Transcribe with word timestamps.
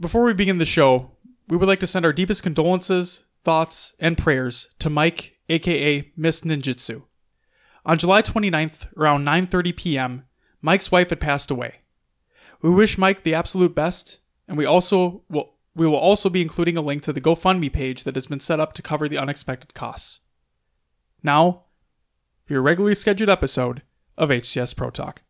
Before 0.00 0.24
we 0.24 0.32
begin 0.32 0.58
the 0.58 0.64
show, 0.64 1.10
we 1.48 1.56
would 1.56 1.66
like 1.66 1.80
to 1.80 1.86
send 1.86 2.04
our 2.04 2.12
deepest 2.12 2.44
condolences, 2.44 3.24
thoughts, 3.42 3.94
and 3.98 4.16
prayers 4.16 4.68
to 4.78 4.88
Mike, 4.88 5.38
aka 5.48 6.12
Miss 6.16 6.42
Ninjutsu. 6.42 7.02
On 7.84 7.98
July 7.98 8.22
29th, 8.22 8.96
around 8.96 9.24
9:30 9.24 9.76
p.m., 9.76 10.24
Mike's 10.62 10.92
wife 10.92 11.10
had 11.10 11.20
passed 11.20 11.50
away. 11.50 11.80
We 12.62 12.70
wish 12.70 12.96
Mike 12.96 13.24
the 13.24 13.34
absolute 13.34 13.74
best, 13.74 14.20
and 14.46 14.56
we 14.56 14.64
also 14.64 15.24
will 15.28 15.54
we 15.74 15.86
will 15.86 15.96
also 15.96 16.30
be 16.30 16.42
including 16.42 16.76
a 16.76 16.80
link 16.80 17.02
to 17.02 17.12
the 17.12 17.20
GoFundMe 17.20 17.72
page 17.72 18.04
that 18.04 18.14
has 18.14 18.26
been 18.26 18.40
set 18.40 18.60
up 18.60 18.74
to 18.74 18.82
cover 18.82 19.08
the 19.08 19.18
unexpected 19.18 19.74
costs. 19.74 20.20
Now, 21.24 21.64
your 22.48 22.62
regularly 22.62 22.94
scheduled 22.94 23.30
episode 23.30 23.82
of 24.16 24.30
HCS 24.30 24.76
Pro 24.76 24.90
Talk. 24.90 25.22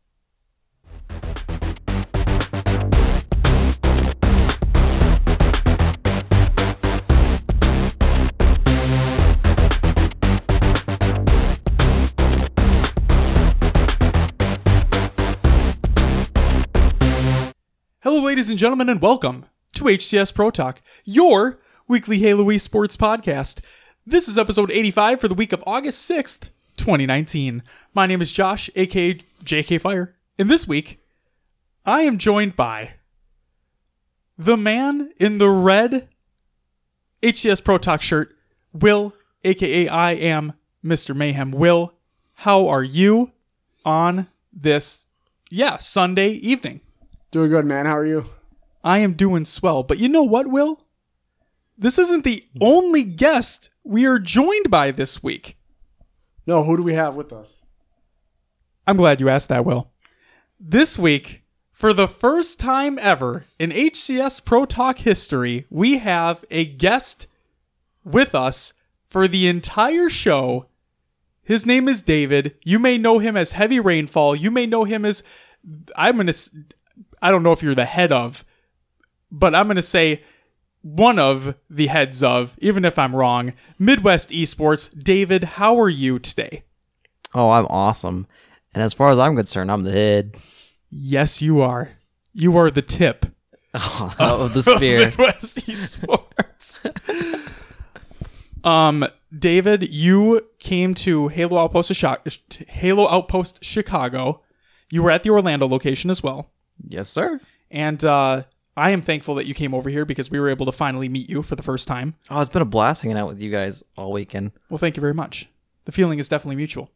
Ladies 18.39 18.51
and 18.51 18.59
gentlemen, 18.61 18.89
and 18.89 19.03
welcome 19.03 19.47
to 19.73 19.87
HCS 19.87 20.33
Pro 20.33 20.49
Talk, 20.53 20.81
your 21.05 21.59
weekly 21.89 22.21
Hey 22.21 22.29
Halo 22.29 22.57
sports 22.59 22.97
podcast. 22.97 23.59
This 24.07 24.29
is 24.29 24.39
episode 24.39 24.71
85 24.71 25.21
for 25.21 25.27
the 25.27 25.35
week 25.35 25.53
of 25.53 25.65
August 25.67 26.09
6th, 26.09 26.51
2019. 26.77 27.65
My 27.95 28.07
name 28.07 28.23
is 28.23 28.31
Josh, 28.31 28.71
aka 28.77 29.19
JK 29.45 29.81
Fire, 29.81 30.15
and 30.39 30.49
this 30.49 30.69
week 30.69 31.03
I 31.85 32.03
am 32.03 32.17
joined 32.17 32.55
by 32.55 32.91
the 34.39 34.57
man 34.57 35.11
in 35.19 35.39
the 35.39 35.51
red 35.51 36.09
HCS 37.25 37.65
Pro 37.65 37.77
Talk 37.77 38.03
shirt, 38.03 38.37
Will, 38.73 39.15
aka 39.43 39.89
I 39.89 40.13
am 40.13 40.53
Mr. 40.85 41.13
Mayhem. 41.13 41.51
Will, 41.51 41.93
how 42.35 42.69
are 42.69 42.85
you 42.85 43.33
on 43.85 44.29
this, 44.53 45.07
yeah, 45.51 45.79
Sunday 45.79 46.31
evening? 46.35 46.83
Doing 47.31 47.51
good, 47.51 47.67
man. 47.67 47.87
How 47.87 47.97
are 47.97 48.07
you? 48.07 48.31
I 48.83 48.99
am 49.01 49.13
doing 49.13 49.45
swell. 49.45 49.83
But 49.83 49.99
you 49.99 50.09
know 50.09 50.23
what, 50.23 50.47
Will? 50.47 50.81
This 51.77 51.99
isn't 51.99 52.25
the 52.25 52.45
only 52.61 53.05
guest 53.05 53.71
we 53.85 54.07
are 54.07 54.19
joined 54.19 54.71
by 54.71 54.91
this 54.91 55.23
week. 55.23 55.57
No, 56.47 56.65
who 56.65 56.77
do 56.77 56.83
we 56.83 56.95
have 56.95 57.15
with 57.15 57.33
us? 57.33 57.63
I'm 58.87 58.97
glad 58.97 59.21
you 59.21 59.29
asked 59.29 59.51
that, 59.51 59.67
Will. 59.67 59.91
This 60.59 60.99
week, 60.99 61.43
for 61.71 61.93
the 61.93 62.09
first 62.09 62.59
time 62.59 62.99
ever 63.01 63.45
in 63.59 63.71
HCS 63.71 64.45
Pro 64.45 64.65
Talk 64.65 64.99
history, 64.99 65.67
we 65.69 65.99
have 65.99 66.45
a 66.51 66.65
guest 66.65 67.27
with 68.03 68.35
us 68.35 68.73
for 69.07 69.29
the 69.29 69.47
entire 69.47 70.09
show. 70.09 70.67
His 71.43 71.67
name 71.67 71.89
is 71.89 72.03
David. 72.03 72.57
You 72.65 72.79
may 72.79 72.97
know 72.97 73.19
him 73.19 73.37
as 73.37 73.53
Heavy 73.53 73.79
Rainfall. 73.79 74.35
You 74.35 74.51
may 74.51 74.67
know 74.67 74.85
him 74.85 75.05
as 75.05 75.23
I'm 75.95 76.17
going 76.17 76.27
to 76.29 76.51
I 77.21 77.31
don't 77.31 77.43
know 77.43 77.53
if 77.53 77.63
you're 77.63 77.75
the 77.75 77.85
head 77.85 78.13
of, 78.13 78.45
but 79.31 79.55
I'm 79.55 79.67
going 79.67 79.77
to 79.77 79.83
say 79.83 80.23
one 80.83 81.19
of 81.19 81.55
the 81.69 81.89
heads 81.89 82.23
of, 82.23 82.55
even 82.59 82.85
if 82.85 82.99
I'm 82.99 83.15
wrong, 83.15 83.53
Midwest 83.79 84.31
Esports. 84.31 84.91
David, 85.03 85.45
how 85.45 85.79
are 85.81 85.89
you 85.89 86.19
today? 86.19 86.65
Oh, 87.35 87.51
I'm 87.51 87.67
awesome. 87.67 88.27
And 88.75 88.83
as 88.83 88.95
far 88.95 89.11
as 89.11 89.19
I'm 89.19 89.37
concerned, 89.37 89.71
I'm 89.71 89.85
the 89.85 89.93
head 89.93 90.37
Yes, 90.91 91.43
you 91.43 91.61
are. 91.61 91.91
You 92.33 92.57
are 92.57 92.71
the 92.71 92.83
tip 92.83 93.27
of 93.75 94.55
the 94.55 94.63
spear. 94.63 95.01
Midwest 95.01 95.57
Esports. 95.67 96.81
um, 98.65 99.07
David, 99.37 99.93
you 99.93 100.47
came 100.59 100.95
to 100.95 101.29
Halo 101.29 101.59
Outpost, 101.59 101.93
Halo 102.69 103.09
Outpost 103.09 103.65
Chicago. 103.65 104.43
You 104.91 105.03
were 105.03 105.11
at 105.11 105.23
the 105.23 105.31
Orlando 105.31 105.69
location 105.69 106.09
as 106.09 106.23
well. 106.23 106.51
Yes, 106.87 107.09
sir. 107.09 107.41
And 107.71 108.03
uh, 108.05 108.43
I 108.77 108.91
am 108.91 109.03
thankful 109.03 109.35
that 109.37 109.47
you 109.47 109.55
came 109.55 109.75
over 109.75 109.91
here 109.91 110.05
because 110.05 110.31
we 110.31 110.39
were 110.41 110.49
able 110.49 110.67
to 110.67 110.73
finally 110.73 111.09
meet 111.09 111.29
you 111.29 111.43
for 111.43 111.57
the 111.57 111.63
first 111.63 111.89
time. 111.89 112.15
Oh, 112.31 112.41
it's 112.41 112.51
been 112.51 112.63
a 112.63 112.67
blast 112.67 113.03
hanging 113.03 113.19
out 113.19 113.29
with 113.29 113.41
you 113.41 113.51
guys 113.51 113.83
all 113.97 114.13
weekend. 114.13 114.53
Well, 114.71 114.79
thank 114.79 114.97
you 114.97 115.01
very 115.01 115.15
much. 115.15 115.49
The 115.85 115.93
feeling 115.93 116.19
is 116.19 116.29
definitely 116.29 116.57
mutual. 116.57 116.91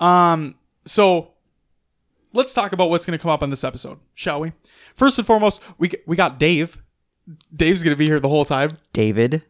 Um, 0.00 0.56
so 0.84 1.32
let's 2.32 2.52
talk 2.54 2.72
about 2.72 2.90
what's 2.90 3.06
going 3.06 3.16
to 3.18 3.22
come 3.22 3.30
up 3.30 3.42
on 3.42 3.50
this 3.50 3.64
episode, 3.64 3.98
shall 4.14 4.40
we? 4.40 4.52
First 4.94 5.18
and 5.18 5.26
foremost, 5.26 5.60
we 5.78 5.92
we 6.06 6.16
got 6.16 6.38
Dave. 6.38 6.82
Dave's 7.54 7.82
going 7.82 7.94
to 7.94 7.98
be 7.98 8.06
here 8.06 8.18
the 8.20 8.28
whole 8.28 8.44
time. 8.44 8.78
David? 8.92 9.42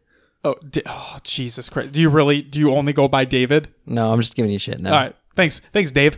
Oh, 0.45 0.55
Da- 0.69 0.83
oh, 0.85 1.17
Jesus 1.23 1.69
Christ! 1.69 1.91
Do 1.93 2.01
you 2.01 2.09
really? 2.09 2.41
Do 2.41 2.59
you 2.59 2.71
only 2.71 2.93
go 2.93 3.07
by 3.07 3.25
David? 3.25 3.69
No, 3.85 4.11
I'm 4.13 4.21
just 4.21 4.35
giving 4.35 4.51
you 4.51 4.59
shit 4.59 4.79
now. 4.79 4.91
All 4.93 4.99
right, 4.99 5.15
thanks, 5.35 5.59
thanks, 5.71 5.89
Dave. 5.91 6.17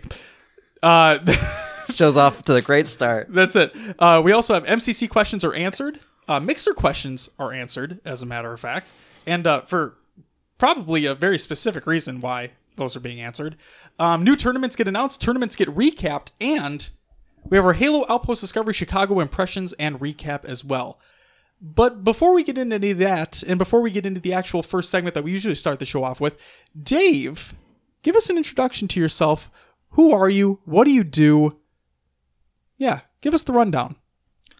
Uh, 0.84 1.20
Shows 1.96 2.18
off 2.18 2.44
to 2.44 2.54
the 2.54 2.62
great 2.62 2.88
start. 2.88 3.28
That's 3.30 3.56
it. 3.56 3.74
Uh, 3.98 4.22
we 4.24 4.32
also 4.32 4.54
have 4.54 4.66
MCC 4.66 5.10
questions 5.10 5.44
are 5.44 5.54
answered. 5.54 6.00
Uh, 6.28 6.40
Mixer 6.40 6.74
questions 6.74 7.30
are 7.40 7.54
answered, 7.54 8.00
as 8.04 8.22
a 8.22 8.26
matter 8.26 8.52
of 8.52 8.60
fact, 8.60 8.94
and 9.26 9.46
uh, 9.46 9.62
for 9.62 9.96
probably 10.58 11.06
a 11.06 11.16
very 11.16 11.38
specific 11.38 11.86
reason 11.86 12.20
why 12.20 12.52
those 12.76 12.96
are 12.96 13.00
being 13.00 13.22
answered. 13.22 13.56
Um, 14.00 14.24
new 14.24 14.36
tournaments 14.36 14.76
get 14.76 14.88
announced, 14.88 15.22
tournaments 15.22 15.56
get 15.56 15.70
recapped, 15.70 16.32
and 16.42 16.90
we 17.48 17.58
have 17.58 17.66
our 17.66 17.74
Halo 17.74 18.06
Outpost 18.10 18.42
Discovery 18.42 18.74
Chicago 18.74 19.20
impressions 19.20 19.74
and 19.74 20.00
recap 20.00 20.46
as 20.46 20.64
well. 20.64 21.00
But 21.62 22.04
before 22.04 22.34
we 22.34 22.44
get 22.44 22.58
into 22.58 22.76
any 22.76 22.92
of 22.92 22.98
that, 22.98 23.44
and 23.44 23.58
before 23.58 23.82
we 23.82 23.92
get 23.92 24.06
into 24.06 24.20
the 24.20 24.34
actual 24.34 24.62
first 24.62 24.90
segment 24.90 25.14
that 25.14 25.24
we 25.24 25.32
usually 25.32 25.56
start 25.56 25.80
the 25.80 25.86
show 25.86 26.04
off 26.04 26.20
with, 26.20 26.38
Dave, 26.82 27.54
give 28.04 28.16
us 28.16 28.30
an 28.30 28.38
introduction 28.38 28.88
to 28.90 29.00
yourself. 29.00 29.50
Who 29.92 30.12
are 30.12 30.30
you? 30.30 30.60
What 30.66 30.84
do 30.84 30.92
you 30.92 31.04
do? 31.04 31.58
Yeah, 32.78 33.02
give 33.22 33.34
us 33.34 33.44
the 33.44 33.54
rundown. 33.54 33.96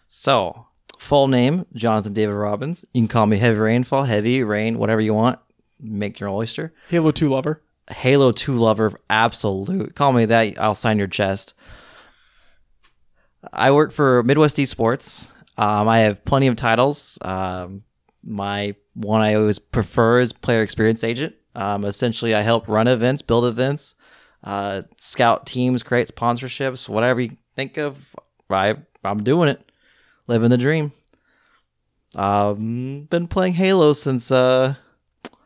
So, 0.08 0.66
full 0.98 1.28
name 1.28 1.66
Jonathan 1.74 2.12
David 2.12 2.34
Robbins. 2.34 2.84
You 2.92 3.02
can 3.02 3.08
call 3.08 3.26
me 3.26 3.38
Heavy 3.38 3.58
Rainfall, 3.58 4.04
Heavy 4.04 4.42
Rain, 4.42 4.78
whatever 4.78 5.00
you 5.00 5.14
want. 5.14 5.38
Make 5.80 6.20
your 6.20 6.30
oyster. 6.30 6.72
Halo 6.88 7.10
2 7.10 7.28
lover. 7.28 7.62
Halo 7.90 8.32
2 8.32 8.54
lover, 8.54 8.92
absolute. 9.10 9.94
Call 9.94 10.12
me 10.12 10.24
that, 10.26 10.60
I'll 10.60 10.74
sign 10.74 10.98
your 10.98 11.06
chest. 11.06 11.54
I 13.52 13.70
work 13.70 13.92
for 13.92 14.22
Midwest 14.22 14.56
Esports. 14.56 15.32
Um, 15.56 15.88
I 15.88 16.00
have 16.00 16.24
plenty 16.24 16.48
of 16.48 16.56
titles. 16.56 17.18
Um, 17.22 17.84
my 18.24 18.74
one 18.94 19.20
I 19.20 19.34
always 19.34 19.58
prefer 19.58 20.20
is 20.20 20.32
player 20.32 20.62
experience 20.62 21.04
agent. 21.04 21.34
Um, 21.54 21.84
essentially, 21.84 22.34
I 22.34 22.42
help 22.42 22.68
run 22.68 22.88
events, 22.88 23.22
build 23.22 23.46
events, 23.46 23.94
uh, 24.44 24.82
scout 25.00 25.46
teams, 25.46 25.82
create 25.82 26.08
sponsorships, 26.08 26.88
whatever 26.88 27.20
you 27.20 27.36
think 27.56 27.78
of. 27.78 28.14
I, 28.48 28.76
I'm 29.02 29.24
doing 29.24 29.48
it, 29.48 29.72
living 30.28 30.50
the 30.50 30.58
dream. 30.58 30.92
Um, 32.14 33.08
been 33.10 33.26
playing 33.26 33.54
Halo 33.54 33.92
since 33.92 34.30
uh, 34.30 34.74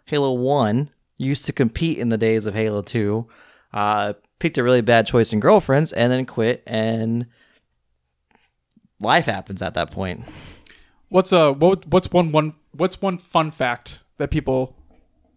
Halo 0.05 0.33
One. 0.33 0.91
Used 1.17 1.45
to 1.47 1.53
compete 1.53 1.99
in 1.99 2.09
the 2.09 2.19
days 2.19 2.47
of 2.47 2.55
Halo 2.55 2.83
Two. 2.83 3.27
Uh, 3.73 4.15
picked 4.39 4.59
a 4.59 4.63
really 4.63 4.81
bad 4.81 5.07
choice 5.07 5.33
in 5.33 5.41
girlfriends, 5.41 5.93
and 5.93 6.13
then 6.13 6.27
quit. 6.27 6.63
And 6.67 7.27
life 9.01 9.27
happens 9.27 9.63
at 9.63 9.75
that 9.75 9.91
point. 9.91 10.25
What's 11.09 11.33
uh 11.33 11.53
what 11.53 11.87
what's 11.89 12.11
one 12.13 12.33
one 12.33 12.55
what's 12.73 13.03
one 13.03 13.19
fun 13.19 13.51
fact 13.51 14.01
that 14.19 14.31
people 14.31 14.77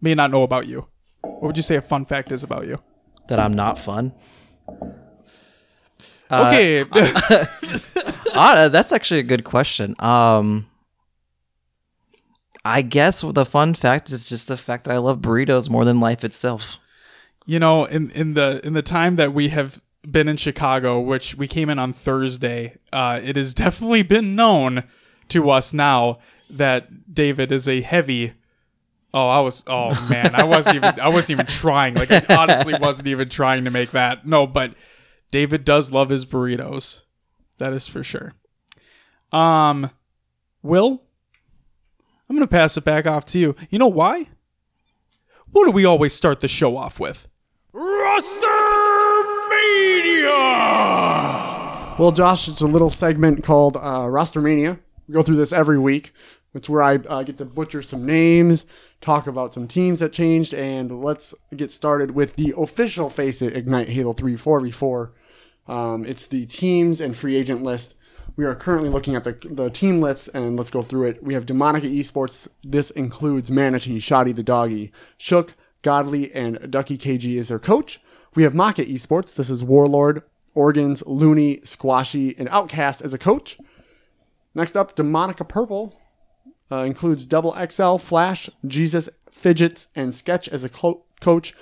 may 0.00 0.14
not 0.14 0.30
know 0.30 0.42
about 0.42 0.66
you? 0.66 0.86
What 1.22 1.42
would 1.42 1.56
you 1.56 1.62
say 1.62 1.76
a 1.76 1.82
fun 1.82 2.04
fact 2.04 2.30
is 2.30 2.42
about 2.42 2.66
you? 2.66 2.80
That 3.28 3.40
I'm 3.40 3.52
not 3.52 3.78
fun. 3.78 4.12
Okay, 6.48 6.84
Ah, 8.34 8.68
that's 8.72 8.92
actually 8.92 9.20
a 9.20 9.24
good 9.24 9.44
question. 9.44 9.94
Um, 9.98 10.66
I 12.64 12.82
guess 12.82 13.20
the 13.20 13.44
fun 13.44 13.74
fact 13.74 14.10
is 14.10 14.28
just 14.28 14.48
the 14.48 14.56
fact 14.56 14.84
that 14.84 14.92
I 14.94 14.98
love 14.98 15.18
burritos 15.20 15.68
more 15.68 15.84
than 15.84 16.00
life 16.00 16.24
itself. 16.24 16.78
you 17.46 17.58
know, 17.58 17.84
in 17.84 18.10
in 18.10 18.34
the 18.34 18.60
in 18.64 18.72
the 18.72 18.82
time 18.82 19.16
that 19.16 19.34
we 19.34 19.48
have 19.50 19.80
been 20.10 20.28
in 20.28 20.36
Chicago, 20.36 20.98
which 21.00 21.34
we 21.34 21.46
came 21.46 21.68
in 21.68 21.78
on 21.78 21.92
Thursday, 21.92 22.76
uh, 22.92 23.20
it 23.22 23.36
has 23.36 23.52
definitely 23.54 24.02
been 24.02 24.34
known 24.34 24.84
to 25.28 25.50
us 25.50 25.72
now 25.72 26.18
that 26.50 27.12
David 27.14 27.52
is 27.52 27.68
a 27.68 27.80
heavy. 27.82 28.32
Oh, 29.12 29.28
I 29.28 29.40
was. 29.40 29.62
Oh 29.66 29.90
man, 30.10 30.34
I 30.34 30.44
wasn't 30.44 30.76
even. 30.76 30.98
I 31.00 31.08
wasn't 31.08 31.30
even 31.32 31.46
trying. 31.46 31.94
Like 31.94 32.10
I 32.10 32.24
honestly 32.36 32.74
wasn't 32.80 33.08
even 33.08 33.28
trying 33.28 33.64
to 33.64 33.70
make 33.70 33.90
that. 33.92 34.26
No, 34.26 34.46
but 34.46 34.74
David 35.30 35.64
does 35.64 35.90
love 35.92 36.10
his 36.10 36.26
burritos. 36.26 37.02
That 37.58 37.72
is 37.72 37.88
for 37.88 38.04
sure. 38.04 38.34
Um, 39.32 39.90
Will, 40.62 41.02
I'm 42.28 42.36
gonna 42.36 42.46
pass 42.46 42.76
it 42.76 42.84
back 42.84 43.06
off 43.06 43.24
to 43.26 43.38
you. 43.38 43.56
You 43.70 43.78
know 43.78 43.88
why? 43.88 44.28
What 45.50 45.66
do 45.66 45.70
we 45.70 45.84
always 45.84 46.14
start 46.14 46.40
the 46.40 46.48
show 46.48 46.76
off 46.76 46.98
with? 46.98 47.28
Roster 47.72 48.46
Mania! 49.50 50.30
Well, 51.98 52.12
Josh, 52.12 52.48
it's 52.48 52.60
a 52.60 52.66
little 52.66 52.90
segment 52.90 53.44
called 53.44 53.76
uh, 53.76 54.02
Rostermania. 54.02 54.78
We 55.06 55.14
go 55.14 55.22
through 55.22 55.36
this 55.36 55.52
every 55.52 55.78
week. 55.78 56.12
It's 56.54 56.68
where 56.68 56.82
I 56.82 56.96
uh, 56.96 57.24
get 57.24 57.38
to 57.38 57.44
butcher 57.44 57.82
some 57.82 58.06
names, 58.06 58.64
talk 59.00 59.26
about 59.26 59.52
some 59.52 59.66
teams 59.66 60.00
that 60.00 60.12
changed, 60.12 60.54
and 60.54 61.02
let's 61.02 61.34
get 61.54 61.70
started 61.70 62.12
with 62.12 62.36
the 62.36 62.54
official 62.56 63.10
FACEIT 63.10 63.56
Ignite 63.56 63.88
Halo 63.88 64.12
3 64.12 64.36
4v4. 64.36 65.10
Um, 65.66 66.06
it's 66.06 66.26
the 66.26 66.46
teams 66.46 67.00
and 67.00 67.16
free 67.16 67.36
agent 67.36 67.62
list. 67.62 67.96
We 68.36 68.44
are 68.44 68.54
currently 68.54 68.88
looking 68.88 69.16
at 69.16 69.24
the, 69.24 69.36
the 69.50 69.68
team 69.68 69.98
lists, 69.98 70.28
and 70.28 70.56
let's 70.56 70.70
go 70.70 70.82
through 70.82 71.08
it. 71.08 71.22
We 71.22 71.34
have 71.34 71.46
Demonica 71.46 71.92
Esports. 71.92 72.46
This 72.62 72.90
includes 72.92 73.50
Manatee, 73.50 73.98
Shoddy 73.98 74.32
the 74.32 74.42
Doggy, 74.42 74.92
Shook, 75.18 75.54
Godly, 75.82 76.32
and 76.32 76.70
Ducky 76.70 76.96
KG 76.96 77.38
as 77.38 77.48
their 77.48 77.58
coach. 77.58 78.00
We 78.34 78.44
have 78.44 78.54
Maka 78.54 78.84
Esports. 78.84 79.34
This 79.34 79.50
is 79.50 79.64
Warlord, 79.64 80.22
Organs, 80.54 81.04
Looney, 81.06 81.60
Squashy, 81.64 82.34
and 82.38 82.48
Outcast 82.48 83.02
as 83.02 83.14
a 83.14 83.18
coach. 83.18 83.58
Next 84.54 84.76
up, 84.76 84.96
Demonica 84.96 85.46
Purple 85.48 85.96
uh, 86.70 86.78
includes 86.78 87.26
Double 87.26 87.56
XL, 87.70 87.96
Flash, 87.96 88.48
Jesus, 88.66 89.08
Fidgets, 89.30 89.88
and 89.94 90.14
Sketch 90.14 90.48
as 90.48 90.64
a 90.64 90.68
clo- 90.68 91.02
coach. 91.20 91.54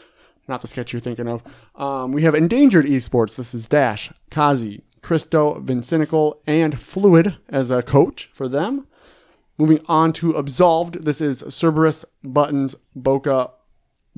Not 0.49 0.61
the 0.61 0.69
sketch 0.69 0.93
you're 0.93 1.01
thinking 1.01 1.29
of. 1.29 1.43
Um, 1.77 2.13
we 2.13 2.23
have 2.23 2.35
Endangered 2.35 2.87
Esports. 2.87 3.37
This 3.37 3.55
is 3.55 3.69
Dash, 3.69 4.13
Kazi, 4.31 4.83
Christo, 5.01 5.61
Vincinical, 5.61 6.39
and 6.47 6.79
Fluid 6.79 7.37
as 7.49 7.71
a 7.71 7.83
coach 7.83 8.29
for 8.33 8.49
them. 8.49 8.87
Moving 9.59 9.81
on 9.87 10.13
to 10.15 10.37
Absolved. 10.37 11.05
This 11.05 11.21
is 11.21 11.45
Cerberus, 11.49 12.05
Buttons, 12.25 12.75
Boca, 12.97 13.51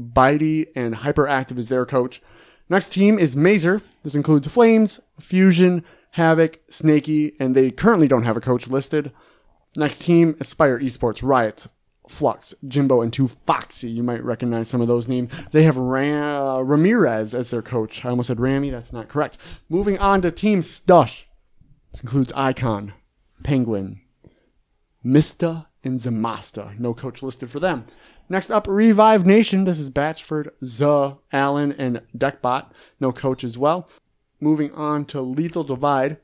Bitey, 0.00 0.68
and 0.74 0.96
Hyperactive 0.96 1.58
as 1.58 1.68
their 1.68 1.84
coach. 1.84 2.22
Next 2.68 2.90
team 2.90 3.18
is 3.18 3.36
Mazer. 3.36 3.82
This 4.02 4.14
includes 4.14 4.48
Flames, 4.48 5.00
Fusion, 5.20 5.84
Havoc, 6.12 6.60
Snaky, 6.68 7.34
and 7.38 7.54
they 7.54 7.70
currently 7.70 8.08
don't 8.08 8.24
have 8.24 8.36
a 8.36 8.40
coach 8.40 8.68
listed. 8.68 9.12
Next 9.76 10.00
team, 10.02 10.36
Aspire 10.40 10.78
Esports, 10.78 11.22
Riot, 11.22 11.66
Flux, 12.08 12.54
Jimbo, 12.68 13.00
and 13.00 13.12
two 13.12 13.28
Foxy. 13.28 13.90
You 13.90 14.02
might 14.02 14.22
recognize 14.22 14.68
some 14.68 14.80
of 14.80 14.88
those 14.88 15.08
names. 15.08 15.32
They 15.52 15.64
have 15.64 15.76
Ram- 15.76 16.22
uh, 16.22 16.60
Ramirez 16.60 17.34
as 17.34 17.50
their 17.50 17.62
coach. 17.62 18.04
I 18.04 18.10
almost 18.10 18.28
said 18.28 18.40
Rami. 18.40 18.70
That's 18.70 18.92
not 18.92 19.08
correct. 19.08 19.38
Moving 19.68 19.98
on 19.98 20.22
to 20.22 20.30
Team 20.30 20.60
Stush. 20.60 21.24
This 21.90 22.00
includes 22.00 22.32
Icon, 22.34 22.92
Penguin, 23.42 24.00
Mista, 25.02 25.66
and 25.82 25.98
Zamasta. 25.98 26.78
No 26.78 26.94
coach 26.94 27.22
listed 27.22 27.50
for 27.50 27.60
them. 27.60 27.86
Next 28.28 28.50
up, 28.50 28.66
Revive 28.66 29.26
Nation. 29.26 29.64
This 29.64 29.78
is 29.78 29.90
Batchford, 29.90 30.48
Z, 30.64 31.18
Allen, 31.32 31.72
and 31.72 32.00
Deckbot. 32.16 32.70
No 33.00 33.12
coach 33.12 33.44
as 33.44 33.58
well. 33.58 33.88
Moving 34.40 34.72
on 34.72 35.04
to 35.06 35.20
Lethal 35.20 35.64
Divide. 35.64 36.18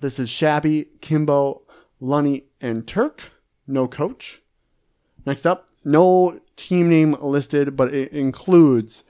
This 0.00 0.18
is 0.18 0.28
Shabby, 0.28 0.88
Kimbo, 1.00 1.62
Lunny, 2.00 2.44
and 2.60 2.86
Turk. 2.86 3.30
No 3.66 3.86
coach. 3.86 4.42
Next 5.26 5.46
up, 5.46 5.68
no 5.84 6.40
team 6.56 6.88
name 6.88 7.16
listed, 7.20 7.76
but 7.76 7.94
it 7.94 8.12
includes 8.12 9.04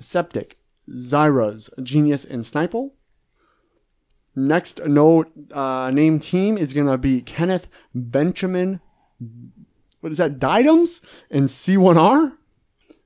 Septic, 0.00 0.58
Zyras, 0.90 1.70
Genius, 1.82 2.24
and 2.24 2.42
Sniple. 2.42 2.90
Next, 4.36 4.84
no 4.84 5.24
uh, 5.52 5.90
name 5.92 6.18
team 6.18 6.58
is 6.58 6.72
going 6.72 6.88
to 6.88 6.98
be 6.98 7.22
Kenneth 7.22 7.68
Benjamin. 7.94 8.80
What 10.00 10.12
is 10.12 10.18
that? 10.18 10.38
Didoms 10.38 11.00
and 11.30 11.44
C1R. 11.44 12.36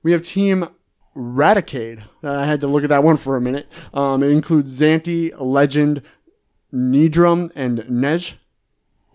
We 0.03 0.13
have 0.13 0.23
team 0.23 0.69
Radicade. 1.15 2.05
I 2.23 2.47
had 2.47 2.61
to 2.63 2.67
look 2.67 2.83
at 2.83 2.89
that 2.89 3.05
one 3.05 3.17
for 3.17 3.37
a 3.37 3.41
minute. 3.41 3.69
Um, 3.93 4.23
it 4.23 4.31
includes 4.31 4.81
Zanti, 4.81 5.33
Legend, 5.39 6.03
Nidrum, 6.73 7.51
and 7.55 7.85
Nej 7.89 8.35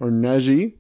or 0.04 0.12
Neji. 0.12 0.74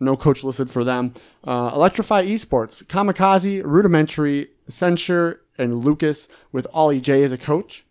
No 0.00 0.16
coach 0.16 0.42
listed 0.42 0.70
for 0.70 0.82
them. 0.82 1.12
Uh, 1.44 1.70
Electrify 1.74 2.24
Esports, 2.24 2.82
Kamikaze, 2.84 3.62
Rudimentary, 3.62 4.48
Censure, 4.66 5.42
and 5.58 5.84
Lucas 5.84 6.26
with 6.50 6.66
Ollie 6.72 7.00
J 7.00 7.22
as 7.22 7.32
a 7.32 7.38
coach. 7.38 7.84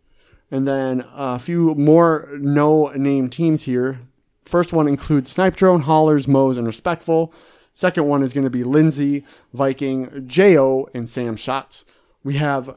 And 0.51 0.68
then 0.68 1.06
a 1.13 1.39
few 1.39 1.75
more 1.75 2.30
no 2.33 2.88
name 2.89 3.30
teams 3.30 3.63
here. 3.63 4.00
First 4.44 4.74
one 4.74 4.88
includes 4.88 5.31
Snipe 5.31 5.56
Drone, 5.56 5.81
Haulers, 5.81 6.27
Moes, 6.27 6.57
and 6.57 6.68
Respectful. 6.68 7.33
Second 7.74 8.07
one 8.07 8.21
is 8.21 8.33
going 8.33 8.44
to 8.44 8.50
be 8.50 8.63
Lindsay, 8.63 9.25
Viking, 9.53 10.25
Jo, 10.27 10.89
and 10.94 11.07
Sam 11.07 11.35
Shots. 11.35 11.85
We 12.24 12.35
have 12.38 12.75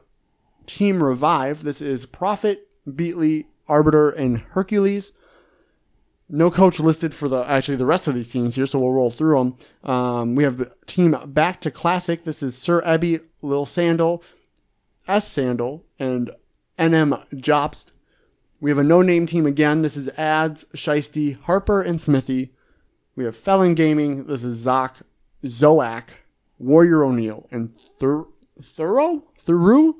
Team 0.65 1.03
Revive. 1.03 1.63
This 1.63 1.81
is 1.81 2.05
Prophet, 2.05 2.67
Beatley, 2.87 3.45
Arbiter, 3.67 4.09
and 4.09 4.39
Hercules. 4.39 5.11
No 6.29 6.51
coach 6.51 6.79
listed 6.79 7.13
for 7.13 7.29
the 7.29 7.43
actually 7.43 7.77
the 7.77 7.85
rest 7.85 8.07
of 8.07 8.13
these 8.13 8.31
teams 8.31 8.55
here, 8.55 8.65
so 8.65 8.79
we'll 8.79 8.91
roll 8.91 9.11
through 9.11 9.37
them. 9.37 9.89
Um, 9.89 10.35
we 10.35 10.43
have 10.43 10.57
the 10.57 10.71
team 10.85 11.15
Back 11.27 11.61
to 11.61 11.71
Classic. 11.71 12.23
This 12.25 12.43
is 12.43 12.57
Sir 12.57 12.81
Ebby, 12.81 13.21
Lil 13.41 13.65
Sandal, 13.65 14.21
S 15.07 15.27
Sandal, 15.27 15.85
and 15.97 16.31
NM 16.77 17.25
Jobst. 17.35 17.91
We 18.59 18.71
have 18.71 18.77
a 18.77 18.83
no-name 18.83 19.25
team 19.25 19.45
again. 19.45 19.83
This 19.83 19.95
is 19.95 20.09
Ads, 20.09 20.65
Shiesty, 20.75 21.39
Harper, 21.41 21.81
and 21.81 21.99
Smithy. 22.01 22.51
We 23.15 23.23
have 23.23 23.35
Felon 23.35 23.73
Gaming. 23.75 24.25
This 24.25 24.43
is 24.43 24.65
Zoc, 24.65 24.95
Zoak, 25.45 26.03
Warrior 26.59 27.05
O'Neill, 27.05 27.47
and 27.51 27.73
Thur- 27.99 28.25
Thorough? 28.61 29.23
Thuru? 29.45 29.93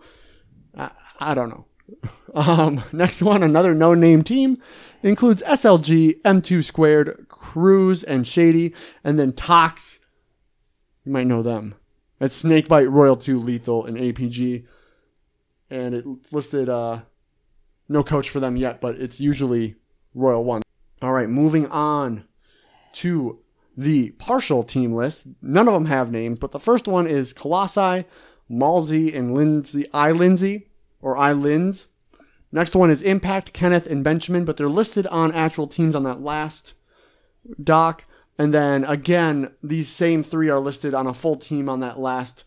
I, 0.76 0.92
I 1.20 1.34
don't 1.34 1.50
know. 1.50 1.66
Um, 2.36 2.84
next 2.92 3.22
one, 3.24 3.42
another 3.42 3.74
no-name 3.74 4.22
team, 4.22 4.62
includes 5.08 5.44
SLG, 5.44 6.22
M2 6.22 6.64
Squared, 6.64 7.28
Cruz, 7.30 8.04
and 8.04 8.28
Shady, 8.28 8.74
and 9.04 9.20
then 9.20 9.34
Tox. 9.34 10.00
You 11.06 11.12
might 11.12 11.28
know 11.28 11.42
them. 11.42 11.76
That's 12.20 12.36
Snakebite, 12.36 12.90
Royal 12.90 13.16
2, 13.16 13.40
Lethal, 13.40 13.86
and 13.86 13.98
APG. 13.98 14.66
And 15.70 15.94
it's 15.94 16.34
listed, 16.34 16.70
uh, 16.70 17.02
no 17.88 18.04
coach 18.04 18.30
for 18.30 18.40
them 18.40 18.56
yet, 18.56 18.82
but 18.82 18.96
it's 18.96 19.20
usually 19.20 19.76
Royal 20.14 20.44
1. 20.44 20.62
All 21.02 21.12
right, 21.12 21.30
moving 21.30 21.68
on 21.68 22.26
to 22.94 23.40
the 23.76 24.10
partial 24.12 24.64
team 24.64 24.94
list. 24.94 25.28
None 25.42 25.68
of 25.68 25.74
them 25.74 25.86
have 25.86 26.12
names, 26.12 26.40
but 26.40 26.52
the 26.52 26.60
first 26.60 26.88
one 26.88 27.06
is 27.06 27.34
Colossi, 27.34 28.06
Malzy, 28.50 29.16
and 29.16 29.36
Lindsay, 29.36 29.86
I 29.94 30.12
Lindsay, 30.12 30.70
or 31.02 31.16
I 31.16 31.34
Linz. 31.34 31.88
Next 32.52 32.76
one 32.76 32.90
is 32.90 33.02
Impact, 33.02 33.54
Kenneth, 33.54 33.88
and 33.88 34.04
Benjamin, 34.04 34.46
but 34.46 34.58
they're 34.58 34.70
listed 34.70 35.06
on 35.08 35.34
actual 35.34 35.68
teams 35.68 35.96
on 35.96 36.04
that 36.04 36.22
last 36.22 36.74
doc. 37.62 38.06
And 38.38 38.54
then 38.54 38.84
again, 38.86 39.52
these 39.64 39.90
same 39.90 40.24
three 40.24 40.50
are 40.50 40.60
listed 40.60 40.94
on 40.94 41.08
a 41.08 41.14
full 41.14 41.36
team 41.36 41.68
on 41.70 41.80
that 41.82 42.00
last 42.00 42.46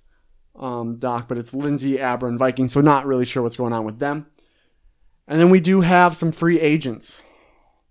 um, 0.59 0.97
doc, 0.97 1.27
but 1.29 1.39
it's 1.39 1.55
Lindsay, 1.55 2.01
Abra, 2.01 2.29
and 2.29 2.39
Viking, 2.39 2.69
so 2.69 2.81
not 2.81 3.07
really 3.07 3.25
sure 3.25 3.43
what's 3.43 3.57
going 3.57 3.73
on 3.73 3.85
with 3.85 3.99
them. 3.99 4.27
And 5.27 5.41
then 5.41 5.51
we 5.51 5.61
do 5.61 5.81
have 5.81 6.17
some 6.17 6.33
free 6.33 6.61
agents. 6.61 7.23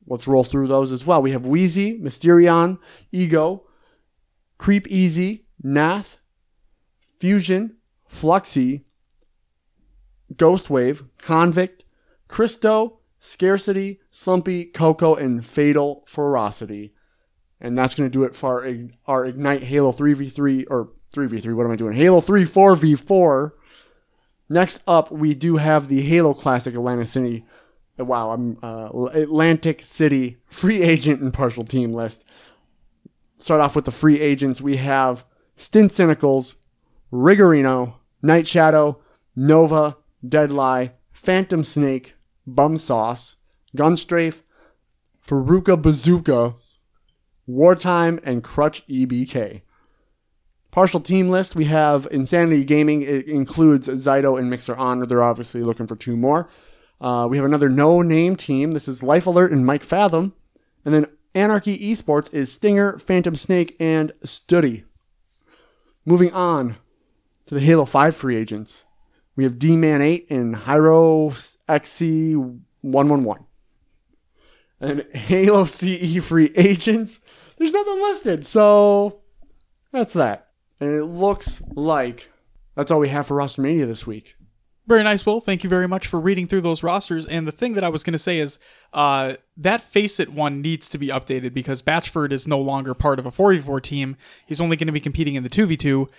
Let's 0.08 0.28
roll 0.28 0.44
through 0.44 0.68
those 0.68 0.92
as 0.92 1.06
well. 1.06 1.22
We 1.22 1.32
have 1.32 1.46
Wheezy, 1.46 2.00
Mysterion, 2.00 2.80
Ego, 3.12 3.64
Creep 4.58 4.88
Easy, 4.88 5.46
Nath, 5.62 6.18
Fusion, 7.20 7.78
Fluxy, 8.12 8.84
Ghostwave, 10.34 11.08
Convict, 11.18 11.84
Christo, 12.30 13.00
Scarcity, 13.20 14.00
Slumpy, 14.12 14.66
Coco, 14.66 15.16
and 15.16 15.46
Fatal 15.46 16.06
Ferocity. 16.08 16.94
And 17.60 17.78
that's 17.78 17.94
going 17.94 18.10
to 18.10 18.14
do 18.14 18.24
it 18.24 18.36
for 18.36 18.66
our, 18.66 18.76
our 19.06 19.26
Ignite 19.26 19.64
Halo 19.64 19.92
3v3, 19.92 20.66
or 20.70 20.92
3v3, 21.14 21.54
what 21.54 21.66
am 21.66 21.72
I 21.72 21.76
doing? 21.76 21.94
Halo 21.94 22.22
3 22.22 22.46
4v4. 22.46 23.52
Next 24.48 24.82
up, 24.88 25.12
we 25.12 25.34
do 25.34 25.58
have 25.58 25.90
the 25.90 26.02
Halo 26.02 26.34
Classic 26.34 26.74
Atlantic 26.74 27.08
City. 27.08 27.46
Wow, 27.98 28.32
I'm 28.32 28.58
uh, 28.64 29.10
Atlantic 29.14 29.82
City 29.82 30.38
free 30.48 30.82
agent 30.82 31.22
and 31.22 31.34
partial 31.34 31.66
team 31.66 31.92
list. 31.92 32.24
Start 33.38 33.60
off 33.62 33.76
with 33.76 33.86
the 33.86 33.92
free 33.92 34.20
agents. 34.20 34.62
We 34.62 34.78
have 34.78 35.26
Stint 35.58 35.92
Cynicals, 35.92 36.56
Rigorino, 37.12 37.96
Night 38.22 38.48
Shadow, 38.48 39.02
Nova, 39.36 39.98
Deadlie, 40.26 40.92
Phantom 41.12 41.64
Snake, 41.64 42.16
Bum 42.56 42.78
Sauce, 42.78 43.38
Gunstrafe, 43.76 44.42
Faruka 45.26 45.80
Bazooka, 45.82 46.56
Wartime, 47.48 48.20
and 48.24 48.44
Crutch 48.44 48.86
EBK. 48.88 49.62
Partial 50.72 51.00
team 51.00 51.30
list, 51.30 51.56
we 51.56 51.66
have 51.66 52.08
Insanity 52.12 52.64
Gaming. 52.64 53.02
It 53.02 53.28
includes 53.28 53.88
Zyto 53.88 54.38
and 54.38 54.50
Mixer 54.50 54.76
On. 54.76 55.00
They're 55.00 55.24
obviously 55.24 55.64
looking 55.64 55.88
for 55.88 55.96
two 55.96 56.16
more. 56.16 56.48
Uh, 57.02 57.28
we 57.30 57.38
have 57.38 57.46
another 57.46 57.70
no 57.70 58.02
name 58.02 58.36
team. 58.36 58.72
This 58.72 58.88
is 58.88 59.02
Life 59.02 59.26
Alert 59.26 59.52
and 59.52 59.66
Mike 59.66 59.84
Fathom. 59.84 60.34
And 60.86 60.94
then 60.94 61.08
Anarchy 61.34 61.78
Esports 61.78 62.32
is 62.34 62.52
Stinger, 62.52 63.00
Phantom 63.00 63.36
Snake, 63.36 63.76
and 63.80 64.12
Studdy. 64.24 64.84
Moving 66.06 66.32
on 66.34 66.76
to 67.48 67.56
the 67.56 67.62
Halo 67.62 67.86
5 67.86 68.16
free 68.16 68.36
agents. 68.36 68.86
We 69.40 69.46
have 69.46 69.58
D 69.58 69.78
Man 69.78 70.02
8 70.02 70.28
and 70.32 70.54
Hyro 70.54 71.32
XC111. 71.70 73.46
And 74.82 75.06
Halo 75.16 75.64
CE 75.64 76.22
free 76.22 76.52
agents. 76.58 77.22
there's 77.58 77.72
nothing 77.72 78.02
listed. 78.02 78.46
So 78.46 79.22
that's 79.94 80.12
that. 80.12 80.50
And 80.82 80.94
it 80.94 81.06
looks 81.06 81.62
like 81.74 82.30
that's 82.76 82.92
all 82.92 83.00
we 83.00 83.08
have 83.08 83.28
for 83.28 83.36
Roster 83.36 83.62
Mania 83.62 83.86
this 83.86 84.06
week. 84.06 84.36
Very 84.86 85.06
nice, 85.06 85.26
Will. 85.26 85.40
Thank 85.40 85.64
you 85.64 85.70
very 85.70 85.88
much 85.88 86.06
for 86.06 86.20
reading 86.20 86.46
through 86.46 86.60
those 86.60 86.84
rosters. 86.84 87.26
And 87.26 87.48
the 87.48 87.54
thing 87.54 87.76
that 87.76 87.84
I 87.86 87.90
was 87.90 88.04
going 88.04 88.12
to 88.12 88.20
say 88.20 88.40
is 88.40 88.60
uh, 88.92 89.36
that 89.56 89.82
FACEIT 89.90 90.28
one 90.28 90.62
needs 90.62 90.90
to 90.90 90.98
be 90.98 91.08
updated 91.08 91.54
because 91.54 91.82
Batchford 91.82 92.34
is 92.34 92.46
no 92.46 92.60
longer 92.60 92.94
part 92.94 93.20
of 93.20 93.26
a 93.26 93.32
4v4 93.32 93.82
team. 93.82 94.18
He's 94.46 94.60
only 94.60 94.76
going 94.76 94.88
to 94.88 94.92
be 94.92 95.00
competing 95.00 95.36
in 95.36 95.44
the 95.44 95.50
2v2, 95.50 96.10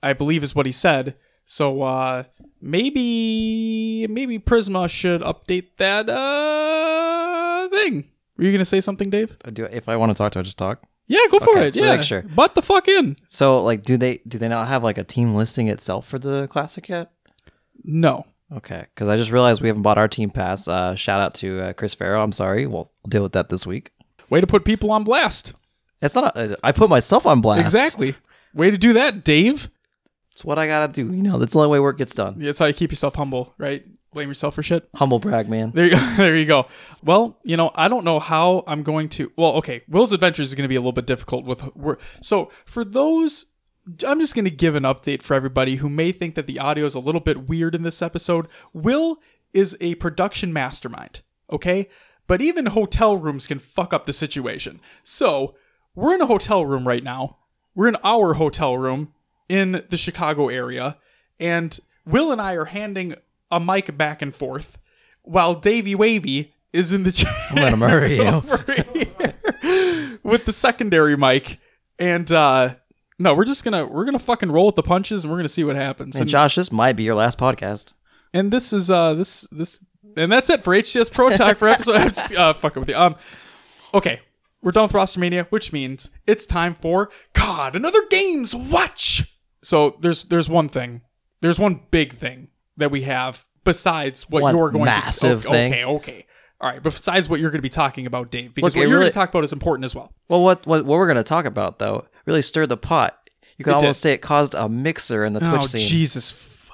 I 0.00 0.12
believe 0.12 0.44
is 0.44 0.54
what 0.54 0.64
he 0.64 0.70
said. 0.70 1.16
So 1.50 1.80
uh, 1.80 2.24
maybe 2.60 4.06
maybe 4.06 4.38
Prisma 4.38 4.88
should 4.90 5.22
update 5.22 5.68
that 5.78 6.08
uh, 6.08 7.68
thing. 7.70 8.04
Were 8.36 8.44
you 8.44 8.50
going 8.50 8.58
to 8.60 8.66
say 8.66 8.82
something, 8.82 9.08
Dave? 9.08 9.36
I 9.46 9.50
do 9.50 9.64
if 9.64 9.88
I 9.88 9.96
want 9.96 10.10
to 10.10 10.14
talk 10.14 10.32
to, 10.32 10.40
I 10.40 10.42
just 10.42 10.58
talk. 10.58 10.82
Yeah, 11.06 11.20
go 11.30 11.38
for 11.38 11.50
Okay, 11.56 11.68
it. 11.68 11.74
so 11.74 11.84
Yeah, 11.84 11.96
make 11.96 12.04
sure. 12.04 12.20
Butt 12.22 12.54
the 12.54 12.60
fuck 12.60 12.86
in. 12.86 13.16
So 13.28 13.62
like, 13.64 13.82
do 13.82 13.96
they 13.96 14.20
do 14.28 14.36
they 14.36 14.48
not 14.48 14.68
have 14.68 14.84
like 14.84 14.98
a 14.98 15.04
team 15.04 15.34
listing 15.34 15.68
itself 15.68 16.06
for 16.06 16.18
the 16.18 16.48
classic 16.48 16.86
yet? 16.90 17.10
No. 17.82 18.26
Okay, 18.54 18.84
because 18.94 19.08
I 19.08 19.16
just 19.16 19.30
realized 19.30 19.62
we 19.62 19.68
haven't 19.68 19.82
bought 19.82 19.96
our 19.98 20.08
team 20.08 20.28
pass. 20.30 20.68
Uh, 20.68 20.94
shout 20.94 21.20
out 21.20 21.32
to 21.36 21.62
uh, 21.62 21.72
Chris 21.72 21.94
Farrow. 21.94 22.20
I'm 22.22 22.32
sorry. 22.32 22.66
We'll 22.66 22.90
deal 23.08 23.22
with 23.22 23.32
that 23.32 23.48
this 23.48 23.66
week. 23.66 23.92
Way 24.28 24.40
to 24.42 24.46
put 24.46 24.64
people 24.66 24.90
on 24.90 25.02
blast. 25.04 25.54
It's 26.02 26.14
not. 26.14 26.36
A, 26.36 26.56
I 26.62 26.72
put 26.72 26.90
myself 26.90 27.24
on 27.26 27.40
blast. 27.40 27.60
Exactly. 27.62 28.14
Way 28.54 28.70
to 28.70 28.76
do 28.78 28.92
that, 28.92 29.24
Dave. 29.24 29.70
It's 30.38 30.44
what 30.44 30.56
I 30.56 30.68
gotta 30.68 30.92
do. 30.92 31.06
You 31.12 31.20
know, 31.24 31.36
that's 31.36 31.54
the 31.54 31.58
only 31.58 31.70
way 31.72 31.80
work 31.80 31.98
gets 31.98 32.14
done. 32.14 32.36
That's 32.38 32.60
how 32.60 32.66
you 32.66 32.72
keep 32.72 32.92
yourself 32.92 33.16
humble, 33.16 33.54
right? 33.58 33.84
Blame 34.12 34.28
yourself 34.28 34.54
for 34.54 34.62
shit. 34.62 34.88
Humble 34.94 35.18
brag, 35.18 35.48
man. 35.48 35.72
There 35.72 35.86
you 35.86 35.90
go. 35.96 35.98
There 36.16 36.36
you 36.36 36.44
go. 36.44 36.68
Well, 37.02 37.40
you 37.42 37.56
know, 37.56 37.72
I 37.74 37.88
don't 37.88 38.04
know 38.04 38.20
how 38.20 38.62
I'm 38.68 38.84
going 38.84 39.08
to. 39.10 39.32
Well, 39.36 39.54
okay, 39.54 39.82
Will's 39.88 40.12
Adventures 40.12 40.46
is 40.46 40.54
going 40.54 40.62
to 40.62 40.68
be 40.68 40.76
a 40.76 40.80
little 40.80 40.92
bit 40.92 41.06
difficult 41.08 41.44
with. 41.44 41.74
we're- 41.74 41.98
So 42.20 42.52
for 42.64 42.84
those, 42.84 43.46
I'm 44.06 44.20
just 44.20 44.36
going 44.36 44.44
to 44.44 44.50
give 44.52 44.76
an 44.76 44.84
update 44.84 45.22
for 45.22 45.34
everybody 45.34 45.76
who 45.76 45.88
may 45.88 46.12
think 46.12 46.36
that 46.36 46.46
the 46.46 46.60
audio 46.60 46.84
is 46.84 46.94
a 46.94 47.00
little 47.00 47.20
bit 47.20 47.48
weird 47.48 47.74
in 47.74 47.82
this 47.82 48.00
episode. 48.00 48.46
Will 48.72 49.18
is 49.52 49.76
a 49.80 49.96
production 49.96 50.52
mastermind. 50.52 51.22
Okay, 51.52 51.88
but 52.28 52.40
even 52.40 52.66
hotel 52.66 53.16
rooms 53.16 53.48
can 53.48 53.58
fuck 53.58 53.92
up 53.92 54.04
the 54.06 54.12
situation. 54.12 54.80
So 55.02 55.56
we're 55.96 56.14
in 56.14 56.20
a 56.20 56.26
hotel 56.26 56.64
room 56.64 56.86
right 56.86 57.02
now. 57.02 57.38
We're 57.74 57.88
in 57.88 57.96
our 58.04 58.34
hotel 58.34 58.78
room 58.78 59.12
in 59.48 59.84
the 59.88 59.96
Chicago 59.96 60.48
area, 60.48 60.96
and 61.40 61.78
Will 62.06 62.32
and 62.32 62.40
I 62.40 62.54
are 62.54 62.66
handing 62.66 63.14
a 63.50 63.58
mic 63.60 63.96
back 63.96 64.22
and 64.22 64.34
forth 64.34 64.78
while 65.22 65.54
Davy 65.54 65.94
Wavy 65.94 66.54
is 66.72 66.92
in 66.92 67.02
the 67.02 67.12
chair 67.12 67.32
I'm 67.50 67.56
gonna 67.56 67.76
murder 67.76 68.06
you. 68.06 68.42
with 70.22 70.44
the 70.44 70.52
secondary 70.52 71.16
mic. 71.16 71.58
And 71.98 72.30
uh 72.30 72.74
no, 73.18 73.34
we're 73.34 73.44
just 73.44 73.64
gonna 73.64 73.86
we're 73.86 74.04
gonna 74.04 74.18
fucking 74.18 74.52
roll 74.52 74.66
with 74.66 74.76
the 74.76 74.82
punches 74.82 75.24
and 75.24 75.30
we're 75.32 75.38
gonna 75.38 75.48
see 75.48 75.64
what 75.64 75.76
happens. 75.76 76.16
And 76.16 76.22
And, 76.22 76.30
Josh, 76.30 76.54
this 76.56 76.70
might 76.70 76.94
be 76.94 77.02
your 77.04 77.14
last 77.14 77.38
podcast. 77.38 77.92
and 78.32 78.52
this 78.52 78.72
is 78.72 78.90
uh 78.90 79.14
this 79.14 79.42
this 79.50 79.82
and 80.16 80.30
that's 80.30 80.50
it 80.50 80.62
for 80.62 80.74
HCS 80.74 81.12
Pro 81.12 81.30
Talk 81.30 81.58
for 81.58 81.68
episode. 81.68 81.92
I'm 81.96 82.08
just, 82.08 82.34
uh, 82.34 82.54
fucking 82.54 82.80
with 82.80 82.88
you. 82.88 82.96
Um, 82.96 83.16
okay, 83.94 84.20
we're 84.62 84.72
done 84.72 84.84
with 84.84 84.94
Roster 84.94 85.20
Mania, 85.20 85.46
which 85.50 85.72
means 85.72 86.10
it's 86.26 86.46
time 86.46 86.76
for 86.80 87.10
God 87.34 87.76
another 87.76 88.00
games 88.10 88.54
watch. 88.54 89.34
So 89.62 89.96
there's 90.00 90.24
there's 90.24 90.48
one 90.48 90.68
thing, 90.68 91.02
there's 91.40 91.58
one 91.58 91.80
big 91.90 92.12
thing 92.14 92.48
that 92.76 92.90
we 92.90 93.02
have 93.02 93.44
besides 93.64 94.28
what 94.30 94.42
One 94.42 94.56
you're 94.56 94.70
going 94.70 94.84
massive 94.84 95.42
to. 95.42 95.48
thing. 95.48 95.72
Okay, 95.72 95.84
okay, 95.84 96.26
all 96.60 96.70
right. 96.70 96.82
Besides 96.82 97.28
what 97.28 97.40
you're 97.40 97.50
going 97.50 97.58
to 97.58 97.62
be 97.62 97.68
talking 97.68 98.06
about, 98.06 98.30
Dave, 98.30 98.54
because 98.54 98.74
Look, 98.74 98.80
what 98.80 98.88
you're 98.88 98.98
really- 98.98 99.02
going 99.04 99.12
to 99.12 99.18
talk 99.18 99.28
about 99.30 99.44
is 99.44 99.52
important 99.52 99.84
as 99.84 99.94
well. 99.94 100.12
Well, 100.28 100.42
what 100.42 100.66
what 100.66 100.84
what 100.84 100.98
we're 100.98 101.06
gonna 101.08 101.24
talk 101.24 101.44
about 101.44 101.78
though 101.78 102.06
really 102.26 102.42
stirred 102.42 102.68
the 102.68 102.76
pot. 102.76 103.18
You 103.56 103.64
could 103.64 103.72
It 103.72 103.76
almost 103.82 103.98
did. 103.98 104.02
say 104.02 104.12
it 104.12 104.18
caused 104.18 104.54
a 104.54 104.68
mixer 104.68 105.24
in 105.24 105.32
the 105.32 105.40
Twitch 105.40 105.60
oh 105.62 105.66
scene. 105.66 105.80
Jesus. 105.88 106.68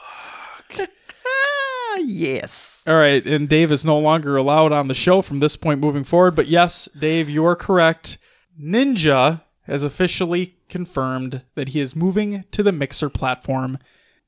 Ah, 0.77 1.97
yes. 2.01 2.83
All 2.87 2.95
right, 2.97 3.25
and 3.27 3.49
Dave 3.49 3.73
is 3.73 3.85
no 3.85 3.99
longer 3.99 4.37
allowed 4.37 4.73
on 4.73 4.89
the 4.89 4.95
show 4.95 5.23
from 5.23 5.41
this 5.41 5.57
point 5.57 5.81
moving 5.81 6.05
forward. 6.05 6.35
But 6.35 6.49
yes, 6.49 6.89
Dave, 6.99 7.31
you 7.31 7.45
are 7.47 7.57
correct. 7.57 8.19
Ninja 8.61 9.43
has 9.65 9.83
officially 9.83 10.57
confirmed 10.69 11.43
that 11.55 11.69
he 11.69 11.81
is 11.81 11.97
moving 11.97 12.45
to 12.51 12.63
the 12.63 12.73
Mixer 12.73 13.09
platform, 13.09 13.79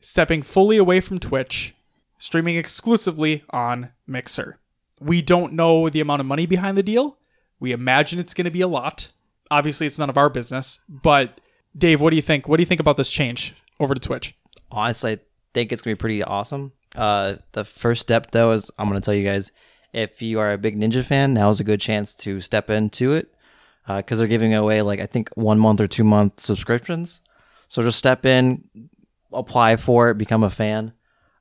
stepping 0.01 0.43
fully 0.43 0.77
away 0.77 1.01
from 1.01 1.19
Twitch, 1.19 1.75
streaming 2.19 2.57
exclusively 2.57 3.45
on 3.51 3.91
Mixer. 4.07 4.59
We 5.01 5.23
don't 5.23 5.53
know 5.53 5.89
the 5.89 6.01
amount 6.01 6.21
of 6.21 6.27
money 6.27 6.47
behind 6.47 6.79
the 6.79 6.83
deal. 6.83 7.19
We 7.61 7.73
imagine 7.73 8.19
it's 8.19 8.35
going 8.35 8.47
to 8.47 8.51
be 8.51 8.63
a 8.63 8.69
lot. 8.69 9.11
Obviously, 9.51 9.87
it's 9.87 9.99
none 9.99 10.11
of 10.11 10.19
our 10.19 10.31
business. 10.31 10.81
But 10.89 11.41
Dave, 11.77 12.01
what 12.01 12.11
do 12.11 12.17
you 12.17 12.23
think? 12.23 12.49
What 12.49 12.57
do 12.57 12.63
you 12.63 12.67
think 12.67 12.81
about 12.81 12.97
this 12.97 13.11
change 13.11 13.55
over 13.79 13.95
to 13.95 14.01
Twitch? 14.01 14.35
honestly, 14.71 15.13
I 15.13 15.19
think 15.55 15.73
it's 15.73 15.83
gonna 15.83 15.97
be 15.97 16.01
pretty 16.01 16.23
awesome. 16.23 16.73
Uh, 16.95 17.37
the 17.53 17.65
first 17.65 18.03
step 18.03 18.31
though 18.31 18.53
is 18.53 18.71
I'm 18.79 18.89
gonna 18.89 19.01
tell 19.01 19.15
you 19.15 19.25
guys 19.25 19.53
if 19.93 20.21
you 20.21 20.41
are 20.41 20.53
a 20.53 20.59
big 20.59 20.79
Ninja 20.79 21.05
fan, 21.05 21.35
now 21.35 21.49
is 21.51 21.61
a 21.61 21.65
good 21.65 21.81
chance 21.81 22.15
to 22.17 22.41
step 22.41 22.71
into 22.71 23.13
it 23.13 23.33
because 23.87 24.19
they're 24.19 24.29
giving 24.29 24.55
away 24.55 24.83
like 24.83 25.01
I 25.01 25.07
think 25.07 25.31
one 25.35 25.59
month 25.59 25.81
or 25.81 25.87
two 25.87 26.05
month 26.05 26.41
subscriptions. 26.41 27.21
So 27.69 27.83
just 27.83 27.99
step 27.99 28.25
in, 28.25 28.65
apply 29.33 29.77
for 29.77 30.11
it, 30.11 30.19
become 30.19 30.43
a 30.43 30.51
fan. 30.51 30.93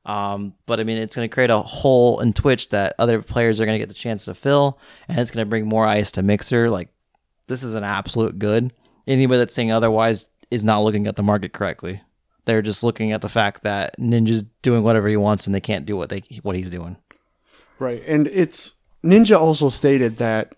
Um, 0.05 0.53
but 0.67 0.79
I 0.79 0.83
mean, 0.83 0.97
it's 0.97 1.15
going 1.15 1.27
to 1.27 1.33
create 1.33 1.49
a 1.49 1.61
hole 1.61 2.19
in 2.19 2.33
Twitch 2.33 2.69
that 2.69 2.95
other 2.99 3.21
players 3.21 3.59
are 3.59 3.65
going 3.65 3.75
to 3.75 3.79
get 3.79 3.87
the 3.87 3.95
chance 3.95 4.25
to 4.25 4.35
fill, 4.35 4.79
and 5.07 5.19
it's 5.19 5.31
going 5.31 5.45
to 5.45 5.49
bring 5.49 5.67
more 5.67 5.85
ice 5.85 6.11
to 6.13 6.21
Mixer. 6.21 6.69
Like, 6.69 6.89
this 7.47 7.63
is 7.63 7.73
an 7.73 7.83
absolute 7.83 8.37
good. 8.37 8.71
Anybody 9.07 9.39
that's 9.39 9.53
saying 9.53 9.71
otherwise 9.71 10.27
is 10.51 10.63
not 10.63 10.83
looking 10.83 11.07
at 11.07 11.15
the 11.15 11.23
market 11.23 11.53
correctly. 11.53 12.01
They're 12.45 12.61
just 12.61 12.83
looking 12.83 13.11
at 13.11 13.21
the 13.21 13.29
fact 13.29 13.63
that 13.63 13.99
Ninja's 13.99 14.43
doing 14.61 14.83
whatever 14.83 15.07
he 15.07 15.17
wants, 15.17 15.47
and 15.47 15.55
they 15.55 15.61
can't 15.61 15.87
do 15.87 15.97
what 15.97 16.09
they 16.09 16.21
what 16.43 16.55
he's 16.55 16.69
doing. 16.69 16.97
Right. 17.79 18.03
And 18.05 18.27
it's 18.27 18.75
Ninja 19.03 19.39
also 19.39 19.69
stated 19.69 20.17
that 20.17 20.53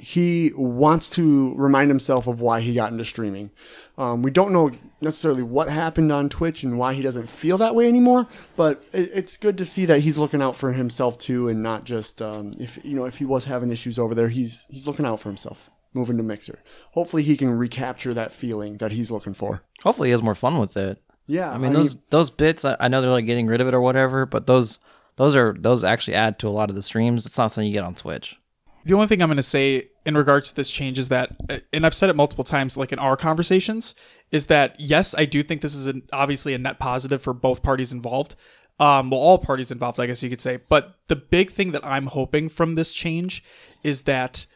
he 0.00 0.52
wants 0.56 1.10
to 1.10 1.54
remind 1.54 1.90
himself 1.90 2.26
of 2.26 2.40
why 2.40 2.60
he 2.60 2.74
got 2.74 2.90
into 2.90 3.04
streaming. 3.04 3.50
Um, 3.98 4.22
we 4.22 4.30
don't 4.30 4.52
know 4.52 4.70
necessarily 5.00 5.42
what 5.42 5.68
happened 5.68 6.10
on 6.10 6.28
Twitch 6.28 6.62
and 6.62 6.78
why 6.78 6.94
he 6.94 7.02
doesn't 7.02 7.28
feel 7.28 7.58
that 7.58 7.74
way 7.74 7.86
anymore, 7.86 8.26
but 8.56 8.86
it, 8.92 9.10
it's 9.12 9.36
good 9.36 9.58
to 9.58 9.64
see 9.64 9.84
that 9.86 10.00
he's 10.00 10.16
looking 10.16 10.40
out 10.40 10.56
for 10.56 10.72
himself 10.72 11.18
too, 11.18 11.48
and 11.48 11.62
not 11.62 11.84
just 11.84 12.22
um, 12.22 12.52
if 12.58 12.78
you 12.82 12.96
know 12.96 13.04
if 13.04 13.18
he 13.18 13.24
was 13.24 13.44
having 13.44 13.70
issues 13.70 13.98
over 13.98 14.14
there, 14.14 14.28
he's 14.28 14.66
he's 14.70 14.86
looking 14.86 15.06
out 15.06 15.20
for 15.20 15.28
himself. 15.28 15.70
Moving 15.92 16.16
to 16.18 16.22
Mixer, 16.22 16.60
hopefully 16.92 17.24
he 17.24 17.36
can 17.36 17.50
recapture 17.50 18.14
that 18.14 18.32
feeling 18.32 18.76
that 18.76 18.92
he's 18.92 19.10
looking 19.10 19.34
for. 19.34 19.62
Hopefully, 19.82 20.08
he 20.08 20.12
has 20.12 20.22
more 20.22 20.36
fun 20.36 20.58
with 20.58 20.76
it. 20.76 21.02
Yeah, 21.26 21.50
I 21.50 21.58
mean, 21.58 21.72
those 21.72 21.96
those 22.10 22.30
bits. 22.30 22.64
I, 22.64 22.76
I 22.78 22.88
know 22.88 23.00
they're 23.00 23.10
like 23.10 23.26
getting 23.26 23.48
rid 23.48 23.60
of 23.60 23.66
it 23.68 23.74
or 23.74 23.80
whatever, 23.80 24.24
but 24.24 24.46
those 24.46 24.78
those 25.16 25.36
are 25.36 25.54
those 25.58 25.84
actually 25.84 26.14
add 26.14 26.38
to 26.38 26.48
a 26.48 26.50
lot 26.50 26.70
of 26.70 26.76
the 26.76 26.82
streams. 26.82 27.26
It's 27.26 27.36
not 27.36 27.50
something 27.50 27.66
you 27.66 27.72
get 27.72 27.84
on 27.84 27.94
Twitch. 27.94 28.38
The 28.84 28.94
only 28.94 29.06
thing 29.06 29.20
I'm 29.20 29.28
going 29.28 29.36
to 29.36 29.42
say 29.42 29.88
in 30.06 30.16
regards 30.16 30.50
to 30.50 30.56
this 30.56 30.70
change 30.70 30.98
is 30.98 31.08
that, 31.10 31.36
uh, 31.48 31.58
and 31.72 31.84
I've 31.84 31.94
said 31.94 32.10
it 32.10 32.16
multiple 32.16 32.44
times, 32.44 32.76
like 32.76 32.92
in 32.92 32.98
our 32.98 33.16
conversations, 33.16 33.94
is 34.30 34.46
that 34.46 34.74
yes, 34.78 35.14
I 35.16 35.26
do 35.26 35.42
think 35.42 35.60
this 35.60 35.74
is 35.74 35.86
an, 35.86 36.02
obviously 36.12 36.54
a 36.54 36.58
net 36.58 36.78
positive 36.78 37.22
for 37.22 37.32
both 37.34 37.62
parties 37.62 37.92
involved. 37.92 38.36
Um, 38.78 39.10
well, 39.10 39.20
all 39.20 39.38
parties 39.38 39.70
involved, 39.70 40.00
I 40.00 40.06
guess 40.06 40.22
you 40.22 40.30
could 40.30 40.40
say. 40.40 40.58
But 40.68 40.94
the 41.08 41.16
big 41.16 41.50
thing 41.50 41.72
that 41.72 41.84
I'm 41.84 42.06
hoping 42.06 42.48
from 42.48 42.74
this 42.74 42.94
change 42.94 43.44
is 43.84 44.02
that 44.02 44.46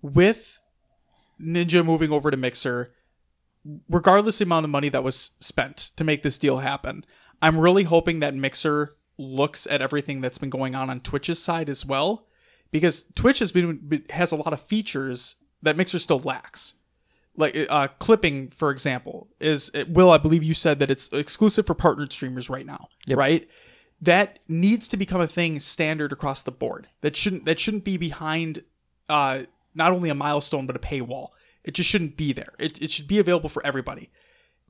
with 0.00 0.60
Ninja 1.40 1.84
moving 1.84 2.12
over 2.12 2.30
to 2.30 2.36
Mixer, 2.36 2.92
regardless 3.88 4.36
of 4.36 4.46
the 4.46 4.48
amount 4.48 4.64
of 4.64 4.70
money 4.70 4.88
that 4.88 5.02
was 5.02 5.32
spent 5.40 5.90
to 5.96 6.04
make 6.04 6.22
this 6.22 6.38
deal 6.38 6.58
happen, 6.58 7.04
I'm 7.40 7.58
really 7.58 7.82
hoping 7.82 8.20
that 8.20 8.34
Mixer 8.34 8.94
looks 9.18 9.66
at 9.66 9.82
everything 9.82 10.20
that's 10.20 10.38
been 10.38 10.50
going 10.50 10.76
on 10.76 10.88
on 10.88 11.00
Twitch's 11.00 11.42
side 11.42 11.68
as 11.68 11.84
well, 11.84 12.28
because 12.72 13.04
Twitch 13.14 13.38
has 13.38 13.52
been 13.52 14.04
has 14.10 14.32
a 14.32 14.36
lot 14.36 14.52
of 14.52 14.60
features 14.62 15.36
that 15.62 15.76
Mixer 15.76 16.00
still 16.00 16.18
lacks. 16.18 16.74
Like 17.36 17.56
uh, 17.70 17.88
clipping, 17.98 18.48
for 18.48 18.70
example, 18.70 19.28
is 19.40 19.70
it, 19.72 19.88
Will 19.88 20.10
I 20.10 20.18
believe 20.18 20.42
you 20.42 20.52
said 20.52 20.80
that 20.80 20.90
it's 20.90 21.08
exclusive 21.12 21.66
for 21.66 21.74
partnered 21.74 22.12
streamers 22.12 22.50
right 22.50 22.66
now, 22.66 22.88
right? 23.08 23.48
That 24.02 24.40
needs 24.48 24.88
to 24.88 24.96
become 24.96 25.20
a 25.20 25.26
thing 25.26 25.60
standard 25.60 26.12
across 26.12 26.42
the 26.42 26.50
board. 26.50 26.88
That 27.00 27.16
shouldn't 27.16 27.44
that 27.46 27.60
shouldn't 27.60 27.84
be 27.84 27.96
behind 27.96 28.64
uh, 29.08 29.42
not 29.74 29.92
only 29.92 30.10
a 30.10 30.14
milestone 30.14 30.66
but 30.66 30.76
a 30.76 30.80
paywall. 30.80 31.28
It 31.64 31.72
just 31.74 31.88
shouldn't 31.88 32.16
be 32.16 32.32
there. 32.32 32.52
It, 32.58 32.82
it 32.82 32.90
should 32.90 33.06
be 33.06 33.18
available 33.18 33.48
for 33.48 33.64
everybody. 33.64 34.10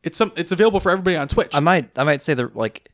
It's 0.05 0.19
some 0.19 0.33
it's 0.37 0.53
available 0.53 0.79
for 0.79 0.91
everybody 0.91 1.17
on 1.17 1.27
Twitch. 1.29 1.55
I 1.55 1.61
might 1.61 1.99
I 1.99 2.05
might 2.05 2.23
say 2.23 2.35
that 2.35 2.55
like 2.55 2.91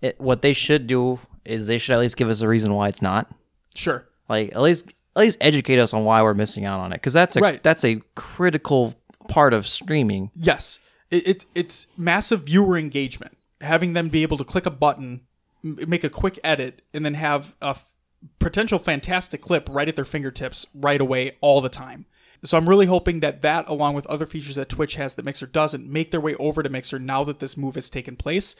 it, 0.00 0.18
what 0.20 0.40
they 0.40 0.52
should 0.52 0.86
do 0.86 1.18
is 1.44 1.66
they 1.66 1.78
should 1.78 1.94
at 1.94 1.98
least 1.98 2.16
give 2.16 2.28
us 2.28 2.40
a 2.40 2.48
reason 2.48 2.72
why 2.74 2.86
it's 2.88 3.02
not. 3.02 3.30
sure. 3.74 4.06
Like 4.30 4.52
at 4.54 4.60
least 4.62 4.86
at 5.16 5.20
least 5.20 5.36
educate 5.40 5.78
us 5.78 5.92
on 5.92 6.04
why 6.04 6.22
we're 6.22 6.32
missing 6.34 6.64
out 6.64 6.80
on 6.80 6.92
it 6.92 6.96
because 6.96 7.12
that's 7.12 7.36
a 7.36 7.40
Right. 7.40 7.62
that's 7.62 7.84
a 7.84 8.00
critical 8.14 8.94
part 9.28 9.52
of 9.52 9.66
streaming. 9.66 10.30
Yes, 10.34 10.78
it, 11.10 11.26
it 11.26 11.46
it's 11.54 11.86
massive 11.98 12.44
viewer 12.44 12.78
engagement. 12.78 13.36
Having 13.60 13.92
them 13.92 14.08
be 14.08 14.22
able 14.22 14.38
to 14.38 14.44
click 14.44 14.64
a 14.66 14.70
button, 14.70 15.20
m- 15.64 15.78
make 15.86 16.04
a 16.04 16.08
quick 16.08 16.38
edit, 16.42 16.80
and 16.94 17.04
then 17.04 17.14
have 17.14 17.54
a 17.60 17.70
f- 17.70 17.92
potential 18.38 18.78
fantastic 18.78 19.42
clip 19.42 19.68
right 19.70 19.88
at 19.88 19.96
their 19.96 20.04
fingertips 20.06 20.64
right 20.74 21.00
away 21.00 21.36
all 21.40 21.60
the 21.60 21.68
time. 21.68 22.06
So 22.42 22.56
I'm 22.56 22.68
really 22.68 22.86
hoping 22.86 23.20
that 23.20 23.42
that, 23.42 23.68
along 23.68 23.94
with 23.94 24.06
other 24.06 24.24
features 24.24 24.54
that 24.56 24.70
Twitch 24.70 24.94
has 24.94 25.14
that 25.16 25.24
Mixer 25.26 25.46
doesn't, 25.46 25.86
make 25.86 26.10
their 26.10 26.20
way 26.22 26.34
over 26.36 26.62
to 26.62 26.70
Mixer 26.70 26.98
now 26.98 27.22
that 27.24 27.38
this 27.38 27.54
move 27.56 27.74
has 27.74 27.90
taken 27.90 28.16
place. 28.16 28.56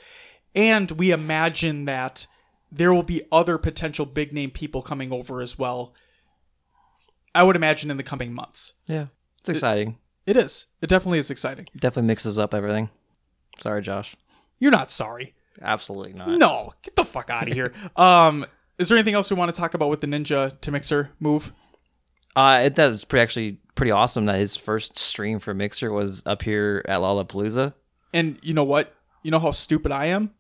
And 0.55 0.91
we 0.91 1.13
imagine 1.13 1.87
that 1.87 2.27
there 2.73 2.93
will 2.93 3.03
be 3.03 3.23
other 3.33 3.59
potential 3.59 4.07
big 4.07 4.33
name 4.33 4.51
people 4.51 4.83
coming 4.83 5.13
over 5.13 5.41
as 5.41 5.59
well. 5.59 5.95
I 7.35 7.43
would 7.43 7.57
imagine 7.57 7.91
in 7.91 7.97
the 7.97 8.03
coming 8.03 8.33
months. 8.33 8.75
Yeah, 8.87 9.07
it's 9.41 9.49
exciting. 9.49 9.99
It 10.27 10.37
is. 10.37 10.67
It 10.81 10.89
definitely 10.89 11.19
is 11.19 11.31
exciting. 11.31 11.69
Definitely 11.77 12.09
mixes 12.09 12.39
up 12.39 12.55
everything. 12.55 12.91
Sorry, 13.59 13.83
Josh. 13.83 14.17
You're 14.59 14.71
not 14.71 14.91
sorry. 14.91 15.35
Absolutely 15.61 16.13
not. 16.13 16.29
No, 16.29 16.73
get 16.83 16.97
the 16.97 17.05
fuck 17.05 17.31
out 17.31 17.49
of 17.49 17.55
here. 17.55 17.73
um, 17.97 18.47
is 18.79 18.89
there 18.89 18.97
anything 18.97 19.15
else 19.15 19.31
we 19.31 19.37
want 19.37 19.53
to 19.55 19.61
talk 19.61 19.75
about 19.75 19.91
with 19.91 20.01
the 20.01 20.07
Ninja 20.07 20.61
to 20.61 20.71
Mixer 20.71 21.11
move? 21.21 21.53
Uh, 22.37 22.63
it, 22.65 22.77
that 22.77 22.93
was 22.93 23.05
pretty 23.05 23.23
actually 23.23 23.59
pretty 23.75 23.91
awesome 23.91 24.27
that 24.27 24.39
his 24.39 24.57
first 24.57 24.99
stream 24.99 25.39
for 25.39 25.55
Mixer 25.55 25.93
was 25.93 26.23
up 26.27 26.43
here 26.43 26.85
at 26.89 27.01
Lollapalooza. 27.01 27.75
And 28.13 28.39
you 28.43 28.55
know 28.55 28.65
what? 28.65 28.95
You 29.23 29.31
know 29.31 29.39
how 29.39 29.51
stupid 29.51 29.93
I 29.93 30.07
am? 30.07 30.33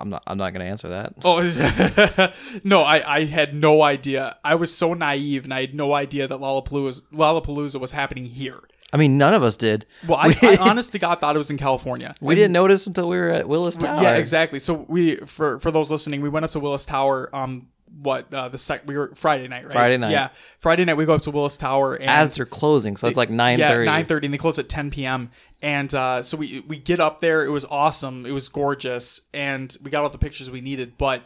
I'm 0.00 0.10
not. 0.10 0.22
I'm 0.26 0.38
not 0.38 0.52
gonna 0.52 0.64
answer 0.64 0.88
that. 0.88 1.14
Oh 1.24 1.40
no, 2.64 2.82
I, 2.82 3.16
I 3.16 3.24
had 3.24 3.54
no 3.54 3.82
idea. 3.82 4.36
I 4.44 4.54
was 4.54 4.74
so 4.74 4.94
naive, 4.94 5.44
and 5.44 5.54
I 5.54 5.60
had 5.60 5.74
no 5.74 5.94
idea 5.94 6.28
that 6.28 6.38
Lollapalooza 6.38 7.02
Lollapalooza 7.12 7.80
was 7.80 7.92
happening 7.92 8.26
here. 8.26 8.60
I 8.92 8.96
mean, 8.96 9.18
none 9.18 9.34
of 9.34 9.42
us 9.42 9.56
did. 9.56 9.86
Well, 10.06 10.18
I, 10.20 10.36
I 10.42 10.56
honest 10.60 10.92
to 10.92 11.00
God 11.00 11.18
thought 11.18 11.34
it 11.34 11.38
was 11.38 11.50
in 11.50 11.58
California. 11.58 12.14
We 12.20 12.36
didn't 12.36 12.52
notice 12.52 12.86
until 12.86 13.08
we 13.08 13.16
were 13.16 13.30
at 13.30 13.48
Willis 13.48 13.76
Tower. 13.76 14.02
Yeah, 14.02 14.14
exactly. 14.14 14.60
So 14.60 14.86
we 14.88 15.16
for 15.16 15.58
for 15.58 15.70
those 15.70 15.90
listening, 15.90 16.20
we 16.20 16.28
went 16.28 16.44
up 16.44 16.52
to 16.52 16.60
Willis 16.60 16.84
Tower. 16.84 17.34
Um, 17.34 17.68
what 18.00 18.32
uh, 18.32 18.48
the 18.48 18.58
sec 18.58 18.82
we 18.86 18.96
were 18.96 19.12
Friday 19.14 19.48
night, 19.48 19.64
right? 19.64 19.72
Friday 19.72 19.96
night. 19.96 20.10
Yeah, 20.10 20.30
Friday 20.58 20.84
night 20.84 20.96
we 20.96 21.04
go 21.04 21.14
up 21.14 21.22
to 21.22 21.30
Willis 21.30 21.56
Tower 21.56 21.94
and 21.94 22.08
As 22.08 22.34
they're 22.34 22.46
closing, 22.46 22.96
so 22.96 23.06
it's 23.06 23.16
like 23.16 23.30
nine 23.30 23.58
thirty. 23.58 23.84
Yeah, 23.84 23.92
nine 23.92 24.06
thirty, 24.06 24.26
and 24.26 24.34
they 24.34 24.38
close 24.38 24.58
at 24.58 24.68
ten 24.68 24.90
p.m. 24.90 25.30
And 25.62 25.94
uh, 25.94 26.22
so 26.22 26.36
we 26.36 26.60
we 26.60 26.78
get 26.78 27.00
up 27.00 27.20
there. 27.20 27.44
It 27.44 27.50
was 27.50 27.64
awesome. 27.64 28.26
It 28.26 28.32
was 28.32 28.48
gorgeous, 28.48 29.22
and 29.32 29.76
we 29.82 29.90
got 29.90 30.02
all 30.02 30.10
the 30.10 30.18
pictures 30.18 30.50
we 30.50 30.60
needed. 30.60 30.98
But 30.98 31.22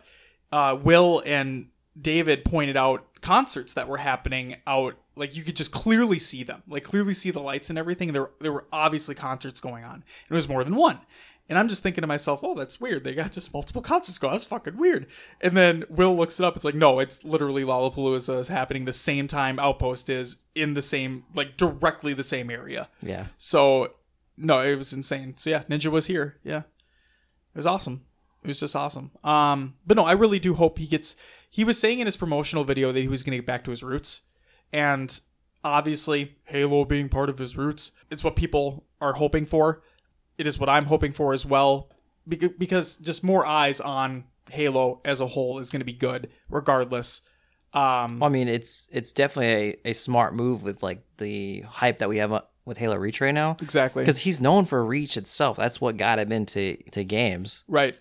uh, 0.52 0.78
Will 0.82 1.22
and 1.25 1.68
David 2.00 2.44
pointed 2.44 2.76
out 2.76 3.20
concerts 3.20 3.72
that 3.75 3.88
were 3.88 3.98
happening 3.98 4.56
out. 4.66 4.96
Like 5.16 5.34
you 5.34 5.42
could 5.42 5.56
just 5.56 5.72
clearly 5.72 6.20
see 6.20 6.44
them, 6.44 6.62
like 6.68 6.84
clearly 6.84 7.12
see 7.14 7.32
the 7.32 7.40
lights 7.40 7.70
and 7.70 7.78
everything. 7.78 8.12
There 8.12 8.30
there 8.40 8.52
were 8.52 8.66
obviously 8.72 9.16
concerts 9.16 9.58
going 9.58 9.82
on. 9.82 10.04
It 10.30 10.34
was 10.34 10.48
more 10.48 10.62
than 10.62 10.76
one. 10.76 11.00
And 11.49 11.59
I'm 11.59 11.69
just 11.69 11.83
thinking 11.83 12.02
to 12.02 12.09
myself, 12.09 12.40
oh, 12.43 12.55
that's 12.55 12.78
weird. 12.78 13.05
They 13.05 13.14
got 13.14 13.33
just 13.33 13.55
multiple 13.55 13.81
concerts 13.81 14.19
going. 14.19 14.33
That's 14.33 14.45
fucking 14.45 14.76
weird. 14.76 15.07
And 15.40 15.57
then 15.57 15.85
Will 15.88 16.14
looks 16.14 16.38
it 16.38 16.45
up. 16.45 16.57
It's 16.57 16.64
like, 16.64 16.75
no, 16.75 16.99
it's 16.99 17.25
literally 17.25 17.62
Lollapalooza 17.62 18.38
is 18.38 18.49
happening 18.49 18.85
the 18.85 18.93
same 18.93 19.28
time 19.28 19.59
Outpost 19.59 20.11
is 20.11 20.37
in 20.55 20.75
the 20.75 20.83
same, 20.83 21.25
like 21.35 21.57
directly 21.57 22.12
the 22.12 22.23
same 22.23 22.50
area. 22.50 22.90
Yeah. 23.00 23.28
So, 23.38 23.95
no, 24.38 24.61
it 24.61 24.76
was 24.76 24.93
insane. 24.93 25.35
So 25.37 25.50
yeah, 25.50 25.64
Ninja 25.64 25.90
was 25.90 26.07
here. 26.07 26.38
Yeah, 26.45 26.59
it 26.59 27.57
was 27.57 27.67
awesome. 27.67 28.05
It 28.43 28.49
was 28.49 28.61
just 28.61 28.76
awesome. 28.76 29.11
Um, 29.25 29.75
but 29.87 29.97
no, 29.97 30.05
I 30.05 30.12
really 30.12 30.38
do 30.38 30.55
hope 30.55 30.78
he 30.78 30.87
gets. 30.87 31.17
He 31.50 31.64
was 31.64 31.78
saying 31.78 31.99
in 31.99 32.07
his 32.07 32.17
promotional 32.17 32.64
video 32.64 32.93
that 32.93 33.00
he 33.00 33.09
was 33.09 33.23
going 33.23 33.33
to 33.33 33.38
get 33.38 33.47
back 33.47 33.64
to 33.64 33.71
his 33.71 33.83
roots, 33.83 34.23
and 34.73 35.19
obviously 35.64 36.37
Halo 36.45 36.85
being 36.85 37.09
part 37.09 37.28
of 37.28 37.38
his 37.38 37.57
roots, 37.57 37.90
it's 38.11 38.23
what 38.23 38.37
people 38.37 38.85
are 39.00 39.14
hoping 39.14 39.45
for. 39.45 39.83
It 40.38 40.47
is 40.47 40.59
what 40.59 40.68
I'm 40.68 40.85
hoping 40.87 41.12
for 41.12 41.33
as 41.35 41.45
well, 41.45 41.90
because 42.26 42.97
just 42.97 43.23
more 43.25 43.45
eyes 43.45 43.80
on 43.80 44.25
Halo 44.50 45.00
as 45.04 45.21
a 45.21 45.26
whole 45.26 45.59
is 45.59 45.71
going 45.71 45.80
to 45.80 45.85
be 45.87 45.92
good, 45.92 46.30
regardless. 46.49 47.21
Um, 47.75 48.23
I 48.23 48.28
mean, 48.28 48.49
it's 48.49 48.88
it's 48.90 49.12
definitely 49.12 49.78
a, 49.85 49.90
a 49.90 49.92
smart 49.92 50.35
move 50.35 50.62
with 50.62 50.83
like 50.83 51.02
the 51.18 51.61
hype 51.62 51.99
that 51.99 52.09
we 52.09 52.18
have 52.18 52.33
uh, 52.33 52.40
with 52.64 52.78
Halo 52.78 52.97
Reach 52.97 53.21
right 53.21 53.35
now, 53.35 53.57
exactly. 53.61 54.04
because 54.04 54.18
he's 54.18 54.40
known 54.40 54.64
for 54.64 54.85
Reach 54.85 55.16
itself. 55.16 55.57
That's 55.57 55.80
what 55.80 55.97
got 55.97 56.18
him 56.18 56.33
into 56.33 56.76
to 56.92 57.04
games. 57.04 57.64
right. 57.68 57.98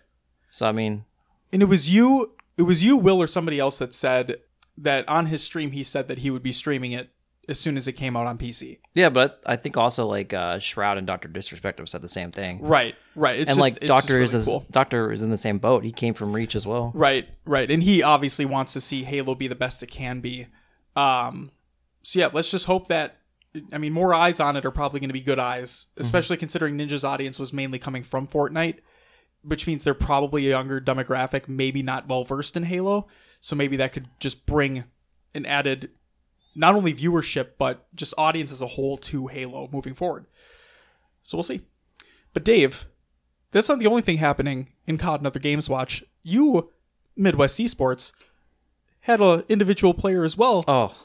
So 0.50 0.66
I 0.66 0.72
mean, 0.72 1.04
And 1.52 1.62
it 1.62 1.66
was 1.66 1.90
you, 1.90 2.32
it 2.58 2.62
was 2.64 2.84
you, 2.84 2.98
Will, 2.98 3.22
or 3.22 3.28
somebody 3.28 3.60
else 3.60 3.80
that 3.80 3.94
said 3.94 4.38
that 4.78 5.08
on 5.10 5.26
his 5.26 5.44
stream 5.44 5.72
he 5.72 5.84
said 5.84 6.08
that 6.08 6.20
he 6.20 6.30
would 6.30 6.44
be 6.44 6.54
streaming 6.54 6.94
it 6.94 7.10
as 7.48 7.60
soon 7.60 7.78
as 7.78 7.88
it 7.88 7.94
came 7.94 8.18
out 8.18 8.28
on 8.28 8.38
PC. 8.38 8.80
yeah, 8.94 9.10
but 9.10 9.42
I 9.46 9.56
think 9.56 9.78
also 9.78 10.06
like 10.06 10.34
uh, 10.34 10.60
Shroud 10.60 10.98
and 10.98 11.08
Doctor 11.08 11.28
Disrespect 11.28 11.80
have 11.80 11.88
said 11.88 12.02
the 12.02 12.10
same 12.10 12.32
thing. 12.32 12.62
Right, 12.62 12.96
right. 13.16 13.40
It's 13.40 13.50
and 13.50 13.58
just, 13.58 13.60
like 13.60 13.80
Doctor 13.80 14.20
is 14.20 14.34
really 14.34 14.46
cool. 14.46 14.66
Doctor 14.70 15.12
is 15.12 15.22
in 15.22 15.30
the 15.30 15.38
same 15.38 15.58
boat. 15.58 15.84
He 15.84 15.92
came 15.92 16.14
from 16.14 16.34
Reach 16.34 16.56
as 16.56 16.68
well. 16.68 16.92
Right, 16.94 17.28
right. 17.46 17.70
And 17.72 17.84
he 17.84 18.04
obviously 18.04 18.46
wants 18.46 18.74
to 18.74 18.82
see 18.82 19.04
Halo 19.04 19.34
be 19.36 19.48
the 19.48 19.56
best 19.56 19.82
it 19.82 19.92
can 19.92 20.20
be. 20.20 20.48
Um, 20.96 21.52
so 22.04 22.20
yeah, 22.20 22.30
let's 22.34 22.52
just 22.52 22.66
hope 22.66 22.88
that. 22.88 23.20
I 23.72 23.78
mean, 23.78 23.94
more 23.94 24.14
eyes 24.14 24.40
on 24.40 24.56
it 24.56 24.66
are 24.66 24.72
probably 24.72 25.00
going 25.00 25.10
to 25.10 25.14
be 25.14 25.22
good 25.22 25.40
eyes, 25.40 25.88
especially 25.96 26.38
considering 26.38 26.78
Ninja's 26.78 27.04
audience 27.04 27.40
was 27.40 27.52
mainly 27.52 27.80
coming 27.80 28.04
from 28.04 28.28
Fortnite, 28.28 28.80
which 29.42 29.66
means 29.66 29.84
they're 29.84 29.96
probably 29.96 30.46
a 30.46 30.50
younger 30.50 30.80
demographic, 30.80 31.48
maybe 31.48 31.82
not 31.82 32.08
well 32.08 32.24
versed 32.24 32.56
in 32.56 32.64
Halo. 32.64 33.08
So 33.40 33.56
maybe 33.56 33.78
that 33.78 33.94
could 33.94 34.10
just 34.20 34.46
bring 34.46 34.84
an 35.34 35.46
added, 35.46 35.90
not 36.58 36.76
only 36.76 36.94
viewership 36.94 37.52
but 37.58 37.88
just 37.96 38.14
audience 38.18 38.52
as 38.52 38.62
a 38.62 38.68
whole 38.68 38.98
to 38.98 39.28
Halo 39.28 39.70
moving 39.72 39.94
forward. 39.94 40.26
So 41.24 41.38
we'll 41.38 41.44
see. 41.44 41.62
But 42.34 42.44
Dave, 42.44 42.86
that's 43.52 43.70
not 43.70 43.80
the 43.80 43.88
only 43.88 44.02
thing 44.02 44.18
happening 44.18 44.70
in 44.86 44.98
COD 44.98 45.22
and 45.22 45.28
other 45.28 45.40
games 45.40 45.70
watch. 45.70 46.04
You, 46.24 46.72
Midwest 47.16 47.58
Esports, 47.60 48.12
had 49.02 49.22
an 49.22 49.44
individual 49.48 49.94
player 49.94 50.24
as 50.24 50.38
well. 50.38 50.66
Oh, 50.68 50.96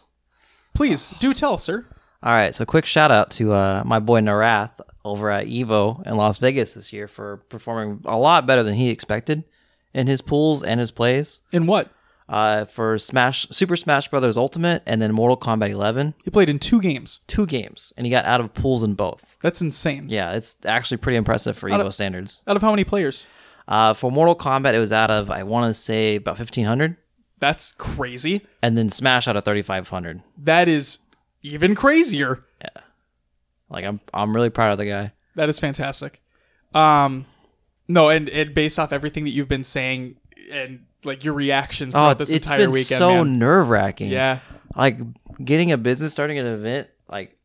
Please 0.75 1.07
do 1.21 1.35
tell, 1.35 1.59
sir. 1.59 1.85
all 2.23 2.33
right. 2.33 2.55
So 2.55 2.65
quick 2.65 2.87
shout 2.87 3.11
out 3.13 3.31
to 3.33 3.53
uh, 3.53 3.83
my 3.85 3.99
boy 3.99 4.21
Narath 4.21 4.81
over 5.05 5.31
at 5.31 5.47
Evo 5.47 6.05
in 6.07 6.17
Las 6.17 6.39
Vegas 6.39 6.75
this 6.75 6.93
year 6.93 7.07
for 7.09 7.39
performing 7.49 8.01
a 8.07 8.17
lot 8.17 8.47
better 8.47 8.63
than 8.63 8.75
he 8.75 8.89
expected 8.89 9.45
in 9.93 10.07
his 10.07 10.23
pools 10.23 10.63
and 10.63 10.81
his 10.81 10.91
plays. 10.91 11.43
In 11.53 11.67
what? 11.67 11.91
Uh, 12.29 12.65
for 12.65 12.99
Smash 12.99 13.47
Super 13.51 13.77
Smash 13.77 14.09
Brothers 14.09 14.37
Ultimate 14.39 14.83
and 14.87 15.03
then 15.03 15.13
Mortal 15.13 15.37
Kombat 15.37 15.71
11, 15.71 16.15
He 16.25 16.31
played 16.31 16.49
in 16.49 16.59
two 16.59 16.81
games. 16.81 17.19
two 17.27 17.45
games, 17.47 17.93
and 17.97 18.07
he 18.07 18.11
got 18.11 18.25
out 18.25 18.41
of 18.41 18.55
pools 18.55 18.83
in 18.83 18.95
both. 18.95 19.37
That's 19.43 19.61
insane. 19.61 20.07
Yeah, 20.09 20.33
it's 20.33 20.55
actually 20.65 20.97
pretty 20.99 21.17
impressive 21.17 21.59
for 21.59 21.69
Evo 21.69 21.93
standards. 21.93 22.43
Out 22.47 22.57
of 22.57 22.63
how 22.63 22.71
many 22.71 22.85
players? 22.85 23.27
Uh, 23.69 23.93
for 23.93 24.11
Mortal 24.11 24.37
Kombat, 24.37 24.73
it 24.73 24.79
was 24.79 24.93
out 24.93 25.11
of 25.11 25.31
I 25.31 25.43
want 25.43 25.69
to 25.69 25.75
say 25.75 26.17
about 26.17 26.39
1500, 26.39 26.97
That's 27.39 27.73
crazy. 27.73 28.47
and 28.63 28.79
then 28.79 28.89
Smash 28.89 29.29
out 29.29 29.37
of 29.37 29.45
3500. 29.45 30.23
That 30.39 30.69
is 30.69 30.99
even 31.43 31.75
crazier. 31.75 32.45
Yeah. 32.61 32.69
Like 33.69 33.85
I'm 33.85 34.01
I'm 34.15 34.35
really 34.35 34.51
proud 34.51 34.73
of 34.73 34.79
the 34.79 34.87
guy. 34.87 35.13
That 35.35 35.49
is 35.49 35.59
fantastic. 35.59 36.23
Um, 36.75 37.27
no, 37.89 38.09
and, 38.11 38.29
and 38.29 38.55
based 38.55 38.79
off 38.79 38.93
everything 38.93 39.25
that 39.25 39.31
you've 39.31 39.49
been 39.49 39.65
saying 39.65 40.17
and 40.51 40.87
like 41.05 41.25
your 41.25 41.35
reactions 41.35 41.95
throughout 41.95 42.11
oh, 42.11 42.15
this 42.15 42.31
Oh, 42.31 42.35
it's 42.35 42.47
entire 42.47 42.59
been 42.59 42.71
weekend, 42.71 42.99
so 42.99 43.25
nerve 43.25 43.69
wracking. 43.69 44.11
Yeah, 44.11 44.41
like 44.77 44.99
getting 45.43 45.73
a 45.73 45.77
business, 45.77 46.13
starting 46.13 46.39
an 46.39 46.47
event, 46.47 46.89
like 47.09 47.37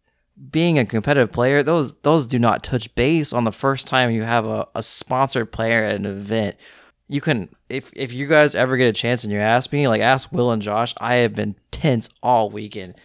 being 0.51 0.79
a 0.79 0.85
competitive 0.85 1.31
player. 1.31 1.63
Those 1.63 1.95
those 1.97 2.27
do 2.27 2.39
not 2.39 2.63
touch 2.63 2.93
base 2.95 3.33
on 3.33 3.43
the 3.43 3.51
first 3.51 3.87
time 3.87 4.11
you 4.11 4.23
have 4.23 4.45
a, 4.45 4.67
a 4.75 4.83
sponsored 4.83 5.51
player 5.51 5.83
at 5.83 5.95
an 5.95 6.05
event. 6.05 6.55
You 7.07 7.21
can 7.21 7.49
if 7.69 7.91
if 7.93 8.13
you 8.13 8.27
guys 8.27 8.55
ever 8.55 8.77
get 8.77 8.87
a 8.87 8.93
chance 8.93 9.23
and 9.23 9.31
you 9.31 9.39
ask 9.39 9.71
me, 9.71 9.87
like 9.87 10.01
ask 10.01 10.31
Will 10.31 10.51
and 10.51 10.61
Josh. 10.61 10.93
I 10.99 11.15
have 11.15 11.35
been 11.35 11.55
tense 11.71 12.09
all 12.21 12.49
weekend. 12.49 12.95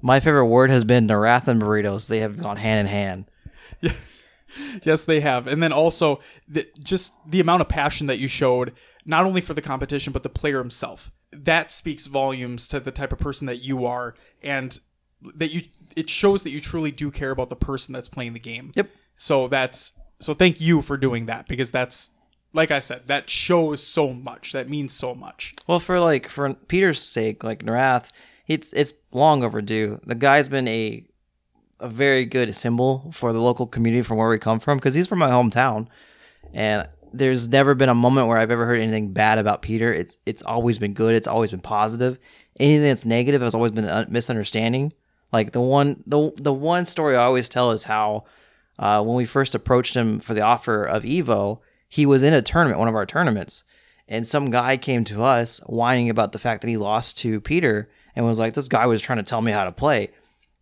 My 0.00 0.18
favorite 0.18 0.46
word 0.46 0.70
has 0.70 0.84
been 0.84 1.06
Narath 1.06 1.46
and 1.46 1.62
burritos. 1.62 2.08
They 2.08 2.18
have 2.18 2.42
gone 2.42 2.56
hand 2.56 2.80
in 2.80 2.86
hand. 2.86 3.24
yes, 4.82 5.04
they 5.04 5.20
have. 5.20 5.46
And 5.46 5.62
then 5.62 5.72
also 5.72 6.20
the, 6.48 6.66
just 6.80 7.12
the 7.28 7.38
amount 7.38 7.60
of 7.60 7.68
passion 7.68 8.08
that 8.08 8.18
you 8.18 8.26
showed, 8.26 8.72
not 9.04 9.24
only 9.24 9.40
for 9.40 9.54
the 9.54 9.62
competition 9.62 10.12
but 10.12 10.22
the 10.22 10.28
player 10.28 10.58
himself. 10.58 11.12
That 11.32 11.70
speaks 11.70 12.06
volumes 12.06 12.68
to 12.68 12.80
the 12.80 12.90
type 12.90 13.12
of 13.12 13.18
person 13.18 13.46
that 13.46 13.62
you 13.62 13.86
are, 13.86 14.14
and 14.42 14.78
that 15.34 15.50
you. 15.50 15.62
It 15.96 16.10
shows 16.10 16.42
that 16.42 16.50
you 16.50 16.60
truly 16.60 16.90
do 16.90 17.10
care 17.10 17.30
about 17.30 17.48
the 17.48 17.56
person 17.56 17.92
that's 17.92 18.08
playing 18.08 18.34
the 18.34 18.38
game. 18.38 18.72
Yep. 18.74 18.90
So 19.16 19.48
that's 19.48 19.92
so. 20.20 20.34
Thank 20.34 20.60
you 20.60 20.82
for 20.82 20.96
doing 20.96 21.26
that 21.26 21.48
because 21.48 21.70
that's 21.70 22.10
like 22.52 22.70
I 22.70 22.80
said, 22.80 23.06
that 23.06 23.30
shows 23.30 23.82
so 23.82 24.12
much. 24.12 24.52
That 24.52 24.68
means 24.68 24.92
so 24.92 25.14
much. 25.14 25.54
Well, 25.66 25.78
for 25.78 26.00
like 26.00 26.28
for 26.28 26.52
Peter's 26.54 27.02
sake, 27.02 27.42
like 27.42 27.64
Narath, 27.64 28.10
it's 28.46 28.72
it's 28.72 28.92
long 29.12 29.42
overdue. 29.42 30.00
The 30.04 30.14
guy's 30.14 30.48
been 30.48 30.68
a 30.68 31.04
a 31.80 31.88
very 31.88 32.24
good 32.24 32.54
symbol 32.54 33.10
for 33.12 33.32
the 33.32 33.40
local 33.40 33.66
community 33.66 34.02
from 34.02 34.16
where 34.18 34.28
we 34.28 34.38
come 34.38 34.60
from 34.60 34.78
because 34.78 34.94
he's 34.94 35.08
from 35.08 35.18
my 35.18 35.30
hometown, 35.30 35.88
and 36.52 36.88
there's 37.12 37.48
never 37.48 37.74
been 37.74 37.88
a 37.88 37.94
moment 37.94 38.26
where 38.26 38.38
I've 38.38 38.50
ever 38.50 38.66
heard 38.66 38.80
anything 38.80 39.12
bad 39.12 39.38
about 39.38 39.62
Peter. 39.62 39.92
It's 39.92 40.18
it's 40.26 40.42
always 40.42 40.78
been 40.78 40.94
good. 40.94 41.14
It's 41.14 41.26
always 41.26 41.50
been 41.50 41.60
positive. 41.60 42.18
Anything 42.58 42.82
that's 42.82 43.04
negative 43.04 43.42
has 43.42 43.54
always 43.54 43.72
been 43.72 43.84
a 43.84 44.06
misunderstanding. 44.08 44.92
Like 45.32 45.52
the 45.52 45.60
one 45.60 46.02
the 46.06 46.32
the 46.36 46.52
one 46.52 46.86
story 46.86 47.16
I 47.16 47.24
always 47.24 47.48
tell 47.48 47.70
is 47.70 47.84
how 47.84 48.24
uh, 48.78 49.02
when 49.02 49.16
we 49.16 49.24
first 49.24 49.54
approached 49.54 49.94
him 49.94 50.20
for 50.20 50.34
the 50.34 50.42
offer 50.42 50.84
of 50.84 51.04
Evo, 51.04 51.60
he 51.88 52.06
was 52.06 52.22
in 52.22 52.34
a 52.34 52.42
tournament, 52.42 52.78
one 52.78 52.88
of 52.88 52.94
our 52.94 53.06
tournaments, 53.06 53.64
and 54.08 54.26
some 54.26 54.50
guy 54.50 54.76
came 54.76 55.04
to 55.04 55.22
us 55.22 55.58
whining 55.66 56.10
about 56.10 56.32
the 56.32 56.38
fact 56.38 56.62
that 56.62 56.68
he 56.68 56.76
lost 56.76 57.18
to 57.18 57.40
Peter 57.40 57.90
and 58.14 58.26
was 58.26 58.38
like, 58.38 58.54
"This 58.54 58.68
guy 58.68 58.86
was 58.86 59.02
trying 59.02 59.18
to 59.18 59.22
tell 59.22 59.42
me 59.42 59.52
how 59.52 59.64
to 59.64 59.72
play." 59.72 60.10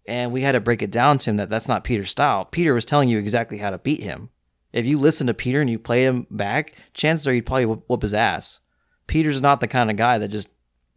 and 0.07 0.33
we 0.33 0.41
had 0.41 0.53
to 0.53 0.61
break 0.61 0.83
it 0.83 0.91
down 0.91 1.19
to 1.19 1.31
him 1.31 1.37
that 1.37 1.49
that's 1.49 1.69
not 1.69 1.85
Peter's 1.85 2.11
style. 2.11 2.45
Peter 2.45 2.75
was 2.75 2.85
telling 2.85 3.09
you 3.09 3.19
exactly 3.19 3.59
how 3.59 3.71
to 3.71 3.79
beat 3.79 4.03
him. 4.03 4.31
If 4.73 4.87
you 4.87 4.99
listen 4.99 5.27
to 5.27 5.35
Peter 5.35 5.61
and 5.61 5.69
you 5.69 5.79
play 5.79 6.05
him 6.05 6.27
back, 6.31 6.75
chances 6.95 7.27
are 7.27 7.33
you'd 7.33 7.47
probably 7.47 7.67
whoop, 7.67 7.85
whoop 7.89 8.03
his 8.03 8.15
ass. 8.15 8.61
Peter's 9.07 9.43
not 9.43 9.61
the 9.61 9.69
kind 9.69 9.91
of 9.91 9.97
guy 9.97 10.19
that 10.19 10.29
just, 10.29 10.49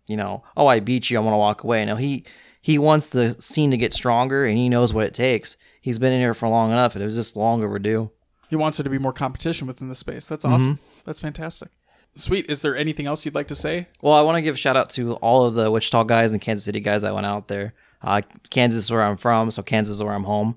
you 0.07 0.15
know, 0.15 0.43
oh 0.55 0.67
I 0.67 0.79
beat 0.79 1.09
you, 1.09 1.17
I 1.17 1.21
want 1.21 1.33
to 1.33 1.38
walk 1.39 1.63
away. 1.63 1.83
No, 1.86 1.95
he 1.95 2.25
he 2.62 2.77
wants 2.77 3.09
the 3.09 3.36
scene 3.39 3.71
to 3.71 3.77
get 3.77 3.93
stronger, 3.93 4.45
and 4.45 4.57
he 4.57 4.69
knows 4.69 4.93
what 4.93 5.05
it 5.05 5.13
takes. 5.13 5.57
He's 5.81 5.99
been 5.99 6.13
in 6.13 6.21
here 6.21 6.33
for 6.33 6.47
long 6.47 6.71
enough, 6.71 6.95
and 6.95 7.01
it 7.01 7.05
was 7.05 7.15
just 7.15 7.36
long 7.36 7.63
overdue. 7.63 8.09
He 8.49 8.55
wants 8.55 8.77
there 8.77 8.83
to 8.83 8.89
be 8.89 8.99
more 8.99 9.12
competition 9.12 9.67
within 9.67 9.89
the 9.89 9.95
space. 9.95 10.27
That's 10.27 10.45
awesome. 10.45 10.79
That's 11.03 11.19
fantastic. 11.19 11.69
Sweet. 12.15 12.49
Is 12.49 12.62
there 12.62 12.75
anything 12.75 13.07
else 13.07 13.25
you'd 13.25 13.36
like 13.36 13.47
to 13.47 13.55
say? 13.55 13.88
Well, 14.01 14.13
I 14.13 14.21
want 14.21 14.38
to 14.38 14.41
give 14.41 14.55
a 14.55 14.57
shout 14.57 14.77
out 14.77 14.91
to 14.91 15.15
all 15.15 15.45
of 15.45 15.55
the 15.55 15.71
Wichita 15.71 16.03
guys 16.03 16.31
and 16.31 16.39
Kansas 16.39 16.63
City 16.63 16.79
guys 16.79 17.01
that 17.01 17.15
went 17.15 17.25
out 17.25 17.47
there. 17.47 17.73
Uh, 18.01 18.21
Kansas 18.49 18.83
is 18.83 18.91
where 18.91 19.01
I'm 19.01 19.17
from, 19.17 19.49
so 19.49 19.63
Kansas 19.63 19.95
is 19.95 20.03
where 20.03 20.13
I'm 20.13 20.25
home. 20.25 20.55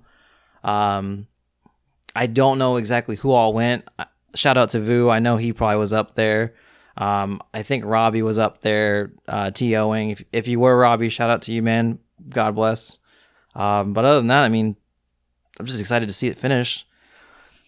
Um, 0.62 1.26
I 2.16 2.26
don't 2.26 2.58
know 2.58 2.76
exactly 2.76 3.16
who 3.16 3.30
all 3.30 3.52
went. 3.52 3.86
Shout 4.34 4.56
out 4.56 4.70
to 4.70 4.80
Vu. 4.80 5.10
I 5.10 5.18
know 5.18 5.36
he 5.36 5.52
probably 5.52 5.76
was 5.76 5.92
up 5.92 6.14
there. 6.14 6.54
Um, 6.96 7.42
I 7.52 7.62
think 7.62 7.84
Robbie 7.84 8.22
was 8.22 8.38
up 8.38 8.62
there 8.62 9.12
uh, 9.28 9.50
TOing. 9.50 10.12
If, 10.12 10.24
if 10.32 10.48
you 10.48 10.58
were 10.58 10.76
Robbie, 10.76 11.10
shout 11.10 11.28
out 11.28 11.42
to 11.42 11.52
you, 11.52 11.62
man. 11.62 11.98
God 12.30 12.54
bless. 12.54 12.98
Um, 13.54 13.92
but 13.92 14.04
other 14.04 14.20
than 14.20 14.28
that, 14.28 14.44
I 14.44 14.48
mean, 14.48 14.76
I'm 15.58 15.66
just 15.66 15.80
excited 15.80 16.08
to 16.08 16.14
see 16.14 16.28
it 16.28 16.38
finish. 16.38 16.86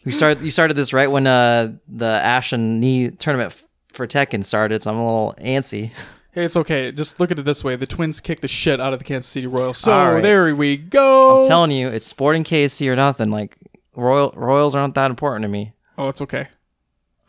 We 0.04 0.12
started. 0.12 0.42
You 0.42 0.50
started 0.50 0.74
this 0.74 0.92
right 0.92 1.10
when 1.10 1.26
uh, 1.26 1.72
the 1.86 2.06
Ash 2.06 2.52
and 2.52 2.80
Knee 2.80 3.10
tournament 3.10 3.52
f- 3.52 3.64
for 3.92 4.06
Tekken 4.06 4.44
started, 4.44 4.82
so 4.82 4.90
I'm 4.90 4.96
a 4.96 5.04
little 5.04 5.34
antsy. 5.38 5.90
Hey, 6.30 6.44
it's 6.44 6.56
okay. 6.56 6.92
Just 6.92 7.18
look 7.20 7.30
at 7.30 7.38
it 7.38 7.44
this 7.44 7.64
way: 7.64 7.76
the 7.76 7.86
Twins 7.86 8.20
kicked 8.20 8.42
the 8.42 8.48
shit 8.48 8.80
out 8.80 8.92
of 8.92 9.00
the 9.00 9.04
Kansas 9.04 9.30
City 9.30 9.46
Royals. 9.46 9.76
So 9.76 9.90
right. 9.90 10.22
there 10.22 10.54
we 10.54 10.76
go. 10.76 11.42
I'm 11.42 11.48
telling 11.48 11.72
you, 11.72 11.88
it's 11.88 12.06
Sporting 12.06 12.44
KC 12.44 12.88
or 12.88 12.96
nothing. 12.96 13.30
Like 13.30 13.56
Royal 13.98 14.32
Royals 14.36 14.74
aren't 14.74 14.94
that 14.94 15.10
important 15.10 15.42
to 15.42 15.48
me. 15.48 15.72
oh, 15.98 16.08
it's 16.08 16.22
okay. 16.22 16.48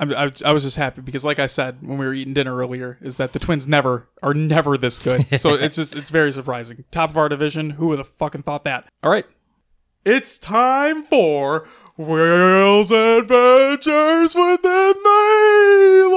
I'm, 0.02 0.14
I, 0.14 0.32
I 0.46 0.54
was 0.54 0.64
just 0.64 0.78
happy 0.78 1.02
because, 1.02 1.26
like 1.26 1.40
I 1.40 1.46
said 1.46 1.80
when 1.82 1.98
we 1.98 2.06
were 2.06 2.14
eating 2.14 2.34
dinner 2.34 2.56
earlier, 2.56 2.98
is 3.02 3.18
that 3.18 3.34
the 3.34 3.40
Twins 3.40 3.68
never 3.68 4.08
are 4.24 4.34
never 4.34 4.78
this 4.78 4.98
good. 5.00 5.26
So 5.40 5.56
it's 5.56 5.76
just 5.76 5.96
it's 5.96 6.10
very 6.10 6.32
surprising. 6.32 6.86
Top 6.92 7.10
of 7.10 7.18
our 7.18 7.28
division. 7.28 7.72
Who 7.72 7.88
would 7.88 7.98
have 7.98 8.08
fucking 8.08 8.44
thought 8.44 8.64
that? 8.64 8.88
All 9.04 9.12
right, 9.12 9.26
it's 10.06 10.38
time 10.38 11.04
for 11.04 11.68
Will's 12.00 12.92
Adventures 12.92 14.34
Within 14.34 14.62
the 14.64 16.08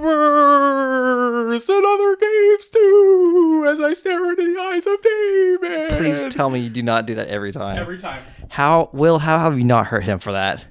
Haloverse 0.00 1.68
and 1.68 1.86
other 1.86 2.16
games 2.16 2.66
too. 2.66 3.66
As 3.68 3.80
I 3.80 3.92
stare 3.92 4.30
into 4.30 4.52
the 4.52 4.60
eyes 4.60 4.88
of 4.88 5.00
David. 5.00 5.90
Please 5.96 6.26
tell 6.34 6.50
me 6.50 6.58
you 6.58 6.70
do 6.70 6.82
not 6.82 7.06
do 7.06 7.14
that 7.14 7.28
every 7.28 7.52
time. 7.52 7.78
every 7.78 7.98
time. 8.00 8.24
how 8.48 8.90
Will? 8.92 9.20
How 9.20 9.38
have 9.38 9.56
you 9.56 9.62
not 9.62 9.86
hurt 9.86 10.02
him 10.02 10.18
for 10.18 10.32
that? 10.32 10.66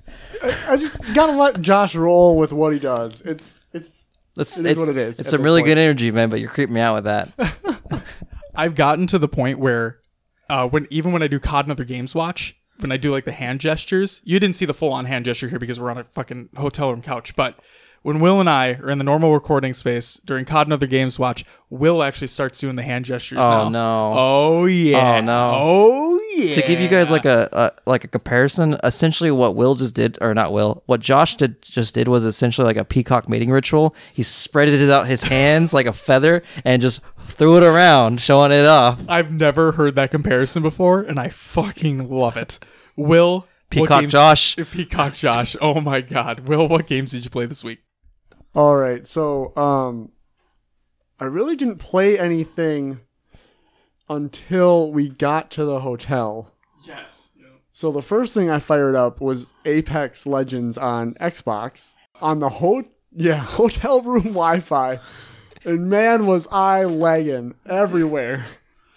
I 0.68 0.76
just 0.76 0.98
gotta 1.14 1.32
let 1.32 1.62
Josh 1.62 1.96
roll 1.96 2.38
with 2.38 2.52
what 2.52 2.74
he 2.74 2.80
does. 2.80 3.22
It's 3.22 3.66
it's 3.72 4.10
It's 4.38 4.58
It 4.58 4.66
is 4.66 4.72
it's, 4.72 4.80
what 4.82 4.90
it 4.90 4.98
is 4.98 5.20
It's 5.22 5.30
some 5.30 5.42
really 5.44 5.62
point. 5.62 5.68
good 5.68 5.78
energy, 5.78 6.12
man. 6.12 6.30
But 6.30 6.42
you're 6.42 6.50
creeping 6.50 6.74
me 6.76 6.82
out 6.82 6.96
with 6.96 7.06
that. 7.06 8.04
I've 8.54 8.76
gotten 8.76 9.08
to 9.08 9.18
the 9.18 9.30
point 9.30 9.60
where 9.60 10.00
uh, 10.50 10.68
when 10.68 10.88
even 10.90 11.14
when 11.14 11.24
I 11.24 11.28
do 11.28 11.40
COD 11.40 11.68
and 11.68 11.72
other 11.72 11.86
games 11.86 12.14
watch, 12.14 12.58
when 12.82 12.92
I 12.92 12.98
do 12.98 13.12
like 13.12 13.26
the 13.26 13.32
hand 13.32 13.60
gestures, 13.60 14.22
you 14.24 14.40
didn't 14.40 14.56
see 14.56 14.66
the 14.66 14.74
full 14.74 14.94
on 14.94 15.06
hand 15.06 15.26
gesture 15.26 15.50
here 15.50 15.60
because 15.60 15.80
we're 15.80 15.92
on 15.92 15.98
a 15.98 16.04
fucking 16.04 16.50
hotel 16.58 16.90
room 16.90 17.02
couch, 17.02 17.36
but 17.36 17.60
when 18.02 18.20
Will 18.20 18.40
and 18.40 18.50
I 18.50 18.74
are 18.74 18.90
in 18.90 18.98
the 18.98 19.04
normal 19.04 19.34
recording 19.34 19.74
space 19.74 20.20
during 20.26 20.46
COD 20.46 20.68
and 20.68 20.74
other 20.74 20.88
games 20.88 21.20
watch, 21.20 21.44
Will 21.70 22.02
actually 22.02 22.28
starts 22.28 22.58
doing 22.60 22.76
the 22.76 22.84
hand 22.84 23.06
gestures. 23.06 23.40
Oh, 23.40 23.70
now. 23.70 23.70
no. 23.70 24.14
Oh 24.18 24.66
yeah! 24.66 25.18
Oh, 25.18 25.22
no. 25.22 25.52
Oh 25.54 26.20
yeah! 26.36 26.56
to 26.56 26.62
give 26.62 26.80
you 26.80 26.88
guys 26.88 27.12
like 27.12 27.26
a, 27.26 27.50
a 27.52 27.72
like 27.90 28.04
a 28.04 28.08
comparison, 28.08 28.78
essentially 28.84 29.32
what 29.32 29.56
Will 29.56 29.76
just 29.76 29.94
did, 29.96 30.18
or 30.22 30.34
not 30.34 30.52
Will, 30.52 30.84
what 30.86 31.00
Josh 31.00 31.36
did 31.36 31.62
just 31.62 31.94
did 31.96 32.08
was 32.08 32.26
essentially 32.26 32.66
like 32.66 32.78
a 32.78 32.86
peacock 32.86 33.30
mating 33.30 33.52
ritual. 33.52 33.96
He 34.14 34.24
spread 34.24 34.70
it 34.70 34.90
out 34.90 35.08
his 35.08 35.24
hands 35.24 35.74
like 35.74 35.86
a 35.86 35.94
feather 35.94 36.44
and 36.64 36.82
just 36.82 37.02
threw 37.28 37.58
it 37.58 37.64
around, 37.64 38.22
showing 38.22 38.52
it 38.52 38.66
off. 38.66 39.00
I've 39.08 39.32
never 39.32 39.74
heard 39.74 39.96
that 39.96 40.12
comparison 40.12 40.64
before, 40.64 41.02
and 41.02 41.20
I 41.20 41.30
fucking 41.30 42.10
love 42.10 42.38
it. 42.38 42.60
Will 42.96 43.46
Peacock 43.70 44.02
games- 44.02 44.12
Josh. 44.12 44.56
Peacock 44.72 45.14
Josh. 45.14 45.56
Oh 45.62 45.80
my 45.82 46.02
god, 46.02 46.48
Will, 46.48 46.68
what 46.68 46.88
games 46.88 47.12
did 47.12 47.24
you 47.24 47.30
play 47.30 47.46
this 47.46 47.64
week? 47.64 47.80
All 48.56 48.76
right. 48.76 49.06
So 49.06 49.56
um, 49.56 50.12
I 51.20 51.26
really 51.26 51.56
didn't 51.56 51.78
play 51.78 52.18
anything 52.18 53.00
until 54.10 54.92
we 54.92 55.10
got 55.10 55.52
to 55.52 55.66
the 55.66 55.82
hotel. 55.82 56.52
Yes. 56.86 57.30
So 57.72 57.94
the 57.94 58.02
first 58.02 58.34
thing 58.34 58.50
I 58.50 58.60
fired 58.60 58.96
up 58.96 59.22
was 59.22 59.54
Apex 59.64 60.26
Legends 60.28 60.78
on 60.78 61.14
Xbox 61.14 61.94
on 62.22 62.40
the 62.40 62.50
ho- 62.50 62.84
yeah 63.16 63.36
hotel 63.38 64.02
room 64.02 64.24
Wi-Fi, 64.24 65.00
and 65.64 65.90
man 65.90 66.26
was 66.26 66.46
I 66.52 66.84
lagging 66.84 67.56
everywhere. 67.66 68.46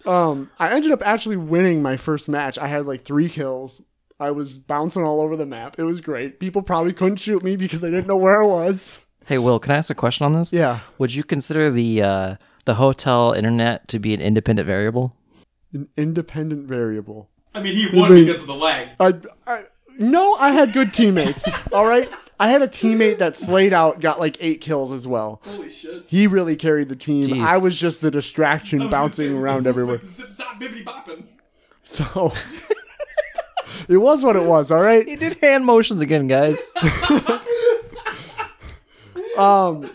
Um, 0.04 0.50
I 0.58 0.70
ended 0.74 0.90
up 0.90 1.06
actually 1.06 1.36
winning 1.36 1.80
my 1.80 1.96
first 1.96 2.28
match. 2.28 2.58
I 2.58 2.66
had 2.66 2.86
like 2.86 3.04
three 3.04 3.28
kills. 3.28 3.80
I 4.18 4.32
was 4.32 4.58
bouncing 4.58 5.04
all 5.04 5.20
over 5.20 5.36
the 5.36 5.46
map. 5.46 5.78
It 5.78 5.84
was 5.84 6.00
great. 6.00 6.40
People 6.40 6.62
probably 6.62 6.92
couldn't 6.92 7.18
shoot 7.18 7.44
me 7.44 7.54
because 7.54 7.80
they 7.82 7.90
didn't 7.90 8.08
know 8.08 8.16
where 8.16 8.42
I 8.42 8.46
was. 8.46 8.98
Hey 9.26 9.38
Will, 9.38 9.58
can 9.58 9.72
I 9.72 9.76
ask 9.76 9.90
a 9.90 9.94
question 9.94 10.24
on 10.26 10.32
this? 10.32 10.52
Yeah, 10.52 10.80
Would 10.98 11.14
you 11.14 11.22
consider 11.24 11.70
the 11.70 12.02
uh, 12.02 12.36
the 12.64 12.74
hotel 12.74 13.32
internet 13.32 13.88
to 13.88 13.98
be 13.98 14.14
an 14.14 14.20
independent 14.20 14.66
variable? 14.66 15.16
an 15.74 15.88
independent 15.96 16.66
variable. 16.66 17.30
I 17.54 17.62
mean, 17.62 17.74
he 17.74 17.98
won 17.98 18.12
mean- 18.12 18.26
because 18.26 18.42
of 18.42 18.46
the 18.46 18.54
lag. 18.54 18.88
I, 19.00 19.14
I 19.46 19.64
no, 19.98 20.34
I 20.34 20.50
had 20.52 20.72
good 20.72 20.92
teammates. 20.92 21.44
all 21.72 21.86
right, 21.86 22.10
I 22.38 22.48
had 22.48 22.60
a 22.62 22.68
teammate 22.68 23.18
that 23.18 23.36
slayed 23.36 23.72
out, 23.72 24.00
got 24.00 24.18
like 24.20 24.36
eight 24.40 24.60
kills 24.60 24.90
as 24.92 25.06
well. 25.06 25.40
Holy 25.44 25.70
shit. 25.70 26.04
He 26.08 26.26
really 26.26 26.56
carried 26.56 26.88
the 26.88 26.96
team. 26.96 27.26
Jeez. 27.28 27.44
I 27.44 27.56
was 27.58 27.76
just 27.76 28.00
the 28.00 28.10
distraction 28.10 28.88
bouncing 28.90 29.34
around 29.34 29.66
everywhere. 29.66 30.00
So 31.84 32.32
it 33.88 33.96
was 33.98 34.22
what 34.24 34.36
it 34.36 34.44
was, 34.44 34.70
all 34.70 34.80
right? 34.82 35.06
He 35.08 35.16
did 35.16 35.34
hand 35.40 35.64
motions 35.66 36.00
again, 36.00 36.26
guys. 36.28 36.72
Um 39.38 39.90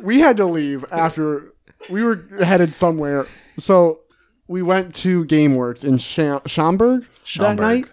we 0.00 0.20
had 0.20 0.36
to 0.38 0.46
leave 0.46 0.84
after 0.90 1.52
we 1.90 2.02
were 2.02 2.16
headed 2.42 2.74
somewhere. 2.74 3.26
So 3.58 4.00
we 4.48 4.60
went 4.62 4.94
to 4.96 5.24
GameWorks 5.24 5.84
in 5.84 5.96
Scha- 5.96 6.46
Schaumburg, 6.46 7.06
that 7.38 7.56
night, 7.56 7.86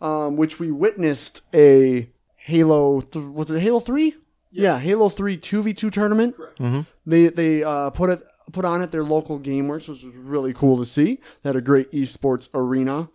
um, 0.00 0.36
which 0.36 0.58
we 0.58 0.70
witnessed 0.70 1.42
a 1.54 2.08
Halo. 2.36 3.00
Th- 3.00 3.24
was 3.26 3.50
it 3.50 3.60
Halo 3.60 3.80
Three? 3.80 4.14
Yeah, 4.50 4.78
Halo 4.78 5.08
Three 5.08 5.36
two 5.36 5.62
v 5.62 5.74
two 5.74 5.90
tournament. 5.90 6.36
Mhm. 6.58 6.86
They 7.04 7.28
they 7.28 7.62
uh, 7.64 7.90
put 7.90 8.10
it 8.10 8.22
put 8.52 8.64
on 8.64 8.80
at 8.80 8.90
their 8.92 9.02
local 9.04 9.38
GameWorks, 9.38 9.88
which 9.88 10.02
was 10.04 10.16
really 10.16 10.54
cool 10.54 10.78
to 10.78 10.84
see. 10.86 11.16
They 11.42 11.48
had 11.50 11.56
a 11.56 11.60
great 11.60 11.90
esports 11.92 12.48
arena. 12.54 13.10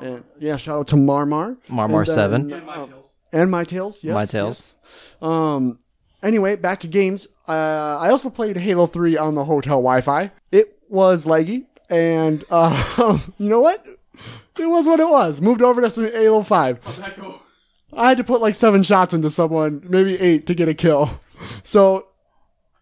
And 0.00 0.24
yeah, 0.40 0.56
shout 0.56 0.78
out 0.80 0.88
to 0.88 0.96
Marmar. 0.96 1.56
Marmar 1.70 2.00
And 2.00 2.50
then, 2.50 2.50
7. 2.50 2.52
uh, 2.68 2.86
and 3.32 3.50
My 3.50 3.62
Tales, 3.64 4.02
yes. 4.02 4.14
My 4.14 4.26
Tales. 4.26 4.74
yes. 4.82 5.22
Um. 5.22 5.78
Anyway, 6.24 6.56
back 6.56 6.80
to 6.80 6.88
games. 6.88 7.28
Uh, 7.46 7.98
I 8.00 8.08
also 8.08 8.30
played 8.30 8.56
Halo 8.56 8.86
Three 8.86 9.16
on 9.16 9.34
the 9.34 9.44
hotel 9.44 9.76
Wi-Fi. 9.76 10.32
It 10.50 10.78
was 10.88 11.26
laggy, 11.26 11.66
and 11.90 12.42
uh, 12.50 13.18
you 13.38 13.48
know 13.48 13.60
what? 13.60 13.86
It 14.58 14.66
was 14.66 14.86
what 14.86 15.00
it 15.00 15.08
was. 15.08 15.40
Moved 15.40 15.60
over 15.60 15.82
to 15.82 15.90
some 15.90 16.04
Halo 16.04 16.42
Five. 16.42 16.80
I 17.92 18.08
had 18.08 18.16
to 18.16 18.24
put 18.24 18.40
like 18.40 18.54
seven 18.54 18.82
shots 18.82 19.12
into 19.12 19.30
someone, 19.30 19.82
maybe 19.86 20.18
eight, 20.18 20.46
to 20.46 20.54
get 20.54 20.68
a 20.68 20.74
kill. 20.74 21.20
So 21.62 22.06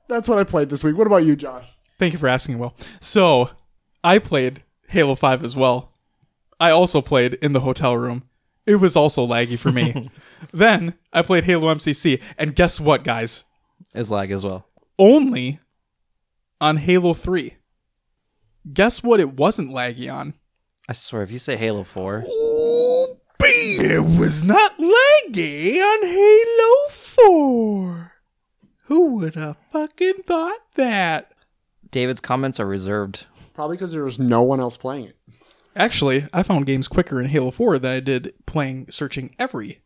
that's 0.09 0.29
what 0.29 0.39
I 0.39 0.45
played 0.45 0.69
this 0.69 0.85
week. 0.85 0.97
What 0.97 1.07
about 1.07 1.25
you, 1.25 1.35
Josh? 1.35 1.67
Thank 1.99 2.13
you 2.13 2.19
for 2.19 2.29
asking, 2.29 2.59
Will. 2.59 2.77
So, 3.01 3.51
I 4.05 4.19
played 4.19 4.63
Halo 4.89 5.15
5 5.15 5.43
as 5.43 5.57
well. 5.57 5.93
I 6.61 6.71
also 6.71 7.01
played 7.01 7.35
in 7.35 7.55
the 7.55 7.61
hotel 7.61 7.97
room. 7.97 8.25
It 8.67 8.77
was 8.77 8.95
also 8.95 9.27
laggy 9.27 9.59
for 9.59 9.73
me. 9.73 10.11
then, 10.53 10.95
I 11.13 11.23
played 11.23 11.45
Halo 11.45 11.73
MCC, 11.75 12.21
and 12.39 12.57
guess 12.57 12.81
what, 12.81 13.05
guys? 13.05 13.45
Is 13.95 14.11
lag 14.11 14.31
as 14.31 14.45
well. 14.45 14.67
Only 14.99 15.61
on 16.61 16.79
Halo 16.79 17.15
3. 17.15 17.57
Guess 18.73 19.03
what 19.03 19.21
it 19.21 19.35
wasn't 19.35 19.71
laggy 19.71 20.13
on? 20.13 20.35
I 20.89 20.93
swear, 20.93 21.23
if 21.23 21.31
you 21.31 21.39
say 21.39 21.57
Halo 21.57 21.85
4, 21.85 22.25
Oh, 22.27 23.17
it 23.41 24.05
was 24.05 24.43
not 24.43 24.79
laggy 24.79 25.77
on 25.81 26.07
Halo 26.07 26.89
4. 26.89 28.13
Who 28.85 29.15
would 29.17 29.35
have 29.35 29.57
fucking 29.71 30.23
thought 30.25 30.61
that? 30.77 31.33
David's 31.91 32.21
comments 32.21 32.59
are 32.59 32.67
reserved. 32.67 33.27
Probably 33.55 33.77
because 33.77 33.93
there 33.93 34.05
was 34.05 34.19
no 34.19 34.43
one 34.43 34.61
else 34.61 34.77
playing 34.77 35.07
it. 35.07 35.17
Actually, 35.75 36.27
I 36.33 36.43
found 36.43 36.67
games 36.67 36.89
quicker 36.89 37.21
in 37.21 37.29
Halo 37.29 37.51
4 37.51 37.79
than 37.79 37.93
I 37.93 38.01
did 38.01 38.35
playing 38.47 38.91
searching 38.91 39.35
every 39.39 39.82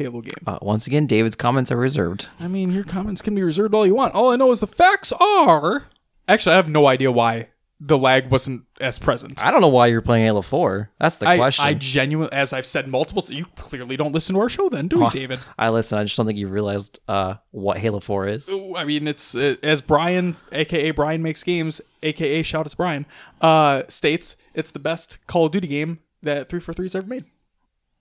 Halo 0.00 0.22
game. 0.22 0.32
Uh, 0.46 0.58
once 0.62 0.86
again, 0.86 1.06
David's 1.06 1.36
comments 1.36 1.70
are 1.70 1.76
reserved. 1.76 2.28
I 2.40 2.48
mean, 2.48 2.70
your 2.70 2.84
comments 2.84 3.20
can 3.20 3.34
be 3.34 3.42
reserved 3.42 3.74
all 3.74 3.86
you 3.86 3.94
want. 3.94 4.14
All 4.14 4.30
I 4.32 4.36
know 4.36 4.50
is 4.50 4.60
the 4.60 4.66
facts 4.66 5.12
are. 5.12 5.88
Actually, 6.26 6.54
I 6.54 6.56
have 6.56 6.70
no 6.70 6.86
idea 6.86 7.12
why 7.12 7.48
the 7.80 7.98
lag 7.98 8.30
wasn't 8.30 8.64
as 8.80 8.98
present. 8.98 9.44
I 9.44 9.50
don't 9.50 9.60
know 9.60 9.68
why 9.68 9.88
you're 9.88 10.00
playing 10.00 10.24
Halo 10.24 10.40
4. 10.40 10.90
That's 10.98 11.18
the 11.18 11.28
I, 11.28 11.36
question. 11.36 11.66
I 11.66 11.74
genuinely, 11.74 12.32
as 12.32 12.54
I've 12.54 12.64
said 12.64 12.88
multiple, 12.88 13.20
times, 13.20 13.36
you 13.36 13.44
clearly 13.56 13.96
don't 13.98 14.12
listen 14.12 14.34
to 14.34 14.40
our 14.40 14.48
show, 14.48 14.70
then, 14.70 14.88
do 14.88 15.00
you, 15.00 15.10
David? 15.10 15.40
I 15.58 15.68
listen. 15.68 15.98
I 15.98 16.04
just 16.04 16.16
don't 16.16 16.26
think 16.26 16.38
you 16.38 16.48
realized 16.48 16.98
uh, 17.06 17.34
what 17.50 17.76
Halo 17.76 18.00
4 18.00 18.28
is. 18.28 18.50
I 18.76 18.84
mean, 18.84 19.06
it's 19.06 19.34
uh, 19.34 19.56
as 19.62 19.82
Brian, 19.82 20.36
aka 20.52 20.92
Brian 20.92 21.22
makes 21.22 21.42
games, 21.42 21.80
aka 22.02 22.42
shout 22.42 22.64
it's 22.64 22.74
Brian, 22.74 23.04
uh, 23.42 23.82
states 23.88 24.36
it's 24.54 24.70
the 24.70 24.78
best 24.78 25.18
Call 25.26 25.46
of 25.46 25.52
Duty 25.52 25.68
game 25.68 26.00
that 26.22 26.48
343's 26.48 26.94
ever 26.94 27.06
made. 27.06 27.24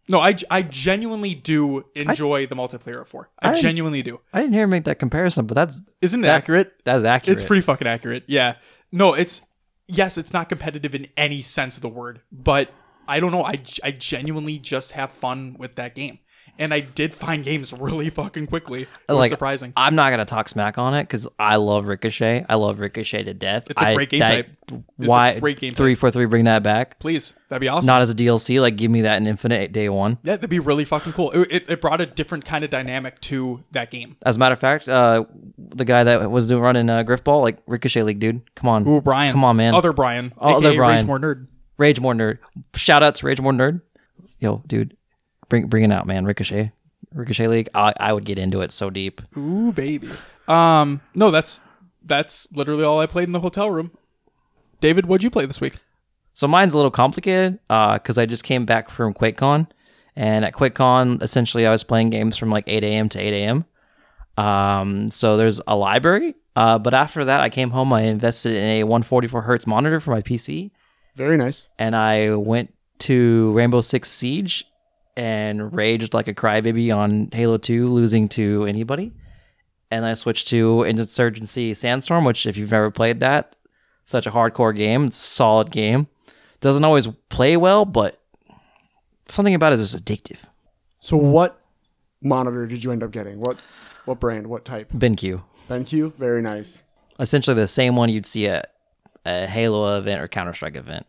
No, 0.10 0.20
I, 0.20 0.36
I 0.50 0.64
genuinely 0.64 1.36
do 1.36 1.86
enjoy 1.96 2.48
the 2.48 2.56
multiplayer 2.56 3.00
of 3.02 3.08
four. 3.08 3.30
I, 3.40 3.50
I 3.50 3.52
didn't- 3.52 3.62
genuinely 3.62 4.02
do. 4.02 4.20
I 4.34 4.42
didn't 4.42 4.54
hear 4.54 4.64
him 4.64 4.72
make 4.72 4.86
that 4.86 4.98
comparison, 5.00 5.46
but 5.46 5.54
that's 5.56 5.80
Isn't 6.02 6.22
it 6.24 6.28
That- 6.28 6.38
accurate? 6.38 6.74
that's 6.84 7.06
accurate. 7.06 7.40
It's 7.40 7.48
pretty 7.48 7.62
fucking 7.62 7.88
accurate. 7.88 8.24
Yeah. 8.28 8.56
No, 8.92 9.14
it's 9.14 9.44
yes, 9.88 10.18
it's 10.18 10.34
not 10.34 10.50
competitive 10.50 10.96
in 10.96 11.08
any 11.16 11.42
sense 11.44 11.78
of 11.78 11.82
the 11.84 11.90
word, 11.90 12.22
but 12.32 12.72
I 13.08 13.20
don't 13.20 13.32
know. 13.32 13.44
I, 13.46 13.62
I 13.84 13.92
genuinely 13.92 14.58
just 14.60 14.92
have 14.94 15.12
fun 15.12 15.56
with 15.60 15.76
that 15.76 15.94
game, 15.96 16.20
and 16.60 16.74
I 16.74 16.82
did 16.82 17.14
find 17.16 17.44
games 17.44 17.74
really 17.74 18.10
fucking 18.10 18.48
quickly. 18.48 18.84
It 18.84 18.88
was 19.08 19.18
like 19.18 19.30
surprising. 19.32 19.74
I'm 19.76 19.96
not 19.96 20.12
gonna 20.12 20.26
talk 20.26 20.50
smack 20.50 20.78
on 20.78 20.94
it 20.94 21.04
because 21.04 21.28
I 21.40 21.56
love 21.56 21.88
Ricochet. 21.88 22.46
I 22.48 22.56
love 22.56 22.80
Ricochet 22.80 23.24
to 23.24 23.34
death. 23.34 23.68
It's 23.70 23.82
a 23.82 23.96
great 23.96 24.10
game 24.10 24.20
that- 24.20 24.28
type. 24.28 24.50
It's 24.72 25.08
a 25.08 25.10
Why 25.10 25.40
great 25.40 25.60
game 25.60 25.74
three 25.74 25.96
four 25.96 26.12
three? 26.12 26.26
Bring 26.26 26.44
that 26.44 26.62
back. 26.62 27.00
Please, 27.00 27.34
that'd 27.48 27.60
be 27.60 27.68
awesome. 27.68 27.88
Not 27.88 28.04
as 28.04 28.12
a 28.12 28.14
DLC. 28.14 28.62
Like 28.62 28.76
give 28.76 28.92
me 28.92 29.02
that 29.02 29.18
in 29.18 29.26
Infinite 29.26 29.72
day 29.72 29.90
one. 29.90 30.20
yeah, 30.22 30.36
that'd 30.36 30.48
be 30.48 30.60
really 30.60 30.86
fucking 30.86 31.14
cool. 31.14 31.32
It, 31.32 31.48
it, 31.50 31.70
it 31.70 31.82
brought 31.82 32.02
a 32.02 32.06
different 32.06 32.46
kind 32.46 32.64
of 32.64 32.70
dynamic 32.70 33.20
to 33.22 33.64
that 33.72 33.90
game. 33.90 34.18
As 34.24 34.36
a 34.36 34.40
matter 34.40 34.54
of 34.54 34.60
fact, 34.60 34.88
uh, 34.88 35.26
the 35.58 35.86
guy 35.86 36.04
that 36.04 36.30
was 36.30 36.48
doing 36.48 36.62
running 36.62 36.88
uh, 36.88 37.04
Grifball, 37.04 37.42
like 37.42 37.58
Ricochet 37.66 38.04
League, 38.04 38.20
dude. 38.20 38.42
Come 38.56 38.70
on, 38.70 38.88
Ooh, 38.88 39.02
Brian. 39.02 39.32
Come 39.32 39.44
on, 39.44 39.56
man. 39.56 39.74
Other 39.74 39.92
Brian. 39.94 40.34
Other 40.38 40.68
aka 40.68 40.78
Brian. 40.78 40.98
Rage 41.00 41.08
More 41.08 41.20
Nerd. 41.20 41.48
Rage 41.78 42.00
More 42.00 42.14
Nerd. 42.14 42.38
Shout 42.76 43.02
out 43.02 43.16
to 43.16 43.26
Rage 43.26 43.42
More 43.42 43.54
Nerd. 43.54 43.82
Yo, 44.40 44.62
dude, 44.68 44.96
bring 45.50 45.68
bring 45.68 45.84
it 45.84 45.92
out, 45.92 46.08
man. 46.08 46.26
Ricochet, 46.26 46.72
Ricochet 47.14 47.48
League. 47.48 47.70
I, 47.74 47.94
I 48.00 48.14
would 48.14 48.26
get 48.26 48.40
into 48.40 48.62
it 48.62 48.72
so 48.72 48.90
deep. 48.90 49.22
Ooh, 49.38 49.72
baby. 49.72 50.10
Um, 50.48 51.02
no, 51.14 51.32
that's 51.32 51.60
that's 52.04 52.48
literally 52.52 52.84
all 52.84 53.00
I 53.00 53.06
played 53.06 53.28
in 53.28 53.34
the 53.34 53.40
hotel 53.42 53.70
room. 53.70 53.92
David, 54.82 55.06
what'd 55.08 55.24
you 55.24 55.30
play 55.30 55.46
this 55.46 55.60
week? 55.60 55.76
So 56.34 56.48
mine's 56.48 56.74
a 56.74 56.78
little 56.78 56.92
complicated 56.92 57.60
because 57.68 58.18
I 58.18 58.26
just 58.26 58.44
came 58.46 58.66
back 58.66 58.90
from 58.90 59.14
QuakeCon, 59.14 59.68
and 60.16 60.46
at 60.46 60.54
QuakeCon, 60.54 61.22
essentially, 61.22 61.68
I 61.68 61.72
was 61.72 61.84
playing 61.84 62.12
games 62.12 62.38
from 62.38 62.50
like 62.50 62.64
8 62.66 62.84
a.m. 62.86 63.10
to 63.10 63.20
8 63.20 63.34
a.m. 63.34 63.66
Um, 64.38 65.12
so 65.12 65.36
there's 65.36 65.60
a 65.68 65.76
library, 65.76 66.36
uh, 66.56 66.80
but 66.80 66.94
after 66.94 67.26
that, 67.26 67.42
I 67.42 67.50
came 67.50 67.72
home. 67.72 67.92
I 67.92 68.04
invested 68.04 68.56
in 68.56 68.64
a 68.64 68.84
144 68.84 69.42
hertz 69.42 69.68
monitor 69.68 70.00
for 70.00 70.12
my 70.12 70.22
PC, 70.22 70.72
Very 71.18 71.36
nice. 71.36 71.68
and 71.78 71.94
I 71.96 72.36
went 72.36 72.74
to 73.00 73.52
Rainbow 73.52 73.82
Six 73.82 74.10
Siege 74.10 74.66
and 75.20 75.74
raged 75.76 76.14
like 76.14 76.30
a 76.30 76.34
crybaby 76.34 76.96
on 76.96 77.28
Halo 77.34 77.58
2, 77.58 77.90
losing 77.90 78.30
to 78.30 78.64
anybody. 78.64 79.12
And 79.92 80.06
I 80.06 80.14
switched 80.14 80.48
to 80.48 80.84
Insurgency 80.84 81.74
Sandstorm, 81.74 82.24
which, 82.24 82.46
if 82.46 82.56
you've 82.56 82.72
never 82.72 82.90
played 82.90 83.20
that, 83.20 83.58
such 84.06 84.26
a 84.26 84.32
hardcore 84.32 84.74
game. 84.74 85.08
It's 85.08 85.18
a 85.18 85.22
solid 85.22 85.72
game. 85.72 86.08
Doesn't 86.62 86.86
always 86.86 87.08
play 87.28 87.58
well, 87.58 87.84
but 87.84 88.22
something 89.28 89.54
about 89.54 89.74
it 89.74 89.82
is 89.82 89.94
addictive. 89.94 90.40
So 91.02 91.18
what 91.18 91.60
monitor 92.22 92.66
did 92.66 92.86
you 92.86 92.94
end 92.94 93.04
up 93.04 93.12
getting? 93.12 93.42
What 93.42 93.60
what 94.06 94.22
brand? 94.22 94.48
What 94.48 94.64
type? 94.64 94.90
BenQ. 94.94 95.44
BenQ. 95.70 96.16
Very 96.16 96.42
nice. 96.42 96.82
Essentially 97.20 97.56
the 97.56 97.68
same 97.68 97.98
one 97.98 98.08
you'd 98.08 98.26
see 98.26 98.48
at 98.48 98.74
a 99.26 99.48
Halo 99.48 99.98
event 99.98 100.22
or 100.22 100.30
Counter 100.30 100.54
Strike 100.54 100.78
event. 100.78 101.06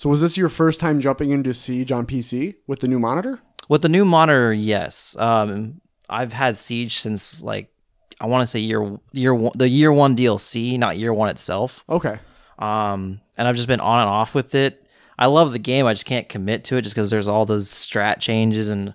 So 0.00 0.08
was 0.08 0.22
this 0.22 0.38
your 0.38 0.48
first 0.48 0.80
time 0.80 0.98
jumping 0.98 1.28
into 1.28 1.52
Siege 1.52 1.92
on 1.92 2.06
PC 2.06 2.54
with 2.66 2.80
the 2.80 2.88
new 2.88 2.98
monitor? 2.98 3.38
With 3.68 3.82
the 3.82 3.90
new 3.90 4.06
monitor, 4.06 4.50
yes. 4.50 5.14
Um, 5.18 5.82
I've 6.08 6.32
had 6.32 6.56
Siege 6.56 7.00
since 7.00 7.42
like 7.42 7.70
I 8.18 8.24
want 8.24 8.40
to 8.40 8.46
say 8.46 8.60
year 8.60 8.98
year 9.12 9.34
one, 9.34 9.52
the 9.54 9.68
year 9.68 9.92
one 9.92 10.16
DLC, 10.16 10.78
not 10.78 10.96
year 10.96 11.12
one 11.12 11.28
itself. 11.28 11.84
Okay. 11.86 12.18
Um, 12.58 13.20
and 13.36 13.46
I've 13.46 13.56
just 13.56 13.68
been 13.68 13.80
on 13.80 14.00
and 14.00 14.08
off 14.08 14.34
with 14.34 14.54
it. 14.54 14.86
I 15.18 15.26
love 15.26 15.52
the 15.52 15.58
game. 15.58 15.84
I 15.84 15.92
just 15.92 16.06
can't 16.06 16.30
commit 16.30 16.64
to 16.64 16.78
it 16.78 16.80
just 16.80 16.94
because 16.94 17.10
there's 17.10 17.28
all 17.28 17.44
those 17.44 17.68
strat 17.68 18.20
changes 18.20 18.68
and 18.68 18.94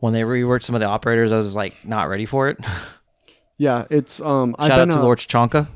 when 0.00 0.14
they 0.14 0.22
reworked 0.22 0.62
some 0.62 0.74
of 0.74 0.80
the 0.80 0.88
operators, 0.88 1.32
I 1.32 1.36
was 1.36 1.54
like 1.54 1.84
not 1.84 2.08
ready 2.08 2.24
for 2.24 2.48
it. 2.48 2.58
Yeah, 3.58 3.86
it's 3.90 4.20
um. 4.20 4.54
I've 4.58 4.68
Shout 4.68 4.80
out 4.80 4.88
been 4.88 4.96
to 4.96 5.02
a- 5.02 5.04
Lord 5.04 5.18
Chonka. 5.18 5.68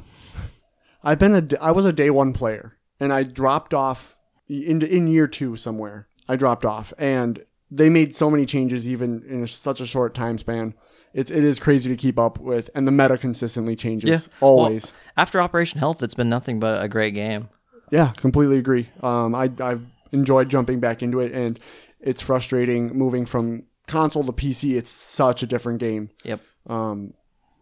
I've 1.03 1.19
been 1.19 1.35
a 1.35 1.62
I 1.62 1.71
was 1.71 1.87
a 1.87 1.93
day 1.95 2.09
one 2.11 2.35
player, 2.35 2.77
and 2.99 3.11
I 3.11 3.23
dropped 3.23 3.73
off 3.73 4.19
in 4.50 4.82
in 4.82 5.06
year 5.06 5.26
two 5.26 5.56
somewhere. 5.56 6.08
I 6.28 6.36
dropped 6.36 6.64
off, 6.64 6.92
and 6.98 7.44
they 7.70 7.88
made 7.88 8.14
so 8.14 8.30
many 8.30 8.46
changes 8.46 8.88
even 8.88 9.22
in 9.22 9.46
such 9.46 9.80
a 9.80 9.86
short 9.86 10.14
time 10.14 10.38
span. 10.38 10.74
It's 11.12 11.30
it 11.30 11.42
is 11.42 11.58
crazy 11.58 11.90
to 11.90 11.96
keep 11.96 12.18
up 12.18 12.38
with, 12.38 12.70
and 12.74 12.86
the 12.86 12.92
meta 12.92 13.18
consistently 13.18 13.74
changes 13.76 14.28
always. 14.40 14.84
Well, 14.84 14.92
after 15.16 15.40
Operation 15.40 15.78
Health, 15.78 16.02
it's 16.02 16.14
been 16.14 16.28
nothing 16.28 16.60
but 16.60 16.82
a 16.82 16.88
great 16.88 17.14
game. 17.14 17.48
Yeah, 17.90 18.12
completely 18.16 18.58
agree. 18.58 18.88
Um, 19.02 19.34
I 19.34 19.50
I've 19.60 19.84
enjoyed 20.12 20.48
jumping 20.48 20.80
back 20.80 21.02
into 21.02 21.20
it, 21.20 21.32
and 21.32 21.58
it's 22.00 22.22
frustrating 22.22 22.96
moving 22.96 23.26
from 23.26 23.64
console 23.86 24.24
to 24.24 24.32
PC. 24.32 24.76
It's 24.76 24.90
such 24.90 25.42
a 25.42 25.46
different 25.46 25.80
game. 25.80 26.10
Yep. 26.24 26.40
Um, 26.66 27.14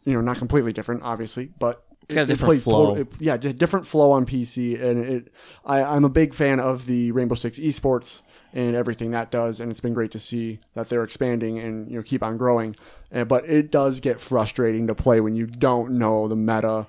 you 0.05 0.12
know, 0.12 0.20
not 0.20 0.38
completely 0.38 0.72
different, 0.72 1.03
obviously, 1.03 1.51
but 1.59 1.85
it's 2.09 2.14
got 2.14 2.23
a 2.23 2.27
different 2.27 2.62
flow. 2.62 2.94
it- 2.97 3.09
yeah, 3.21 3.37
different 3.37 3.87
flow 3.87 4.11
on 4.12 4.25
PC, 4.27 4.81
and 4.83 5.05
it. 5.05 5.33
I, 5.64 5.83
I'm 5.83 6.05
a 6.05 6.09
big 6.09 6.35
fan 6.35 6.59
of 6.61 6.87
the 6.87 7.12
Rainbow 7.12 7.35
Six 7.35 7.59
esports 7.59 8.23
and 8.55 8.75
everything 8.75 9.11
that 9.11 9.31
does, 9.31 9.61
and 9.61 9.71
it's 9.71 9.81
been 9.81 9.92
great 9.92 10.11
to 10.12 10.18
see 10.18 10.59
that 10.75 10.88
they're 10.88 11.05
expanding 11.05 11.59
and 11.59 11.90
you 11.90 11.97
know 11.97 12.03
keep 12.03 12.23
on 12.23 12.37
growing. 12.38 12.75
Uh, 13.14 13.25
but 13.25 13.44
it 13.49 13.71
does 13.71 14.01
get 14.01 14.21
frustrating 14.21 14.87
to 14.87 14.94
play 14.94 15.21
when 15.21 15.35
you 15.37 15.47
don't 15.47 15.92
know 15.99 16.29
the 16.29 16.37
meta, 16.37 16.87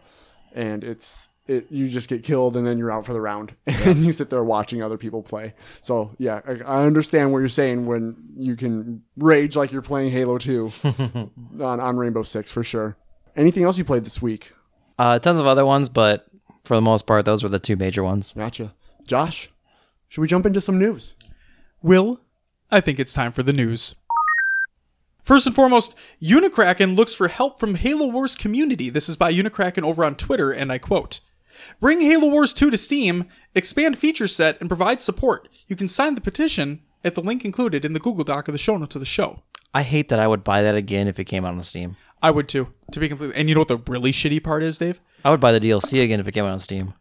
and 0.54 0.84
it's 0.84 1.28
it 1.48 1.66
you 1.72 1.90
just 1.90 2.08
get 2.08 2.24
killed 2.24 2.56
and 2.56 2.66
then 2.68 2.78
you're 2.78 2.92
out 2.92 3.06
for 3.06 3.12
the 3.14 3.20
round, 3.20 3.56
and 3.68 4.06
you 4.06 4.14
sit 4.14 4.30
there 4.30 4.44
watching 4.44 4.82
other 4.82 4.98
people 4.98 5.22
play. 5.22 5.54
So 5.82 6.16
yeah, 6.18 6.40
I, 6.48 6.52
I 6.80 6.86
understand 6.86 7.34
what 7.34 7.40
you're 7.40 7.48
saying 7.50 7.86
when 7.88 8.16
you 8.38 8.56
can 8.56 9.04
rage 9.18 9.56
like 9.58 9.72
you're 9.74 9.82
playing 9.82 10.12
Halo 10.12 10.38
2 10.38 10.72
on 11.60 11.80
on 11.80 11.98
Rainbow 11.98 12.22
Six 12.24 12.52
for 12.52 12.64
sure. 12.64 12.96
Anything 13.36 13.64
else 13.64 13.78
you 13.78 13.84
played 13.84 14.06
this 14.06 14.22
week? 14.22 14.52
Uh, 15.00 15.18
tons 15.18 15.40
of 15.40 15.48
other 15.48 15.66
ones, 15.66 15.88
but 15.88 16.28
for 16.66 16.76
the 16.76 16.82
most 16.82 17.08
part, 17.08 17.24
those 17.24 17.42
were 17.42 17.50
the 17.50 17.58
two 17.58 17.78
major 17.78 18.04
ones. 18.04 18.34
Gotcha. 18.36 18.74
Josh, 19.08 19.50
should 20.10 20.20
we 20.20 20.28
jump 20.28 20.46
into 20.46 20.60
some 20.60 20.78
news? 20.78 21.16
Will, 21.82 22.20
I 22.70 22.82
think 22.82 23.00
it's 23.00 23.14
time 23.14 23.32
for 23.32 23.42
the 23.42 23.54
news. 23.54 23.96
First 25.24 25.46
and 25.46 25.56
foremost, 25.56 25.96
Unicraken 26.22 26.98
looks 26.98 27.14
for 27.14 27.30
help 27.30 27.62
from 27.62 27.76
Halo 27.76 28.08
Wars 28.08 28.36
community. 28.36 28.90
This 28.90 29.08
is 29.08 29.16
by 29.16 29.32
Unicraken 29.32 29.84
over 29.84 30.04
on 30.04 30.16
Twitter, 30.16 30.52
and 30.52 30.70
I 30.70 30.80
quote 30.80 31.22
Bring 31.80 32.02
Halo 32.02 32.28
Wars 32.28 32.54
2 32.54 32.70
to 32.70 32.78
Steam, 32.78 33.26
expand 33.56 33.98
feature 33.98 34.28
set, 34.28 34.60
and 34.60 34.70
provide 34.70 35.02
support. 35.02 35.48
You 35.68 35.78
can 35.78 35.88
sign 35.88 36.16
the 36.16 36.22
petition 36.22 36.82
at 37.06 37.16
the 37.16 37.22
link 37.22 37.46
included 37.46 37.86
in 37.86 37.94
the 37.94 38.00
Google 38.00 38.26
Doc 38.26 38.50
of 38.50 38.52
the 38.52 38.58
show 38.58 38.76
notes 38.76 38.96
of 38.96 39.00
the 39.00 39.06
show. 39.06 39.44
I 39.74 39.84
hate 39.84 40.10
that 40.10 40.20
I 40.20 40.28
would 40.28 40.44
buy 40.44 40.62
that 40.64 40.76
again 40.76 41.08
if 41.08 41.20
it 41.20 41.26
came 41.26 41.46
out 41.46 41.54
on 41.54 41.64
Steam. 41.64 41.96
I 42.22 42.32
would 42.32 42.50
too, 42.50 42.74
to 42.92 43.00
be 43.00 43.08
completely. 43.08 43.36
And 43.36 43.50
you 43.50 43.56
know 43.56 43.62
what 43.62 43.68
the 43.68 43.78
really 43.78 44.12
shitty 44.12 44.44
part 44.44 44.64
is, 44.64 44.78
Dave? 44.78 45.00
I 45.24 45.32
would 45.32 45.40
buy 45.40 45.52
the 45.52 45.60
DLC 45.60 46.04
again 46.04 46.20
if 46.20 46.28
it 46.28 46.32
came 46.32 46.46
out 46.46 46.52
on 46.52 46.60
Steam. 46.60 46.94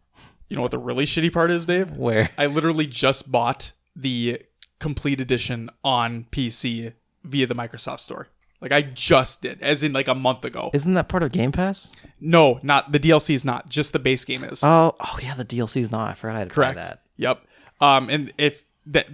You 0.47 0.55
know 0.55 0.61
what 0.61 0.71
the 0.71 0.79
really 0.79 1.05
shitty 1.05 1.31
part 1.31 1.51
is, 1.51 1.65
Dave? 1.65 1.91
Where? 1.91 2.29
I 2.37 2.47
literally 2.47 2.87
just 2.87 3.31
bought 3.31 3.71
the 3.95 4.41
complete 4.79 5.21
edition 5.21 5.69
on 5.83 6.25
PC 6.31 6.93
via 7.23 7.47
the 7.47 7.55
Microsoft 7.55 7.99
Store. 7.99 8.29
Like 8.61 8.71
I 8.71 8.81
just 8.81 9.41
did, 9.41 9.61
as 9.61 9.83
in 9.83 9.93
like 9.93 10.07
a 10.07 10.15
month 10.15 10.43
ago. 10.43 10.69
Isn't 10.73 10.93
that 10.95 11.07
part 11.07 11.23
of 11.23 11.31
Game 11.31 11.51
Pass? 11.51 11.91
No, 12.19 12.59
not 12.61 12.91
the 12.91 12.99
DLC 12.99 13.33
is 13.33 13.45
not. 13.45 13.69
Just 13.69 13.93
the 13.93 13.99
base 13.99 14.25
game 14.25 14.43
is. 14.43 14.63
Oh, 14.63 14.95
oh 14.99 15.19
yeah, 15.21 15.33
the 15.35 15.45
DLC 15.45 15.81
is 15.81 15.91
not. 15.91 16.09
I 16.09 16.13
forgot 16.13 16.35
I 16.35 16.39
had 16.39 16.49
to 16.49 16.55
buy 16.55 16.73
Correct. 16.73 16.81
that. 16.81 17.01
Yep. 17.17 17.41
Um, 17.79 18.09
and 18.09 18.33
if 18.37 18.63
that. 18.87 19.07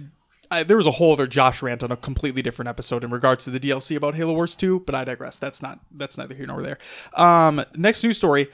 I, 0.50 0.62
there 0.62 0.76
was 0.76 0.86
a 0.86 0.92
whole 0.92 1.12
other 1.12 1.26
Josh 1.26 1.62
rant 1.62 1.82
on 1.82 1.92
a 1.92 1.96
completely 1.96 2.42
different 2.42 2.68
episode 2.68 3.04
in 3.04 3.10
regards 3.10 3.44
to 3.44 3.50
the 3.50 3.60
DLC 3.60 3.96
about 3.96 4.14
Halo 4.14 4.32
Wars 4.32 4.54
2, 4.54 4.80
but 4.80 4.94
I 4.94 5.04
digress. 5.04 5.38
That's 5.38 5.62
not 5.62 5.80
that's 5.90 6.18
neither 6.18 6.34
here 6.34 6.46
nor 6.46 6.62
there. 6.62 6.78
Um, 7.14 7.64
next 7.76 8.02
news 8.02 8.16
story: 8.16 8.48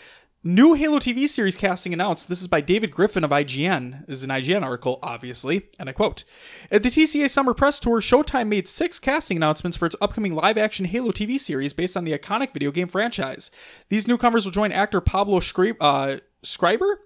new 0.45 0.75
Halo 0.75 0.99
TV 0.99 1.29
series 1.29 1.57
casting 1.57 1.93
announced. 1.93 2.29
This 2.29 2.41
is 2.41 2.49
by 2.49 2.61
David 2.61 2.91
Griffin 2.91 3.25
of 3.25 3.31
IGN. 3.31 4.07
This 4.07 4.19
is 4.19 4.25
an 4.25 4.31
IGN 4.31 4.63
article, 4.63 4.99
obviously, 5.03 5.69
and 5.79 5.89
I 5.89 5.93
quote: 5.93 6.25
At 6.71 6.83
the 6.83 6.89
TCA 6.89 7.29
Summer 7.31 7.55
Press 7.55 7.79
Tour, 7.81 8.01
Showtime 8.01 8.49
made 8.49 8.69
six 8.69 8.99
casting 8.99 9.37
announcements 9.37 9.77
for 9.77 9.87
its 9.87 9.97
upcoming 10.01 10.35
live-action 10.35 10.87
Halo 10.87 11.13
TV 11.13 11.39
series 11.39 11.73
based 11.73 11.97
on 11.97 12.05
the 12.05 12.17
iconic 12.17 12.53
video 12.53 12.71
game 12.71 12.89
franchise. 12.89 13.51
These 13.89 14.09
newcomers 14.09 14.45
will 14.45 14.53
join 14.53 14.73
actor 14.73 15.01
Pablo 15.01 15.41
Scri- 15.41 15.77
uh, 15.81 16.19
Schreiber 16.43 17.01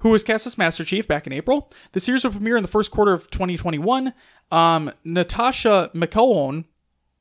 who 0.00 0.10
was 0.10 0.24
cast 0.24 0.46
as 0.46 0.58
Master 0.58 0.84
Chief 0.84 1.06
back 1.08 1.26
in 1.26 1.32
April. 1.32 1.70
The 1.92 2.00
series 2.00 2.24
will 2.24 2.30
premiere 2.30 2.56
in 2.56 2.62
the 2.62 2.68
first 2.68 2.90
quarter 2.90 3.12
of 3.12 3.30
2021. 3.30 4.12
Um, 4.50 4.92
Natascha 5.04 5.92
McElhone 5.92 6.64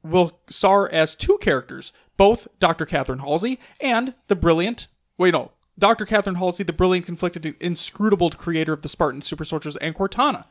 will 0.03 0.39
star 0.49 0.89
as 0.89 1.15
two 1.15 1.37
characters, 1.41 1.91
both 2.17 2.47
Dr. 2.59 2.85
Catherine 2.85 3.19
Halsey 3.19 3.59
and 3.81 4.13
the 4.27 4.35
brilliant, 4.35 4.87
wait, 5.17 5.33
no, 5.33 5.51
Dr. 5.79 6.05
Catherine 6.05 6.35
Halsey, 6.35 6.63
the 6.63 6.73
brilliant, 6.73 7.05
conflicted, 7.05 7.55
inscrutable 7.59 8.31
creator 8.31 8.73
of 8.73 8.81
the 8.81 8.89
Spartan 8.89 9.21
super 9.21 9.45
soldiers, 9.45 9.77
and 9.77 9.95
Cortana, 9.95 10.45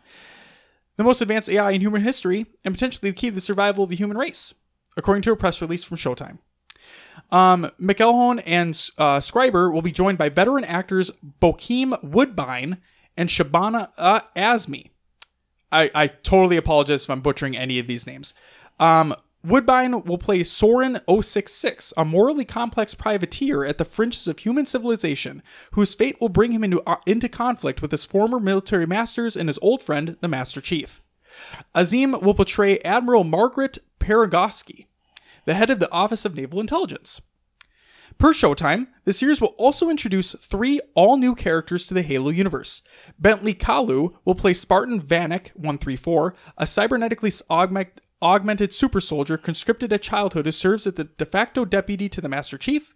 the 0.96 1.04
most 1.04 1.20
advanced 1.20 1.50
AI 1.50 1.72
in 1.72 1.80
human 1.80 2.02
history, 2.02 2.46
and 2.64 2.74
potentially 2.74 3.10
the 3.10 3.16
key 3.16 3.30
to 3.30 3.34
the 3.34 3.40
survival 3.40 3.84
of 3.84 3.90
the 3.90 3.96
human 3.96 4.16
race, 4.16 4.54
according 4.96 5.22
to 5.22 5.32
a 5.32 5.36
press 5.36 5.60
release 5.60 5.84
from 5.84 5.96
Showtime. 5.96 6.38
Um, 7.30 7.70
McElhone 7.80 8.42
and 8.46 8.90
uh, 8.98 9.20
Schreiber 9.20 9.70
will 9.70 9.82
be 9.82 9.92
joined 9.92 10.18
by 10.18 10.28
veteran 10.28 10.64
actors 10.64 11.10
Bokeem 11.40 12.02
Woodbine 12.02 12.78
and 13.16 13.28
Shabana 13.28 13.90
uh, 13.96 14.20
Azmi. 14.36 14.90
I, 15.72 15.90
I 15.94 16.06
totally 16.06 16.56
apologize 16.56 17.04
if 17.04 17.10
I'm 17.10 17.20
butchering 17.20 17.56
any 17.56 17.78
of 17.78 17.86
these 17.86 18.06
names. 18.06 18.34
Um, 18.78 19.14
Woodbine 19.46 20.02
will 20.04 20.18
play 20.18 20.42
Soren 20.42 21.00
066, 21.08 21.92
a 21.96 22.04
morally 22.04 22.44
complex 22.44 22.94
privateer 22.94 23.64
at 23.64 23.78
the 23.78 23.84
fringes 23.84 24.26
of 24.26 24.40
human 24.40 24.66
civilization, 24.66 25.42
whose 25.72 25.94
fate 25.94 26.20
will 26.20 26.28
bring 26.28 26.50
him 26.50 26.64
into, 26.64 26.82
uh, 26.82 26.96
into 27.06 27.28
conflict 27.28 27.80
with 27.80 27.92
his 27.92 28.04
former 28.04 28.40
military 28.40 28.86
masters 28.86 29.36
and 29.36 29.48
his 29.48 29.58
old 29.62 29.82
friend, 29.82 30.16
the 30.20 30.28
Master 30.28 30.60
Chief. 30.60 31.00
Azim 31.74 32.12
will 32.20 32.34
portray 32.34 32.78
Admiral 32.80 33.22
Margaret 33.22 33.78
Paragoski, 34.00 34.85
the 35.46 35.54
head 35.54 35.70
of 35.70 35.78
the 35.78 35.90
Office 35.90 36.26
of 36.26 36.36
Naval 36.36 36.60
Intelligence. 36.60 37.22
Per 38.18 38.32
Showtime, 38.32 38.88
the 39.04 39.12
series 39.12 39.40
will 39.40 39.54
also 39.58 39.90
introduce 39.90 40.34
three 40.34 40.80
all 40.94 41.16
new 41.16 41.34
characters 41.34 41.86
to 41.86 41.94
the 41.94 42.02
Halo 42.02 42.30
universe. 42.30 42.82
Bentley 43.18 43.54
Kalu 43.54 44.14
will 44.24 44.34
play 44.34 44.54
Spartan 44.54 45.00
Vannak 45.00 45.48
134, 45.50 46.34
a 46.56 46.64
cybernetically 46.64 47.42
augment- 47.50 48.00
augmented 48.22 48.72
super 48.72 49.00
soldier 49.00 49.36
conscripted 49.36 49.92
at 49.92 50.02
childhood 50.02 50.46
who 50.46 50.52
serves 50.52 50.86
as 50.86 50.94
the 50.94 51.04
de 51.04 51.24
facto 51.26 51.64
deputy 51.64 52.08
to 52.08 52.20
the 52.20 52.28
Master 52.28 52.56
Chief. 52.56 52.94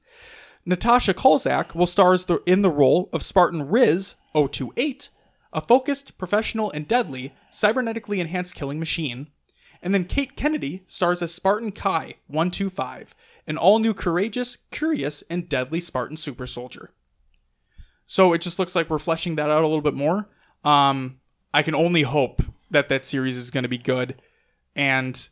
Natasha 0.64 1.12
Culzac 1.14 1.74
will 1.74 1.86
star 1.86 2.16
the, 2.16 2.42
in 2.46 2.62
the 2.62 2.70
role 2.70 3.10
of 3.12 3.22
Spartan 3.22 3.68
Riz 3.68 4.16
028, 4.34 5.10
a 5.52 5.60
focused, 5.60 6.16
professional, 6.16 6.70
and 6.70 6.88
deadly 6.88 7.34
cybernetically 7.52 8.18
enhanced 8.18 8.54
killing 8.54 8.78
machine. 8.78 9.28
And 9.82 9.94
then 9.94 10.04
Kate 10.04 10.36
Kennedy 10.36 10.82
stars 10.86 11.22
as 11.22 11.32
Spartan 11.32 11.72
Kai 11.72 12.16
125, 12.26 13.14
an 13.46 13.56
all 13.56 13.78
new 13.78 13.94
courageous, 13.94 14.58
curious, 14.70 15.22
and 15.30 15.48
deadly 15.48 15.80
Spartan 15.80 16.16
super 16.16 16.46
soldier. 16.46 16.90
So 18.06 18.32
it 18.32 18.40
just 18.40 18.58
looks 18.58 18.74
like 18.74 18.90
we're 18.90 18.98
fleshing 18.98 19.36
that 19.36 19.50
out 19.50 19.62
a 19.62 19.66
little 19.66 19.80
bit 19.80 19.94
more. 19.94 20.28
Um, 20.64 21.20
I 21.54 21.62
can 21.62 21.74
only 21.74 22.02
hope 22.02 22.42
that 22.70 22.88
that 22.88 23.06
series 23.06 23.36
is 23.36 23.50
going 23.50 23.62
to 23.62 23.68
be 23.68 23.78
good. 23.78 24.20
And 24.76 25.28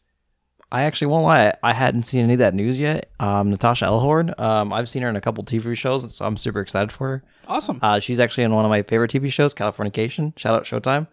I 0.71 0.83
actually 0.83 1.09
won't 1.09 1.25
lie. 1.25 1.55
I 1.63 1.73
hadn't 1.73 2.05
seen 2.05 2.25
any 2.25 2.35
of 2.35 2.39
that 2.41 2.55
news 2.55 2.79
yet. 2.79 3.11
Um, 3.21 3.51
Natascha 3.51 3.87
Elhorn. 3.87 4.39
Um, 4.39 4.73
I've 4.73 4.89
seen 4.89 5.03
her 5.03 5.09
in 5.09 5.17
a 5.17 5.21
couple 5.21 5.43
TV 5.45 5.77
shows, 5.77 6.15
so 6.15 6.25
I'm 6.25 6.37
super 6.37 6.61
excited 6.61 6.93
for 6.93 7.09
her. 7.09 7.25
awesome. 7.47 7.79
Uh, 7.83 8.01
she's 8.01 8.21
actually 8.21 8.45
in 8.45 8.55
one 8.55 8.65
of 8.65 8.69
my 8.69 8.83
favorite 8.83 9.11
TV 9.11 9.33
shows, 9.33 9.55
Californication. 9.55 10.39
Shout 10.39 10.55
out 10.55 10.65
Showtime. 10.65 11.07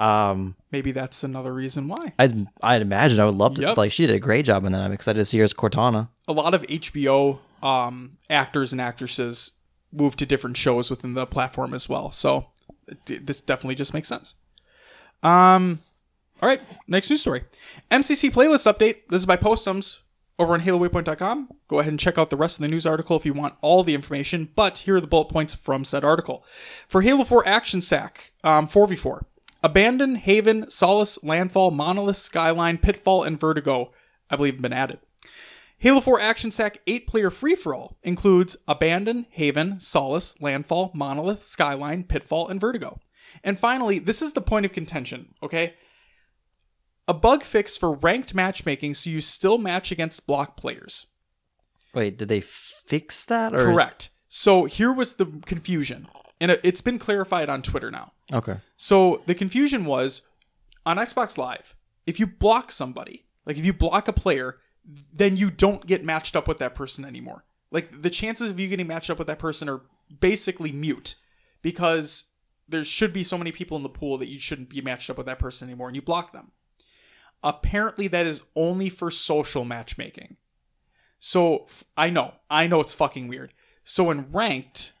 Um, 0.00 0.56
Maybe 0.72 0.92
that's 0.92 1.22
another 1.24 1.52
reason 1.52 1.86
why. 1.88 2.14
I'd 2.18 2.46
I'd 2.62 2.80
imagine 2.82 3.20
I 3.20 3.26
would 3.26 3.34
love 3.34 3.54
to. 3.56 3.62
Yep. 3.62 3.76
Like 3.76 3.92
she 3.92 4.06
did 4.06 4.16
a 4.16 4.18
great 4.20 4.44
job 4.46 4.64
in 4.64 4.72
that. 4.72 4.80
I'm 4.80 4.92
excited 4.92 5.18
to 5.18 5.24
see 5.26 5.38
her 5.38 5.44
as 5.44 5.52
Cortana. 5.52 6.08
A 6.26 6.32
lot 6.32 6.54
of 6.54 6.62
HBO 6.62 7.38
um, 7.62 8.12
actors 8.30 8.72
and 8.72 8.80
actresses 8.80 9.52
move 9.92 10.16
to 10.16 10.24
different 10.26 10.56
shows 10.56 10.88
within 10.90 11.14
the 11.14 11.26
platform 11.26 11.74
as 11.74 11.88
well. 11.88 12.12
So 12.12 12.46
it- 13.06 13.26
this 13.26 13.40
definitely 13.42 13.74
just 13.74 13.92
makes 13.92 14.08
sense. 14.08 14.34
Um, 15.22 15.80
all 16.42 16.48
right, 16.48 16.62
next 16.88 17.10
news 17.10 17.20
story. 17.20 17.44
MCC 17.90 18.30
playlist 18.32 18.72
update. 18.72 19.08
This 19.10 19.20
is 19.20 19.26
by 19.26 19.36
Postums 19.36 19.98
over 20.38 20.54
on 20.54 20.62
HaloWaypoint.com. 20.62 21.50
Go 21.68 21.80
ahead 21.80 21.92
and 21.92 22.00
check 22.00 22.16
out 22.16 22.30
the 22.30 22.36
rest 22.36 22.56
of 22.56 22.62
the 22.62 22.68
news 22.68 22.86
article 22.86 23.16
if 23.16 23.26
you 23.26 23.34
want 23.34 23.56
all 23.60 23.84
the 23.84 23.94
information. 23.94 24.48
But 24.54 24.78
here 24.78 24.96
are 24.96 25.00
the 25.00 25.06
bullet 25.06 25.28
points 25.28 25.52
from 25.54 25.84
said 25.84 26.02
article. 26.04 26.42
For 26.88 27.02
Halo 27.02 27.24
4 27.24 27.46
Action 27.46 27.82
Sack, 27.82 28.32
um, 28.42 28.66
4v4. 28.66 29.24
Abandon, 29.62 30.16
Haven, 30.16 30.70
Solace, 30.70 31.22
Landfall, 31.22 31.70
Monolith, 31.70 32.16
Skyline, 32.16 32.78
Pitfall, 32.78 33.24
and 33.24 33.38
Vertigo, 33.38 33.92
I 34.30 34.36
believe, 34.36 34.54
have 34.54 34.62
been 34.62 34.72
added. 34.72 34.98
Halo 35.78 36.00
4 36.00 36.20
Action 36.20 36.50
Sack 36.50 36.80
8 36.86 37.06
player 37.06 37.30
free 37.30 37.54
for 37.54 37.74
all 37.74 37.96
includes 38.02 38.56
Abandon, 38.68 39.26
Haven, 39.30 39.80
Solace, 39.80 40.34
Landfall, 40.40 40.90
Monolith, 40.94 41.42
Skyline, 41.42 42.04
Pitfall, 42.04 42.48
and 42.48 42.60
Vertigo. 42.60 43.00
And 43.42 43.58
finally, 43.58 43.98
this 43.98 44.20
is 44.20 44.34
the 44.34 44.42
point 44.42 44.66
of 44.66 44.72
contention, 44.72 45.34
okay? 45.42 45.74
A 47.08 47.14
bug 47.14 47.42
fix 47.42 47.76
for 47.78 47.94
ranked 47.94 48.34
matchmaking 48.34 48.94
so 48.94 49.08
you 49.08 49.22
still 49.22 49.56
match 49.56 49.90
against 49.90 50.26
block 50.26 50.56
players. 50.56 51.06
Wait, 51.94 52.18
did 52.18 52.28
they 52.28 52.40
fix 52.40 53.24
that? 53.24 53.54
Or? 53.54 53.64
Correct. 53.64 54.10
So 54.28 54.66
here 54.66 54.92
was 54.92 55.14
the 55.14 55.26
confusion, 55.46 56.08
and 56.40 56.50
it- 56.50 56.60
it's 56.62 56.80
been 56.80 56.98
clarified 56.98 57.48
on 57.48 57.62
Twitter 57.62 57.90
now. 57.90 58.12
Okay. 58.32 58.58
So 58.76 59.22
the 59.26 59.34
confusion 59.34 59.84
was 59.84 60.22
on 60.86 60.96
Xbox 60.96 61.36
Live, 61.38 61.74
if 62.06 62.18
you 62.18 62.26
block 62.26 62.72
somebody, 62.72 63.26
like 63.46 63.58
if 63.58 63.64
you 63.66 63.72
block 63.72 64.08
a 64.08 64.12
player, 64.12 64.58
then 65.12 65.36
you 65.36 65.50
don't 65.50 65.86
get 65.86 66.04
matched 66.04 66.34
up 66.34 66.48
with 66.48 66.58
that 66.58 66.74
person 66.74 67.04
anymore. 67.04 67.44
Like 67.70 68.02
the 68.02 68.10
chances 68.10 68.50
of 68.50 68.58
you 68.58 68.66
getting 68.68 68.86
matched 68.86 69.10
up 69.10 69.18
with 69.18 69.26
that 69.26 69.38
person 69.38 69.68
are 69.68 69.82
basically 70.20 70.72
mute 70.72 71.14
because 71.62 72.24
there 72.68 72.84
should 72.84 73.12
be 73.12 73.22
so 73.22 73.36
many 73.36 73.52
people 73.52 73.76
in 73.76 73.82
the 73.82 73.88
pool 73.88 74.16
that 74.18 74.28
you 74.28 74.40
shouldn't 74.40 74.70
be 74.70 74.80
matched 74.80 75.10
up 75.10 75.16
with 75.18 75.26
that 75.26 75.38
person 75.38 75.68
anymore 75.68 75.88
and 75.88 75.94
you 75.96 76.02
block 76.02 76.32
them. 76.32 76.50
Apparently 77.42 78.08
that 78.08 78.26
is 78.26 78.42
only 78.56 78.88
for 78.88 79.10
social 79.10 79.64
matchmaking. 79.64 80.36
So 81.18 81.64
f- 81.64 81.84
I 81.96 82.10
know, 82.10 82.34
I 82.50 82.66
know 82.66 82.80
it's 82.80 82.92
fucking 82.92 83.28
weird. 83.28 83.54
So 83.84 84.10
in 84.10 84.30
ranked, 84.32 84.92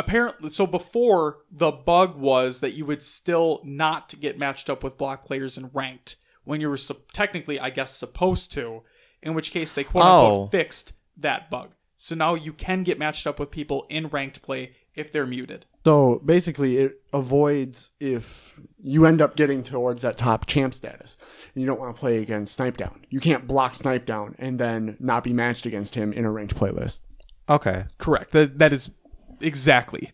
apparently 0.00 0.50
so 0.50 0.66
before 0.66 1.38
the 1.50 1.70
bug 1.70 2.16
was 2.16 2.60
that 2.60 2.72
you 2.72 2.84
would 2.86 3.02
still 3.02 3.60
not 3.64 4.14
get 4.20 4.38
matched 4.38 4.68
up 4.70 4.82
with 4.82 4.96
block 4.98 5.24
players 5.24 5.56
in 5.58 5.70
ranked 5.74 6.16
when 6.44 6.60
you 6.60 6.68
were 6.68 6.76
sup- 6.76 7.12
technically 7.12 7.60
i 7.60 7.68
guess 7.70 7.94
supposed 7.94 8.50
to 8.52 8.82
in 9.22 9.34
which 9.34 9.50
case 9.50 9.72
they 9.72 9.84
quote 9.84 10.04
unquote 10.04 10.46
Oh. 10.48 10.50
fixed 10.50 10.92
that 11.16 11.50
bug 11.50 11.70
so 11.96 12.14
now 12.14 12.34
you 12.34 12.52
can 12.52 12.82
get 12.82 12.98
matched 12.98 13.26
up 13.26 13.38
with 13.38 13.50
people 13.50 13.86
in 13.90 14.06
ranked 14.08 14.40
play 14.42 14.74
if 14.94 15.12
they're 15.12 15.26
muted 15.26 15.66
So 15.84 16.20
basically, 16.24 16.76
it 16.78 17.00
avoids 17.12 17.92
if 18.00 18.58
you 18.82 19.06
end 19.06 19.22
up 19.22 19.36
getting 19.36 19.62
towards 19.62 20.02
that 20.02 20.18
top 20.18 20.44
champ 20.46 20.74
status 20.74 21.16
and 21.54 21.60
you 21.62 21.66
don't 21.66 21.78
want 21.80 21.94
to 21.94 22.00
play 22.00 22.18
against 22.18 22.54
Snipe 22.56 22.76
Down. 22.76 23.00
You 23.08 23.20
can't 23.20 23.46
block 23.46 23.74
Snipe 23.74 24.04
Down 24.04 24.34
and 24.38 24.58
then 24.58 24.96
not 25.00 25.22
be 25.24 25.32
matched 25.32 25.64
against 25.66 25.94
him 25.94 26.12
in 26.12 26.24
a 26.26 26.30
ranked 26.30 26.54
playlist. 26.56 27.00
Okay. 27.48 27.84
correct 27.98 28.32
that, 28.32 28.58
that 28.58 28.72
is 28.72 28.90
exactly 29.40 30.12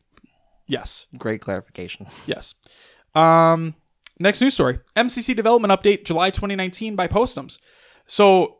yes 0.67 1.07
Great 1.19 1.41
clarification. 1.41 2.07
Yes. 2.27 2.55
Um, 3.15 3.75
next 4.19 4.41
news 4.41 4.55
story: 4.55 4.81
MCC 4.95 5.35
development 5.35 5.73
update, 5.73 6.05
July 6.05 6.31
2019 6.31 6.97
by 6.97 7.09
Postums. 7.09 7.59
So 8.07 8.59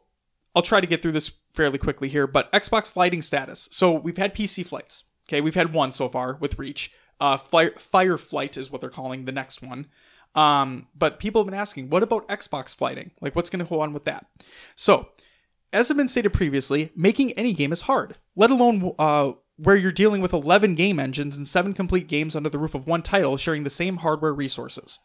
I'll 0.55 0.63
try 0.63 0.81
to 0.81 0.87
get 0.87 1.03
through 1.03 1.13
this 1.13 1.31
fairly 1.53 1.79
quickly 1.79 2.09
here, 2.09 2.27
but 2.27 2.51
Xbox 2.53 2.93
flighting 2.93 3.23
status. 3.23 3.69
So 3.71 3.93
we've 3.93 4.17
had 4.17 4.35
PC 4.35 4.65
flights. 4.65 5.05
Okay, 5.29 5.41
we've 5.41 5.55
had 5.55 5.73
one 5.73 5.93
so 5.93 6.09
far 6.09 6.37
with 6.41 6.59
Reach. 6.59 6.93
Uh, 7.21 7.37
Fire, 7.37 8.19
flight 8.19 8.57
is 8.57 8.71
what 8.71 8.81
they're 8.81 8.91
calling 8.91 9.25
the 9.25 9.33
next 9.33 9.63
one. 9.63 9.87
Um, 10.35 10.89
but 10.95 11.19
people 11.19 11.41
have 11.41 11.47
been 11.47 11.59
asking, 11.59 11.89
what 11.89 12.03
about 12.03 12.29
Xbox 12.29 12.77
flighting? 12.77 13.11
Like, 13.23 13.35
what's 13.35 13.49
going 13.49 13.65
to 13.65 13.69
go 13.69 13.81
on 13.81 13.95
with 13.95 14.05
that? 14.05 14.27
So, 14.77 15.09
as 15.73 15.89
has 15.89 15.97
been 15.97 16.09
stated 16.09 16.35
previously, 16.35 16.93
making 16.95 17.33
any 17.33 17.55
game 17.55 17.73
is 17.73 17.83
hard, 17.83 18.17
let 18.37 18.51
alone 18.51 18.95
uh, 18.99 19.33
where 19.57 19.77
you're 19.77 19.93
dealing 19.93 20.21
with 20.21 20.33
11 20.33 20.75
game 20.75 21.01
engines 21.01 21.37
and 21.37 21.49
7 21.49 21.73
complete 21.73 22.09
games 22.09 22.37
under 22.37 22.49
the 22.49 22.59
roof 22.59 22.75
of 22.75 22.87
one 22.87 23.03
title 23.03 23.37
sharing 23.37 23.65
the 23.65 23.71
same 23.71 23.99
hardware 23.99 24.35
resources. 24.35 24.99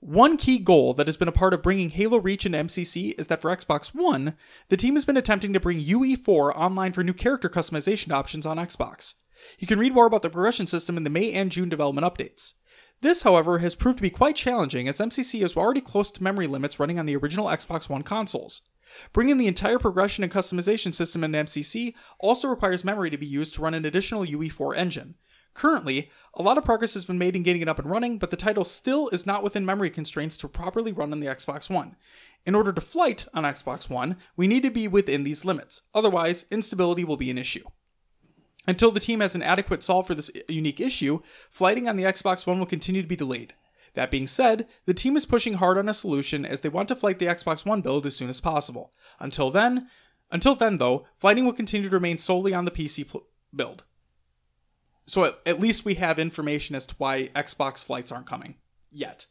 One 0.00 0.36
key 0.36 0.58
goal 0.58 0.94
that 0.94 1.06
has 1.06 1.16
been 1.16 1.28
a 1.28 1.32
part 1.32 1.54
of 1.54 1.62
bringing 1.62 1.90
Halo 1.90 2.18
Reach 2.18 2.46
into 2.46 2.58
MCC 2.58 3.14
is 3.18 3.28
that 3.28 3.40
for 3.40 3.54
Xbox 3.54 3.94
One, 3.94 4.36
the 4.68 4.76
team 4.76 4.94
has 4.94 5.04
been 5.04 5.16
attempting 5.16 5.52
to 5.52 5.60
bring 5.60 5.80
UE4 5.80 6.54
online 6.54 6.92
for 6.92 7.02
new 7.02 7.14
character 7.14 7.48
customization 7.48 8.12
options 8.12 8.46
on 8.46 8.58
Xbox. 8.58 9.14
You 9.58 9.66
can 9.66 9.78
read 9.78 9.94
more 9.94 10.06
about 10.06 10.22
the 10.22 10.30
progression 10.30 10.66
system 10.66 10.96
in 10.96 11.04
the 11.04 11.10
May 11.10 11.32
and 11.32 11.50
June 11.50 11.68
development 11.68 12.06
updates. 12.06 12.54
This, 13.00 13.22
however, 13.22 13.58
has 13.58 13.74
proved 13.74 13.98
to 13.98 14.02
be 14.02 14.10
quite 14.10 14.36
challenging 14.36 14.88
as 14.88 14.98
MCC 14.98 15.44
is 15.44 15.56
already 15.56 15.80
close 15.80 16.10
to 16.12 16.22
memory 16.22 16.46
limits 16.46 16.80
running 16.80 16.98
on 16.98 17.06
the 17.06 17.16
original 17.16 17.46
Xbox 17.46 17.88
One 17.88 18.02
consoles. 18.02 18.62
Bringing 19.12 19.38
the 19.38 19.46
entire 19.46 19.78
progression 19.78 20.24
and 20.24 20.32
customization 20.32 20.94
system 20.94 21.24
into 21.24 21.38
MCC 21.38 21.94
also 22.18 22.48
requires 22.48 22.84
memory 22.84 23.10
to 23.10 23.16
be 23.16 23.26
used 23.26 23.54
to 23.54 23.62
run 23.62 23.74
an 23.74 23.84
additional 23.84 24.24
UE4 24.24 24.76
engine. 24.76 25.14
Currently, 25.54 26.10
a 26.34 26.42
lot 26.42 26.58
of 26.58 26.64
progress 26.66 26.92
has 26.92 27.06
been 27.06 27.16
made 27.16 27.34
in 27.34 27.42
getting 27.42 27.62
it 27.62 27.68
up 27.68 27.78
and 27.78 27.90
running, 27.90 28.18
but 28.18 28.30
the 28.30 28.36
title 28.36 28.64
still 28.64 29.08
is 29.08 29.24
not 29.24 29.42
within 29.42 29.64
memory 29.64 29.88
constraints 29.88 30.36
to 30.38 30.48
properly 30.48 30.92
run 30.92 31.12
on 31.12 31.20
the 31.20 31.28
Xbox 31.28 31.70
One. 31.70 31.96
In 32.44 32.54
order 32.54 32.74
to 32.74 32.80
flight 32.80 33.26
on 33.32 33.44
Xbox 33.44 33.88
One, 33.88 34.16
we 34.36 34.46
need 34.46 34.62
to 34.64 34.70
be 34.70 34.86
within 34.86 35.24
these 35.24 35.46
limits, 35.46 35.82
otherwise, 35.94 36.44
instability 36.50 37.04
will 37.04 37.16
be 37.16 37.30
an 37.30 37.38
issue. 37.38 37.64
Until 38.68 38.90
the 38.90 39.00
team 39.00 39.20
has 39.20 39.34
an 39.34 39.42
adequate 39.42 39.82
solve 39.82 40.06
for 40.06 40.14
this 40.14 40.30
unique 40.48 40.80
issue, 40.80 41.20
flighting 41.48 41.88
on 41.88 41.96
the 41.96 42.04
Xbox 42.04 42.46
One 42.46 42.58
will 42.58 42.66
continue 42.66 43.00
to 43.00 43.08
be 43.08 43.16
delayed. 43.16 43.54
That 43.96 44.10
being 44.10 44.26
said, 44.26 44.68
the 44.84 44.94
team 44.94 45.16
is 45.16 45.26
pushing 45.26 45.54
hard 45.54 45.78
on 45.78 45.88
a 45.88 45.94
solution 45.94 46.44
as 46.44 46.60
they 46.60 46.68
want 46.68 46.88
to 46.88 46.96
flight 46.96 47.18
the 47.18 47.26
Xbox 47.26 47.64
One 47.64 47.80
build 47.80 48.06
as 48.06 48.14
soon 48.14 48.28
as 48.28 48.40
possible. 48.42 48.92
Until 49.18 49.50
then, 49.50 49.88
until 50.30 50.54
then 50.54 50.76
though, 50.78 51.06
flighting 51.16 51.44
will 51.46 51.54
continue 51.54 51.88
to 51.88 51.94
remain 51.94 52.18
solely 52.18 52.52
on 52.52 52.66
the 52.66 52.70
PC 52.70 53.08
pl- 53.08 53.26
build. 53.54 53.84
so 55.06 55.24
at, 55.24 55.38
at 55.46 55.60
least 55.60 55.84
we 55.86 55.94
have 55.94 56.18
information 56.18 56.76
as 56.76 56.84
to 56.86 56.94
why 56.98 57.28
Xbox 57.34 57.82
flights 57.82 58.12
aren't 58.12 58.26
coming 58.26 58.56
yet. 58.92 59.26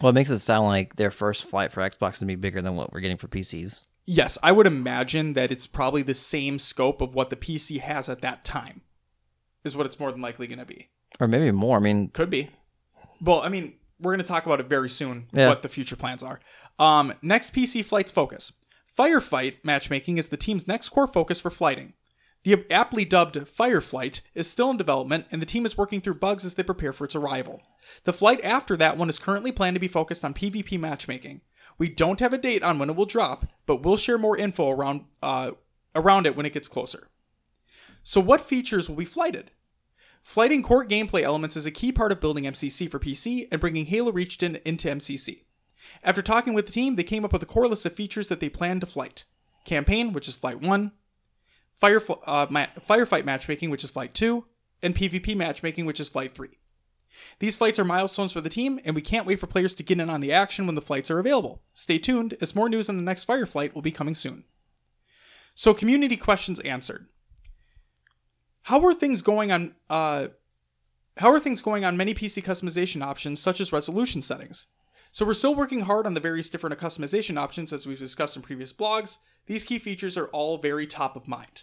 Well, 0.00 0.10
it 0.10 0.14
makes 0.14 0.30
it 0.30 0.38
sound 0.38 0.68
like 0.68 0.94
their 0.94 1.10
first 1.10 1.44
flight 1.44 1.72
for 1.72 1.80
Xbox 1.80 2.14
is 2.14 2.20
gonna 2.20 2.28
be 2.28 2.36
bigger 2.36 2.62
than 2.62 2.76
what 2.76 2.92
we're 2.92 3.00
getting 3.00 3.16
for 3.16 3.26
PCs. 3.26 3.82
Yes, 4.06 4.38
I 4.44 4.52
would 4.52 4.66
imagine 4.68 5.32
that 5.32 5.50
it's 5.50 5.66
probably 5.66 6.02
the 6.02 6.14
same 6.14 6.60
scope 6.60 7.00
of 7.00 7.14
what 7.16 7.30
the 7.30 7.36
PC 7.36 7.80
has 7.80 8.08
at 8.08 8.20
that 8.20 8.44
time. 8.44 8.82
Is 9.64 9.74
what 9.76 9.86
it's 9.86 9.98
more 9.98 10.12
than 10.12 10.22
likely 10.22 10.46
going 10.46 10.60
to 10.60 10.64
be. 10.64 10.88
Or 11.18 11.26
maybe 11.26 11.50
more. 11.50 11.76
I 11.76 11.80
mean, 11.80 12.08
Could 12.10 12.30
be. 12.30 12.48
Well, 13.20 13.40
I 13.40 13.48
mean, 13.48 13.74
we're 14.00 14.12
going 14.12 14.24
to 14.24 14.28
talk 14.28 14.46
about 14.46 14.60
it 14.60 14.68
very 14.68 14.88
soon, 14.88 15.26
Yeah. 15.32 15.48
what 15.48 15.62
the 15.62 15.68
future 15.68 15.96
plans 15.96 16.22
are. 16.22 16.40
Um, 16.78 17.14
next 17.22 17.52
PC 17.54 17.84
flights 17.84 18.10
focus. 18.10 18.52
Firefight 18.96 19.56
matchmaking 19.62 20.18
is 20.18 20.28
the 20.28 20.36
team's 20.36 20.66
next 20.68 20.88
core 20.90 21.06
focus 21.08 21.40
for 21.40 21.50
flighting. 21.50 21.94
The 22.44 22.64
aptly 22.70 23.04
dubbed 23.04 23.34
Fireflight 23.34 24.20
is 24.34 24.48
still 24.48 24.70
in 24.70 24.76
development, 24.76 25.26
and 25.30 25.42
the 25.42 25.46
team 25.46 25.66
is 25.66 25.76
working 25.76 26.00
through 26.00 26.14
bugs 26.14 26.44
as 26.44 26.54
they 26.54 26.62
prepare 26.62 26.92
for 26.92 27.04
its 27.04 27.16
arrival. 27.16 27.60
The 28.04 28.12
flight 28.12 28.40
after 28.44 28.76
that 28.76 28.96
one 28.96 29.08
is 29.08 29.18
currently 29.18 29.50
planned 29.52 29.74
to 29.74 29.80
be 29.80 29.88
focused 29.88 30.24
on 30.24 30.34
PvP 30.34 30.78
matchmaking. 30.78 31.40
We 31.78 31.88
don't 31.88 32.20
have 32.20 32.32
a 32.32 32.38
date 32.38 32.62
on 32.62 32.78
when 32.78 32.90
it 32.90 32.96
will 32.96 33.06
drop, 33.06 33.46
but 33.66 33.82
we'll 33.82 33.96
share 33.96 34.18
more 34.18 34.36
info 34.36 34.70
around 34.70 35.04
uh, 35.22 35.52
around 35.94 36.26
it 36.26 36.36
when 36.36 36.46
it 36.46 36.52
gets 36.52 36.68
closer. 36.68 37.08
So, 38.04 38.20
what 38.20 38.40
features 38.40 38.88
will 38.88 38.96
be 38.96 39.04
flighted? 39.04 39.50
Flighting 40.22 40.62
core 40.62 40.84
gameplay 40.84 41.22
elements 41.22 41.56
is 41.56 41.66
a 41.66 41.70
key 41.70 41.92
part 41.92 42.12
of 42.12 42.20
building 42.20 42.44
MCC 42.44 42.90
for 42.90 42.98
PC 42.98 43.48
and 43.50 43.60
bringing 43.60 43.86
Halo 43.86 44.12
Reached 44.12 44.42
in, 44.42 44.56
into 44.64 44.88
MCC. 44.88 45.44
After 46.02 46.22
talking 46.22 46.54
with 46.54 46.66
the 46.66 46.72
team, 46.72 46.94
they 46.94 47.02
came 47.02 47.24
up 47.24 47.32
with 47.32 47.42
a 47.42 47.46
core 47.46 47.68
list 47.68 47.86
of 47.86 47.94
features 47.94 48.28
that 48.28 48.40
they 48.40 48.48
plan 48.48 48.80
to 48.80 48.86
flight 48.86 49.24
Campaign, 49.64 50.12
which 50.12 50.28
is 50.28 50.36
Flight 50.36 50.60
1, 50.62 50.92
Fire, 51.74 52.00
uh, 52.26 52.46
ma- 52.48 52.66
Firefight 52.80 53.24
Matchmaking, 53.24 53.70
which 53.70 53.84
is 53.84 53.90
Flight 53.90 54.14
2, 54.14 54.44
and 54.82 54.94
PvP 54.94 55.36
Matchmaking, 55.36 55.86
which 55.86 56.00
is 56.00 56.08
Flight 56.08 56.32
3. 56.32 56.48
These 57.38 57.58
flights 57.58 57.78
are 57.78 57.84
milestones 57.84 58.32
for 58.32 58.40
the 58.40 58.48
team, 58.48 58.80
and 58.84 58.94
we 58.94 59.02
can't 59.02 59.26
wait 59.26 59.38
for 59.38 59.46
players 59.46 59.74
to 59.74 59.82
get 59.82 60.00
in 60.00 60.08
on 60.10 60.20
the 60.20 60.32
action 60.32 60.66
when 60.66 60.74
the 60.74 60.80
flights 60.80 61.10
are 61.10 61.18
available. 61.18 61.62
Stay 61.74 61.98
tuned, 61.98 62.36
as 62.40 62.54
more 62.54 62.68
news 62.68 62.88
on 62.88 62.96
the 62.96 63.02
next 63.02 63.24
fire 63.24 63.44
Fireflight 63.44 63.74
will 63.74 63.82
be 63.82 63.92
coming 63.92 64.14
soon. 64.14 64.44
So, 65.54 65.74
community 65.74 66.16
questions 66.16 66.60
answered. 66.60 67.08
How 68.68 68.84
are 68.84 68.92
things 68.92 69.22
going 69.22 69.50
on? 69.50 69.74
Uh, 69.88 70.28
how 71.16 71.32
are 71.32 71.40
things 71.40 71.62
going 71.62 71.86
on 71.86 71.96
many 71.96 72.12
PC 72.12 72.44
customization 72.44 73.02
options, 73.02 73.40
such 73.40 73.62
as 73.62 73.72
resolution 73.72 74.20
settings? 74.20 74.66
So 75.10 75.24
we're 75.24 75.32
still 75.32 75.54
working 75.54 75.80
hard 75.80 76.04
on 76.04 76.12
the 76.12 76.20
various 76.20 76.50
different 76.50 76.78
customization 76.78 77.38
options, 77.38 77.72
as 77.72 77.86
we've 77.86 77.98
discussed 77.98 78.36
in 78.36 78.42
previous 78.42 78.74
blogs. 78.74 79.16
These 79.46 79.64
key 79.64 79.78
features 79.78 80.18
are 80.18 80.26
all 80.26 80.58
very 80.58 80.86
top 80.86 81.16
of 81.16 81.26
mind. 81.26 81.62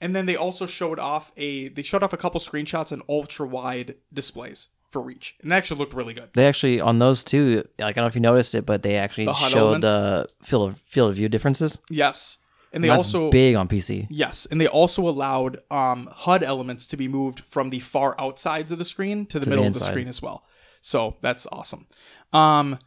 And 0.00 0.16
then 0.16 0.24
they 0.24 0.36
also 0.36 0.64
showed 0.64 0.98
off 0.98 1.32
a 1.36 1.68
they 1.68 1.82
showed 1.82 2.02
off 2.02 2.14
a 2.14 2.16
couple 2.16 2.40
screenshots 2.40 2.92
and 2.92 3.02
ultra 3.10 3.46
wide 3.46 3.96
displays 4.10 4.68
for 4.90 5.02
Reach, 5.02 5.36
and 5.42 5.52
it 5.52 5.54
actually 5.54 5.80
looked 5.80 5.92
really 5.92 6.14
good. 6.14 6.30
they 6.32 6.48
actually 6.48 6.80
on 6.80 6.98
those 6.98 7.24
two. 7.24 7.62
Like 7.78 7.88
I 7.88 7.92
don't 7.92 8.04
know 8.04 8.08
if 8.08 8.14
you 8.14 8.22
noticed 8.22 8.54
it, 8.54 8.64
but 8.64 8.82
they 8.82 8.96
actually 8.96 9.26
The 9.26 9.34
showed 9.34 9.82
the 9.82 10.28
field 10.42 10.70
of 10.70 10.80
field 10.80 11.10
of 11.10 11.16
view 11.16 11.28
differences. 11.28 11.76
Yes, 11.90 12.38
and 12.72 12.82
they 12.82 12.88
That's 12.88 13.06
also 13.06 13.30
big 13.30 13.54
on 13.54 13.68
PC. 13.68 14.06
Yes, 14.10 14.46
and 14.50 14.60
they 14.60 14.66
also 14.66 15.08
allowed 15.08 15.60
um, 15.70 16.08
HUD 16.12 16.42
elements 16.42 16.86
to 16.88 16.96
be 16.96 17.08
moved 17.08 17.40
from 17.40 17.70
the 17.70 17.80
far 17.80 18.14
outsides 18.18 18.72
of 18.72 18.78
the 18.78 18.84
screen 18.84 19.26
to 19.26 19.38
the 19.38 19.44
the 19.44 19.50
middle 19.50 19.66
of 19.66 19.74
the 19.74 19.80
screen 19.80 20.08
as 20.08 20.20
well. 20.20 20.44
So 20.80 21.16
that's 21.20 21.46
awesome. 21.50 21.86
Um, 22.32 22.78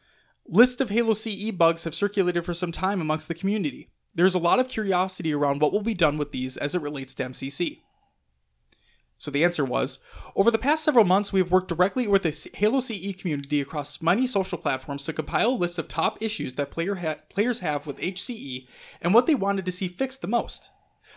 list 0.48 0.80
of 0.82 0.90
Halo 0.90 1.14
CE 1.14 1.52
bugs 1.52 1.84
have 1.84 1.96
circulated 1.96 2.46
for 2.46 2.54
some 2.54 2.72
time 2.72 3.02
amongst 3.02 3.28
the 3.28 3.34
community. 3.34 3.90
There's 4.14 4.36
a 4.36 4.40
lot 4.40 4.60
of 4.60 4.68
curiosity 4.68 5.34
around 5.34 5.62
what 5.62 5.72
will 5.72 5.82
be 5.82 5.94
done 5.94 6.18
with 6.18 6.32
these 6.32 6.58
as 6.58 6.76
it 6.76 6.82
relates 6.82 7.14
to 7.16 7.24
MCC. 7.24 7.80
So 9.20 9.30
the 9.30 9.44
answer 9.44 9.66
was 9.66 10.00
Over 10.34 10.50
the 10.50 10.58
past 10.58 10.84
several 10.84 11.04
months, 11.04 11.34
we 11.34 11.42
have 11.42 11.52
worked 11.52 11.68
directly 11.68 12.08
with 12.08 12.24
the 12.24 12.50
Halo 12.58 12.80
CE 12.80 13.14
community 13.14 13.60
across 13.60 14.02
many 14.02 14.26
social 14.26 14.58
platforms 14.58 15.04
to 15.06 15.14
compile 15.14 15.52
a 15.52 15.52
list 15.52 15.78
of 15.78 15.90
top 15.90 16.22
issues 16.22 16.56
that 16.56 16.72
player 16.72 16.96
ha- 16.96 17.18
players 17.28 17.60
have 17.60 17.86
with 17.86 18.00
HCE 18.00 18.66
and 19.02 19.14
what 19.14 19.28
they 19.28 19.36
wanted 19.36 19.66
to 19.66 19.74
see 19.74 19.90
fixed 19.90 20.22
the 20.22 20.28
most. 20.28 20.70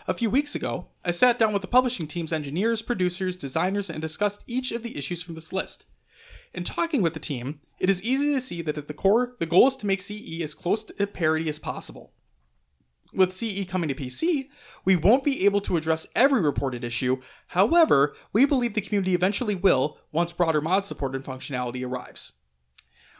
A 0.05 0.13
few 0.13 0.29
weeks 0.29 0.53
ago, 0.53 0.87
I 1.05 1.11
sat 1.11 1.39
down 1.39 1.53
with 1.53 1.61
the 1.61 1.67
publishing 1.67 2.07
team's 2.07 2.33
engineers, 2.33 2.81
producers, 2.81 3.37
designers, 3.37 3.89
and 3.89 4.01
discussed 4.01 4.43
each 4.47 4.73
of 4.73 4.83
the 4.83 4.97
issues 4.97 5.23
from 5.23 5.35
this 5.35 5.53
list. 5.53 5.85
In 6.53 6.65
talking 6.65 7.01
with 7.01 7.13
the 7.13 7.21
team, 7.21 7.61
it 7.79 7.89
is 7.89 8.03
easy 8.03 8.33
to 8.33 8.41
see 8.41 8.61
that 8.63 8.77
at 8.77 8.89
the 8.89 8.93
core, 8.93 9.35
the 9.39 9.45
goal 9.45 9.67
is 9.67 9.77
to 9.77 9.87
make 9.87 10.01
CE 10.01 10.41
as 10.41 10.53
close 10.53 10.83
to 10.83 11.07
parity 11.07 11.47
as 11.47 11.57
possible. 11.57 12.11
With 13.15 13.33
CE 13.33 13.65
coming 13.67 13.89
to 13.89 13.95
PC, 13.95 14.49
we 14.85 14.95
won't 14.95 15.23
be 15.23 15.45
able 15.45 15.61
to 15.61 15.77
address 15.77 16.07
every 16.15 16.41
reported 16.41 16.83
issue. 16.83 17.21
However, 17.47 18.15
we 18.31 18.45
believe 18.45 18.73
the 18.73 18.81
community 18.81 19.13
eventually 19.13 19.55
will 19.55 19.99
once 20.11 20.31
broader 20.31 20.61
mod 20.61 20.85
support 20.85 21.15
and 21.15 21.23
functionality 21.23 21.85
arrives. 21.85 22.33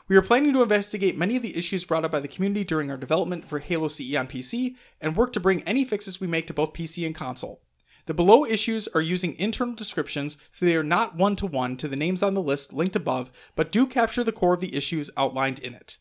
We 0.07 0.17
are 0.17 0.21
planning 0.21 0.51
to 0.53 0.63
investigate 0.63 1.17
many 1.17 1.37
of 1.37 1.43
the 1.43 1.55
issues 1.55 1.85
brought 1.85 2.03
up 2.03 2.11
by 2.11 2.19
the 2.19 2.27
community 2.27 2.63
during 2.63 2.91
our 2.91 2.97
development 2.97 3.45
for 3.45 3.59
Halo 3.59 3.87
CE 3.87 4.15
on 4.15 4.27
PC 4.27 4.75
and 4.99 5.15
work 5.15 5.31
to 5.33 5.39
bring 5.39 5.63
any 5.63 5.85
fixes 5.85 6.19
we 6.19 6.27
make 6.27 6.47
to 6.47 6.53
both 6.53 6.73
PC 6.73 7.05
and 7.05 7.15
console. 7.15 7.61
The 8.05 8.13
below 8.13 8.45
issues 8.45 8.89
are 8.89 9.01
using 9.01 9.37
internal 9.39 9.75
descriptions, 9.75 10.37
so 10.51 10.65
they 10.65 10.75
are 10.75 10.83
not 10.83 11.15
one 11.15 11.37
to 11.37 11.45
one 11.45 11.77
to 11.77 11.87
the 11.87 11.95
names 11.95 12.21
on 12.21 12.33
the 12.33 12.41
list 12.41 12.73
linked 12.73 12.97
above, 12.97 13.31
but 13.55 13.71
do 13.71 13.87
capture 13.87 14.25
the 14.25 14.33
core 14.33 14.55
of 14.55 14.59
the 14.59 14.75
issues 14.75 15.09
outlined 15.15 15.59
in 15.59 15.73
it. 15.73 15.97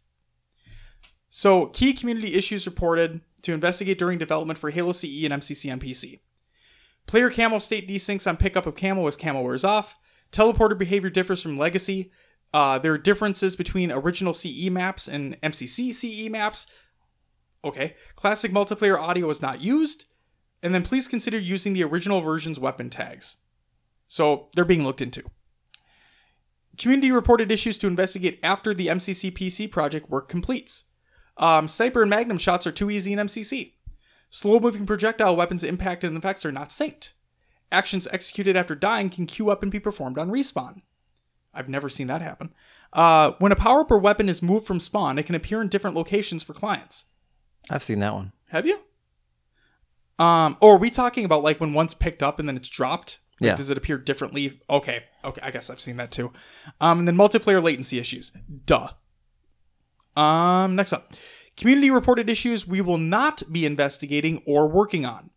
So, 1.31 1.67
key 1.67 1.95
community 1.95 2.35
issues 2.35 2.67
reported 2.67 3.21
to 3.43 3.53
investigate 3.53 3.99
during 3.99 4.19
development 4.19 4.59
for 4.59 4.71
Halo 4.71 4.93
CE 4.93 5.25
and 5.25 5.35
MCC 5.35 5.73
on 5.73 5.81
PC. 5.81 6.21
Player 7.07 7.31
camo 7.31 7.59
state 7.59 7.89
desyncs 7.89 8.27
on 8.27 8.37
pickup 8.37 8.67
of 8.67 8.77
camo 8.77 9.07
as 9.07 9.17
camo 9.17 9.43
wears 9.43 9.65
off. 9.65 9.99
Teleporter 10.31 10.79
behavior 10.79 11.11
differs 11.11 11.43
from 11.43 11.57
Legacy. 11.57 12.11
Uh, 12.55 12.79
there 12.79 12.93
are 12.93 12.99
differences 12.99 13.57
between 13.57 13.91
original 13.91 14.35
CE 14.35 14.69
maps 14.71 15.09
and 15.09 15.41
MCC 15.43 15.93
CE 15.93 16.31
maps. 16.31 16.67
Okay. 17.65 17.97
Classic 18.17 18.53
multiplayer 18.53 18.99
audio 18.99 19.29
is 19.31 19.43
not 19.43 19.61
used. 19.61 20.05
And 20.63 20.75
then 20.75 20.83
please 20.85 21.09
consider 21.09 21.39
using 21.39 21.73
the 21.73 21.83
original 21.83 22.21
version's 22.21 22.59
weapon 22.59 22.89
tags. 22.89 23.37
So 24.07 24.49
they're 24.55 24.65
being 24.65 24.85
looked 24.85 25.03
into. 25.03 25.25
Community 26.79 27.11
reported 27.11 27.51
issues 27.51 27.77
to 27.79 27.87
investigate 27.87 28.39
after 28.43 28.73
the 28.73 28.87
MCC 28.87 29.33
PC 29.33 29.71
project 29.71 30.09
work 30.09 30.29
completes. 30.29 30.85
Um, 31.37 31.69
sniper 31.69 32.03
and 32.03 32.11
magnum 32.11 32.39
shots 32.39 32.67
are 32.67 32.73
too 32.73 32.91
easy 32.91 33.13
in 33.13 33.19
MCC. 33.19 33.73
Slow 34.31 34.61
moving 34.61 34.87
projectile 34.87 35.37
weapons' 35.37 35.65
impact 35.65 36.05
and 36.05 36.17
effects 36.17 36.45
are 36.45 36.53
not 36.53 36.69
synced. 36.69 37.11
Actions 37.71 38.09
executed 38.13 38.57
after 38.57 38.75
dying 38.75 39.11
can 39.11 39.27
queue 39.27 39.51
up 39.51 39.63
and 39.63 39.73
be 39.73 39.81
performed 39.81 40.19
on 40.19 40.31
respawn. 40.31 40.83
I've 41.55 41.69
never 41.69 41.89
seen 41.89 42.07
that 42.07 42.23
happen. 42.23 42.53
Uh, 42.93 43.33
when 43.39 43.53
a 43.53 43.57
power 43.57 43.81
up 43.81 43.91
or 43.91 43.99
weapon 43.99 44.29
is 44.29 44.43
moved 44.43 44.67
from 44.67 44.81
spawn, 44.81 45.19
it 45.19 45.25
can 45.25 45.35
appear 45.35 45.61
in 45.61 45.69
different 45.69 45.97
locations 45.97 46.43
for 46.43 46.53
clients. 46.55 47.07
I've 47.71 47.83
seen 47.83 48.01
that 48.01 48.15
one. 48.15 48.33
Have 48.49 48.67
you? 48.67 48.81
Um, 50.19 50.57
or 50.61 50.75
are 50.75 50.79
we 50.79 50.91
talking 50.91 51.25
about 51.25 51.43
like 51.43 51.61
when 51.61 51.73
one's 51.73 51.95
picked 51.95 52.23
up 52.23 52.39
and 52.39 52.49
then 52.49 52.57
it's 52.57 52.69
dropped? 52.69 53.19
Like, 53.41 53.49
Yeah. 53.49 53.57
Does 53.57 53.71
it 53.71 53.79
appear 53.79 53.99
differently? 53.99 54.61
Okay. 54.69 55.05
Okay. 55.25 55.41
I 55.43 55.51
guess 55.51 55.71
I've 55.71 55.81
seen 55.81 55.97
that 55.97 56.11
too. 56.11 56.33
Um, 56.81 57.01
and 57.01 57.09
then 57.09 57.17
multiplayer 57.17 57.63
latency 57.63 57.99
issues. 57.99 58.33
Duh. 58.67 58.91
Um, 60.17 60.77
next 60.77 60.93
up, 60.93 61.13
community 61.57 61.91
reported 61.91 62.29
issues 62.29 62.67
we 62.67 62.81
will 62.81 62.99
not 62.99 63.43
be 63.51 63.67
investigating 63.67 64.43
or 64.47 64.69
working 64.69 65.07
on. 65.07 65.31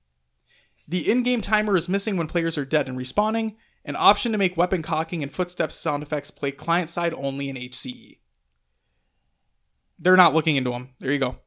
The 0.87 1.09
in-game 1.09 1.41
timer 1.41 1.75
is 1.75 1.89
missing 1.89 2.17
when 2.17 2.27
players 2.27 2.57
are 2.57 2.65
dead 2.65 2.87
and 2.87 2.97
respawning. 2.97 3.55
An 3.83 3.95
option 3.95 4.31
to 4.31 4.37
make 4.37 4.57
weapon 4.57 4.81
cocking 4.81 5.21
and 5.21 5.31
footsteps 5.31 5.75
sound 5.75 6.03
effects 6.03 6.31
play 6.31 6.51
client 6.51 6.89
side 6.89 7.13
only 7.13 7.49
in 7.49 7.55
HCE. 7.55 8.17
They're 9.99 10.17
not 10.17 10.33
looking 10.33 10.55
into 10.55 10.71
them. 10.71 10.89
There 10.99 11.11
you 11.11 11.19
go. 11.19 11.37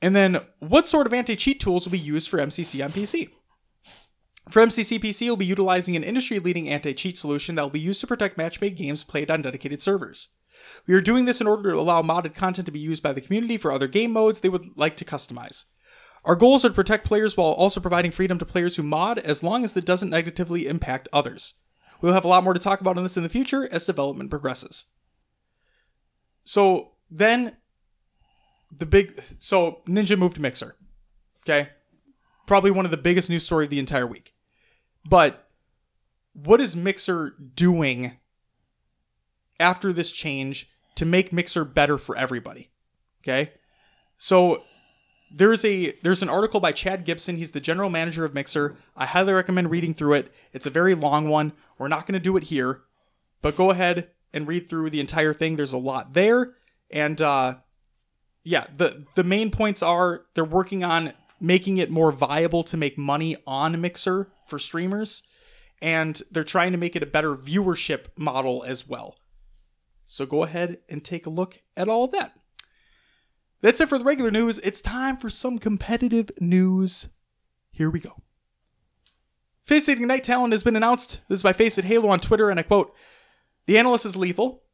And 0.00 0.14
then, 0.14 0.40
what 0.58 0.86
sort 0.86 1.06
of 1.06 1.14
anti 1.14 1.34
cheat 1.34 1.60
tools 1.60 1.86
will 1.86 1.92
be 1.92 1.98
used 1.98 2.28
for 2.28 2.38
MCC 2.38 2.84
on 2.84 2.92
PC? 2.92 3.30
For 4.50 4.60
MCC 4.60 5.00
PC, 5.00 5.22
we'll 5.22 5.36
be 5.36 5.46
utilizing 5.46 5.96
an 5.96 6.04
industry 6.04 6.38
leading 6.38 6.68
anti 6.68 6.92
cheat 6.92 7.16
solution 7.16 7.54
that 7.54 7.62
will 7.62 7.70
be 7.70 7.80
used 7.80 8.00
to 8.02 8.06
protect 8.06 8.36
match 8.36 8.60
made 8.60 8.76
games 8.76 9.02
played 9.02 9.30
on 9.30 9.42
dedicated 9.42 9.80
servers. 9.80 10.28
We 10.86 10.94
are 10.94 11.00
doing 11.00 11.24
this 11.24 11.40
in 11.40 11.46
order 11.46 11.72
to 11.72 11.78
allow 11.78 12.02
modded 12.02 12.34
content 12.34 12.66
to 12.66 12.72
be 12.72 12.78
used 12.78 13.02
by 13.02 13.12
the 13.12 13.20
community 13.20 13.56
for 13.56 13.72
other 13.72 13.88
game 13.88 14.12
modes 14.12 14.40
they 14.40 14.48
would 14.48 14.76
like 14.76 14.96
to 14.98 15.04
customize. 15.04 15.64
Our 16.24 16.36
goals 16.36 16.64
are 16.64 16.70
to 16.70 16.74
protect 16.74 17.06
players 17.06 17.36
while 17.36 17.48
also 17.48 17.80
providing 17.80 18.10
freedom 18.10 18.38
to 18.38 18.46
players 18.46 18.76
who 18.76 18.82
mod 18.82 19.18
as 19.18 19.42
long 19.42 19.62
as 19.62 19.76
it 19.76 19.84
doesn't 19.84 20.10
negatively 20.10 20.66
impact 20.66 21.08
others. 21.12 21.54
We'll 22.00 22.14
have 22.14 22.24
a 22.24 22.28
lot 22.28 22.44
more 22.44 22.54
to 22.54 22.60
talk 22.60 22.80
about 22.80 22.96
on 22.96 23.02
this 23.02 23.16
in 23.16 23.22
the 23.22 23.28
future 23.28 23.68
as 23.70 23.86
development 23.86 24.30
progresses. 24.30 24.86
So 26.44 26.92
then 27.10 27.56
the 28.76 28.86
big 28.86 29.22
so 29.38 29.82
Ninja 29.86 30.18
moved 30.18 30.36
to 30.36 30.42
Mixer. 30.42 30.76
Okay? 31.42 31.70
Probably 32.46 32.70
one 32.70 32.84
of 32.84 32.90
the 32.90 32.96
biggest 32.96 33.30
news 33.30 33.44
story 33.44 33.64
of 33.64 33.70
the 33.70 33.78
entire 33.78 34.06
week. 34.06 34.34
But 35.08 35.48
what 36.32 36.60
is 36.60 36.74
Mixer 36.74 37.34
doing 37.54 38.12
after 39.58 39.92
this 39.92 40.12
change 40.12 40.68
to 40.96 41.04
make 41.04 41.32
Mixer 41.32 41.64
better 41.64 41.98
for 41.98 42.16
everybody? 42.16 42.70
Okay? 43.22 43.52
So 44.18 44.62
there's 45.34 45.64
a 45.64 45.92
there's 46.02 46.22
an 46.22 46.28
article 46.28 46.60
by 46.60 46.72
Chad 46.72 47.04
Gibson. 47.04 47.36
He's 47.36 47.50
the 47.50 47.60
general 47.60 47.90
manager 47.90 48.24
of 48.24 48.34
Mixer. 48.34 48.76
I 48.96 49.06
highly 49.06 49.32
recommend 49.32 49.70
reading 49.70 49.94
through 49.94 50.14
it. 50.14 50.32
It's 50.52 50.66
a 50.66 50.70
very 50.70 50.94
long 50.94 51.28
one. 51.28 51.52
We're 51.78 51.88
not 51.88 52.06
going 52.06 52.14
to 52.14 52.20
do 52.20 52.36
it 52.36 52.44
here, 52.44 52.82
but 53.42 53.56
go 53.56 53.70
ahead 53.70 54.08
and 54.32 54.46
read 54.46 54.68
through 54.68 54.90
the 54.90 55.00
entire 55.00 55.32
thing. 55.32 55.56
There's 55.56 55.72
a 55.72 55.78
lot 55.78 56.14
there, 56.14 56.52
and 56.90 57.20
uh, 57.20 57.56
yeah, 58.44 58.66
the 58.76 59.06
the 59.16 59.24
main 59.24 59.50
points 59.50 59.82
are 59.82 60.22
they're 60.34 60.44
working 60.44 60.84
on 60.84 61.12
making 61.40 61.78
it 61.78 61.90
more 61.90 62.12
viable 62.12 62.62
to 62.62 62.76
make 62.76 62.96
money 62.96 63.36
on 63.46 63.80
Mixer 63.80 64.30
for 64.46 64.58
streamers, 64.58 65.22
and 65.82 66.22
they're 66.30 66.44
trying 66.44 66.72
to 66.72 66.78
make 66.78 66.94
it 66.94 67.02
a 67.02 67.06
better 67.06 67.34
viewership 67.34 68.06
model 68.16 68.62
as 68.66 68.86
well. 68.86 69.16
So 70.06 70.26
go 70.26 70.42
ahead 70.42 70.78
and 70.88 71.04
take 71.04 71.26
a 71.26 71.30
look 71.30 71.62
at 71.76 71.88
all 71.88 72.08
that. 72.08 72.36
That's 73.60 73.80
it 73.80 73.88
for 73.88 73.98
the 73.98 74.04
regular 74.04 74.30
news. 74.30 74.58
It's 74.58 74.80
time 74.80 75.16
for 75.16 75.30
some 75.30 75.58
competitive 75.58 76.30
news. 76.40 77.08
Here 77.70 77.90
we 77.90 78.00
go. 78.00 78.22
FACEIT 79.66 79.96
Ignite 79.96 80.24
talent 80.24 80.52
has 80.52 80.62
been 80.62 80.76
announced. 80.76 81.22
This 81.28 81.38
is 81.38 81.42
by 81.42 81.54
FACEIT 81.54 81.84
Halo 81.84 82.10
on 82.10 82.20
Twitter, 82.20 82.50
and 82.50 82.60
I 82.60 82.62
quote 82.62 82.94
The 83.66 83.78
analyst 83.78 84.04
is 84.04 84.16
lethal. 84.16 84.64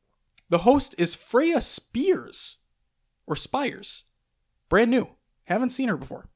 The 0.49 0.59
host 0.59 0.97
is 0.99 1.15
Freya 1.15 1.61
Spears, 1.61 2.57
or 3.27 3.37
Spires. 3.37 4.03
Brand 4.69 4.91
new. 4.91 5.09
Haven't 5.45 5.71
seen 5.71 5.89
her 5.89 5.97
before. 5.97 6.29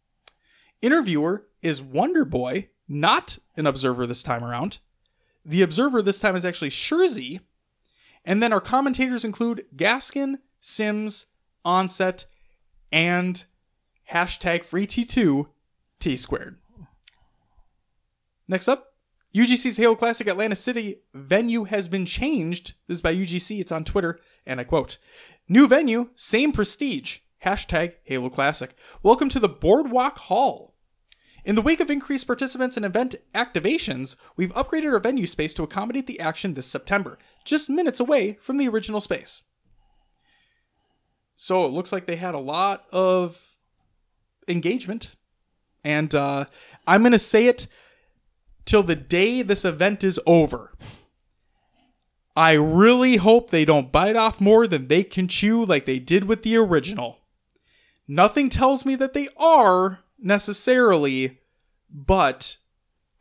Interviewer 0.81 1.47
is 1.63 1.83
Wonder 1.83 2.25
Boy, 2.25 2.69
not 2.87 3.39
an 3.57 3.67
observer 3.67 4.07
this 4.07 4.23
time 4.23 4.45
around. 4.45 4.79
The 5.45 5.63
observer 5.63 6.01
this 6.01 6.21
time 6.21 6.37
is 6.37 6.45
actually 6.45 6.71
Shurzy. 6.71 7.41
And 8.25 8.43
then 8.43 8.53
our 8.53 8.61
commentators 8.61 9.25
include 9.25 9.67
Gaskin, 9.77 10.39
Sims, 10.61 11.27
Onset, 11.65 12.27
and 12.91 13.45
hashtag 14.11 14.65
free 14.65 14.87
T2 14.87 15.47
T 16.01 16.17
squared. 16.17 16.59
Next 18.47 18.69
up, 18.69 18.95
UGC's 19.35 19.79
Halo 19.79 19.95
Classic 19.95 20.27
Atlantic 20.27 20.59
City 20.59 21.01
venue 21.13 21.65
has 21.65 21.89
been 21.89 22.07
changed. 22.07 22.75
This 22.87 22.99
is 22.99 23.03
by 23.03 23.15
UGC, 23.15 23.61
it's 23.61 23.73
on 23.73 23.85
Twitter, 23.85 24.21
and 24.47 24.61
I 24.61 24.65
quote 24.65 24.99
New 25.49 25.67
venue, 25.67 26.11
same 26.15 26.53
prestige. 26.53 27.19
Hashtag 27.45 27.95
Halo 28.05 28.31
Classic. 28.31 28.75
Welcome 29.03 29.29
to 29.31 29.41
the 29.41 29.49
Boardwalk 29.49 30.19
Hall. 30.19 30.74
In 31.45 31.57
the 31.57 31.63
wake 31.63 31.81
of 31.81 31.91
increased 31.91 32.27
participants 32.27 32.77
and 32.77 32.87
event 32.87 33.17
activations, 33.35 34.17
we've 34.37 34.53
upgraded 34.55 34.93
our 34.93 34.99
venue 34.99 35.27
space 35.27 35.53
to 35.55 35.63
accommodate 35.63 36.07
the 36.07 36.21
action 36.21 36.55
this 36.55 36.67
September, 36.67 37.19
just 37.45 37.69
minutes 37.69 38.01
away 38.01 38.39
from 38.41 38.57
the 38.57 38.69
original 38.69 39.01
space. 39.01 39.43
So 41.37 41.67
it 41.67 41.73
looks 41.73 41.93
like 41.93 42.07
they 42.07 42.17
had 42.17 42.35
a 42.35 42.39
lot 42.39 42.87
of 42.93 43.57
engagement. 44.49 45.15
And 45.83 46.15
uh, 46.15 46.47
I'm 46.87 47.03
going 47.03 47.13
to 47.13 47.19
say 47.19 47.47
it 47.47 47.67
till 48.65 48.83
the 48.83 48.97
day 48.97 49.43
this 49.43 49.65
event 49.65 50.03
is 50.03 50.19
over. 50.27 50.73
I 52.35 52.53
really 52.53 53.17
hope 53.17 53.51
they 53.51 53.65
don't 53.65 53.93
bite 53.93 54.17
off 54.17 54.41
more 54.41 54.67
than 54.67 54.89
they 54.89 55.05
can 55.05 55.29
chew 55.29 55.65
like 55.65 55.85
they 55.85 55.99
did 55.99 56.25
with 56.25 56.43
the 56.43 56.57
original. 56.57 57.19
Nothing 58.09 58.49
tells 58.49 58.85
me 58.85 58.97
that 58.97 59.13
they 59.13 59.29
are 59.37 60.01
necessarily, 60.19 61.41
but 61.91 62.57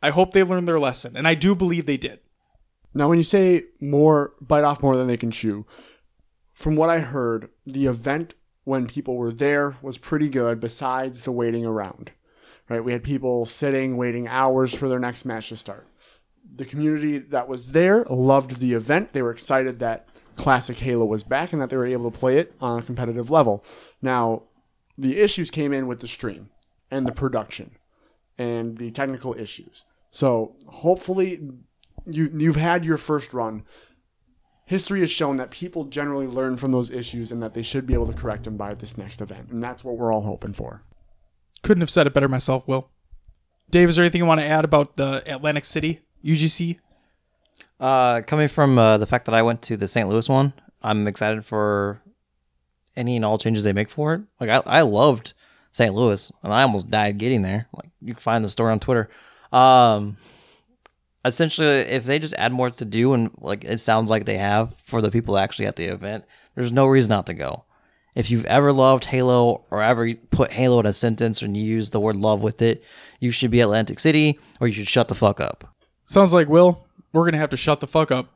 I 0.02 0.10
hope 0.10 0.32
they 0.32 0.42
learned 0.42 0.68
their 0.68 0.80
lesson. 0.80 1.16
And 1.16 1.26
I 1.26 1.34
do 1.34 1.54
believe 1.54 1.86
they 1.86 1.96
did. 1.96 2.20
Now, 2.92 3.08
when 3.08 3.18
you 3.18 3.24
say 3.24 3.64
more, 3.80 4.34
bite 4.40 4.64
off 4.64 4.82
more 4.82 4.96
than 4.96 5.08
they 5.08 5.16
can 5.16 5.30
chew, 5.30 5.66
from 6.52 6.76
what 6.76 6.90
I 6.90 7.00
heard, 7.00 7.48
the 7.66 7.86
event 7.86 8.34
when 8.62 8.86
people 8.86 9.16
were 9.16 9.32
there 9.32 9.76
was 9.82 9.98
pretty 9.98 10.28
good 10.28 10.60
besides 10.60 11.22
the 11.22 11.32
waiting 11.32 11.66
around. 11.66 12.12
Right? 12.68 12.82
We 12.82 12.92
had 12.92 13.02
people 13.02 13.44
sitting, 13.44 13.96
waiting 13.96 14.28
hours 14.28 14.74
for 14.74 14.88
their 14.88 14.98
next 14.98 15.24
match 15.24 15.50
to 15.50 15.56
start. 15.56 15.86
The 16.56 16.64
community 16.64 17.18
that 17.18 17.48
was 17.48 17.72
there 17.72 18.04
loved 18.04 18.60
the 18.60 18.74
event. 18.74 19.12
They 19.12 19.22
were 19.22 19.32
excited 19.32 19.80
that 19.80 20.08
Classic 20.36 20.78
Halo 20.78 21.04
was 21.04 21.22
back 21.22 21.52
and 21.52 21.60
that 21.60 21.70
they 21.70 21.76
were 21.76 21.86
able 21.86 22.10
to 22.10 22.18
play 22.18 22.38
it 22.38 22.54
on 22.60 22.78
a 22.78 22.82
competitive 22.82 23.30
level. 23.30 23.64
Now, 24.00 24.44
the 24.96 25.18
issues 25.18 25.50
came 25.50 25.72
in 25.72 25.86
with 25.86 26.00
the 26.00 26.08
stream 26.08 26.50
and 26.94 27.06
the 27.06 27.12
production 27.12 27.72
and 28.38 28.78
the 28.78 28.90
technical 28.92 29.34
issues. 29.34 29.84
So 30.10 30.54
hopefully 30.66 31.40
you 32.06 32.30
you've 32.36 32.56
had 32.56 32.84
your 32.84 32.96
first 32.96 33.34
run. 33.34 33.64
History 34.66 35.00
has 35.00 35.10
shown 35.10 35.36
that 35.36 35.50
people 35.50 35.84
generally 35.84 36.26
learn 36.26 36.56
from 36.56 36.72
those 36.72 36.90
issues 36.90 37.30
and 37.30 37.42
that 37.42 37.52
they 37.52 37.62
should 37.62 37.86
be 37.86 37.92
able 37.92 38.06
to 38.06 38.14
correct 38.14 38.44
them 38.44 38.56
by 38.56 38.72
this 38.72 38.96
next 38.96 39.20
event. 39.20 39.50
And 39.50 39.62
that's 39.62 39.84
what 39.84 39.98
we're 39.98 40.12
all 40.12 40.22
hoping 40.22 40.54
for. 40.54 40.82
Couldn't 41.62 41.82
have 41.82 41.90
said 41.90 42.06
it 42.06 42.14
better 42.14 42.28
myself, 42.28 42.66
Will. 42.66 42.88
Dave, 43.70 43.88
is 43.88 43.96
there 43.96 44.04
anything 44.04 44.20
you 44.20 44.26
want 44.26 44.40
to 44.40 44.46
add 44.46 44.64
about 44.64 44.96
the 44.96 45.22
Atlantic 45.26 45.64
City 45.64 46.00
UGC? 46.24 46.78
Uh, 47.78 48.22
coming 48.22 48.48
from 48.48 48.78
uh, 48.78 48.96
the 48.96 49.06
fact 49.06 49.26
that 49.26 49.34
I 49.34 49.42
went 49.42 49.60
to 49.62 49.76
the 49.76 49.88
St. 49.88 50.08
Louis 50.08 50.28
one, 50.28 50.54
I'm 50.80 51.06
excited 51.06 51.44
for 51.44 52.00
any 52.96 53.16
and 53.16 53.24
all 53.24 53.36
changes 53.36 53.64
they 53.64 53.72
make 53.72 53.90
for 53.90 54.14
it. 54.14 54.22
Like 54.40 54.48
I, 54.48 54.78
I 54.78 54.80
loved 54.82 55.34
St. 55.74 55.92
Louis, 55.92 56.30
and 56.44 56.52
I 56.52 56.62
almost 56.62 56.88
died 56.88 57.18
getting 57.18 57.42
there. 57.42 57.66
Like 57.74 57.90
you 58.00 58.14
can 58.14 58.20
find 58.20 58.44
the 58.44 58.48
story 58.48 58.70
on 58.70 58.78
Twitter. 58.78 59.10
Um, 59.52 60.16
essentially, 61.24 61.66
if 61.66 62.04
they 62.04 62.20
just 62.20 62.34
add 62.34 62.52
more 62.52 62.70
to 62.70 62.84
do, 62.84 63.12
and 63.12 63.32
like 63.40 63.64
it 63.64 63.80
sounds 63.80 64.08
like 64.08 64.24
they 64.24 64.38
have 64.38 64.72
for 64.84 65.02
the 65.02 65.10
people 65.10 65.36
actually 65.36 65.66
at 65.66 65.74
the 65.74 65.86
event, 65.86 66.26
there's 66.54 66.72
no 66.72 66.86
reason 66.86 67.10
not 67.10 67.26
to 67.26 67.34
go. 67.34 67.64
If 68.14 68.30
you've 68.30 68.44
ever 68.44 68.72
loved 68.72 69.06
Halo 69.06 69.64
or 69.72 69.82
ever 69.82 70.14
put 70.30 70.52
Halo 70.52 70.78
in 70.78 70.86
a 70.86 70.92
sentence 70.92 71.42
and 71.42 71.56
you 71.56 71.64
use 71.64 71.90
the 71.90 71.98
word 71.98 72.14
love 72.14 72.40
with 72.40 72.62
it, 72.62 72.84
you 73.18 73.32
should 73.32 73.50
be 73.50 73.58
Atlantic 73.58 73.98
City 73.98 74.38
or 74.60 74.68
you 74.68 74.74
should 74.74 74.88
shut 74.88 75.08
the 75.08 75.16
fuck 75.16 75.40
up. 75.40 75.74
Sounds 76.04 76.32
like 76.32 76.48
Will. 76.48 76.86
We're 77.12 77.24
gonna 77.24 77.38
have 77.38 77.50
to 77.50 77.56
shut 77.56 77.80
the 77.80 77.88
fuck 77.88 78.12
up. 78.12 78.32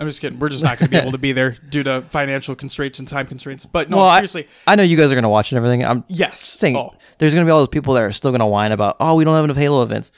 I'm 0.00 0.08
just 0.08 0.20
kidding. 0.20 0.38
We're 0.38 0.48
just 0.48 0.64
not 0.64 0.78
gonna 0.78 0.88
be 0.88 0.96
able 0.96 1.12
to 1.12 1.18
be 1.18 1.32
there 1.32 1.50
due 1.68 1.82
to 1.82 2.02
financial 2.08 2.54
constraints 2.56 2.98
and 2.98 3.06
time 3.06 3.26
constraints. 3.26 3.66
But 3.66 3.90
no, 3.90 3.98
Well, 3.98 4.06
I- 4.06 4.18
seriously, 4.18 4.48
I 4.66 4.74
know 4.74 4.82
you 4.82 4.96
guys 4.96 5.12
are 5.12 5.14
gonna 5.14 5.28
watch 5.28 5.52
and 5.52 5.56
everything. 5.58 5.84
I'm 5.84 6.04
yes. 6.08 6.40
saying 6.40 6.76
Oh, 6.76 6.94
there's 7.18 7.34
gonna 7.34 7.44
be 7.46 7.52
all 7.52 7.58
those 7.58 7.68
people 7.68 7.94
that 7.94 8.00
are 8.02 8.12
still 8.12 8.30
gonna 8.32 8.46
whine 8.48 8.72
about, 8.72 8.96
oh, 8.98 9.14
we 9.14 9.24
don't 9.24 9.34
have 9.34 9.44
enough 9.44 9.56
Halo 9.58 9.82
events. 9.82 10.10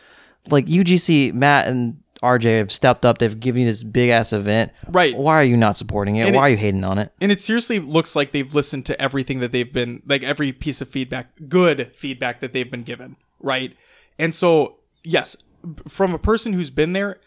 Like 0.49 0.67
UGC, 0.67 1.33
Matt 1.33 1.67
and 1.67 1.99
RJ 2.23 2.59
have 2.59 2.71
stepped 2.71 3.05
up. 3.05 3.19
They've 3.19 3.39
given 3.41 3.63
you 3.63 3.67
this 3.67 3.83
big 3.83 4.11
ass 4.11 4.33
event. 4.33 4.71
Right. 4.89 5.17
Why 5.17 5.35
are 5.35 5.43
you 5.43 5.57
not 5.57 5.77
supporting 5.77 6.15
it? 6.17 6.27
And 6.29 6.37
Why 6.37 6.43
it- 6.43 6.47
are 6.47 6.51
you 6.51 6.57
hating 6.59 6.85
on 6.85 6.99
it? 6.99 7.13
and 7.21 7.33
it 7.33 7.41
seriously 7.41 7.81
looks 7.81 8.15
like 8.15 8.31
they've 8.31 8.55
listened 8.55 8.87
to 8.87 9.03
everything 9.03 9.41
that 9.41 9.51
they've 9.51 9.73
been 9.73 10.03
like 10.07 10.23
every 10.23 10.53
piece 10.53 10.81
of 10.81 10.89
feedback, 10.89 11.31
good 11.49 11.91
feedback 11.97 12.41
that 12.41 12.53
they've 12.53 12.71
been 12.71 12.85
given, 12.85 13.17
right? 13.41 13.77
And 14.17 14.33
so, 14.33 14.77
yes, 15.03 15.37
from 15.89 16.15
a 16.15 16.19
person 16.19 16.53
who's 16.53 16.71
been 16.71 16.93
there, 16.93 17.19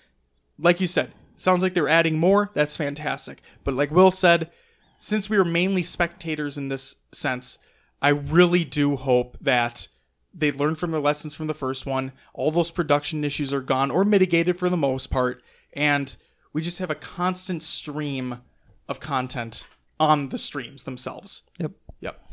like 0.58 0.80
you 0.80 0.88
said, 0.88 1.12
sounds 1.36 1.64
like 1.64 1.74
they're 1.74 1.88
adding 1.88 2.18
more. 2.18 2.52
That's 2.54 2.78
fantastic. 2.78 3.42
But 3.64 3.74
like 3.74 3.92
Will 3.92 4.12
said, 4.12 4.52
since 4.98 5.30
we 5.30 5.38
were 5.38 5.46
mainly 5.46 5.84
spectators 5.84 6.58
in 6.58 6.70
this 6.70 6.96
sense, 7.12 7.60
I 8.02 8.10
really 8.10 8.64
do 8.64 8.96
hope 8.96 9.38
that 9.42 9.88
they 10.34 10.52
learn 10.52 10.76
from 10.76 10.92
the 10.92 11.00
lessons 11.00 11.34
from 11.34 11.48
the 11.48 11.54
first 11.54 11.86
one. 11.86 12.12
All 12.34 12.52
those 12.52 12.72
production 12.72 13.24
issues 13.24 13.54
are 13.54 13.62
gone 13.62 13.90
or 13.92 14.04
mitigated 14.04 14.60
for 14.60 14.70
the 14.70 14.78
most 14.78 15.10
part, 15.10 15.42
and 15.74 16.16
we 16.54 16.62
just 16.62 16.80
have 16.80 16.92
a 16.92 16.96
constant 16.96 17.64
stream 17.64 18.42
of 18.88 19.00
content 19.00 19.66
on 20.00 20.30
the 20.30 20.38
streams 20.38 20.84
themselves. 20.84 21.44
Yep. 21.58 21.72
Yep. 22.02 22.32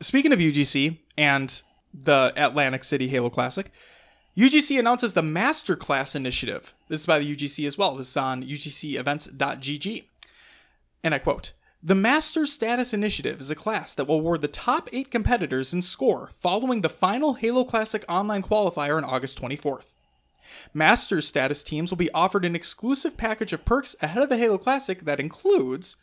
Speaking 0.00 0.32
of 0.32 0.38
UGC 0.38 0.98
and 1.16 1.62
the 1.92 2.32
Atlantic 2.36 2.84
City 2.84 3.08
Halo 3.08 3.30
Classic, 3.30 3.70
UGC 4.36 4.78
announces 4.78 5.14
the 5.14 5.22
Masterclass 5.22 6.14
Initiative. 6.14 6.74
This 6.88 7.00
is 7.00 7.06
by 7.06 7.18
the 7.18 7.36
UGC 7.36 7.66
as 7.66 7.78
well. 7.78 7.94
This 7.94 8.10
is 8.10 8.16
on 8.18 8.44
ugcevents.gg. 8.44 10.04
And 11.02 11.14
I 11.14 11.18
quote 11.18 11.52
The 11.82 11.94
Master 11.94 12.44
Status 12.44 12.92
Initiative 12.92 13.40
is 13.40 13.50
a 13.50 13.54
class 13.54 13.94
that 13.94 14.06
will 14.06 14.16
award 14.16 14.42
the 14.42 14.48
top 14.48 14.90
eight 14.92 15.10
competitors 15.10 15.72
in 15.72 15.80
score 15.80 16.32
following 16.38 16.82
the 16.82 16.90
final 16.90 17.34
Halo 17.34 17.64
Classic 17.64 18.04
online 18.10 18.42
qualifier 18.42 18.98
on 18.98 19.04
August 19.04 19.40
24th. 19.40 19.94
Master 20.74 21.22
status 21.22 21.64
teams 21.64 21.90
will 21.90 21.96
be 21.96 22.12
offered 22.12 22.44
an 22.44 22.54
exclusive 22.54 23.16
package 23.16 23.54
of 23.54 23.64
perks 23.64 23.96
ahead 24.02 24.22
of 24.22 24.28
the 24.28 24.36
Halo 24.36 24.58
Classic 24.58 25.00
that 25.06 25.18
includes 25.18 25.96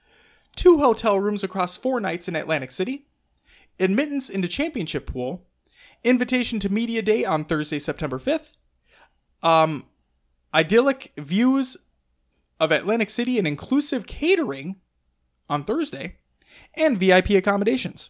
two 0.56 0.80
hotel 0.80 1.20
rooms 1.20 1.44
across 1.44 1.78
four 1.78 2.00
nights 2.00 2.28
in 2.28 2.36
Atlantic 2.36 2.72
City, 2.72 3.06
admittance 3.80 4.28
into 4.28 4.48
Championship 4.48 5.06
Pool, 5.06 5.46
invitation 6.04 6.60
to 6.60 6.70
Media 6.70 7.02
Day 7.02 7.26
on 7.26 7.46
Thursday, 7.46 7.80
September 7.80 8.20
5th, 8.20 8.54
um, 9.42 9.86
idyllic 10.54 11.14
views 11.18 11.78
of 12.60 12.72
Atlantic 12.72 13.10
City 13.10 13.38
and 13.38 13.48
inclusive 13.48 14.06
catering 14.08 14.78
on 15.50 15.64
Thursday, 15.64 16.18
and 16.76 17.00
VIP 17.00 17.32
accommodations. 17.32 18.10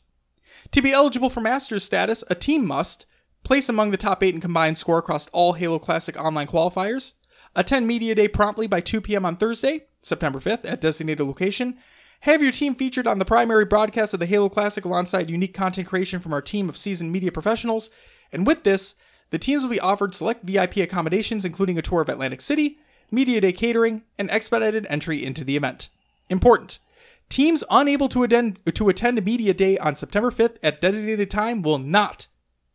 To 0.71 0.81
be 0.81 0.93
eligible 0.93 1.29
for 1.29 1.41
Masters 1.41 1.83
status, 1.83 2.23
a 2.29 2.35
team 2.35 2.65
must 2.65 3.05
place 3.43 3.67
among 3.69 3.91
the 3.91 3.97
top 3.97 4.23
eight 4.23 4.33
in 4.33 4.41
combined 4.41 4.77
score 4.77 4.97
across 4.97 5.27
all 5.29 5.53
Halo 5.53 5.79
Classic 5.79 6.17
online 6.17 6.47
qualifiers, 6.47 7.13
attend 7.55 7.87
Media 7.87 8.15
Day 8.15 8.27
promptly 8.27 8.67
by 8.67 8.79
2 8.79 9.01
p.m. 9.01 9.25
on 9.25 9.35
Thursday, 9.35 9.85
September 10.01 10.39
5th, 10.39 10.65
at 10.65 10.81
designated 10.81 11.25
location, 11.25 11.77
Have 12.23 12.41
your 12.41 12.53
team 12.53 12.73
featured 12.73 13.05
on 13.05 13.19
the 13.19 13.25
primary 13.25 13.65
broadcast 13.65 14.13
of 14.13 14.21
the 14.21 14.25
Halo 14.25 14.47
Classic 14.47 14.85
alongside 14.85 15.29
unique 15.29 15.53
content 15.53 15.89
creation 15.89 16.21
from 16.21 16.31
our 16.31 16.41
team 16.41 16.69
of 16.69 16.77
seasoned 16.77 17.11
media 17.11 17.33
professionals. 17.33 17.89
And 18.31 18.47
with 18.47 18.63
this, 18.63 18.95
the 19.31 19.37
teams 19.37 19.61
will 19.61 19.69
be 19.69 19.79
offered 19.81 20.15
select 20.15 20.45
VIP 20.45 20.77
accommodations, 20.77 21.43
including 21.43 21.77
a 21.77 21.81
tour 21.81 21.99
of 21.99 22.07
Atlantic 22.07 22.39
City, 22.39 22.77
Media 23.11 23.41
Day 23.41 23.51
catering, 23.51 24.03
and 24.17 24.31
expedited 24.31 24.87
entry 24.89 25.21
into 25.21 25.43
the 25.43 25.57
event. 25.57 25.89
Important. 26.29 26.79
Teams 27.27 27.61
unable 27.69 28.07
to 28.07 28.23
attend 28.23 28.61
to 28.73 28.87
attend 28.87 29.25
Media 29.25 29.53
Day 29.53 29.77
on 29.77 29.97
September 29.97 30.31
5th 30.31 30.55
at 30.63 30.79
designated 30.79 31.29
time 31.29 31.61
will 31.61 31.77
not 31.77 32.27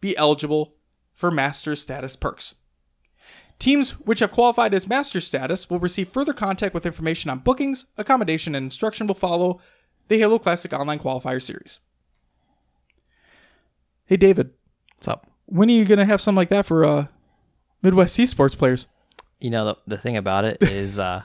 be 0.02 0.14
eligible 0.18 0.74
for 1.14 1.30
Master 1.30 1.74
status 1.74 2.16
perks. 2.16 2.56
Teams 3.58 3.90
which 4.00 4.20
have 4.20 4.30
qualified 4.32 4.72
as 4.72 4.86
Master 4.86 5.20
status 5.20 5.68
will 5.68 5.80
receive 5.80 6.08
further 6.08 6.32
contact 6.32 6.74
with 6.74 6.86
information 6.86 7.28
on 7.30 7.40
bookings, 7.40 7.86
accommodation, 7.96 8.54
and 8.54 8.64
instruction 8.64 9.06
will 9.06 9.14
follow 9.16 9.60
the 10.06 10.18
Halo 10.18 10.38
Classic 10.38 10.72
Online 10.72 10.98
Qualifier 10.98 11.42
Series. 11.42 11.80
Hey 14.06 14.16
David, 14.16 14.50
What's 14.96 15.08
up? 15.08 15.30
when 15.46 15.68
are 15.68 15.72
you 15.72 15.84
gonna 15.84 16.04
have 16.04 16.20
something 16.20 16.36
like 16.36 16.48
that 16.50 16.66
for 16.66 16.84
uh, 16.84 17.06
Midwest 17.82 18.18
Esports 18.18 18.56
players? 18.56 18.86
You 19.40 19.50
know 19.50 19.64
the 19.66 19.76
the 19.86 19.98
thing 19.98 20.16
about 20.16 20.44
it 20.44 20.58
is 20.62 20.98
uh 20.98 21.22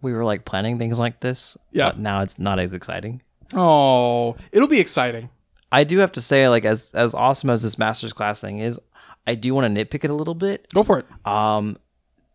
we 0.00 0.12
were 0.12 0.24
like 0.24 0.44
planning 0.44 0.78
things 0.78 0.98
like 0.98 1.20
this. 1.20 1.56
Yeah. 1.72 1.88
But 1.90 1.98
now 1.98 2.22
it's 2.22 2.38
not 2.38 2.58
as 2.60 2.72
exciting. 2.72 3.20
Oh, 3.54 4.36
it'll 4.52 4.68
be 4.68 4.78
exciting. 4.80 5.30
I 5.70 5.84
do 5.84 5.98
have 5.98 6.12
to 6.12 6.20
say, 6.22 6.48
like 6.48 6.64
as 6.64 6.90
as 6.94 7.12
awesome 7.14 7.50
as 7.50 7.62
this 7.62 7.78
masters 7.78 8.12
class 8.12 8.40
thing 8.40 8.60
is, 8.60 8.80
I 9.28 9.34
do 9.34 9.54
want 9.54 9.72
to 9.72 9.84
nitpick 9.84 10.04
it 10.04 10.10
a 10.10 10.14
little 10.14 10.34
bit. 10.34 10.66
Go 10.72 10.82
for 10.82 10.98
it. 11.00 11.06
Um, 11.26 11.76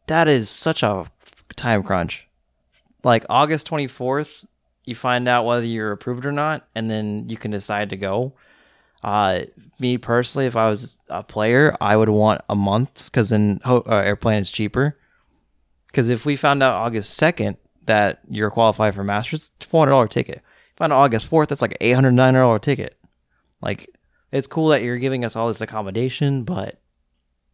that 0.08 0.28
is 0.28 0.50
such 0.50 0.84
a 0.84 1.06
time 1.56 1.84
crunch. 1.84 2.28
Like 3.04 3.26
August 3.30 3.66
twenty 3.66 3.88
fourth, 3.88 4.46
you 4.86 4.96
find 4.96 5.28
out 5.28 5.46
whether 5.46 5.66
you're 5.66 5.92
approved 5.92 6.26
or 6.26 6.32
not, 6.32 6.68
and 6.76 6.90
then 6.90 7.28
you 7.30 7.38
can 7.38 7.52
decide 7.52 7.90
to 7.90 7.98
go. 7.98 8.34
Uh, 9.04 9.42
me 9.80 9.98
personally, 9.98 10.46
if 10.46 10.56
I 10.56 10.70
was 10.70 10.98
a 11.10 11.24
player, 11.24 11.76
I 11.82 11.98
would 11.98 12.10
want 12.10 12.42
a 12.48 12.56
month 12.56 13.10
because 13.12 13.30
then 13.30 13.60
ho- 13.66 13.84
uh, 13.86 13.96
airplane 13.96 14.40
is 14.40 14.52
cheaper. 14.52 14.98
Because 15.88 16.10
if 16.10 16.26
we 16.26 16.36
found 16.36 16.64
out 16.64 16.76
August 16.76 17.16
second 17.16 17.58
that 17.86 18.22
you're 18.30 18.50
qualified 18.50 18.96
for 18.96 19.04
Masters, 19.04 19.52
four 19.60 19.82
hundred 19.82 19.92
dollar 19.92 20.08
ticket. 20.08 20.42
Found 20.78 20.94
out 20.94 21.00
August 21.00 21.26
fourth, 21.26 21.50
that's 21.50 21.62
like 21.62 21.72
an 21.72 21.78
eight 21.82 21.94
hundred 21.94 22.12
nine 22.12 22.34
dollar 22.34 22.60
ticket. 22.60 22.98
Like, 23.62 23.90
it's 24.32 24.48
cool 24.48 24.70
that 24.70 24.82
you're 24.82 24.98
giving 24.98 25.26
us 25.26 25.36
all 25.36 25.48
this 25.48 25.62
accommodation, 25.62 26.44
but 26.44 26.80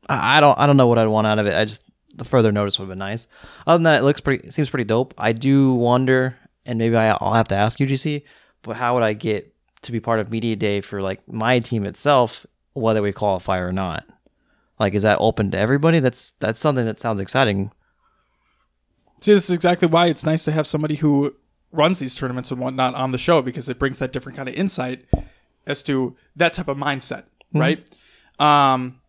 I, 0.07 0.37
I 0.37 0.39
don't 0.39 0.57
I 0.57 0.67
don't 0.67 0.77
know 0.77 0.87
what 0.87 0.97
I'd 0.97 1.07
want 1.07 1.27
out 1.27 1.39
of 1.39 1.47
it. 1.47 1.55
I 1.55 1.65
just 1.65 1.81
the 2.15 2.25
further 2.25 2.51
notice 2.51 2.77
would 2.79 2.85
have 2.85 2.89
been 2.89 2.99
nice. 2.99 3.27
Other 3.65 3.77
than 3.77 3.83
that, 3.83 4.01
it 4.01 4.03
looks 4.03 4.21
pretty. 4.21 4.51
Seems 4.51 4.69
pretty 4.69 4.83
dope. 4.83 5.13
I 5.17 5.31
do 5.33 5.73
wonder, 5.73 6.37
and 6.65 6.77
maybe 6.79 6.95
I, 6.95 7.11
I'll 7.11 7.33
have 7.33 7.47
to 7.49 7.55
ask 7.55 7.79
UGC, 7.79 8.23
but 8.61 8.75
how 8.75 8.93
would 8.93 9.03
I 9.03 9.13
get 9.13 9.53
to 9.83 9.91
be 9.91 9.99
part 9.99 10.19
of 10.19 10.29
media 10.31 10.55
day 10.55 10.81
for 10.81 11.01
like 11.01 11.27
my 11.27 11.59
team 11.59 11.85
itself, 11.85 12.45
whether 12.73 13.01
we 13.01 13.11
qualify 13.11 13.59
or 13.59 13.71
not? 13.71 14.05
Like, 14.79 14.93
is 14.93 15.03
that 15.03 15.17
open 15.19 15.51
to 15.51 15.57
everybody? 15.57 15.99
That's 15.99 16.31
that's 16.31 16.59
something 16.59 16.85
that 16.85 16.99
sounds 16.99 17.19
exciting. 17.19 17.71
See, 19.21 19.33
this 19.33 19.45
is 19.45 19.51
exactly 19.51 19.87
why 19.87 20.07
it's 20.07 20.25
nice 20.25 20.45
to 20.45 20.51
have 20.51 20.65
somebody 20.65 20.95
who 20.95 21.35
runs 21.71 21.99
these 21.99 22.15
tournaments 22.15 22.51
and 22.51 22.59
whatnot 22.59 22.95
on 22.95 23.11
the 23.11 23.17
show 23.17 23.41
because 23.41 23.67
it 23.69 23.77
brings 23.77 23.99
that 23.99 24.11
different 24.11 24.37
kind 24.37 24.47
of 24.49 24.55
insight 24.55 25.05
as 25.65 25.83
to 25.83 26.15
that 26.35 26.53
type 26.53 26.67
of 26.69 26.77
mindset, 26.77 27.25
right? 27.53 27.85
Um, 28.39 29.01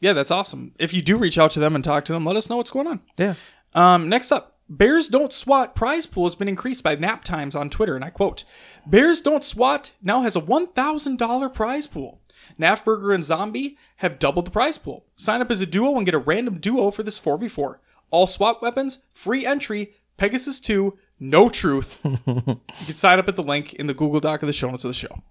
yeah, 0.00 0.12
that's 0.12 0.30
awesome. 0.30 0.72
If 0.78 0.92
you 0.92 1.02
do 1.02 1.16
reach 1.16 1.38
out 1.38 1.50
to 1.52 1.60
them 1.60 1.74
and 1.74 1.84
talk 1.84 2.04
to 2.06 2.12
them, 2.12 2.24
let 2.24 2.36
us 2.36 2.48
know 2.48 2.56
what's 2.56 2.70
going 2.70 2.86
on. 2.86 3.00
Yeah. 3.16 3.34
Um, 3.74 4.08
next 4.08 4.32
up, 4.32 4.58
Bears 4.68 5.08
Don't 5.08 5.32
SWAT 5.32 5.74
prize 5.74 6.06
pool 6.06 6.24
has 6.24 6.34
been 6.34 6.48
increased 6.48 6.84
by 6.84 6.94
Nap 6.94 7.24
Times 7.24 7.54
on 7.54 7.70
Twitter, 7.70 7.96
and 7.96 8.04
I 8.04 8.10
quote, 8.10 8.44
Bears 8.86 9.20
Don't 9.20 9.44
SWAT 9.44 9.92
now 10.02 10.22
has 10.22 10.36
a 10.36 10.40
$1,000 10.40 11.54
prize 11.54 11.86
pool. 11.86 12.20
Nafburger 12.58 13.14
and 13.14 13.24
Zombie 13.24 13.76
have 13.96 14.18
doubled 14.18 14.46
the 14.46 14.50
prize 14.50 14.78
pool. 14.78 15.04
Sign 15.16 15.40
up 15.40 15.50
as 15.50 15.60
a 15.60 15.66
duo 15.66 15.96
and 15.96 16.06
get 16.06 16.14
a 16.14 16.18
random 16.18 16.58
duo 16.58 16.90
for 16.90 17.02
this 17.02 17.18
4v4. 17.18 17.76
All 18.10 18.26
SWAT 18.26 18.62
weapons, 18.62 19.00
free 19.12 19.44
entry, 19.44 19.94
Pegasus 20.16 20.60
2, 20.60 20.96
no 21.18 21.48
truth. 21.48 21.98
you 22.04 22.60
can 22.86 22.96
sign 22.96 23.18
up 23.18 23.28
at 23.28 23.36
the 23.36 23.42
link 23.42 23.74
in 23.74 23.86
the 23.86 23.94
Google 23.94 24.20
Doc 24.20 24.42
of 24.42 24.46
the 24.46 24.52
show 24.52 24.70
notes 24.70 24.84
of 24.84 24.90
the 24.90 24.94
show. 24.94 25.22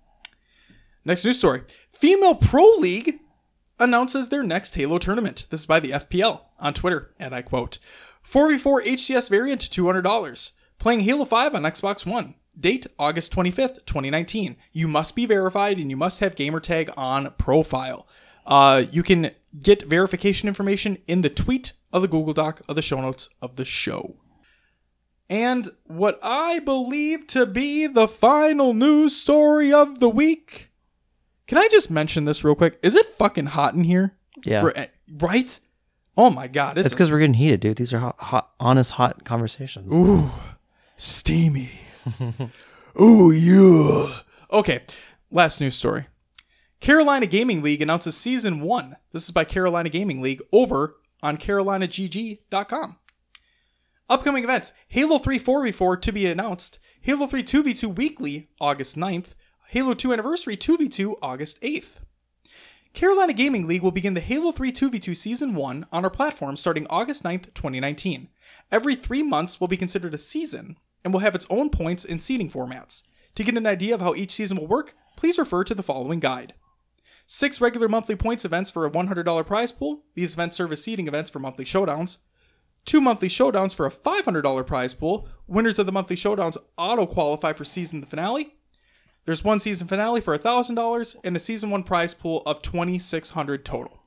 Next 1.05 1.23
news 1.25 1.37
story 1.37 1.61
Female 1.93 2.35
Pro 2.35 2.65
League 2.77 3.19
announces 3.79 4.29
their 4.29 4.43
next 4.43 4.75
Halo 4.75 4.97
tournament. 4.97 5.45
This 5.49 5.61
is 5.61 5.65
by 5.65 5.79
the 5.79 5.91
FPL 5.91 6.41
on 6.59 6.73
Twitter, 6.73 7.13
and 7.19 7.33
I 7.33 7.41
quote 7.41 7.79
4v4 8.25 8.85
HCS 8.85 9.29
variant, 9.29 9.61
$200. 9.61 10.51
Playing 10.77 11.01
Halo 11.01 11.25
5 11.25 11.55
on 11.55 11.63
Xbox 11.63 12.05
One. 12.05 12.35
Date 12.57 12.87
August 12.97 13.33
25th, 13.33 13.85
2019. 13.85 14.57
You 14.71 14.87
must 14.87 15.15
be 15.15 15.25
verified 15.25 15.77
and 15.77 15.89
you 15.89 15.97
must 15.97 16.19
have 16.19 16.35
gamertag 16.35 16.89
on 16.97 17.31
profile. 17.37 18.07
Uh, 18.45 18.83
you 18.91 19.03
can 19.03 19.31
get 19.61 19.83
verification 19.83 20.47
information 20.47 20.97
in 21.07 21.21
the 21.21 21.29
tweet 21.29 21.73
of 21.91 22.01
the 22.01 22.07
Google 22.07 22.33
Doc 22.33 22.61
of 22.67 22.75
the 22.75 22.81
show 22.81 23.01
notes 23.01 23.29
of 23.41 23.55
the 23.55 23.65
show. 23.65 24.15
And 25.29 25.69
what 25.85 26.19
I 26.23 26.59
believe 26.59 27.27
to 27.27 27.45
be 27.45 27.85
the 27.87 28.07
final 28.07 28.73
news 28.73 29.15
story 29.15 29.71
of 29.71 29.99
the 29.99 30.09
week. 30.09 30.68
Can 31.49 31.57
I 31.57 31.67
just 31.71 31.89
mention 31.89 32.25
this 32.25 32.43
real 32.43 32.53
quick? 32.53 32.77
Is 32.83 32.95
it 32.95 33.07
fucking 33.17 33.47
hot 33.47 33.73
in 33.73 33.83
here? 33.83 34.13
Yeah. 34.45 34.61
For- 34.61 34.87
right? 35.17 35.59
Oh 36.15 36.29
my 36.29 36.45
god, 36.47 36.77
it's 36.77 36.89
because 36.89 37.11
we're 37.11 37.17
getting 37.17 37.33
heated, 37.33 37.59
dude. 37.59 37.77
These 37.77 37.91
are 37.91 37.97
hot, 37.97 38.19
hot, 38.19 38.51
honest, 38.59 38.91
hot 38.91 39.25
conversations. 39.25 39.91
Ooh, 39.91 40.29
steamy. 40.95 41.71
Ooh, 43.01 43.31
yeah. 43.31 44.19
Okay, 44.51 44.83
last 45.31 45.59
news 45.59 45.73
story. 45.75 46.05
Carolina 46.81 47.25
Gaming 47.25 47.63
League 47.63 47.81
announces 47.81 48.15
season 48.15 48.61
one. 48.61 48.97
This 49.11 49.23
is 49.23 49.31
by 49.31 49.43
Carolina 49.43 49.89
Gaming 49.89 50.21
League 50.21 50.43
over 50.51 50.97
on 51.23 51.37
carolinagg.com. 51.37 52.97
Upcoming 54.07 54.43
events 54.43 54.71
Halo 54.87 55.17
3 55.17 55.39
4v4 55.39 55.99
to 55.99 56.11
be 56.11 56.27
announced, 56.27 56.77
Halo 57.01 57.25
3 57.25 57.41
2v2 57.41 57.95
weekly 57.95 58.49
August 58.61 58.95
9th, 58.95 59.29
Halo 59.71 59.93
2 59.93 60.11
Anniversary 60.11 60.57
2v2 60.57 61.19
August 61.21 61.61
8th. 61.61 62.01
Carolina 62.95 63.33
Gaming 63.33 63.67
League 63.67 63.83
will 63.83 63.91
begin 63.91 64.15
the 64.15 64.19
Halo 64.19 64.51
3 64.51 64.71
2v2 64.71 65.15
Season 65.15 65.53
1 65.53 65.85
on 65.91 66.03
our 66.03 66.09
platform 66.09 66.57
starting 66.57 66.87
August 66.89 67.21
9th, 67.21 67.53
2019. 67.53 68.29
Every 68.71 68.95
three 68.95 69.21
months 69.21 69.61
will 69.61 69.67
be 69.67 69.77
considered 69.77 70.15
a 70.15 70.17
season 70.17 70.77
and 71.03 71.13
will 71.13 71.19
have 71.19 71.35
its 71.35 71.45
own 71.51 71.69
points 71.69 72.03
and 72.03 72.19
seeding 72.19 72.49
formats. 72.49 73.03
To 73.35 73.43
get 73.43 73.57
an 73.57 73.67
idea 73.67 73.93
of 73.93 74.01
how 74.01 74.15
each 74.15 74.31
season 74.31 74.57
will 74.57 74.65
work, 74.65 74.95
please 75.15 75.37
refer 75.37 75.63
to 75.65 75.75
the 75.75 75.83
following 75.83 76.19
guide. 76.19 76.55
Six 77.27 77.61
regular 77.61 77.87
monthly 77.87 78.15
points 78.15 78.43
events 78.43 78.71
for 78.71 78.87
a 78.87 78.89
$100 78.89 79.45
prize 79.45 79.71
pool. 79.71 80.03
These 80.15 80.33
events 80.33 80.57
serve 80.57 80.71
as 80.71 80.83
seeding 80.83 81.07
events 81.07 81.29
for 81.29 81.37
monthly 81.37 81.65
showdowns. 81.65 82.17
Two 82.85 83.01
monthly 83.01 83.29
showdowns 83.29 83.75
for 83.75 83.85
a 83.85 83.91
$500 83.91 84.65
prize 84.65 84.95
pool. 84.95 85.27
Winners 85.45 85.77
of 85.77 85.85
the 85.85 85.91
monthly 85.91 86.15
showdowns 86.15 86.57
auto 86.75 87.05
qualify 87.05 87.53
for 87.53 87.63
season 87.63 88.01
the 88.01 88.07
finale. 88.07 88.55
There's 89.29 89.43
one 89.43 89.59
season 89.59 89.85
finale 89.85 90.21
for 90.21 90.35
$1,000 90.35 91.15
and 91.23 91.35
a 91.35 91.39
season 91.39 91.69
one 91.69 91.83
prize 91.83 92.15
pool 92.15 92.41
of 92.47 92.63
2600 92.63 93.63
total. 93.63 94.01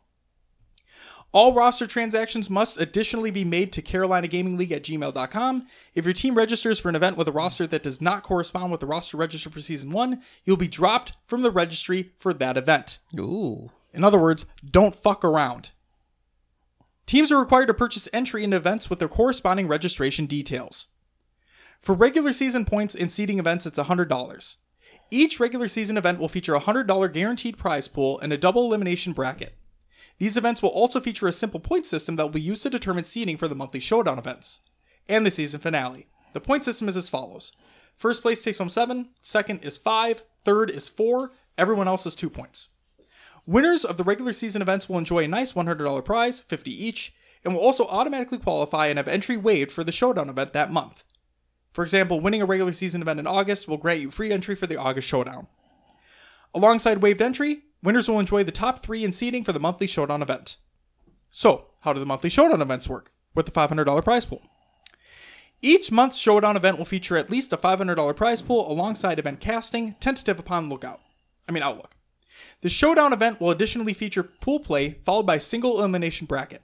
All 1.31 1.55
roster 1.55 1.87
transactions 1.87 2.51
must 2.51 2.77
additionally 2.77 3.31
be 3.31 3.45
made 3.45 3.73
to 3.75 3.83
Carolina 3.83 4.27
Gaming 4.27 4.57
League 4.57 4.73
at 4.73 4.83
gmail.com. 4.83 5.69
If 5.95 6.05
your 6.05 6.13
team 6.13 6.35
registers 6.35 6.81
for 6.81 6.89
an 6.89 6.97
event 6.97 7.17
with 7.17 7.29
a 7.29 7.33
roster 7.33 7.69
that 7.69 7.85
does 7.85 8.01
not 8.01 8.25
correspond 8.25 8.73
with 8.73 8.81
the 8.81 8.87
roster 8.89 9.17
registered 9.17 9.53
for 9.53 9.61
season 9.61 9.93
one, 9.93 10.23
you'll 10.45 10.57
be 10.57 10.67
dropped 10.67 11.13
from 11.23 11.43
the 11.43 11.53
registry 11.53 12.11
for 12.19 12.35
that 12.35 12.57
event. 12.57 12.99
Ooh. 13.17 13.71
In 13.95 14.03
other 14.03 14.19
words, 14.19 14.45
don't 14.69 14.97
fuck 14.97 15.25
around. 15.25 15.71
Teams 17.07 17.31
are 17.31 17.39
required 17.39 17.67
to 17.67 17.75
purchase 17.75 18.09
entry 18.13 18.43
into 18.43 18.57
events 18.57 18.91
with 18.91 18.99
their 18.99 19.07
corresponding 19.07 19.69
registration 19.69 20.27
details. 20.27 20.89
For 21.81 21.95
regular 21.95 22.33
season 22.33 22.65
points 22.65 22.97
in 22.97 23.09
seeding 23.09 23.39
events, 23.39 23.67
it's 23.67 23.79
$100. 23.79 24.57
Each 25.13 25.39
regular 25.39 25.69
season 25.69 25.99
event 25.99 26.19
will 26.19 26.31
feature 26.31 26.55
a 26.55 26.61
$100 26.61 27.13
guaranteed 27.13 27.59
prize 27.59 27.87
pool 27.87 28.19
and 28.21 28.33
a 28.33 28.39
double 28.39 28.65
elimination 28.65 29.13
bracket. 29.13 29.55
These 30.17 30.39
events 30.39 30.63
will 30.63 30.71
also 30.71 31.01
feature 31.01 31.29
a 31.29 31.33
simple 31.33 31.61
point 31.61 31.85
system 31.85 32.17
that 32.17 32.23
will 32.23 32.31
be 32.31 32.41
used 32.41 32.63
to 32.63 32.71
determine 32.71 33.05
seeding 33.05 33.37
for 33.37 33.47
the 33.47 33.55
monthly 33.55 33.79
showdown 33.79 34.19
events 34.19 34.61
and 35.11 35.27
the 35.27 35.31
season 35.31 35.61
finale. 35.61 36.07
The 36.33 36.41
point 36.41 36.65
system 36.65 36.89
is 36.89 36.97
as 36.97 37.11
follows 37.11 37.53
First 37.95 38.23
place 38.23 38.43
takes 38.43 38.57
home 38.57 38.71
7, 38.71 39.11
second 39.21 39.63
is 39.63 39.77
5, 39.77 40.23
third 40.47 40.71
is 40.71 40.89
4, 40.89 41.31
everyone 41.59 41.89
else 41.89 42.07
is 42.07 42.15
2 42.15 42.31
points. 42.31 42.69
Winners 43.45 43.85
of 43.85 43.99
the 43.99 44.05
regular 44.05 44.33
season 44.33 44.63
events 44.63 44.89
will 44.89 44.97
enjoy 44.97 45.25
a 45.25 45.29
nice 45.29 45.53
$100 45.53 46.05
prize, 46.07 46.41
50 46.41 46.71
each, 46.71 47.13
and 47.45 47.53
will 47.53 47.61
also 47.61 47.87
automatically 47.89 48.39
qualify 48.39 48.87
and 48.87 48.97
have 48.97 49.09
entry 49.09 49.37
waived 49.37 49.73
for 49.73 49.85
the 49.85 49.93
showdown 49.93 50.31
event 50.31 50.55
that 50.55 50.73
month. 50.73 51.05
For 51.73 51.83
example, 51.83 52.21
winning 52.21 52.43
a 52.43 52.47
regular 52.47 52.73
season 52.73 53.03
event 53.03 53.21
in 53.21 53.27
August 53.27 53.67
will 53.67 53.79
grant 53.79 54.01
you 54.01 54.11
free 54.11 54.31
entry 54.31 54.55
for 54.55 54.67
the 54.67 54.77
August 54.77 55.09
showdown. 55.09 55.47
Alongside 56.55 56.99
waived 57.03 57.23
entry, 57.23 57.63
winners 57.83 58.09
will 58.09 58.21
enjoy 58.21 58.45
the 58.45 58.53
top 58.53 58.81
three 58.81 59.05
in 59.05 59.13
seeding 59.13 59.43
for 59.43 59.53
the 59.53 59.61
monthly 59.61 59.87
showdown 59.87 60.23
event. 60.23 60.57
So, 61.31 61.69
how 61.81 61.93
do 61.93 62.01
the 62.01 62.07
monthly 62.07 62.29
showdown 62.29 62.61
events 62.61 62.89
work 62.89 63.11
with 63.35 63.47
the 63.47 63.53
$500 63.53 64.05
prize 64.05 64.27
pool? 64.27 64.43
Each 65.63 65.91
month's 65.91 66.19
showdown 66.19 66.57
event 66.57 66.77
will 66.77 66.85
feature 66.85 67.17
at 67.17 67.31
least 67.31 67.53
a 67.53 67.57
$500 67.57 68.17
prize 68.17 68.43
pool 68.43 68.71
alongside 68.71 69.19
event 69.19 69.41
casting, 69.41 69.95
tentative 69.95 70.39
upon 70.39 70.69
lookout. 70.69 71.01
I 71.49 71.53
mean 71.53 71.63
outlook. 71.63 71.97
The 72.61 72.69
showdown 72.69 73.13
event 73.13 73.41
will 73.41 73.51
additionally 73.51 73.95
feature 73.95 74.23
pool 74.23 74.61
play 74.61 74.99
followed 75.05 75.27
by 75.27 75.39
single 75.39 75.79
elimination 75.79 76.27
bracket. 76.27 76.63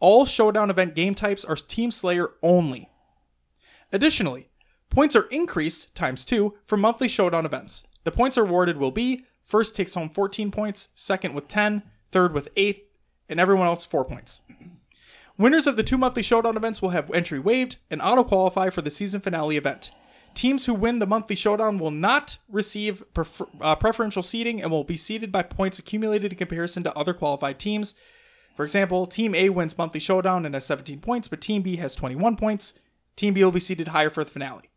All 0.00 0.26
showdown 0.26 0.68
event 0.68 0.94
game 0.94 1.14
types 1.14 1.44
are 1.44 1.56
Team 1.56 1.90
Slayer 1.90 2.30
only. 2.42 2.90
Additionally, 3.92 4.48
points 4.90 5.16
are 5.16 5.28
increased 5.30 5.94
times 5.94 6.24
2 6.24 6.54
for 6.66 6.76
monthly 6.76 7.08
showdown 7.08 7.46
events. 7.46 7.84
The 8.04 8.12
points 8.12 8.36
awarded 8.36 8.76
will 8.76 8.90
be 8.90 9.24
first 9.44 9.74
takes 9.74 9.94
home 9.94 10.10
14 10.10 10.50
points, 10.50 10.88
second 10.94 11.34
with 11.34 11.48
10, 11.48 11.82
third 12.12 12.32
with 12.32 12.48
8, 12.56 12.86
and 13.28 13.40
everyone 13.40 13.66
else 13.66 13.84
4 13.84 14.04
points. 14.04 14.42
Winners 15.36 15.66
of 15.66 15.76
the 15.76 15.82
two 15.82 15.96
monthly 15.96 16.22
showdown 16.22 16.56
events 16.56 16.82
will 16.82 16.90
have 16.90 17.10
entry 17.12 17.38
waived 17.38 17.76
and 17.90 18.02
auto 18.02 18.22
qualify 18.22 18.68
for 18.68 18.82
the 18.82 18.90
season 18.90 19.20
finale 19.20 19.56
event. 19.56 19.90
Teams 20.34 20.66
who 20.66 20.74
win 20.74 20.98
the 20.98 21.06
monthly 21.06 21.34
showdown 21.34 21.78
will 21.78 21.90
not 21.90 22.38
receive 22.48 23.02
prefer- 23.14 23.46
uh, 23.60 23.74
preferential 23.74 24.22
seating 24.22 24.62
and 24.62 24.70
will 24.70 24.84
be 24.84 24.96
seeded 24.96 25.32
by 25.32 25.42
points 25.42 25.78
accumulated 25.78 26.32
in 26.32 26.38
comparison 26.38 26.82
to 26.82 26.96
other 26.96 27.14
qualified 27.14 27.58
teams. 27.58 27.94
For 28.54 28.64
example, 28.64 29.06
Team 29.06 29.34
A 29.34 29.48
wins 29.48 29.76
monthly 29.78 30.00
showdown 30.00 30.44
and 30.44 30.54
has 30.54 30.66
17 30.66 31.00
points, 31.00 31.26
but 31.26 31.40
Team 31.40 31.62
B 31.62 31.76
has 31.76 31.94
21 31.94 32.36
points. 32.36 32.74
Team 33.16 33.34
B 33.34 33.42
will 33.42 33.50
be 33.50 33.60
seeded 33.60 33.88
higher 33.88 34.10
for 34.10 34.22
the 34.22 34.30
finale. 34.30 34.69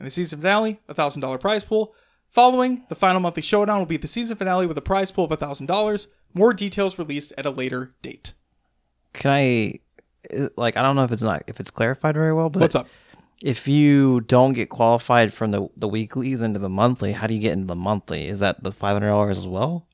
In 0.00 0.04
the 0.06 0.10
season 0.10 0.40
finale, 0.40 0.80
a 0.88 0.94
$1,000 0.94 1.38
prize 1.40 1.62
pool. 1.62 1.94
Following 2.28 2.84
the 2.88 2.94
final 2.94 3.20
monthly 3.20 3.42
showdown 3.42 3.78
will 3.78 3.86
be 3.86 3.98
the 3.98 4.06
season 4.06 4.36
finale 4.36 4.66
with 4.66 4.78
a 4.78 4.82
prize 4.82 5.10
pool 5.10 5.26
of 5.26 5.32
a 5.32 5.36
$1,000. 5.36 6.06
More 6.32 6.54
details 6.54 6.98
released 6.98 7.34
at 7.36 7.44
a 7.44 7.50
later 7.50 7.92
date. 8.02 8.32
Can 9.12 9.30
I, 9.30 9.80
like, 10.56 10.76
I 10.76 10.82
don't 10.82 10.96
know 10.96 11.04
if 11.04 11.12
it's 11.12 11.22
not 11.22 11.42
if 11.46 11.60
it's 11.60 11.70
clarified 11.70 12.14
very 12.14 12.32
well, 12.32 12.48
but 12.48 12.60
What's 12.60 12.76
up? 12.76 12.88
If 13.42 13.66
you 13.66 14.20
don't 14.20 14.52
get 14.52 14.68
qualified 14.68 15.32
from 15.32 15.50
the 15.50 15.68
the 15.76 15.88
weeklies 15.88 16.40
into 16.40 16.60
the 16.60 16.68
monthly, 16.68 17.12
how 17.12 17.26
do 17.26 17.34
you 17.34 17.40
get 17.40 17.54
into 17.54 17.66
the 17.66 17.74
monthly? 17.74 18.28
Is 18.28 18.40
that 18.40 18.62
the 18.62 18.70
five 18.70 18.92
hundred 18.92 19.08
dollars 19.08 19.38
as 19.38 19.46
well? 19.46 19.88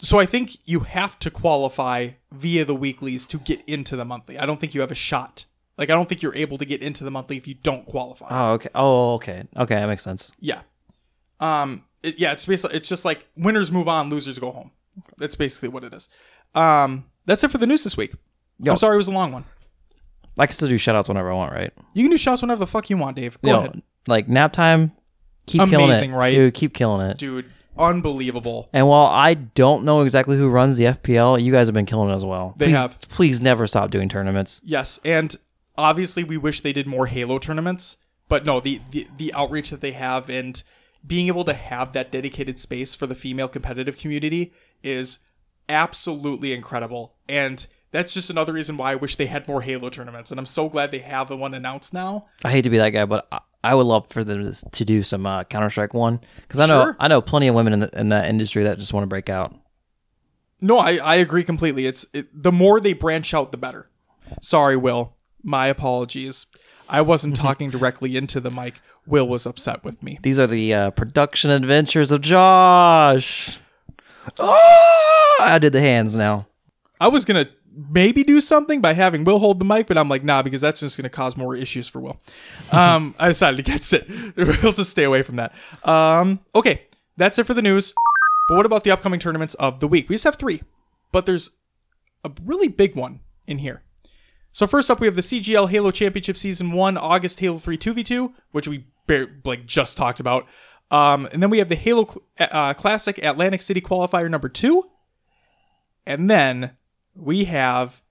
So 0.00 0.18
I 0.18 0.26
think 0.26 0.58
you 0.64 0.80
have 0.80 1.18
to 1.20 1.30
qualify 1.30 2.10
via 2.32 2.64
the 2.64 2.74
weeklies 2.74 3.26
to 3.28 3.38
get 3.38 3.62
into 3.66 3.96
the 3.96 4.04
monthly. 4.04 4.38
I 4.38 4.44
don't 4.44 4.60
think 4.60 4.74
you 4.74 4.80
have 4.80 4.90
a 4.90 4.96
shot. 4.96 5.46
Like 5.82 5.90
I 5.90 5.94
don't 5.94 6.08
think 6.08 6.22
you're 6.22 6.36
able 6.36 6.58
to 6.58 6.64
get 6.64 6.80
into 6.80 7.02
the 7.02 7.10
monthly 7.10 7.36
if 7.36 7.48
you 7.48 7.54
don't 7.54 7.84
qualify. 7.84 8.28
Oh, 8.30 8.52
okay. 8.52 8.68
Oh, 8.72 9.14
okay. 9.14 9.42
Okay, 9.56 9.74
that 9.74 9.88
makes 9.88 10.04
sense. 10.04 10.30
Yeah. 10.38 10.60
Um. 11.40 11.86
It, 12.04 12.20
yeah. 12.20 12.30
It's 12.30 12.46
basically 12.46 12.76
it's 12.76 12.88
just 12.88 13.04
like 13.04 13.26
winners 13.36 13.72
move 13.72 13.88
on, 13.88 14.08
losers 14.08 14.38
go 14.38 14.52
home. 14.52 14.70
That's 15.18 15.34
basically 15.34 15.70
what 15.70 15.82
it 15.82 15.92
is. 15.92 16.08
Um. 16.54 17.06
That's 17.26 17.42
it 17.42 17.50
for 17.50 17.58
the 17.58 17.66
news 17.66 17.82
this 17.82 17.96
week. 17.96 18.14
Yo. 18.60 18.70
I'm 18.70 18.76
sorry 18.76 18.94
it 18.94 18.98
was 18.98 19.08
a 19.08 19.10
long 19.10 19.32
one. 19.32 19.44
I 20.38 20.46
can 20.46 20.54
still 20.54 20.68
do 20.68 20.76
shoutouts 20.76 21.08
whenever 21.08 21.32
I 21.32 21.34
want, 21.34 21.52
right? 21.52 21.72
You 21.94 22.04
can 22.04 22.12
do 22.12 22.16
shots 22.16 22.42
whenever 22.42 22.60
the 22.60 22.68
fuck 22.68 22.88
you 22.88 22.96
want, 22.96 23.16
Dave. 23.16 23.36
Go 23.42 23.50
Yo, 23.50 23.58
ahead, 23.58 23.82
like 24.06 24.28
nap 24.28 24.52
time, 24.52 24.92
keep 25.46 25.68
killing 25.68 25.90
Amazing, 25.90 26.12
it, 26.12 26.16
right? 26.16 26.30
Dude, 26.30 26.54
keep 26.54 26.74
killing 26.74 27.04
it. 27.10 27.18
dude. 27.18 27.50
Unbelievable. 27.76 28.68
And 28.72 28.86
while 28.86 29.06
I 29.06 29.34
don't 29.34 29.84
know 29.84 30.02
exactly 30.02 30.36
who 30.36 30.48
runs 30.48 30.76
the 30.76 30.84
FPL, 30.84 31.42
you 31.42 31.50
guys 31.50 31.66
have 31.66 31.74
been 31.74 31.86
killing 31.86 32.10
it 32.10 32.14
as 32.14 32.24
well. 32.24 32.54
They 32.56 32.66
please, 32.66 32.76
have. 32.76 33.00
Please 33.08 33.40
never 33.40 33.66
stop 33.66 33.90
doing 33.90 34.08
tournaments. 34.08 34.60
Yes, 34.62 35.00
and 35.04 35.34
obviously 35.76 36.24
we 36.24 36.36
wish 36.36 36.60
they 36.60 36.72
did 36.72 36.86
more 36.86 37.06
Halo 37.06 37.38
tournaments, 37.38 37.96
but 38.28 38.44
no, 38.44 38.60
the, 38.60 38.80
the 38.90 39.06
the 39.16 39.32
outreach 39.34 39.70
that 39.70 39.80
they 39.80 39.92
have 39.92 40.28
and 40.30 40.62
being 41.06 41.26
able 41.26 41.44
to 41.44 41.54
have 41.54 41.92
that 41.92 42.12
dedicated 42.12 42.58
space 42.60 42.94
for 42.94 43.06
the 43.06 43.14
female 43.14 43.48
competitive 43.48 43.96
community 43.96 44.52
is 44.82 45.18
absolutely 45.68 46.52
incredible. 46.52 47.14
And 47.28 47.66
that's 47.90 48.14
just 48.14 48.30
another 48.30 48.52
reason 48.52 48.76
why 48.76 48.92
I 48.92 48.94
wish 48.96 49.16
they 49.16 49.26
had 49.26 49.48
more 49.48 49.62
Halo 49.62 49.90
tournaments. 49.90 50.30
And 50.30 50.38
I'm 50.38 50.46
so 50.46 50.68
glad 50.68 50.90
they 50.92 51.00
have 51.00 51.30
one 51.30 51.54
announced 51.54 51.92
now. 51.92 52.26
I 52.44 52.50
hate 52.50 52.62
to 52.62 52.70
be 52.70 52.78
that 52.78 52.90
guy, 52.90 53.04
but 53.04 53.26
I, 53.32 53.40
I 53.64 53.74
would 53.74 53.86
love 53.86 54.08
for 54.08 54.22
them 54.24 54.50
to- 54.52 54.70
to 54.70 54.84
do 54.84 55.02
some 55.02 55.26
uh, 55.26 55.44
Counter 55.44 55.70
Strike 55.70 55.92
one 55.94 56.20
because 56.42 56.60
I 56.60 56.66
know 56.66 56.84
Sure. 56.84 56.96
I 57.00 57.08
know 57.08 57.20
plenty 57.20 57.48
of 57.48 57.54
women 57.54 57.72
in, 57.74 57.80
the, 57.80 57.98
in 58.00 58.08
that 58.10 58.28
industry 58.28 58.62
that 58.64 58.78
just 58.78 58.92
want 58.92 59.02
to 59.04 59.08
break 59.08 59.28
out. 59.28 59.54
No, 60.60 60.78
I, 60.78 60.96
I 60.98 61.14
agree 61.16 61.42
completely. 61.44 61.86
It's 61.86 62.06
it, 62.12 62.28
the 62.40 62.52
more 62.52 62.80
they 62.80 62.92
branch 62.92 63.34
out, 63.34 63.50
the 63.50 63.58
better. 63.58 63.88
Sorry, 64.40 64.76
Will. 64.76 65.16
My 65.42 65.66
apologies. 65.66 66.46
I 66.88 67.00
wasn't 67.00 67.36
talking 67.46 67.70
directly 67.70 68.16
into 68.16 68.40
the 68.40 68.50
mic. 68.50 68.80
Will 69.06 69.26
was 69.26 69.46
upset 69.46 69.82
with 69.84 70.02
me. 70.02 70.18
These 70.22 70.38
are 70.38 70.46
the 70.46 70.72
uh, 70.74 70.90
production 70.90 71.50
adventures 71.50 72.12
of 72.12 72.20
Josh. 72.20 73.58
Oh, 74.38 75.38
I 75.40 75.58
did 75.58 75.72
the 75.72 75.80
hands 75.80 76.14
now. 76.14 76.46
I 77.00 77.08
was 77.08 77.24
gonna 77.24 77.48
maybe 77.90 78.22
do 78.22 78.40
something 78.40 78.80
by 78.80 78.92
having 78.92 79.24
Will 79.24 79.40
hold 79.40 79.58
the 79.58 79.64
mic, 79.64 79.88
but 79.88 79.98
I'm 79.98 80.08
like, 80.08 80.22
nah, 80.22 80.42
because 80.42 80.60
that's 80.60 80.80
just 80.80 80.96
gonna 80.96 81.08
cause 81.08 81.36
more 81.36 81.56
issues 81.56 81.88
for 81.88 82.00
Will. 82.00 82.18
Um, 82.72 83.14
I 83.18 83.28
decided 83.28 83.58
against 83.60 83.92
it. 83.92 84.08
We'll 84.36 84.72
just 84.72 84.90
stay 84.90 85.04
away 85.04 85.22
from 85.22 85.36
that. 85.36 85.52
Um, 85.84 86.40
okay, 86.54 86.82
that's 87.16 87.38
it 87.38 87.44
for 87.44 87.54
the 87.54 87.62
news. 87.62 87.92
But 88.48 88.56
what 88.56 88.66
about 88.66 88.84
the 88.84 88.90
upcoming 88.90 89.20
tournaments 89.20 89.54
of 89.54 89.80
the 89.80 89.88
week? 89.88 90.08
We 90.08 90.14
just 90.14 90.24
have 90.24 90.36
three, 90.36 90.62
but 91.10 91.26
there's 91.26 91.50
a 92.24 92.30
really 92.44 92.68
big 92.68 92.94
one 92.94 93.20
in 93.46 93.58
here. 93.58 93.82
So 94.52 94.66
first 94.66 94.90
up, 94.90 95.00
we 95.00 95.06
have 95.06 95.16
the 95.16 95.22
CGL 95.22 95.70
Halo 95.70 95.90
Championship 95.90 96.36
Season 96.36 96.72
One 96.72 96.96
August 96.98 97.40
Halo 97.40 97.58
Three 97.58 97.78
Two 97.78 97.94
v 97.94 98.02
Two, 98.04 98.34
which 98.52 98.68
we 98.68 98.84
bar- 99.06 99.28
like 99.44 99.66
just 99.66 99.96
talked 99.96 100.20
about. 100.20 100.46
Um, 100.90 101.26
and 101.32 101.42
then 101.42 101.48
we 101.48 101.58
have 101.58 101.70
the 101.70 101.74
Halo 101.74 102.22
uh, 102.38 102.74
Classic 102.74 103.18
Atlantic 103.24 103.62
City 103.62 103.80
Qualifier 103.80 104.30
Number 104.30 104.50
Two, 104.50 104.84
and 106.06 106.28
then 106.28 106.72
we 107.14 107.44
have 107.44 108.02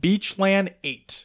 Beachland 0.00 0.74
8, 0.84 1.24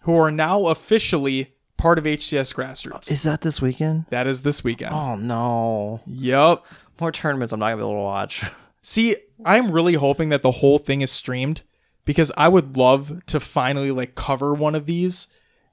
who 0.00 0.16
are 0.18 0.30
now 0.30 0.66
officially 0.68 1.54
part 1.76 1.98
of 1.98 2.04
HCS 2.04 2.54
Grassroots. 2.54 3.10
Is 3.12 3.24
that 3.24 3.42
this 3.42 3.60
weekend? 3.60 4.06
That 4.08 4.26
is 4.26 4.40
this 4.40 4.64
weekend. 4.64 4.94
Oh 4.94 5.16
no, 5.16 6.00
Yep. 6.06 6.64
more 6.98 7.12
tournaments 7.12 7.52
I'm 7.52 7.60
not 7.60 7.66
gonna 7.66 7.76
be 7.76 7.82
able 7.82 7.92
to 7.92 7.98
watch. 7.98 8.42
See, 8.82 9.16
I'm 9.44 9.70
really 9.70 9.94
hoping 9.94 10.30
that 10.30 10.40
the 10.42 10.50
whole 10.52 10.78
thing 10.78 11.02
is 11.02 11.10
streamed 11.10 11.60
because 12.06 12.32
I 12.38 12.48
would 12.48 12.78
love 12.78 13.24
to 13.26 13.38
finally 13.38 13.90
like 13.90 14.14
cover 14.14 14.54
one 14.54 14.74
of 14.74 14.86
these 14.86 15.26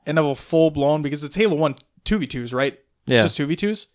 and 0.05 0.17
have 0.17 0.25
a 0.27 0.35
full 0.35 0.69
blown 0.69 1.01
because 1.01 1.23
it's 1.23 1.35
Halo 1.37 1.55
1 1.55 1.75
2v2s, 2.03 2.53
right? 2.53 2.73
It's 2.73 2.81
Yeah. 3.15 3.23
just 3.23 3.37
2v2s. 3.37 3.87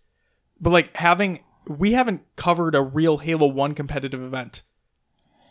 But 0.59 0.71
like 0.71 0.97
having 0.97 1.41
we 1.67 1.93
haven't 1.93 2.23
covered 2.37 2.75
a 2.75 2.81
real 2.81 3.19
Halo 3.19 3.47
1 3.47 3.75
competitive 3.75 4.23
event. 4.23 4.63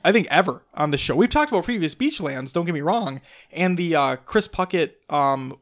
I 0.04 0.12
think 0.12 0.26
ever 0.32 0.64
on 0.74 0.90
the 0.92 0.98
show. 0.98 1.16
We've 1.16 1.30
talked 1.30 1.52
about 1.52 1.66
previous 1.66 1.94
Beachlands, 1.94 2.54
don't 2.54 2.66
get 2.66 2.74
me 2.74 2.82
wrong, 2.82 3.20
and 3.52 3.78
the 3.78 3.94
uh, 3.96 4.16
Chris 4.16 4.48
Puckett 4.48 4.92
um, 5.14 5.58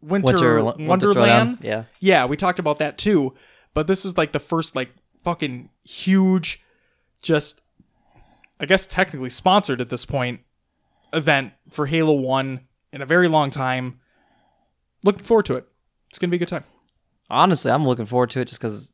Winter, 0.00 0.26
Winter- 0.32 0.64
Winter 0.64 0.86
Wonderland. 0.88 1.58
Throwdown, 1.58 1.64
yeah. 1.64 1.84
Yeah, 2.00 2.24
we 2.26 2.36
talked 2.36 2.58
about 2.58 2.78
that 2.78 2.96
too. 2.98 3.34
But 3.74 3.86
this 3.86 4.04
is 4.06 4.16
like 4.16 4.32
the 4.32 4.40
first 4.40 4.74
like 4.74 4.90
fucking 5.22 5.68
huge 5.84 6.62
just 7.22 7.60
I 8.58 8.64
guess 8.66 8.86
technically 8.86 9.28
sponsored 9.30 9.80
at 9.80 9.90
this 9.90 10.04
point 10.06 10.40
event 11.12 11.52
for 11.70 11.86
Halo 11.86 12.12
1 12.14 12.60
in 12.92 13.02
a 13.02 13.06
very 13.06 13.28
long 13.28 13.50
time. 13.50 14.00
Looking 15.04 15.24
forward 15.24 15.46
to 15.46 15.56
it. 15.56 15.66
It's 16.08 16.18
going 16.18 16.28
to 16.28 16.30
be 16.30 16.36
a 16.36 16.38
good 16.38 16.48
time. 16.48 16.64
Honestly, 17.28 17.70
I'm 17.70 17.84
looking 17.84 18.06
forward 18.06 18.30
to 18.30 18.40
it 18.40 18.48
just 18.48 18.60
because 18.60 18.92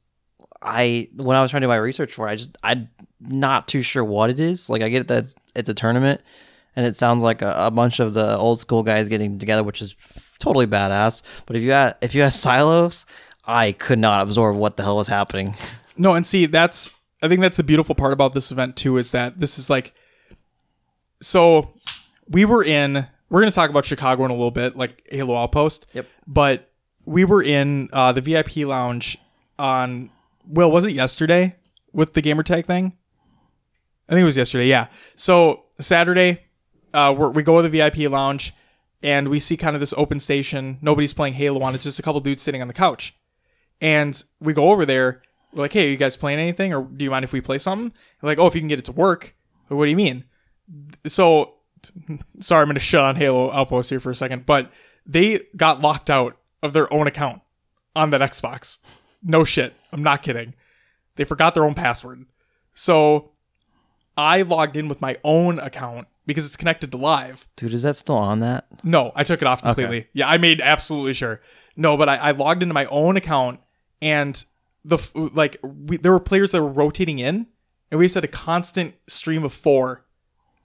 I 0.63 1.09
when 1.17 1.37
I 1.37 1.43
was 1.43 1.51
trying 1.51 1.61
to 1.63 1.67
do 1.67 1.71
my 1.71 1.77
research 1.77 2.15
for 2.15 2.29
it, 2.29 2.33
I 2.33 2.37
just 2.37 2.57
I'm 2.63 2.89
not 3.21 3.69
too 3.69 3.83
sure 3.83 4.05
what 4.05 4.31
it 4.31 4.41
is. 4.41 4.71
Like 4.71 4.83
I 4.83 4.89
get 4.89 5.09
that 5.09 5.25
it's, 5.25 5.35
it's 5.55 5.69
a 5.69 5.75
tournament, 5.75 6.21
and 6.75 6.87
it 6.87 6.97
sounds 6.97 7.23
like 7.23 7.43
a, 7.43 7.67
a 7.67 7.71
bunch 7.71 8.01
of 8.01 8.15
the 8.15 8.37
old 8.37 8.59
school 8.59 8.83
guys 8.83 9.09
getting 9.09 9.39
together, 9.39 9.63
which 9.63 9.83
is 9.83 9.95
totally 10.39 10.67
badass. 10.67 11.23
But 11.47 11.57
if 11.57 11.63
you 11.63 11.73
had 11.73 11.97
if 12.01 12.15
you 12.15 12.23
had 12.23 12.33
silos, 12.33 13.05
I 13.45 13.73
could 13.73 13.99
not 13.99 14.23
absorb 14.23 14.57
what 14.57 14.77
the 14.77 14.83
hell 14.83 14.97
was 14.97 15.09
happening. 15.09 15.55
No, 15.95 16.15
and 16.15 16.27
see, 16.27 16.47
that's 16.47 16.89
I 17.23 17.29
think 17.29 17.43
that's 17.43 17.59
the 17.59 17.63
beautiful 17.63 17.95
part 17.95 18.15
about 18.15 18.33
this 18.33 18.51
event 18.51 18.77
too 18.77 18.97
is 18.97 19.11
that 19.11 19.39
this 19.39 19.59
is 19.59 19.69
like 19.69 19.93
so 21.21 21.75
we 22.33 22.45
were 22.45 22.65
in 22.65 23.07
we're 23.33 23.41
going 23.41 23.51
to 23.51 23.55
talk 23.55 23.71
about 23.71 23.87
Chicago 23.87 24.27
in 24.27 24.31
a 24.31 24.35
little 24.35 24.51
bit, 24.51 24.77
like 24.77 25.09
Halo 25.11 25.35
Outpost. 25.37 25.87
Yep. 25.95 26.07
But 26.27 26.71
we 27.07 27.25
were 27.25 27.43
in 27.43 27.89
uh, 27.91 28.13
the 28.13 28.21
VIP 28.21 28.59
lounge 28.59 29.17
on 29.59 30.11
Will, 30.47 30.71
was 30.71 30.85
it 30.85 30.93
yesterday 30.93 31.57
with 31.95 32.13
the 32.13 32.21
gamertag 32.21 32.67
thing? 32.67 32.93
I 34.07 34.13
think 34.13 34.21
it 34.21 34.27
was 34.27 34.37
yesterday. 34.37 34.67
Yeah. 34.67 34.89
So 35.17 35.65
Saturday, 35.81 36.43
uh, 36.93 37.15
we're, 37.17 37.31
we 37.31 37.43
go 37.43 37.63
to 37.63 37.67
the 37.67 37.79
VIP 37.79 38.11
lounge 38.11 38.53
and 39.03 39.29
we 39.29 39.41
see 39.41 39.57
kind 39.57 39.75
of 39.75 39.81
this 39.81 39.95
open 39.97 40.21
station. 40.21 40.77
Nobody's 40.83 41.15
playing 41.15 41.35
Halo 41.35 41.63
on 41.63 41.75
it. 41.75 41.81
Just 41.81 41.99
a 41.99 42.03
couple 42.03 42.21
dudes 42.21 42.43
sitting 42.43 42.61
on 42.61 42.69
the 42.69 42.75
couch. 42.75 43.15
And 43.81 44.23
we 44.41 44.53
go 44.53 44.69
over 44.71 44.85
there. 44.85 45.23
We're 45.55 45.63
like, 45.63 45.73
hey, 45.73 45.91
you 45.91 45.97
guys 45.97 46.19
playing 46.19 46.39
anything? 46.39 46.75
Or 46.75 46.83
do 46.83 47.03
you 47.03 47.11
mind 47.11 47.25
if 47.25 47.33
we 47.33 47.41
play 47.41 47.57
something? 47.57 47.93
They're 48.21 48.29
like, 48.29 48.39
oh, 48.39 48.47
if 48.47 48.55
you 48.55 48.61
can 48.61 48.69
get 48.69 48.79
it 48.79 48.85
to 48.87 48.93
work. 48.93 49.35
What 49.69 49.87
do 49.87 49.91
you 49.91 49.97
mean? 49.97 50.25
So, 51.07 51.55
sorry, 52.41 52.63
I'm 52.63 52.69
going 52.69 52.75
to 52.75 52.81
shut 52.81 53.03
on 53.03 53.17
Halo 53.17 53.51
Outpost 53.53 53.91
here 53.91 54.01
for 54.01 54.11
a 54.11 54.15
second. 54.15 54.47
But 54.47 54.71
they 55.07 55.41
got 55.57 55.81
locked 55.81 56.11
out 56.11 56.37
of 56.63 56.73
their 56.73 56.93
own 56.93 57.07
account 57.07 57.43
on 57.95 58.11
that 58.11 58.21
Xbox. 58.21 58.79
No 59.23 59.45
shit. 59.45 59.75
I'm 59.93 60.03
not 60.03 60.23
kidding. 60.23 60.55
They 61.17 61.25
forgot 61.25 61.55
their 61.55 61.65
own 61.65 61.75
password. 61.75 62.27
So 62.73 63.33
I 64.17 64.43
logged 64.43 64.77
in 64.77 64.89
with 64.89 65.01
my 65.01 65.19
own 65.25 65.59
account 65.59 66.09
because 66.27 66.47
it's 66.47 66.57
connected 66.57 66.91
to 66.93 66.97
live. 66.97 67.47
Dude, 67.57 67.75
is 67.75 67.83
that 67.83 67.97
still 67.97 68.17
on 68.17 68.41
that? 68.41 68.67
No, 68.83 69.13
I 69.15 69.25
took 69.25 69.43
it 69.43 69.49
off 69.49 69.63
completely. 69.63 70.09
Yeah, 70.13 70.29
I 70.29 70.39
made 70.39 70.61
absolutely 70.61 71.15
sure. 71.15 71.41
No, 71.77 71.97
but 71.97 72.09
I, 72.09 72.17
I 72.17 72.31
logged 72.33 72.63
into 72.63 72.75
my 72.75 72.87
own 72.87 73.17
account 73.17 73.61
and 74.01 74.45
the 74.85 74.99
like 75.15 75.57
we, 75.63 75.97
there 75.97 76.13
were 76.13 76.21
players 76.21 76.53
that 76.53 76.63
were 76.63 76.69
rotating 76.69 77.19
in, 77.19 77.47
and 77.91 77.99
we 77.99 78.07
just 78.07 78.17
had 78.17 78.25
a 78.25 78.29
constant 78.29 78.95
stream 79.07 79.45
of 79.45 79.53
four 79.53 80.05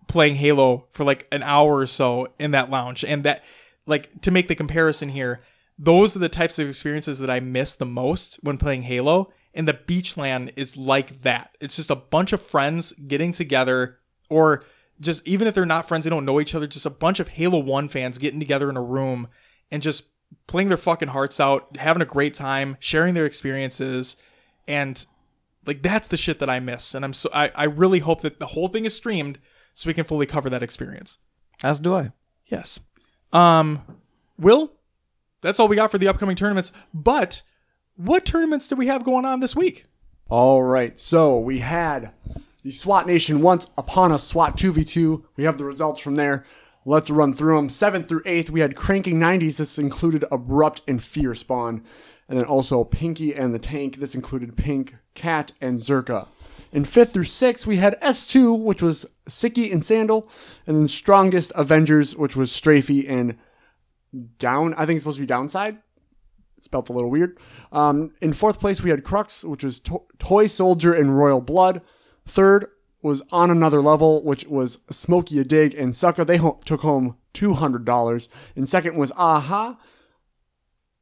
playing 0.08 0.36
Halo 0.36 0.88
for 0.92 1.04
like 1.04 1.28
an 1.32 1.44
hour 1.44 1.78
or 1.78 1.88
so 1.88 2.28
in 2.40 2.52
that 2.52 2.70
lounge, 2.70 3.04
and 3.04 3.24
that 3.24 3.44
like 3.86 4.22
to 4.22 4.32
make 4.32 4.48
the 4.48 4.56
comparison 4.56 5.10
here, 5.10 5.42
those 5.78 6.16
are 6.16 6.20
the 6.20 6.30
types 6.30 6.60
of 6.60 6.70
experiences 6.70 7.20
that 7.20 7.30
I 7.30 7.40
miss 7.40 7.76
the 7.76 7.86
most 7.86 8.40
when 8.42 8.58
playing 8.58 8.84
Halo. 8.84 9.32
And 9.54 9.68
the 9.68 9.74
Beachland 9.74 10.54
is 10.56 10.78
like 10.78 11.24
that. 11.24 11.58
It's 11.60 11.76
just 11.76 11.90
a 11.90 11.96
bunch 11.96 12.32
of 12.32 12.42
friends 12.42 12.94
getting 12.94 13.32
together, 13.32 13.98
or 14.30 14.64
just 15.00 15.28
even 15.28 15.48
if 15.48 15.56
they're 15.56 15.66
not 15.66 15.88
friends, 15.88 16.04
they 16.04 16.10
don't 16.10 16.26
know 16.26 16.40
each 16.40 16.54
other, 16.54 16.68
just 16.68 16.86
a 16.86 16.92
bunch 16.92 17.20
of 17.20 17.30
Halo 17.30 17.58
1 17.60 17.88
fans 17.90 18.18
getting 18.18 18.40
together 18.40 18.70
in 18.70 18.78
a 18.78 18.84
room 18.84 19.28
and 19.72 19.82
just 19.82 20.10
playing 20.46 20.68
their 20.68 20.78
fucking 20.78 21.10
hearts 21.10 21.40
out, 21.40 21.78
having 21.78 22.02
a 22.02 22.06
great 22.06 22.34
time, 22.34 22.78
sharing 22.80 23.14
their 23.14 23.26
experiences. 23.26 24.16
And 24.68 25.04
like 25.66 25.82
that's 25.82 26.08
the 26.08 26.18
shit 26.18 26.40
that 26.40 26.50
I 26.50 26.60
miss. 26.60 26.94
And 26.94 27.04
I'm 27.04 27.14
so 27.14 27.30
I, 27.34 27.52
I 27.56 27.64
really 27.66 28.00
hope 28.00 28.22
that 28.22 28.40
the 28.40 28.48
whole 28.48 28.68
thing 28.68 28.86
is 28.86 28.96
streamed 28.96 29.40
so 29.78 29.88
we 29.88 29.94
can 29.94 30.06
fully 30.06 30.26
cover 30.26 30.50
that 30.50 30.64
experience. 30.64 31.20
As 31.64 31.80
do 31.80 31.96
I. 31.96 32.12
Yes. 32.48 32.80
Um, 33.32 33.84
Will, 34.40 34.72
that's 35.42 35.60
all 35.60 35.68
we 35.68 35.76
got 35.76 35.92
for 35.92 36.00
the 36.00 36.08
upcoming 36.08 36.36
tournaments. 36.36 36.72
But 36.96 37.44
what 37.96 38.26
tournaments 38.26 38.68
do 38.68 38.76
we 38.76 38.88
have 38.88 39.04
going 39.04 39.24
on 39.24 39.40
this 39.40 39.56
week? 39.56 39.86
All 40.30 40.64
right, 40.64 41.00
so 41.00 41.38
we 41.38 41.60
had 41.60 42.12
the 42.64 42.72
SWAT 42.72 43.06
Nation 43.06 43.44
once 43.44 43.68
upon 43.78 44.12
a 44.12 44.18
SWAT 44.18 44.58
2v2. 44.58 45.24
We 45.36 45.44
have 45.44 45.60
the 45.60 45.66
results 45.66 46.00
from 46.00 46.16
there. 46.16 46.44
Let's 46.84 47.12
run 47.12 47.36
through 47.36 47.58
them. 47.58 47.68
7th 47.68 48.08
through 48.08 48.24
8th, 48.24 48.50
we 48.50 48.62
had 48.62 48.76
Cranking 48.76 49.20
90s. 49.20 49.58
This 49.58 49.78
included 49.78 50.26
Abrupt 50.32 50.82
and 50.88 51.04
Fear 51.04 51.36
Spawn. 51.36 51.84
And 52.28 52.40
then 52.40 52.48
also 52.48 52.84
Pinky 52.84 53.36
and 53.36 53.54
the 53.54 53.60
Tank. 53.60 53.98
This 53.98 54.16
included 54.16 54.58
Pink, 54.58 54.96
Cat, 55.14 55.52
and 55.62 55.78
Zerka. 55.78 56.28
In 56.78 56.84
5th 56.86 57.14
through 57.14 57.24
6th, 57.24 57.66
we 57.66 57.78
had 57.78 58.00
S2, 58.02 58.62
which 58.62 58.84
was 58.84 59.08
Sicky 59.28 59.74
and 59.74 59.84
Sandal. 59.84 60.30
And 60.68 60.78
then 60.78 60.88
Strongest 60.88 61.52
Avengers, 61.56 62.16
which 62.16 62.36
was 62.36 62.52
Strafey 62.52 63.10
and 63.10 63.36
Down. 64.38 64.76
I 64.76 64.86
think 64.86 64.98
it's 64.98 65.02
supposed 65.02 65.18
to 65.18 65.24
be 65.24 65.26
Downside 65.26 65.80
spelt 66.60 66.90
a 66.90 66.94
little 66.94 67.10
weird. 67.10 67.40
Um, 67.72 68.12
in 68.22 68.32
fourth 68.32 68.60
place, 68.60 68.84
we 68.84 68.92
had 68.92 69.04
Crux, 69.04 69.44
which 69.44 69.64
was 69.64 69.80
to- 69.82 70.04
Toy 70.20 70.46
Soldier 70.46 70.94
and 70.94 71.18
Royal 71.18 71.42
Blood. 71.42 71.82
Third 72.28 72.68
was 73.02 73.24
On 73.32 73.50
Another 73.50 73.82
Level, 73.82 74.24
which 74.24 74.46
was 74.46 74.78
Smokey 74.92 75.40
a 75.40 75.44
Dig 75.44 75.74
and 75.74 75.96
Sucker. 75.96 76.24
They 76.24 76.38
ho- 76.38 76.60
took 76.64 76.82
home 76.82 77.16
$200. 77.34 78.30
And 78.56 78.70
second 78.70 78.98
was 78.98 79.12
Aha. 79.18 79.80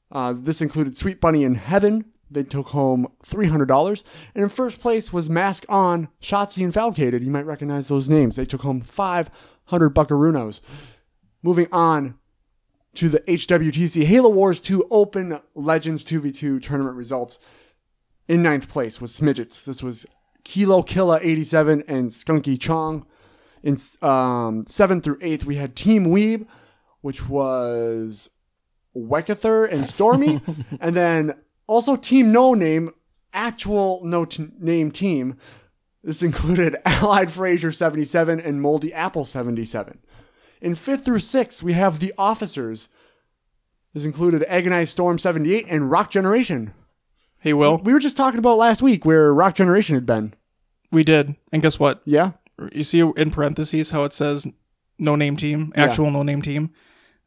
Uh, 0.10 0.34
this 0.38 0.62
included 0.62 0.96
Sweet 0.96 1.20
Bunny 1.20 1.44
and 1.44 1.58
Heaven. 1.58 2.06
They 2.30 2.44
took 2.44 2.68
home 2.68 3.08
$300. 3.24 4.04
And 4.34 4.44
in 4.44 4.50
first 4.50 4.80
place 4.80 5.14
was 5.14 5.30
Mask 5.30 5.66
On, 5.70 6.08
Shotzi 6.22 6.64
and 6.64 6.74
Falcated. 6.74 7.24
You 7.24 7.32
might 7.32 7.46
recognize 7.46 7.88
those 7.88 8.10
names. 8.10 8.36
They 8.36 8.46
took 8.46 8.62
home 8.62 8.82
500 8.82 9.94
buckaroos. 9.94 10.60
Moving 11.44 11.68
on 11.72 12.16
to 12.96 13.10
the 13.10 13.20
HWTC 13.22 14.06
Halo 14.06 14.30
Wars 14.30 14.60
2 14.60 14.88
Open 14.90 15.40
Legends 15.54 16.04
2v2 16.06 16.64
tournament 16.64 16.96
results. 16.96 17.38
In 18.28 18.42
ninth 18.42 18.68
place 18.68 19.00
was 19.00 19.12
Smidgets. 19.18 19.64
This 19.64 19.84
was 19.84 20.06
Kilo 20.44 20.82
Killa 20.82 21.20
87 21.22 21.84
and 21.88 22.10
Skunky 22.10 22.60
Chong. 22.60 23.06
In 23.62 23.78
um, 24.02 24.66
seventh 24.68 25.04
through 25.04 25.18
eighth, 25.22 25.46
we 25.46 25.56
had 25.56 25.76
Team 25.76 26.06
Weeb, 26.06 26.48
which 27.02 27.28
was 27.28 28.30
Wekather 28.96 29.70
and 29.72 29.88
Stormy. 29.88 30.42
and 30.80 30.96
then 30.96 31.36
also 31.68 31.96
Team 31.96 32.32
No 32.32 32.54
Name, 32.54 32.92
actual 33.34 34.02
no 34.04 34.26
t- 34.26 34.48
name 34.60 34.92
team. 34.92 35.36
This 36.04 36.22
included 36.22 36.76
Allied 36.86 37.32
Fraser 37.32 37.72
77 37.72 38.40
and 38.40 38.62
Moldy 38.62 38.94
Apple 38.94 39.26
77. 39.26 40.00
In 40.62 40.76
fifth 40.76 41.06
through 41.06 41.20
sixth, 41.20 41.62
we 41.64 41.74
have 41.74 42.00
the 42.00 42.14
officers. 42.18 42.90
This 43.94 44.06
included 44.06 44.44
Agonized 44.48 44.92
Storm 44.92 45.18
78 45.18 45.66
and 45.70 45.90
Rock 45.90 46.12
Generation. 46.12 46.74
Hey, 47.40 47.54
Will, 47.54 47.78
We 47.78 47.94
were 47.94 48.00
just 48.00 48.18
talking 48.18 48.40
about 48.40 48.58
last 48.58 48.82
week 48.82 49.06
where 49.06 49.34
Rock 49.34 49.56
Generation 49.56 49.96
had 49.96 50.06
been. 50.06 50.34
we 50.92 51.04
did. 51.04 51.36
And 51.52 51.62
guess 51.62 51.80
what? 51.80 52.02
Yeah? 52.06 52.32
You 52.72 52.84
see 52.84 53.00
in 53.00 53.32
parentheses 53.32 53.92
how 53.92 54.04
it 54.04 54.14
says 54.14 54.48
no 54.98 55.16
name 55.16 55.36
team, 55.38 55.72
actual 55.76 56.10
no 56.10 56.24
name 56.24 56.42
team? 56.42 56.72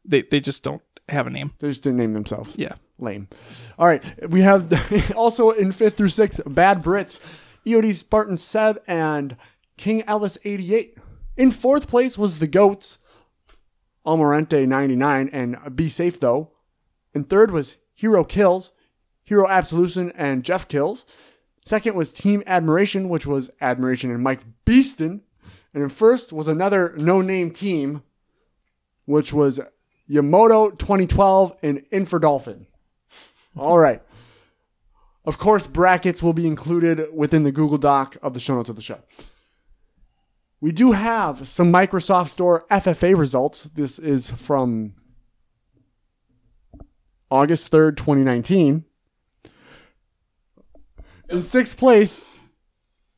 They, 0.03 0.23
they 0.23 0.39
just 0.39 0.63
don't 0.63 0.81
have 1.07 1.27
a 1.27 1.29
name. 1.29 1.51
They 1.59 1.69
just 1.69 1.83
didn't 1.83 1.97
name 1.99 2.13
themselves. 2.13 2.55
Yeah. 2.57 2.73
Lame. 3.01 3.27
All 3.77 3.87
right. 3.87 4.03
We 4.29 4.41
have 4.41 4.71
also 5.15 5.51
in 5.51 5.71
fifth 5.71 5.97
through 5.97 6.09
sixth, 6.09 6.41
Bad 6.45 6.83
Brits, 6.83 7.19
EOD 7.65 7.93
Spartan 7.93 8.37
Seb, 8.37 8.81
and 8.87 9.35
King 9.77 10.03
Ellis 10.07 10.37
88. 10.43 10.97
In 11.37 11.51
fourth 11.51 11.87
place 11.87 12.17
was 12.17 12.39
the 12.39 12.47
Goats, 12.47 12.97
Almorente 14.05 14.67
99, 14.67 15.29
and 15.31 15.75
Be 15.75 15.87
Safe 15.87 16.19
Though. 16.19 16.51
In 17.13 17.23
third 17.23 17.51
was 17.51 17.75
Hero 17.93 18.23
Kills, 18.23 18.71
Hero 19.23 19.47
Absolution, 19.47 20.11
and 20.15 20.43
Jeff 20.43 20.67
Kills. 20.67 21.05
Second 21.63 21.95
was 21.95 22.13
Team 22.13 22.43
Admiration, 22.47 23.09
which 23.09 23.27
was 23.27 23.51
Admiration 23.61 24.11
and 24.11 24.23
Mike 24.23 24.41
Beeston. 24.65 25.21
And 25.73 25.83
in 25.83 25.89
first 25.89 26.33
was 26.33 26.47
another 26.47 26.93
no 26.97 27.21
name 27.21 27.51
team, 27.51 28.01
which 29.05 29.33
was 29.33 29.59
Yamoto 30.09 30.77
2012 30.77 31.55
and 31.61 31.85
Inferdolphin. 31.91 32.65
All 33.59 33.77
right. 33.77 34.01
Of 35.25 35.37
course, 35.37 35.67
brackets 35.67 36.23
will 36.23 36.33
be 36.33 36.47
included 36.47 37.07
within 37.13 37.43
the 37.43 37.51
Google 37.51 37.77
Doc 37.77 38.17
of 38.21 38.33
the 38.33 38.39
show 38.39 38.55
notes 38.55 38.69
of 38.69 38.75
the 38.75 38.81
show. 38.81 38.99
We 40.61 40.71
do 40.71 40.93
have 40.93 41.47
some 41.47 41.71
Microsoft 41.71 42.29
Store 42.29 42.65
FFA 42.71 43.17
results. 43.17 43.63
This 43.63 43.99
is 43.99 44.31
from 44.31 44.93
August 47.29 47.71
3rd, 47.71 47.97
2019. 47.97 48.85
In 51.29 51.43
sixth 51.43 51.77
place, 51.77 52.21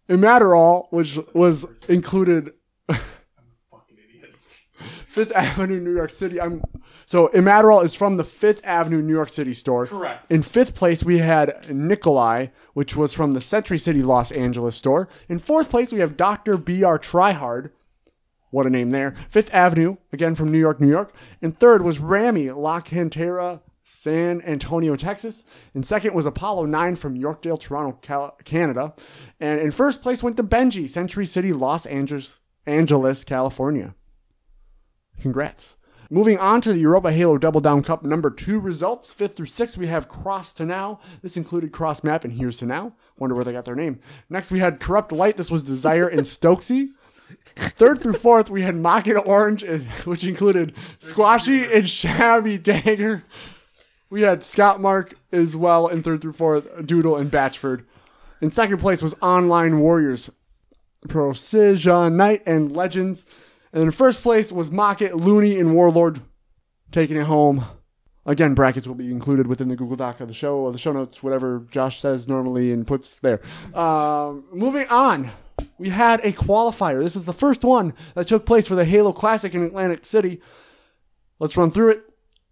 Immaterol, 0.09 0.87
which 0.91 1.17
was 1.33 1.65
included 1.87 2.53
Fifth 5.11 5.33
Avenue, 5.35 5.81
New 5.81 5.93
York 5.93 6.11
City. 6.11 6.39
I'm 6.39 6.61
so 7.05 7.27
Immaterol 7.29 7.83
is 7.83 7.93
from 7.93 8.15
the 8.15 8.23
Fifth 8.23 8.61
Avenue, 8.63 9.01
New 9.01 9.11
York 9.11 9.29
City 9.29 9.51
store. 9.51 9.85
Correct. 9.85 10.31
In 10.31 10.41
fifth 10.41 10.73
place, 10.73 11.03
we 11.03 11.17
had 11.17 11.69
Nikolai, 11.69 12.47
which 12.73 12.95
was 12.95 13.13
from 13.13 13.33
the 13.33 13.41
Century 13.41 13.77
City, 13.77 14.01
Los 14.01 14.31
Angeles 14.31 14.77
store. 14.77 15.09
In 15.27 15.37
fourth 15.37 15.69
place, 15.69 15.91
we 15.91 15.99
have 15.99 16.15
Dr. 16.15 16.55
B.R. 16.55 16.97
Tryhard. 16.97 17.71
What 18.51 18.65
a 18.65 18.69
name 18.69 18.91
there. 18.91 19.13
Fifth 19.29 19.53
Avenue, 19.53 19.97
again 20.13 20.33
from 20.33 20.49
New 20.49 20.59
York, 20.59 20.79
New 20.79 20.89
York. 20.89 21.13
And 21.41 21.59
third 21.59 21.81
was 21.81 21.99
Rami, 21.99 22.49
La 22.51 22.79
Cantera, 22.79 23.59
San 23.83 24.41
Antonio, 24.43 24.95
Texas. 24.95 25.43
And 25.73 25.85
second 25.85 26.13
was 26.13 26.25
Apollo 26.25 26.67
9 26.67 26.95
from 26.95 27.17
Yorkdale, 27.17 27.59
Toronto, 27.59 27.97
Cal- 28.01 28.37
Canada. 28.45 28.93
And 29.41 29.59
in 29.59 29.71
first 29.71 30.01
place 30.01 30.23
went 30.23 30.37
to 30.37 30.43
Benji, 30.43 30.87
Century 30.87 31.25
City, 31.25 31.51
Los 31.51 31.85
Angeles, 31.85 32.39
Angeles, 32.65 33.25
California. 33.25 33.93
Congrats. 35.21 35.77
Moving 36.09 36.39
on 36.39 36.59
to 36.61 36.73
the 36.73 36.79
Europa 36.79 37.11
Halo 37.11 37.37
Double 37.37 37.61
Down 37.61 37.83
Cup 37.83 38.03
number 38.03 38.29
two 38.29 38.59
results. 38.59 39.13
Fifth 39.13 39.37
through 39.37 39.45
sixth, 39.45 39.77
we 39.77 39.87
have 39.87 40.09
Cross 40.09 40.53
to 40.53 40.65
Now. 40.65 40.99
This 41.21 41.37
included 41.37 41.71
Cross 41.71 42.03
Map 42.03 42.25
and 42.25 42.33
Here's 42.33 42.57
to 42.57 42.65
Now. 42.65 42.93
Wonder 43.17 43.35
where 43.35 43.45
they 43.45 43.53
got 43.53 43.63
their 43.63 43.75
name. 43.75 43.99
Next, 44.29 44.51
we 44.51 44.59
had 44.59 44.81
Corrupt 44.81 45.13
Light. 45.13 45.37
This 45.37 45.51
was 45.51 45.63
Desire 45.63 46.07
and 46.07 46.21
Stokesy. 46.21 46.89
Third 47.55 48.01
through 48.01 48.13
fourth, 48.13 48.49
we 48.49 48.63
had 48.63 48.75
Mocket 48.75 49.25
Orange, 49.25 49.63
which 50.03 50.25
included 50.25 50.73
Squashy 50.99 51.63
and 51.71 51.89
Shabby 51.89 52.57
Dagger. 52.57 53.23
We 54.09 54.21
had 54.21 54.43
Scott 54.43 54.81
Mark 54.81 55.13
as 55.31 55.55
well 55.55 55.87
in 55.87 56.03
third 56.03 56.21
through 56.21 56.33
fourth, 56.33 56.67
Doodle 56.85 57.15
and 57.15 57.31
Batchford. 57.31 57.85
In 58.41 58.51
second 58.51 58.79
place 58.79 59.01
was 59.01 59.15
Online 59.21 59.79
Warriors, 59.79 60.29
Precision 61.07 62.17
Knight 62.17 62.43
and 62.45 62.75
Legends. 62.75 63.25
And 63.73 63.83
in 63.83 63.91
first 63.91 64.21
place 64.21 64.51
was 64.51 64.69
Mocket, 64.69 65.15
Looney, 65.15 65.59
and 65.59 65.73
Warlord 65.73 66.21
taking 66.91 67.17
it 67.17 67.25
home. 67.25 67.65
Again, 68.25 68.53
brackets 68.53 68.85
will 68.85 68.95
be 68.95 69.09
included 69.09 69.47
within 69.47 69.67
the 69.67 69.75
Google 69.75 69.95
Doc 69.95 70.19
of 70.19 70.27
the 70.27 70.33
show 70.33 70.57
or 70.57 70.71
the 70.71 70.77
show 70.77 70.91
notes, 70.91 71.23
whatever 71.23 71.65
Josh 71.71 71.99
says 71.99 72.27
normally 72.27 72.71
and 72.71 72.85
puts 72.85 73.15
there. 73.15 73.41
Um, 73.73 74.45
moving 74.53 74.87
on, 74.89 75.31
we 75.77 75.89
had 75.89 76.19
a 76.23 76.31
qualifier. 76.31 77.01
This 77.01 77.15
is 77.15 77.25
the 77.25 77.33
first 77.33 77.63
one 77.63 77.93
that 78.13 78.27
took 78.27 78.45
place 78.45 78.67
for 78.67 78.75
the 78.75 78.85
Halo 78.85 79.11
Classic 79.11 79.55
in 79.55 79.63
Atlantic 79.63 80.05
City. 80.05 80.41
Let's 81.39 81.57
run 81.57 81.71
through 81.71 81.89
it. 81.91 82.03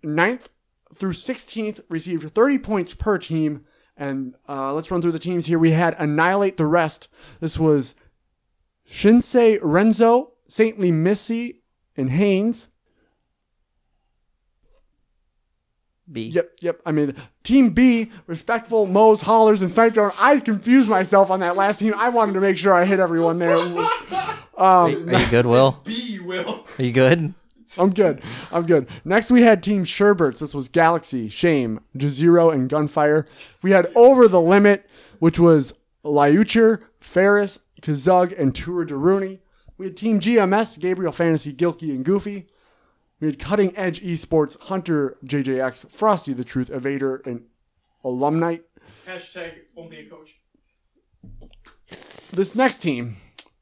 Ninth 0.02 0.50
through 0.96 1.14
16th 1.14 1.82
received 1.90 2.34
30 2.34 2.58
points 2.60 2.94
per 2.94 3.18
team. 3.20 3.66
And 3.96 4.36
uh, 4.48 4.74
let's 4.74 4.90
run 4.90 5.02
through 5.02 5.12
the 5.12 5.20
teams 5.20 5.46
here. 5.46 5.60
We 5.60 5.72
had 5.72 5.96
Annihilate 6.00 6.58
the 6.58 6.66
Rest. 6.66 7.10
This 7.42 7.60
was 7.60 7.94
Shinsei 8.90 9.60
Renzo, 9.62 10.32
Saintly 10.50 10.92
Missy, 10.92 11.62
and 11.96 12.10
Haynes. 12.10 12.68
B. 16.12 16.24
Yep, 16.30 16.52
yep. 16.62 16.82
I 16.88 16.92
mean, 16.92 17.16
Team 17.44 17.70
B, 17.70 18.12
Respectful, 18.26 18.88
Moe's, 18.88 19.22
Hollers, 19.22 19.62
and 19.62 19.72
Snipe 19.72 19.94
Drone. 19.94 20.12
I 20.18 20.40
confused 20.40 20.90
myself 20.90 21.30
on 21.30 21.40
that 21.42 21.56
last 21.56 21.80
team. 21.80 21.94
I 21.96 22.10
wanted 22.10 22.34
to 22.34 22.42
make 22.42 22.58
sure 22.58 22.74
I 22.74 22.86
hit 22.86 23.00
everyone 23.00 23.40
there. 23.40 23.58
Um, 24.60 25.08
Are 25.08 25.22
you 25.22 25.30
good, 25.30 25.46
Will? 25.46 25.80
B 25.86 26.20
will. 26.20 26.68
Are 26.78 26.84
you 26.84 26.92
good? 26.92 27.34
I'm 27.78 27.94
good. 27.94 28.22
I'm 28.52 28.66
good. 28.66 28.90
Next, 29.06 29.32
we 29.32 29.42
had 29.42 29.64
Team 29.64 29.86
Sherberts. 29.86 30.40
This 30.40 30.54
was 30.54 30.68
Galaxy, 30.68 31.30
Shame, 31.30 31.80
Jazero, 31.96 32.54
and 32.54 32.70
Gunfire. 32.70 33.26
We 33.62 33.72
had 33.72 33.90
Over 33.96 34.28
the 34.28 34.42
Limit, 34.42 34.86
which 35.20 35.40
was 35.40 35.76
Liucher, 36.04 36.82
Ferris, 37.00 37.60
Kazug, 37.82 38.38
and 38.38 38.54
Tour 38.54 38.84
de 38.84 38.98
Rooney. 38.98 39.40
We 39.80 39.86
had 39.86 39.96
Team 39.98 40.20
GMS, 40.20 40.78
Gabriel 40.78 41.14
Fantasy, 41.14 41.54
Gilkey, 41.54 41.90
and 41.92 42.04
Goofy. 42.04 42.48
We 43.22 43.28
had 43.28 43.40
Cutting 43.40 43.76
Edge 43.78 44.02
Esports, 44.04 44.60
Hunter, 44.60 45.18
JJX, 45.26 45.90
Frosty 45.90 46.34
the 46.34 46.44
Truth, 46.44 46.70
Evader, 46.70 47.26
and 47.26 47.46
Alumni. 48.04 48.58
Hashtag 49.08 49.54
won't 49.74 49.90
be 49.90 50.00
a 50.02 50.10
coach. 50.10 50.36
This 52.32 52.56
next 52.56 52.80
team, 52.80 53.16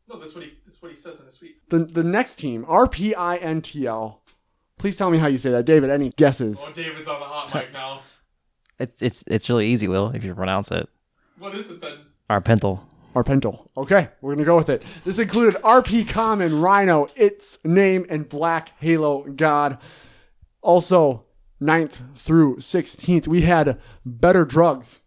No, 0.09 0.19
that's 0.19 0.33
what 0.35 0.43
he 0.43 0.53
that's 0.65 0.81
what 0.81 0.89
he 0.89 0.95
says 0.97 1.19
in 1.19 1.25
his 1.25 1.37
tweets. 1.37 1.59
the, 1.69 1.79
the 1.85 2.03
next 2.03 2.35
team, 2.37 2.65
RPINTL. 2.65 4.17
Please 4.79 4.97
tell 4.97 5.09
me 5.09 5.17
how 5.19 5.27
you 5.27 5.37
say 5.37 5.51
that. 5.51 5.65
David, 5.65 5.89
any 5.89 6.09
guesses? 6.17 6.63
Oh, 6.67 6.71
David's 6.73 7.07
on 7.07 7.19
the 7.19 7.25
hot 7.25 7.53
mic 7.53 7.71
now. 7.71 8.01
It's 8.79 9.01
it's 9.01 9.23
it's 9.25 9.49
really 9.49 9.65
easy, 9.65 9.87
Will, 9.87 10.11
if 10.11 10.23
you 10.23 10.35
pronounce 10.35 10.69
it. 10.69 10.87
What 11.39 11.55
is 11.55 11.71
it 11.71 11.81
then? 11.81 11.97
Arpental. 12.29 12.81
Arpental. 13.17 13.67
Okay, 13.75 14.09
we're 14.21 14.35
gonna 14.35 14.45
go 14.45 14.55
with 14.55 14.69
it. 14.69 14.83
This 15.03 15.17
included 15.17 15.59
RP 15.61 16.07
Common, 16.07 16.61
Rhino, 16.61 17.07
Its 17.15 17.57
Name, 17.63 18.05
and 18.09 18.29
Black 18.29 18.71
Halo 18.79 19.23
God. 19.23 19.79
Also, 20.61 21.25
9th 21.61 22.15
through 22.15 22.57
16th, 22.57 23.27
we 23.27 23.41
had 23.41 23.79
Better 24.05 24.45
Drugs. 24.45 24.99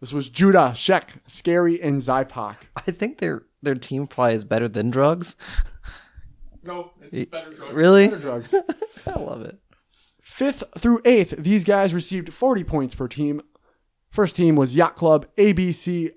This 0.00 0.12
was 0.12 0.28
Judah, 0.28 0.74
Shek, 0.74 1.12
Scary, 1.26 1.80
and 1.80 2.00
Zypok. 2.00 2.56
I 2.74 2.90
think 2.90 3.18
their 3.18 3.44
their 3.62 3.76
team 3.76 4.08
probably 4.08 4.34
is 4.34 4.44
better 4.44 4.68
than 4.68 4.90
drugs. 4.90 5.36
No, 6.64 6.92
it's 7.00 7.28
better 7.28 7.50
drugs. 7.50 7.74
Really? 7.74 8.06
Better 8.06 8.20
Drugs. 8.20 8.54
I 9.06 9.18
love 9.18 9.42
it. 9.42 9.58
5th 10.24 10.62
through 10.78 11.00
8th, 11.02 11.42
these 11.42 11.64
guys 11.64 11.92
received 11.92 12.32
40 12.32 12.62
points 12.62 12.94
per 12.94 13.08
team. 13.08 13.42
First 14.10 14.36
team 14.36 14.54
was 14.54 14.76
Yacht 14.76 14.94
Club, 14.94 15.26
ABC 15.36 16.12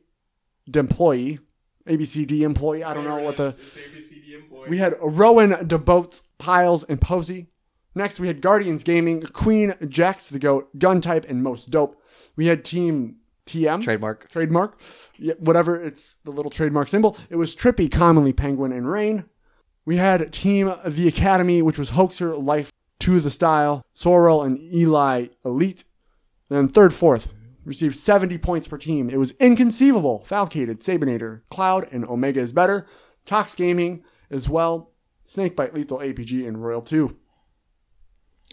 employee. 0.74 1.40
ABCD 1.88 2.42
employee. 2.42 2.84
I 2.84 2.94
don't 2.94 3.04
know 3.04 3.18
what 3.18 3.38
the. 3.38 3.50
ABCD 3.50 4.36
employee. 4.36 4.70
We 4.70 4.78
had 4.78 4.96
Rowan, 5.00 5.52
DeBoat, 5.52 6.22
Piles, 6.38 6.84
and 6.86 7.00
Posey. 7.00 7.48
Next, 7.94 8.20
we 8.20 8.28
had 8.28 8.42
Guardians 8.42 8.84
Gaming, 8.84 9.22
Queen, 9.22 9.74
Jax 9.88 10.30
the 10.30 10.40
Goat, 10.40 10.78
Gun 10.78 11.00
Type, 11.00 11.26
and 11.30 11.42
Most 11.44 11.70
Dope. 11.70 12.02
We 12.36 12.48
had 12.48 12.66
Team 12.66 13.18
TM. 13.46 13.82
Trademark. 13.82 14.30
trademark. 14.30 14.80
Yeah, 15.18 15.36
whatever, 15.38 15.82
it's 15.82 16.16
the 16.24 16.32
little 16.32 16.52
trademark 16.52 16.90
symbol. 16.90 17.16
It 17.30 17.36
was 17.36 17.56
Trippy, 17.56 17.92
commonly 17.92 18.34
Penguin, 18.34 18.72
and 18.72 18.90
Rain. 18.90 19.26
We 19.86 19.98
had 19.98 20.34
Team 20.34 20.74
The 20.86 21.08
Academy, 21.08 21.62
which 21.62 21.78
was 21.78 21.92
Hoaxer, 21.92 22.36
Life, 22.36 22.72
To 23.02 23.20
the 23.20 23.30
Style, 23.30 23.86
Sorrel, 23.94 24.44
and 24.44 24.60
Eli 24.74 25.28
Elite. 25.46 25.84
And 26.50 26.58
then 26.58 26.68
third, 26.68 26.94
fourth, 26.94 27.28
received 27.66 27.96
70 27.96 28.38
points 28.38 28.68
per 28.68 28.78
team. 28.78 29.10
It 29.10 29.18
was 29.18 29.32
Inconceivable, 29.40 30.26
Falcated, 30.28 30.82
Sabinator, 30.82 31.42
Cloud, 31.50 31.88
and 31.92 32.06
Omega 32.06 32.40
is 32.40 32.54
better. 32.54 32.88
Tox 33.26 33.56
Gaming 33.56 34.04
as 34.30 34.48
well. 34.48 34.92
Snakebite, 35.26 35.74
Lethal 35.74 36.00
APG, 36.00 36.48
and 36.48 36.64
Royal 36.64 36.82
2. 36.82 37.18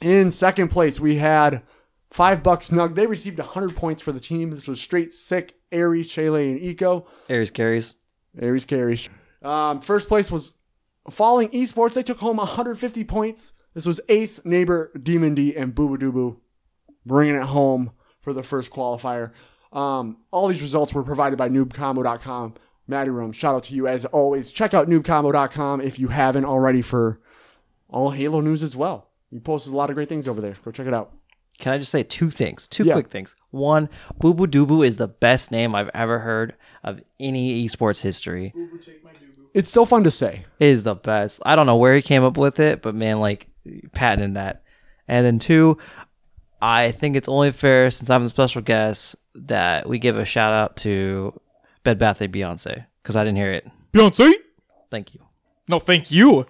In 0.00 0.30
second 0.30 0.68
place, 0.68 0.98
we 0.98 1.16
had 1.16 1.62
Five 2.10 2.42
Bucks 2.42 2.66
Snug. 2.66 2.94
They 2.94 3.06
received 3.06 3.38
100 3.38 3.76
points 3.76 4.02
for 4.02 4.12
the 4.12 4.20
team. 4.20 4.50
This 4.50 4.66
was 4.66 4.80
Straight 4.80 5.12
Sick, 5.12 5.54
Aries, 5.70 6.08
Chele, 6.08 6.50
and 6.50 6.60
Eco. 6.60 7.06
Aries 7.28 7.50
carries. 7.50 7.94
Aries 8.40 8.64
carries. 8.64 9.08
Um, 9.42 9.80
first 9.80 10.08
place 10.08 10.30
was 10.30 10.54
Falling 11.10 11.48
Esports. 11.50 11.92
They 11.92 12.02
took 12.02 12.18
home 12.18 12.38
150 12.38 13.04
points. 13.04 13.52
This 13.74 13.86
was 13.86 14.00
Ace, 14.08 14.44
Neighbor, 14.44 14.90
Demon 15.00 15.34
D, 15.34 15.54
and 15.56 15.74
Boo 15.74 15.96
Boo 15.96 16.12
Boo 16.12 16.40
bringing 17.04 17.34
it 17.34 17.42
home 17.42 17.90
for 18.22 18.32
the 18.32 18.42
first 18.42 18.70
qualifier. 18.70 19.32
Um, 19.72 20.18
all 20.30 20.48
these 20.48 20.62
results 20.62 20.92
were 20.94 21.02
provided 21.02 21.36
by 21.36 21.48
noobcombo.com. 21.48 22.54
Matty 22.88 23.10
Room, 23.10 23.32
shout 23.32 23.54
out 23.54 23.62
to 23.64 23.74
you 23.74 23.86
as 23.86 24.04
always. 24.06 24.50
Check 24.50 24.74
out 24.74 24.88
noobcombo.com 24.88 25.80
if 25.80 25.98
you 25.98 26.08
haven't 26.08 26.44
already 26.44 26.82
for 26.82 27.20
all 27.88 28.10
Halo 28.10 28.40
news 28.40 28.62
as 28.62 28.74
well. 28.76 29.08
He 29.30 29.38
posted 29.38 29.72
a 29.72 29.76
lot 29.76 29.88
of 29.90 29.94
great 29.96 30.08
things 30.08 30.28
over 30.28 30.40
there. 30.40 30.56
Go 30.64 30.70
check 30.72 30.86
it 30.86 30.94
out. 30.94 31.12
Can 31.58 31.72
I 31.72 31.78
just 31.78 31.90
say 31.92 32.02
two 32.02 32.28
things? 32.30 32.66
Two 32.68 32.84
Yeah. 32.84 32.94
quick 32.94 33.08
things. 33.08 33.36
One, 33.50 33.88
Boo 34.18 34.34
Boo 34.34 34.46
Doo 34.46 34.82
is 34.82 34.96
the 34.96 35.06
best 35.08 35.50
name 35.52 35.74
I've 35.74 35.90
ever 35.94 36.18
heard 36.20 36.54
of 36.82 37.00
any 37.20 37.66
esports 37.66 38.02
history. 38.02 38.52
It's 39.54 39.70
so 39.70 39.84
fun 39.84 40.02
to 40.04 40.10
say. 40.10 40.46
It 40.58 40.66
is 40.66 40.82
the 40.82 40.94
best. 40.94 41.40
I 41.44 41.54
don't 41.56 41.66
know 41.66 41.76
where 41.76 41.94
he 41.94 42.02
came 42.02 42.24
up 42.24 42.36
with 42.36 42.58
it, 42.58 42.82
but 42.82 42.94
man, 42.94 43.20
like 43.20 43.48
patented 43.92 44.34
that. 44.34 44.62
And 45.08 45.26
then 45.26 45.38
two, 45.38 45.76
I 46.62 46.92
think 46.92 47.16
it's 47.16 47.28
only 47.28 47.50
fair 47.50 47.90
since 47.90 48.08
I'm 48.08 48.22
the 48.22 48.30
special 48.30 48.62
guest 48.62 49.16
that 49.34 49.88
we 49.88 49.98
give 49.98 50.16
a 50.16 50.24
shout 50.24 50.54
out 50.54 50.76
to 50.78 51.38
Bed 51.82 51.98
Bath 51.98 52.20
and 52.20 52.32
Beyonce 52.32 52.86
because 53.02 53.16
I 53.16 53.24
didn't 53.24 53.38
hear 53.38 53.52
it. 53.52 53.66
Beyonce? 53.92 54.32
Thank 54.88 55.12
you. 55.12 55.20
No, 55.66 55.80
thank 55.80 56.12
you. 56.12 56.46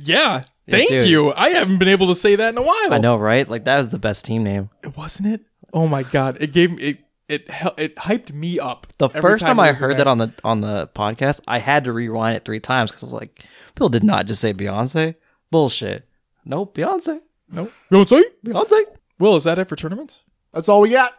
Yeah, 0.00 0.42
thank 0.68 0.88
dude. 0.88 1.08
you. 1.08 1.32
I 1.32 1.50
haven't 1.50 1.78
been 1.78 1.88
able 1.88 2.08
to 2.08 2.16
say 2.16 2.34
that 2.34 2.48
in 2.48 2.58
a 2.58 2.62
while. 2.62 2.92
I 2.92 2.98
know, 2.98 3.16
right? 3.16 3.48
Like 3.48 3.64
that 3.64 3.78
was 3.78 3.90
the 3.90 4.00
best 4.00 4.24
team 4.24 4.42
name. 4.42 4.70
It 4.82 4.96
wasn't 4.96 5.28
it? 5.28 5.42
Oh 5.72 5.86
my 5.86 6.02
god! 6.02 6.38
It 6.40 6.52
gave 6.52 6.72
me 6.72 6.82
it 6.82 6.98
it 7.28 7.50
hel- 7.50 7.74
it 7.76 7.94
hyped 7.94 8.32
me 8.32 8.58
up. 8.58 8.88
The 8.98 9.08
every 9.10 9.20
first 9.20 9.42
time, 9.42 9.60
I 9.60 9.68
was 9.68 9.80
in 9.80 9.88
heard 9.88 9.98
that 9.98 10.08
on 10.08 10.18
the 10.18 10.32
on 10.42 10.60
the 10.60 10.88
podcast, 10.88 11.40
I 11.46 11.58
had 11.58 11.84
to 11.84 11.92
rewind 11.92 12.36
it 12.36 12.44
three 12.44 12.60
times 12.60 12.90
because 12.90 13.04
I 13.04 13.06
was 13.06 13.12
like, 13.12 13.44
"Bill 13.76 13.88
did 13.88 14.02
not 14.02 14.26
just 14.26 14.40
say 14.40 14.52
Beyonce. 14.52 15.14
Bullshit. 15.52 16.08
Nope, 16.44 16.76
Beyonce. 16.76 17.20
No, 17.48 17.70
Beyonce. 17.92 18.22
Beyonce." 18.44 18.84
Will, 19.18 19.36
is 19.36 19.44
that 19.44 19.58
it 19.58 19.68
for 19.68 19.76
tournaments? 19.76 20.24
That's 20.52 20.68
all 20.68 20.80
we 20.80 20.90
got. 20.90 21.14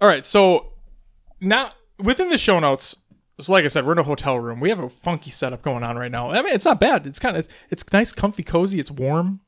All 0.00 0.08
right, 0.08 0.26
so 0.26 0.72
now 1.40 1.72
within 1.98 2.28
the 2.28 2.38
show 2.38 2.58
notes, 2.58 2.96
so 3.38 3.52
like 3.52 3.64
I 3.64 3.68
said, 3.68 3.84
we're 3.84 3.92
in 3.92 3.98
a 3.98 4.04
hotel 4.04 4.38
room. 4.38 4.60
We 4.60 4.70
have 4.70 4.78
a 4.78 4.88
funky 4.88 5.30
setup 5.30 5.62
going 5.62 5.82
on 5.82 5.96
right 5.96 6.10
now. 6.10 6.30
I 6.30 6.42
mean, 6.42 6.54
it's 6.54 6.64
not 6.64 6.80
bad. 6.80 7.06
It's 7.06 7.18
kind 7.18 7.36
of 7.36 7.48
it's 7.70 7.84
nice, 7.92 8.12
comfy, 8.12 8.42
cozy. 8.42 8.78
It's 8.78 8.90
warm, 8.90 9.40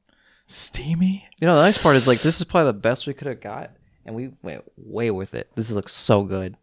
steamy. 0.47 1.27
You 1.41 1.47
know, 1.47 1.57
the 1.57 1.63
nice 1.63 1.83
part 1.83 1.97
is 1.97 2.07
like 2.07 2.21
this 2.21 2.39
is 2.39 2.45
probably 2.45 2.67
the 2.67 2.79
best 2.79 3.07
we 3.07 3.15
could 3.15 3.27
have 3.27 3.41
got, 3.41 3.71
and 4.05 4.15
we 4.15 4.33
went 4.43 4.65
way 4.77 5.11
with 5.11 5.35
it. 5.35 5.51
This 5.55 5.71
looks 5.71 5.95
so 5.95 6.25
good. 6.25 6.57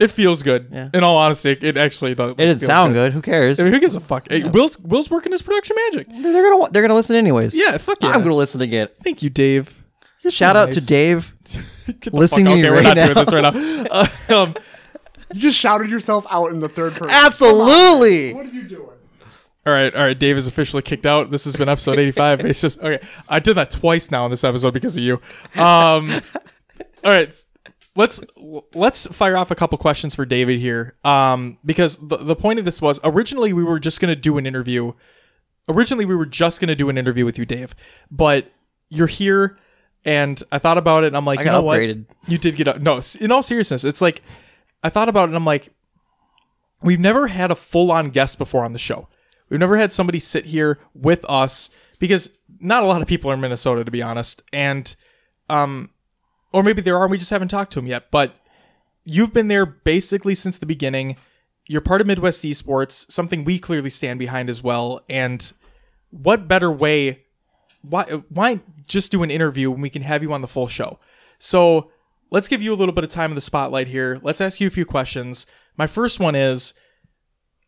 It 0.00 0.08
feels 0.08 0.42
good. 0.42 0.68
Yeah. 0.72 0.88
In 0.92 1.04
all 1.04 1.16
honesty, 1.16 1.50
it, 1.50 1.62
it 1.62 1.76
actually 1.76 2.14
does. 2.16 2.32
It 2.32 2.36
didn't 2.38 2.58
sound 2.60 2.94
good. 2.94 3.12
Who 3.12 3.22
cares? 3.22 3.60
I 3.60 3.64
mean, 3.64 3.72
who 3.72 3.78
gives 3.80 3.94
a 3.94 4.00
fuck? 4.00 4.28
Hey, 4.28 4.42
Will's 4.44 4.78
Will's 4.80 5.08
working 5.10 5.30
his 5.32 5.40
production 5.42 5.76
magic. 5.92 6.08
They're 6.08 6.42
gonna 6.42 6.56
wa- 6.56 6.68
they're 6.68 6.82
gonna 6.82 6.94
listen 6.94 7.14
anyways. 7.16 7.54
Yeah, 7.54 7.78
fuck 7.78 8.02
yeah. 8.02 8.08
I'm 8.10 8.22
gonna 8.22 8.34
listen 8.34 8.60
again. 8.60 8.88
Thank 8.96 9.22
you, 9.22 9.30
Dave. 9.30 9.84
You're 10.22 10.30
so 10.32 10.36
Shout 10.36 10.56
out 10.56 10.70
nice. 10.70 10.76
to 10.80 10.86
Dave. 10.86 11.32
Get 11.86 12.00
the 12.02 12.10
listening 12.12 12.46
fuck- 12.46 12.52
to 12.54 12.56
me 12.56 12.62
Okay, 12.62 12.70
we're 12.70 12.76
right 12.76 12.84
not 12.84 12.94
doing 12.94 13.14
now. 13.14 13.24
this 13.24 13.32
right 13.32 13.88
now. 13.90 14.08
Uh, 14.30 14.42
um, 14.42 14.54
You 15.32 15.40
just 15.40 15.58
shouted 15.58 15.90
yourself 15.90 16.26
out 16.30 16.50
in 16.50 16.58
the 16.60 16.68
third 16.68 16.94
person. 16.94 17.14
Absolutely. 17.14 18.34
What 18.34 18.46
are 18.46 18.50
you 18.50 18.62
doing? 18.64 18.88
all 19.66 19.72
right, 19.72 19.94
all 19.94 20.02
right. 20.02 20.18
Dave 20.18 20.36
is 20.36 20.46
officially 20.48 20.82
kicked 20.82 21.06
out. 21.06 21.30
This 21.30 21.44
has 21.44 21.56
been 21.56 21.68
episode 21.68 21.98
85. 21.98 22.40
It's 22.46 22.60
just 22.60 22.78
okay. 22.80 23.04
I 23.28 23.38
did 23.38 23.54
that 23.54 23.70
twice 23.70 24.10
now 24.10 24.24
in 24.24 24.30
this 24.30 24.44
episode 24.44 24.74
because 24.74 24.96
of 24.96 25.02
you. 25.02 25.20
Um, 25.56 26.20
all 27.04 27.12
right, 27.12 27.32
let's 27.96 28.20
let's 28.74 29.06
fire 29.06 29.36
off 29.36 29.50
a 29.50 29.54
couple 29.54 29.78
questions 29.78 30.14
for 30.14 30.24
David 30.24 30.60
here. 30.60 30.96
Um, 31.04 31.58
because 31.64 31.98
the 31.98 32.16
the 32.16 32.36
point 32.36 32.58
of 32.58 32.64
this 32.64 32.80
was 32.82 33.00
originally 33.04 33.52
we 33.52 33.64
were 33.64 33.78
just 33.78 34.00
gonna 34.00 34.16
do 34.16 34.38
an 34.38 34.46
interview. 34.46 34.92
Originally 35.68 36.04
we 36.04 36.14
were 36.14 36.26
just 36.26 36.60
gonna 36.60 36.76
do 36.76 36.88
an 36.88 36.98
interview 36.98 37.24
with 37.24 37.38
you, 37.38 37.46
Dave, 37.46 37.74
but 38.10 38.52
you're 38.88 39.06
here. 39.06 39.58
And 40.06 40.42
I 40.52 40.58
thought 40.58 40.76
about 40.76 41.04
it, 41.04 41.08
and 41.08 41.16
I'm 41.16 41.24
like, 41.24 41.38
I 41.38 41.44
you 41.44 41.50
know 41.50 41.62
upgraded. 41.62 42.06
what? 42.06 42.30
You 42.30 42.36
did 42.36 42.56
get 42.56 42.68
up. 42.68 42.78
No, 42.78 43.00
in 43.20 43.32
all 43.32 43.42
seriousness, 43.42 43.84
it's 43.84 44.02
like 44.02 44.20
I 44.82 44.90
thought 44.90 45.08
about 45.08 45.24
it, 45.24 45.28
and 45.28 45.36
I'm 45.36 45.46
like, 45.46 45.70
we've 46.82 47.00
never 47.00 47.28
had 47.28 47.50
a 47.50 47.54
full 47.54 47.90
on 47.90 48.10
guest 48.10 48.36
before 48.36 48.64
on 48.64 48.74
the 48.74 48.78
show. 48.78 49.08
We've 49.48 49.60
never 49.60 49.78
had 49.78 49.92
somebody 49.92 50.18
sit 50.20 50.46
here 50.46 50.78
with 50.94 51.24
us 51.26 51.70
because 51.98 52.30
not 52.60 52.82
a 52.82 52.86
lot 52.86 53.00
of 53.00 53.08
people 53.08 53.30
are 53.30 53.34
in 53.34 53.40
Minnesota, 53.40 53.82
to 53.84 53.90
be 53.90 54.02
honest. 54.02 54.42
And, 54.52 54.94
um, 55.48 55.90
or 56.54 56.62
maybe 56.62 56.80
there 56.80 56.96
are, 56.96 57.04
and 57.04 57.10
we 57.10 57.18
just 57.18 57.32
haven't 57.32 57.48
talked 57.48 57.72
to 57.72 57.80
him 57.80 57.88
yet. 57.88 58.10
But 58.12 58.36
you've 59.04 59.32
been 59.32 59.48
there 59.48 59.66
basically 59.66 60.36
since 60.36 60.56
the 60.56 60.66
beginning. 60.66 61.16
You're 61.66 61.80
part 61.80 62.00
of 62.00 62.06
Midwest 62.06 62.44
Esports, 62.44 63.10
something 63.10 63.44
we 63.44 63.58
clearly 63.58 63.90
stand 63.90 64.18
behind 64.20 64.48
as 64.48 64.62
well. 64.62 65.00
And 65.08 65.52
what 66.10 66.46
better 66.46 66.70
way? 66.70 67.24
Why 67.82 68.04
why 68.28 68.60
just 68.86 69.10
do 69.10 69.22
an 69.22 69.30
interview 69.30 69.70
when 69.70 69.80
we 69.80 69.90
can 69.90 70.02
have 70.02 70.22
you 70.22 70.32
on 70.32 70.42
the 70.42 70.48
full 70.48 70.68
show? 70.68 71.00
So 71.38 71.90
let's 72.30 72.46
give 72.48 72.62
you 72.62 72.72
a 72.72 72.76
little 72.76 72.94
bit 72.94 73.02
of 73.02 73.10
time 73.10 73.32
in 73.32 73.34
the 73.34 73.40
spotlight 73.40 73.88
here. 73.88 74.20
Let's 74.22 74.40
ask 74.40 74.60
you 74.60 74.68
a 74.68 74.70
few 74.70 74.86
questions. 74.86 75.46
My 75.76 75.88
first 75.88 76.20
one 76.20 76.36
is 76.36 76.72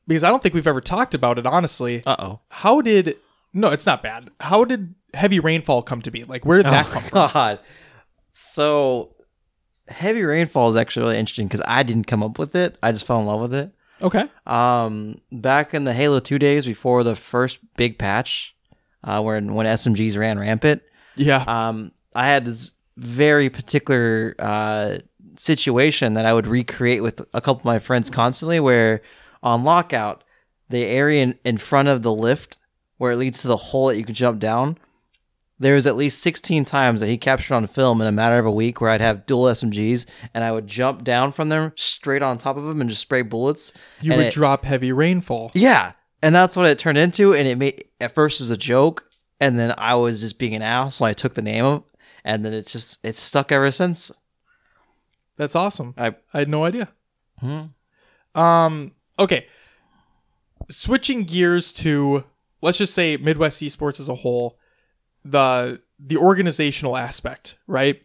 because 0.06 0.22
I 0.22 0.30
don't 0.30 0.42
think 0.42 0.54
we've 0.54 0.66
ever 0.66 0.80
talked 0.80 1.14
about 1.14 1.38
it 1.38 1.46
honestly. 1.46 2.04
Uh 2.06 2.16
oh. 2.18 2.40
How 2.48 2.80
did 2.80 3.16
no, 3.52 3.70
it's 3.70 3.86
not 3.86 4.02
bad. 4.02 4.30
How 4.40 4.64
did 4.64 4.94
heavy 5.12 5.40
rainfall 5.40 5.82
come 5.82 6.02
to 6.02 6.10
be? 6.12 6.22
Like 6.24 6.46
where 6.46 6.58
did 6.62 6.66
that 6.66 6.86
come 6.86 7.02
from? 7.02 7.18
Oh, 7.18 7.30
God. 7.32 7.58
So 8.38 9.14
heavy 9.88 10.22
rainfall 10.22 10.68
is 10.68 10.76
actually 10.76 11.04
really 11.06 11.18
interesting 11.18 11.46
because 11.46 11.62
I 11.66 11.82
didn't 11.82 12.04
come 12.06 12.22
up 12.22 12.38
with 12.38 12.54
it. 12.54 12.76
I 12.82 12.92
just 12.92 13.06
fell 13.06 13.18
in 13.18 13.24
love 13.24 13.40
with 13.40 13.54
it. 13.54 13.72
Okay. 14.02 14.24
Um, 14.46 15.22
back 15.32 15.72
in 15.72 15.84
the 15.84 15.94
Halo 15.94 16.20
Two 16.20 16.38
days 16.38 16.66
before 16.66 17.02
the 17.02 17.16
first 17.16 17.60
big 17.78 17.98
patch, 17.98 18.54
uh, 19.02 19.22
when 19.22 19.54
when 19.54 19.66
SMGs 19.66 20.18
ran 20.18 20.38
rampant, 20.38 20.82
Yeah. 21.14 21.44
um, 21.48 21.92
I 22.14 22.26
had 22.26 22.44
this 22.44 22.72
very 22.98 23.48
particular 23.48 24.34
uh, 24.38 24.98
situation 25.38 26.12
that 26.14 26.26
I 26.26 26.34
would 26.34 26.46
recreate 26.46 27.02
with 27.02 27.20
a 27.32 27.40
couple 27.40 27.60
of 27.60 27.64
my 27.64 27.78
friends 27.78 28.10
constantly. 28.10 28.60
Where 28.60 29.00
on 29.42 29.64
lockout, 29.64 30.24
the 30.68 30.84
area 30.84 31.22
in, 31.22 31.38
in 31.42 31.56
front 31.56 31.88
of 31.88 32.02
the 32.02 32.12
lift 32.12 32.58
where 32.98 33.12
it 33.12 33.16
leads 33.16 33.40
to 33.42 33.48
the 33.48 33.56
hole 33.56 33.86
that 33.86 33.96
you 33.96 34.04
can 34.04 34.14
jump 34.14 34.40
down, 34.40 34.76
there 35.58 35.74
was 35.74 35.86
at 35.86 35.96
least 35.96 36.20
16 36.22 36.64
times 36.66 37.00
that 37.00 37.06
he 37.08 37.16
captured 37.16 37.54
on 37.54 37.66
film 37.66 38.00
in 38.00 38.06
a 38.06 38.12
matter 38.12 38.38
of 38.38 38.44
a 38.46 38.50
week 38.50 38.80
where 38.80 38.90
I'd 38.90 39.00
have 39.00 39.24
dual 39.26 39.44
SMGs 39.44 40.04
and 40.34 40.44
I 40.44 40.52
would 40.52 40.66
jump 40.66 41.02
down 41.02 41.32
from 41.32 41.48
them 41.48 41.72
straight 41.76 42.22
on 42.22 42.36
top 42.36 42.56
of 42.58 42.64
them 42.64 42.80
and 42.80 42.90
just 42.90 43.00
spray 43.02 43.22
bullets. 43.22 43.72
you 44.02 44.12
would 44.14 44.26
it- 44.26 44.32
drop 44.34 44.64
heavy 44.64 44.92
rainfall. 44.92 45.50
yeah, 45.54 45.92
and 46.22 46.34
that's 46.34 46.56
what 46.56 46.66
it 46.66 46.78
turned 46.78 46.98
into. 46.98 47.32
And 47.34 47.48
it 47.48 47.56
made 47.56 47.84
at 48.00 48.14
first 48.14 48.40
it 48.40 48.44
was 48.44 48.50
a 48.50 48.56
joke, 48.56 49.08
and 49.40 49.58
then 49.58 49.74
I 49.78 49.94
was 49.94 50.20
just 50.20 50.38
being 50.38 50.54
an 50.54 50.62
ass, 50.62 50.96
so 50.96 51.04
I 51.04 51.12
took 51.14 51.34
the 51.34 51.42
name 51.42 51.64
of, 51.64 51.84
and 52.24 52.44
then 52.44 52.52
it 52.52 52.66
just 52.66 52.98
it's 53.04 53.18
stuck 53.20 53.50
ever 53.52 53.70
since. 53.70 54.10
That's 55.36 55.54
awesome. 55.54 55.94
I 55.96 56.14
I 56.34 56.38
had 56.40 56.48
no 56.48 56.64
idea. 56.64 56.88
Hmm. 57.40 57.64
Um. 58.34 58.92
Okay. 59.18 59.46
Switching 60.68 61.24
gears 61.24 61.72
to 61.74 62.24
let's 62.60 62.78
just 62.78 62.94
say 62.94 63.16
Midwest 63.16 63.62
esports 63.62 64.00
as 64.00 64.08
a 64.08 64.14
whole, 64.16 64.58
the 65.30 65.80
the 65.98 66.16
organizational 66.16 66.96
aspect, 66.96 67.56
right? 67.66 68.02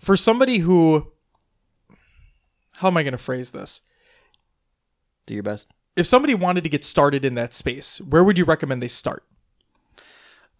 For 0.00 0.16
somebody 0.16 0.58
who, 0.58 1.12
how 2.76 2.88
am 2.88 2.96
I 2.96 3.02
going 3.02 3.12
to 3.12 3.18
phrase 3.18 3.52
this? 3.52 3.80
do 5.26 5.34
your 5.34 5.42
best. 5.42 5.70
If 5.96 6.06
somebody 6.06 6.34
wanted 6.34 6.64
to 6.64 6.70
get 6.70 6.84
started 6.84 7.24
in 7.24 7.34
that 7.34 7.54
space, 7.54 8.00
where 8.00 8.24
would 8.24 8.38
you 8.38 8.44
recommend 8.44 8.82
they 8.82 8.88
start? 8.88 9.24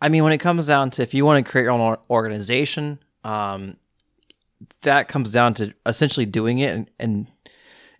I 0.00 0.09
mean, 0.09 0.22
when 0.22 0.32
it 0.32 0.38
comes 0.38 0.66
down 0.66 0.90
to 0.92 1.02
if 1.02 1.14
you 1.14 1.24
want 1.24 1.44
to 1.44 1.50
create 1.50 1.64
your 1.64 1.72
own 1.72 1.96
organization, 2.11 2.98
um, 3.24 3.76
that 4.82 5.09
comes 5.09 5.32
down 5.32 5.55
to 5.55 5.74
essentially 5.86 6.26
doing 6.26 6.59
it, 6.59 6.74
and, 6.74 6.90
and 6.98 7.26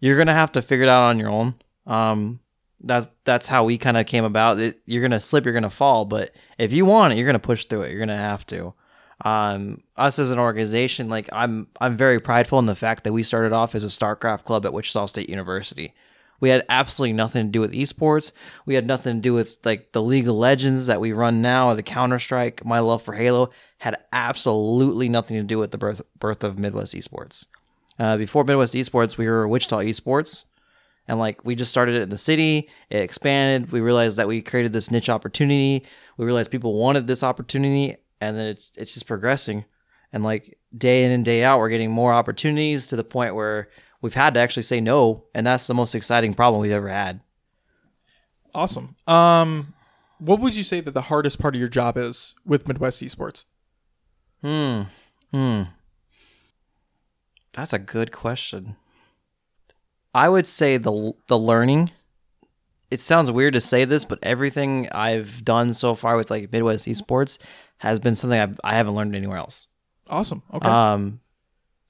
you're 0.01 0.17
gonna 0.17 0.35
have 0.35 0.53
to 0.53 0.63
figure 0.63 0.85
it 0.85 0.89
out 0.89 1.05
on 1.05 1.19
your 1.19 1.31
own. 1.31 1.55
Um, 1.87 2.41
that's 2.81 3.09
that's 3.25 3.49
how 3.49 3.65
we 3.65 3.79
kind 3.79 3.97
of 3.97 4.07
came 4.07 4.25
about. 4.25 4.59
It, 4.59 4.81
you're 4.87 5.03
gonna 5.03 5.21
slip, 5.21 5.45
you're 5.45 5.55
gonna 5.55 5.71
fall, 5.71 6.05
but 6.05 6.35
if 6.59 6.73
you 6.73 6.85
want 6.85 7.13
it, 7.13 7.17
you're 7.17 7.27
gonna 7.27 7.39
push 7.39 7.65
through 7.65 7.83
it. 7.83 7.91
You're 7.91 8.01
gonna 8.01 8.17
have 8.17 8.47
to. 8.49 8.75
Um, 9.25 9.83
us 9.97 10.19
as 10.19 10.31
an 10.31 10.39
organization, 10.39 11.09
like 11.09 11.29
I'm, 11.33 11.69
I'm 11.81 11.97
very 11.97 12.21
prideful 12.21 12.59
in 12.59 12.67
the 12.67 12.75
fact 12.75 13.05
that 13.05 13.13
we 13.13 13.23
started 13.23 13.53
off 13.53 13.75
as 13.75 13.85
a 13.85 13.89
StarCraft 13.89 14.45
club 14.45 14.67
at 14.67 14.73
Wichita 14.73 15.07
State 15.07 15.31
University. 15.31 15.95
We 16.41 16.51
had 16.51 16.67
absolutely 16.69 17.15
nothing 17.15 17.47
to 17.47 17.51
do 17.51 17.61
with 17.61 17.73
esports. 17.73 18.33
We 18.67 18.75
had 18.75 18.87
nothing 18.87 19.17
to 19.17 19.21
do 19.23 19.33
with 19.33 19.57
like 19.65 19.93
the 19.93 20.03
League 20.03 20.29
of 20.29 20.35
Legends 20.35 20.87
that 20.87 21.01
we 21.01 21.13
run 21.13 21.41
now, 21.41 21.69
or 21.69 21.75
the 21.75 21.83
Counter 21.83 22.19
Strike. 22.19 22.65
My 22.65 22.81
love 22.81 23.03
for 23.03 23.15
Halo 23.15 23.51
had 23.79 23.97
absolutely 24.13 25.09
nothing 25.09 25.37
to 25.37 25.43
do 25.43 25.59
with 25.59 25.71
the 25.71 25.79
birth 25.79 26.03
birth 26.19 26.45
of 26.45 26.59
Midwest 26.59 26.93
esports. 26.93 27.47
Uh, 27.99 28.17
before 28.17 28.45
Midwest 28.45 28.75
esports, 28.75 29.17
we 29.17 29.29
were 29.29 29.47
Wichita 29.49 29.79
esports, 29.79 30.45
and 31.07 31.19
like 31.19 31.45
we 31.45 31.55
just 31.55 31.71
started 31.71 31.97
it 31.97 32.03
in 32.03 32.09
the 32.09 32.19
city. 32.19 32.69
It 32.91 32.99
expanded. 32.99 33.73
We 33.73 33.81
realized 33.81 34.17
that 34.17 34.29
we 34.29 34.43
created 34.43 34.73
this 34.73 34.91
niche 34.91 35.09
opportunity. 35.09 35.85
We 36.17 36.25
realized 36.25 36.51
people 36.51 36.75
wanted 36.75 37.07
this 37.07 37.23
opportunity, 37.23 37.97
and 38.21 38.37
then 38.37 38.47
it's 38.47 38.73
it's 38.77 38.95
just 38.95 39.07
progressing. 39.07 39.65
And 40.13 40.23
like 40.23 40.59
day 40.77 41.05
in 41.05 41.11
and 41.11 41.25
day 41.25 41.43
out, 41.43 41.59
we're 41.59 41.69
getting 41.69 41.91
more 41.91 42.13
opportunities 42.13 42.87
to 42.89 42.97
the 42.97 43.05
point 43.05 43.35
where 43.35 43.69
we've 44.01 44.15
had 44.15 44.35
to 44.35 44.41
actually 44.41 44.63
say 44.63 44.81
no, 44.81 45.25
and 45.35 45.47
that's 45.47 45.67
the 45.67 45.75
most 45.75 45.95
exciting 45.95 46.35
problem 46.35 46.63
we've 46.63 46.71
ever 46.71 46.89
had. 46.89 47.23
Awesome. 48.55 48.95
Um, 49.09 49.75
what 50.19 50.39
would 50.41 50.55
you 50.55 50.63
say 50.63 50.81
that 50.81 50.93
the 50.95 51.03
hardest 51.03 51.41
part 51.41 51.55
of 51.57 51.59
your 51.59 51.69
job 51.69 51.97
is 51.97 52.35
with 52.47 52.69
Midwest 52.69 53.03
esports? 53.03 53.45
Hmm. 54.41 54.83
Hmm. 55.33 55.63
That's 57.55 57.73
a 57.73 57.79
good 57.79 58.13
question. 58.13 58.77
I 60.15 60.29
would 60.29 60.47
say 60.47 60.77
the 60.77 61.13
the 61.27 61.39
learning. 61.39 61.91
It 62.91 63.01
sounds 63.01 63.31
weird 63.31 63.55
to 63.55 63.61
say 63.61 63.85
this, 63.85 64.05
but 64.05 64.21
everything 64.23 64.89
I've 64.93 65.45
done 65.45 65.75
so 65.75 65.95
far 65.95 66.17
with 66.17 66.31
like 66.31 66.53
Midwest 66.53 66.87
esports 66.87 67.39
has 67.79 67.99
been 67.99 68.15
something 68.15 68.39
I've, 68.39 68.61
I 68.63 68.75
haven't 68.75 68.95
learned 68.95 69.17
anywhere 69.17 69.39
else. 69.39 69.67
Awesome. 70.09 70.43
Okay. 70.53 70.69
Um, 70.69 71.21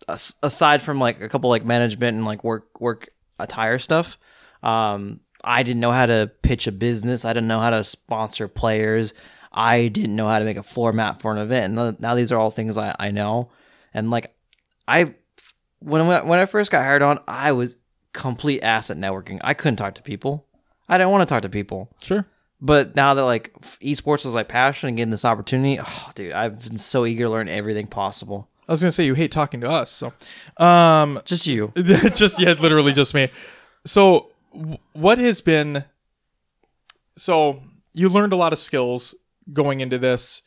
as- 0.09 0.37
aside 0.43 0.83
from 0.83 0.99
like 0.99 1.21
a 1.21 1.29
couple 1.29 1.51
like 1.51 1.65
management 1.65 2.17
and 2.17 2.25
like 2.25 2.43
work 2.43 2.81
work 2.81 3.11
attire 3.39 3.79
stuff, 3.79 4.17
um, 4.63 5.21
I 5.43 5.63
didn't 5.63 5.81
know 5.81 5.93
how 5.93 6.07
to 6.07 6.31
pitch 6.43 6.67
a 6.67 6.73
business. 6.73 7.25
I 7.25 7.35
didn't 7.35 7.49
know 7.49 7.61
how 7.61 7.71
to 7.71 7.85
sponsor 7.85 8.49
players. 8.49 9.13
I 9.53 9.89
didn't 9.89 10.17
know 10.17 10.29
how 10.29 10.39
to 10.39 10.45
make 10.45 10.57
a 10.57 10.63
floor 10.63 10.93
map 10.93 11.21
for 11.21 11.33
an 11.33 11.39
event. 11.39 11.79
And 11.79 12.01
now 12.01 12.15
these 12.15 12.33
are 12.33 12.39
all 12.39 12.51
things 12.51 12.79
I, 12.79 12.95
I 12.99 13.11
know. 13.11 13.51
And 13.93 14.11
like 14.11 14.35
I, 14.89 15.15
when 15.81 16.07
when 16.07 16.39
I 16.39 16.47
first 16.47 16.71
got 16.71 16.83
hired 16.83 17.03
on, 17.03 17.19
I 17.29 17.53
was 17.53 17.77
complete 18.15 18.63
ass 18.63 18.91
at 18.91 18.97
networking. 18.97 19.39
I 19.45 19.53
couldn't 19.53 19.77
talk 19.77 19.95
to 19.97 20.03
people. 20.03 20.47
I 20.89 20.97
didn't 20.97 21.11
want 21.11 21.29
to 21.29 21.33
talk 21.33 21.43
to 21.43 21.51
people. 21.51 21.91
sure. 22.03 22.27
But 22.61 22.97
now 22.97 23.13
that 23.13 23.25
like 23.25 23.53
esports 23.83 24.25
is 24.25 24.33
my 24.33 24.43
passion 24.45 24.89
and 24.89 24.97
getting 24.97 25.11
this 25.11 25.27
opportunity, 25.27 25.79
oh, 25.79 26.11
dude, 26.15 26.33
I've 26.33 26.63
been 26.63 26.79
so 26.79 27.05
eager 27.05 27.25
to 27.25 27.31
learn 27.31 27.47
everything 27.49 27.87
possible. 27.87 28.49
I 28.67 28.73
was 28.73 28.81
gonna 28.81 28.91
say 28.93 29.05
you 29.05 29.13
hate 29.13 29.33
talking 29.33 29.61
to 29.61 29.69
us, 29.69 29.91
so 29.91 30.15
um, 30.65 31.21
Just 31.27 31.47
you. 31.47 31.73
just 31.77 32.41
yeah, 32.41 32.53
literally 32.53 32.95
just 32.95 33.13
me. 33.13 33.29
So, 33.85 34.31
w- 34.55 34.79
what 34.95 35.19
has 35.19 35.43
been? 35.43 35.85
So 37.17 37.63
you 37.93 38.09
learned 38.09 38.33
a 38.33 38.37
lot 38.37 38.55
of 38.55 38.59
skills 38.59 39.15
going 39.53 39.81
into 39.81 39.99
this, 39.99 40.41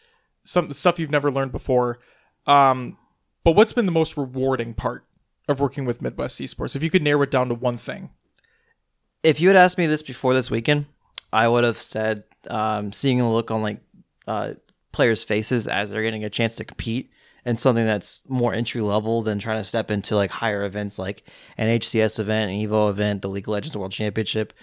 some 0.43 0.73
stuff 0.73 0.97
you've 0.97 1.11
never 1.11 1.29
learned 1.29 1.51
before. 1.51 1.99
Um, 2.47 2.97
but 3.43 3.51
what's 3.51 3.73
been 3.73 3.85
the 3.85 3.91
most 3.91 4.17
rewarding 4.17 4.73
part 4.73 5.05
of 5.47 5.59
working 5.59 5.85
with 5.85 6.01
Midwest 6.01 6.39
Esports? 6.39 6.75
If 6.75 6.83
you 6.83 6.89
could 6.89 7.03
narrow 7.03 7.21
it 7.23 7.31
down 7.31 7.49
to 7.49 7.55
one 7.55 7.77
thing, 7.77 8.09
If 9.23 9.41
you 9.41 9.47
had 9.49 9.57
asked 9.57 9.77
me 9.77 9.87
this 9.87 10.03
before 10.03 10.33
this 10.33 10.51
weekend, 10.51 10.85
I 11.33 11.47
would 11.47 11.63
have 11.63 11.77
said 11.77 12.23
um, 12.49 12.93
seeing 12.93 13.19
a 13.19 13.31
look 13.31 13.51
on 13.51 13.61
like 13.61 13.81
uh, 14.27 14.53
players' 14.91 15.23
faces 15.23 15.67
as 15.67 15.89
they're 15.89 16.03
getting 16.03 16.23
a 16.23 16.29
chance 16.29 16.55
to 16.57 16.65
compete 16.65 17.11
and 17.45 17.59
something 17.59 17.85
that's 17.85 18.21
more 18.27 18.53
entry 18.53 18.81
level 18.81 19.21
than 19.21 19.39
trying 19.39 19.59
to 19.59 19.63
step 19.63 19.89
into 19.89 20.15
like 20.15 20.31
higher 20.31 20.65
events 20.65 20.99
like 20.99 21.23
an 21.57 21.79
HCS 21.79 22.19
event, 22.19 22.51
an 22.51 22.57
Evo 22.57 22.89
event, 22.89 23.21
the 23.21 23.29
League 23.29 23.45
of 23.45 23.53
Legends 23.53 23.77
World 23.77 23.91
Championship. 23.91 24.53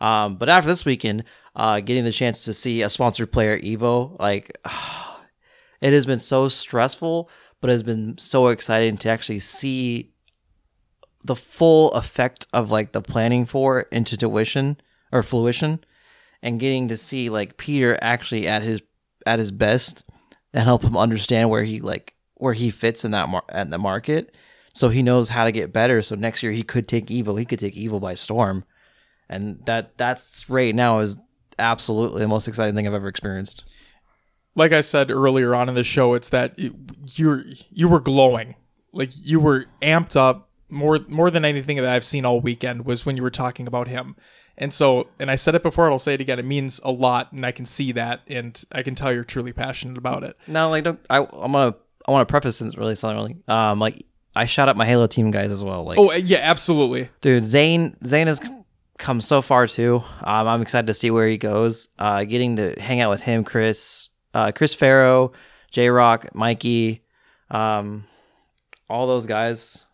Um, 0.00 0.36
but 0.36 0.48
after 0.48 0.68
this 0.68 0.84
weekend, 0.84 1.24
uh, 1.56 1.80
getting 1.80 2.04
the 2.04 2.12
chance 2.12 2.44
to 2.44 2.54
see 2.54 2.82
a 2.82 2.88
sponsored 2.88 3.32
player 3.32 3.58
Evo, 3.60 4.18
like 4.20 4.56
it 5.80 5.92
has 5.92 6.06
been 6.06 6.18
so 6.18 6.48
stressful, 6.48 7.30
but 7.60 7.70
has 7.70 7.82
been 7.82 8.16
so 8.18 8.48
exciting 8.48 8.96
to 8.98 9.08
actually 9.08 9.40
see 9.40 10.12
the 11.24 11.36
full 11.36 11.92
effect 11.92 12.46
of 12.52 12.70
like 12.70 12.92
the 12.92 13.02
planning 13.02 13.44
for 13.44 13.82
into 13.92 14.16
tuition 14.16 14.76
or 15.12 15.22
fruition 15.22 15.80
and 16.42 16.60
getting 16.60 16.88
to 16.88 16.96
see 16.96 17.28
like 17.28 17.56
Peter 17.56 17.98
actually 18.00 18.46
at 18.46 18.62
his 18.62 18.82
at 19.26 19.38
his 19.38 19.50
best 19.50 20.04
and 20.52 20.64
help 20.64 20.82
him 20.82 20.96
understand 20.96 21.50
where 21.50 21.64
he 21.64 21.80
like 21.80 22.14
where 22.34 22.54
he 22.54 22.70
fits 22.70 23.04
in 23.04 23.10
that 23.10 23.28
mar- 23.28 23.44
at 23.48 23.68
the 23.70 23.78
market. 23.78 24.34
So 24.74 24.88
he 24.88 25.02
knows 25.02 25.28
how 25.28 25.44
to 25.44 25.52
get 25.52 25.72
better. 25.72 26.02
So 26.02 26.14
next 26.14 26.42
year 26.42 26.52
he 26.52 26.62
could 26.62 26.86
take 26.86 27.06
Evo 27.06 27.38
he 27.38 27.44
could 27.44 27.58
take 27.58 27.74
Evo 27.74 28.00
by 28.00 28.14
storm. 28.14 28.64
And 29.28 29.60
that 29.66 29.98
that's 29.98 30.48
right 30.48 30.74
now 30.74 31.00
is 31.00 31.18
absolutely 31.58 32.20
the 32.20 32.28
most 32.28 32.48
exciting 32.48 32.74
thing 32.74 32.86
I've 32.86 32.94
ever 32.94 33.08
experienced. 33.08 33.64
Like 34.58 34.72
I 34.72 34.82
said 34.82 35.10
earlier 35.10 35.54
on 35.54 35.68
in 35.68 35.74
the 35.74 35.84
show, 35.84 36.14
it's 36.14 36.28
that 36.30 36.58
you- 36.58 36.74
you're 37.14 37.44
you 37.70 37.88
were 37.88 38.00
glowing, 38.00 38.56
like 38.92 39.10
you 39.16 39.40
were 39.40 39.66
amped 39.80 40.16
up 40.16 40.50
more 40.68 40.98
more 41.08 41.30
than 41.30 41.44
anything 41.44 41.76
that 41.78 41.86
I've 41.86 42.04
seen 42.04 42.24
all 42.26 42.40
weekend 42.40 42.84
was 42.84 43.06
when 43.06 43.16
you 43.16 43.22
were 43.22 43.30
talking 43.30 43.66
about 43.66 43.88
him. 43.88 44.16
And 44.60 44.74
so, 44.74 45.06
and 45.20 45.30
I 45.30 45.36
said 45.36 45.54
it 45.54 45.62
before, 45.62 45.88
I'll 45.90 46.00
say 46.00 46.14
it 46.14 46.20
again. 46.20 46.38
It 46.40 46.44
means 46.44 46.80
a 46.84 46.90
lot, 46.90 47.32
and 47.32 47.46
I 47.46 47.52
can 47.52 47.64
see 47.64 47.92
that, 47.92 48.22
and 48.26 48.60
I 48.72 48.82
can 48.82 48.94
tell 48.96 49.12
you're 49.12 49.22
truly 49.24 49.52
passionate 49.52 49.96
about 49.96 50.24
it. 50.24 50.36
No, 50.48 50.68
like 50.68 50.84
don't 50.84 50.98
I 51.08 51.18
I'm 51.18 51.52
gonna 51.52 51.74
I 52.06 52.10
want 52.10 52.26
to 52.26 52.30
preface 52.32 52.58
this 52.58 52.76
really 52.76 52.94
something 52.96 53.16
really 53.16 53.36
um 53.48 53.78
like 53.78 54.04
I 54.36 54.46
shout 54.46 54.68
out 54.68 54.76
my 54.76 54.84
Halo 54.86 55.06
team 55.06 55.30
guys 55.30 55.50
as 55.50 55.62
well 55.64 55.84
like 55.84 55.98
Oh 55.98 56.12
yeah, 56.12 56.38
absolutely. 56.38 57.08
Dude, 57.20 57.44
Zane 57.44 57.96
Zane 58.04 58.26
has 58.26 58.40
come 58.98 59.20
so 59.20 59.40
far 59.40 59.66
too. 59.68 60.02
Um, 60.24 60.48
I'm 60.48 60.60
excited 60.60 60.88
to 60.88 60.94
see 60.94 61.10
where 61.12 61.28
he 61.28 61.38
goes. 61.38 61.88
Uh, 61.98 62.24
getting 62.24 62.56
to 62.56 62.74
hang 62.80 63.00
out 63.00 63.10
with 63.10 63.20
him, 63.22 63.44
Chris, 63.44 64.08
uh, 64.34 64.52
Chris 64.52 64.74
Farrow, 64.74 65.32
J 65.70 65.88
Rock, 65.90 66.34
Mikey, 66.34 67.02
um, 67.50 68.04
all 68.88 69.06
those 69.06 69.26
guys. 69.26 69.84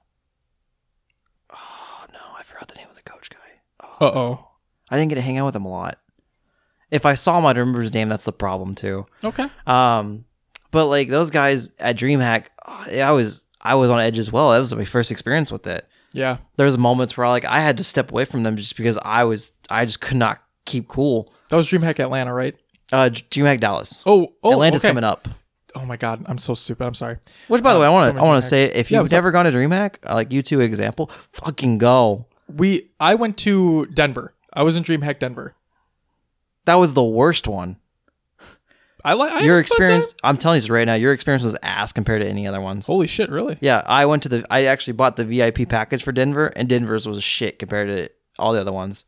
Oh 1.53 2.05
no, 2.13 2.21
I 2.39 2.43
forgot 2.43 2.69
the 2.69 2.75
name 2.75 2.89
of 2.89 2.97
the 2.97 3.03
coach 3.03 3.31
guy. 3.31 3.87
Uh 4.01 4.05
oh. 4.07 4.49
I 4.91 4.97
didn't 4.97 5.09
get 5.09 5.17
to 5.17 5.21
hang 5.23 5.39
out 5.39 5.47
with 5.47 5.57
him 5.57 5.65
a 5.65 5.71
lot. 5.71 5.99
If 6.91 7.07
I 7.07 7.15
saw 7.15 7.39
him, 7.39 7.47
I'd 7.47 7.57
remember 7.57 7.83
his 7.83 7.95
name. 7.95 8.09
That's 8.09 8.25
the 8.25 8.33
problem 8.33 8.75
too. 8.75 9.07
Okay. 9.25 9.49
Um, 9.67 10.25
but 10.71 10.87
like 10.87 11.09
those 11.09 11.31
guys 11.31 11.71
at 11.79 11.97
DreamHack, 11.97 12.47
I 12.67 13.11
was 13.11 13.47
I 13.61 13.75
was 13.75 13.91
on 13.91 14.01
edge 14.01 14.19
as 14.19 14.31
well. 14.31 14.51
That 14.51 14.59
was 14.59 14.75
my 14.75 14.85
first 14.85 15.11
experience 15.11 15.51
with 15.51 15.67
it. 15.67 15.89
Yeah. 16.13 16.39
There 16.57 16.67
was 16.67 16.79
moments 16.79 17.17
where 17.17 17.27
I 17.27 17.31
like 17.31 17.45
I 17.45 17.61
had 17.61 17.77
to 17.79 17.85
step 17.85 18.11
away 18.11 18.25
from 18.25 18.43
them 18.43 18.57
just 18.57 18.77
because 18.77 18.99
I 19.03 19.25
was 19.25 19.53
I 19.71 19.85
just 19.85 20.01
could 20.01 20.17
not 20.17 20.43
keep 20.65 20.87
cool. 20.89 21.33
That 21.49 21.57
was 21.57 21.69
DreamHack 21.69 21.99
Atlanta, 21.99 22.33
right? 22.33 22.55
Uh, 22.95 23.11
DreamHack 23.11 23.61
Dallas. 23.61 24.03
Oh, 24.07 24.33
oh 24.43 24.53
Atlanta's 24.53 24.83
okay. 24.85 24.91
coming 24.91 25.05
up. 25.05 25.27
Oh 25.75 25.85
my 25.85 25.97
god, 25.97 26.25
I'm 26.27 26.39
so 26.39 26.55
stupid. 26.55 26.85
I'm 26.87 26.95
sorry. 26.95 27.19
Which, 27.49 27.63
by 27.63 27.73
the 27.73 27.79
Uh, 27.79 27.83
way, 27.83 27.87
I 27.87 27.91
want 27.91 28.13
to 28.13 28.19
so 28.19 28.25
I 28.25 28.29
want 28.29 28.43
to 28.43 28.49
say 28.49 28.65
if 28.65 28.91
Yeah, 28.91 28.99
you've 28.99 29.05
what's 29.05 29.13
up? 29.13 29.33
gone 29.33 29.45
to 29.47 29.51
DreamHack, 29.51 29.97
uh, 30.09 30.15
like 30.15 30.33
you 30.33 30.41
two 30.43 30.61
example, 30.61 31.11
fucking 31.33 31.79
go. 31.79 32.27
We 32.55 32.91
I 33.01 33.17
went 33.17 33.37
to 33.39 33.87
Denver. 33.87 34.35
I 34.53 34.63
was 34.63 34.77
in 34.77 34.85
DreamHack 34.85 35.19
Denver. 35.19 35.55
That 36.67 36.77
was 36.77 36.95
the 36.95 37.03
worst 37.03 37.49
one. 37.49 37.77
I 39.07 39.13
like 39.15 39.45
your 39.45 39.59
a 39.59 39.65
fun 39.67 39.77
time. 39.79 39.83
experience. 39.83 40.15
I'm 40.23 40.39
telling 40.39 40.63
you 40.63 40.73
right 40.73 40.87
now. 40.87 40.95
Your 40.95 41.13
experience 41.13 41.43
was 41.43 41.57
ass 41.63 41.93
compared 41.93 42.23
to 42.23 42.29
any 42.29 42.47
other 42.47 42.61
ones. 42.61 42.87
Holy 42.87 43.07
shit, 43.07 43.29
really? 43.29 43.59
Yeah, 43.61 43.83
I 43.85 44.07
went 44.07 44.23
to 44.23 44.29
the. 44.31 44.47
I 44.49 44.65
actually 44.65 44.95
bought 44.95 45.17
the 45.17 45.25
VIP 45.27 45.69
package 45.69 46.03
for 46.03 46.13
Denver, 46.13 46.47
and 46.57 46.69
Denver's 46.69 47.07
was 47.07 47.23
shit 47.23 47.59
compared 47.59 47.89
to 47.89 48.09
all 48.39 48.53
the 48.55 48.61
other 48.61 48.73
ones. 48.73 49.05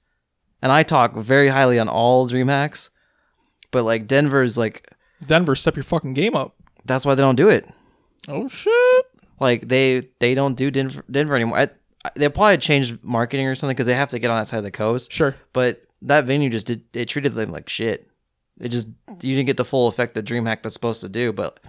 And 0.60 0.70
I 0.72 0.82
talk 0.82 1.14
very 1.14 1.48
highly 1.48 1.78
on 1.78 1.88
all 1.88 2.28
DreamHacks, 2.28 2.90
but 3.76 3.84
like 3.84 4.06
Denver's 4.06 4.56
like 4.56 4.90
Denver, 5.26 5.54
step 5.54 5.76
your 5.76 5.84
fucking 5.84 6.14
game 6.14 6.34
up. 6.34 6.54
that's 6.86 7.04
why 7.04 7.14
they 7.14 7.20
don't 7.20 7.36
do 7.36 7.50
it. 7.50 7.68
Oh 8.26 8.48
shit. 8.48 9.06
Like 9.38 9.68
they 9.68 10.08
they 10.18 10.34
don't 10.34 10.54
do 10.54 10.70
Denver 10.70 11.04
Denver 11.10 11.36
anymore. 11.36 11.58
I, 11.58 11.68
I, 12.02 12.10
they 12.14 12.26
probably 12.30 12.56
changed 12.56 13.04
marketing 13.04 13.46
or 13.46 13.54
something 13.54 13.74
because 13.74 13.86
they 13.86 13.92
have 13.92 14.08
to 14.08 14.18
get 14.18 14.30
on 14.30 14.38
that 14.38 14.48
side 14.48 14.56
of 14.56 14.64
the 14.64 14.70
coast. 14.70 15.12
Sure. 15.12 15.36
But 15.52 15.84
that 16.00 16.24
venue 16.24 16.48
just 16.48 16.66
did 16.66 16.84
it 16.94 17.10
treated 17.10 17.34
them 17.34 17.50
like 17.50 17.68
shit. 17.68 18.08
It 18.58 18.70
just 18.70 18.86
you 19.20 19.34
didn't 19.34 19.44
get 19.44 19.58
the 19.58 19.64
full 19.66 19.88
effect 19.88 20.14
that 20.14 20.24
DreamHack 20.24 20.62
that's 20.62 20.72
supposed 20.72 21.02
to 21.02 21.10
do. 21.10 21.34
But 21.34 21.60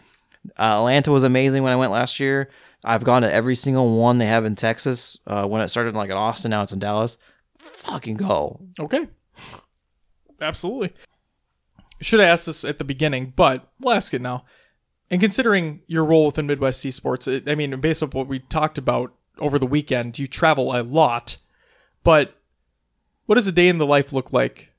uh, 0.57 0.77
Atlanta 0.79 1.11
was 1.11 1.23
amazing 1.23 1.61
when 1.61 1.73
I 1.73 1.75
went 1.75 1.91
last 1.91 2.21
year. 2.21 2.49
I've 2.85 3.03
gone 3.03 3.23
to 3.23 3.33
every 3.33 3.57
single 3.57 3.97
one 3.97 4.17
they 4.17 4.27
have 4.27 4.45
in 4.45 4.55
Texas. 4.55 5.19
Uh, 5.27 5.45
when 5.45 5.61
it 5.61 5.67
started 5.67 5.93
like 5.93 6.09
in 6.09 6.15
Austin, 6.15 6.51
now 6.51 6.61
it's 6.63 6.71
in 6.71 6.79
Dallas. 6.79 7.17
Fucking 7.57 8.15
go! 8.15 8.61
Okay. 8.79 9.07
Absolutely. 10.41 10.93
Should 11.99 12.19
have 12.19 12.29
asked 12.29 12.45
this 12.45 12.63
at 12.63 12.77
the 12.77 12.83
beginning, 12.83 13.33
but 13.35 13.71
we'll 13.79 13.95
ask 13.95 14.13
it 14.13 14.21
now. 14.21 14.45
And 15.09 15.21
considering 15.21 15.81
your 15.87 16.03
role 16.05 16.27
within 16.27 16.47
Midwest 16.47 16.83
Esports, 16.85 17.27
it, 17.27 17.49
I 17.49 17.55
mean, 17.55 17.79
based 17.79 18.03
on 18.03 18.09
what 18.09 18.27
we 18.27 18.39
talked 18.39 18.77
about 18.77 19.13
over 19.39 19.57
the 19.57 19.65
weekend, 19.65 20.19
you 20.19 20.27
travel 20.27 20.75
a 20.75 20.83
lot. 20.83 21.37
But 22.03 22.35
what 23.25 23.35
does 23.35 23.47
a 23.47 23.51
day 23.51 23.67
in 23.67 23.77
the 23.77 23.85
life 23.85 24.11
look 24.13 24.33
like 24.33 24.71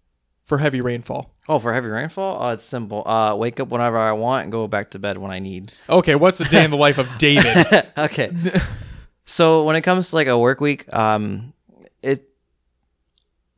for 0.44 0.58
heavy 0.58 0.80
rainfall? 0.80 1.32
Oh, 1.48 1.58
for 1.58 1.72
heavy 1.72 1.88
rainfall, 1.88 2.42
uh, 2.42 2.52
it's 2.52 2.64
simple. 2.64 3.06
Uh, 3.08 3.34
wake 3.34 3.58
up 3.58 3.68
whenever 3.68 3.98
I 3.98 4.12
want 4.12 4.42
and 4.44 4.52
go 4.52 4.68
back 4.68 4.90
to 4.90 4.98
bed 4.98 5.16
when 5.18 5.30
I 5.30 5.38
need. 5.38 5.72
Okay, 5.88 6.14
what's 6.14 6.40
a 6.40 6.48
day 6.48 6.64
in 6.64 6.70
the 6.70 6.76
life 6.76 6.98
of 6.98 7.08
David? 7.18 7.66
okay. 7.96 8.30
so 9.24 9.64
when 9.64 9.76
it 9.76 9.82
comes 9.82 10.10
to 10.10 10.16
like 10.16 10.26
a 10.26 10.38
work 10.38 10.60
week, 10.60 10.92
um, 10.94 11.54
it 12.02 12.27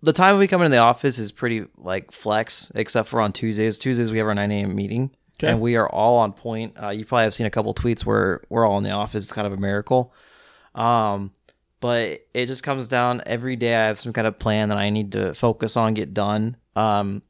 the 0.02 0.12
time 0.12 0.38
we 0.38 0.46
come 0.48 0.60
into 0.62 0.70
the 0.70 0.78
office 0.78 1.18
is 1.18 1.32
pretty 1.32 1.66
like 1.76 2.12
flex, 2.12 2.70
except 2.74 3.08
for 3.08 3.20
on 3.20 3.32
Tuesdays. 3.32 3.78
Tuesdays 3.78 4.10
we 4.10 4.18
have 4.18 4.26
our 4.26 4.34
nine 4.34 4.50
a.m. 4.52 4.74
meeting, 4.74 5.10
Okay. 5.38 5.50
and 5.52 5.60
we 5.60 5.76
are 5.76 5.88
all 5.88 6.18
on 6.18 6.32
point. 6.32 6.74
Uh, 6.82 6.88
you 6.90 7.04
probably 7.04 7.24
have 7.24 7.34
seen 7.34 7.46
a 7.46 7.50
couple 7.50 7.74
tweets 7.74 8.04
where 8.04 8.42
we're 8.48 8.66
all 8.66 8.78
in 8.78 8.84
the 8.84 8.90
office. 8.92 9.24
It's 9.24 9.32
kind 9.32 9.46
of 9.46 9.52
a 9.52 9.56
miracle. 9.58 10.12
Um, 10.74 11.32
but 11.80 12.26
it 12.34 12.46
just 12.46 12.62
comes 12.62 12.88
down 12.88 13.22
every 13.24 13.56
day. 13.56 13.74
I 13.74 13.86
have 13.86 13.98
some 13.98 14.12
kind 14.12 14.26
of 14.26 14.38
plan 14.38 14.68
that 14.68 14.78
I 14.78 14.90
need 14.90 15.12
to 15.12 15.32
focus 15.34 15.76
on, 15.76 15.94
get 15.94 16.12
done. 16.12 16.56
Um, 16.76 17.22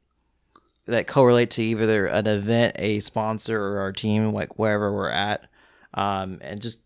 that 0.87 1.07
correlate 1.07 1.51
to 1.51 1.63
either 1.63 2.07
an 2.07 2.27
event, 2.27 2.75
a 2.77 2.99
sponsor, 2.99 3.61
or 3.61 3.79
our 3.79 3.93
team, 3.93 4.33
like 4.33 4.59
wherever 4.59 4.93
we're 4.93 5.09
at, 5.11 5.45
um, 5.93 6.39
and 6.41 6.61
just 6.61 6.79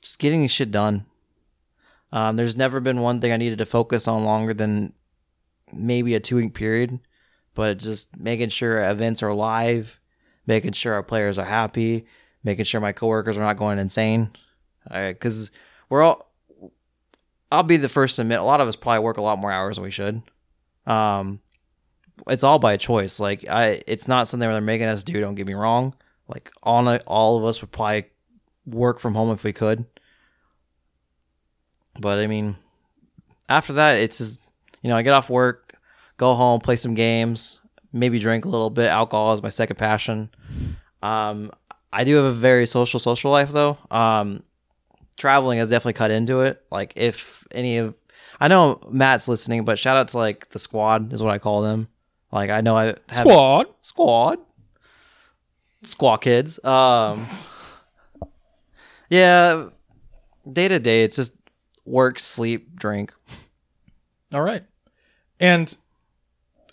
just 0.00 0.18
getting 0.20 0.46
shit 0.46 0.70
done. 0.70 1.04
Um, 2.12 2.36
there's 2.36 2.56
never 2.56 2.80
been 2.80 3.00
one 3.00 3.20
thing 3.20 3.32
I 3.32 3.36
needed 3.36 3.58
to 3.58 3.66
focus 3.66 4.08
on 4.08 4.24
longer 4.24 4.54
than 4.54 4.92
maybe 5.72 6.14
a 6.14 6.20
two 6.20 6.36
week 6.36 6.54
period, 6.54 6.98
but 7.54 7.78
just 7.78 8.16
making 8.16 8.48
sure 8.48 8.88
events 8.88 9.22
are 9.22 9.34
live, 9.34 9.98
making 10.46 10.72
sure 10.72 10.94
our 10.94 11.02
players 11.02 11.38
are 11.38 11.44
happy, 11.44 12.06
making 12.42 12.64
sure 12.64 12.80
my 12.80 12.92
coworkers 12.92 13.36
are 13.36 13.44
not 13.44 13.58
going 13.58 13.78
insane, 13.78 14.30
because 14.90 15.50
we're 15.88 16.02
all. 16.02 16.32
I'll 17.50 17.62
be 17.62 17.78
the 17.78 17.88
first 17.88 18.16
to 18.16 18.22
admit 18.22 18.40
a 18.40 18.44
lot 18.44 18.60
of 18.60 18.68
us 18.68 18.76
probably 18.76 19.00
work 19.00 19.16
a 19.16 19.22
lot 19.22 19.38
more 19.38 19.50
hours 19.50 19.76
than 19.76 19.84
we 19.84 19.90
should. 19.90 20.22
Um, 20.86 21.40
it's 22.26 22.44
all 22.44 22.58
by 22.58 22.76
choice. 22.76 23.20
Like 23.20 23.48
I, 23.48 23.82
it's 23.86 24.08
not 24.08 24.28
something 24.28 24.46
where 24.46 24.54
they're 24.54 24.60
making 24.60 24.86
us 24.86 25.02
do. 25.02 25.20
Don't 25.20 25.34
get 25.34 25.46
me 25.46 25.54
wrong. 25.54 25.94
Like 26.26 26.50
all 26.62 26.86
all 27.06 27.38
of 27.38 27.44
us 27.44 27.60
would 27.60 27.72
probably 27.72 28.06
work 28.66 28.98
from 28.98 29.14
home 29.14 29.30
if 29.30 29.44
we 29.44 29.52
could. 29.52 29.84
But 31.98 32.18
I 32.18 32.26
mean, 32.26 32.56
after 33.48 33.72
that, 33.74 33.96
it's 33.98 34.18
just 34.18 34.38
you 34.82 34.88
know 34.90 34.96
I 34.96 35.02
get 35.02 35.14
off 35.14 35.28
work, 35.30 35.74
go 36.16 36.34
home, 36.34 36.60
play 36.60 36.76
some 36.76 36.94
games, 36.94 37.58
maybe 37.92 38.18
drink 38.18 38.44
a 38.44 38.48
little 38.48 38.70
bit. 38.70 38.88
Alcohol 38.88 39.32
is 39.32 39.42
my 39.42 39.48
second 39.48 39.76
passion. 39.76 40.30
Um, 41.02 41.50
I 41.92 42.04
do 42.04 42.16
have 42.16 42.24
a 42.24 42.32
very 42.32 42.66
social 42.66 43.00
social 43.00 43.30
life 43.30 43.50
though. 43.52 43.78
Um, 43.90 44.42
traveling 45.16 45.58
has 45.58 45.70
definitely 45.70 45.94
cut 45.94 46.10
into 46.10 46.40
it. 46.42 46.62
Like 46.70 46.92
if 46.96 47.44
any 47.50 47.78
of 47.78 47.94
I 48.40 48.48
know 48.48 48.80
Matt's 48.90 49.26
listening, 49.28 49.64
but 49.64 49.78
shout 49.78 49.96
out 49.96 50.08
to 50.08 50.18
like 50.18 50.48
the 50.50 50.58
squad 50.58 51.12
is 51.12 51.22
what 51.22 51.32
I 51.32 51.38
call 51.38 51.62
them. 51.62 51.88
Like 52.30 52.50
I 52.50 52.60
know 52.60 52.76
I 52.76 52.84
have 52.86 52.96
Squad. 53.12 53.66
squad 53.82 54.38
squaw 55.84 56.20
kids 56.20 56.62
um 56.64 57.24
yeah 59.10 59.68
day 60.52 60.66
to 60.66 60.78
day 60.80 61.04
it's 61.04 61.14
just 61.14 61.32
work 61.88 62.18
sleep 62.18 62.78
drink 62.78 63.12
All 64.32 64.42
right. 64.42 64.64
And 65.40 65.74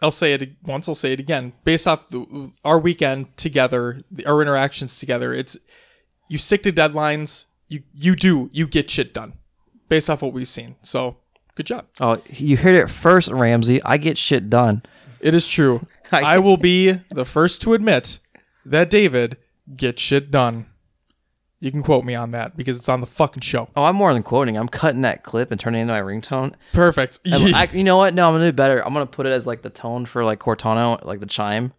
I'll 0.02 0.12
say 0.12 0.34
it 0.34 0.50
once, 0.64 0.90
I'll 0.90 0.96
say 0.96 1.14
it 1.14 1.20
again. 1.22 1.54
Based 1.64 1.88
off 1.88 2.10
the, 2.10 2.52
our 2.66 2.78
weekend 2.80 3.36
together, 3.38 4.02
our 4.26 4.42
interactions 4.42 5.00
together, 5.00 5.34
it's 5.34 5.58
you 6.28 6.38
stick 6.38 6.64
to 6.64 6.72
deadlines. 6.74 7.46
You 7.70 7.84
you 7.94 8.16
do 8.16 8.50
you 8.52 8.68
get 8.68 8.90
shit 8.90 9.14
done, 9.14 9.34
based 9.88 10.10
off 10.10 10.22
what 10.22 10.34
we've 10.34 10.48
seen. 10.48 10.76
So 10.84 11.18
good 11.56 11.66
job. 11.68 11.86
oh 12.02 12.22
you 12.30 12.58
heard 12.58 12.76
it 12.76 12.90
first 12.90 13.30
ramsey 13.32 13.82
i 13.84 13.96
get 13.98 14.18
shit 14.18 14.50
done 14.50 14.84
It 15.22 15.34
is 15.34 15.48
true. 15.48 15.88
I- 16.12 16.36
I 16.36 16.38
will 16.40 16.58
be 16.58 16.92
the 17.10 17.24
first 17.24 17.62
to 17.62 17.74
admit 17.74 18.20
that 18.66 18.90
David 18.90 19.38
gets 19.78 20.02
shit 20.02 20.30
done. 20.32 20.66
You 21.62 21.72
can 21.72 21.82
quote 21.84 22.04
me 22.06 22.14
on 22.16 22.32
that 22.32 22.56
because 22.58 22.78
it's 22.78 22.90
on 22.90 23.02
the 23.02 23.08
fucking 23.08 23.42
show. 23.42 23.70
oh 23.76 23.84
i'm 23.86 23.96
more 23.96 24.14
than 24.14 24.22
quoting 24.24 24.58
i'm 24.58 24.68
cutting 24.68 25.02
that 25.02 25.24
clip 25.24 25.50
and 25.52 25.60
turning 25.60 25.80
it 25.80 25.82
into 25.84 25.94
my 25.94 26.02
ringtone 26.02 26.54
Perfect. 26.74 27.20
And 27.26 27.56
I- 27.56 27.70
you 27.74 27.84
know 27.84 27.98
what 27.98 28.14
no 28.14 28.28
i'm 28.28 28.36
gonna 28.36 28.52
do 28.52 28.56
better 28.56 28.86
i'm 28.86 28.94
gonna 28.94 29.06
put 29.06 29.26
it 29.26 29.32
as 29.32 29.48
like 29.48 29.62
the 29.62 29.70
tone 29.70 30.06
for 30.06 30.24
like 30.24 30.40
cortana 30.40 31.04
like 31.06 31.20
the 31.22 31.26
chime 31.26 31.74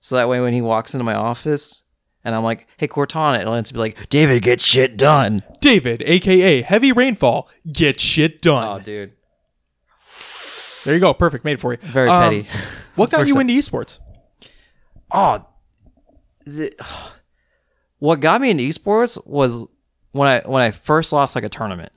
so 0.00 0.16
that 0.16 0.28
way 0.28 0.40
when 0.40 0.52
he 0.52 0.60
walks 0.60 0.92
into 0.94 1.04
my 1.04 1.14
office 1.14 1.84
and 2.24 2.34
i'm 2.34 2.42
like 2.42 2.66
hey 2.76 2.88
cortana 2.88 3.40
it'll 3.40 3.54
answer 3.54 3.72
be 3.72 3.78
like 3.80 4.08
david 4.10 4.42
get 4.42 4.60
shit 4.60 4.96
done 4.98 5.40
David, 5.60 6.02
aka 6.04 6.60
Heavy 6.62 6.90
Rainfall, 6.92 7.48
get 7.72 8.00
shit 8.00 8.42
done. 8.42 8.80
oh 8.80 8.82
dude 8.84 9.12
there 10.84 10.94
you 10.94 11.00
go. 11.00 11.14
Perfect. 11.14 11.44
Made 11.44 11.52
it 11.52 11.60
for 11.60 11.72
you. 11.72 11.78
very 11.80 12.08
Um, 12.08 12.20
petty 12.22 12.48
What 12.96 13.08
got 13.12 13.28
you 13.28 13.38
into 13.38 13.52
esports? 13.54 14.00
oh 15.12 15.46
the, 16.44 16.72
what 18.02 18.18
got 18.18 18.40
me 18.40 18.50
into 18.50 18.64
esports 18.64 19.16
was 19.24 19.64
when 20.10 20.28
I 20.28 20.40
when 20.44 20.60
I 20.60 20.72
first 20.72 21.12
lost 21.12 21.36
like 21.36 21.44
a 21.44 21.48
tournament. 21.48 21.92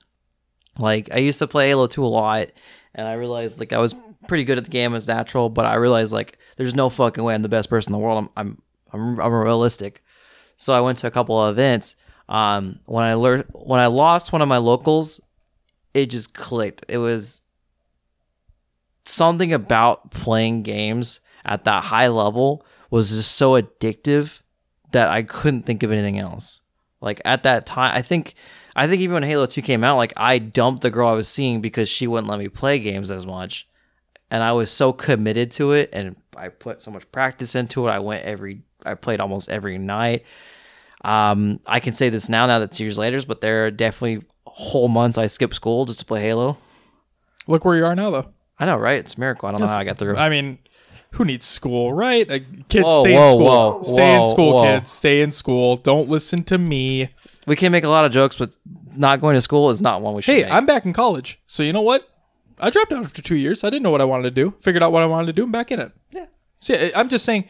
Like 0.77 1.09
I 1.11 1.17
used 1.17 1.39
to 1.39 1.47
play 1.47 1.69
Halo 1.69 1.87
2 1.87 2.05
a 2.05 2.07
lot 2.07 2.49
and 2.93 3.07
I 3.07 3.13
realized 3.13 3.57
like 3.57 3.73
I 3.73 3.79
was 3.79 3.95
pretty 4.27 4.43
good 4.43 4.59
at 4.59 4.65
the 4.65 4.69
game 4.69 4.93
as 4.93 5.07
natural, 5.07 5.49
but 5.49 5.65
I 5.65 5.73
realized 5.73 6.13
like 6.13 6.37
there's 6.57 6.75
no 6.75 6.91
fucking 6.91 7.23
way 7.23 7.33
I'm 7.33 7.41
the 7.41 7.49
best 7.49 7.71
person 7.71 7.89
in 7.89 7.93
the 7.93 8.05
world. 8.05 8.19
I'm 8.19 8.29
I'm 8.37 8.61
I'm, 8.93 9.19
I'm 9.19 9.33
realistic. 9.33 10.03
So 10.57 10.75
I 10.75 10.81
went 10.81 10.99
to 10.99 11.07
a 11.07 11.11
couple 11.11 11.41
of 11.41 11.55
events. 11.55 11.95
Um 12.29 12.81
when 12.85 13.03
I 13.03 13.15
learned 13.15 13.45
when 13.53 13.79
I 13.79 13.87
lost 13.87 14.31
one 14.31 14.43
of 14.43 14.47
my 14.47 14.57
locals, 14.57 15.19
it 15.95 16.11
just 16.11 16.35
clicked. 16.35 16.85
It 16.87 16.99
was 16.99 17.41
something 19.05 19.53
about 19.53 20.11
playing 20.11 20.61
games 20.61 21.19
at 21.43 21.63
that 21.63 21.85
high 21.85 22.09
level 22.09 22.63
was 22.91 23.09
just 23.09 23.31
so 23.31 23.59
addictive 23.59 24.41
that 24.91 25.09
I 25.09 25.23
couldn't 25.23 25.63
think 25.63 25.83
of 25.83 25.91
anything 25.91 26.19
else. 26.19 26.61
Like 27.01 27.21
at 27.25 27.43
that 27.43 27.65
time, 27.65 27.95
I 27.95 28.01
think 28.01 28.35
I 28.75 28.87
think 28.87 29.01
even 29.01 29.13
when 29.13 29.23
Halo 29.23 29.45
2 29.45 29.61
came 29.61 29.83
out, 29.83 29.97
like 29.97 30.13
I 30.17 30.37
dumped 30.39 30.81
the 30.81 30.89
girl 30.89 31.09
I 31.09 31.13
was 31.13 31.27
seeing 31.27 31.61
because 31.61 31.87
she 31.87 32.07
wouldn't 32.07 32.29
let 32.29 32.39
me 32.39 32.49
play 32.49 32.79
games 32.79 33.11
as 33.11 33.25
much. 33.25 33.67
And 34.31 34.41
I 34.43 34.53
was 34.53 34.71
so 34.71 34.91
committed 34.91 35.51
to 35.51 35.73
it 35.73 35.89
and 35.93 36.15
I 36.35 36.49
put 36.49 36.81
so 36.81 36.91
much 36.91 37.09
practice 37.11 37.55
into 37.55 37.87
it. 37.87 37.91
I 37.91 37.99
went 37.99 38.25
every 38.25 38.61
I 38.85 38.95
played 38.95 39.19
almost 39.19 39.49
every 39.49 39.77
night. 39.77 40.23
Um, 41.03 41.59
I 41.67 41.79
can 41.79 41.93
say 41.93 42.09
this 42.09 42.29
now, 42.29 42.47
now 42.47 42.59
that 42.59 42.65
it's 42.65 42.79
years 42.79 42.97
later, 42.97 43.21
but 43.27 43.41
there 43.41 43.65
are 43.65 43.71
definitely 43.71 44.25
whole 44.47 44.87
months 44.87 45.17
I 45.17 45.27
skipped 45.27 45.55
school 45.55 45.85
just 45.85 45.99
to 45.99 46.05
play 46.05 46.21
Halo. 46.21 46.57
Look 47.47 47.65
where 47.65 47.77
you 47.77 47.85
are 47.85 47.95
now, 47.95 48.09
though. 48.09 48.25
I 48.57 48.65
know, 48.65 48.77
right? 48.77 48.97
It's 48.97 49.15
a 49.15 49.19
miracle. 49.19 49.47
I 49.47 49.51
don't 49.51 49.61
know 49.61 49.67
how 49.67 49.77
I 49.77 49.83
got 49.83 49.97
through. 49.97 50.15
I 50.15 50.29
mean, 50.29 50.57
who 51.15 51.25
needs 51.25 51.45
school, 51.45 51.93
right? 51.93 52.29
Uh, 52.29 52.39
kids, 52.69 52.85
Whoa, 52.85 53.01
stay 53.03 53.13
whoa, 53.15 53.25
in 53.27 53.31
school. 53.33 53.45
whoa, 53.45 53.83
stay 53.83 54.15
in 54.15 54.29
school, 54.29 54.53
whoa. 54.53 54.63
kids. 54.63 54.91
Stay 54.91 55.21
in 55.21 55.31
school. 55.31 55.77
Don't 55.77 56.09
listen 56.09 56.43
to 56.45 56.57
me. 56.57 57.09
we 57.47 57.55
can 57.55 57.71
make 57.71 57.83
a 57.83 57.89
lot 57.89 58.05
of 58.05 58.11
jokes, 58.11 58.35
but 58.35 58.55
not 58.95 59.21
going 59.21 59.35
to 59.35 59.41
school 59.41 59.69
is 59.69 59.81
not 59.81 60.01
one 60.01 60.13
we 60.15 60.21
should 60.21 60.33
Hey, 60.35 60.43
make. 60.43 60.51
I'm 60.51 60.65
back 60.65 60.85
in 60.85 60.93
college. 60.93 61.39
So 61.47 61.63
you 61.63 61.73
know 61.73 61.81
what? 61.81 62.09
I 62.59 62.69
dropped 62.69 62.91
out 62.93 63.03
after 63.03 63.21
two 63.21 63.35
years. 63.35 63.63
I 63.63 63.69
didn't 63.69 63.83
know 63.83 63.91
what 63.91 63.99
I 64.01 64.05
wanted 64.05 64.23
to 64.23 64.31
do. 64.31 64.53
Figured 64.61 64.81
out 64.81 64.91
what 64.93 65.03
I 65.03 65.05
wanted 65.07 65.27
to 65.27 65.33
do. 65.33 65.43
I'm 65.43 65.51
back 65.51 65.71
in 65.71 65.79
it. 65.79 65.91
Yeah. 66.11 66.25
See, 66.59 66.93
I'm 66.93 67.09
just 67.09 67.25
saying, 67.25 67.49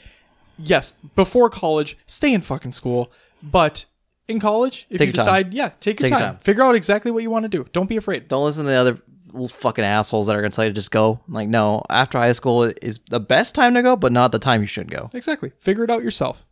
yes, 0.58 0.94
before 1.16 1.50
college, 1.50 1.98
stay 2.08 2.34
in 2.34 2.42
fucking 2.42 2.72
school. 2.72 3.12
But 3.44 3.86
in 4.28 4.40
college, 4.40 4.88
if 4.90 4.98
Take 4.98 5.08
you 5.10 5.14
your 5.14 5.24
time. 5.26 5.44
decide, 5.44 5.54
yeah, 5.54 5.70
take 5.80 6.00
your 6.00 6.06
Take 6.08 6.12
your 6.12 6.20
time. 6.20 6.34
time. 6.36 6.44
Figure 6.44 6.64
out 6.64 6.74
exactly 6.76 7.12
what 7.12 7.22
you 7.22 7.30
want 7.30 7.44
to 7.44 7.50
do. 7.50 7.68
Don't 7.74 7.88
be 7.88 7.98
afraid. 7.98 8.28
Don't 8.28 8.44
listen 8.46 8.64
to 8.66 8.70
the 8.72 8.76
other 8.76 9.00
little 9.36 9.48
fucking 9.48 9.84
assholes 9.86 10.28
that 10.28 10.36
are 10.36 10.42
gonna 10.42 10.52
tell 10.52 10.66
you 10.66 10.72
to 10.72 10.76
just 10.76 10.92
go. 10.92 11.20
Like, 11.28 11.48
no, 11.48 11.84
after 11.90 12.18
high 12.18 12.32
school 12.32 12.64
is 12.64 13.00
the 13.10 13.20
best 13.20 13.56
time 13.56 13.74
to 13.76 13.84
go, 13.84 13.96
but 13.96 14.12
not 14.12 14.32
the 14.32 14.40
time 14.40 14.62
you 14.62 14.68
should 14.68 14.90
go. 14.90 15.10
Exactly. 15.14 15.52
Figure 15.60 15.84
it 15.84 15.90
out 15.90 16.04
yourself. 16.04 16.46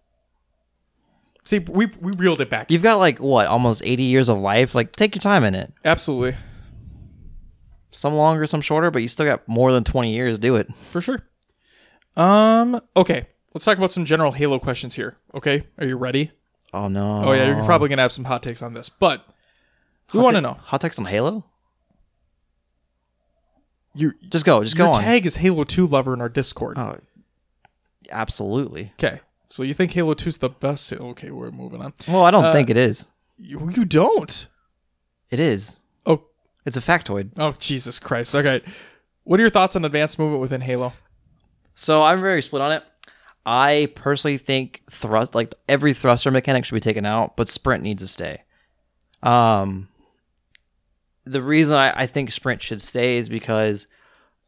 See, 1.46 1.60
we 1.60 1.88
we 2.00 2.14
reeled 2.14 2.42
it 2.42 2.50
back. 2.50 2.72
You've 2.72 2.84
got 2.84 3.00
like 3.00 3.20
what, 3.20 3.48
almost 3.48 3.82
eighty 3.84 4.04
years 4.04 4.30
of 4.30 4.38
life. 4.38 4.76
Like, 4.76 4.96
take 4.96 5.16
your 5.16 5.22
time 5.22 5.44
in 5.44 5.56
it. 5.56 5.74
Absolutely. 5.84 6.36
Some 7.92 8.16
longer, 8.16 8.46
some 8.46 8.62
shorter, 8.62 8.90
but 8.92 9.02
you 9.02 9.08
still 9.08 9.26
got 9.26 9.48
more 9.48 9.72
than 9.72 9.84
twenty 9.84 10.14
years. 10.14 10.38
to 10.38 10.42
Do 10.42 10.56
it. 10.56 10.68
For 10.92 11.02
sure. 11.02 11.20
Um. 12.16 12.82
Okay. 12.96 13.28
Let's 13.54 13.66
talk 13.66 13.78
about 13.78 13.92
some 13.92 14.06
general 14.06 14.32
Halo 14.32 14.58
questions 14.58 14.96
here. 14.96 15.18
Okay. 15.36 15.68
Are 15.78 15.86
you 15.86 15.98
ready? 15.98 16.32
Oh 16.74 16.88
no. 16.88 17.24
Oh 17.26 17.34
yeah, 17.34 17.46
you're 17.46 17.66
probably 17.66 17.90
gonna 17.90 18.02
have 18.02 18.12
some 18.12 18.26
hot 18.26 18.42
takes 18.42 18.62
on 18.62 18.74
this, 18.74 18.90
but 18.90 19.28
we 20.14 20.20
want 20.20 20.36
to 20.36 20.42
know. 20.42 20.54
Hot 20.54 20.82
takes 20.82 20.98
on 20.98 21.06
Halo. 21.06 21.46
Your 23.96 24.16
Just 24.30 24.46
go. 24.46 24.64
Just 24.64 24.76
go 24.76 24.86
your 24.86 24.96
on. 24.96 25.02
tag 25.02 25.26
is 25.26 25.36
Halo 25.38 25.64
Two 25.64 25.86
lover 25.88 26.14
in 26.14 26.22
our 26.22 26.30
Discord. 26.30 26.78
Oh, 26.78 27.00
absolutely. 28.12 28.92
Okay. 29.00 29.20
So 29.50 29.62
you 29.64 29.74
think 29.76 29.92
Halo 29.92 30.16
2's 30.16 30.40
the 30.40 30.50
best? 30.50 30.92
Okay, 30.92 31.30
we're 31.30 31.52
moving 31.52 31.80
on. 31.82 31.94
Well, 32.08 32.24
I 32.24 32.32
don't 32.32 32.46
Uh, 32.46 32.52
think 32.52 32.72
it 32.72 32.78
is. 32.78 33.10
You, 33.38 33.70
you 33.70 33.86
don't. 33.86 34.48
It 35.30 35.40
is. 35.40 35.78
Oh. 36.08 36.24
It's 36.66 36.76
a 36.78 36.82
factoid. 36.82 37.32
Oh 37.38 37.54
Jesus 37.60 38.00
Christ. 38.00 38.34
Okay. 38.34 38.62
What 39.26 39.40
are 39.40 39.44
your 39.44 39.50
thoughts 39.52 39.76
on 39.76 39.86
advanced 39.86 40.18
movement 40.18 40.42
within 40.42 40.62
Halo? 40.62 40.94
So 41.76 42.02
I'm 42.04 42.20
very 42.22 42.42
split 42.42 42.62
on 42.64 42.72
it. 42.72 42.84
I 43.46 43.92
personally 43.96 44.38
think 44.38 44.82
thrust, 44.90 45.36
like 45.36 45.54
every 45.70 45.94
thruster 45.94 46.32
mechanic, 46.32 46.66
should 46.66 46.74
be 46.76 46.80
taken 46.80 47.06
out, 47.06 47.36
but 47.38 47.48
sprint 47.50 47.84
needs 47.84 48.02
to 48.02 48.08
stay. 48.08 48.42
Um, 49.22 49.88
the 51.26 51.42
reason 51.42 51.76
I, 51.76 52.02
I 52.02 52.08
think 52.08 52.32
sprint 52.32 52.62
should 52.62 52.82
stay 52.82 53.18
is 53.18 53.30
because 53.30 53.88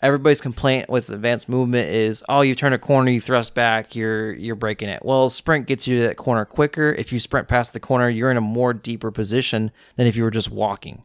everybody's 0.01 0.41
complaint 0.41 0.89
with 0.89 1.09
advanced 1.09 1.47
movement 1.47 1.89
is, 1.89 2.23
oh, 2.27 2.41
you 2.41 2.55
turn 2.55 2.73
a 2.73 2.77
corner, 2.77 3.11
you 3.11 3.21
thrust 3.21 3.55
back, 3.55 3.95
you're 3.95 4.33
you're 4.33 4.55
breaking 4.55 4.89
it. 4.89 5.03
Well, 5.03 5.29
sprint 5.29 5.67
gets 5.67 5.87
you 5.87 5.97
to 5.99 6.07
that 6.07 6.17
corner 6.17 6.45
quicker. 6.45 6.91
If 6.93 7.13
you 7.13 7.19
sprint 7.19 7.47
past 7.47 7.73
the 7.73 7.79
corner, 7.79 8.09
you're 8.09 8.31
in 8.31 8.37
a 8.37 8.41
more 8.41 8.73
deeper 8.73 9.11
position 9.11 9.71
than 9.95 10.07
if 10.07 10.15
you 10.15 10.23
were 10.23 10.31
just 10.31 10.51
walking. 10.51 11.03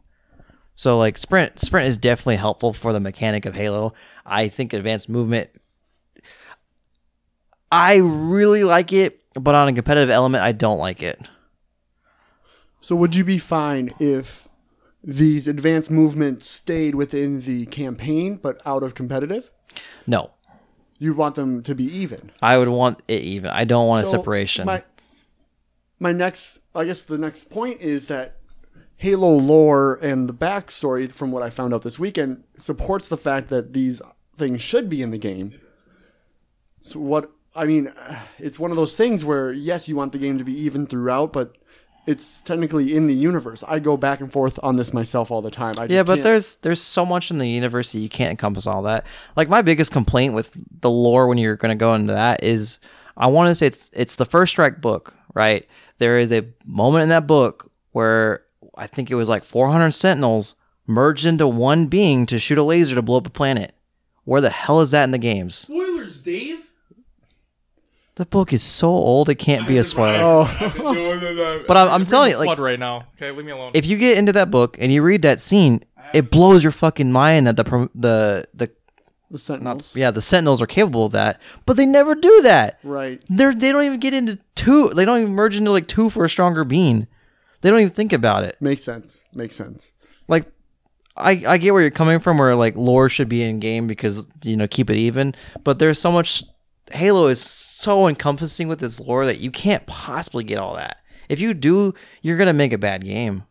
So 0.75 0.97
like 0.97 1.17
sprint 1.17 1.59
sprint 1.59 1.87
is 1.87 1.97
definitely 1.97 2.37
helpful 2.37 2.73
for 2.73 2.93
the 2.93 2.99
mechanic 2.99 3.45
of 3.45 3.55
Halo. 3.55 3.93
I 4.25 4.47
think 4.47 4.73
advanced 4.73 5.09
movement 5.09 5.49
I 7.71 7.95
really 7.97 8.63
like 8.63 8.91
it, 8.91 9.21
but 9.33 9.55
on 9.55 9.69
a 9.69 9.73
competitive 9.73 10.09
element 10.09 10.43
I 10.43 10.51
don't 10.51 10.79
like 10.79 11.01
it. 11.01 11.21
So 12.81 12.95
would 12.95 13.15
you 13.15 13.23
be 13.23 13.37
fine 13.37 13.93
if 13.99 14.47
these 15.03 15.47
advanced 15.47 15.89
movements 15.89 16.47
stayed 16.47 16.95
within 16.95 17.41
the 17.41 17.65
campaign 17.67 18.35
but 18.35 18.61
out 18.65 18.83
of 18.83 18.95
competitive? 18.95 19.51
No. 20.05 20.31
You 20.99 21.13
want 21.13 21.35
them 21.35 21.63
to 21.63 21.73
be 21.73 21.85
even. 21.85 22.31
I 22.41 22.57
would 22.57 22.69
want 22.69 23.01
it 23.07 23.23
even. 23.23 23.49
I 23.49 23.63
don't 23.63 23.87
want 23.87 24.05
a 24.05 24.09
separation. 24.09 24.65
My 24.65 24.83
my 25.99 26.11
next, 26.11 26.59
I 26.73 26.85
guess 26.85 27.03
the 27.03 27.17
next 27.17 27.51
point 27.51 27.79
is 27.81 28.07
that 28.07 28.37
Halo 28.97 29.31
lore 29.31 29.99
and 30.01 30.29
the 30.29 30.33
backstory, 30.33 31.11
from 31.11 31.31
what 31.31 31.43
I 31.43 31.49
found 31.49 31.73
out 31.73 31.81
this 31.83 31.97
weekend, 31.99 32.43
supports 32.57 33.07
the 33.07 33.17
fact 33.17 33.49
that 33.49 33.73
these 33.73 34.01
things 34.37 34.61
should 34.61 34.89
be 34.89 35.01
in 35.01 35.11
the 35.11 35.17
game. 35.17 35.59
So 36.79 36.99
what 36.99 37.31
I 37.55 37.65
mean, 37.65 37.91
it's 38.37 38.59
one 38.59 38.71
of 38.71 38.77
those 38.77 38.95
things 38.95 39.25
where 39.25 39.51
yes, 39.51 39.87
you 39.87 39.95
want 39.95 40.11
the 40.11 40.17
game 40.17 40.37
to 40.37 40.43
be 40.43 40.53
even 40.53 40.85
throughout, 40.85 41.33
but 41.33 41.55
it's 42.07 42.41
technically 42.41 42.95
in 42.95 43.07
the 43.07 43.13
universe. 43.13 43.63
I 43.67 43.79
go 43.79 43.95
back 43.97 44.19
and 44.21 44.31
forth 44.31 44.59
on 44.63 44.75
this 44.75 44.91
myself 44.93 45.29
all 45.31 45.41
the 45.41 45.51
time. 45.51 45.73
I 45.77 45.85
just 45.87 45.91
yeah, 45.91 46.03
but 46.03 46.15
can't- 46.15 46.23
there's 46.23 46.55
there's 46.57 46.81
so 46.81 47.05
much 47.05 47.31
in 47.31 47.37
the 47.37 47.47
universe 47.47 47.91
that 47.91 47.99
you 47.99 48.09
can't 48.09 48.31
encompass 48.31 48.65
all 48.67 48.81
that. 48.83 49.05
Like 49.35 49.49
my 49.49 49.61
biggest 49.61 49.91
complaint 49.91 50.33
with 50.33 50.51
the 50.81 50.89
lore 50.89 51.27
when 51.27 51.37
you're 51.37 51.55
going 51.57 51.69
to 51.69 51.79
go 51.79 51.93
into 51.93 52.13
that 52.13 52.43
is 52.43 52.79
I 53.17 53.27
want 53.27 53.49
to 53.49 53.55
say 53.55 53.67
it's 53.67 53.89
it's 53.93 54.15
the 54.15 54.25
first 54.25 54.51
strike 54.51 54.81
book, 54.81 55.13
right? 55.33 55.67
There 55.99 56.17
is 56.17 56.31
a 56.31 56.47
moment 56.65 57.03
in 57.03 57.09
that 57.09 57.27
book 57.27 57.71
where 57.91 58.43
I 58.75 58.87
think 58.87 59.11
it 59.11 59.15
was 59.15 59.29
like 59.29 59.43
400 59.43 59.91
sentinels 59.91 60.55
merged 60.87 61.25
into 61.25 61.47
one 61.47 61.85
being 61.87 62.25
to 62.25 62.39
shoot 62.39 62.57
a 62.57 62.63
laser 62.63 62.95
to 62.95 63.01
blow 63.01 63.17
up 63.17 63.27
a 63.27 63.29
planet. 63.29 63.75
Where 64.23 64.41
the 64.41 64.49
hell 64.49 64.81
is 64.81 64.91
that 64.91 65.03
in 65.03 65.11
the 65.11 65.17
games? 65.17 65.55
Spoilers, 65.55 66.19
Dave. 66.19 66.70
The 68.15 68.25
book 68.25 68.51
is 68.53 68.61
so 68.61 68.89
old 68.89 69.29
it 69.29 69.35
can't 69.35 69.67
be 69.67 69.77
a 69.77 69.83
spoiler. 69.83 70.19
Oh, 70.21 71.63
But 71.67 71.77
I'm- 71.77 71.89
I'm 71.89 72.05
telling 72.05 72.31
you, 72.31 72.37
like- 72.37 72.45
flood 72.45 72.59
right 72.59 72.79
now. 72.79 73.05
Okay, 73.15 73.31
leave 73.31 73.45
me 73.45 73.51
alone. 73.51 73.71
if 73.73 73.85
you 73.85 73.97
get 73.97 74.17
into 74.17 74.33
that 74.33 74.51
book 74.51 74.75
and 74.79 74.91
you 74.91 75.01
read 75.01 75.21
that 75.21 75.41
scene, 75.41 75.83
it 76.13 76.29
blows 76.29 76.61
your 76.63 76.71
fucking 76.73 77.11
mind 77.11 77.47
that 77.47 77.55
the 77.55 77.63
prom- 77.63 77.89
the 77.95 78.45
the 78.53 78.69
the 79.29 79.37
Sentinels, 79.37 79.95
yeah 79.95 80.11
the 80.11 80.21
Sentinels 80.21 80.61
are 80.61 80.67
capable 80.67 81.05
of 81.05 81.13
that, 81.13 81.39
but 81.65 81.77
they 81.77 81.85
never 81.85 82.15
do 82.15 82.41
that. 82.41 82.79
right? 82.83 83.21
They're 83.29 83.55
they 83.55 83.71
don't 83.71 83.85
even 83.85 83.99
get 84.01 84.13
into 84.13 84.37
two. 84.55 84.89
They 84.89 85.05
don't 85.05 85.21
even 85.21 85.33
merge 85.33 85.55
into 85.55 85.71
like 85.71 85.87
two 85.87 86.09
for 86.09 86.25
a 86.25 86.29
stronger 86.29 86.65
being. 86.65 87.07
They 87.61 87.69
don't 87.69 87.79
even 87.79 87.93
think 87.93 88.11
about 88.11 88.43
it. 88.43 88.57
Makes 88.59 88.83
sense. 88.83 89.21
Makes 89.33 89.55
sense. 89.55 89.89
Like, 90.27 90.51
I 91.15 91.43
I 91.47 91.57
get 91.57 91.71
where 91.71 91.81
you're 91.81 91.91
coming 91.91 92.19
from, 92.19 92.37
where 92.39 92.55
like 92.55 92.75
lore 92.75 93.07
should 93.07 93.29
be 93.29 93.41
in 93.41 93.59
game 93.61 93.87
because 93.87 94.27
you 94.43 94.57
know 94.57 94.67
keep 94.67 94.89
it 94.89 94.97
even. 94.97 95.33
But 95.63 95.79
there's 95.79 95.97
so 95.99 96.11
much. 96.11 96.43
Halo 96.91 97.27
is 97.27 97.41
so 97.41 98.07
encompassing 98.07 98.67
with 98.67 98.83
its 98.83 98.99
lore 98.99 99.25
that 99.25 99.39
you 99.39 99.51
can't 99.51 99.85
possibly 99.85 100.43
get 100.43 100.57
all 100.57 100.75
that. 100.75 100.97
If 101.29 101.39
you 101.39 101.53
do, 101.53 101.93
you're 102.21 102.37
gonna 102.37 102.53
make 102.53 102.73
a 102.73 102.77
bad 102.77 103.05
game. 103.05 103.43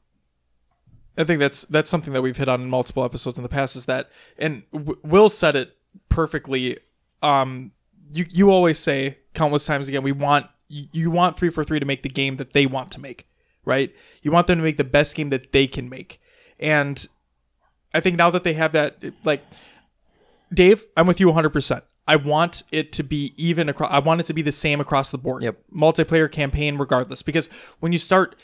I 1.17 1.25
think 1.25 1.41
that's 1.41 1.65
that's 1.65 1.91
something 1.91 2.13
that 2.13 2.23
we've 2.23 2.37
hit 2.37 2.49
on 2.49 2.63
in 2.63 2.71
multiple 2.71 3.05
episodes 3.05 3.39
in 3.39 3.43
the 3.43 3.49
past. 3.49 3.77
Is 3.77 3.87
that 3.87 4.11
and 4.39 4.63
w- 4.73 4.99
Will 5.03 5.29
said 5.29 5.57
it 5.57 5.77
perfectly. 6.09 6.79
Um, 7.23 7.73
you 8.13 8.27
you 8.31 8.51
always 8.51 8.79
say 8.79 9.19
countless 9.35 9.67
times 9.67 9.89
again, 9.89 10.03
we 10.03 10.13
want 10.13 10.47
you, 10.69 11.11
want 11.11 11.37
343 11.37 11.81
to 11.81 11.85
make 11.85 12.03
the 12.03 12.09
game 12.09 12.37
that 12.37 12.53
they 12.53 12.65
want 12.65 12.93
to 12.93 13.01
make, 13.01 13.29
right? 13.65 13.93
You 14.23 14.31
want 14.31 14.47
them 14.47 14.59
to 14.59 14.65
make 14.65 14.77
the 14.77 14.85
best 14.85 15.17
game 15.17 15.31
that 15.31 15.53
they 15.53 15.67
can 15.67 15.89
make, 15.89 16.21
and 16.59 17.07
I 17.93 18.01
think 18.01 18.17
now 18.17 18.31
that 18.31 18.45
they 18.45 18.55
have 18.55 18.73
that, 18.73 19.03
like 19.25 19.43
Dave, 20.55 20.85
I'm 20.97 21.07
with 21.07 21.19
you 21.21 21.27
100. 21.27 21.51
percent 21.51 21.85
I 22.11 22.17
want 22.17 22.65
it 22.73 22.91
to 22.95 23.05
be 23.05 23.35
even 23.37 23.69
across. 23.69 23.93
I 23.93 24.01
want 24.01 24.21
it 24.21 24.27
to 24.27 24.35
be 24.35 24.43
the 24.43 24.51
same 24.51 24.81
across 24.81 25.13
the 25.13 25.19
board. 25.19 25.45
Yep. 25.45 25.59
Multiplayer 25.73 26.31
campaign, 26.31 26.77
regardless, 26.77 27.23
because 27.23 27.49
when 27.79 27.93
you 27.93 27.99
start 27.99 28.35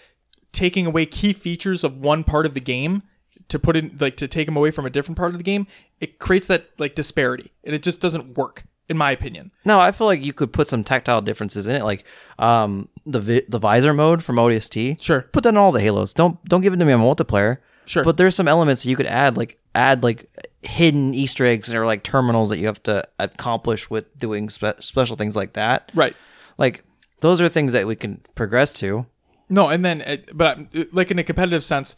taking 0.53 0.87
away 0.87 1.05
key 1.05 1.33
features 1.33 1.83
of 1.83 1.97
one 1.99 2.23
part 2.23 2.47
of 2.47 2.55
the 2.55 2.61
game 2.61 3.03
to 3.49 3.59
put 3.59 3.77
in 3.77 3.97
like 3.99 4.17
to 4.19 4.29
take 4.29 4.47
them 4.47 4.57
away 4.57 4.71
from 4.71 4.87
a 4.87 4.91
different 4.91 5.19
part 5.19 5.33
of 5.33 5.39
the 5.39 5.45
game, 5.45 5.67
it 6.01 6.21
creates 6.21 6.47
that 6.47 6.69
like 6.79 6.95
disparity, 6.95 7.51
and 7.65 7.75
it 7.75 7.83
just 7.83 8.01
doesn't 8.01 8.37
work, 8.39 8.63
in 8.89 8.97
my 8.97 9.11
opinion. 9.11 9.51
No, 9.65 9.81
I 9.81 9.91
feel 9.91 10.07
like 10.07 10.23
you 10.23 10.33
could 10.33 10.53
put 10.53 10.69
some 10.69 10.85
tactile 10.85 11.21
differences 11.21 11.67
in 11.67 11.75
it, 11.75 11.83
like 11.83 12.05
um, 12.39 12.89
the 13.05 13.21
vi- 13.21 13.47
the 13.49 13.59
visor 13.59 13.93
mode 13.93 14.23
from 14.23 14.37
ODST. 14.37 15.03
Sure. 15.03 15.23
put 15.33 15.43
that 15.43 15.49
in 15.49 15.57
all 15.57 15.73
the 15.73 15.81
Halos. 15.81 16.13
Don't 16.13 16.43
don't 16.45 16.61
give 16.61 16.73
it 16.73 16.77
to 16.77 16.85
me 16.85 16.93
on 16.93 17.01
multiplayer. 17.01 17.59
Sure. 17.89 18.03
but 18.03 18.17
there's 18.17 18.35
some 18.35 18.49
elements 18.49 18.85
you 18.85 18.97
could 18.97 19.07
add, 19.07 19.37
like 19.37 19.59
add 19.75 20.03
like 20.03 20.29
hidden 20.67 21.15
Easter 21.15 21.45
eggs 21.45 21.73
or 21.75 21.87
like 21.87 22.03
terminals 22.03 22.49
that 22.51 22.59
you 22.59 22.67
have 22.67 22.83
to 22.85 23.07
accomplish 23.19 23.89
with 23.91 24.17
doing 24.19 24.49
spe- 24.49 24.81
special 24.81 25.17
things 25.17 25.37
like 25.37 25.53
that. 25.55 25.91
Right. 25.95 26.15
Like 26.59 26.85
those 27.21 27.41
are 27.41 27.49
things 27.49 27.73
that 27.73 27.87
we 27.87 27.97
can 27.97 28.21
progress 28.35 28.73
to. 28.75 29.07
No, 29.49 29.69
and 29.69 29.85
then, 29.85 30.25
but 30.35 30.59
uh, 30.75 30.85
like 30.93 31.11
in 31.11 31.19
a 31.19 31.25
competitive 31.25 31.63
sense, 31.65 31.95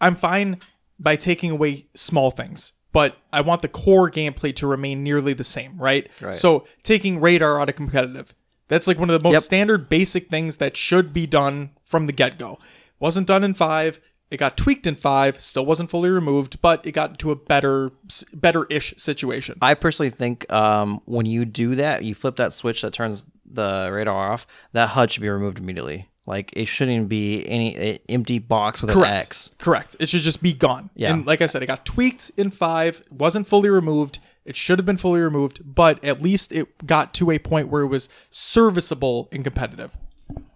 I'm 0.00 0.16
fine 0.16 0.58
by 0.98 1.16
taking 1.16 1.50
away 1.50 1.86
small 1.94 2.30
things, 2.30 2.72
but 2.92 3.16
I 3.32 3.40
want 3.40 3.62
the 3.62 3.68
core 3.68 4.10
gameplay 4.10 4.54
to 4.56 4.66
remain 4.66 5.02
nearly 5.02 5.32
the 5.32 5.44
same, 5.44 5.78
right? 5.78 6.08
Right. 6.20 6.34
So 6.34 6.66
taking 6.82 7.20
radar 7.20 7.60
out 7.60 7.68
of 7.70 7.76
competitive, 7.76 8.34
that's 8.68 8.86
like 8.86 8.98
one 8.98 9.08
of 9.10 9.20
the 9.20 9.26
most 9.26 9.32
Yep. 9.34 9.42
standard 9.44 9.88
basic 9.88 10.28
things 10.28 10.58
that 10.58 10.76
should 10.76 11.12
be 11.12 11.26
done 11.26 11.70
from 11.84 12.06
the 12.06 12.12
get 12.12 12.38
go. 12.38 12.58
Wasn't 12.98 13.26
done 13.26 13.44
in 13.44 13.54
five. 13.54 13.98
It 14.30 14.36
got 14.36 14.56
tweaked 14.56 14.86
in 14.86 14.94
five. 14.94 15.40
Still 15.40 15.66
wasn't 15.66 15.90
fully 15.90 16.10
removed, 16.10 16.60
but 16.60 16.86
it 16.86 16.92
got 16.92 17.18
to 17.18 17.32
a 17.32 17.36
better, 17.36 17.90
better 18.32 18.64
ish 18.70 18.94
situation. 18.96 19.58
I 19.60 19.74
personally 19.74 20.10
think 20.10 20.50
um, 20.52 21.00
when 21.04 21.26
you 21.26 21.44
do 21.44 21.74
that, 21.74 22.04
you 22.04 22.14
flip 22.14 22.36
that 22.36 22.52
switch 22.52 22.82
that 22.82 22.92
turns 22.92 23.26
the 23.44 23.90
radar 23.92 24.32
off. 24.32 24.46
That 24.72 24.90
HUD 24.90 25.12
should 25.12 25.22
be 25.22 25.28
removed 25.28 25.58
immediately. 25.58 26.08
Like 26.26 26.52
it 26.52 26.66
shouldn't 26.66 27.08
be 27.08 27.44
any 27.48 27.98
empty 28.08 28.38
box 28.38 28.80
with 28.80 28.90
an 28.90 28.94
Correct. 28.94 29.26
X. 29.26 29.50
Correct. 29.58 29.96
It 29.98 30.08
should 30.08 30.22
just 30.22 30.40
be 30.40 30.52
gone. 30.52 30.90
Yeah. 30.94 31.12
And 31.12 31.26
like 31.26 31.40
I 31.40 31.46
said, 31.46 31.62
it 31.62 31.66
got 31.66 31.84
tweaked 31.84 32.30
in 32.36 32.50
five, 32.50 33.02
wasn't 33.10 33.48
fully 33.48 33.68
removed. 33.68 34.20
It 34.44 34.54
should 34.54 34.78
have 34.78 34.86
been 34.86 34.96
fully 34.96 35.20
removed, 35.20 35.60
but 35.64 36.02
at 36.04 36.22
least 36.22 36.52
it 36.52 36.86
got 36.86 37.14
to 37.14 37.30
a 37.30 37.38
point 37.38 37.68
where 37.68 37.82
it 37.82 37.88
was 37.88 38.08
serviceable 38.30 39.28
and 39.32 39.42
competitive. 39.42 39.90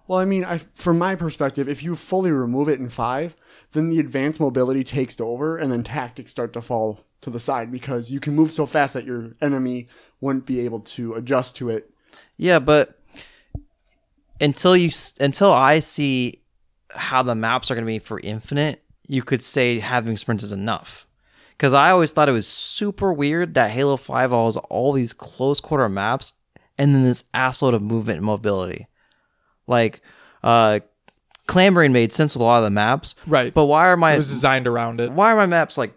Well, 0.06 0.18
I 0.18 0.24
mean, 0.26 0.44
I, 0.44 0.58
from 0.58 0.98
my 0.98 1.14
perspective, 1.14 1.68
if 1.68 1.82
you 1.82 1.96
fully 1.96 2.30
remove 2.30 2.68
it 2.68 2.78
in 2.78 2.88
five, 2.88 3.34
then 3.74 3.90
the 3.90 4.00
advanced 4.00 4.40
mobility 4.40 4.82
takes 4.82 5.20
over, 5.20 5.58
and 5.58 5.70
then 5.70 5.84
tactics 5.84 6.30
start 6.30 6.52
to 6.54 6.62
fall 6.62 7.00
to 7.20 7.30
the 7.30 7.40
side 7.40 7.70
because 7.70 8.10
you 8.10 8.20
can 8.20 8.34
move 8.34 8.52
so 8.52 8.64
fast 8.64 8.94
that 8.94 9.04
your 9.04 9.34
enemy 9.42 9.88
wouldn't 10.20 10.46
be 10.46 10.60
able 10.60 10.80
to 10.80 11.14
adjust 11.14 11.56
to 11.56 11.68
it. 11.68 11.90
Yeah, 12.36 12.58
but 12.60 12.98
until 14.40 14.76
you 14.76 14.90
until 15.20 15.52
I 15.52 15.80
see 15.80 16.40
how 16.90 17.22
the 17.22 17.34
maps 17.34 17.70
are 17.70 17.74
going 17.74 17.84
to 17.84 17.92
be 17.92 17.98
for 17.98 18.20
infinite, 18.20 18.82
you 19.06 19.22
could 19.22 19.42
say 19.42 19.80
having 19.80 20.16
sprint 20.16 20.42
is 20.42 20.52
enough. 20.52 21.06
Because 21.56 21.74
I 21.74 21.90
always 21.90 22.10
thought 22.12 22.28
it 22.28 22.32
was 22.32 22.48
super 22.48 23.12
weird 23.12 23.54
that 23.54 23.70
Halo 23.70 23.96
Five 23.96 24.30
has 24.32 24.56
all 24.56 24.92
these 24.92 25.12
close 25.12 25.60
quarter 25.60 25.88
maps 25.88 26.32
and 26.78 26.94
then 26.94 27.04
this 27.04 27.24
assload 27.34 27.74
of 27.74 27.82
movement 27.82 28.18
and 28.18 28.26
mobility. 28.26 28.88
Like, 29.66 30.00
uh, 30.42 30.80
clambering 31.46 31.92
made 31.92 32.12
sense 32.12 32.34
with 32.34 32.40
a 32.40 32.44
lot 32.44 32.58
of 32.58 32.64
the 32.64 32.70
maps, 32.70 33.14
Right. 33.26 33.52
but 33.52 33.66
why 33.66 33.86
are 33.88 33.96
my 33.96 34.12
it 34.12 34.16
was 34.16 34.30
designed 34.30 34.66
around 34.66 35.00
it. 35.00 35.12
why 35.12 35.32
are 35.32 35.36
my 35.36 35.46
maps 35.46 35.76
like 35.78 35.94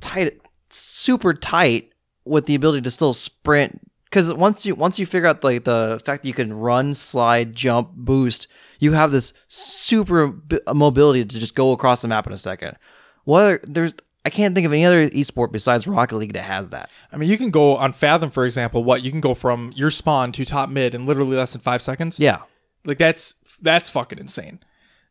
tight 0.00 0.40
super 0.70 1.34
tight 1.34 1.90
with 2.24 2.46
the 2.46 2.54
ability 2.54 2.82
to 2.82 2.90
still 2.90 3.14
sprint 3.14 3.80
because 4.04 4.32
once 4.32 4.66
you 4.66 4.74
once 4.74 4.98
you 4.98 5.06
figure 5.06 5.28
out 5.28 5.44
like 5.44 5.64
the 5.64 6.00
fact 6.04 6.22
that 6.22 6.28
you 6.28 6.34
can 6.34 6.52
run 6.52 6.94
slide 6.94 7.54
jump 7.54 7.90
boost 7.94 8.48
you 8.80 8.92
have 8.92 9.12
this 9.12 9.32
super 9.48 10.34
mobility 10.74 11.24
to 11.24 11.38
just 11.38 11.54
go 11.54 11.72
across 11.72 12.02
the 12.02 12.08
map 12.08 12.26
in 12.26 12.32
a 12.32 12.38
second 12.38 12.76
what 13.24 13.42
are- 13.42 13.60
there's 13.64 13.94
i 14.24 14.30
can't 14.30 14.54
think 14.54 14.66
of 14.66 14.72
any 14.72 14.84
other 14.84 15.08
esport 15.10 15.52
besides 15.52 15.86
rocket 15.86 16.16
league 16.16 16.32
that 16.32 16.42
has 16.42 16.70
that 16.70 16.90
I 17.12 17.16
mean, 17.18 17.28
you 17.30 17.38
can 17.38 17.50
go 17.50 17.76
on 17.76 17.92
Fathom, 17.92 18.30
for 18.30 18.44
example. 18.44 18.82
What 18.84 19.02
you 19.02 19.10
can 19.10 19.20
go 19.20 19.32
from 19.34 19.72
your 19.76 19.90
spawn 19.90 20.32
to 20.32 20.44
top 20.44 20.68
mid 20.68 20.94
in 20.94 21.06
literally 21.06 21.36
less 21.36 21.52
than 21.52 21.62
five 21.62 21.80
seconds. 21.80 22.18
yeah 22.20 22.40
Like 22.84 22.98
that's 22.98 23.34
that's 23.62 23.88
fucking 23.90 24.18
insane. 24.18 24.60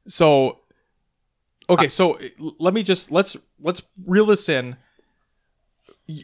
So 0.08 0.60
okay, 1.70 1.88
so 1.88 2.20
let 2.60 2.74
me 2.74 2.84
just 2.84 3.12
let's 3.12 3.36
let's 3.60 3.82
reel 4.06 4.26
this 4.28 4.48
in. 4.50 4.76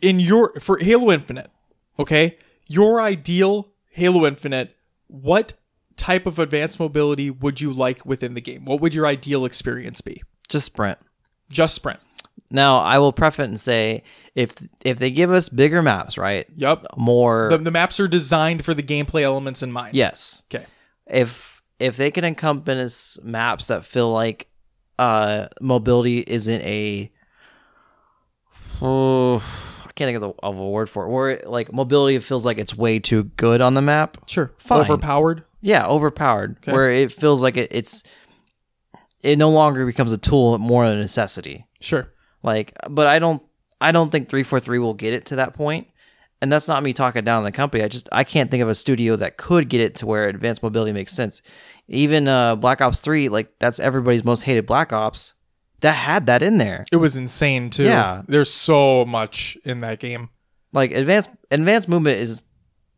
In 0.02 0.20
your 0.20 0.54
for 0.60 0.78
Halo 0.78 1.12
Infinite, 1.12 1.50
okay? 1.98 2.38
Your 2.68 3.02
ideal 3.02 3.70
Halo 3.92 4.28
Infinite, 4.28 4.76
what 5.08 5.54
type 5.98 6.26
of 6.28 6.38
advanced 6.38 6.80
mobility 6.80 7.32
would 7.32 7.60
you 7.62 7.74
like 7.74 8.06
within 8.06 8.36
the 8.36 8.42
game? 8.42 8.64
What 8.66 8.80
would 8.80 8.94
your 8.94 9.06
ideal 9.08 9.46
experience 9.46 10.02
be? 10.02 10.22
just 10.50 10.66
sprint 10.66 11.00
Just 11.50 11.74
sprint. 11.76 12.00
now 12.50 12.78
i 12.80 13.00
will 13.00 13.14
preface 13.14 13.48
and 13.48 13.58
say 13.58 14.04
if 14.36 14.54
if 14.84 15.00
they 15.00 15.10
give 15.10 15.32
us 15.32 15.48
bigger 15.48 15.82
maps 15.82 16.18
right 16.18 16.46
Yep. 16.58 16.88
more 16.98 17.48
The, 17.50 17.58
the 17.60 17.72
maps 17.72 18.02
are 18.02 18.08
designed 18.10 18.66
for 18.66 18.74
the 18.74 18.84
gameplay 18.84 19.22
elements 19.22 19.64
in 19.64 19.72
mind. 19.72 19.96
yes 19.96 20.44
Okay. 20.54 20.66
if 21.08 21.51
if 21.82 21.98
they 21.98 22.12
can 22.12 22.24
encompass 22.24 23.18
maps 23.24 23.68
that 23.68 23.84
feel 23.86 24.12
like 24.12 24.48
uh 25.00 25.48
mobility 25.60 26.20
isn't 26.28 26.62
a 26.62 27.12
oh, 28.82 29.38
I 29.86 29.92
can't 29.94 30.08
think 30.08 30.16
of, 30.18 30.22
the, 30.22 30.34
of 30.44 30.58
a 30.58 30.70
word 30.70 30.90
for 30.90 31.06
it 31.06 31.10
where 31.10 31.42
like 31.46 31.72
mobility 31.74 32.18
feels 32.20 32.46
like 32.46 32.58
it's 32.58 32.76
way 32.76 33.00
too 33.00 33.26
good 33.26 33.62
on 33.62 33.74
the 33.74 33.82
map 33.82 34.18
Sure. 34.28 34.52
Fine. 34.58 34.82
Overpowered. 34.82 35.44
yeah 35.62 35.86
overpowered 35.86 36.58
where 36.66 36.92
it 36.92 37.12
feels 37.12 37.42
like 37.42 37.58
it, 37.58 37.70
it's 37.72 38.04
it 39.22 39.38
no 39.38 39.50
longer 39.52 39.86
becomes 39.86 40.12
a 40.12 40.18
tool 40.18 40.58
more 40.58 40.88
than 40.88 40.98
a 40.98 41.02
necessity 41.02 41.66
Sure. 41.80 42.12
like 42.44 42.74
but 42.90 43.08
i 43.08 43.20
don't 43.20 43.42
i 43.80 43.92
don't 43.92 44.12
think 44.12 44.30
343 44.30 44.80
will 44.80 44.94
get 44.94 45.14
it 45.14 45.26
to 45.28 45.36
that 45.38 45.54
point 45.54 45.88
and 46.42 46.52
that's 46.52 46.68
not 46.68 46.82
me 46.84 46.94
talking 46.94 47.24
down 47.24 47.44
the 47.44 47.52
company 47.52 47.84
i 47.84 47.88
just 47.88 48.10
i 48.12 48.24
can't 48.24 48.50
think 48.52 48.62
of 48.64 48.70
a 48.70 48.76
studio 48.76 49.16
that 49.16 49.38
could 49.38 49.70
get 49.70 49.80
it 49.82 49.96
to 49.96 50.06
where 50.06 50.28
advanced 50.28 50.64
mobility 50.64 50.92
makes 50.92 51.14
sense 51.14 51.42
even 51.88 52.28
uh 52.28 52.56
black 52.56 52.82
ops 52.82 53.00
3 53.00 53.30
like 53.30 53.52
that's 53.60 53.80
everybody's 53.80 54.24
most 54.24 54.42
hated 54.42 54.66
black 54.66 54.92
ops 54.94 55.34
that 55.82 55.94
had 55.94 56.26
that 56.28 56.42
in 56.42 56.58
there 56.58 56.84
It 56.92 56.98
was 56.98 57.18
insane 57.18 57.72
too. 57.72 57.86
Yeah. 57.86 58.22
There's 58.28 58.52
so 58.52 59.04
much 59.06 59.58
in 59.66 59.82
that 59.82 60.00
game. 60.00 60.30
like 60.74 60.92
advanced 60.92 61.30
advanced 61.50 61.90
movement 61.90 62.20
is 62.20 62.44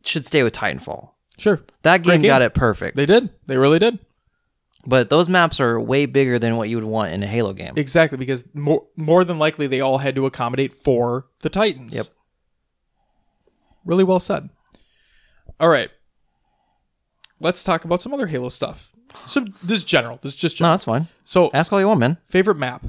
should 0.04 0.26
stay 0.26 0.44
with 0.44 0.54
titanfall 0.54 1.12
Sure. 1.38 1.62
that 1.84 2.04
game, 2.04 2.22
game. 2.22 2.28
got 2.30 2.42
it 2.42 2.54
perfect 2.54 2.96
They 2.98 3.06
did. 3.06 3.30
They 3.48 3.56
really 3.58 3.80
did. 3.80 4.00
but 4.86 5.10
those 5.10 5.30
maps 5.30 5.60
are 5.62 5.80
way 5.80 6.06
bigger 6.06 6.38
than 6.40 6.58
what 6.58 6.68
you 6.70 6.76
would 6.78 6.84
want 6.84 7.14
in 7.14 7.24
a 7.24 7.28
halo 7.28 7.54
game 7.54 7.74
Exactly, 7.78 8.18
because 8.18 8.44
more 8.54 8.84
more 8.98 9.24
than 9.24 9.40
likely 9.40 9.68
they 9.68 9.80
all 9.82 9.98
had 10.00 10.14
to 10.16 10.26
accommodate 10.26 10.76
for 10.76 11.28
the 11.42 11.50
Titans. 11.50 11.96
Yep. 11.96 12.06
Really 13.86 14.04
well 14.04 14.20
said. 14.20 14.50
All 15.60 15.70
right. 15.70 15.90
Let's 17.40 17.64
talk 17.64 17.84
about 17.86 18.02
some 18.02 18.14
other 18.14 18.28
Halo 18.28 18.50
stuff. 18.50 18.90
So 19.28 19.46
this 19.62 19.80
is 19.80 19.84
general. 19.84 20.18
This 20.22 20.34
is 20.34 20.38
just 20.40 20.60
no 20.60 20.70
that's 20.72 20.86
fine 20.86 21.08
So 21.24 21.52
ask 21.54 21.72
all 21.72 21.80
you 21.80 21.88
want 21.88 22.00
man 22.00 22.18
favorite 22.30 22.58
map. 22.58 22.84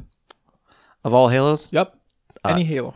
of 1.03 1.13
all 1.13 1.29
halos 1.29 1.71
Yep. 1.73 1.95
Uh, 2.45 2.49
Any 2.51 2.65
Halo. 2.65 2.95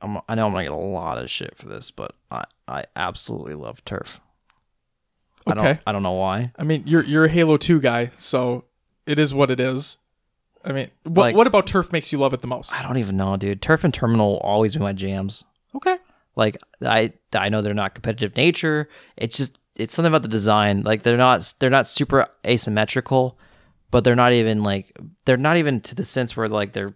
I'm, 0.00 0.18
I 0.28 0.34
know 0.34 0.46
I'm 0.46 0.52
gonna 0.52 0.64
get 0.64 0.72
a 0.72 0.76
lot 0.76 1.18
of 1.18 1.28
shit 1.30 1.56
for 1.56 1.66
this, 1.68 1.90
but 1.90 2.14
I, 2.30 2.44
I 2.68 2.84
absolutely 2.96 3.54
love 3.54 3.84
turf. 3.84 4.20
I 5.46 5.52
Okay. 5.52 5.62
don't 5.62 5.80
I 5.86 5.92
don't 5.92 6.02
know 6.02 6.12
why. 6.12 6.52
I 6.58 6.62
mean, 6.64 6.84
you're 6.86 7.04
you're 7.04 7.24
a 7.24 7.28
Halo 7.28 7.56
2 7.56 7.80
guy, 7.80 8.10
so 8.18 8.64
it 9.06 9.18
is 9.18 9.34
what 9.34 9.50
it 9.50 9.58
is. 9.60 9.96
I 10.64 10.72
mean, 10.72 10.90
what 11.04 11.16
Like- 11.22 11.36
what 11.36 11.46
about 11.46 11.66
turf 11.66 11.90
makes 11.92 12.12
you 12.12 12.18
love 12.18 12.32
it 12.32 12.42
the 12.42 12.46
most? 12.48 12.72
I 12.78 12.82
don't 12.82 12.98
even 12.98 13.16
know, 13.16 13.36
dude. 13.36 13.60
Turf 13.62 13.82
and 13.84 13.92
terminal 13.92 14.32
will 14.32 14.38
always 14.40 14.74
be 14.74 14.80
my 14.80 14.92
jams. 14.92 15.42
Okay. 15.74 15.98
Like 16.40 16.56
I 16.82 17.12
I 17.34 17.48
know 17.50 17.60
they're 17.62 17.74
not 17.74 17.94
competitive 17.94 18.34
nature. 18.36 18.88
It's 19.16 19.36
just 19.36 19.58
it's 19.76 19.94
something 19.94 20.10
about 20.10 20.22
the 20.22 20.28
design. 20.28 20.82
Like 20.82 21.02
they're 21.04 21.16
not 21.16 21.52
they're 21.60 21.70
not 21.78 21.86
super 21.86 22.26
asymmetrical, 22.46 23.38
but 23.90 24.02
they're 24.04 24.16
not 24.16 24.32
even 24.32 24.62
like 24.62 24.96
they're 25.26 25.36
not 25.36 25.56
even 25.58 25.80
to 25.82 25.94
the 25.94 26.04
sense 26.04 26.36
where 26.36 26.48
like 26.48 26.72
they're 26.72 26.94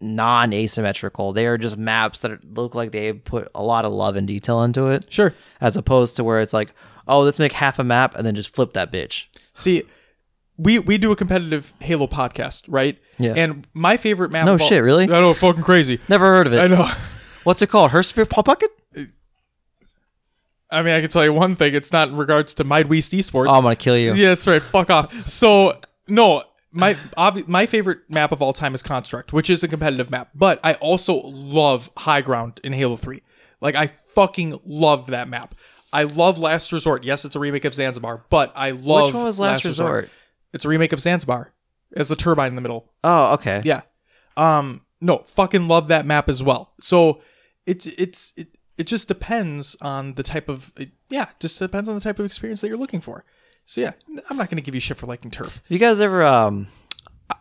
non 0.00 0.52
asymmetrical. 0.52 1.32
They 1.32 1.46
are 1.46 1.58
just 1.58 1.76
maps 1.76 2.20
that 2.20 2.44
look 2.56 2.74
like 2.74 2.92
they 2.92 3.12
put 3.12 3.48
a 3.54 3.62
lot 3.62 3.84
of 3.84 3.92
love 3.92 4.16
and 4.16 4.26
detail 4.26 4.62
into 4.62 4.88
it, 4.88 5.12
Sure. 5.12 5.34
as 5.60 5.76
opposed 5.76 6.16
to 6.16 6.24
where 6.24 6.40
it's 6.40 6.52
like, 6.52 6.72
oh, 7.08 7.20
let's 7.22 7.38
make 7.38 7.52
half 7.52 7.78
a 7.78 7.84
map 7.84 8.14
and 8.14 8.26
then 8.26 8.34
just 8.34 8.54
flip 8.54 8.72
that 8.74 8.92
bitch. 8.92 9.26
See, 9.54 9.84
we 10.58 10.78
we 10.78 10.98
do 10.98 11.12
a 11.12 11.16
competitive 11.16 11.72
Halo 11.80 12.06
podcast, 12.06 12.64
right? 12.68 12.98
Yeah. 13.18 13.34
And 13.36 13.66
my 13.74 13.96
favorite 13.96 14.30
map. 14.30 14.46
No 14.46 14.54
of 14.54 14.62
all- 14.62 14.68
shit, 14.68 14.82
really? 14.82 15.04
I 15.04 15.06
know, 15.20 15.34
fucking 15.34 15.62
crazy. 15.62 15.98
Never 16.08 16.26
heard 16.26 16.46
of 16.46 16.52
it. 16.52 16.60
I 16.60 16.66
know. 16.66 16.90
What's 17.46 17.62
it 17.62 17.68
called? 17.68 17.92
Hearst 17.92 18.16
Paw 18.28 18.42
Bucket? 18.42 18.70
I 20.68 20.82
mean, 20.82 20.94
I 20.94 21.00
can 21.00 21.08
tell 21.08 21.24
you 21.24 21.32
one 21.32 21.54
thing. 21.54 21.76
It's 21.76 21.92
not 21.92 22.08
in 22.08 22.16
regards 22.16 22.54
to 22.54 22.64
my 22.64 22.78
Midwest 22.82 23.12
Esports. 23.12 23.46
Oh, 23.48 23.52
I'm 23.52 23.62
gonna 23.62 23.76
kill 23.76 23.96
you. 23.96 24.14
yeah, 24.14 24.30
that's 24.30 24.48
right. 24.48 24.60
Fuck 24.60 24.90
off. 24.90 25.28
So 25.28 25.78
no, 26.08 26.42
my 26.72 26.94
obvi- 27.16 27.46
my 27.46 27.66
favorite 27.66 28.00
map 28.08 28.32
of 28.32 28.42
all 28.42 28.52
time 28.52 28.74
is 28.74 28.82
Construct, 28.82 29.32
which 29.32 29.48
is 29.48 29.62
a 29.62 29.68
competitive 29.68 30.10
map. 30.10 30.30
But 30.34 30.58
I 30.64 30.74
also 30.74 31.20
love 31.22 31.88
High 31.98 32.20
Ground 32.20 32.60
in 32.64 32.72
Halo 32.72 32.96
Three. 32.96 33.22
Like 33.60 33.76
I 33.76 33.86
fucking 33.86 34.58
love 34.66 35.06
that 35.06 35.28
map. 35.28 35.54
I 35.92 36.02
love 36.02 36.40
Last 36.40 36.72
Resort. 36.72 37.04
Yes, 37.04 37.24
it's 37.24 37.36
a 37.36 37.38
remake 37.38 37.64
of 37.64 37.74
Zanzibar, 37.74 38.24
but 38.28 38.52
I 38.56 38.70
love 38.70 39.06
Which 39.10 39.14
one 39.14 39.24
was 39.24 39.38
Last, 39.38 39.64
Resort? 39.64 40.10
It's 40.52 40.64
a 40.64 40.68
remake 40.68 40.92
of 40.92 41.00
Zanzibar. 41.00 41.52
As 41.96 42.08
the 42.08 42.16
turbine 42.16 42.48
in 42.48 42.56
the 42.56 42.60
middle. 42.60 42.90
Oh, 43.04 43.34
okay. 43.34 43.62
Yeah. 43.64 43.82
Um 44.36 44.80
no, 45.00 45.18
fucking 45.18 45.68
love 45.68 45.86
that 45.88 46.06
map 46.06 46.28
as 46.28 46.42
well. 46.42 46.72
So 46.80 47.20
it's 47.66 47.86
it's 47.86 48.32
it, 48.36 48.48
it 48.78 48.86
just 48.86 49.08
depends 49.08 49.76
on 49.80 50.14
the 50.14 50.22
type 50.22 50.48
of 50.48 50.72
it, 50.76 50.90
yeah, 51.08 51.26
just 51.40 51.58
depends 51.58 51.88
on 51.88 51.94
the 51.94 52.00
type 52.00 52.18
of 52.18 52.26
experience 52.26 52.60
that 52.60 52.68
you're 52.68 52.76
looking 52.76 53.00
for. 53.00 53.24
So 53.64 53.80
yeah, 53.80 53.92
I'm 54.30 54.36
not 54.36 54.48
going 54.48 54.56
to 54.56 54.62
give 54.62 54.74
you 54.74 54.80
shit 54.80 54.96
for 54.96 55.06
liking 55.06 55.30
turf. 55.30 55.60
You 55.68 55.78
guys 55.78 56.00
ever 56.00 56.24
um 56.24 56.68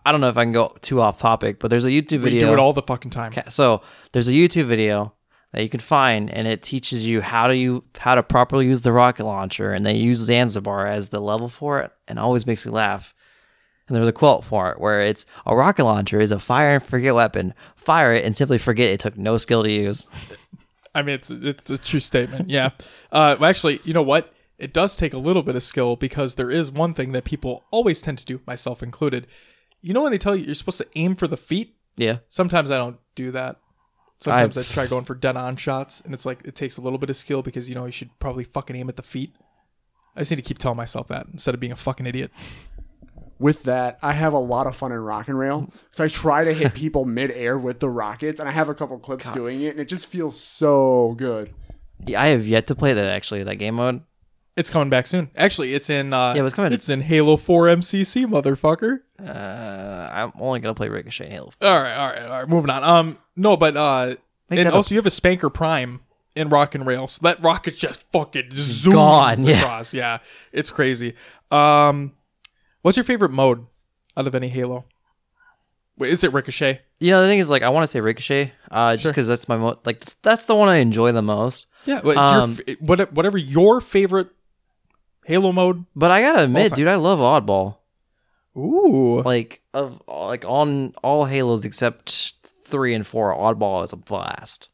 I 0.05 0.11
don't 0.11 0.21
know 0.21 0.29
if 0.29 0.37
I 0.37 0.43
can 0.43 0.51
go 0.51 0.75
too 0.81 0.99
off 0.99 1.19
topic, 1.19 1.59
but 1.59 1.69
there's 1.69 1.85
a 1.85 1.89
YouTube 1.89 2.21
video. 2.21 2.33
We 2.33 2.39
do 2.39 2.53
it 2.53 2.59
all 2.59 2.73
the 2.73 2.81
fucking 2.81 3.11
time. 3.11 3.33
So 3.49 3.81
there's 4.11 4.27
a 4.27 4.31
YouTube 4.31 4.65
video 4.65 5.13
that 5.51 5.61
you 5.61 5.69
can 5.69 5.79
find, 5.79 6.29
and 6.31 6.47
it 6.47 6.63
teaches 6.63 7.05
you 7.07 7.21
how 7.21 7.47
to 7.47 7.55
you 7.55 7.83
how 7.97 8.15
to 8.15 8.23
properly 8.23 8.65
use 8.65 8.81
the 8.81 8.91
rocket 8.91 9.25
launcher, 9.25 9.73
and 9.73 9.85
they 9.85 9.95
use 9.95 10.19
Zanzibar 10.19 10.87
as 10.87 11.09
the 11.09 11.21
level 11.21 11.47
for 11.47 11.81
it, 11.81 11.91
and 12.07 12.17
always 12.17 12.47
makes 12.47 12.65
me 12.65 12.71
laugh. 12.71 13.13
And 13.87 13.95
there's 13.95 14.07
a 14.07 14.11
quote 14.13 14.43
for 14.43 14.71
it 14.71 14.79
where 14.79 15.01
it's 15.01 15.25
a 15.45 15.55
rocket 15.55 15.83
launcher 15.85 16.19
is 16.19 16.31
a 16.31 16.39
fire 16.39 16.75
and 16.75 16.83
forget 16.83 17.13
weapon. 17.13 17.53
Fire 17.75 18.13
it 18.13 18.25
and 18.25 18.35
simply 18.35 18.57
forget 18.57 18.89
it 18.89 18.99
took 18.99 19.17
no 19.17 19.37
skill 19.37 19.63
to 19.63 19.71
use. 19.71 20.07
I 20.95 21.01
mean, 21.01 21.15
it's 21.15 21.29
it's 21.29 21.69
a 21.71 21.77
true 21.77 21.99
statement. 21.99 22.49
Yeah. 22.49 22.71
Uh, 23.11 23.35
well, 23.39 23.49
actually, 23.49 23.79
you 23.83 23.93
know 23.93 24.01
what? 24.01 24.33
It 24.57 24.73
does 24.73 24.95
take 24.95 25.13
a 25.13 25.17
little 25.17 25.43
bit 25.43 25.55
of 25.55 25.63
skill 25.63 25.97
because 25.97 26.35
there 26.35 26.49
is 26.49 26.71
one 26.71 26.93
thing 26.93 27.11
that 27.11 27.25
people 27.25 27.65
always 27.69 28.01
tend 28.01 28.17
to 28.19 28.25
do, 28.25 28.39
myself 28.47 28.81
included. 28.81 29.27
You 29.81 29.93
know 29.93 30.01
when 30.01 30.11
they 30.11 30.17
tell 30.17 30.35
you 30.35 30.45
you're 30.45 30.55
supposed 30.55 30.77
to 30.79 30.87
aim 30.95 31.15
for 31.15 31.27
the 31.27 31.37
feet? 31.37 31.75
Yeah. 31.97 32.19
Sometimes 32.29 32.71
I 32.71 32.77
don't 32.77 32.97
do 33.13 33.31
that. 33.31 33.57
Sometimes 34.21 34.57
I, 34.57 34.61
I've- 34.61 34.73
try 34.73 34.87
going 34.87 35.03
for 35.05 35.13
dead 35.13 35.35
on 35.35 35.57
shots, 35.57 36.01
and 36.01 36.13
it's 36.13 36.25
like 36.25 36.41
it 36.45 36.55
takes 36.55 36.77
a 36.77 36.81
little 36.81 36.97
bit 36.97 37.09
of 37.09 37.17
skill 37.17 37.41
because 37.43 37.67
you 37.69 37.75
know 37.75 37.85
you 37.85 37.91
should 37.91 38.17
probably 38.19 38.45
fucking 38.45 38.75
aim 38.75 38.89
at 38.89 38.95
the 38.95 39.03
feet. 39.03 39.35
I 40.15 40.21
just 40.21 40.31
need 40.31 40.37
to 40.37 40.41
keep 40.41 40.57
telling 40.57 40.77
myself 40.77 41.09
that 41.09 41.27
instead 41.33 41.53
of 41.53 41.59
being 41.59 41.73
a 41.73 41.75
fucking 41.75 42.05
idiot. 42.07 42.31
With 43.37 43.63
that, 43.63 43.99
I 44.01 44.13
have 44.13 44.31
a 44.33 44.39
lot 44.39 44.65
of 44.65 44.75
fun 44.75 44.91
in 44.93 44.99
Rock 44.99 45.27
and 45.27 45.37
Rail. 45.37 45.69
So 45.91 46.03
I 46.03 46.07
try 46.07 46.45
to 46.45 46.53
hit 46.53 46.73
people 46.75 47.03
midair 47.05 47.57
with 47.57 47.79
the 47.79 47.89
rockets, 47.89 48.39
and 48.39 48.47
I 48.47 48.51
have 48.53 48.69
a 48.69 48.73
couple 48.73 48.97
clips 48.99 49.27
doing 49.29 49.61
it, 49.61 49.69
and 49.71 49.79
it 49.79 49.89
just 49.89 50.05
feels 50.07 50.39
so 50.39 51.15
good. 51.17 51.53
Yeah, 52.05 52.21
I 52.21 52.27
have 52.27 52.47
yet 52.47 52.67
to 52.67 52.75
play 52.75 52.93
that 52.93 53.07
actually. 53.07 53.43
That 53.43 53.55
game 53.55 53.75
mode. 53.75 54.01
It's 54.55 54.69
coming 54.69 54.89
back 54.89 55.05
soon. 55.05 55.29
Actually, 55.35 55.73
it's 55.73 55.89
in. 55.89 56.13
Uh, 56.13 56.33
Yeah, 56.33 56.45
it's 56.45 56.55
coming- 56.55 56.71
It's 56.71 56.87
in 56.87 57.01
Halo 57.01 57.35
Four 57.35 57.65
MCC, 57.67 58.25
motherfucker. 58.25 58.99
Uh, 59.21 60.07
I'm 60.11 60.31
only 60.39 60.61
gonna 60.61 60.73
play 60.73 60.87
Ricochet 60.87 61.25
and 61.25 61.33
Halo. 61.33 61.51
All 61.61 61.77
right, 61.81 61.93
all 61.93 62.07
right, 62.09 62.21
all 62.23 62.29
right. 62.39 62.47
Moving 62.47 62.69
on. 62.69 62.83
Um, 62.83 63.17
no, 63.35 63.57
but 63.57 63.75
uh, 63.75 64.15
Make 64.49 64.59
and 64.59 64.67
that 64.67 64.73
also 64.73 64.95
you 64.95 64.99
have 64.99 65.05
a 65.05 65.09
SPNKr 65.09 65.53
Prime 65.53 65.99
in 66.35 66.47
Rock 66.49 66.73
and 66.75 66.85
Rail, 66.85 67.07
so 67.09 67.19
that 67.23 67.41
rocket 67.43 67.75
just 67.75 68.03
fucking 68.13 68.49
zooms 68.51 68.91
Gone, 68.93 69.43
yeah. 69.45 69.59
across. 69.59 69.93
Yeah, 69.93 70.19
it's 70.53 70.69
crazy. 70.69 71.15
Um, 71.51 72.13
what's 72.85 72.97
your 72.97 73.03
favorite 73.03 73.31
mode 73.31 73.65
out 74.15 74.27
of 74.27 74.35
any 74.35 74.47
Halo? 74.49 74.85
Wait, 75.97 76.11
is 76.11 76.23
it 76.23 76.31
Ricochet? 76.33 76.81
You 76.99 77.09
know, 77.11 77.21
the 77.23 77.27
thing 77.27 77.39
is, 77.39 77.49
like, 77.49 77.63
I 77.63 77.69
want 77.69 77.83
to 77.83 77.87
say 77.87 77.99
Ricochet, 77.99 78.51
uh, 78.69 78.93
just 78.93 79.03
Sure. 79.03 79.11
because 79.11 79.27
that's 79.27 79.47
my 79.49 79.57
mo- 79.57 79.79
like 79.85 80.03
that's, 80.21 80.45
the 80.45 80.53
one 80.53 80.69
I 80.69 80.75
enjoy 80.77 81.11
the 81.13 81.21
most. 81.23 81.65
Yeah, 81.85 81.99
Um, 81.99 82.57
your, 82.67 82.69
f- 82.69 82.77
what- 82.79 83.13
whatever 83.13 83.37
your 83.39 83.81
favorite 83.81 84.27
Halo 85.25 85.51
mode. 85.51 85.85
But 85.95 86.11
I 86.11 86.21
gotta 86.21 86.43
admit, 86.43 86.75
dude, 86.75 86.87
I 86.87 86.95
love 86.95 87.19
Oddball. 87.19 87.77
Ooh, 88.57 89.21
Like 89.23 89.61
of 89.73 90.01
like 90.07 90.45
on 90.45 90.93
all 91.03 91.25
Halos 91.25 91.65
except 91.65 92.33
three 92.65 92.93
and 92.93 93.05
four, 93.05 93.33
Oddball 93.35 93.83
is 93.83 93.91
a 93.93 93.97
blast. 93.97 94.69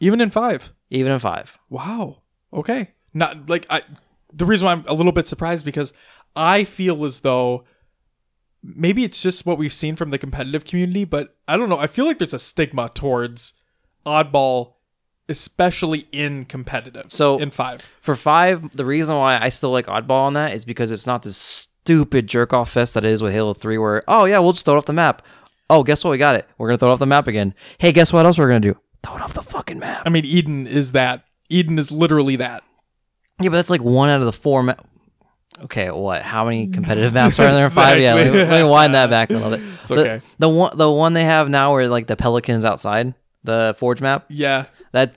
even 0.00 0.20
in 0.20 0.30
five. 0.30 0.72
Even 0.90 1.12
in 1.12 1.18
five. 1.18 1.58
Wow. 1.68 2.22
Okay. 2.52 2.90
Not 3.12 3.48
like 3.50 3.66
I. 3.70 3.82
The 4.32 4.46
reason 4.46 4.66
why 4.66 4.72
I'm 4.72 4.84
a 4.88 4.94
little 4.94 5.12
bit 5.12 5.26
surprised 5.28 5.64
because 5.64 5.92
I 6.36 6.64
feel 6.64 7.04
as 7.04 7.20
though 7.20 7.64
maybe 8.62 9.04
it's 9.04 9.22
just 9.22 9.46
what 9.46 9.58
we've 9.58 9.72
seen 9.72 9.96
from 9.96 10.10
the 10.10 10.18
competitive 10.18 10.64
community, 10.64 11.04
but 11.04 11.36
I 11.48 11.56
don't 11.56 11.68
know. 11.68 11.78
I 11.78 11.86
feel 11.86 12.04
like 12.04 12.18
there's 12.18 12.34
a 12.34 12.38
stigma 12.38 12.90
towards 12.94 13.54
oddball, 14.06 14.74
especially 15.28 16.06
in 16.12 16.44
competitive. 16.44 17.06
So- 17.08 17.38
in 17.38 17.50
five, 17.50 17.88
For 18.00 18.14
five, 18.14 18.76
the 18.76 18.84
reason 18.84 19.16
why 19.16 19.38
I 19.40 19.48
still 19.48 19.70
like 19.70 19.86
Oddball 19.86 20.10
on 20.22 20.34
that 20.34 20.52
is 20.54 20.64
because 20.64 20.90
it's 20.92 21.06
not 21.06 21.22
this 21.22 21.36
stupid 21.36 22.26
jerk 22.26 22.52
off 22.52 22.70
fest 22.70 22.94
that 22.94 23.04
it 23.04 23.10
is 23.10 23.22
with 23.22 23.32
Halo 23.32 23.54
3 23.54 23.78
where, 23.78 24.02
oh 24.08 24.24
yeah, 24.24 24.38
we'll 24.38 24.52
just 24.52 24.64
throw 24.64 24.74
it 24.74 24.78
off 24.78 24.86
the 24.86 24.92
map. 24.92 25.22
Oh, 25.68 25.82
guess 25.84 26.02
what? 26.04 26.10
We 26.10 26.18
got 26.18 26.34
it. 26.34 26.48
We're 26.58 26.66
gonna 26.68 26.78
throw 26.78 26.90
it 26.90 26.92
off 26.92 26.98
the 26.98 27.06
map 27.06 27.28
again. 27.28 27.54
Hey, 27.78 27.92
guess 27.92 28.12
what 28.12 28.26
else 28.26 28.38
we're 28.38 28.48
gonna 28.48 28.60
do? 28.60 28.76
Throw 29.04 29.16
it 29.16 29.22
off 29.22 29.34
the 29.34 29.42
fucking 29.42 29.78
map. 29.78 30.02
I 30.04 30.08
mean, 30.10 30.24
Eden 30.24 30.66
is 30.66 30.92
that. 30.92 31.24
Eden 31.48 31.78
is 31.78 31.90
literally 31.92 32.36
that. 32.36 32.62
Yeah, 33.40 33.48
but 33.50 33.56
that's 33.56 33.70
like 33.70 33.80
one 33.82 34.08
out 34.10 34.20
of 34.20 34.26
the 34.26 34.32
four 34.32 34.62
ma- 34.64 34.74
Okay, 35.62 35.90
what? 35.90 36.22
How 36.22 36.44
many 36.44 36.66
mm. 36.68 36.74
competitive 36.74 37.12
maps 37.14 37.38
are 37.38 37.52
there 37.52 37.66
in 37.66 37.70
five? 37.82 37.98
Yeah, 38.00 38.14
let 38.14 38.22
me, 38.22 38.28
Exactly. 38.30 38.50
let 38.58 38.62
me 38.64 38.68
wind 38.70 38.94
that 38.94 39.10
back 39.10 39.30
a 39.30 39.34
little 39.34 39.50
bit. 39.50 39.60
It's 39.80 39.88
The- 39.90 40.00
okay. 40.00 40.22
The, 40.38 40.48
one, 40.48 40.76
the 40.76 40.90
one 40.90 41.12
they 41.12 41.24
have 41.24 41.48
now, 41.48 41.72
where 41.72 41.88
like 41.88 42.06
the 42.06 42.16
pelicans 42.16 42.64
outside 42.64 43.14
the 43.44 43.74
forge 43.78 44.00
map. 44.00 44.26
Yeah. 44.28 44.66
That 44.92 45.16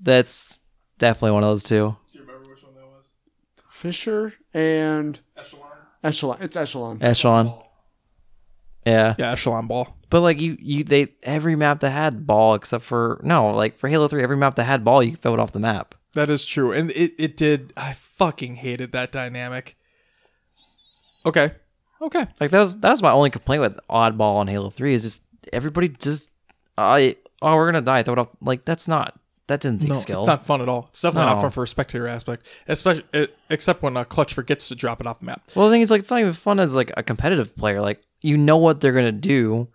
that's 0.00 0.60
definitely 0.98 1.32
one 1.32 1.42
of 1.44 1.50
those 1.50 1.62
two. 1.62 1.96
Do 2.12 2.18
you 2.18 2.24
remember 2.24 2.48
which 2.50 2.62
one 2.62 2.74
that 2.74 2.86
was? 2.86 3.12
Fisher 3.70 4.34
and 4.54 5.18
Echelon. 5.36 5.68
Echelon. 6.02 6.38
It's 6.40 6.56
Echelon. 6.56 6.98
Echelon. 7.02 7.54
Yeah. 8.86 9.14
Yeah, 9.18 9.32
Echelon 9.32 9.66
ball. 9.66 9.96
but 10.08 10.20
like 10.22 10.40
you, 10.40 10.56
you, 10.58 10.84
they 10.84 11.08
every 11.22 11.54
map 11.54 11.80
that 11.80 11.90
had 11.90 12.26
ball 12.26 12.54
except 12.54 12.82
for 12.84 13.20
no, 13.22 13.50
like 13.50 13.76
for 13.76 13.88
Halo 13.88 14.08
Three, 14.08 14.22
every 14.22 14.36
map 14.36 14.54
that 14.54 14.64
had 14.64 14.84
ball, 14.84 15.02
you 15.02 15.10
could 15.12 15.20
throw 15.20 15.34
it 15.34 15.40
off 15.40 15.52
the 15.52 15.60
map. 15.60 15.94
That 16.14 16.30
is 16.30 16.44
true. 16.44 16.72
And 16.72 16.90
it, 16.92 17.12
it 17.18 17.36
did 17.36 17.72
I 17.76 17.92
fucking 17.92 18.56
hated 18.56 18.92
that 18.92 19.12
dynamic. 19.12 19.76
Okay. 21.24 21.52
Okay. 22.02 22.26
Like 22.40 22.50
that 22.50 22.58
was 22.60 22.78
that 22.80 22.90
was 22.90 23.02
my 23.02 23.10
only 23.12 23.30
complaint 23.30 23.60
with 23.62 23.78
Oddball 23.88 24.36
on 24.36 24.48
Halo 24.48 24.70
Three 24.70 24.94
is 24.94 25.02
just 25.02 25.22
everybody 25.52 25.88
just 25.88 26.30
I 26.78 27.16
oh 27.42 27.54
we're 27.56 27.66
gonna 27.66 27.82
die 27.82 28.02
throw 28.02 28.14
it 28.14 28.18
off 28.18 28.28
like 28.40 28.64
that's 28.64 28.88
not 28.88 29.18
that 29.48 29.60
didn't 29.60 29.80
take 29.80 29.90
No, 29.90 29.94
skill. 29.96 30.18
it's 30.18 30.26
not 30.26 30.46
fun 30.46 30.62
at 30.62 30.68
all. 30.68 30.86
It's 30.90 31.02
definitely 31.02 31.26
not 31.32 31.40
fun 31.42 31.50
for 31.50 31.64
a 31.64 31.68
spectator 31.68 32.06
aspect, 32.06 32.46
especially 32.68 33.02
it, 33.12 33.36
except 33.50 33.82
when 33.82 33.96
a 33.96 34.04
clutch 34.04 34.32
forgets 34.32 34.68
to 34.68 34.76
drop 34.76 35.00
it 35.00 35.08
off 35.08 35.18
the 35.18 35.24
map. 35.26 35.42
Well, 35.56 35.66
the 35.68 35.74
thing 35.74 35.82
is, 35.82 35.90
like, 35.90 35.98
it's 36.02 36.10
not 36.12 36.20
even 36.20 36.32
fun 36.34 36.60
as 36.60 36.76
like 36.76 36.92
a 36.96 37.02
competitive 37.02 37.56
player. 37.56 37.80
Like, 37.80 38.00
you 38.20 38.36
know 38.36 38.58
what 38.58 38.80
they're 38.80 38.92
gonna 38.92 39.10
do, 39.10 39.66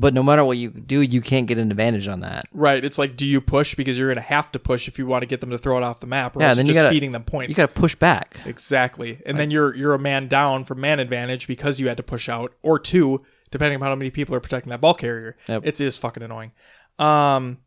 but 0.00 0.14
no 0.14 0.22
matter 0.22 0.44
what 0.44 0.56
you 0.56 0.70
do, 0.70 1.02
you 1.02 1.20
can't 1.20 1.46
get 1.46 1.58
an 1.58 1.70
advantage 1.70 2.08
on 2.08 2.20
that. 2.20 2.44
Right. 2.52 2.82
It's 2.84 2.96
like, 2.98 3.16
do 3.16 3.26
you 3.26 3.40
push 3.40 3.74
because 3.74 3.98
you're 3.98 4.08
going 4.08 4.16
to 4.16 4.22
have 4.22 4.50
to 4.52 4.58
push 4.58 4.88
if 4.88 4.98
you 4.98 5.06
want 5.06 5.22
to 5.22 5.26
get 5.26 5.40
them 5.42 5.50
to 5.50 5.58
throw 5.58 5.76
it 5.76 5.82
off 5.82 6.00
the 6.00 6.06
map, 6.06 6.36
or 6.36 6.40
Yeah, 6.40 6.54
then 6.54 6.64
you're 6.64 6.70
you 6.70 6.74
just 6.74 6.82
gotta- 6.84 6.94
feeding 6.94 7.12
them 7.12 7.24
points. 7.24 7.50
You 7.50 7.54
gotta 7.62 7.72
push 7.72 7.94
back. 7.94 8.38
exactly, 8.46 9.20
and 9.26 9.38
then 9.38 9.50
you're 9.50 9.74
you're 9.76 9.92
a 9.94 9.98
man 9.98 10.26
down 10.28 10.64
for 10.64 10.74
man 10.74 10.98
advantage 11.00 11.46
because 11.46 11.78
you 11.78 11.88
had 11.88 11.98
to 11.98 12.02
push 12.02 12.28
out, 12.28 12.54
or 12.62 12.78
two, 12.78 13.24
depending 13.50 13.80
on 13.82 13.86
how 13.88 13.94
many 13.94 14.10
people 14.10 14.34
are 14.34 14.40
protecting 14.40 14.70
that 14.70 14.80
ball 14.80 14.94
carrier. 14.94 15.36
Yep. 15.48 15.62
It 15.66 15.80
is 15.80 15.96
fucking 15.96 16.22
annoying. 16.22 16.52
Um, 16.98 17.58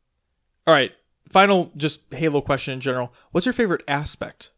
all 0.66 0.74
right. 0.74 0.92
Final, 1.30 1.72
just 1.78 2.02
Halo 2.14 2.42
question 2.42 2.74
in 2.74 2.82
general. 2.82 3.14
What's 3.32 3.46
your 3.46 3.54
favorite 3.54 3.84
aspect 3.88 4.52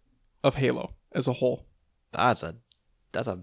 of 0.44 0.56
Halo 0.56 0.94
as 1.14 1.28
a 1.28 1.34
whole? 1.34 1.66
That's 2.12 2.44
a 2.44 2.56
that's 3.12 3.28
a 3.28 3.40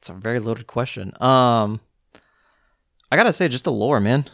that's 0.00 0.10
a 0.10 0.14
very 0.14 0.38
loaded 0.40 0.66
question. 0.66 1.12
Um, 1.22 1.80
I 3.12 3.16
gotta 3.16 3.32
say, 3.34 3.46
just 3.46 3.64
the 3.64 3.72
lore, 3.72 4.00
man. 4.00 4.24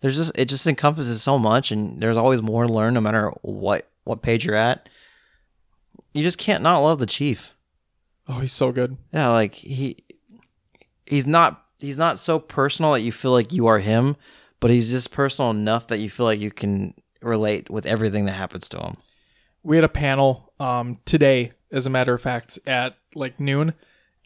There's 0.00 0.16
just 0.16 0.32
it 0.34 0.46
just 0.46 0.66
encompasses 0.66 1.22
so 1.22 1.38
much, 1.38 1.70
and 1.70 2.02
there's 2.02 2.16
always 2.16 2.40
more 2.40 2.66
to 2.66 2.72
learn, 2.72 2.94
no 2.94 3.02
matter 3.02 3.28
what 3.42 3.90
what 4.04 4.22
page 4.22 4.46
you're 4.46 4.54
at. 4.54 4.88
You 6.14 6.22
just 6.22 6.38
can't 6.38 6.62
not 6.62 6.78
love 6.78 7.00
the 7.00 7.06
chief. 7.06 7.54
Oh, 8.26 8.38
he's 8.38 8.52
so 8.54 8.72
good. 8.72 8.96
Yeah, 9.12 9.28
like 9.28 9.54
he 9.54 9.98
he's 11.04 11.26
not 11.26 11.66
he's 11.80 11.98
not 11.98 12.18
so 12.18 12.38
personal 12.38 12.92
that 12.92 13.00
you 13.00 13.12
feel 13.12 13.32
like 13.32 13.52
you 13.52 13.66
are 13.66 13.78
him, 13.78 14.16
but 14.58 14.70
he's 14.70 14.90
just 14.90 15.10
personal 15.10 15.50
enough 15.50 15.88
that 15.88 15.98
you 15.98 16.08
feel 16.08 16.24
like 16.24 16.40
you 16.40 16.50
can 16.50 16.94
relate 17.20 17.68
with 17.68 17.84
everything 17.84 18.24
that 18.24 18.32
happens 18.32 18.70
to 18.70 18.78
him. 18.78 18.94
we 19.62 19.76
had 19.76 19.84
a 19.84 19.88
panel 19.88 20.54
um, 20.58 20.98
today, 21.04 21.52
as 21.70 21.86
a 21.86 21.90
matter 21.90 22.14
of 22.14 22.22
fact, 22.22 22.58
at 22.66 22.96
like 23.14 23.38
noon, 23.38 23.74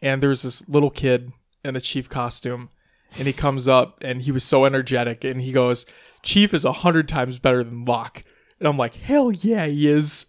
and 0.01 0.23
there 0.23 0.29
was 0.29 0.43
this 0.43 0.67
little 0.69 0.89
kid 0.89 1.33
in 1.65 1.75
a 1.75 1.81
chief 1.81 2.07
costume, 2.07 2.69
and 3.17 3.27
he 3.27 3.33
comes 3.33 3.67
up 3.67 4.03
and 4.03 4.21
he 4.21 4.31
was 4.31 4.43
so 4.43 4.65
energetic, 4.65 5.23
and 5.23 5.41
he 5.41 5.51
goes, 5.51 5.85
"Chief 6.23 6.53
is 6.53 6.65
a 6.65 6.71
hundred 6.73 7.07
times 7.07 7.39
better 7.39 7.63
than 7.63 7.85
Locke," 7.85 8.23
and 8.59 8.67
I'm 8.67 8.77
like, 8.77 8.95
"Hell 8.95 9.31
yeah, 9.31 9.65
he 9.67 9.87
is." 9.87 10.25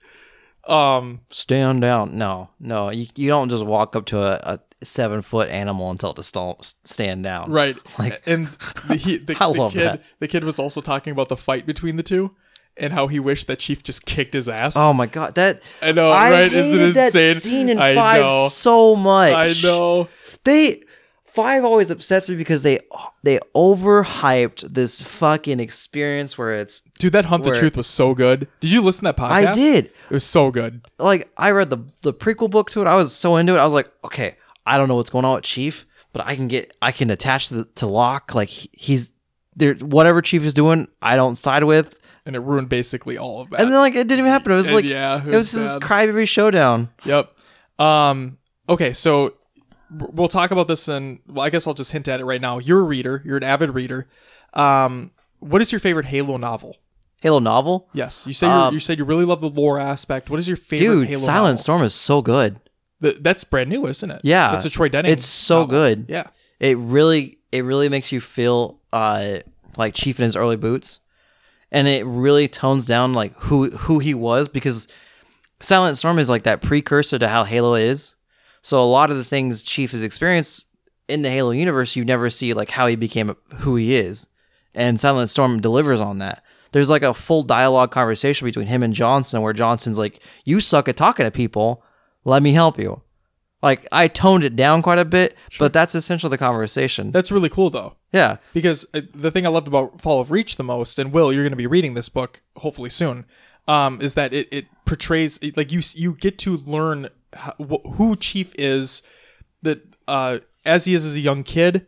Um, 0.66 1.20
Stand 1.30 1.80
down. 1.80 2.18
No, 2.18 2.50
no, 2.60 2.90
you, 2.90 3.06
you 3.16 3.28
don't 3.28 3.48
just 3.48 3.64
walk 3.64 3.96
up 3.96 4.04
to 4.06 4.20
a, 4.20 4.60
a 4.80 4.84
seven 4.84 5.22
foot 5.22 5.48
animal 5.48 5.90
and 5.90 5.98
tell 5.98 6.10
it 6.10 6.16
to 6.16 6.22
st- 6.22 6.74
stand 6.84 7.22
down. 7.24 7.50
right, 7.50 7.76
Like- 7.98 8.22
and 8.26 8.48
the, 8.86 8.96
he, 8.96 9.16
the, 9.18 9.32
I 9.40 9.50
the 9.52 9.58
love 9.58 9.72
kid, 9.72 9.84
that. 9.86 10.02
the 10.20 10.28
kid 10.28 10.44
was 10.44 10.58
also 10.58 10.80
talking 10.82 11.10
about 11.12 11.28
the 11.30 11.36
fight 11.38 11.64
between 11.66 11.96
the 11.96 12.02
two. 12.02 12.32
And 12.80 12.92
how 12.92 13.08
he 13.08 13.18
wished 13.18 13.48
that 13.48 13.58
Chief 13.58 13.82
just 13.82 14.06
kicked 14.06 14.34
his 14.34 14.48
ass. 14.48 14.76
Oh 14.76 14.92
my 14.92 15.06
god, 15.06 15.34
that 15.34 15.62
I 15.82 15.90
know, 15.90 16.10
I 16.10 16.30
right? 16.30 16.52
Isn't 16.52 16.92
that 16.94 17.06
insane? 17.06 17.34
scene 17.34 17.68
in 17.70 17.78
I 17.80 17.92
five 17.96 18.22
know. 18.22 18.46
so 18.48 18.94
much. 18.94 19.34
I 19.34 19.52
know. 19.66 20.06
They 20.44 20.84
five 21.38 21.64
always 21.64 21.90
upsets 21.90 22.28
me 22.28 22.34
because 22.36 22.62
they 22.62 22.80
they 23.22 23.38
overhyped 23.54 24.60
this 24.74 25.00
fucking 25.00 25.60
experience 25.60 26.36
where 26.36 26.52
it's 26.52 26.82
Dude, 26.98 27.12
that 27.12 27.26
Hunt 27.26 27.44
the 27.44 27.52
Truth 27.54 27.76
was 27.76 27.86
so 27.86 28.14
good. 28.14 28.48
Did 28.60 28.72
you 28.72 28.80
listen 28.82 29.04
to 29.04 29.12
that 29.12 29.16
podcast? 29.16 29.30
I 29.48 29.52
did. 29.52 29.86
It 29.86 30.10
was 30.10 30.24
so 30.24 30.50
good. 30.50 30.82
like 30.98 31.30
I 31.36 31.50
read 31.52 31.70
the 31.70 31.78
the 32.02 32.12
prequel 32.12 32.50
book 32.50 32.70
to 32.70 32.80
it. 32.82 32.86
I 32.86 32.94
was 32.94 33.14
so 33.14 33.36
into 33.36 33.54
it. 33.54 33.58
I 33.58 33.64
was 33.64 33.72
like, 33.72 33.88
okay, 34.04 34.36
I 34.66 34.76
don't 34.78 34.88
know 34.88 34.96
what's 34.96 35.10
going 35.10 35.24
on 35.24 35.36
with 35.36 35.44
Chief, 35.44 35.86
but 36.12 36.26
I 36.26 36.34
can 36.34 36.48
get 36.48 36.74
I 36.82 36.92
can 36.92 37.10
attach 37.10 37.48
to, 37.50 37.64
to 37.76 37.86
Locke. 37.86 38.34
Like 38.34 38.48
he's 38.48 39.10
there. 39.56 39.74
Whatever 39.74 40.20
Chief 40.22 40.44
is 40.44 40.54
doing, 40.54 40.88
I 41.00 41.16
don't 41.16 41.36
side 41.36 41.64
with. 41.64 41.98
And 42.26 42.36
it 42.36 42.40
ruined 42.40 42.68
basically 42.68 43.16
all 43.16 43.40
of 43.40 43.50
that. 43.50 43.60
And 43.60 43.72
then 43.72 43.78
like 43.78 43.94
it 43.94 44.06
didn't 44.06 44.18
even 44.20 44.30
happen. 44.32 44.52
It 44.52 44.56
was 44.56 44.68
And 44.68 44.76
like 44.76 44.84
yeah, 44.84 45.22
it 45.22 45.28
it 45.28 45.36
was 45.36 45.54
was 45.54 45.74
this 45.74 45.76
crybaby 45.76 46.28
showdown. 46.28 46.90
yep. 47.04 47.32
Um. 47.78 48.36
Okay, 48.68 48.92
so 48.92 49.34
we'll 49.90 50.28
talk 50.28 50.50
about 50.50 50.68
this, 50.68 50.88
and 50.88 51.20
well, 51.26 51.44
I 51.44 51.50
guess 51.50 51.66
I'll 51.66 51.74
just 51.74 51.92
hint 51.92 52.08
at 52.08 52.20
it 52.20 52.24
right 52.24 52.40
now. 52.40 52.58
You're 52.58 52.80
a 52.80 52.84
reader. 52.84 53.22
You're 53.24 53.36
an 53.36 53.44
avid 53.44 53.70
reader. 53.70 54.08
Um. 54.54 55.12
What 55.40 55.62
is 55.62 55.70
your 55.70 55.78
favorite 55.78 56.06
Halo 56.06 56.36
novel? 56.36 56.76
Halo 57.20 57.40
novel, 57.40 57.88
Yes, 57.92 58.24
you 58.26 58.32
said 58.32 58.46
you 58.46 58.52
Um, 58.52 58.74
you 58.74 58.80
said 58.80 58.98
you 58.98 59.04
really 59.04 59.24
love 59.24 59.40
the 59.40 59.48
lore 59.50 59.78
aspect. 59.78 60.30
What 60.30 60.38
is 60.38 60.46
your 60.46 60.56
favorite 60.56 60.86
dude. 60.86 61.08
Halo 61.08 61.20
Silent 61.20 61.52
novel? 61.52 61.56
Storm 61.62 61.82
is 61.82 61.94
so 61.94 62.22
good. 62.22 62.60
The, 63.00 63.16
that's 63.20 63.42
brand 63.44 63.70
new, 63.70 63.86
isn't 63.86 64.10
it? 64.10 64.20
Yeah. 64.24 64.54
it's 64.54 64.64
a 64.64 64.70
Troy 64.70 64.88
Denning. 64.88 65.10
It's 65.12 65.24
so 65.26 65.60
novel. 65.60 65.66
good. 65.68 66.06
Yeah. 66.08 66.28
it 66.60 66.76
really 66.78 67.38
it 67.50 67.64
really 67.64 67.88
makes 67.88 68.12
you 68.12 68.20
feel 68.20 68.80
uh 68.92 69.38
like 69.76 69.94
chief 69.94 70.18
in 70.18 70.24
his 70.24 70.36
early 70.36 70.56
boots 70.56 71.00
and 71.70 71.86
it 71.86 72.04
really 72.06 72.48
tones 72.48 72.86
down 72.86 73.14
like 73.14 73.32
who 73.36 73.70
who 73.70 73.98
he 74.00 74.14
was 74.14 74.48
because 74.48 74.88
silent 75.60 75.96
storm 75.96 76.18
is 76.18 76.28
like 76.30 76.42
that 76.44 76.60
precursor 76.62 77.18
to 77.18 77.28
how 77.28 77.44
halo 77.44 77.74
is 77.74 78.14
so 78.62 78.82
a 78.82 78.84
lot 78.84 79.10
of 79.10 79.16
the 79.16 79.24
things 79.24 79.62
chief 79.62 79.92
has 79.92 80.02
experienced 80.02 80.66
in 81.08 81.22
the 81.22 81.30
halo 81.30 81.50
universe 81.50 81.96
you 81.96 82.04
never 82.04 82.28
see 82.30 82.52
like 82.54 82.70
how 82.70 82.86
he 82.86 82.96
became 82.96 83.36
who 83.56 83.76
he 83.76 83.96
is 83.96 84.26
and 84.74 85.00
silent 85.00 85.30
storm 85.30 85.60
delivers 85.60 86.00
on 86.00 86.18
that 86.18 86.42
there's 86.72 86.90
like 86.90 87.02
a 87.02 87.14
full 87.14 87.42
dialogue 87.42 87.90
conversation 87.90 88.44
between 88.46 88.66
him 88.66 88.82
and 88.82 88.94
johnson 88.94 89.40
where 89.40 89.52
johnson's 89.52 89.98
like 89.98 90.20
you 90.44 90.60
suck 90.60 90.88
at 90.88 90.96
talking 90.96 91.24
to 91.24 91.30
people 91.30 91.82
let 92.24 92.42
me 92.42 92.52
help 92.52 92.78
you 92.78 93.00
Like 93.62 93.86
I 93.90 94.06
toned 94.06 94.44
it 94.44 94.54
down 94.54 94.82
quite 94.82 95.00
a 95.00 95.04
bit, 95.04 95.34
but 95.58 95.72
that's 95.72 95.94
essentially 95.96 96.30
the 96.30 96.38
conversation. 96.38 97.10
That's 97.10 97.32
really 97.32 97.48
cool 97.48 97.70
though. 97.70 97.96
yeah. 98.12 98.36
because 98.52 98.86
uh, 98.94 99.00
the 99.12 99.30
thing 99.32 99.46
I 99.46 99.48
loved 99.48 99.66
about 99.66 100.00
Fall 100.00 100.20
of 100.20 100.30
Reach 100.30 100.54
the 100.56 100.62
most, 100.62 100.98
and 100.98 101.12
Will, 101.12 101.32
you're 101.32 101.42
going 101.42 101.50
to 101.50 101.56
be 101.56 101.66
reading 101.66 101.94
this 101.94 102.08
book 102.08 102.40
hopefully 102.58 102.90
soon, 102.90 103.24
um, 103.66 104.00
is 104.00 104.14
that 104.14 104.32
it, 104.32 104.46
it 104.52 104.66
portrays 104.84 105.40
like 105.56 105.72
you 105.72 105.80
you 105.94 106.14
get 106.14 106.38
to 106.38 106.58
learn 106.58 107.08
who 107.58 108.16
Chief 108.16 108.52
is, 108.58 109.02
that 109.62 109.80
uh, 110.06 110.38
as 110.64 110.84
he 110.84 110.94
is 110.94 111.04
as 111.04 111.14
a 111.16 111.20
young 111.20 111.42
kid, 111.42 111.86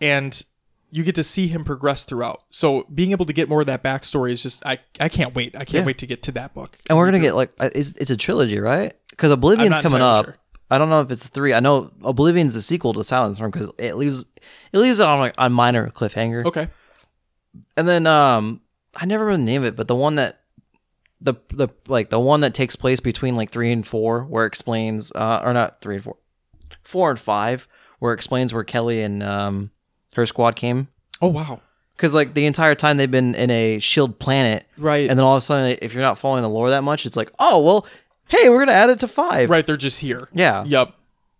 and 0.00 0.42
you 0.90 1.02
get 1.02 1.14
to 1.16 1.22
see 1.22 1.48
him 1.48 1.64
progress 1.64 2.04
throughout. 2.04 2.42
So 2.50 2.86
being 2.94 3.10
able 3.10 3.26
to 3.26 3.32
get 3.32 3.48
more 3.48 3.60
of 3.60 3.66
that 3.66 3.82
backstory 3.82 4.32
is 4.32 4.42
just 4.42 4.64
I 4.64 4.78
I 5.00 5.08
can't 5.08 5.34
wait. 5.34 5.54
I 5.54 5.60
can't 5.64 5.82
Yeah. 5.82 5.84
wait 5.84 5.98
to 5.98 6.06
get 6.06 6.22
to 6.24 6.32
that 6.32 6.54
book. 6.54 6.78
And 6.88 6.96
we're 6.96 7.06
gonna 7.06 7.20
get 7.20 7.34
like 7.34 7.50
uh, 7.58 7.70
it's, 7.74 7.92
it's 7.92 8.10
a 8.10 8.16
trilogy, 8.16 8.58
right? 8.60 8.94
Because 9.10 9.32
Oblivion's 9.32 9.78
coming 9.80 10.00
up. 10.02 10.24
sure. 10.26 10.36
I 10.70 10.78
don't 10.78 10.88
know 10.90 11.00
if 11.00 11.10
it's 11.10 11.28
three. 11.28 11.54
I 11.54 11.60
know 11.60 11.90
Oblivion's 12.02 12.54
the 12.54 12.62
sequel 12.62 12.92
to 12.94 13.04
Silent 13.04 13.36
Storm 13.36 13.50
because 13.50 13.70
it 13.78 13.96
leaves 13.96 14.24
it 14.72 14.78
leaves 14.78 15.00
it 15.00 15.06
on 15.06 15.18
like 15.18 15.34
on 15.38 15.52
minor 15.52 15.88
cliffhanger. 15.90 16.44
Okay. 16.44 16.68
And 17.76 17.88
then 17.88 18.06
um, 18.06 18.60
I 18.94 19.06
never 19.06 19.24
really 19.26 19.42
name 19.42 19.64
it, 19.64 19.76
but 19.76 19.88
the 19.88 19.94
one 19.94 20.16
that 20.16 20.40
the 21.20 21.34
the 21.48 21.68
like 21.88 22.10
the 22.10 22.20
one 22.20 22.40
that 22.40 22.52
takes 22.54 22.76
place 22.76 23.00
between 23.00 23.34
like 23.34 23.50
three 23.50 23.72
and 23.72 23.86
four, 23.86 24.24
where 24.24 24.44
it 24.44 24.48
explains 24.48 25.10
uh 25.12 25.40
or 25.44 25.52
not 25.52 25.80
three 25.80 25.94
and 25.96 26.04
four, 26.04 26.16
four 26.82 27.10
and 27.10 27.18
five, 27.18 27.66
where 27.98 28.12
it 28.12 28.16
explains 28.16 28.52
where 28.52 28.64
Kelly 28.64 29.02
and 29.02 29.22
um 29.22 29.70
her 30.14 30.26
squad 30.26 30.56
came. 30.56 30.88
Oh 31.22 31.28
wow. 31.28 31.60
Because 31.96 32.12
like 32.12 32.34
the 32.34 32.44
entire 32.44 32.74
time 32.74 32.98
they've 32.98 33.10
been 33.10 33.34
in 33.34 33.50
a 33.50 33.78
shield 33.78 34.18
planet, 34.18 34.66
Right. 34.76 35.08
and 35.08 35.18
then 35.18 35.24
all 35.24 35.34
of 35.36 35.42
a 35.42 35.46
sudden, 35.46 35.78
if 35.80 35.94
you're 35.94 36.02
not 36.02 36.18
following 36.18 36.42
the 36.42 36.48
lore 36.50 36.68
that 36.70 36.82
much, 36.84 37.06
it's 37.06 37.16
like, 37.16 37.32
oh 37.38 37.62
well, 37.62 37.86
hey, 38.28 38.50
we're 38.50 38.58
gonna 38.58 38.72
add 38.72 38.90
it 38.90 38.98
to 39.00 39.08
five. 39.08 39.48
right. 39.48 39.66
They're 39.66 39.76
just 39.78 40.00
here. 40.00 40.28
Yeah. 40.34 40.64
Yep. 40.64 40.92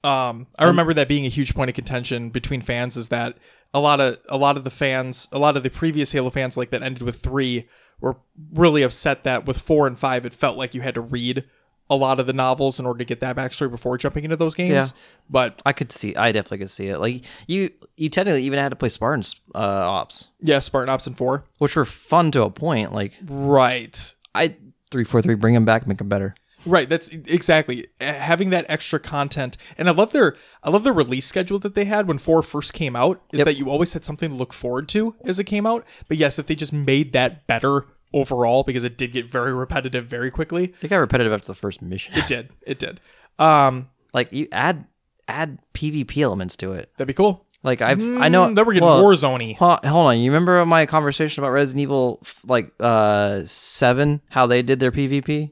Um, 0.05 0.47
I 0.59 0.65
remember 0.65 0.95
that 0.95 1.09
being 1.09 1.27
a 1.27 1.29
huge 1.29 1.55
point 1.55 1.69
of 1.69 1.75
contention 1.75 2.31
between 2.31 2.63
fans 2.63 2.97
is 2.97 3.09
that 3.09 3.37
a 3.75 3.81
lot 3.81 4.01
of 4.01 4.19
a 4.29 4.37
lot 4.39 4.57
of 4.57 4.65
the 4.65 4.71
fans, 4.71 5.29
a 5.33 5.39
lot 5.39 5.57
of 5.59 5.63
the 5.63 5.69
previous 5.71 6.13
Halo 6.13 6.31
fans, 6.31 6.57
like 6.57 6.71
that 6.71 6.83
ended 6.83 7.03
with 7.03 7.19
three, 7.19 7.69
were 8.01 8.17
really 8.53 8.83
upset 8.83 9.25
that 9.25 9.47
with 9.47 9.59
four 9.61 9.87
and 9.87 9.99
five, 9.99 10.27
it 10.27 10.33
felt 10.35 10.57
like 10.57 10.75
you 10.75 10.81
had 10.83 10.95
to 10.95 11.01
read 11.01 11.45
a 11.89 11.95
lot 11.95 12.19
of 12.19 12.27
the 12.27 12.33
novels 12.33 12.81
in 12.81 12.87
order 12.87 12.99
to 12.99 13.05
get 13.05 13.21
that 13.21 13.37
backstory 13.37 13.71
before 13.71 13.97
jumping 13.97 14.25
into 14.25 14.37
those 14.37 14.55
games. 14.57 14.71
Yeah. 14.71 14.87
But 15.31 15.63
I 15.65 15.73
could 15.73 15.93
see. 15.93 16.17
I 16.17 16.33
definitely 16.33 16.59
could 16.59 16.71
see 16.71 16.89
it. 16.89 16.99
Like 16.99 17.25
you, 17.47 17.71
you 17.97 18.09
technically 18.11 18.43
even 18.43 18.59
had 18.59 18.71
to 18.71 18.77
play 18.77 18.89
Spartan 18.89 19.23
uh, 19.55 19.59
ops, 19.59 20.29
yeah, 20.41 20.59
Spartan 20.59 20.89
Ops 20.93 21.07
and 21.07 21.17
four. 21.17 21.45
which 21.59 21.77
were 21.77 21.85
fun 21.85 22.33
to 22.33 22.43
a 22.43 22.51
point. 22.51 22.93
Like 22.93 23.13
Right. 23.25 24.15
I 24.35 24.57
three 24.91 25.05
four 25.05 25.23
three, 25.23 25.37
bring 25.37 25.55
them 25.55 25.65
back, 25.65 25.87
make 25.87 25.99
them 25.99 26.09
better. 26.09 26.35
Right, 26.67 26.89
that's 26.89 27.09
exactly 27.09 27.87
having 28.01 28.51
that 28.51 28.67
extra 28.69 28.99
content, 28.99 29.57
and 29.79 29.89
I 29.89 29.93
love 29.93 30.13
their 30.13 30.37
I 30.63 30.71
love 30.71 30.83
the 30.85 30.93
release 30.93 31.25
schedule 31.27 31.59
that 31.61 31.75
they 31.75 31.85
had 31.85 32.09
when 32.09 32.19
four 32.19 32.43
first 32.43 32.73
came 32.75 32.97
out. 32.97 33.23
Is 33.33 33.39
Yep. 33.39 33.45
that 33.47 33.55
you 33.57 33.71
always 33.71 33.93
had 33.93 34.05
something 34.05 34.31
to 34.31 34.37
look 34.37 34.53
forward 34.53 34.89
to 34.91 35.15
as 35.25 35.39
it 35.39 35.45
came 35.45 35.65
out. 35.67 35.85
But 36.09 36.17
yes, 36.17 36.39
if 36.39 36.47
they 36.47 36.55
just 36.57 36.73
made 36.73 37.13
that 37.13 37.47
better 37.47 37.87
overall, 38.13 38.63
because 38.65 38.83
it 38.85 38.97
did 38.99 39.13
get 39.13 39.27
very 39.31 39.53
repetitive 39.55 40.07
very 40.07 40.31
quickly. 40.31 40.73
It 40.83 40.89
got 40.89 40.97
repetitive 40.99 41.33
after 41.33 41.47
the 41.49 41.55
first 41.55 41.83
mission. 41.83 42.15
It 42.17 42.27
did, 42.27 42.51
it 42.63 42.79
did. 42.79 43.01
Um, 43.39 43.91
like 44.13 44.33
you 44.33 44.49
add 44.53 44.87
add 45.29 45.59
PvP 45.75 46.19
elements 46.23 46.57
to 46.57 46.73
it. 46.73 46.91
that'd 46.97 47.07
be 47.09 47.15
cool. 47.15 47.45
Like 47.63 47.83
I've 47.83 48.01
I 48.01 48.29
know 48.29 48.47
Mm, 48.47 48.55
then 48.55 48.65
we're 48.67 48.75
getting 48.75 48.89
well, 48.89 49.03
Warzone. 49.03 49.57
Hold, 49.57 49.85
hold 49.85 50.07
on, 50.07 50.19
you 50.19 50.31
remember 50.31 50.65
my 50.67 50.87
conversation 50.87 51.43
about 51.43 51.51
Resident 51.51 51.83
Evil 51.83 52.23
like 52.45 52.71
uh 52.81 53.43
seven? 53.45 54.21
How 54.31 54.47
they 54.47 54.63
did 54.63 54.79
their 54.81 54.93
PvP 54.93 55.51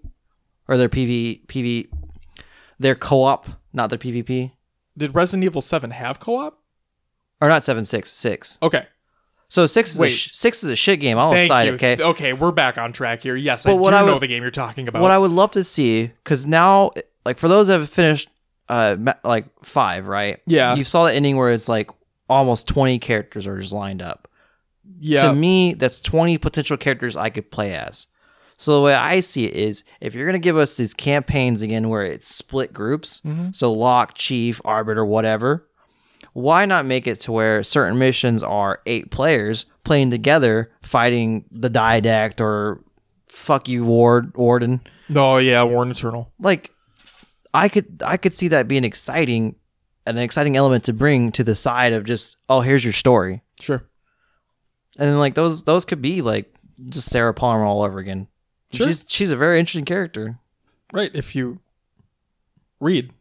or 0.68 0.76
their 0.76 0.88
PV 0.88 1.46
PV 1.46 1.88
their 2.78 2.94
co-op, 2.94 3.46
not 3.72 3.90
their 3.90 3.98
PvP 3.98 4.52
Did 4.96 5.14
Resident 5.14 5.44
Evil 5.44 5.60
Seven 5.60 5.90
have 5.92 6.18
co-op? 6.20 6.58
or 7.40 7.48
not 7.48 7.64
seven 7.64 7.84
six 7.84 8.10
six. 8.10 8.58
Okay, 8.62 8.86
So 9.48 9.66
six 9.66 9.94
is 9.94 10.00
a 10.00 10.08
sh- 10.08 10.30
six 10.32 10.62
is 10.64 10.70
a 10.70 10.76
shit 10.76 11.00
game. 11.00 11.18
I'll 11.18 11.32
thank 11.32 11.48
side 11.48 11.66
you. 11.68 11.74
okay. 11.74 11.96
okay, 12.00 12.32
we're 12.32 12.52
back 12.52 12.78
on 12.78 12.92
track 12.92 13.22
here. 13.22 13.36
Yes, 13.36 13.66
I 13.66 13.72
what 13.72 13.90
do 13.90 13.96
I 13.96 14.00
know 14.06 14.14
would- 14.14 14.22
the 14.22 14.26
game 14.28 14.42
you're 14.42 14.50
talking 14.50 14.88
about. 14.88 15.02
What 15.02 15.10
I 15.10 15.18
would 15.18 15.30
love 15.32 15.50
to 15.52 15.64
see, 15.64 16.06
because 16.06 16.46
now, 16.46 16.92
like 17.26 17.38
for 17.38 17.48
those 17.48 17.66
that 17.66 17.80
have 17.80 17.88
finished, 17.90 18.28
uh, 18.68 18.96
ma- 18.98 19.14
like 19.24 19.46
five, 19.62 20.06
right? 20.06 20.40
Yeah. 20.46 20.74
You 20.74 20.84
saw 20.84 21.04
the 21.04 21.12
ending 21.12 21.36
where 21.36 21.50
it's 21.50 21.68
like 21.68 21.90
almost 22.28 22.66
twenty 22.66 22.98
characters 22.98 23.46
are 23.46 23.58
just 23.60 23.72
lined 23.72 24.00
up. 24.00 24.26
yeah, 24.98 25.22
To 25.22 25.34
me, 25.34 25.74
that's 25.74 26.00
twenty 26.00 26.38
potential 26.38 26.76
characters 26.78 27.14
I 27.16 27.28
could 27.30 27.50
play 27.50 27.74
as. 27.74 28.06
So 28.56 28.74
the 28.76 28.82
way 28.82 28.94
I 28.94 29.20
see 29.20 29.44
it 29.46 29.54
is, 29.54 29.84
if 30.00 30.14
you're 30.14 30.26
gonna 30.26 30.38
give 30.38 30.56
us 30.56 30.76
these 30.76 30.94
campaigns 30.94 31.60
again 31.62 31.88
where 31.88 32.02
it's 32.02 32.26
split 32.32 32.72
groups, 32.72 33.20
Mm-hmm. 33.24 33.48
so 33.52 33.72
lock, 33.72 34.14
chief, 34.14 34.60
arbiter, 34.64 35.04
whatever. 35.04 35.66
Why 36.32 36.64
not 36.64 36.86
make 36.86 37.06
it 37.06 37.20
to 37.20 37.32
where 37.32 37.62
certain 37.62 37.98
missions 37.98 38.42
are 38.42 38.80
eight 38.86 39.10
players 39.10 39.66
playing 39.84 40.10
together, 40.10 40.72
fighting 40.82 41.44
the 41.52 41.70
didact 41.70 42.40
or 42.40 42.82
fuck 43.28 43.68
you, 43.68 43.84
ward, 43.84 44.36
warden? 44.36 44.80
no, 45.08 45.36
yeah, 45.38 45.62
Warden 45.62 45.92
Eternal. 45.92 46.32
like 46.40 46.70
I 47.52 47.68
could 47.68 48.02
I 48.04 48.16
could 48.16 48.32
see 48.34 48.48
that 48.48 48.66
being 48.68 48.84
exciting 48.84 49.56
an 50.06 50.18
exciting 50.18 50.56
element 50.56 50.84
to 50.84 50.92
bring 50.92 51.30
to 51.32 51.44
the 51.44 51.54
side 51.54 51.92
of 51.92 52.04
just 52.04 52.36
oh 52.48 52.60
here's 52.60 52.82
your 52.84 52.92
story 52.92 53.42
Sure. 53.60 53.82
and 54.98 55.08
then 55.08 55.18
like 55.18 55.34
those 55.34 55.62
those 55.62 55.84
could 55.84 56.02
be 56.02 56.20
like 56.22 56.52
just 56.86 57.10
Sarah 57.10 57.32
Palmer 57.34 57.64
all 57.64 57.82
over 57.82 57.98
again. 57.98 58.26
Sure. 58.74 58.86
She's 58.88 59.04
she's 59.08 59.30
a 59.30 59.36
very 59.36 59.58
interesting 59.58 59.84
character. 59.84 60.38
Right, 60.92 61.10
if 61.14 61.34
you 61.34 61.60
read. 62.80 63.12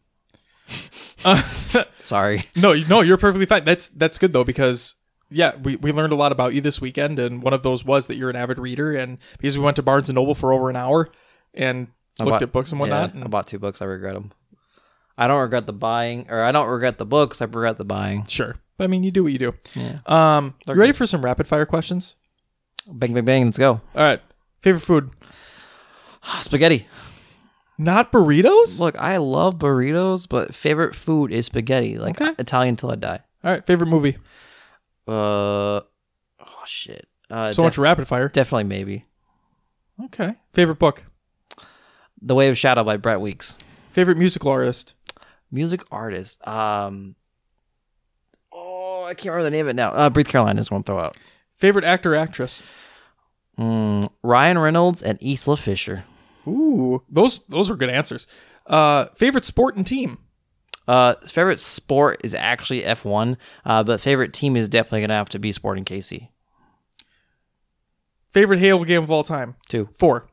Uh, 1.26 1.42
Sorry. 2.04 2.50
no, 2.54 2.74
no, 2.74 3.00
you're 3.00 3.16
perfectly 3.16 3.46
fine. 3.46 3.64
That's 3.64 3.88
that's 3.88 4.18
good 4.18 4.34
though 4.34 4.44
because 4.44 4.96
yeah, 5.30 5.56
we, 5.56 5.78
we 5.78 5.94
learned 5.94 6.12
a 6.12 6.18
lot 6.18 6.34
about 6.34 6.54
you 6.54 6.60
this 6.60 6.82
weekend, 6.82 7.18
and 7.18 7.42
one 7.42 7.54
of 7.54 7.64
those 7.64 7.86
was 7.86 8.08
that 8.08 8.16
you're 8.16 8.30
an 8.30 8.36
avid 8.36 8.60
reader, 8.60 8.94
and 8.94 9.18
because 9.38 9.58
we 9.58 9.64
went 9.64 9.78
to 9.78 9.82
Barnes 9.84 10.10
and 10.10 10.16
Noble 10.16 10.36
for 10.36 10.52
over 10.52 10.70
an 10.70 10.76
hour 10.76 11.10
and 11.54 11.88
I 12.20 12.24
looked 12.26 12.34
bought- 12.34 12.42
at 12.42 12.52
books 12.52 12.72
and 12.72 12.80
whatnot. 12.82 13.12
Yeah, 13.14 13.20
I 13.20 13.22
and- 13.22 13.32
bought 13.32 13.48
two 13.48 13.58
books. 13.58 13.82
I 13.82 13.86
regret 13.86 14.16
them. 14.16 14.34
I 15.18 15.28
don't 15.28 15.40
regret 15.40 15.66
the 15.66 15.72
buying, 15.72 16.26
or 16.30 16.42
I 16.44 16.52
don't 16.52 16.68
regret 16.68 16.98
the 16.98 17.06
books. 17.06 17.42
I 17.42 17.46
regret 17.46 17.78
the 17.78 17.86
buying. 17.86 18.26
sure, 18.26 18.58
but 18.78 18.84
I 18.84 18.88
mean, 18.88 19.04
you 19.04 19.12
do 19.12 19.24
what 19.24 19.32
you 19.32 19.40
do. 19.40 19.54
Yeah. 19.76 20.00
Um, 20.08 20.56
you 20.68 20.74
ready 20.74 20.92
for 20.92 21.06
some 21.06 21.24
rapid 21.24 21.48
fire 21.48 21.66
questions? 21.66 22.16
Bang 22.86 23.14
bang 23.14 23.24
bang. 23.24 23.46
Let's 23.46 23.58
go. 23.58 23.80
All 23.96 24.04
right, 24.04 24.22
favorite 24.62 24.82
food? 24.82 25.12
Spaghetti. 26.42 26.88
Not 27.78 28.12
burritos. 28.12 28.80
Look, 28.80 28.96
I 29.00 29.18
love 29.18 29.56
burritos, 29.58 30.28
but 30.30 30.54
favorite 30.56 30.96
food 30.96 31.32
is 31.32 31.48
spaghetti. 31.48 31.98
Like 31.98 32.20
Okay. 32.22 32.34
Italian 32.40 32.76
till 32.76 32.92
I 32.92 32.96
die. 32.96 33.20
All 33.44 33.52
right, 33.52 33.66
favorite 33.66 33.88
movie? 33.88 34.18
Uh, 35.08 35.82
oh 35.82 35.84
shit. 36.66 37.08
Uh, 37.30 37.52
So 37.52 37.64
much 37.64 37.78
rapid 37.78 38.08
fire. 38.08 38.30
Definitely 38.30 38.66
maybe. 38.66 39.06
Okay. 40.06 40.36
Favorite 40.54 40.80
book? 40.80 41.04
The 42.22 42.36
Way 42.36 42.48
of 42.50 42.58
Shadow 42.58 42.84
by 42.84 42.96
Brent 42.98 43.22
Weeks. 43.22 43.58
Favorite 43.92 44.18
musical 44.18 44.52
artist? 44.52 44.96
Music 45.52 45.84
artist. 45.92 46.46
Um. 46.48 47.16
Oh, 48.52 49.04
I 49.04 49.14
can't 49.14 49.34
remember 49.34 49.44
the 49.46 49.52
name 49.52 49.66
of 49.66 49.70
it 49.72 49.76
now. 49.76 49.92
Uh, 49.92 50.10
Breathe 50.10 50.28
Caroline 50.28 50.58
is 50.58 50.72
one 50.72 50.84
to 50.84 50.88
throw 50.88 51.00
out. 51.00 51.18
Favorite 51.58 51.86
actor 51.86 52.16
actress? 52.16 52.64
Mm, 53.60 54.10
Ryan 54.24 54.58
Reynolds 54.60 55.02
and 55.04 55.22
Isla 55.22 55.58
Fisher. 55.58 56.06
Ooh, 56.48 57.02
those 57.10 57.40
those 57.50 57.70
were 57.70 57.76
good 57.76 57.90
answers. 57.90 58.28
Uh, 58.68 59.06
favorite 59.16 59.46
sport 59.46 59.76
and 59.76 59.86
team? 59.86 60.18
Uh, 60.88 61.16
favorite 61.26 61.60
sport 61.62 62.20
is 62.24 62.36
actually 62.36 62.82
F1, 62.82 63.38
uh, 63.66 63.84
but 63.84 64.02
favorite 64.02 64.34
team 64.34 64.58
is 64.58 64.68
definitely 64.68 65.02
gonna 65.02 65.14
have 65.16 65.30
to 65.30 65.40
be 65.40 65.52
Sporting 65.54 65.86
KC. 65.86 66.30
Favorite 68.32 68.60
Halo 68.60 68.84
game 68.84 69.04
of 69.04 69.12
all 69.12 69.24
time? 69.24 69.56
Two. 69.70 69.90
Four. 69.98 70.28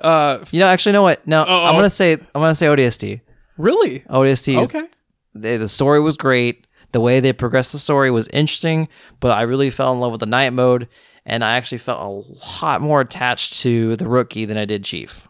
Uh, 0.00 0.38
You 0.50 0.60
know, 0.60 0.68
actually, 0.68 0.92
know 0.92 1.02
what? 1.02 1.26
No, 1.26 1.42
Uh-oh. 1.42 1.64
I'm 1.66 1.74
gonna 1.74 1.90
say 1.90 2.12
I'm 2.12 2.20
gonna 2.34 2.54
say 2.54 2.66
ODST. 2.66 3.20
really? 3.58 4.00
ODST. 4.08 4.62
Is, 4.62 4.74
Okay. 4.74 4.86
they, 5.34 5.56
the 5.56 5.68
story 5.68 6.00
was 6.00 6.16
great. 6.16 6.66
The 6.92 7.00
way 7.00 7.20
they 7.20 7.32
progressed 7.32 7.72
the 7.72 7.78
story 7.78 8.10
was 8.10 8.28
interesting, 8.28 8.86
but 9.20 9.36
I 9.36 9.42
really 9.42 9.70
fell 9.70 9.92
in 9.92 10.00
love 10.00 10.12
with 10.12 10.20
the 10.20 10.26
night 10.26 10.52
mode, 10.52 10.88
and 11.24 11.42
I 11.42 11.56
actually 11.56 11.78
felt 11.78 12.00
a 12.00 12.62
lot 12.64 12.82
more 12.82 13.00
attached 13.00 13.54
to 13.60 13.96
the 13.96 14.06
rookie 14.06 14.44
than 14.44 14.56
I 14.58 14.66
did 14.66 14.84
Chief 14.84 15.26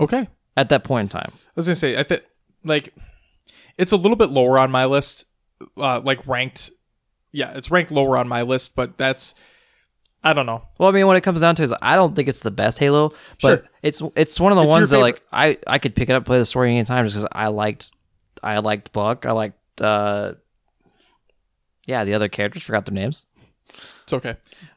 Okay. 0.00 0.28
at 0.56 0.68
that 0.70 0.84
point 0.84 1.04
in 1.04 1.08
time. 1.20 1.32
I 1.34 1.38
was 1.56 1.66
gonna 1.66 1.76
say, 1.76 1.98
I 1.98 2.02
think 2.02 2.22
like 2.64 2.94
it's 3.78 3.92
a 3.92 3.96
little 3.96 4.16
bit 4.16 4.30
lower 4.30 4.58
on 4.58 4.70
my 4.70 4.84
list, 4.84 5.24
uh, 5.76 6.00
like 6.00 6.26
ranked. 6.26 6.70
Yeah, 7.32 7.52
it's 7.54 7.70
ranked 7.70 7.90
lower 7.90 8.16
on 8.16 8.28
my 8.28 8.42
list, 8.42 8.74
but 8.76 8.96
that's 8.96 9.34
I 10.24 10.32
don't 10.32 10.46
know. 10.46 10.66
Well, 10.78 10.88
I 10.88 10.92
mean, 10.92 11.06
when 11.06 11.16
it 11.16 11.20
comes 11.22 11.40
down 11.42 11.54
to 11.56 11.62
it, 11.62 11.66
is 11.66 11.74
I 11.82 11.94
don't 11.96 12.16
think 12.16 12.28
it's 12.28 12.40
the 12.40 12.50
best 12.50 12.78
Halo, 12.78 13.10
but 13.42 13.60
Sure. 13.60 13.62
it's 13.82 14.02
it's 14.16 14.40
one 14.40 14.52
of 14.52 14.56
the 14.56 14.64
It's 14.64 14.70
ones 14.70 14.90
that 14.90 14.98
like 14.98 15.22
I 15.32 15.58
I 15.66 15.78
could 15.78 15.94
pick 15.94 16.08
it 16.08 16.14
up 16.16 16.24
play 16.24 16.38
the 16.38 16.46
story 16.46 16.70
anytime 16.70 17.04
just 17.06 17.16
because 17.16 17.28
I 17.32 17.48
liked 17.48 17.92
I 18.42 18.58
liked 18.58 18.92
Buck, 18.92 19.26
I 19.26 19.32
liked 19.32 19.80
uh 19.80 20.34
yeah 21.86 22.04
the 22.04 22.14
other 22.14 22.28
characters 22.28 22.62
forgot 22.62 22.86
their 22.86 22.94
names. 22.94 23.26
It's 24.02 24.12
okay. 24.12 24.36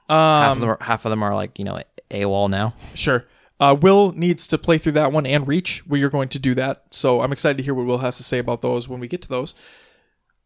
half 0.10 0.52
of 0.52 0.58
Um, 0.58 0.60
them 0.62 0.70
are, 0.70 0.78
half 0.82 1.06
of 1.06 1.10
them 1.12 1.24
are 1.24 1.34
like 1.36 1.58
you 1.60 1.66
know 1.66 1.82
AWOL 2.12 2.50
now. 2.50 2.74
sure. 2.96 3.26
Uh, 3.60 3.76
Will 3.80 4.14
needs 4.14 4.48
to 4.48 4.58
play 4.58 4.78
through 4.78 4.94
that 4.94 5.12
one 5.12 5.26
and 5.26 5.48
Reach. 5.48 5.86
We 5.86 6.02
are 6.04 6.10
going 6.10 6.30
to 6.30 6.40
do 6.40 6.56
that, 6.56 6.86
so 6.92 7.22
I'm 7.22 7.32
excited 7.34 7.58
to 7.58 7.64
hear 7.64 7.74
what 7.74 7.86
Will 7.86 7.98
has 7.98 8.18
to 8.18 8.24
say 8.24 8.38
about 8.40 8.62
those 8.62 8.88
when 8.88 9.00
we 9.00 9.08
get 9.08 9.22
to 9.24 9.28
those. 9.30 9.54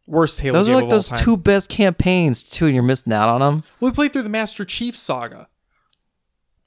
Worst 0.08 0.42
Halo 0.42 0.60
Those 0.60 0.68
game 0.68 0.74
are 0.74 0.76
like 0.78 0.84
of 0.86 0.92
all 0.92 0.98
those 0.98 1.10
time. 1.10 1.24
two 1.24 1.38
best 1.38 1.70
campaigns 1.70 2.44
too, 2.44 2.66
and 2.66 2.74
you're 2.74 2.84
missing 2.84 3.14
out 3.14 3.30
on 3.30 3.40
them. 3.40 3.64
We 3.80 3.92
played 3.92 4.14
through 4.14 4.24
the 4.24 4.30
Master 4.30 4.66
Chief 4.66 4.98
Saga. 4.98 5.48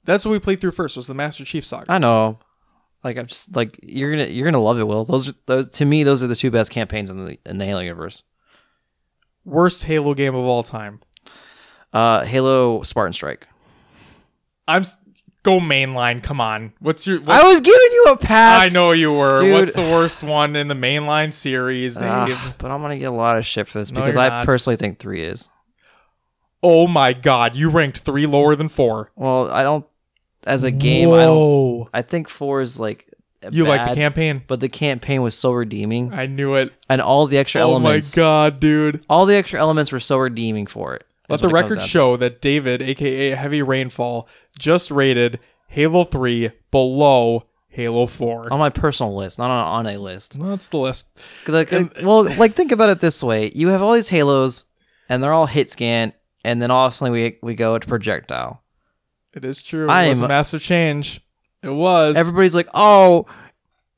That's 0.05 0.25
what 0.25 0.31
we 0.31 0.39
played 0.39 0.61
through 0.61 0.71
first. 0.71 0.95
Was 0.95 1.07
the 1.07 1.13
Master 1.13 1.43
Chief 1.45 1.65
Saga? 1.65 1.91
I 1.91 1.97
know. 1.97 2.39
Like 3.03 3.17
I'm 3.17 3.27
just 3.27 3.55
like 3.55 3.77
you're 3.83 4.09
gonna 4.11 4.25
you're 4.25 4.45
gonna 4.45 4.63
love 4.63 4.79
it, 4.79 4.87
Will. 4.87 5.05
Those 5.05 5.29
are 5.29 5.33
those 5.45 5.69
to 5.71 5.85
me 5.85 6.03
those 6.03 6.23
are 6.23 6.27
the 6.27 6.35
two 6.35 6.49
best 6.49 6.71
campaigns 6.71 7.09
in 7.09 7.25
the 7.25 7.37
in 7.45 7.57
the 7.57 7.65
Halo 7.65 7.81
universe. 7.81 8.23
Worst 9.45 9.83
Halo 9.83 10.13
game 10.13 10.33
of 10.33 10.43
all 10.45 10.63
time. 10.63 11.01
Uh, 11.93 12.23
Halo 12.25 12.81
Spartan 12.83 13.13
Strike. 13.13 13.47
I'm 14.67 14.83
go 15.47 15.59
mainline. 15.59 16.21
Come 16.21 16.41
on. 16.41 16.73
What's 16.79 17.07
your? 17.07 17.19
I 17.27 17.43
was 17.43 17.61
giving 17.61 17.91
you 17.93 18.05
a 18.11 18.17
pass. 18.17 18.63
I 18.63 18.69
know 18.73 18.91
you 18.91 19.13
were. 19.13 19.37
Dude. 19.37 19.53
What's 19.53 19.73
the 19.73 19.81
worst 19.81 20.21
one 20.23 20.55
in 20.55 20.67
the 20.67 20.75
mainline 20.75 21.31
series, 21.33 21.95
Dave? 21.95 22.03
Ah, 22.05 22.55
but 22.57 22.69
I'm 22.71 22.81
gonna 22.81 22.97
get 22.99 23.05
a 23.05 23.11
lot 23.11 23.37
of 23.37 23.45
shit 23.45 23.67
for 23.67 23.79
this 23.79 23.91
No, 23.91 24.01
because 24.01 24.17
I 24.17 24.29
not. 24.29 24.45
personally 24.45 24.75
think 24.77 24.99
three 24.99 25.23
is. 25.23 25.49
oh 26.61 26.87
my 26.87 27.13
God! 27.13 27.55
You 27.55 27.69
ranked 27.69 27.99
three 27.99 28.25
lower 28.25 28.55
than 28.55 28.67
four. 28.69 29.11
Well, 29.15 29.49
I 29.49 29.63
don't. 29.63 29.85
As 30.45 30.63
a 30.63 30.71
game, 30.71 31.09
I. 31.09 31.25
Whoa. 31.25 31.89
I 31.93 32.01
think 32.01 32.29
four 32.29 32.61
is 32.61 32.79
like. 32.79 33.05
You 33.51 33.65
like 33.65 33.87
the 33.87 33.95
campaign? 33.95 34.43
but 34.47 34.59
the 34.59 34.67
campaign 34.67 35.21
was 35.21 35.35
so 35.35 35.51
redeeming, 35.51 36.11
I 36.11 36.25
knew 36.25 36.55
it. 36.55 36.73
and 36.89 36.99
all 36.99 37.27
the 37.27 37.37
extra 37.37 37.61
Oh 37.61 37.69
elements. 37.71 38.17
Oh 38.17 38.21
my 38.21 38.23
God, 38.23 38.59
dude! 38.59 39.05
All 39.09 39.25
the 39.25 39.35
extra 39.35 39.59
elements 39.59 39.91
were 39.91 39.99
so 39.99 40.17
redeeming 40.17 40.65
for 40.65 40.95
it. 40.95 41.05
Let 41.29 41.41
the 41.41 41.49
record 41.49 41.79
to. 41.81 41.85
show 41.85 42.15
that 42.17 42.41
David, 42.41 42.81
aka 42.81 43.31
Heavy 43.31 43.61
Rainfall, 43.61 44.27
just 44.57 44.91
rated 44.91 45.39
Halo 45.67 46.03
3 46.05 46.51
below 46.71 47.43
Halo 47.69 48.05
4. 48.07 48.51
on 48.53 48.59
my 48.59 48.69
personal 48.69 49.15
list, 49.15 49.37
not 49.37 49.51
on, 49.51 49.85
on 49.85 49.93
a 49.93 49.97
list. 49.99 50.39
That's 50.39 50.69
the 50.69 50.77
list. 50.77 51.07
Like, 51.47 51.71
And- 51.71 51.91
well, 52.03 52.23
like 52.23 52.53
think 52.53 52.71
about 52.71 52.89
it 52.89 52.99
this 53.01 53.21
way: 53.21 53.51
you 53.53 53.67
have 53.69 53.81
all 53.81 53.93
these 53.93 54.09
halos, 54.09 54.65
and 55.09 55.21
they're 55.21 55.33
all 55.33 55.45
hit 55.47 55.69
scan, 55.69 56.13
and 56.43 56.61
then 56.61 56.71
all 56.71 56.87
of 56.87 56.93
a 56.93 56.95
sudden 56.95 57.11
we 57.13 57.37
we 57.43 57.55
go 57.55 57.77
to 57.77 57.85
projectile. 57.87 58.63
It 59.33 59.43
is 59.45 59.61
true. 59.61 59.87
It 59.87 59.91
I 59.91 60.09
was 60.09 60.19
am- 60.19 60.25
a 60.25 60.27
massive 60.29 60.61
change. 60.61 61.21
It 61.61 61.69
was. 61.69 62.15
Everybody's 62.15 62.55
like, 62.55 62.69
"Oh, 62.73 63.25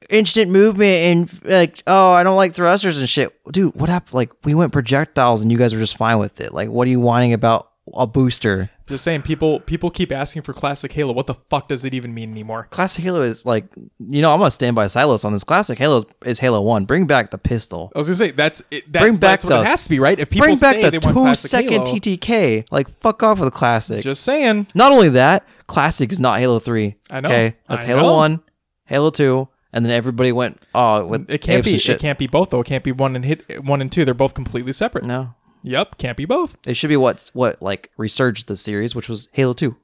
instant 0.09 0.51
movement," 0.51 1.31
and 1.41 1.43
like, 1.51 1.83
"Oh, 1.87 2.11
I 2.11 2.23
don't 2.23 2.37
like 2.37 2.53
thrusters 2.53 2.99
and 2.99 3.07
shit." 3.09 3.33
Dude, 3.51 3.75
what 3.75 3.89
happened? 3.89 4.13
Like, 4.13 4.31
we 4.43 4.53
went 4.53 4.71
projectiles, 4.71 5.41
and 5.41 5.51
you 5.51 5.57
guys 5.57 5.73
were 5.73 5.79
just 5.79 5.97
fine 5.97 6.19
with 6.19 6.39
it. 6.41 6.53
Like, 6.53 6.69
what 6.69 6.87
are 6.87 6.91
you 6.91 6.99
whining 6.99 7.33
about 7.33 7.69
a 7.93 8.05
booster? 8.07 8.69
Just 8.87 9.03
saying, 9.03 9.21
people 9.21 9.59
people 9.59 9.91
keep 9.91 10.11
asking 10.11 10.41
for 10.41 10.51
classic 10.51 10.91
Halo. 10.93 11.13
What 11.13 11.27
the 11.27 11.35
fuck 11.35 11.67
does 11.67 11.85
it 11.85 11.93
even 11.93 12.11
mean 12.11 12.31
anymore? 12.31 12.67
Classic 12.71 13.03
Halo 13.03 13.21
is 13.21 13.45
like, 13.45 13.65
you 13.99 14.23
know, 14.23 14.33
I'm 14.33 14.39
gonna 14.39 14.49
stand 14.49 14.75
by 14.75 14.87
Silos 14.87 15.23
on 15.23 15.31
this. 15.31 15.43
Classic 15.43 15.77
Halo 15.77 15.97
is, 15.97 16.05
is 16.25 16.39
Halo 16.39 16.59
One. 16.61 16.85
Bring 16.85 17.05
back 17.05 17.29
the 17.29 17.37
pistol. 17.37 17.91
I 17.93 17.99
was 17.99 18.07
gonna 18.07 18.15
say 18.17 18.31
that's 18.31 18.63
it, 18.71 18.91
that, 18.91 19.01
Bring 19.01 19.17
back 19.17 19.41
that's 19.41 19.45
what 19.45 19.49
the- 19.57 19.61
it 19.61 19.65
has 19.67 19.83
to 19.83 19.89
be, 19.91 19.99
right? 19.99 20.19
If 20.19 20.31
people 20.31 20.47
Bring 20.47 20.57
back 20.57 20.77
say 20.77 20.89
the 20.89 20.99
two 20.99 21.35
second 21.35 21.71
Halo, 21.71 21.85
TTK. 21.85 22.65
Like, 22.71 22.89
fuck 22.99 23.21
off 23.21 23.39
with 23.39 23.47
the 23.53 23.55
classic. 23.55 24.01
just 24.03 24.23
saying. 24.23 24.65
Not 24.73 24.91
only 24.91 25.09
that, 25.09 25.47
Classic 25.67 26.11
is 26.11 26.19
not 26.19 26.39
Halo 26.39 26.57
3. 26.57 26.95
I 27.11 27.19
know. 27.21 27.29
Okay, 27.29 27.55
that's 27.67 27.83
I 27.83 27.85
Halo 27.85 28.01
know. 28.01 28.13
1, 28.13 28.39
Halo 28.85 29.09
2, 29.11 29.47
and 29.71 29.85
then 29.85 29.91
everybody 29.91 30.31
went, 30.31 30.59
oh, 30.73 31.05
with 31.05 31.29
It 31.29 31.39
can't 31.39 31.63
be. 31.63 31.77
shit. 31.77 31.95
It 31.97 32.01
can't 32.01 32.19
be 32.19 32.27
both 32.27 32.49
though. 32.49 32.61
It 32.61 32.67
can't 32.67 32.83
be 32.83 32.91
one 32.91 33.15
and 33.15 33.25
hit 33.25 33.63
one 33.63 33.81
and 33.81 33.91
two. 33.91 34.05
They're 34.05 34.13
both 34.13 34.33
completely 34.33 34.71
separate. 34.71 35.05
No. 35.05 35.35
Yep, 35.61 35.97
can't 35.97 36.17
be 36.17 36.25
both. 36.25 36.55
It 36.65 36.75
should 36.75 36.87
be 36.87 36.97
what, 36.97 37.29
what 37.33 37.61
like, 37.61 37.91
resurged 37.97 38.47
the 38.47 38.55
series, 38.55 38.95
which 38.95 39.09
was 39.09 39.27
Halo 39.33 39.51
2. 39.53 39.75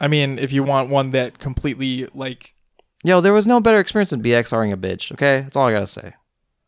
I 0.00 0.08
mean, 0.08 0.38
if 0.38 0.50
you 0.50 0.62
want 0.62 0.88
one 0.88 1.10
that 1.10 1.38
completely 1.38 2.08
like 2.14 2.54
Yo, 3.04 3.20
there 3.20 3.32
was 3.32 3.46
no 3.46 3.60
better 3.60 3.78
experience 3.78 4.10
than 4.10 4.22
BXRing 4.22 4.72
a 4.72 4.76
bitch, 4.76 5.12
okay? 5.12 5.42
That's 5.42 5.56
all 5.56 5.68
I 5.68 5.72
gotta 5.72 5.86
say. 5.86 6.14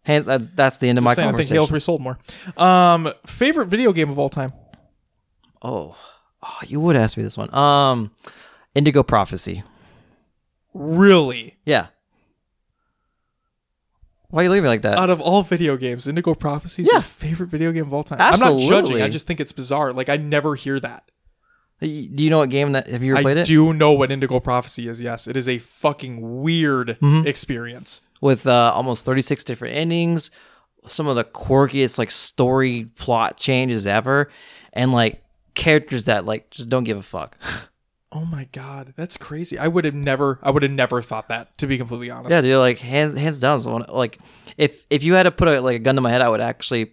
Hey, 0.04 0.20
that's, 0.20 0.48
that's 0.48 0.78
the 0.78 0.88
end 0.88 0.96
of 0.96 1.04
my 1.04 1.14
saying, 1.14 1.34
I 1.34 1.36
think. 1.36 1.48
Halo 1.48 1.66
Three 1.66 1.80
sold 1.80 2.00
more. 2.00 2.18
Um, 2.56 3.12
favorite 3.26 3.66
video 3.66 3.92
game 3.92 4.10
of 4.10 4.18
all 4.18 4.28
time. 4.28 4.52
oh. 5.62 5.96
oh, 6.42 6.58
you 6.66 6.80
would 6.80 6.96
ask 6.96 7.16
me 7.16 7.22
this 7.22 7.36
one. 7.36 7.52
Um, 7.54 8.12
Indigo 8.74 9.02
Prophecy. 9.02 9.64
Really, 10.74 11.56
Yeah. 11.64 11.86
Why 14.30 14.42
are 14.42 14.44
you 14.44 14.50
leaving 14.50 14.68
like 14.68 14.82
that? 14.82 14.98
out 14.98 15.08
of 15.08 15.20
all 15.22 15.42
video 15.42 15.76
games, 15.78 16.06
Indigo 16.06 16.34
Prophecy 16.34 16.82
is 16.82 16.88
Yeah. 16.88 16.96
your 16.96 17.02
favorite 17.02 17.46
video 17.48 17.72
game 17.72 17.84
of 17.86 17.94
all 17.94 18.04
time. 18.04 18.18
I'm 18.20 18.38
not 18.38 18.60
judging. 18.60 19.00
I 19.00 19.08
just 19.08 19.26
think 19.26 19.40
it's 19.40 19.52
bizarre. 19.52 19.92
Like 19.94 20.10
I 20.10 20.16
never 20.18 20.54
hear 20.54 20.78
that. 20.80 21.10
Do 21.80 21.86
you 21.88 22.28
know 22.28 22.38
what 22.40 22.50
game 22.50 22.72
that, 22.72 22.88
have 22.88 23.02
you 23.02 23.12
ever 23.12 23.20
I 23.20 23.22
played 23.22 23.36
it? 23.38 23.46
do 23.46 23.72
know 23.72 23.92
what 23.92 24.10
Indigo 24.10 24.38
Prophecy 24.40 24.88
is. 24.88 25.00
Yes, 25.00 25.26
it 25.28 25.36
is 25.36 25.48
a 25.48 25.58
fucking 25.58 26.42
weird 26.42 26.98
Mm-hmm. 27.00 27.26
experience. 27.26 28.02
with 28.20 28.46
uh, 28.48 28.72
almost 28.74 29.04
36 29.04 29.44
different 29.44 29.76
endings, 29.76 30.30
some 30.88 31.06
of 31.06 31.14
the 31.16 31.22
quirkiest 31.24 31.96
like 31.98 32.10
story 32.10 32.84
plot 32.96 33.36
changes 33.38 33.86
ever, 33.86 34.28
and 34.72 34.92
like 34.92 35.22
characters 35.54 36.04
that 36.04 36.26
like 36.26 36.50
just 36.50 36.68
don't 36.68 36.84
give 36.84 36.98
a 36.98 37.02
fuck. 37.02 37.36
Oh 38.10 38.24
my 38.24 38.48
god, 38.52 38.94
that's 38.96 39.16
crazy. 39.18 39.58
I 39.58 39.68
would 39.68 39.84
have 39.84 39.94
never. 39.94 40.38
I 40.42 40.50
would 40.50 40.62
have 40.62 40.72
never 40.72 41.02
thought 41.02 41.28
that. 41.28 41.56
To 41.58 41.66
be 41.66 41.76
completely 41.76 42.10
honest. 42.10 42.30
yeah, 42.30 42.40
dude, 42.40 42.58
like 42.58 42.78
hands 42.78 43.18
hands 43.18 43.38
down. 43.38 43.60
So 43.60 43.76
like, 43.76 44.18
if 44.56 44.86
if 44.88 45.02
you 45.02 45.12
had 45.14 45.24
to 45.24 45.30
put 45.30 45.48
a, 45.48 45.60
like 45.60 45.76
a 45.76 45.78
gun 45.78 45.94
to 45.96 46.00
my 46.00 46.10
head, 46.10 46.22
I 46.22 46.28
would 46.28 46.40
actually, 46.40 46.92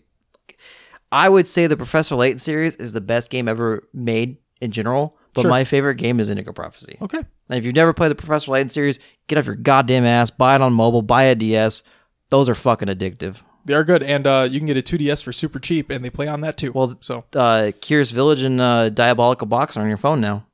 I 1.12 1.30
would 1.30 1.48
say 1.48 1.68
the 1.68 1.78
Professor 1.78 2.16
Layton 2.16 2.40
series 2.40 2.76
is 2.76 2.92
the 2.94 3.02
best 3.02 3.30
game 3.30 3.48
ever 3.48 3.88
made 3.94 4.38
in 4.62 4.72
general. 4.72 5.18
But 5.34 5.42
Sure. 5.42 5.52
my 5.52 5.66
favorite 5.66 5.96
game 5.96 6.20
is 6.22 6.30
Indigo 6.30 6.54
Prophecy. 6.54 6.98
Okay. 7.02 7.18
And 7.18 7.58
if 7.60 7.66
you've 7.66 7.76
never 7.76 7.92
played 7.92 8.10
the 8.10 8.16
Professor 8.16 8.52
Layton 8.52 8.70
series, 8.70 9.00
get 9.28 9.38
off 9.38 9.46
your 9.46 9.56
goddamn 9.56 10.06
ass, 10.06 10.30
buy 10.30 10.56
it 10.56 10.62
on 10.62 10.72
mobile, 10.72 11.02
buy 11.02 11.24
a 11.24 11.36
DS. 11.36 11.84
Those 12.30 12.48
are 12.48 12.56
fucking 12.56 12.88
addictive. 12.88 13.38
They 13.66 13.74
are 13.74 13.84
good, 13.84 14.02
and 14.04 14.26
uh, 14.28 14.48
you 14.50 14.60
can 14.60 14.68
get 14.68 14.78
a 14.78 14.82
2DS 14.82 15.24
for 15.24 15.34
super 15.34 15.60
cheap, 15.60 15.90
and 15.90 16.06
they 16.06 16.10
play 16.10 16.28
on 16.28 16.40
that 16.42 16.56
too. 16.58 16.72
Well, 16.72 16.96
so 17.02 17.26
uh, 17.36 17.72
Curious 17.82 18.12
Village 18.12 18.44
and 18.44 18.62
uh, 18.62 18.90
Diabolical 18.90 19.48
Box 19.48 19.76
are 19.76 19.82
on 19.82 19.88
your 19.90 19.98
phone 19.98 20.22
now. 20.22 20.46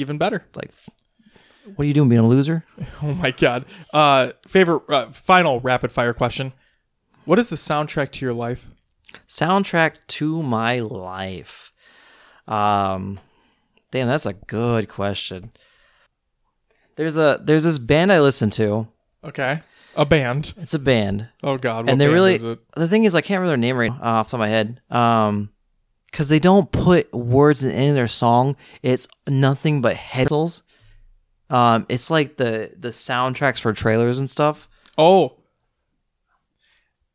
Even 0.00 0.18
better. 0.18 0.42
It's 0.48 0.56
like, 0.56 0.70
what 1.76 1.84
are 1.84 1.88
you 1.88 1.94
doing, 1.94 2.08
being 2.08 2.20
a 2.20 2.26
loser? 2.26 2.64
Oh 3.02 3.14
my 3.14 3.30
god. 3.30 3.64
Uh, 3.92 4.32
favorite 4.46 4.82
uh, 4.88 5.10
final 5.12 5.60
rapid 5.60 5.92
fire 5.92 6.12
question. 6.12 6.52
What 7.24 7.38
is 7.38 7.48
the 7.48 7.56
soundtrack 7.56 8.10
to 8.12 8.24
your 8.24 8.34
life? 8.34 8.66
Soundtrack 9.28 9.96
to 10.08 10.42
my 10.42 10.80
life. 10.80 11.72
Um, 12.48 13.20
damn, 13.90 14.08
that's 14.08 14.26
a 14.26 14.32
good 14.32 14.88
question. 14.88 15.52
There's 16.96 17.16
a 17.16 17.40
there's 17.42 17.64
this 17.64 17.78
band 17.78 18.12
I 18.12 18.20
listen 18.20 18.50
to. 18.50 18.88
Okay. 19.24 19.60
A 19.96 20.04
band. 20.06 20.54
It's 20.56 20.74
a 20.74 20.78
band, 20.78 21.28
Oh 21.42 21.56
god. 21.58 21.84
What 21.84 21.90
and 21.92 22.00
they 22.00 22.08
really 22.08 22.34
is 22.36 22.44
it? 22.44 22.58
the 22.76 22.86
thing 22.88 23.04
is 23.04 23.14
I 23.14 23.20
can't 23.20 23.40
remember 23.40 23.50
their 23.50 23.56
name 23.56 23.76
right 23.76 23.90
off 23.90 24.26
the 24.28 24.30
top 24.30 24.34
of 24.34 24.38
my 24.40 24.48
head. 24.48 24.80
Um, 24.90 25.50
because 26.10 26.28
they 26.28 26.38
don't 26.38 26.70
put 26.72 27.12
words 27.12 27.64
in 27.64 27.70
any 27.70 27.88
of 27.88 27.94
their 27.94 28.08
song. 28.08 28.56
It's 28.82 29.08
nothing 29.28 29.80
but 29.80 29.96
headals. 29.96 30.62
Um, 31.48 31.86
it's 31.88 32.10
like 32.10 32.36
the 32.36 32.72
the 32.78 32.88
soundtracks 32.88 33.58
for 33.58 33.72
trailers 33.72 34.18
and 34.18 34.30
stuff. 34.30 34.68
Oh. 34.96 35.36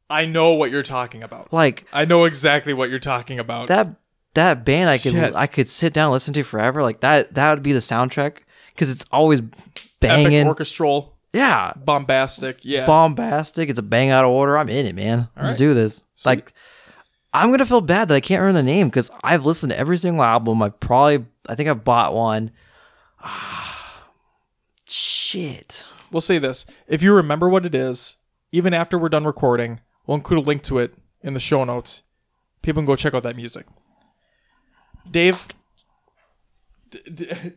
I 0.07 0.25
know 0.25 0.53
what 0.53 0.69
you're 0.69 0.83
talking 0.83 1.23
about. 1.23 1.51
Like 1.51 1.87
I 1.91 2.05
know 2.05 2.25
exactly 2.25 2.73
what 2.73 2.89
you're 2.89 2.99
talking 2.99 3.39
about. 3.39 3.67
that 3.69 3.95
that 4.35 4.63
band 4.65 4.89
I 4.89 4.97
could 4.97 5.13
Shit. 5.13 5.33
I 5.33 5.47
could 5.47 5.69
sit 5.69 5.93
down 5.93 6.05
and 6.05 6.13
listen 6.13 6.33
to 6.35 6.43
forever. 6.43 6.83
Like 6.83 6.99
that 6.99 7.33
that 7.33 7.53
would 7.53 7.63
be 7.63 7.73
the 7.73 7.79
soundtrack 7.79 8.39
because 8.73 8.91
it's 8.91 9.05
always 9.11 9.39
Epic 9.39 9.91
banging. 9.99 10.47
orchestral, 10.47 11.17
yeah, 11.33 11.73
bombastic. 11.75 12.59
Yeah. 12.63 12.85
bombastic. 12.85 13.69
It's 13.69 13.79
a 13.79 13.83
bang 13.83 14.09
out 14.09 14.25
of 14.25 14.31
order. 14.31 14.57
I'm 14.57 14.69
in 14.69 14.85
it, 14.85 14.95
man. 14.95 15.29
Let's 15.35 15.51
right. 15.51 15.57
do 15.57 15.73
this. 15.73 16.03
Like 16.23 16.53
I'm 17.35 17.51
gonna 17.51 17.65
feel 17.65 17.81
bad 17.81 18.07
that 18.07 18.15
I 18.15 18.21
can't 18.21 18.39
remember 18.39 18.61
the 18.61 18.63
name 18.63 18.87
because 18.87 19.11
I've 19.21 19.45
listened 19.45 19.71
to 19.71 19.77
every 19.77 19.97
single 19.97 20.23
album. 20.23 20.61
I 20.61 20.69
probably 20.69 21.25
I 21.49 21.55
think 21.55 21.67
I've 21.67 21.83
bought 21.83 22.13
one. 22.13 22.51
Shit. 24.87 25.83
We'll 26.11 26.21
say 26.21 26.39
this. 26.39 26.65
If 26.87 27.03
you 27.03 27.13
remember 27.13 27.49
what 27.49 27.65
it 27.65 27.75
is, 27.75 28.15
even 28.53 28.73
after 28.73 28.97
we're 28.97 29.09
done 29.09 29.25
recording, 29.25 29.81
we'll 30.07 30.15
include 30.15 30.45
a 30.45 30.47
link 30.47 30.63
to 30.63 30.79
it 30.79 30.93
in 31.21 31.33
the 31.33 31.41
show 31.41 31.65
notes. 31.65 32.03
People 32.61 32.81
can 32.81 32.85
go 32.85 32.95
check 32.95 33.13
out 33.13 33.23
that 33.23 33.35
music. 33.35 33.65
Dave. 35.11 35.45
D- 36.89 37.01
d- 37.13 37.51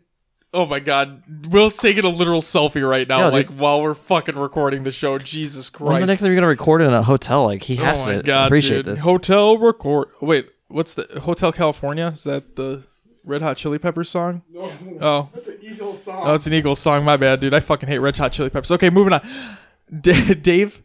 oh 0.58 0.66
my 0.66 0.80
god. 0.80 1.22
Will's 1.48 1.76
taking 1.78 2.04
a 2.04 2.08
literal 2.08 2.40
selfie 2.40 2.86
right 2.88 3.06
now, 3.08 3.18
Yeah, 3.20 3.26
like 3.28 3.48
dude. 3.48 3.58
while 3.58 3.82
we're 3.82 3.94
fucking 3.94 4.36
recording 4.36 4.84
the 4.84 4.90
show. 4.90 5.18
Jesus 5.18 5.70
When's 5.72 5.90
Christ. 5.90 6.00
the 6.00 6.06
next 6.06 6.20
time 6.20 6.26
you're 6.26 6.34
gonna 6.36 6.46
record 6.48 6.82
in 6.82 6.92
a 6.92 7.02
hotel? 7.02 7.44
Like 7.44 7.62
he 7.62 7.76
has 7.76 8.06
oh 8.06 8.10
my 8.12 8.16
to 8.18 8.22
god, 8.22 8.46
appreciate 8.46 8.76
dude. 8.84 8.86
this. 8.96 9.00
Hotel 9.00 9.56
record. 9.58 10.08
Wait, 10.20 10.48
what's 10.68 10.94
the 10.94 11.20
Hotel 11.22 11.52
California? 11.52 12.06
Is 12.08 12.24
that 12.24 12.56
the 12.56 12.84
Red 13.24 13.42
Hot 13.42 13.56
Chili 13.56 13.78
Peppers 13.78 14.08
song? 14.08 14.42
No, 14.52 14.72
Oh, 15.00 15.28
that's 15.34 15.48
an 15.48 15.58
Eagles 15.62 16.02
song. 16.02 16.22
Oh, 16.26 16.34
it's 16.34 16.46
an 16.46 16.52
Eagles 16.54 16.80
song. 16.80 17.04
My 17.04 17.16
bad, 17.16 17.40
dude. 17.40 17.54
I 17.54 17.60
fucking 17.60 17.88
hate 17.88 17.98
Red 17.98 18.16
Hot 18.18 18.32
Chili 18.32 18.50
Peppers. 18.50 18.72
Okay, 18.72 18.90
moving 18.90 19.12
on. 19.12 19.26
D- 20.00 20.34
Dave, 20.34 20.82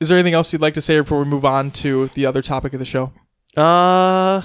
is 0.00 0.08
there 0.08 0.16
anything 0.18 0.34
else 0.34 0.52
you'd 0.52 0.62
like 0.62 0.74
to 0.74 0.80
say 0.80 0.98
before 1.00 1.18
we 1.18 1.24
move 1.26 1.44
on 1.44 1.70
to 1.72 2.08
the 2.14 2.24
other 2.26 2.40
topic 2.42 2.72
of 2.72 2.78
the 2.78 2.84
show? 2.84 3.12
Uh, 3.56 4.42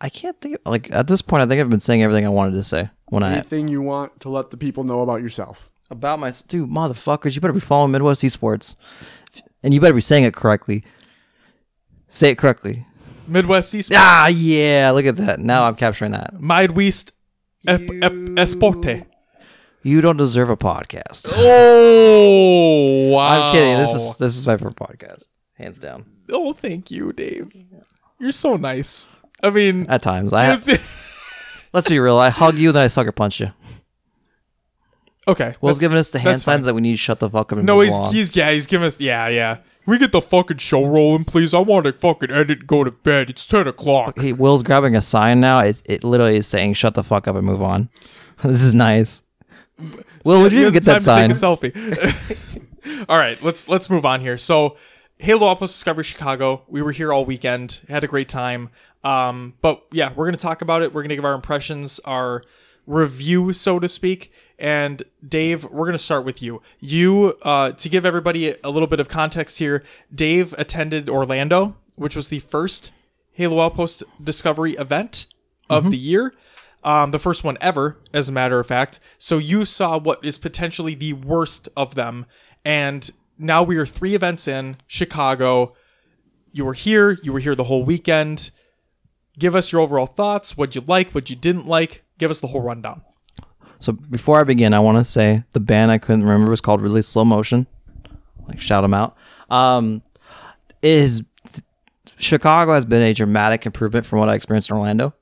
I 0.00 0.08
can't 0.12 0.40
think. 0.40 0.58
Like 0.66 0.90
at 0.92 1.06
this 1.06 1.22
point, 1.22 1.42
I 1.42 1.46
think 1.46 1.60
I've 1.60 1.70
been 1.70 1.80
saying 1.80 2.02
everything 2.02 2.26
I 2.26 2.30
wanted 2.30 2.52
to 2.52 2.62
say. 2.64 2.90
When 3.08 3.22
I 3.22 3.32
Anything 3.34 3.68
you 3.68 3.82
want 3.82 4.20
to 4.20 4.28
let 4.28 4.50
the 4.50 4.56
people 4.56 4.84
know 4.84 5.00
about 5.00 5.22
yourself. 5.22 5.70
about 5.90 6.18
my 6.18 6.32
dude 6.48 6.68
motherfuckers. 6.68 7.34
You 7.34 7.40
better 7.40 7.52
be 7.52 7.60
following 7.60 7.92
Midwest 7.92 8.22
Esports, 8.22 8.74
and 9.62 9.72
you 9.74 9.80
better 9.80 9.94
be 9.94 10.00
saying 10.00 10.24
it 10.24 10.34
correctly. 10.34 10.82
Say 12.08 12.30
it 12.30 12.38
correctly. 12.38 12.84
Midwest 13.26 13.72
Esports. 13.74 13.94
Ah, 13.96 14.28
yeah. 14.28 14.90
Look 14.94 15.06
at 15.06 15.16
that. 15.16 15.40
Now 15.40 15.64
I'm 15.64 15.74
capturing 15.74 16.12
that. 16.12 16.40
Midwest 16.40 17.12
ep- 17.66 17.80
ep- 17.80 18.12
Esporte. 18.38 19.04
You 19.82 20.00
don't 20.00 20.16
deserve 20.16 20.50
a 20.50 20.56
podcast. 20.56 21.32
Oh 21.36 23.08
wow! 23.10 23.28
I'm 23.50 23.54
kidding. 23.54 23.76
This 23.78 23.92
is 23.94 24.16
this 24.16 24.36
is 24.36 24.46
my 24.46 24.56
favorite 24.56 24.74
podcast, 24.76 25.24
hands 25.54 25.78
down. 25.78 26.04
Oh, 26.30 26.52
thank 26.52 26.90
you, 26.90 27.12
Dave. 27.12 27.52
You're 28.18 28.32
so 28.32 28.56
nice. 28.56 29.08
I 29.42 29.50
mean, 29.50 29.86
At 29.88 30.02
times, 30.02 30.32
I 30.32 30.54
it's- 30.54 30.80
let's 31.76 31.88
be 31.88 31.98
real. 32.00 32.16
I 32.16 32.30
hug 32.30 32.56
you, 32.56 32.72
then 32.72 32.82
I 32.82 32.86
sucker 32.88 33.12
punch 33.12 33.38
you. 33.40 33.52
okay. 35.28 35.54
Will's 35.60 35.78
that's- 35.78 35.80
giving 35.80 35.98
us 35.98 36.10
the 36.10 36.18
hand 36.18 36.34
that's 36.34 36.44
fine. 36.44 36.54
signs 36.56 36.66
that 36.66 36.74
we 36.74 36.80
need 36.80 36.92
to 36.92 36.96
shut 36.96 37.20
the 37.20 37.30
fuck 37.30 37.52
up 37.52 37.58
and 37.58 37.66
No, 37.66 37.76
move 37.76 37.84
he's 37.86 37.94
along. 37.94 38.14
he's 38.14 38.36
yeah, 38.36 38.50
he's 38.50 38.66
giving 38.66 38.86
us 38.86 39.00
yeah, 39.00 39.28
yeah. 39.28 39.58
We 39.86 39.98
get 39.98 40.10
the 40.10 40.20
fucking 40.20 40.56
show 40.56 40.84
rolling, 40.84 41.24
please? 41.24 41.54
I 41.54 41.60
want 41.60 41.86
to 41.86 41.92
fucking 41.92 42.32
edit 42.32 42.58
and 42.58 42.66
go 42.66 42.82
to 42.82 42.90
bed. 42.90 43.30
It's 43.30 43.46
ten 43.46 43.68
o'clock. 43.68 44.18
He 44.18 44.32
Will's 44.32 44.64
grabbing 44.64 44.96
a 44.96 45.02
sign 45.02 45.38
now. 45.38 45.60
It, 45.60 45.80
it 45.84 46.02
literally 46.02 46.38
is 46.38 46.46
saying 46.48 46.74
"Shut 46.74 46.94
the 46.94 47.04
fuck 47.04 47.28
up 47.28 47.36
and 47.36 47.46
move 47.46 47.62
on." 47.62 47.88
this 48.44 48.64
is 48.64 48.74
nice. 48.74 49.22
Will, 50.24 50.40
would 50.42 50.50
you 50.52 50.62
even 50.62 50.72
get 50.72 50.82
that 50.84 51.02
sign? 51.02 51.28
Take 51.28 51.36
a 51.36 51.40
selfie. 51.40 53.04
all 53.08 53.16
right, 53.18 53.40
let's 53.44 53.68
let's 53.68 53.88
move 53.88 54.04
on 54.04 54.20
here. 54.22 54.36
So, 54.38 54.76
Halo 55.18 55.48
Outpost 55.48 55.74
Discovery 55.74 56.02
Chicago. 56.02 56.62
We 56.66 56.82
were 56.82 56.92
here 56.92 57.12
all 57.12 57.24
weekend. 57.24 57.80
Had 57.88 58.02
a 58.02 58.08
great 58.08 58.28
time. 58.28 58.70
Um, 59.06 59.54
but 59.60 59.84
yeah, 59.92 60.12
we're 60.14 60.26
gonna 60.26 60.36
talk 60.36 60.62
about 60.62 60.82
it. 60.82 60.92
We're 60.92 61.02
gonna 61.02 61.14
give 61.14 61.24
our 61.24 61.34
impressions, 61.34 62.00
our 62.00 62.42
review, 62.86 63.52
so 63.52 63.78
to 63.78 63.88
speak. 63.88 64.32
And 64.58 65.04
Dave, 65.26 65.64
we're 65.64 65.86
gonna 65.86 65.98
start 65.98 66.24
with 66.24 66.42
you. 66.42 66.60
You, 66.80 67.38
uh, 67.42 67.70
to 67.70 67.88
give 67.88 68.04
everybody 68.04 68.56
a 68.64 68.70
little 68.70 68.88
bit 68.88 68.98
of 68.98 69.08
context 69.08 69.60
here, 69.60 69.84
Dave 70.12 70.54
attended 70.58 71.08
Orlando, 71.08 71.76
which 71.94 72.16
was 72.16 72.30
the 72.30 72.40
first 72.40 72.90
Halo 73.30 73.60
Outpost 73.60 74.02
Discovery 74.22 74.72
event 74.72 75.26
of 75.70 75.90
the 75.90 75.98
year. 75.98 76.34
Um, 76.82 77.10
the 77.10 77.18
first 77.18 77.44
one 77.44 77.58
ever, 77.60 77.98
as 78.12 78.28
a 78.28 78.32
matter 78.32 78.58
of 78.58 78.66
fact. 78.66 78.98
So 79.18 79.38
you 79.38 79.64
saw 79.64 79.98
what 79.98 80.24
is 80.24 80.38
potentially 80.38 80.94
the 80.94 81.12
worst 81.12 81.68
of 81.76 81.96
them. 81.96 82.26
And 82.64 83.10
now 83.38 83.62
we 83.62 83.76
are 83.76 83.86
three 83.86 84.14
events 84.14 84.48
in 84.48 84.76
Chicago. 84.86 85.74
You 86.52 86.64
were 86.64 86.74
here. 86.74 87.18
You 87.22 87.32
were 87.32 87.40
here 87.40 87.54
the 87.54 87.64
whole 87.64 87.84
weekend. 87.84 88.50
Give 89.38 89.54
us 89.54 89.72
your 89.72 89.80
overall 89.80 90.06
thoughts. 90.06 90.56
What 90.56 90.74
you 90.74 90.82
like, 90.86 91.14
what 91.14 91.30
you 91.30 91.36
didn't 91.36 91.66
like. 91.66 92.04
Give 92.18 92.30
us 92.30 92.40
the 92.40 92.46
whole 92.48 92.62
rundown. 92.62 93.02
So 93.78 93.92
before 93.92 94.40
I 94.40 94.44
begin, 94.44 94.72
I 94.72 94.80
want 94.80 94.98
to 94.98 95.04
say 95.04 95.44
the 95.52 95.60
band 95.60 95.90
I 95.90 95.98
couldn't 95.98 96.22
remember 96.22 96.50
was 96.50 96.60
called 96.60 96.80
Really 96.80 97.02
Slow 97.02 97.24
Motion. 97.24 97.66
Like 98.48 98.60
shout 98.60 98.82
them 98.82 98.94
out. 98.94 99.16
Um, 99.50 100.02
is 100.82 101.22
Chicago 102.18 102.72
has 102.72 102.84
been 102.84 103.02
a 103.02 103.12
dramatic 103.12 103.66
improvement 103.66 104.06
from 104.06 104.18
what 104.18 104.28
I 104.28 104.34
experienced 104.34 104.70
in 104.70 104.76
Orlando. 104.76 105.14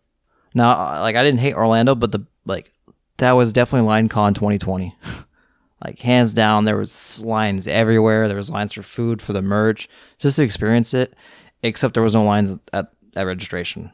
Now, 0.55 1.01
like 1.01 1.17
I 1.17 1.25
didn't 1.25 1.41
hate 1.41 1.55
Orlando, 1.55 1.95
but 1.95 2.13
the 2.13 2.25
like 2.45 2.73
that 3.17 3.33
was 3.33 3.53
definitely 3.53 3.89
LineCon 3.89 4.35
2020. 4.35 4.95
like 5.85 5.99
hands 5.99 6.33
down, 6.33 6.65
there 6.65 6.77
was 6.77 7.23
lines 7.25 7.67
everywhere. 7.67 8.29
There 8.29 8.37
was 8.37 8.51
lines 8.51 8.73
for 8.73 8.83
food, 8.83 9.21
for 9.21 9.33
the 9.33 9.43
merch, 9.43 9.89
just 10.19 10.37
to 10.37 10.43
experience 10.43 10.95
it. 10.95 11.15
Except 11.63 11.95
there 11.95 12.03
was 12.03 12.15
no 12.15 12.25
lines 12.25 12.57
at, 12.73 12.93
at 13.17 13.27
registration. 13.27 13.91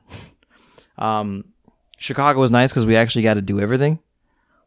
Um, 0.98 1.44
Chicago 1.97 2.40
was 2.40 2.51
nice 2.51 2.70
because 2.70 2.86
we 2.86 2.97
actually 2.97 3.22
got 3.22 3.34
to 3.34 3.42
do 3.42 3.60
everything. 3.60 3.98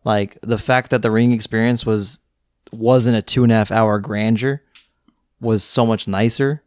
Like 0.03 0.37
the 0.41 0.57
fact 0.57 0.91
that 0.91 1.01
the 1.01 1.11
ring 1.11 1.31
experience 1.31 1.85
was 1.85 2.19
wasn't 2.71 3.17
a 3.17 3.21
two 3.21 3.43
and 3.43 3.51
a 3.51 3.55
half 3.55 3.71
hour 3.71 3.99
grandeur 3.99 4.61
was 5.39 5.63
so 5.63 5.85
much 5.85 6.07
nicer. 6.07 6.63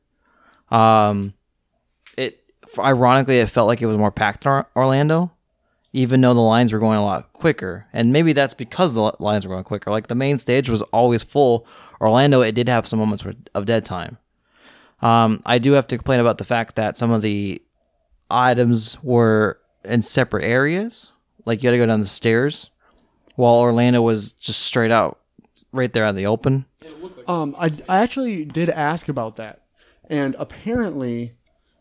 Um, 0.70 1.34
it 2.16 2.42
ironically 2.78 3.38
it 3.38 3.48
felt 3.48 3.68
like 3.68 3.82
it 3.82 3.86
was 3.86 3.98
more 3.98 4.10
packed 4.10 4.46
in 4.46 4.64
Orlando, 4.74 5.32
even 5.92 6.20
though 6.20 6.34
the 6.34 6.40
lines 6.40 6.72
were 6.72 6.78
going 6.78 6.98
a 6.98 7.04
lot 7.04 7.32
quicker. 7.32 7.86
And 7.92 8.12
maybe 8.12 8.32
that's 8.32 8.54
because 8.54 8.94
the 8.94 9.12
lines 9.18 9.46
were 9.46 9.54
going 9.54 9.64
quicker. 9.64 9.90
Like 9.90 10.08
the 10.08 10.14
main 10.14 10.38
stage 10.38 10.68
was 10.68 10.82
always 10.82 11.22
full. 11.22 11.66
Orlando, 12.00 12.42
it 12.42 12.52
did 12.52 12.68
have 12.68 12.86
some 12.86 12.98
moments 12.98 13.24
of 13.54 13.66
dead 13.66 13.84
time. 13.84 14.18
Um, 15.02 15.42
I 15.44 15.58
do 15.58 15.72
have 15.72 15.86
to 15.88 15.98
complain 15.98 16.20
about 16.20 16.38
the 16.38 16.44
fact 16.44 16.76
that 16.76 16.96
some 16.96 17.10
of 17.10 17.22
the 17.22 17.62
items 18.30 18.96
were 19.02 19.58
in 19.84 20.02
separate 20.02 20.44
areas. 20.44 21.08
Like 21.44 21.62
you 21.62 21.68
had 21.68 21.72
to 21.72 21.78
go 21.78 21.86
down 21.86 22.00
the 22.00 22.06
stairs, 22.06 22.70
while 23.36 23.54
Orlando 23.54 24.02
was 24.02 24.32
just 24.32 24.62
straight 24.62 24.90
out, 24.90 25.20
right 25.72 25.92
there 25.92 26.04
on 26.04 26.16
the 26.16 26.26
open. 26.26 26.66
Um, 27.28 27.54
I, 27.58 27.70
I 27.88 27.98
actually 27.98 28.44
did 28.44 28.68
ask 28.70 29.08
about 29.08 29.36
that, 29.36 29.62
and 30.08 30.34
apparently 30.38 31.34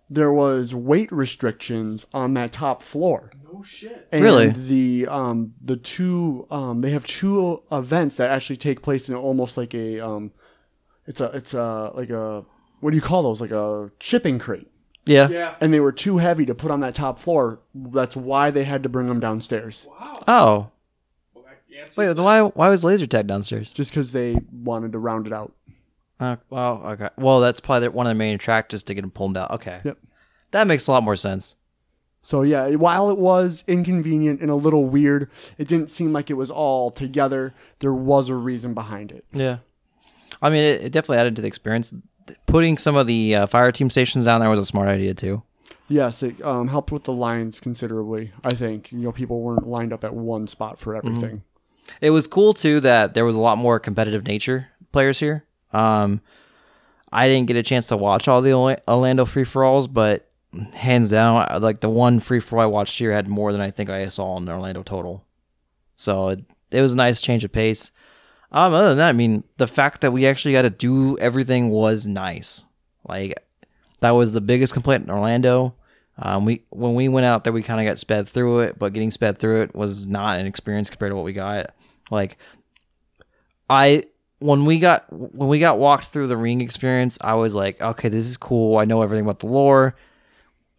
there 0.10 0.32
was 0.32 0.74
weight 0.76 1.12
restrictions 1.12 2.06
on 2.14 2.36
that 2.36 2.52
top 2.52 2.84
floor. 2.84 3.32
Oh 3.52 3.64
shit. 3.64 4.08
And 4.12 4.24
Really? 4.24 4.50
The 4.50 5.08
um 5.08 5.54
the 5.64 5.78
two 5.78 6.46
um 6.52 6.82
they 6.82 6.92
have 6.92 7.08
two 7.08 7.64
events 7.72 8.18
that 8.18 8.30
actually 8.30 8.58
take 8.58 8.82
place 8.84 9.10
in 9.10 9.16
almost 9.16 9.58
like 9.58 9.74
a 9.74 10.00
um 10.00 10.32
it's 11.08 11.22
a 11.22 11.26
it's 11.32 11.54
a 11.56 11.92
like 11.96 12.12
a 12.12 12.44
what 12.82 12.92
do 12.92 12.96
you 12.96 13.02
call 13.02 13.24
those 13.24 13.42
like 13.42 13.52
a 13.52 13.90
shipping 14.00 14.38
crate. 14.38 14.70
Yeah. 15.06 15.30
Yeah. 15.30 15.56
And 15.62 15.74
they 15.74 15.80
were 15.80 15.92
too 15.92 16.18
heavy 16.18 16.46
to 16.46 16.56
put 16.56 16.72
on 16.72 16.80
that 16.82 16.96
top 16.96 17.20
floor. 17.20 17.60
That's 17.74 18.16
why 18.16 18.52
they 18.52 18.64
had 18.64 18.84
to 18.84 18.90
bring 18.90 19.08
them 19.08 19.20
downstairs. 19.20 19.86
Wow. 20.00 20.14
Oh, 20.28 20.70
Well, 21.34 21.44
that 21.46 21.80
answers 21.80 21.98
wait. 21.98 22.08
Then 22.14 22.24
why 22.26 22.42
why 22.42 22.70
was 22.70 22.84
laser 22.84 23.06
tag 23.08 23.28
downstairs? 23.28 23.72
Just 23.72 23.92
because 23.92 24.12
they 24.12 24.38
wanted 24.52 24.92
to 24.94 25.00
round 25.00 25.28
it 25.28 25.34
out. 25.34 25.54
Uh, 26.20 26.38
well, 26.50 26.82
okay. 26.86 27.10
Well, 27.18 27.40
that's 27.42 27.60
probably 27.60 27.90
one 27.90 28.08
of 28.08 28.12
the 28.12 28.16
main 28.16 28.36
attractors 28.36 28.84
to 28.84 28.94
get 28.94 29.02
them 29.02 29.12
pulled 29.12 29.34
down. 29.34 29.48
Okay. 29.52 29.82
Yep. 29.84 29.98
That 30.52 30.66
makes 30.68 30.88
a 30.88 30.92
lot 30.92 31.04
more 31.04 31.18
sense. 31.18 31.56
So 32.22 32.42
yeah, 32.42 32.70
while 32.72 33.12
it 33.12 33.18
was 33.20 33.64
inconvenient 33.68 34.42
and 34.42 34.50
a 34.50 34.56
little 34.56 34.86
weird, 34.86 35.30
it 35.60 35.68
didn't 35.68 35.92
seem 35.92 36.12
like 36.14 36.32
it 36.32 36.36
was 36.36 36.50
all 36.50 36.90
together. 36.90 37.54
There 37.80 37.94
was 37.94 38.30
a 38.30 38.36
reason 38.36 38.74
behind 38.74 39.12
it. 39.12 39.26
Yeah. 39.32 39.58
I 40.42 40.50
mean, 40.50 40.64
it, 40.64 40.86
it 40.86 40.92
definitely 40.92 41.18
added 41.20 41.36
to 41.36 41.42
the 41.44 41.48
experience. 41.48 41.94
Putting 42.46 42.78
some 42.78 42.96
of 42.96 43.08
the 43.08 43.36
uh, 43.36 43.48
fire 43.48 43.72
team 43.72 43.90
stations 43.90 44.26
down 44.26 44.42
there 44.42 44.50
was 44.50 44.60
a 44.60 44.66
smart 44.66 44.88
idea 44.88 45.14
too. 45.14 45.44
Yes, 45.88 46.24
it 46.24 46.44
um, 46.44 46.68
helped 46.68 46.92
with 46.92 47.04
the 47.04 47.14
lines 47.14 47.60
considerably. 47.60 48.32
I 48.44 48.54
think 48.54 48.92
you 48.92 49.00
know 49.00 49.12
people 49.12 49.42
weren't 49.42 49.68
lined 49.68 49.94
up 49.94 50.04
at 50.04 50.14
one 50.14 50.48
spot 50.48 50.80
for 50.80 50.96
everything. 50.96 51.44
It 52.02 52.10
was 52.10 52.28
cool 52.28 52.54
too 52.54 52.80
that 52.80 53.14
there 53.14 53.26
was 53.26 53.36
a 53.36 53.40
lot 53.40 53.58
more 53.58 53.80
competitive 53.80 54.26
nature 54.26 54.70
players 54.92 55.20
here. 55.20 55.46
Um, 55.72 56.22
I 57.12 57.28
didn't 57.28 57.48
get 57.48 57.58
a 57.58 57.64
chance 57.64 57.88
to 57.88 57.98
watch 57.98 58.28
all 58.28 58.42
the 58.42 58.54
Orlando 58.88 59.26
free 59.26 59.44
for 59.44 59.64
alls, 59.64 59.88
but 59.88 60.32
hands 60.74 61.10
down, 61.10 61.62
like 61.62 61.82
the 61.82 61.90
one 61.90 62.20
free 62.20 62.40
for 62.40 62.58
all 62.58 62.64
I 62.64 62.66
watched 62.66 62.98
here 62.98 63.12
had 63.12 63.28
more 63.28 63.52
than 63.52 63.62
I 63.62 63.72
think 63.72 63.90
I 63.90 64.08
saw 64.08 64.38
in 64.38 64.50
Orlando 64.50 64.84
total. 64.84 65.24
So 65.96 66.30
it, 66.30 66.40
it 66.72 66.82
was 66.82 66.94
a 66.94 66.98
nice 66.98 67.22
change 67.22 67.44
of 67.44 67.52
pace. 67.52 67.92
Um, 68.56 68.74
other 68.74 68.88
than 68.90 69.00
that, 69.00 69.10
I 69.10 69.12
mean, 69.12 69.44
the 69.58 69.68
fact 69.68 70.00
that 70.00 70.12
we 70.12 70.26
actually 70.26 70.54
got 70.54 70.62
to 70.62 70.70
do 70.70 71.18
everything 71.18 71.70
was 71.70 72.08
nice. 72.08 72.64
Like 73.06 73.38
that 74.00 74.12
was 74.12 74.32
the 74.32 74.40
biggest 74.40 74.72
complaint 74.72 75.04
in 75.04 75.10
Orlando. 75.10 75.76
Um, 76.18 76.46
we 76.46 76.64
when 76.70 76.96
we 76.96 77.10
went 77.10 77.26
out 77.26 77.44
there, 77.44 77.52
we 77.52 77.62
kind 77.62 77.82
of 77.82 77.92
got 77.92 78.00
sped 78.00 78.30
through 78.30 78.60
it, 78.60 78.80
but 78.80 78.94
getting 78.94 79.12
sped 79.12 79.40
through 79.40 79.64
it 79.64 79.76
was 79.76 80.08
not 80.08 80.40
an 80.40 80.46
experience 80.46 80.90
compared 80.90 81.12
to 81.12 81.18
what 81.18 81.26
we 81.26 81.34
got. 81.34 81.74
Like, 82.10 82.38
I 83.70 84.06
when 84.40 84.64
we 84.64 84.80
got 84.80 85.12
when 85.12 85.50
we 85.50 85.60
got 85.60 85.78
walked 85.78 86.08
through 86.08 86.28
the 86.28 86.38
ring 86.38 86.62
experience, 86.62 87.18
I 87.20 87.34
was 87.34 87.54
like, 87.54 87.82
okay, 87.82 88.08
this 88.08 88.26
is 88.26 88.38
cool. 88.38 88.78
I 88.78 88.86
know 88.86 89.02
everything 89.02 89.26
about 89.26 89.40
the 89.40 89.48
lore. 89.48 89.98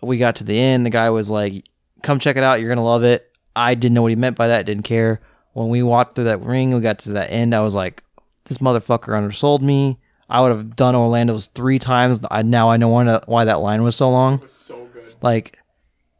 We 0.01 0.17
got 0.17 0.37
to 0.37 0.45
the 0.45 0.59
end. 0.59 0.87
The 0.87 0.91
guy 0.91 1.11
was 1.11 1.29
like, 1.29 1.67
"Come 2.03 2.21
check 2.21 2.39
it 2.39 2.43
out. 2.43 2.61
You're 2.61 2.71
gonna 2.71 2.83
love 2.83 3.05
it." 3.05 3.31
I 3.55 3.75
didn't 3.75 3.95
know 3.95 4.03
what 4.03 4.13
he 4.13 4.17
meant 4.17 4.37
by 4.37 4.49
that. 4.49 4.65
Didn't 4.65 4.85
care. 4.85 5.21
When 5.57 5.71
we 5.71 5.83
walked 5.83 6.15
through 6.17 6.25
that 6.25 6.43
ring, 6.43 6.75
we 6.75 6.81
got 6.83 6.99
to 7.01 7.13
that 7.13 7.31
end. 7.31 7.55
I 7.55 7.61
was 7.61 7.75
like, 7.75 8.03
"This 8.45 8.59
motherfucker 8.59 9.17
undersold 9.17 9.63
me." 9.63 9.99
I 10.29 10.43
would 10.43 10.51
have 10.51 10.77
done 10.77 10.95
Orlando's 10.95 11.47
three 11.47 11.79
times. 11.79 12.21
I 12.31 12.43
now 12.43 12.69
I 12.69 12.77
know 12.77 12.89
why 12.89 13.21
why 13.25 13.47
that 13.47 13.61
line 13.61 13.83
was 13.83 13.97
so 13.97 14.11
long 14.11 14.41
was 14.41 14.53
so 14.53 14.85
good. 14.93 15.15
like 15.23 15.57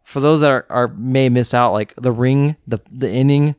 for 0.05 0.21
those 0.21 0.41
that 0.41 0.51
are, 0.51 0.65
are 0.71 0.89
may 0.89 1.29
miss 1.29 1.53
out 1.53 1.73
like 1.75 1.93
the 1.97 2.13
ring 2.13 2.57
the 2.67 2.79
the 2.91 3.11
ending 3.11 3.57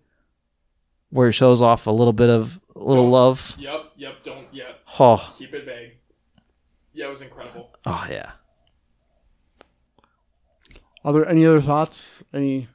where 1.11 1.27
it 1.27 1.33
shows 1.33 1.61
off 1.61 1.85
a 1.85 1.91
little 1.91 2.13
bit 2.13 2.29
of 2.31 2.59
a 2.75 2.79
little 2.79 3.03
Don't- 3.03 3.11
love 3.11 3.55
Yep. 3.59 3.79
Yep. 3.97 4.23
Don't. 4.23 4.47
Yeah. 4.51 4.63
oh 4.99 5.35
Keep 5.37 5.53
it 5.53 5.65
vague. 5.65 5.91
Yeah, 6.93 7.05
it 7.05 7.09
was 7.09 7.21
incredible. 7.21 7.69
oh 7.85 8.07
yeah 8.09 8.31
Are 11.03 11.13
there 11.13 11.27
any 11.27 11.45
other 11.45 11.61
thoughts? 11.61 12.23
Any? 12.33 12.67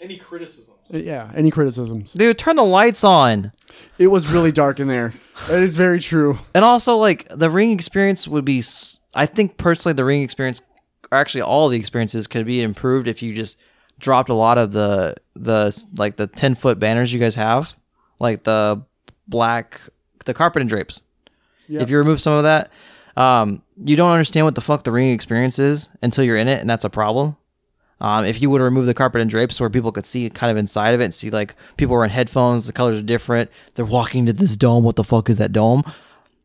Any 0.00 0.16
criticisms? 0.16 0.71
Yeah, 0.90 1.30
any 1.34 1.50
criticisms? 1.50 2.12
dude 2.12 2.38
turn 2.38 2.56
the 2.56 2.64
lights 2.64 3.04
on 3.04 3.52
It 3.98 4.08
was 4.08 4.26
really 4.26 4.52
dark 4.52 4.78
in 4.80 4.88
there. 4.88 5.12
That 5.48 5.62
is 5.62 5.76
very 5.76 6.00
true. 6.00 6.38
and 6.54 6.64
also 6.64 6.96
like 6.96 7.26
the 7.30 7.48
ring 7.50 7.70
experience 7.72 8.28
would 8.28 8.44
be. 8.44 8.62
I 9.14 9.26
think 9.26 9.56
personally 9.56 9.94
the 9.94 10.04
ring 10.04 10.22
experience 10.22 10.62
or 11.10 11.18
actually 11.18 11.42
all 11.42 11.68
the 11.68 11.78
experiences 11.78 12.26
could 12.26 12.46
be 12.46 12.62
improved 12.62 13.06
if 13.08 13.22
you 13.22 13.34
just 13.34 13.58
dropped 13.98 14.30
a 14.30 14.34
lot 14.34 14.58
of 14.58 14.72
the 14.72 15.14
the 15.34 15.84
like 15.96 16.16
the 16.16 16.26
ten 16.26 16.54
foot 16.54 16.78
banners 16.78 17.12
you 17.12 17.20
guys 17.20 17.34
have, 17.36 17.76
like 18.18 18.44
the 18.44 18.82
black 19.28 19.80
the 20.24 20.34
carpet 20.34 20.60
and 20.62 20.68
drapes. 20.68 21.00
Yep. 21.68 21.82
If 21.82 21.90
you 21.90 21.98
remove 21.98 22.20
some 22.20 22.34
of 22.34 22.42
that, 22.44 22.70
um, 23.16 23.62
you 23.82 23.96
don't 23.96 24.10
understand 24.10 24.46
what 24.46 24.54
the 24.54 24.60
fuck 24.60 24.84
the 24.84 24.92
ring 24.92 25.10
experience 25.10 25.58
is 25.58 25.88
until 26.02 26.24
you're 26.24 26.36
in 26.36 26.48
it, 26.48 26.60
and 26.60 26.68
that's 26.68 26.84
a 26.84 26.90
problem. 26.90 27.36
Um, 28.02 28.24
if 28.24 28.42
you 28.42 28.50
would 28.50 28.60
remove 28.60 28.86
the 28.86 28.94
carpet 28.94 29.20
and 29.20 29.30
drapes 29.30 29.60
where 29.60 29.70
people 29.70 29.92
could 29.92 30.04
see 30.06 30.28
kind 30.28 30.50
of 30.50 30.56
inside 30.56 30.92
of 30.92 31.00
it 31.00 31.04
and 31.04 31.14
see 31.14 31.30
like 31.30 31.54
people 31.76 31.94
wearing 31.96 32.10
headphones, 32.10 32.66
the 32.66 32.72
colors 32.72 32.98
are 32.98 33.02
different, 33.02 33.48
they're 33.76 33.84
walking 33.84 34.26
to 34.26 34.32
this 34.32 34.56
dome. 34.56 34.82
What 34.82 34.96
the 34.96 35.04
fuck 35.04 35.30
is 35.30 35.38
that 35.38 35.52
dome? 35.52 35.84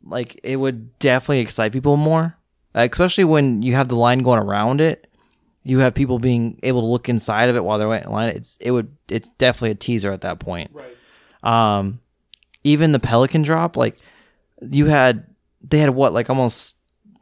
Like 0.06 0.40
it 0.44 0.58
would 0.58 0.98
definitely 1.00 1.40
excite 1.40 1.72
people 1.74 1.98
more, 1.98 2.38
Uh, 2.76 2.88
especially 2.92 3.24
when 3.24 3.62
you 3.64 3.74
have 3.74 3.88
the 3.88 3.96
line 3.96 4.20
going 4.20 4.40
around 4.40 4.82
it. 4.82 5.08
You 5.64 5.80
have 5.80 5.94
people 5.96 6.20
being 6.20 6.60
able 6.64 6.82
to 6.82 6.88
look 6.88 7.10
inside 7.10 7.50
of 7.50 7.56
it 7.56 7.64
while 7.64 7.78
they're 7.80 7.90
waiting 7.90 8.06
in 8.08 8.14
line. 8.14 8.30
It's 8.30 8.58
it 8.62 8.72
would 8.72 8.96
it's 9.10 9.28
definitely 9.40 9.72
a 9.72 9.76
teaser 9.76 10.12
at 10.14 10.22
that 10.22 10.40
point 10.40 10.70
Right. 10.74 10.96
um 11.44 12.00
even 12.64 12.92
the 12.92 13.00
pelican 13.00 13.42
drop 13.42 13.76
like 13.78 13.98
you 14.72 14.86
had 14.86 15.26
they 15.68 15.80
had 15.80 15.90
what 15.90 16.14
like 16.14 16.30
almost 16.30 16.76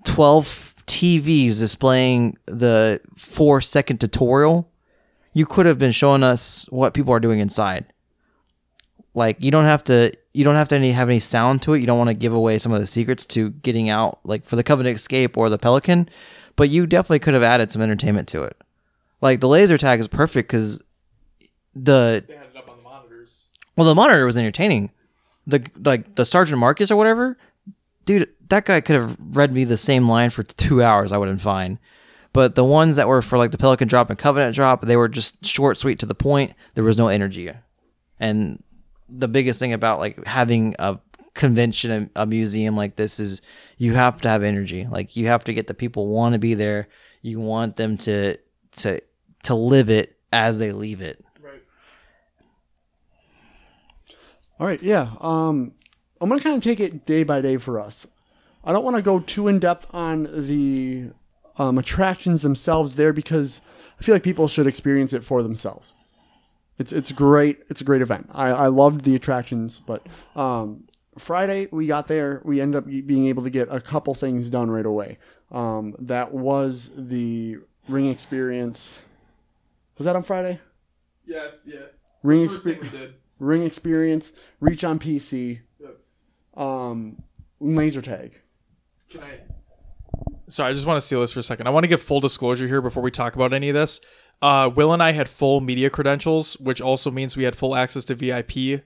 12 0.06 0.65
tvs 0.88 1.60
displaying 1.60 2.38
the 2.46 3.00
four 3.18 3.62
second 3.62 4.00
tutorial 4.00 4.70
you 5.34 5.46
could 5.46 5.66
have 5.66 5.80
been 5.80 5.92
showing 5.92 6.24
us 6.24 6.66
what 6.70 6.94
people 6.94 7.14
are 7.14 7.20
doing 7.20 7.40
inside 7.40 7.86
like 9.14 9.38
you 9.40 9.50
don't 9.52 9.66
have 9.66 9.84
to 9.84 10.12
you 10.34 10.44
don't 10.44 10.56
have 10.56 10.68
to 10.68 10.76
any, 10.76 10.92
have 10.92 11.10
any 11.10 11.20
sound 11.20 11.62
to 11.62 11.74
it 11.74 11.80
you 11.80 11.88
don't 11.88 11.98
want 11.98 12.10
to 12.10 12.14
give 12.14 12.34
away 12.34 12.60
some 12.60 12.72
of 12.72 12.80
the 12.80 12.88
secrets 12.88 13.26
to 13.26 13.50
getting 13.50 13.90
out 13.90 14.20
like 14.24 14.46
for 14.46 14.56
the 14.56 14.64
covenant 14.64 14.96
escape 14.96 15.38
or 15.38 15.50
the 15.50 15.58
pelican 15.58 16.08
but 16.56 16.70
you 16.70 16.86
definitely 16.86 17.20
could 17.20 17.34
have 17.34 17.44
added 17.44 17.72
some 17.72 17.82
entertainment 17.82 18.28
to 18.28 18.44
it 18.44 18.56
like 19.22 19.40
the 19.40 19.48
laser 19.48 19.78
tag 19.78 20.00
is 20.00 20.08
perfect 20.08 20.48
because 20.48 20.80
the 21.74 22.24
They 22.28 22.36
had 22.36 22.48
it 22.48 22.58
up 22.58 22.70
on 22.70 22.78
the 22.78 22.84
monitors. 22.84 23.48
well, 23.76 23.88
the 23.88 23.96
monitor 23.96 24.26
was 24.26 24.38
entertaining. 24.38 24.92
The 25.48 25.66
like 25.84 26.16
the 26.16 26.26
Sergeant 26.26 26.60
Marcus 26.60 26.90
or 26.90 26.96
whatever, 26.96 27.38
dude, 28.06 28.30
that 28.50 28.66
guy 28.66 28.82
could 28.82 28.96
have 28.96 29.18
read 29.20 29.54
me 29.54 29.64
the 29.64 29.78
same 29.78 30.08
line 30.08 30.30
for 30.30 30.44
two 30.44 30.84
hours. 30.84 31.12
I 31.12 31.18
would 31.18 31.28
have 31.28 31.38
been 31.38 31.44
fine. 31.44 31.80
But 32.34 32.56
the 32.56 32.66
ones 32.66 32.98
that 32.98 33.08
were 33.08 33.22
for 33.22 33.38
like 33.38 33.52
the 33.52 33.58
Pelican 33.58 33.88
drop 33.88 34.10
and 34.10 34.20
Covenant 34.20 34.56
drop, 34.56 34.86
they 34.86 34.98
were 34.98 35.08
just 35.08 35.46
short, 35.46 35.78
sweet, 35.78 36.00
to 36.00 36.06
the 36.06 36.16
point. 36.16 36.54
There 36.74 36.84
was 36.84 36.98
no 36.98 37.08
energy. 37.08 37.50
And 38.20 38.62
the 39.08 39.28
biggest 39.28 39.60
thing 39.60 39.72
about 39.72 40.00
like 40.00 40.26
having 40.26 40.76
a 40.80 41.00
convention, 41.34 42.10
a 42.16 42.26
museum 42.26 42.76
like 42.76 42.96
this 42.96 43.20
is 43.20 43.42
you 43.78 43.94
have 43.94 44.20
to 44.22 44.30
have 44.30 44.44
energy. 44.44 44.86
Like 44.90 45.16
you 45.16 45.28
have 45.28 45.44
to 45.46 45.54
get 45.54 45.68
the 45.68 45.74
people 45.74 46.08
want 46.08 46.34
to 46.34 46.40
be 46.40 46.56
there. 46.56 46.90
You 47.22 47.40
want 47.40 47.78
them 47.78 47.98
to 48.00 48.38
to 48.78 49.00
to 49.44 49.56
live 49.56 49.90
it 49.90 50.18
as 50.34 50.60
they 50.60 50.72
leave 50.72 51.02
it. 51.02 51.24
Right. 51.40 51.64
All 54.60 54.68
right, 54.68 54.82
yeah. 54.84 55.12
Um, 55.22 55.72
I'm 56.22 56.30
gonna 56.30 56.42
kind 56.42 56.58
of 56.58 56.64
take 56.64 56.80
it 56.80 57.06
day 57.06 57.24
by 57.24 57.42
day 57.42 57.58
for 57.58 57.80
us. 57.80 58.08
I 58.64 58.72
don't 58.72 58.84
want 58.84 58.96
to 58.96 59.02
go 59.02 59.20
too 59.20 59.48
in 59.48 59.60
depth 59.60 59.86
on 59.92 60.30
the 60.48 61.10
um, 61.58 61.78
attractions 61.78 62.42
themselves 62.42 62.96
there 62.96 63.14
because 63.14 63.62
I 64.00 64.04
feel 64.04 64.16
like 64.16 64.24
people 64.24 64.48
should 64.48 64.68
experience 64.68 65.14
it 65.14 65.24
for 65.24 65.44
themselves. 65.44 65.94
It's 66.78 66.92
it's 66.92 67.12
great. 67.12 67.60
It's 67.70 67.82
a 67.82 67.86
great 67.86 68.02
event. 68.02 68.30
I, 68.34 68.50
I 68.50 68.68
loved 68.68 69.02
the 69.06 69.16
attractions, 69.16 69.82
but 69.86 70.06
um, 70.36 70.86
Friday 71.18 71.68
we 71.72 71.88
got 71.88 72.08
there. 72.08 72.42
We 72.44 72.60
ended 72.60 72.78
up 72.80 72.86
being 72.88 73.28
able 73.28 73.44
to 73.44 73.50
get 73.50 73.68
a 73.72 73.80
couple 73.80 74.14
things 74.14 74.50
done 74.50 74.70
right 74.70 74.86
away. 74.86 75.18
Um, 75.52 75.96
that 76.00 76.34
was 76.34 76.92
the 76.98 77.58
ring 77.88 78.10
experience. 78.10 79.00
Was 79.98 80.06
that 80.06 80.16
on 80.16 80.24
Friday? 80.24 80.60
Yeah, 81.26 81.50
yeah. 81.66 81.86
Ring 82.24 82.50
First 82.50 82.64
thing 82.64 82.76
expe- 82.76 82.82
we 82.82 82.90
did. 82.90 83.14
Ring 83.40 83.64
experience, 83.64 84.32
reach 84.60 84.84
on 84.84 85.00
PC. 85.00 85.60
Um, 86.56 87.22
laser 87.60 88.02
tag. 88.02 88.40
Can 89.10 89.22
I? 89.22 89.40
Sorry, 90.48 90.70
I 90.70 90.74
just 90.74 90.86
want 90.86 90.98
to 90.98 91.02
steal 91.02 91.22
this 91.22 91.32
for 91.32 91.40
a 91.40 91.44
second. 91.44 91.68
I 91.68 91.72
want 91.72 91.84
to 91.84 91.88
give 91.88 92.02
full 92.02 92.20
disclosure 92.20 92.68
here 92.68 92.82
before 92.82 93.02
we 93.02 93.12
talk 93.12 93.36
about 93.36 93.54
any 93.54 93.70
of 93.70 93.74
this. 93.74 94.00
Uh, 94.42 94.70
Will 94.74 94.94
and 94.94 95.02
I 95.02 95.12
had 95.12 95.28
full 95.28 95.62
media 95.62 95.90
credentials, 95.90 96.56
which 96.60 96.82
also 96.82 97.10
means 97.10 97.36
we 97.36 97.44
had 97.44 97.56
full 97.56 97.76
access 97.76 98.06
to 98.06 98.16
VIP 98.16 98.84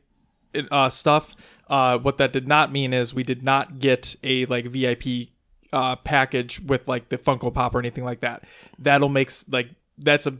uh, 0.72 0.90
stuff. 0.90 1.36
Uh, 1.68 1.98
what 1.98 2.18
that 2.18 2.34
did 2.34 2.48
not 2.48 2.72
mean 2.72 2.94
is 2.94 3.14
we 3.14 3.24
did 3.24 3.44
not 3.44 3.80
get 3.80 4.16
a 4.24 4.46
like 4.46 4.66
VIP 4.66 5.30
uh, 5.72 5.96
package 5.98 6.60
with 6.62 6.88
like 6.88 7.10
the 7.10 7.18
Funko 7.18 7.54
Pop 7.54 7.76
or 7.76 7.80
anything 7.80 8.04
like 8.04 8.22
that. 8.22 8.44
That'll 8.78 9.10
makes 9.10 9.48
like 9.50 9.70
that's 9.98 10.26
a 10.26 10.38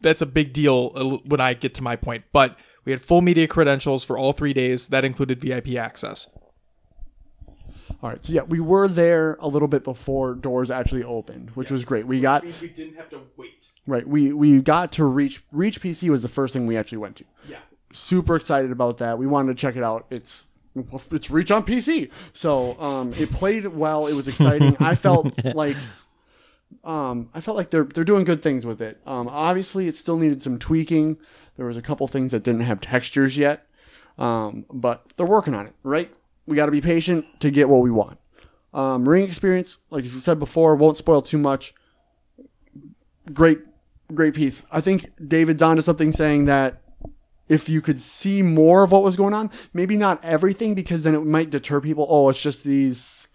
that's 0.00 0.20
a 0.20 0.26
big 0.26 0.52
deal 0.52 0.92
uh, 0.94 1.04
when 1.24 1.40
I 1.40 1.54
get 1.54 1.74
to 1.74 1.82
my 1.82 1.96
point. 1.96 2.24
But 2.32 2.58
we 2.84 2.92
had 2.92 3.00
full 3.00 3.22
media 3.22 3.46
credentials 3.46 4.04
for 4.04 4.18
all 4.18 4.32
three 4.32 4.52
days. 4.52 4.88
That 4.88 5.04
included 5.04 5.40
VIP 5.40 5.76
access. 5.76 6.28
All 8.02 8.10
right, 8.10 8.22
so 8.24 8.32
yeah, 8.32 8.42
we 8.42 8.60
were 8.60 8.88
there 8.88 9.36
a 9.40 9.48
little 9.48 9.68
bit 9.68 9.82
before 9.82 10.34
doors 10.34 10.70
actually 10.70 11.02
opened, 11.02 11.50
which 11.50 11.70
was 11.70 11.84
great. 11.84 12.06
We 12.06 12.20
got 12.20 12.44
means 12.44 12.60
we 12.60 12.68
didn't 12.68 12.96
have 12.96 13.08
to 13.10 13.20
wait. 13.36 13.68
right. 13.86 14.06
We 14.06 14.32
we 14.32 14.60
got 14.60 14.92
to 14.92 15.04
reach 15.04 15.42
reach 15.50 15.80
PC 15.80 16.10
was 16.10 16.22
the 16.22 16.28
first 16.28 16.52
thing 16.52 16.66
we 16.66 16.76
actually 16.76 16.98
went 16.98 17.16
to. 17.16 17.24
Yeah. 17.48 17.58
Super 17.92 18.36
excited 18.36 18.70
about 18.70 18.98
that. 18.98 19.18
We 19.18 19.26
wanted 19.26 19.56
to 19.56 19.60
check 19.60 19.76
it 19.76 19.82
out. 19.82 20.06
It's 20.10 20.44
it's 21.10 21.30
reach 21.30 21.50
on 21.50 21.64
PC. 21.64 22.10
So 22.34 22.78
um, 22.78 23.12
it 23.14 23.30
played 23.30 23.66
well. 23.66 24.06
It 24.06 24.12
was 24.12 24.28
exciting. 24.28 24.76
I 24.78 24.94
felt 25.06 25.32
like 25.54 25.76
um, 26.84 27.30
I 27.34 27.40
felt 27.40 27.56
like 27.56 27.70
they're 27.70 27.84
they're 27.84 28.04
doing 28.04 28.24
good 28.24 28.42
things 28.42 28.66
with 28.66 28.82
it. 28.82 29.00
Um, 29.06 29.26
obviously, 29.28 29.88
it 29.88 29.96
still 29.96 30.18
needed 30.18 30.42
some 30.42 30.58
tweaking. 30.58 31.16
There 31.56 31.66
was 31.66 31.76
a 31.78 31.82
couple 31.82 32.06
things 32.08 32.32
that 32.32 32.42
didn't 32.42 32.60
have 32.60 32.80
textures 32.82 33.38
yet, 33.38 33.66
um, 34.18 34.66
but 34.70 35.06
they're 35.16 35.24
working 35.24 35.54
on 35.54 35.66
it. 35.66 35.74
Right? 35.82 36.12
We 36.46 36.56
got 36.56 36.66
to 36.66 36.72
be 36.72 36.80
patient 36.80 37.24
to 37.40 37.50
get 37.50 37.68
what 37.68 37.82
we 37.82 37.90
want. 37.90 38.18
Um, 38.72 39.08
ring 39.08 39.24
experience, 39.24 39.78
like 39.90 40.04
you 40.04 40.10
said 40.10 40.38
before, 40.38 40.76
won't 40.76 40.96
spoil 40.96 41.22
too 41.22 41.38
much. 41.38 41.74
Great, 43.32 43.60
great 44.14 44.34
piece. 44.34 44.66
I 44.70 44.80
think 44.80 45.10
David's 45.26 45.62
onto 45.62 45.82
something 45.82 46.12
saying 46.12 46.44
that 46.44 46.82
if 47.48 47.68
you 47.68 47.80
could 47.80 48.00
see 48.00 48.42
more 48.42 48.82
of 48.82 48.92
what 48.92 49.02
was 49.02 49.16
going 49.16 49.34
on, 49.34 49.50
maybe 49.72 49.96
not 49.96 50.22
everything, 50.24 50.74
because 50.74 51.04
then 51.04 51.14
it 51.14 51.24
might 51.24 51.50
deter 51.50 51.80
people. 51.80 52.06
Oh, 52.08 52.28
it's 52.28 52.40
just 52.40 52.64
these 52.64 53.28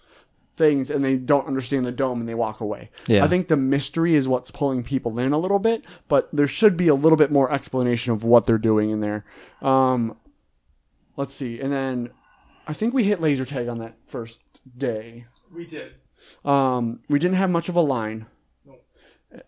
things, 0.58 0.90
and 0.90 1.04
they 1.04 1.16
don't 1.16 1.48
understand 1.48 1.86
the 1.86 1.92
dome 1.92 2.20
and 2.20 2.30
they 2.30 2.36
walk 2.36 2.60
away. 2.60 2.90
Yeah. 3.08 3.24
I 3.24 3.28
think 3.28 3.48
the 3.48 3.58
mystery 3.58 4.14
is 4.14 4.28
what's 4.28 4.52
pulling 4.52 4.84
people 4.84 5.18
in 5.18 5.34
a 5.34 5.38
little 5.38 5.60
bit, 5.60 5.84
but 6.08 6.30
there 6.32 6.48
should 6.48 6.78
be 6.78 6.88
a 6.88 6.96
little 6.96 7.18
bit 7.18 7.32
more 7.32 7.52
explanation 7.52 8.14
of 8.14 8.24
what 8.24 8.46
they're 8.46 8.58
doing 8.58 8.92
in 8.92 9.00
there. 9.00 9.26
Um, 9.62 10.18
let's 11.16 11.34
see, 11.34 11.60
and 11.60 11.72
then 11.74 12.12
I 12.72 12.73
think 12.73 12.93
we 12.93 13.03
hit 13.03 13.19
laser 13.19 13.43
tag 13.43 13.68
on 13.68 13.80
that 13.80 13.98
first 14.07 14.39
day. 14.77 15.26
We 15.53 15.65
did. 15.65 15.91
Um, 16.45 17.02
we 17.10 17.19
didn't 17.19 17.35
have 17.35 17.49
much 17.49 17.68
of 17.68 17.76
a 17.76 17.81
line, 17.81 18.27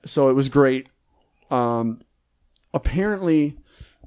so 0.06 0.28
it 0.28 0.34
was 0.34 0.50
great. 0.50 0.90
Um, 1.50 2.02
apparently, 2.74 3.58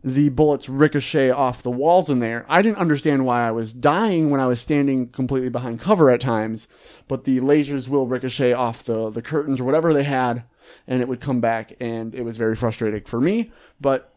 the 0.04 0.28
bullets 0.28 0.68
ricochet 0.68 1.30
off 1.30 1.62
the 1.62 1.70
walls 1.70 2.10
in 2.10 2.18
there. 2.18 2.44
I 2.46 2.60
didn't 2.60 2.76
understand 2.76 3.24
why 3.24 3.48
I 3.48 3.52
was 3.52 3.72
dying 3.72 4.28
when 4.28 4.38
I 4.40 4.46
was 4.46 4.60
standing 4.60 5.08
completely 5.08 5.48
behind 5.48 5.80
cover 5.80 6.10
at 6.10 6.20
times, 6.20 6.68
but 7.08 7.24
the 7.24 7.40
lasers 7.40 7.88
will 7.88 8.06
ricochet 8.06 8.52
off 8.52 8.84
the 8.84 9.08
the 9.08 9.22
curtains 9.22 9.62
or 9.62 9.64
whatever 9.64 9.94
they 9.94 10.04
had, 10.04 10.44
and 10.86 11.00
it 11.00 11.08
would 11.08 11.22
come 11.22 11.40
back, 11.40 11.72
and 11.80 12.14
it 12.14 12.22
was 12.22 12.36
very 12.36 12.54
frustrating 12.54 13.04
for 13.04 13.18
me. 13.18 13.50
But 13.80 14.14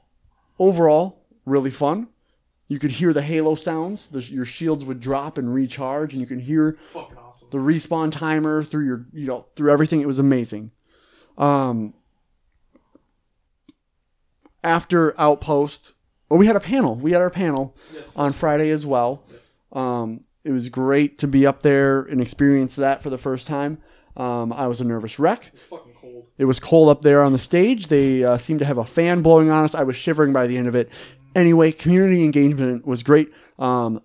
overall, 0.59 1.23
really 1.45 1.71
fun. 1.71 2.09
You 2.69 2.79
could 2.79 2.91
hear 2.91 3.11
the 3.13 3.21
halo 3.23 3.55
sounds. 3.55 4.05
The, 4.07 4.19
your 4.21 4.45
shields 4.45 4.85
would 4.85 4.99
drop 5.01 5.37
and 5.37 5.51
recharge, 5.53 6.13
and 6.13 6.21
you 6.21 6.27
can 6.27 6.39
hear 6.39 6.77
awesome. 6.95 7.47
the 7.51 7.57
respawn 7.57 8.11
timer 8.11 8.63
through 8.63 8.85
your 8.85 9.05
you 9.11 9.25
know 9.27 9.45
through 9.57 9.71
everything 9.71 9.99
it 10.01 10.07
was 10.07 10.19
amazing 10.19 10.71
um 11.37 11.93
after 14.63 15.19
outpost 15.19 15.93
well 16.29 16.37
we 16.39 16.45
had 16.45 16.55
a 16.55 16.59
panel 16.59 16.95
we 16.95 17.11
had 17.11 17.21
our 17.21 17.29
panel 17.29 17.75
Yes. 17.93 18.15
on 18.17 18.33
friday 18.33 18.69
as 18.71 18.85
well 18.85 19.23
um 19.71 20.21
it 20.43 20.51
was 20.51 20.69
great 20.69 21.17
to 21.19 21.27
be 21.27 21.45
up 21.45 21.61
there 21.63 22.01
and 22.01 22.19
experience 22.21 22.75
that 22.75 23.01
for 23.01 23.09
the 23.09 23.17
first 23.17 23.47
time 23.47 23.77
um, 24.17 24.51
i 24.51 24.67
was 24.67 24.81
a 24.81 24.83
nervous 24.83 25.17
wreck 25.17 25.49
It's 25.53 25.63
fucking 25.63 25.93
cold. 26.01 26.27
it 26.37 26.45
was 26.45 26.59
cold 26.59 26.89
up 26.89 27.01
there 27.03 27.21
on 27.21 27.31
the 27.31 27.37
stage. 27.37 27.87
They 27.87 28.23
uh, 28.23 28.37
seemed 28.37 28.59
to 28.59 28.65
have 28.65 28.77
a 28.77 28.83
fan 28.85 29.21
blowing 29.21 29.49
on 29.49 29.63
us. 29.63 29.73
I 29.75 29.83
was 29.83 29.95
shivering 29.95 30.33
by 30.33 30.47
the 30.47 30.57
end 30.57 30.67
of 30.67 30.75
it. 30.75 30.89
Anyway, 31.35 31.71
community 31.71 32.23
engagement 32.23 32.85
was 32.85 33.03
great. 33.03 33.31
Um, 33.57 34.01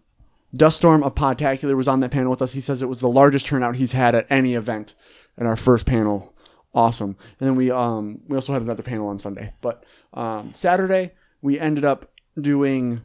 Duststorm 0.55 1.03
of 1.03 1.15
Podtacular 1.15 1.75
was 1.77 1.89
on 1.89 2.01
that 2.01 2.11
panel 2.11 2.31
with 2.31 2.43
us. 2.43 2.53
He 2.53 2.61
says 2.61 2.83
it 2.83 2.89
was 2.89 3.01
the 3.01 3.09
largest 3.09 3.47
turnout 3.47 3.77
he's 3.77 3.93
had 3.93 4.15
at 4.15 4.27
any 4.31 4.55
event 4.55 4.95
in 5.37 5.47
our 5.47 5.57
first 5.57 5.87
panel. 5.87 6.33
Awesome. 6.75 7.17
And 7.41 7.49
then 7.49 7.57
we 7.57 7.71
um, 7.71 8.21
we 8.29 8.37
also 8.37 8.53
had 8.53 8.63
another 8.63 8.83
panel 8.83 9.09
on 9.09 9.19
Sunday. 9.19 9.53
But 9.61 9.85
um, 10.13 10.53
Saturday 10.53 11.13
we 11.43 11.59
ended 11.59 11.85
up 11.85 12.11
doing. 12.41 13.03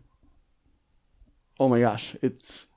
Oh 1.60 1.68
my 1.70 1.80
gosh! 1.80 2.16
It's 2.22 2.68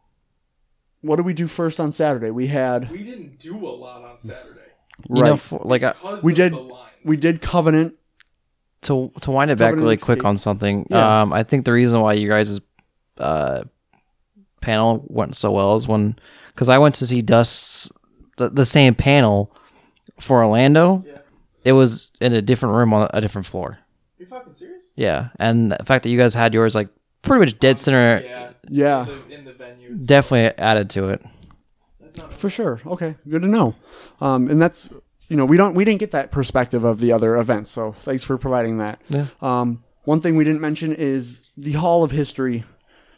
what 1.03 1.17
did 1.17 1.27
we 1.27 1.35
do 1.35 1.47
first 1.47 1.81
on 1.81 1.93
Saturday? 1.93 2.31
We 2.31 2.47
had 2.47 2.91
We 2.91 3.03
didn't 3.03 3.39
do 3.39 3.57
a 3.67 3.69
lot 3.71 4.05
on 4.05 4.19
Saturday. 4.19 4.61
You 5.09 5.23
right. 5.23 5.29
know, 5.31 5.37
for, 5.37 5.61
like 5.65 5.83
I, 5.83 5.95
We 6.23 6.35
did- 6.35 6.55
we 7.05 7.17
did 7.17 7.43
Covenant 7.43 7.95
to 8.83 9.11
to 9.21 9.31
wind 9.31 9.51
it 9.51 9.59
back 9.59 9.75
really 9.75 9.97
quick 9.97 10.19
Escape. 10.19 10.27
on 10.27 10.37
something. 10.39 10.87
Yeah. 10.91 11.23
Um, 11.23 11.33
I 11.33 11.43
think 11.43 11.65
the 11.65 11.73
reason 11.73 12.01
why 12.01 12.15
you 12.15 12.29
guys' 12.29 12.61
uh, 13.19 13.63
panel 14.61 15.05
went 15.09 15.37
so 15.37 15.51
well 15.51 15.77
is 15.77 15.87
when 15.89 16.17
because 16.49 16.69
I 16.69 16.79
went 16.79 16.95
to 16.97 17.07
see 17.07 17.23
Dust's 17.23 17.91
the, 18.37 18.49
the 18.49 18.67
same 18.67 18.95
panel 18.95 19.55
for 20.21 20.43
Orlando. 20.45 21.05
Yeah. 21.07 21.19
It 21.65 21.73
was 21.73 22.11
in 22.21 22.33
a 22.33 22.43
different 22.43 22.75
room 22.75 22.93
on 22.93 23.09
a 23.15 23.21
different 23.21 23.47
floor. 23.47 23.79
you 24.19 24.27
fucking 24.27 24.55
serious? 24.55 24.83
Yeah, 24.97 25.29
and 25.39 25.73
the 25.73 25.85
fact 25.85 26.03
that 26.03 26.11
you 26.11 26.19
guys 26.19 26.35
had 26.35 26.53
yours 26.53 26.75
like 26.75 26.89
pretty 27.23 27.41
much 27.41 27.59
dead 27.61 27.79
center 27.79 28.21
Yeah. 28.25 28.51
Yeah. 28.69 29.07
In 29.31 29.45
the, 29.45 29.53
venue. 29.53 29.95
definitely 29.97 30.57
added 30.59 30.91
to 30.91 31.09
it. 31.11 31.23
For 32.31 32.51
sure. 32.51 32.81
Okay, 32.87 33.15
good 33.29 33.43
to 33.43 33.49
know. 33.49 33.75
Um, 34.21 34.51
and 34.51 34.61
that's 34.61 34.91
you 35.33 35.39
know 35.39 35.47
we 35.47 35.57
don't 35.57 35.73
we 35.75 35.83
didn't 35.87 36.01
get 36.01 36.11
that 36.11 36.31
perspective 36.31 36.85
of 36.85 37.01
the 37.01 37.11
other 37.11 37.37
events, 37.39 37.71
so 37.71 37.93
thanks 38.03 38.23
for 38.23 38.37
providing 38.37 38.77
that. 38.85 39.01
Yeah. 39.09 39.27
Um, 39.41 39.83
one 40.05 40.21
thing 40.21 40.37
we 40.37 40.45
didn't 40.45 40.61
mention 40.61 40.93
is 40.93 41.41
the 41.57 41.73
Hall 41.73 42.05
of 42.05 42.11
History 42.11 42.65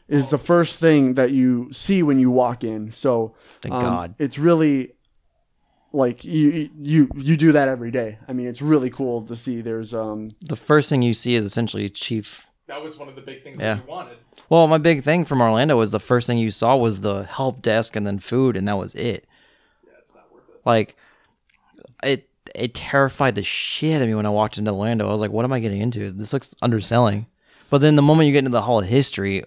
is 0.07 0.31
the 0.31 0.39
first 0.39 0.79
thing 0.79 1.15
that 1.15 1.33
you 1.33 1.73
see 1.73 2.05
when 2.05 2.21
you 2.21 2.31
walk 2.31 2.63
in. 2.63 2.93
So 2.93 3.35
Thank 3.63 3.75
um, 3.75 3.81
God. 3.81 4.15
it's 4.21 4.39
really 4.39 4.93
like 5.93 6.25
you 6.25 6.71
you 6.81 7.09
you 7.17 7.37
do 7.37 7.51
that 7.51 7.69
every 7.69 7.91
day. 7.91 8.19
I 8.29 8.33
mean, 8.33 8.47
it's 8.47 8.63
really 8.63 8.91
cool 8.91 9.23
to 9.23 9.35
see. 9.35 9.61
There's 9.61 9.93
um 9.93 10.29
The 10.41 10.57
first 10.57 10.89
thing 10.91 11.03
you 11.03 11.15
see 11.15 11.35
is 11.35 11.45
essentially 11.45 11.91
Chief. 11.91 12.47
That 12.69 12.81
was 12.81 12.97
one 12.97 13.09
of 13.09 13.17
the 13.17 13.23
big 13.23 13.43
things 13.43 13.59
Yeah. 13.59 13.75
that 13.75 13.87
we 13.87 13.91
wanted. 13.91 14.19
Well, 14.49 14.69
my 14.69 14.79
big 14.79 15.03
thing 15.03 15.25
from 15.25 15.43
Orlando 15.43 15.77
was 15.77 15.91
the 15.91 15.99
first 16.01 16.29
thing 16.29 16.39
you 16.39 16.53
saw 16.53 16.77
was 16.77 17.01
the 17.01 17.25
help 17.25 17.61
desk 17.61 17.97
and 17.97 18.07
then 18.07 18.21
food, 18.21 18.57
and 18.57 18.69
that 18.69 18.79
was 18.79 18.95
it. 18.95 19.27
Yeah, 19.85 19.93
it's 20.01 20.15
not 20.15 20.33
worth 20.33 20.45
it. 20.49 20.61
like 20.65 20.97
it 22.03 22.29
it 22.55 22.75
terrified 22.75 23.35
the 23.35 23.43
shit 23.43 23.97
out 23.97 24.03
of 24.03 24.09
me 24.09 24.15
when 24.15 24.27
I 24.27 24.31
walked 24.31 24.59
into 24.59 24.71
Orlando. 24.71 25.09
I 25.09 25.13
was 25.13 25.21
like, 25.21 25.31
what 25.31 25.45
am 25.45 25.53
I 25.53 25.61
getting 25.61 25.81
into? 25.81 26.11
This 26.11 26.33
looks 26.33 26.55
underselling. 26.63 27.27
But 27.71 27.81
then 27.81 27.97
the 27.97 28.03
moment 28.03 28.27
you 28.27 28.33
get 28.33 28.41
into 28.41 28.51
the 28.51 28.63
Hall 28.63 28.81
of 28.81 28.87
History, 28.87 29.45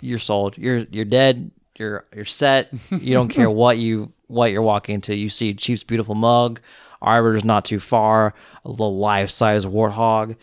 you're 0.00 0.18
sold. 0.18 0.58
You're 0.58 0.78
you're 0.90 1.04
dead. 1.04 1.50
You're 1.78 2.06
you're 2.14 2.24
set. 2.24 2.72
You 2.90 3.14
don't 3.14 3.28
care 3.28 3.50
what 3.62 3.78
you 3.78 4.12
what 4.26 4.50
you're 4.50 4.62
walking 4.62 4.96
into. 4.96 5.14
You 5.14 5.28
see 5.28 5.54
Chief's 5.54 5.84
beautiful 5.84 6.14
mug, 6.14 6.60
Arbiter's 7.00 7.44
not 7.44 7.64
too 7.64 7.80
far, 7.80 8.34
a 8.64 8.70
little 8.70 8.98
life 8.98 9.30
size 9.30 9.64
warthog. 9.64 10.36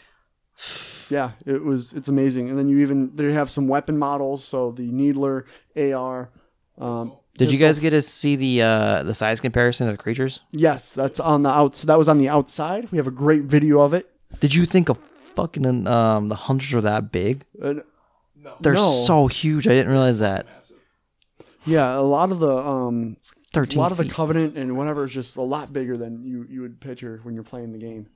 yeah, 1.09 1.31
it 1.45 1.63
was 1.63 1.93
it's 1.93 2.07
amazing. 2.07 2.49
And 2.49 2.57
then 2.57 2.69
you 2.69 2.79
even 2.79 3.15
they 3.15 3.31
have 3.31 3.49
some 3.49 3.67
weapon 3.67 3.97
models. 3.97 4.43
So 4.43 4.71
the 4.71 4.91
Needler 4.91 5.45
AR. 5.75 6.29
Um, 6.77 7.17
Did 7.39 7.51
you 7.51 7.57
guys 7.57 7.79
get 7.79 7.89
to 7.91 8.01
see 8.01 8.35
the 8.35 8.61
uh 8.61 9.03
the 9.03 9.13
size 9.13 9.39
comparison 9.41 9.87
of 9.87 9.93
the 9.97 10.01
creatures? 10.01 10.41
Yes, 10.51 10.93
that's 10.93 11.19
on 11.19 11.41
the 11.43 11.49
outs. 11.49 11.81
That 11.83 11.97
was 11.97 12.07
on 12.07 12.17
the 12.19 12.29
outside. 12.29 12.91
We 12.91 12.97
have 12.97 13.07
a 13.07 13.11
great 13.11 13.43
video 13.43 13.79
of 13.81 13.93
it. 13.93 14.11
Did 14.39 14.53
you 14.53 14.65
think 14.65 14.89
of 14.89 14.97
fucking 15.35 15.87
um 15.87 16.29
the 16.29 16.35
hunters 16.35 16.71
were 16.73 16.81
that 16.81 17.11
big? 17.11 17.45
And 17.61 17.83
No. 18.35 18.53
They're 18.61 18.73
No. 18.73 18.81
so 18.85 19.27
huge. 19.27 19.67
I 19.67 19.71
didn't 19.71 19.91
realize 19.91 20.19
that. 20.19 20.45
Massive. 20.45 20.77
yeah, 21.65 21.97
a 21.97 22.01
lot 22.01 22.31
of 22.31 22.39
the 22.39 22.55
um, 22.55 23.17
a 23.21 23.53
13 23.53 23.79
lot 23.79 23.91
of 23.91 23.97
the 23.97 24.03
feet. 24.03 24.11
Covenant 24.13 24.55
and 24.57 24.77
whatever 24.77 25.05
is 25.05 25.11
just 25.13 25.35
a 25.37 25.41
lot 25.41 25.73
bigger 25.73 25.97
than 25.97 26.23
you 26.23 26.45
you 26.49 26.61
would 26.61 26.79
picture 26.79 27.19
when 27.23 27.33
you're 27.35 27.43
playing 27.43 27.71
the 27.71 27.79
game. 27.79 28.07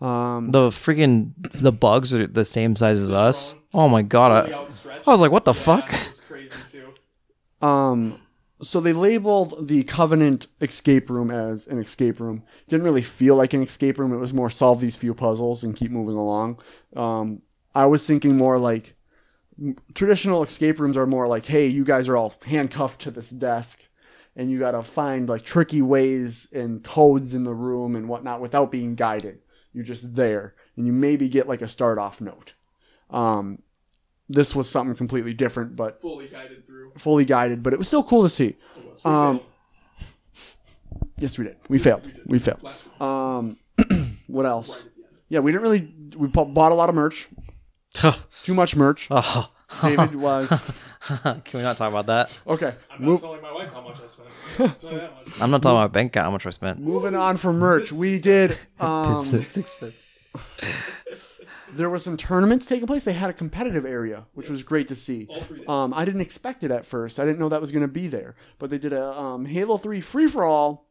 Um, 0.00 0.52
The 0.52 0.68
freaking 0.70 1.32
the 1.54 1.72
bugs 1.72 2.14
are 2.14 2.26
the 2.26 2.44
same 2.44 2.76
size 2.76 3.00
as 3.02 3.10
us. 3.10 3.54
Oh 3.74 3.88
my 3.88 4.02
god! 4.02 4.30
I. 4.48 4.52
I 4.56 5.10
was 5.10 5.20
like, 5.20 5.32
what 5.32 5.44
the 5.44 5.54
Yeah, 5.54 5.62
fuck? 5.62 5.90
that 5.90 6.06
was 6.08 6.20
crazy 6.20 6.50
too. 6.70 7.66
Um, 7.66 8.20
so 8.62 8.80
they 8.80 8.92
labeled 8.92 9.68
the 9.68 9.84
Covenant 9.84 10.48
escape 10.60 11.08
room 11.10 11.30
as 11.30 11.66
an 11.66 11.78
escape 11.78 12.18
room. 12.20 12.42
Didn't 12.68 12.84
really 12.84 13.02
feel 13.02 13.36
like 13.36 13.54
an 13.54 13.62
escape 13.62 13.98
room. 13.98 14.12
It 14.12 14.18
was 14.18 14.32
more 14.32 14.50
solve 14.50 14.80
these 14.80 14.96
few 14.96 15.14
puzzles 15.14 15.62
and 15.62 15.76
keep 15.76 15.90
moving 15.90 16.16
along. 16.16 16.60
Um, 16.96 17.42
I 17.74 17.86
was 17.86 18.06
thinking 18.06 18.36
more 18.36 18.58
like 18.58 18.96
traditional 19.94 20.42
escape 20.42 20.78
rooms 20.78 20.96
are 20.96 21.06
more 21.06 21.26
like, 21.26 21.46
hey, 21.46 21.66
you 21.66 21.84
guys 21.84 22.08
are 22.08 22.16
all 22.16 22.34
handcuffed 22.44 23.02
to 23.02 23.10
this 23.10 23.30
desk, 23.30 23.80
and 24.36 24.50
you 24.50 24.58
got 24.58 24.72
to 24.72 24.82
find 24.82 25.28
like 25.28 25.42
tricky 25.42 25.82
ways 25.82 26.48
and 26.52 26.82
codes 26.84 27.34
in 27.34 27.44
the 27.44 27.54
room 27.54 27.96
and 27.96 28.08
whatnot 28.08 28.40
without 28.40 28.70
being 28.70 28.94
guided. 28.94 29.40
You're 29.72 29.84
just 29.84 30.14
there, 30.14 30.54
and 30.76 30.86
you 30.86 30.92
maybe 30.92 31.28
get 31.28 31.48
like 31.48 31.62
a 31.62 31.68
start 31.68 31.98
off 31.98 32.20
note. 32.20 32.54
Um, 33.10 33.62
this 34.28 34.54
was 34.54 34.68
something 34.68 34.94
completely 34.96 35.32
different, 35.34 35.76
but 35.76 36.00
Fully 36.00 36.28
guided 36.28 36.66
through. 36.66 36.92
fully 36.96 37.24
guided, 37.24 37.62
but 37.62 37.72
it 37.72 37.78
was 37.78 37.86
still 37.88 38.02
cool 38.02 38.22
to 38.22 38.28
see. 38.28 38.56
Um, 39.04 39.40
yes, 41.18 41.38
we 41.38 41.44
did. 41.44 41.56
We 41.68 41.78
failed. 41.78 42.10
We 42.26 42.38
failed. 42.38 42.68
Um, 43.00 43.58
what 44.26 44.44
else? 44.46 44.86
Yeah, 45.28 45.40
we 45.40 45.52
didn't 45.52 45.62
really. 45.62 45.92
We 46.16 46.28
bought 46.28 46.72
a 46.72 46.74
lot 46.74 46.88
of 46.88 46.94
merch. 46.94 47.28
Too 48.44 48.54
much 48.54 48.76
merch. 48.76 49.08
oh, 49.10 49.50
David 49.82 50.14
was 50.14 50.48
can 51.00 51.42
we 51.54 51.62
not 51.62 51.76
talk 51.76 51.90
about 51.90 52.06
that? 52.06 52.30
okay. 52.46 52.74
I'm 52.90 53.00
not 53.00 53.08
Move, 53.08 53.20
telling 53.20 53.40
my 53.42 53.52
wife 53.52 53.72
how 53.72 53.80
much 53.82 53.98
I 54.02 54.06
spent. 54.06 54.28
I'll 54.58 54.68
tell 54.70 54.92
you 54.92 54.98
that 54.98 55.14
much. 55.14 55.40
I'm 55.40 55.50
not 55.50 55.62
talking 55.62 55.78
about 55.78 55.92
bank 55.92 56.10
account. 56.12 56.24
How 56.24 56.30
much 56.30 56.46
I 56.46 56.50
spent? 56.50 56.80
moving 56.80 57.14
on 57.14 57.36
from 57.36 57.58
merch, 57.58 57.92
we 57.92 58.20
did. 58.20 58.58
Um, 58.80 59.20
Six 59.22 59.74
bits. 59.76 59.96
There 61.74 61.90
were 61.90 61.98
some 61.98 62.16
tournaments 62.16 62.66
taking 62.66 62.86
place. 62.86 63.04
They 63.04 63.12
had 63.12 63.30
a 63.30 63.34
competitive 63.34 63.84
area, 63.84 64.26
which 64.34 64.48
was 64.48 64.62
great 64.62 64.88
to 64.88 64.94
see. 64.96 65.26
All 65.30 65.40
three 65.42 65.58
days. 65.58 65.68
Um, 65.68 65.92
I 65.94 66.04
didn't 66.04 66.20
expect 66.22 66.64
it 66.64 66.70
at 66.70 66.84
first. 66.86 67.18
I 67.20 67.24
didn't 67.24 67.38
know 67.38 67.48
that 67.48 67.60
was 67.60 67.72
going 67.72 67.82
to 67.82 67.88
be 67.88 68.08
there. 68.08 68.36
But 68.58 68.70
they 68.70 68.78
did 68.78 68.92
a 68.92 69.12
um, 69.18 69.44
Halo 69.44 69.78
3 69.78 70.00
free 70.00 70.28
for 70.28 70.44
all 70.44 70.88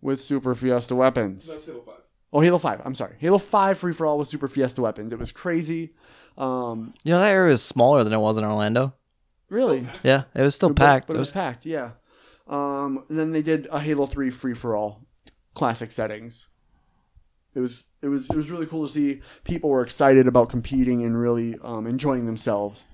with 0.00 0.20
Super 0.20 0.54
Fiesta 0.54 0.94
weapons. 0.94 1.46
That's 1.46 1.66
Halo 1.66 1.82
5. 1.82 1.94
Oh, 2.32 2.40
Halo 2.40 2.58
5. 2.58 2.82
I'm 2.84 2.94
sorry. 2.94 3.16
Halo 3.18 3.38
5 3.38 3.78
free 3.78 3.92
for 3.92 4.06
all 4.06 4.18
with 4.18 4.28
Super 4.28 4.48
Fiesta 4.48 4.80
weapons. 4.82 5.12
It 5.12 5.18
was 5.18 5.32
crazy. 5.32 5.94
Um, 6.38 6.94
You 7.04 7.12
know 7.12 7.20
that 7.20 7.30
area 7.32 7.50
was 7.52 7.62
smaller 7.62 8.02
than 8.04 8.12
it 8.12 8.18
was 8.20 8.38
in 8.38 8.44
Orlando. 8.44 8.94
really. 9.48 9.88
Yeah, 10.04 10.24
it 10.34 10.42
was 10.42 10.54
still 10.54 10.68
But- 10.70 10.76
packed. 10.76 11.06
But, 11.08 11.14
it 11.14 11.16
it 11.16 11.18
was 11.20 11.28
was 11.28 11.32
packed, 11.34 11.66
yeah. 11.66 11.90
Um, 12.46 13.04
and 13.08 13.18
then 13.18 13.32
they 13.32 13.42
did 13.42 13.66
a 13.70 13.78
Halo 13.80 14.06
3 14.06 14.30
free 14.30 14.54
for 14.54 14.74
all 14.76 15.04
classic 15.54 15.90
settings. 15.92 16.48
It 17.54 17.60
was 17.60 17.84
it 18.02 18.08
was 18.08 18.28
it 18.30 18.36
was 18.36 18.50
really 18.50 18.66
cool 18.66 18.86
to 18.86 18.92
see 18.92 19.20
people 19.44 19.70
were 19.70 19.82
excited 19.82 20.26
about 20.26 20.48
competing 20.48 21.02
and 21.04 21.18
really 21.18 21.56
um, 21.62 21.86
enjoying 21.86 22.26
themselves. 22.26 22.84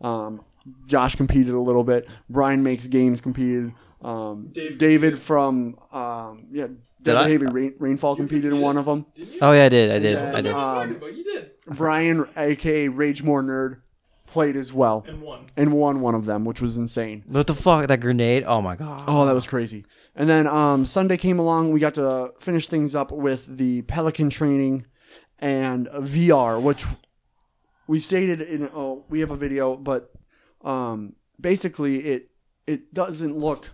Um, 0.00 0.42
Josh 0.86 1.14
competed 1.16 1.54
a 1.54 1.60
little 1.60 1.84
bit. 1.84 2.08
Brian 2.28 2.62
makes 2.62 2.86
games 2.86 3.20
competed. 3.20 3.72
Um, 4.02 4.48
Dave- 4.52 4.78
David 4.78 5.18
from 5.18 5.78
um, 5.92 6.46
yeah, 6.52 6.66
David 7.02 7.18
I? 7.20 7.28
Heavy 7.30 7.46
Rain, 7.46 7.74
Rainfall 7.78 8.16
competed 8.16 8.52
in 8.52 8.60
one 8.60 8.76
of 8.76 8.84
them. 8.84 9.06
Oh 9.40 9.52
yeah, 9.52 9.64
I 9.64 9.68
did. 9.68 9.90
I 9.90 9.98
did. 9.98 10.14
Yeah. 10.16 10.32
I 10.36 10.40
did. 10.40 10.52
What 10.54 10.60
are 10.60 10.64
you 10.64 10.68
Um, 10.68 10.74
talking 10.74 10.96
about? 10.96 11.16
You 11.16 11.24
did. 11.24 11.50
Brian, 11.68 12.24
aka 12.36 12.88
Rage 12.88 13.22
More 13.22 13.42
Nerd, 13.42 13.78
played 14.36 14.56
as 14.56 14.70
well 14.72 15.04
And 15.08 15.22
one. 15.22 15.46
and 15.56 15.72
won 15.72 16.00
one 16.02 16.14
of 16.14 16.24
them, 16.26 16.44
which 16.44 16.60
was 16.60 16.76
insane. 16.76 17.24
What 17.26 17.46
the 17.46 17.54
fuck? 17.54 17.86
That 17.88 18.00
grenade? 18.00 18.44
Oh 18.44 18.60
my 18.60 18.76
god. 18.76 19.04
Oh, 19.08 19.24
that 19.24 19.34
was 19.34 19.46
crazy. 19.46 19.84
And 20.14 20.28
then 20.28 20.46
um, 20.46 20.84
Sunday 20.84 21.16
came 21.16 21.38
along. 21.38 21.72
We 21.72 21.80
got 21.80 21.94
to 21.94 22.32
finish 22.38 22.68
things 22.68 22.94
up 22.94 23.10
with 23.10 23.42
the 23.56 23.80
Pelican 23.82 24.28
training 24.30 24.84
and 25.38 25.86
VR, 25.88 26.60
which 26.60 26.84
we 27.86 27.98
stated 27.98 28.40
in. 28.42 28.68
Oh, 28.74 29.04
we 29.08 29.20
have 29.20 29.30
a 29.30 29.36
video, 29.36 29.74
but 29.76 30.10
um, 30.62 31.14
basically 31.40 31.94
it 32.14 32.30
it 32.66 32.92
doesn't 32.92 33.36
look 33.36 33.70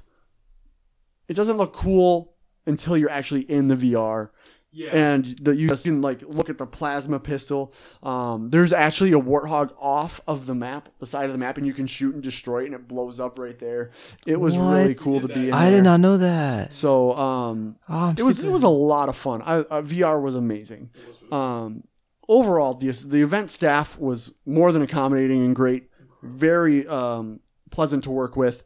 it 1.29 1.35
doesn't 1.35 1.57
look 1.57 1.73
cool 1.73 2.35
until 2.67 2.97
you're 2.97 3.11
actually 3.11 3.43
in 3.51 3.69
the 3.69 3.77
VR 3.77 4.31
Yeah. 4.75 4.91
and 4.97 5.25
the, 5.41 5.55
you 5.55 5.69
can 5.69 6.01
like 6.01 6.23
look 6.23 6.49
at 6.49 6.57
the 6.57 6.67
plasma 6.67 7.21
pistol. 7.21 7.75
Um, 8.03 8.49
there's 8.51 8.73
actually 8.73 9.13
a 9.13 9.21
warthog 9.21 9.75
off 9.79 10.21
of 10.27 10.47
the 10.47 10.55
map, 10.55 10.89
the 10.99 11.07
side 11.07 11.27
of 11.27 11.33
the 11.33 11.39
map, 11.39 11.59
and 11.59 11.67
you 11.67 11.75
can 11.75 11.87
shoot 11.87 12.15
and 12.15 12.23
destroy 12.23 12.63
it, 12.63 12.67
and 12.67 12.75
it 12.75 12.89
blows 12.89 13.21
up 13.21 13.39
right 13.39 13.59
there. 13.59 13.91
It 14.27 14.41
was 14.41 14.57
What? 14.57 14.77
really 14.79 14.95
cool 14.95 15.21
to 15.21 15.29
did 15.29 15.35
be. 15.35 15.41
that. 15.43 15.49
In 15.49 15.53
I 15.55 15.69
there. 15.71 15.79
did 15.79 15.85
not 15.85 16.01
know 16.01 16.17
that. 16.17 16.73
So 16.73 17.15
um, 17.17 17.77
Oh, 17.89 17.95
I'm 17.99 18.15
it 18.17 18.23
was 18.23 18.37
super- 18.39 18.49
it 18.49 18.53
was 18.53 18.63
a 18.63 18.69
lot 18.69 19.09
of 19.11 19.17
fun. 19.17 19.43
I, 19.43 19.57
uh, 19.59 19.83
VR 19.83 20.21
was 20.23 20.35
amazing. 20.37 20.89
Um, 21.31 21.85
overall, 22.29 22.73
the 22.75 22.91
the 22.93 23.21
event 23.23 23.51
staff 23.51 23.99
was 23.99 24.33
more 24.47 24.73
than 24.73 24.81
accommodating 24.83 25.45
and 25.45 25.55
great. 25.55 25.91
Very 26.23 26.87
um, 26.87 27.41
pleasant 27.71 28.05
to 28.05 28.11
work 28.11 28.37
with, 28.37 28.65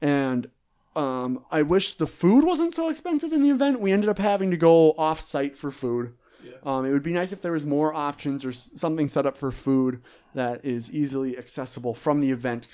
and 0.00 0.48
um, 0.96 1.44
I 1.50 1.62
wish 1.62 1.94
the 1.94 2.06
food 2.06 2.44
wasn't 2.44 2.74
so 2.74 2.88
expensive 2.88 3.32
in 3.32 3.42
the 3.42 3.50
event. 3.50 3.80
We 3.80 3.92
ended 3.92 4.08
up 4.08 4.18
having 4.18 4.50
to 4.50 4.56
go 4.56 4.92
off 4.92 5.20
site 5.20 5.56
for 5.56 5.70
food. 5.70 6.14
Yeah. 6.44 6.52
Um, 6.64 6.84
it 6.84 6.92
would 6.92 7.02
be 7.02 7.12
nice 7.12 7.32
if 7.32 7.40
there 7.40 7.52
was 7.52 7.66
more 7.66 7.92
options 7.94 8.44
or 8.44 8.52
something 8.52 9.08
set 9.08 9.26
up 9.26 9.36
for 9.36 9.50
food 9.50 10.02
that 10.34 10.64
is 10.64 10.90
easily 10.92 11.38
accessible 11.38 11.94
from 11.94 12.20
the 12.20 12.30
event. 12.30 12.68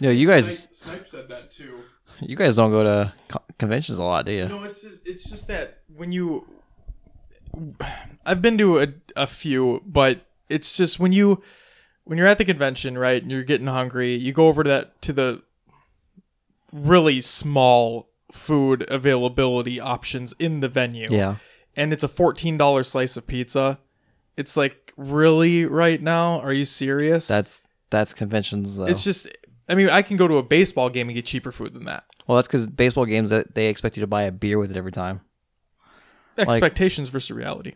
Yo, 0.00 0.10
you 0.10 0.26
guys, 0.28 0.68
Snipe, 0.70 0.74
Snipe 0.74 1.06
said 1.08 1.28
that 1.28 1.50
too. 1.50 1.80
you 2.20 2.36
guys 2.36 2.54
don't 2.56 2.70
go 2.70 2.84
to 2.84 3.12
co- 3.26 3.42
conventions 3.58 3.98
a 3.98 4.04
lot, 4.04 4.24
do 4.26 4.32
you? 4.32 4.46
No, 4.48 4.62
it's 4.62 4.82
just 4.82 5.06
it's 5.06 5.28
just 5.28 5.48
that 5.48 5.80
when 5.94 6.12
you 6.12 6.46
I've 8.24 8.40
been 8.42 8.58
to 8.58 8.78
a, 8.80 8.88
a 9.16 9.26
few, 9.26 9.82
but 9.84 10.26
it's 10.48 10.76
just 10.76 11.00
when 11.00 11.12
you 11.12 11.42
when 12.04 12.16
you're 12.18 12.26
at 12.26 12.38
the 12.38 12.44
convention, 12.44 12.96
right, 12.96 13.20
and 13.20 13.30
you're 13.30 13.42
getting 13.42 13.66
hungry, 13.66 14.14
you 14.14 14.32
go 14.32 14.48
over 14.48 14.62
to 14.62 14.68
that 14.70 15.02
to 15.02 15.12
the 15.12 15.42
really 16.72 17.20
small 17.20 18.10
food 18.32 18.84
availability 18.90 19.80
options 19.80 20.34
in 20.38 20.60
the 20.60 20.68
venue. 20.68 21.08
Yeah. 21.10 21.36
And 21.76 21.92
it's 21.92 22.04
a 22.04 22.08
$14 22.08 22.84
slice 22.84 23.16
of 23.16 23.26
pizza 23.26 23.78
It's 24.36 24.56
like 24.56 24.92
really 24.96 25.64
right 25.64 26.02
now. 26.02 26.40
Are 26.40 26.52
you 26.52 26.64
serious? 26.64 27.26
That's 27.28 27.62
that's 27.90 28.12
conventions 28.12 28.76
though. 28.76 28.84
it's 28.84 29.02
just. 29.02 29.28
I 29.70 29.74
mean, 29.74 29.90
I 29.90 30.00
can 30.02 30.16
go 30.16 30.26
to 30.26 30.38
a 30.38 30.42
baseball 30.42 30.88
game 30.88 31.08
and 31.08 31.14
get 31.14 31.26
cheaper 31.26 31.52
food 31.52 31.74
than 31.74 31.84
that. 31.84 32.04
well, 32.26 32.36
that's 32.36 32.48
because 32.48 32.66
baseball 32.66 33.04
games 33.04 33.28
that 33.30 33.54
they 33.54 33.66
expect 33.66 33.96
you 33.96 34.00
to 34.00 34.06
buy 34.06 34.22
a 34.22 34.32
beer 34.32 34.58
with 34.58 34.70
it 34.70 34.76
every 34.78 34.92
time. 34.92 35.20
Expectations 36.38 37.08
versus 37.08 37.30
reality. 37.30 37.74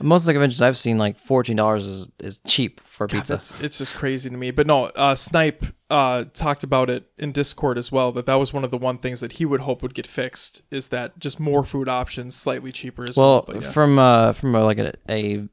Most 0.00 0.22
of 0.22 0.26
the 0.26 0.32
conventions 0.34 0.62
I've 0.62 0.78
seen, 0.78 0.98
like 0.98 1.18
fourteen 1.18 1.56
dollars 1.56 1.86
is 1.86 2.10
is 2.18 2.40
cheap 2.46 2.80
for 2.86 3.06
God, 3.06 3.18
pizza. 3.18 3.34
that's 3.34 3.60
it's 3.60 3.78
just 3.78 3.94
crazy 3.94 4.30
to 4.30 4.36
me. 4.36 4.50
But 4.50 4.66
no, 4.66 4.84
uh, 4.86 5.14
Snipe 5.14 5.64
uh, 5.90 6.24
talked 6.32 6.64
about 6.64 6.90
it 6.90 7.10
in 7.18 7.32
Discord 7.32 7.78
as 7.78 7.90
well. 7.90 8.12
That 8.12 8.26
that 8.26 8.34
was 8.34 8.52
one 8.52 8.64
of 8.64 8.70
the 8.70 8.78
one 8.78 8.98
things 8.98 9.20
that 9.20 9.32
he 9.32 9.44
would 9.44 9.62
hope 9.62 9.82
would 9.82 9.94
get 9.94 10.06
fixed 10.06 10.62
is 10.70 10.88
that 10.88 11.18
just 11.18 11.40
more 11.40 11.64
food 11.64 11.88
options, 11.88 12.34
slightly 12.36 12.72
cheaper 12.72 13.06
as 13.06 13.16
well. 13.16 13.44
Well, 13.48 13.62
yeah. 13.62 13.70
from 13.70 13.98
uh 13.98 14.32
from 14.32 14.54
a, 14.54 14.64
like 14.64 14.78
a, 14.78 14.92
a 15.08 15.48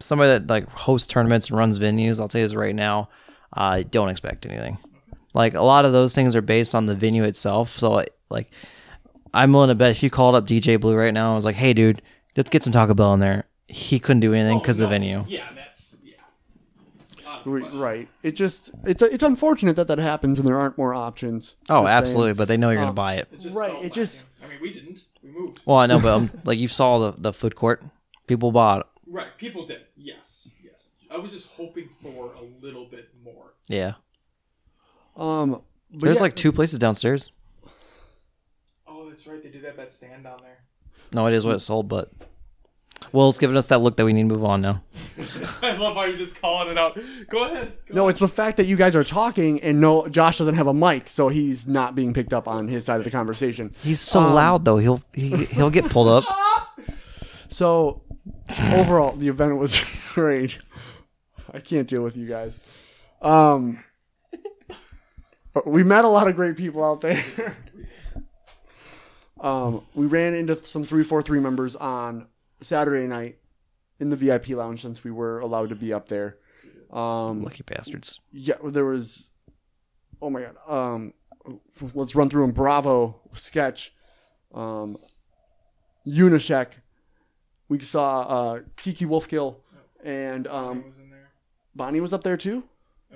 somebody 0.00 0.30
that 0.30 0.48
like 0.48 0.68
hosts 0.70 1.06
tournaments 1.06 1.48
and 1.48 1.58
runs 1.58 1.78
venues, 1.78 2.20
I'll 2.20 2.28
tell 2.28 2.40
you 2.40 2.46
this 2.46 2.54
right 2.54 2.74
now, 2.74 3.08
I 3.52 3.82
don't 3.82 4.08
expect 4.08 4.46
anything. 4.46 4.78
Like 5.34 5.54
a 5.54 5.62
lot 5.62 5.84
of 5.84 5.92
those 5.92 6.14
things 6.14 6.34
are 6.34 6.42
based 6.42 6.74
on 6.74 6.86
the 6.86 6.94
venue 6.94 7.24
itself. 7.24 7.76
So 7.76 7.90
like, 8.30 8.50
I'm 9.36 9.52
willing 9.52 9.68
to 9.68 9.74
bet 9.74 9.90
if 9.90 10.02
you 10.02 10.10
called 10.10 10.34
up 10.34 10.46
DJ 10.46 10.80
Blue 10.80 10.96
right 10.96 11.12
now, 11.14 11.28
and 11.28 11.34
was 11.36 11.44
like, 11.44 11.56
"Hey, 11.56 11.72
dude, 11.74 12.02
let's 12.36 12.50
get 12.50 12.62
some 12.64 12.72
Taco 12.72 12.94
Bell 12.94 13.12
in 13.14 13.20
there," 13.20 13.44
he 13.68 13.98
couldn't 13.98 14.20
do 14.20 14.32
anything 14.34 14.58
because 14.58 14.80
of 14.80 14.84
the 14.84 14.88
venue. 14.88 15.24
Yeah, 15.28 15.44
that's 15.54 15.96
yeah. 16.02 16.14
Right. 17.44 18.08
It 18.22 18.32
just 18.32 18.70
it's 18.84 19.02
it's 19.02 19.22
unfortunate 19.22 19.76
that 19.76 19.88
that 19.88 19.98
happens 19.98 20.38
and 20.38 20.48
there 20.48 20.58
aren't 20.58 20.76
more 20.78 20.94
options. 20.94 21.54
Oh, 21.68 21.82
Just 21.82 21.86
saying. 21.86 21.98
absolutely, 21.98 22.32
but 22.32 22.48
they 22.48 22.56
know 22.56 22.70
you're 22.70 22.78
gonna 22.78 22.88
Um, 22.90 22.94
buy 22.94 23.14
it. 23.14 23.28
Right. 23.52 23.84
It 23.84 23.92
just 23.92 24.24
I 24.42 24.48
mean, 24.48 24.58
we 24.60 24.72
didn't. 24.72 25.04
We 25.22 25.30
moved. 25.30 25.62
Well, 25.64 25.78
I 25.78 25.86
know, 25.86 26.00
but 26.00 26.12
um, 26.12 26.30
like 26.44 26.58
you 26.58 26.68
saw 26.68 26.98
the 26.98 27.14
the 27.16 27.32
food 27.32 27.54
court, 27.54 27.84
people 28.26 28.50
bought. 28.52 28.88
Right. 29.06 29.28
People 29.38 29.64
did. 29.66 29.82
Yes. 29.96 30.48
Yes. 30.62 30.90
I 31.10 31.18
was 31.18 31.30
just 31.32 31.48
hoping 31.48 31.88
for 31.88 32.32
a 32.34 32.42
little 32.64 32.86
bit 32.86 33.10
more. 33.22 33.52
Yeah, 33.68 33.92
um. 35.16 35.62
but 35.90 36.00
there's 36.00 36.16
yeah, 36.18 36.22
like 36.22 36.36
two 36.36 36.52
places 36.52 36.78
downstairs. 36.78 37.30
That's 39.26 39.34
right. 39.34 39.42
They 39.42 39.50
did 39.58 39.64
have 39.64 39.76
that 39.76 39.92
stand 39.92 40.22
down 40.24 40.38
there. 40.42 40.58
No, 41.12 41.26
it 41.26 41.34
is 41.34 41.44
what 41.44 41.56
it 41.56 41.60
sold, 41.60 41.88
but 41.88 42.12
Will's 43.12 43.38
giving 43.38 43.56
us 43.56 43.66
that 43.66 43.80
look 43.80 43.96
that 43.96 44.04
we 44.04 44.12
need 44.12 44.28
to 44.28 44.34
move 44.34 44.44
on 44.44 44.60
now. 44.60 44.82
I 45.62 45.72
love 45.72 45.96
how 45.96 46.04
you're 46.04 46.16
just 46.16 46.40
calling 46.40 46.70
it 46.70 46.78
out. 46.78 46.96
Go 47.28 47.44
ahead. 47.44 47.72
Go 47.88 47.94
No, 47.94 48.08
it's 48.08 48.20
the 48.20 48.28
fact 48.28 48.56
that 48.58 48.66
you 48.66 48.76
guys 48.76 48.94
are 48.94 49.02
talking 49.02 49.60
and 49.62 49.80
no, 49.80 50.06
Josh 50.06 50.38
doesn't 50.38 50.54
have 50.54 50.68
a 50.68 50.74
mic, 50.74 51.08
so 51.08 51.28
he's 51.28 51.66
not 51.66 51.96
being 51.96 52.12
picked 52.14 52.32
up 52.32 52.46
on 52.46 52.68
his 52.68 52.84
side 52.84 52.98
of 52.98 53.04
the 53.04 53.10
conversation. 53.10 53.74
He's 53.82 54.00
so 54.00 54.20
Um, 54.20 54.32
loud 54.34 54.64
though. 54.64 54.76
He'll 54.78 55.02
he, 55.12 55.44
he'll 55.46 55.70
get 55.70 55.88
pulled 55.90 56.08
up. 56.08 56.24
So 57.48 58.02
overall, 58.72 59.12
the 59.16 59.28
event 59.28 59.56
was 59.56 59.82
great. 60.14 60.58
I 61.54 61.60
can't 61.60 61.88
deal 61.88 62.02
with 62.02 62.16
you 62.16 62.26
guys. 62.28 62.54
Um, 63.22 63.82
we 65.64 65.84
met 65.84 66.04
a 66.04 66.08
lot 66.08 66.26
of 66.28 66.34
great 66.34 66.56
people 66.56 66.84
out 66.84 67.00
there. 67.00 67.24
Um, 69.40 69.82
we 69.94 70.06
ran 70.06 70.34
into 70.34 70.54
some 70.64 70.84
three 70.84 71.04
four 71.04 71.22
three 71.22 71.40
members 71.40 71.76
on 71.76 72.26
Saturday 72.60 73.06
night 73.06 73.38
in 74.00 74.10
the 74.10 74.16
VIP 74.16 74.50
lounge 74.50 74.82
since 74.82 75.04
we 75.04 75.10
were 75.10 75.40
allowed 75.40 75.68
to 75.70 75.74
be 75.74 75.92
up 75.92 76.08
there. 76.08 76.38
Um, 76.90 77.42
Lucky 77.42 77.62
bastards. 77.62 78.20
yeah, 78.32 78.54
there 78.64 78.84
was. 78.84 79.30
Oh 80.22 80.30
my 80.30 80.42
god. 80.42 80.56
Um, 80.66 81.12
let's 81.94 82.14
run 82.14 82.30
through 82.30 82.42
them. 82.42 82.52
Bravo 82.52 83.20
sketch. 83.34 83.92
Um, 84.54 84.96
Unyshek. 86.06 86.68
We 87.68 87.80
saw 87.80 88.20
uh, 88.20 88.60
Kiki 88.76 89.04
Wolfkill 89.06 89.56
and 90.04 90.46
um, 90.46 90.84
was 90.84 90.98
in 90.98 91.10
there. 91.10 91.30
Bonnie 91.74 92.00
was 92.00 92.12
up 92.14 92.22
there 92.22 92.36
too. 92.36 92.62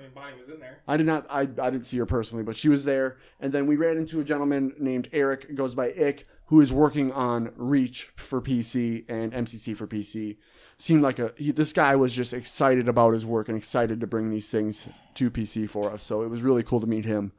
I 0.01 0.05
mean, 0.05 0.13
Bonnie 0.15 0.37
was 0.37 0.49
in 0.49 0.59
there. 0.59 0.79
I 0.87 0.97
did 0.97 1.05
not. 1.05 1.27
I, 1.29 1.41
I 1.41 1.69
didn't 1.69 1.85
see 1.85 1.97
her 1.99 2.05
personally, 2.05 2.43
but 2.43 2.57
she 2.57 2.69
was 2.69 2.83
there. 2.83 3.17
And 3.39 3.53
then 3.53 3.67
we 3.67 3.75
ran 3.75 3.97
into 3.97 4.19
a 4.19 4.23
gentleman 4.23 4.73
named 4.79 5.09
Eric, 5.13 5.53
goes 5.53 5.75
by 5.75 5.89
Ick, 5.91 6.27
who 6.47 6.59
is 6.59 6.73
working 6.73 7.11
on 7.11 7.51
Reach 7.55 8.09
for 8.15 8.41
PC 8.41 9.05
and 9.07 9.31
MCC 9.31 9.75
for 9.77 9.85
PC. 9.85 10.37
Seemed 10.79 11.03
like 11.03 11.19
a 11.19 11.33
he, 11.37 11.51
this 11.51 11.71
guy 11.71 11.95
was 11.95 12.11
just 12.13 12.33
excited 12.33 12.89
about 12.89 13.13
his 13.13 13.25
work 13.25 13.47
and 13.47 13.57
excited 13.57 13.99
to 13.99 14.07
bring 14.07 14.31
these 14.31 14.49
things 14.49 14.87
to 15.15 15.29
PC 15.29 15.69
for 15.69 15.91
us. 15.91 16.01
So 16.01 16.23
it 16.23 16.29
was 16.29 16.41
really 16.41 16.63
cool 16.63 16.79
to 16.79 16.87
meet 16.87 17.05
him 17.05 17.31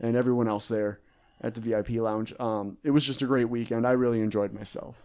and 0.00 0.16
everyone 0.16 0.48
else 0.48 0.66
there 0.66 1.00
at 1.40 1.54
the 1.54 1.60
VIP 1.60 1.90
lounge. 1.90 2.34
Um, 2.40 2.78
it 2.82 2.90
was 2.90 3.04
just 3.04 3.22
a 3.22 3.26
great 3.26 3.48
weekend. 3.48 3.86
I 3.86 3.92
really 3.92 4.20
enjoyed 4.20 4.52
myself. 4.52 4.96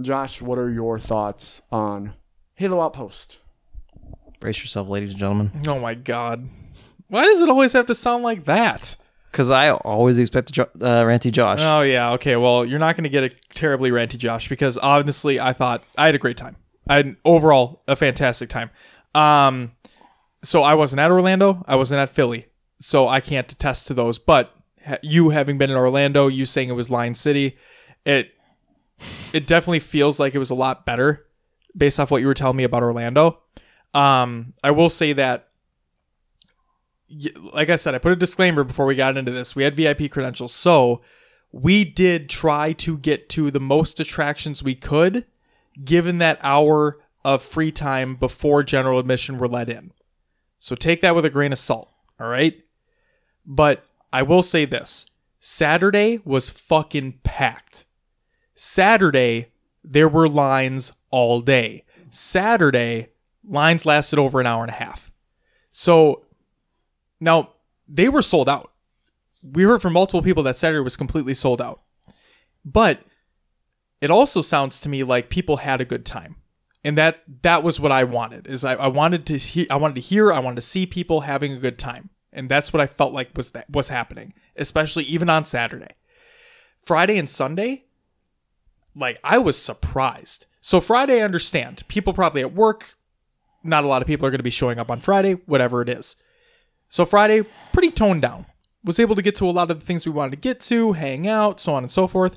Josh, 0.00 0.42
what 0.42 0.58
are 0.58 0.70
your 0.70 0.98
thoughts 0.98 1.62
on 1.70 2.14
Halo 2.54 2.80
Outpost? 2.80 3.38
Brace 4.40 4.62
yourself, 4.62 4.88
ladies 4.88 5.10
and 5.10 5.18
gentlemen, 5.18 5.50
oh 5.66 5.78
my 5.80 5.94
god, 5.94 6.48
why 7.08 7.24
does 7.24 7.40
it 7.40 7.48
always 7.48 7.72
have 7.72 7.86
to 7.86 7.94
sound 7.94 8.22
like 8.22 8.44
that? 8.44 8.96
because 9.30 9.50
I 9.50 9.70
always 9.70 10.18
expect 10.18 10.52
jo- 10.52 10.68
uh, 10.80 11.02
ranty 11.04 11.30
Josh. 11.30 11.60
Oh 11.62 11.82
yeah, 11.82 12.12
okay. 12.12 12.36
Well, 12.36 12.64
you're 12.64 12.78
not 12.78 12.96
going 12.96 13.04
to 13.04 13.10
get 13.10 13.24
a 13.24 13.30
terribly 13.52 13.90
ranty 13.90 14.16
Josh 14.18 14.48
because 14.48 14.78
honestly, 14.78 15.38
I 15.38 15.52
thought 15.52 15.84
I 15.96 16.06
had 16.06 16.14
a 16.14 16.18
great 16.18 16.36
time. 16.36 16.56
I 16.88 16.96
had 16.96 17.16
overall 17.24 17.82
a 17.86 17.96
fantastic 17.96 18.48
time. 18.48 18.70
Um, 19.14 19.72
so 20.42 20.62
I 20.62 20.74
wasn't 20.74 21.00
at 21.00 21.10
Orlando. 21.10 21.62
I 21.66 21.76
wasn't 21.76 22.00
at 22.00 22.10
Philly, 22.10 22.46
so 22.80 23.08
I 23.08 23.20
can't 23.20 23.50
attest 23.52 23.86
to 23.88 23.94
those. 23.94 24.18
But 24.18 24.52
ha- 24.84 24.96
you 25.02 25.30
having 25.30 25.58
been 25.58 25.70
in 25.70 25.76
Orlando, 25.76 26.28
you 26.28 26.46
saying 26.46 26.68
it 26.70 26.72
was 26.74 26.88
Lion 26.90 27.14
City, 27.14 27.58
it 28.04 28.30
it 29.32 29.46
definitely 29.46 29.80
feels 29.80 30.18
like 30.18 30.34
it 30.34 30.38
was 30.38 30.50
a 30.50 30.54
lot 30.54 30.86
better 30.86 31.26
based 31.76 32.00
off 32.00 32.10
what 32.10 32.20
you 32.22 32.26
were 32.26 32.34
telling 32.34 32.56
me 32.56 32.64
about 32.64 32.82
Orlando. 32.82 33.40
Um, 33.98 34.54
I 34.62 34.70
will 34.70 34.88
say 34.88 35.12
that 35.14 35.48
like 37.54 37.70
I 37.70 37.76
said, 37.76 37.94
I 37.94 37.98
put 37.98 38.12
a 38.12 38.16
disclaimer 38.16 38.64
before 38.64 38.86
we 38.86 38.94
got 38.94 39.16
into 39.16 39.32
this. 39.32 39.56
We 39.56 39.64
had 39.64 39.76
VIP 39.76 40.10
credentials, 40.10 40.54
so 40.54 41.00
we 41.50 41.84
did 41.84 42.28
try 42.28 42.72
to 42.74 42.98
get 42.98 43.28
to 43.30 43.50
the 43.50 43.60
most 43.60 43.98
attractions 43.98 44.62
we 44.62 44.74
could, 44.74 45.24
given 45.82 46.18
that 46.18 46.38
hour 46.42 46.98
of 47.24 47.42
free 47.42 47.72
time 47.72 48.14
before 48.14 48.62
general 48.62 48.98
admission 48.98 49.38
were 49.38 49.48
let 49.48 49.70
in. 49.70 49.92
So 50.58 50.74
take 50.74 51.00
that 51.00 51.14
with 51.14 51.24
a 51.24 51.30
grain 51.30 51.52
of 51.52 51.58
salt, 51.58 51.90
all 52.20 52.28
right? 52.28 52.62
But 53.46 53.84
I 54.12 54.22
will 54.22 54.42
say 54.42 54.64
this 54.64 55.06
Saturday 55.40 56.20
was 56.24 56.50
fucking 56.50 57.20
packed. 57.22 57.86
Saturday, 58.54 59.52
there 59.82 60.08
were 60.08 60.28
lines 60.28 60.92
all 61.10 61.40
day. 61.40 61.84
Saturday, 62.10 63.08
lines 63.48 63.86
lasted 63.86 64.18
over 64.18 64.40
an 64.40 64.46
hour 64.46 64.62
and 64.62 64.70
a 64.70 64.74
half. 64.74 65.10
So 65.72 66.24
now 67.20 67.54
they 67.88 68.08
were 68.08 68.22
sold 68.22 68.48
out. 68.48 68.72
We 69.42 69.62
heard 69.64 69.82
from 69.82 69.92
multiple 69.92 70.22
people 70.22 70.42
that 70.44 70.58
Saturday 70.58 70.82
was 70.82 70.96
completely 70.96 71.34
sold 71.34 71.62
out. 71.62 71.80
But 72.64 73.00
it 74.00 74.10
also 74.10 74.42
sounds 74.42 74.78
to 74.80 74.88
me 74.88 75.04
like 75.04 75.30
people 75.30 75.58
had 75.58 75.80
a 75.80 75.86
good 75.86 76.04
time. 76.04 76.36
And 76.84 76.96
that 76.96 77.22
that 77.42 77.62
was 77.62 77.80
what 77.80 77.92
I 77.92 78.04
wanted. 78.04 78.46
Is 78.46 78.64
I, 78.64 78.74
I 78.74 78.86
wanted 78.86 79.26
to 79.26 79.36
hear 79.36 79.66
I 79.70 79.76
wanted 79.76 79.96
to 79.96 80.00
hear, 80.00 80.32
I 80.32 80.38
wanted 80.38 80.56
to 80.56 80.62
see 80.62 80.86
people 80.86 81.22
having 81.22 81.52
a 81.52 81.58
good 81.58 81.78
time. 81.78 82.10
And 82.32 82.48
that's 82.48 82.72
what 82.72 82.80
I 82.80 82.86
felt 82.86 83.12
like 83.12 83.36
was 83.36 83.50
that 83.50 83.68
was 83.70 83.88
happening, 83.88 84.32
especially 84.56 85.04
even 85.04 85.28
on 85.28 85.44
Saturday. 85.44 85.94
Friday 86.84 87.18
and 87.18 87.28
Sunday, 87.28 87.84
like 88.94 89.18
I 89.24 89.38
was 89.38 89.60
surprised. 89.60 90.46
So 90.60 90.80
Friday 90.80 91.20
I 91.20 91.24
understand. 91.24 91.82
People 91.88 92.12
probably 92.12 92.42
at 92.42 92.54
work, 92.54 92.96
not 93.62 93.84
a 93.84 93.88
lot 93.88 94.02
of 94.02 94.08
people 94.08 94.26
are 94.26 94.30
going 94.30 94.38
to 94.38 94.44
be 94.44 94.50
showing 94.50 94.78
up 94.78 94.90
on 94.90 95.00
Friday, 95.00 95.34
whatever 95.46 95.82
it 95.82 95.88
is. 95.88 96.16
So 96.88 97.04
Friday, 97.04 97.44
pretty 97.72 97.90
toned 97.90 98.22
down. 98.22 98.46
Was 98.84 98.98
able 98.98 99.16
to 99.16 99.22
get 99.22 99.34
to 99.36 99.48
a 99.48 99.50
lot 99.50 99.70
of 99.70 99.80
the 99.80 99.84
things 99.84 100.06
we 100.06 100.12
wanted 100.12 100.30
to 100.30 100.36
get 100.36 100.60
to, 100.60 100.92
hang 100.92 101.26
out, 101.26 101.60
so 101.60 101.74
on 101.74 101.82
and 101.82 101.92
so 101.92 102.06
forth. 102.06 102.36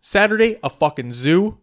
Saturday, 0.00 0.58
a 0.62 0.68
fucking 0.68 1.12
zoo. 1.12 1.58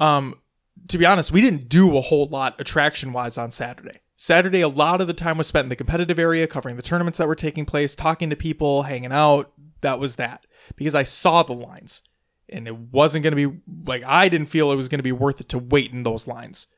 Um, 0.00 0.40
to 0.88 0.98
be 0.98 1.06
honest, 1.06 1.30
we 1.32 1.40
didn't 1.40 1.68
do 1.68 1.96
a 1.96 2.00
whole 2.00 2.26
lot 2.26 2.60
attraction 2.60 3.12
wise 3.12 3.38
on 3.38 3.50
Saturday. 3.50 4.00
Saturday, 4.16 4.62
a 4.62 4.68
lot 4.68 5.00
of 5.00 5.06
the 5.06 5.12
time 5.12 5.36
was 5.36 5.46
spent 5.46 5.66
in 5.66 5.68
the 5.68 5.76
competitive 5.76 6.18
area, 6.18 6.46
covering 6.46 6.76
the 6.76 6.82
tournaments 6.82 7.18
that 7.18 7.28
were 7.28 7.34
taking 7.34 7.66
place, 7.66 7.94
talking 7.94 8.30
to 8.30 8.36
people, 8.36 8.84
hanging 8.84 9.12
out. 9.12 9.52
That 9.82 10.00
was 10.00 10.16
that. 10.16 10.46
Because 10.74 10.94
I 10.94 11.02
saw 11.02 11.42
the 11.42 11.52
lines. 11.52 12.02
And 12.48 12.66
it 12.66 12.76
wasn't 12.76 13.24
going 13.24 13.36
to 13.36 13.50
be, 13.50 13.60
like, 13.84 14.02
I 14.04 14.28
didn't 14.28 14.46
feel 14.46 14.72
it 14.72 14.76
was 14.76 14.88
going 14.88 15.00
to 15.00 15.02
be 15.02 15.12
worth 15.12 15.40
it 15.40 15.48
to 15.50 15.58
wait 15.58 15.92
in 15.92 16.02
those 16.04 16.26
lines. 16.26 16.68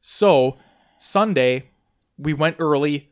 So, 0.00 0.56
Sunday, 1.06 1.70
we 2.18 2.34
went 2.34 2.56
early. 2.58 3.10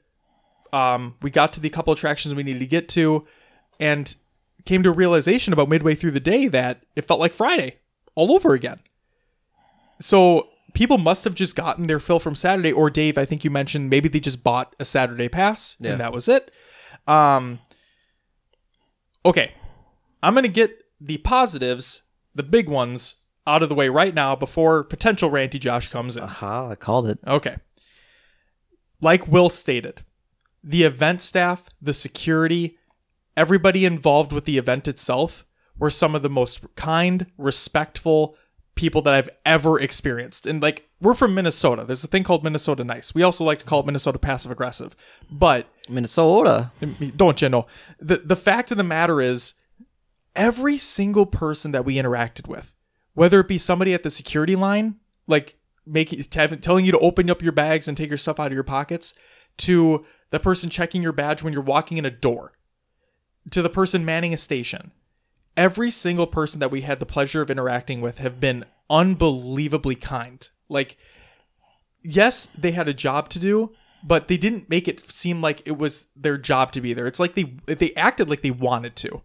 Um, 0.73 1.15
we 1.23 1.31
got 1.31 1.53
to 1.55 1.61
the 1.61 1.71
couple 1.71 1.93
attractions 1.93 2.35
we 2.35 2.43
needed 2.43 2.59
to 2.59 2.67
get 2.67 2.89
to, 2.91 3.27
and 3.79 4.15
came 4.65 4.83
to 4.83 4.89
a 4.89 4.93
realization 4.93 5.53
about 5.53 5.69
midway 5.69 5.95
through 5.95 6.11
the 6.11 6.21
day 6.21 6.49
that 6.49 6.83
it 6.97 7.05
felt 7.05 7.21
like 7.21 7.33
Friday 7.33 7.77
all 8.17 8.33
over 8.33 8.55
again. 8.55 8.81
So 10.01 10.49
people 10.73 10.99
must 10.99 11.23
have 11.25 11.35
just 11.35 11.55
gotten 11.55 11.87
their 11.87 12.01
fill 12.01 12.19
from 12.19 12.35
Saturday, 12.35 12.73
or 12.73 12.91
Dave, 12.91 13.17
I 13.17 13.25
think 13.25 13.45
you 13.45 13.51
mentioned 13.51 13.91
maybe 13.91 14.09
they 14.09 14.21
just 14.21 14.43
bought 14.43 14.75
a 14.81 14.85
Saturday 14.85 15.29
pass 15.29 15.77
Yeah. 15.79 15.93
and 15.93 16.01
that 16.01 16.13
was 16.13 16.29
it. 16.29 16.51
Um, 17.07 17.61
okay, 19.25 19.53
I'm 20.23 20.35
gonna 20.35 20.49
get 20.49 20.77
the 21.01 21.19
positives, 21.19 22.03
the 22.35 22.43
big 22.43 22.69
ones, 22.69 23.17
out 23.47 23.63
of 23.63 23.69
the 23.69 23.75
way 23.75 23.89
right 23.91 24.15
now 24.15 24.35
before 24.35 24.83
potential 24.83 25.31
ranty 25.31 25.61
Josh 25.61 25.89
comes 25.91 26.17
in. 26.17 26.23
Aha, 26.25 26.71
I 26.71 26.75
called 26.75 27.07
it. 27.07 27.19
Okay. 27.27 27.57
Like 29.05 29.29
Will 29.29 29.51
stated, 29.51 30.03
the 30.63 30.83
event 30.83 31.21
staff, 31.21 31.69
the 31.81 31.93
security, 31.93 32.79
everybody 33.37 33.85
involved 33.85 34.33
with 34.33 34.47
the 34.47 34.57
event 34.57 34.89
itself 34.89 35.45
were 35.79 35.91
some 35.91 36.15
of 36.15 36.23
the 36.23 36.31
most 36.31 36.63
kind, 36.75 37.27
respectful 37.37 38.35
people 38.77 39.03
that 39.03 39.13
I've 39.13 39.29
ever 39.45 39.79
experienced. 39.79 40.47
And 40.47 40.63
like, 40.63 40.89
we're 41.03 41.13
from 41.13 41.35
Minnesota. 41.35 41.85
There's 41.85 42.03
a 42.03 42.09
thing 42.09 42.25
called 42.25 42.43
Minnesota 42.43 42.83
Nice. 42.83 43.15
We 43.15 43.23
also 43.23 43.45
like 43.45 43.59
to 43.59 43.67
call 43.67 43.81
it 43.81 43.87
Minnesota 43.87 44.19
passive 44.19 44.51
aggressive. 44.51 44.97
But 45.31 45.69
Minnesota. 45.87 46.71
don't 47.15 47.43
you 47.43 47.51
know? 47.51 47.67
The 48.01 48.17
the 48.25 48.37
fact 48.37 48.71
of 48.71 48.79
the 48.79 48.85
matter 48.85 49.21
is, 49.21 49.53
every 50.35 50.79
single 50.79 51.27
person 51.27 51.73
that 51.73 51.85
we 51.85 51.97
interacted 51.97 52.49
with, 52.49 52.75
whether 53.13 53.41
it 53.41 53.49
be 53.49 53.59
somebody 53.59 53.93
at 53.93 54.03
the 54.03 54.11
security 54.11 54.57
line, 54.57 54.97
like 55.27 55.59
making 55.87 56.23
telling 56.25 56.85
you 56.85 56.93
to 56.93 56.99
open 56.99 57.31
up 57.31 57.43
your 57.43 57.53
bags 57.53 57.89
and 57.89 57.97
take 57.97 58.09
your 58.09 58.19
stuff 58.19 58.41
out 58.41 58.49
of 58.49 58.53
your 58.53 58.63
pockets, 58.63 59.15
to 59.59 60.05
the 60.31 60.41
person 60.41 60.71
checking 60.71 61.03
your 61.03 61.13
badge 61.13 61.43
when 61.43 61.53
you're 61.53 61.63
walking 61.63 61.99
in 61.99 62.05
a 62.05 62.11
door, 62.11 62.53
to 63.51 63.63
the 63.63 63.71
person 63.71 64.05
manning 64.05 64.35
a 64.35 64.37
station, 64.37 64.93
every 65.57 65.91
single 65.91 66.27
person 66.27 66.61
that 66.61 66.71
we 66.71 66.81
had 66.81 67.01
the 67.01 67.07
pleasure 67.07 67.43
of 67.43 67.51
interacting 67.51 68.01
with 68.01 68.19
have 68.19 68.41
been 68.41 68.65
unbelievably 68.91 69.97
kind. 69.97 70.49
Like, 70.69 70.97
yes, 72.03 72.49
they 72.57 72.73
had 72.73 72.89
a 72.89 72.95
job 72.95 73.29
to 73.31 73.39
do, 73.39 73.73
but 74.03 74.29
they 74.29 74.37
didn't 74.37 74.69
make 74.69 74.89
it 74.89 75.01
seem 75.01 75.41
like 75.41 75.63
it 75.67 75.79
was 75.79 76.09
their 76.15 76.37
job 76.37 76.73
to 76.73 76.81
be 76.81 76.93
there. 76.93 77.07
It's 77.07 77.21
like 77.21 77.35
they 77.35 77.55
they 77.67 77.95
acted 77.95 78.29
like 78.29 78.43
they 78.43 78.51
wanted 78.51 78.97
to. 78.97 79.23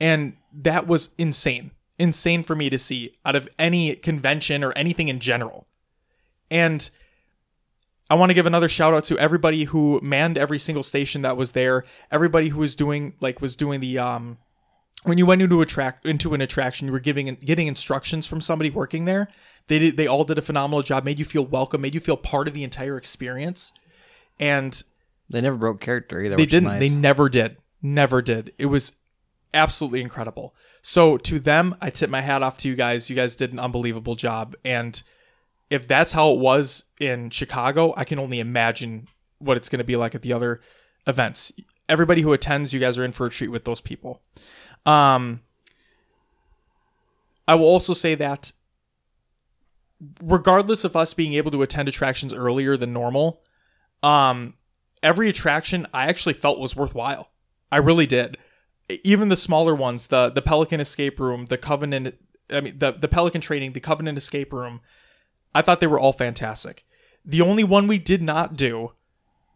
And 0.00 0.36
that 0.52 0.86
was 0.86 1.10
insane. 1.18 1.70
Insane 1.98 2.42
for 2.42 2.54
me 2.54 2.68
to 2.70 2.78
see 2.78 3.16
out 3.24 3.36
of 3.36 3.48
any 3.58 3.96
convention 3.96 4.62
or 4.62 4.72
anything 4.72 5.08
in 5.08 5.20
general. 5.20 5.66
And 6.50 6.88
I 8.08 8.14
want 8.14 8.30
to 8.30 8.34
give 8.34 8.46
another 8.46 8.68
shout 8.68 8.94
out 8.94 9.04
to 9.04 9.18
everybody 9.18 9.64
who 9.64 10.00
manned 10.02 10.38
every 10.38 10.58
single 10.58 10.82
station 10.82 11.22
that 11.22 11.36
was 11.36 11.52
there. 11.52 11.84
Everybody 12.10 12.48
who 12.50 12.60
was 12.60 12.76
doing 12.76 13.14
like 13.20 13.40
was 13.40 13.56
doing 13.56 13.80
the 13.80 13.98
um 13.98 14.38
when 15.02 15.18
you 15.18 15.26
went 15.26 15.42
into 15.42 15.60
a 15.60 15.66
track 15.66 16.00
into 16.04 16.34
an 16.34 16.40
attraction, 16.40 16.86
you 16.86 16.92
were 16.92 17.00
giving 17.00 17.34
getting 17.36 17.66
instructions 17.66 18.26
from 18.26 18.40
somebody 18.40 18.70
working 18.70 19.04
there. 19.06 19.28
They 19.68 19.78
did 19.80 19.96
they 19.96 20.06
all 20.06 20.24
did 20.24 20.38
a 20.38 20.42
phenomenal 20.42 20.82
job, 20.82 21.04
made 21.04 21.18
you 21.18 21.24
feel 21.24 21.44
welcome, 21.44 21.80
made 21.80 21.94
you 21.94 22.00
feel 22.00 22.16
part 22.16 22.46
of 22.48 22.54
the 22.54 22.62
entire 22.64 22.96
experience. 22.96 23.72
And 24.38 24.80
They 25.28 25.40
never 25.40 25.56
broke 25.56 25.80
character 25.80 26.20
either. 26.20 26.36
they 26.36 26.42
which 26.44 26.50
didn't. 26.50 26.68
nice. 26.68 26.80
They 26.80 26.88
never 26.90 27.28
did. 27.28 27.56
Never 27.82 28.22
did. 28.22 28.52
It 28.58 28.66
was 28.66 28.92
absolutely 29.52 30.00
incredible. 30.00 30.54
So 30.82 31.16
to 31.18 31.40
them, 31.40 31.74
I 31.80 31.90
tip 31.90 32.10
my 32.10 32.20
hat 32.20 32.42
off 32.42 32.58
to 32.58 32.68
you 32.68 32.76
guys. 32.76 33.10
You 33.10 33.16
guys 33.16 33.34
did 33.34 33.52
an 33.52 33.58
unbelievable 33.58 34.14
job. 34.14 34.54
And 34.64 35.02
if 35.70 35.88
that's 35.88 36.12
how 36.12 36.32
it 36.32 36.38
was 36.38 36.84
in 37.00 37.30
Chicago, 37.30 37.92
I 37.96 38.04
can 38.04 38.18
only 38.18 38.40
imagine 38.40 39.08
what 39.38 39.56
it's 39.56 39.68
going 39.68 39.78
to 39.78 39.84
be 39.84 39.96
like 39.96 40.14
at 40.14 40.22
the 40.22 40.32
other 40.32 40.60
events. 41.06 41.52
Everybody 41.88 42.22
who 42.22 42.32
attends, 42.32 42.72
you 42.72 42.80
guys 42.80 42.98
are 42.98 43.04
in 43.04 43.12
for 43.12 43.26
a 43.26 43.30
treat 43.30 43.48
with 43.48 43.64
those 43.64 43.80
people. 43.80 44.22
Um, 44.84 45.40
I 47.48 47.54
will 47.54 47.66
also 47.66 47.94
say 47.94 48.14
that 48.16 48.52
regardless 50.22 50.84
of 50.84 50.96
us 50.96 51.14
being 51.14 51.34
able 51.34 51.50
to 51.50 51.62
attend 51.62 51.88
attractions 51.88 52.34
earlier 52.34 52.76
than 52.76 52.92
normal, 52.92 53.42
um, 54.02 54.54
every 55.02 55.28
attraction 55.28 55.86
I 55.92 56.06
actually 56.06 56.34
felt 56.34 56.58
was 56.58 56.76
worthwhile. 56.76 57.30
I 57.70 57.78
really 57.78 58.06
did. 58.06 58.36
Even 59.02 59.28
the 59.28 59.36
smaller 59.36 59.74
ones, 59.74 60.08
the 60.08 60.30
the 60.30 60.42
Pelican 60.42 60.80
Escape 60.80 61.18
Room, 61.18 61.46
the 61.46 61.58
Covenant, 61.58 62.16
I 62.50 62.60
mean 62.60 62.78
the 62.78 62.92
the 62.92 63.08
Pelican 63.08 63.40
Training, 63.40 63.72
the 63.72 63.80
Covenant 63.80 64.16
Escape 64.16 64.52
Room, 64.52 64.80
I 65.56 65.62
thought 65.62 65.80
they 65.80 65.86
were 65.86 65.98
all 65.98 66.12
fantastic. 66.12 66.84
The 67.24 67.40
only 67.40 67.64
one 67.64 67.86
we 67.88 67.98
did 67.98 68.22
not 68.22 68.54
do, 68.56 68.92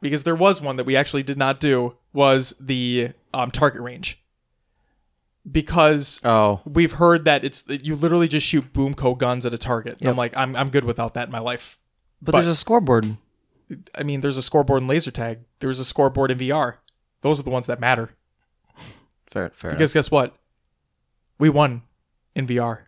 because 0.01 0.22
there 0.24 0.35
was 0.35 0.60
one 0.60 0.77
that 0.77 0.85
we 0.85 0.97
actually 0.97 1.22
did 1.22 1.39
not 1.39 1.60
do, 1.60 1.97
was 2.12 2.55
the 2.59 3.10
um, 3.35 3.51
Target 3.51 3.82
Range. 3.82 4.16
Because 5.51 6.20
Oh, 6.22 6.60
we've 6.66 6.93
heard 6.93 7.24
that 7.24 7.44
it's 7.44 7.64
you 7.68 7.97
literally 7.97 8.28
just 8.28 8.47
shoot 8.47 8.72
boomco 8.72 9.16
guns 9.16 9.47
at 9.47 9.55
a 9.55 9.59
target. 9.59 9.98
And 10.01 10.09
I'm 10.09 10.16
like, 10.16 10.36
I'm 10.36 10.55
I'm 10.55 10.68
good 10.68 10.85
without 10.85 11.14
that 11.14 11.28
in 11.28 11.32
my 11.32 11.39
life. 11.39 11.78
but, 12.20 12.32
But- 12.32 12.43
there's 12.43 12.52
a 12.52 12.56
scoreboard. 12.56 13.16
I 13.94 14.02
mean, 14.02 14.20
there's 14.20 14.36
a 14.36 14.43
scoreboard 14.43 14.82
in 14.82 14.89
laser 14.89 15.10
tag. 15.12 15.39
There's 15.60 15.78
a 15.81 15.85
scoreboard 15.85 16.31
in 16.32 16.39
VR. 16.39 16.74
Those 17.22 17.39
are 17.39 17.44
the 17.44 17.51
ones 17.51 17.66
that 17.66 17.78
matter. 17.78 18.10
Fair, 19.31 19.51
fair. 19.55 19.70
Because 19.70 19.94
guess 19.94 20.10
what? 20.10 20.35
We 21.39 21.48
won 21.48 21.82
in 22.35 22.47
VR 22.48 22.81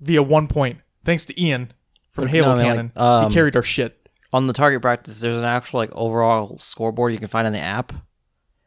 via 0.00 0.22
one 0.22 0.46
point, 0.46 0.78
thanks 1.04 1.24
to 1.24 1.40
Ian 1.42 1.72
from 2.14 2.28
Halo 2.28 2.48
no, 2.48 2.52
I 2.52 2.56
mean, 2.56 2.64
Canon. 2.66 2.92
like, 2.94 3.04
um, 3.04 3.28
he 3.30 3.34
carried 3.34 3.56
our 3.56 3.62
shit. 3.62 4.08
on 4.32 4.46
the 4.46 4.52
target 4.52 4.80
practice, 4.82 5.20
there's 5.20 5.36
an 5.36 5.44
actual 5.44 5.78
like 5.80 5.90
overall 5.92 6.56
scoreboard 6.58 7.12
you 7.12 7.18
can 7.18 7.28
find 7.28 7.46
in 7.46 7.52
the 7.52 7.58
app. 7.60 7.92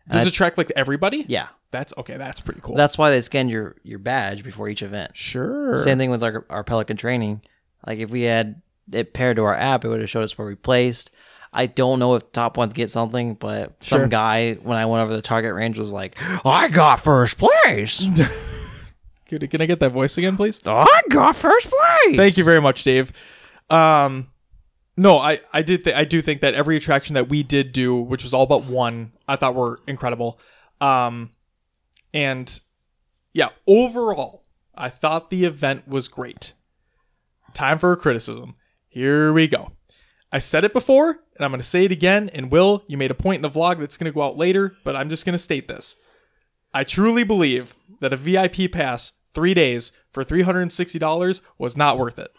Does 0.10 0.26
it 0.28 0.32
track 0.32 0.57
like 0.57 0.72
everybody? 0.76 1.26
Yeah, 1.28 1.48
That's 1.72 1.94
okay. 1.98 2.15
That's 2.15 2.40
pretty 2.40 2.61
cool. 2.64 2.76
that's 2.76 2.98
why 2.98 3.10
they 3.10 3.19
scan 3.22 3.49
your 3.49 3.76
your 3.84 3.99
badge 3.99 4.44
before 4.44 4.69
each 4.69 4.82
event. 4.82 5.11
sure. 5.18 5.76
Same 5.78 5.98
thing 5.98 6.11
with 6.11 6.24
our 6.24 6.45
our 6.49 6.64
Pelican 6.64 6.95
training. 6.95 7.41
Like 7.86 7.99
if 7.99 8.10
we 8.10 8.22
had 8.22 8.61
it 8.91 9.14
paired 9.14 9.36
to 9.36 9.44
our 9.44 9.56
app, 9.56 9.84
it 9.84 9.90
would 9.90 9.99
have 9.99 10.10
showed 10.10 10.24
us 10.24 10.38
where 10.38 10.48
we 10.48 10.56
placed. 10.56 11.11
I 11.52 11.65
don't 11.65 11.99
know 11.99 12.15
if 12.15 12.32
top 12.32 12.56
ones 12.57 12.72
get 12.74 12.90
something, 12.91 13.34
but 13.36 13.82
some 13.84 14.07
guy 14.10 14.53
when 14.56 14.78
I 14.78 14.86
went 14.86 15.03
over 15.03 15.14
the 15.15 15.22
target 15.22 15.53
range 15.53 15.78
was 15.78 15.91
like, 15.91 16.18
"I 16.45 16.68
got 16.69 17.02
first 17.02 17.38
place. 17.38 18.06
Can, 19.28 19.45
can 19.45 19.61
I 19.61 19.65
get 19.65 19.82
that 19.82 19.90
voice 19.91 20.18
again, 20.18 20.38
please? 20.38 20.61
I 20.65 21.02
got 21.10 21.36
first 21.36 21.68
place." 21.68 22.15
Thank 22.15 22.38
you 22.38 22.45
very 22.45 22.61
much, 22.61 22.84
Dave. 22.86 23.11
Um, 23.69 24.31
no, 24.95 25.19
I 25.19 25.41
I 25.53 25.61
did 25.61 25.84
th- 25.84 25.95
I 25.95 26.03
do 26.03 26.22
think 26.22 26.41
that 26.41 26.53
every 26.53 26.77
attraction 26.77 27.14
that 27.15 27.30
we 27.30 27.44
did 27.44 27.72
do, 27.72 27.95
which 27.95 28.23
was 28.23 28.34
all 28.34 28.45
but 28.45 28.64
one, 28.64 29.14
I 29.27 29.35
thought 29.35 29.56
were 29.56 29.80
incredible. 29.88 30.39
Um, 30.81 31.31
and 32.14 32.60
yeah, 33.34 33.49
overall, 33.68 34.44
I 34.76 34.89
thought 34.89 35.30
the 35.30 35.45
event 35.45 35.88
was 35.88 36.07
great. 36.07 36.53
Time 37.53 37.77
for 37.80 37.91
a 37.91 37.98
criticism. 37.98 38.56
Here 38.88 39.31
we 39.31 39.48
go. 39.48 39.72
I 40.31 40.39
said 40.39 40.64
it 40.64 40.73
before, 40.73 41.10
and 41.10 41.45
I'm 41.45 41.52
going 41.52 41.61
to 41.61 41.68
say 41.68 41.85
it 41.85 41.91
again. 41.91 42.30
And 42.34 42.52
Will, 42.52 42.84
you 42.88 42.98
made 42.98 43.11
a 43.11 43.15
point 43.15 43.38
in 43.38 43.41
the 43.44 43.60
vlog 43.60 43.80
that's 43.80 43.98
going 43.98 44.11
to 44.11 44.15
go 44.15 44.23
out 44.23 44.38
later, 44.38 44.76
but 44.84 44.95
I'm 44.95 45.10
just 45.10 45.26
going 45.26 45.34
to 45.34 45.39
state 45.39 45.68
this. 45.68 45.95
I 46.73 46.84
truly 46.84 47.23
believe 47.23 47.76
that 48.02 48.14
a 48.14 48.18
VIP 48.18 48.72
pass 48.72 49.14
three 49.34 49.53
days 49.53 49.91
for 50.11 50.26
$360 50.26 51.41
was 51.57 51.77
not 51.77 51.98
worth 51.98 52.19
it. 52.19 52.31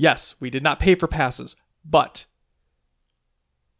Yes, 0.00 0.36
we 0.38 0.48
did 0.48 0.62
not 0.62 0.78
pay 0.78 0.94
for 0.94 1.08
passes, 1.08 1.56
but 1.84 2.24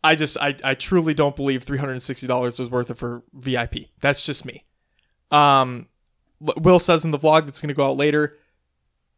I 0.02 0.16
just, 0.16 0.36
I, 0.36 0.56
I 0.64 0.74
truly 0.74 1.14
don't 1.14 1.36
believe 1.36 1.64
$360 1.64 2.58
was 2.58 2.68
worth 2.68 2.90
it 2.90 2.98
for 2.98 3.22
VIP. 3.32 3.90
That's 4.00 4.26
just 4.26 4.44
me. 4.44 4.64
Um, 5.30 5.86
Will 6.40 6.80
says 6.80 7.04
in 7.04 7.12
the 7.12 7.20
vlog 7.20 7.44
that's 7.46 7.60
going 7.60 7.68
to 7.68 7.74
go 7.74 7.86
out 7.86 7.96
later, 7.96 8.36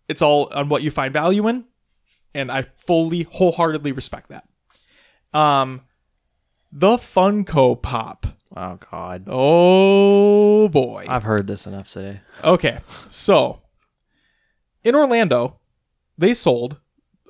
it's 0.08 0.20
all 0.20 0.52
on 0.52 0.68
what 0.68 0.82
you 0.82 0.90
find 0.90 1.10
value 1.10 1.48
in, 1.48 1.64
and 2.34 2.52
I 2.52 2.66
fully, 2.86 3.22
wholeheartedly 3.22 3.92
respect 3.92 4.28
that. 4.28 4.46
Um, 5.32 5.80
the 6.70 6.98
Funko 6.98 7.80
Pop. 7.80 8.26
Oh 8.54 8.78
God, 8.90 9.24
Oh 9.26 10.68
boy. 10.68 11.06
I've 11.08 11.22
heard 11.22 11.46
this 11.46 11.66
enough 11.66 11.88
today. 11.88 12.20
Okay, 12.44 12.80
so 13.08 13.62
in 14.84 14.94
Orlando, 14.94 15.60
they 16.18 16.34
sold. 16.34 16.78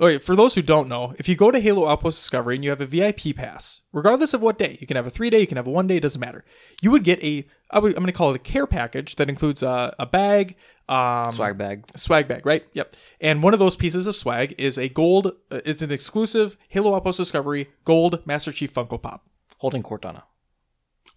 Wait, 0.00 0.24
for 0.24 0.34
those 0.34 0.54
who 0.54 0.62
don't 0.62 0.88
know, 0.88 1.14
if 1.18 1.28
you 1.28 1.36
go 1.36 1.50
to 1.50 1.60
Halo 1.60 1.86
Outpost 1.86 2.18
Discovery 2.18 2.54
and 2.54 2.64
you 2.64 2.70
have 2.70 2.80
a 2.80 2.86
VIP 2.86 3.36
pass, 3.36 3.82
regardless 3.92 4.32
of 4.32 4.40
what 4.40 4.58
day, 4.58 4.78
you 4.80 4.86
can 4.86 4.96
have 4.96 5.06
a 5.06 5.10
three 5.10 5.28
day, 5.28 5.40
you 5.40 5.46
can 5.46 5.58
have 5.58 5.66
a 5.66 5.70
one 5.70 5.86
day, 5.86 5.98
it 5.98 6.00
doesn't 6.00 6.20
matter. 6.20 6.42
You 6.80 6.90
would 6.90 7.04
get 7.04 7.22
a, 7.22 7.46
I 7.70 7.78
would, 7.80 7.92
I'm 7.92 8.02
going 8.02 8.06
to 8.06 8.12
call 8.12 8.30
it 8.30 8.36
a 8.36 8.38
care 8.38 8.66
package 8.66 9.16
that 9.16 9.28
includes 9.28 9.62
a, 9.62 9.94
a 9.98 10.06
bag, 10.06 10.56
um, 10.88 11.32
Swag 11.32 11.58
bag. 11.58 11.84
swag 11.96 12.28
bag, 12.28 12.46
right? 12.46 12.64
Yep. 12.72 12.94
And 13.20 13.42
one 13.42 13.52
of 13.52 13.60
those 13.60 13.76
pieces 13.76 14.06
of 14.06 14.16
swag 14.16 14.54
is 14.56 14.78
a 14.78 14.88
gold. 14.88 15.26
Uh, 15.50 15.60
it's 15.66 15.82
an 15.82 15.92
exclusive 15.92 16.56
Halo 16.68 16.94
Outpost 16.96 17.18
Discovery 17.18 17.68
gold 17.84 18.26
Master 18.26 18.52
Chief 18.52 18.72
Funko 18.72 19.00
Pop 19.00 19.28
Holding 19.58 19.82
Cortana. 19.82 20.22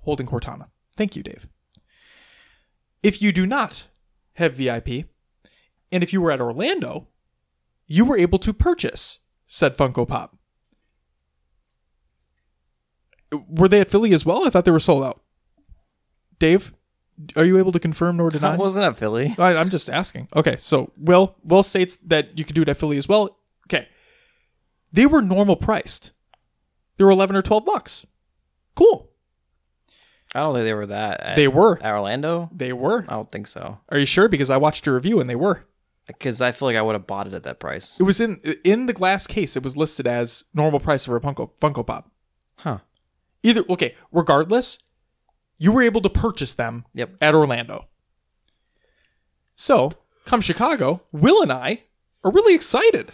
holding 0.02 0.28
Cortana. 0.28 0.68
Thank 0.98 1.16
you, 1.16 1.24
Dave. 1.24 1.48
If 3.02 3.22
you 3.22 3.32
do 3.32 3.46
not 3.46 3.88
have 4.34 4.56
VIP, 4.56 5.06
and 5.92 6.04
if 6.04 6.12
you 6.12 6.20
were 6.22 6.32
at 6.32 6.42
Orlando, 6.42 7.08
you 7.88 8.06
were 8.06 8.18
able 8.18 8.40
to 8.40 8.54
purchase 8.54 9.20
said 9.48 9.78
Funko 9.78 10.08
Pop. 10.08 10.36
Were 13.48 13.68
they 13.68 13.82
at 13.82 13.90
Philly 13.90 14.14
as 14.14 14.26
well? 14.26 14.46
I 14.46 14.50
thought 14.50 14.66
they 14.66 14.72
were 14.72 14.80
sold 14.80 15.04
out. 15.04 15.22
Dave, 16.40 16.74
are 17.36 17.46
you 17.46 17.58
able 17.58 17.72
to 17.72 17.80
confirm 17.80 18.18
nor 18.18 18.30
deny? 18.30 18.54
I 18.54 18.58
wasn't 18.58 18.86
at 18.86 18.98
Philly. 18.98 19.36
I, 19.38 19.56
I'm 19.56 19.70
just 19.70 19.90
asking. 19.90 20.28
Okay, 20.36 20.58
so 20.58 20.92
Will 20.98 21.36
Will 21.44 21.64
states 21.64 21.98
that 22.06 22.38
you 22.38 22.46
could 22.46 22.56
do 22.56 22.62
it 22.62 22.70
at 22.70 22.78
Philly 22.78 22.98
as 22.98 23.08
well. 23.08 23.38
Okay, 23.68 23.88
they 24.92 25.06
were 25.06 25.22
normal 25.22 25.56
priced. 25.56 26.12
They 26.98 27.04
were 27.04 27.12
eleven 27.12 27.36
or 27.36 27.42
twelve 27.42 27.66
bucks. 27.66 28.06
Cool. 28.76 29.10
I 30.36 30.40
don't 30.40 30.54
think 30.54 30.66
they 30.66 30.74
were 30.74 30.88
that. 30.88 31.20
At, 31.22 31.36
They 31.36 31.48
were. 31.48 31.78
at 31.84 31.92
Orlando. 31.92 32.50
They 32.52 32.74
were. 32.74 33.06
I 33.08 33.14
don't 33.14 33.32
think 33.32 33.46
so. 33.46 33.80
Are 33.90 34.00
you 34.00 34.06
sure? 34.06 34.28
Because 34.28 34.50
I 34.50 34.58
watched 34.58 34.86
your 34.88 34.96
review 34.96 35.20
and 35.20 35.30
they 35.30 35.36
were. 35.36 35.66
Because 36.08 36.42
I 36.42 36.52
feel 36.52 36.68
like 36.68 36.76
I 36.78 36.82
would 36.82 36.96
have 36.96 37.08
bought 37.08 37.28
it 37.28 37.34
at 37.34 37.44
that 37.44 37.60
price. 37.60 38.00
It 38.00 38.04
was 38.04 38.20
in 38.20 38.40
in 38.64 38.86
the 38.88 38.94
glass 38.94 39.28
case. 39.28 39.56
It 39.56 39.64
was 39.64 39.78
listed 39.78 40.08
as 40.08 40.46
normal 40.54 40.80
price 40.80 41.06
for 41.06 41.16
a 41.16 41.22
Funko 41.22 41.52
Funko 41.62 41.86
Pop. 41.86 42.12
Huh. 42.58 42.80
Either 43.44 43.64
okay, 43.70 43.96
regardless, 44.12 44.80
you 45.58 45.72
were 45.72 45.82
able 45.82 46.02
to 46.02 46.10
purchase 46.10 46.54
them 46.54 46.86
Yep. 46.94 47.16
at 47.22 47.36
Orlando. 47.36 47.88
So, 49.56 49.92
come 50.26 50.42
Chicago, 50.42 51.04
Will 51.12 51.42
and 51.42 51.52
I 51.52 51.84
are 52.24 52.32
really 52.32 52.56
excited 52.56 53.12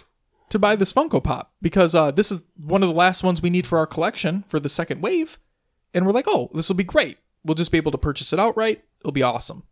to 0.49 0.59
buy 0.59 0.75
this 0.75 0.93
Funko 0.93 1.23
Pop 1.23 1.53
because 1.61 1.93
uh, 1.93 2.11
this 2.11 2.31
is 2.31 2.43
one 2.55 2.81
of 2.83 2.89
the 2.89 2.95
last 2.95 3.23
ones 3.23 3.41
we 3.41 3.49
need 3.49 3.67
for 3.67 3.77
our 3.77 3.87
collection 3.87 4.43
for 4.47 4.59
the 4.59 4.69
second 4.69 5.01
wave. 5.01 5.37
And 5.93 6.05
we're 6.05 6.11
like, 6.13 6.27
oh, 6.27 6.49
this 6.53 6.69
will 6.69 6.75
be 6.75 6.83
great. 6.83 7.17
We'll 7.43 7.55
just 7.55 7.71
be 7.71 7.77
able 7.77 7.91
to 7.91 7.97
purchase 7.97 8.31
it 8.33 8.39
outright. 8.39 8.83
It'll 9.01 9.11
be 9.11 9.23
awesome. 9.23 9.63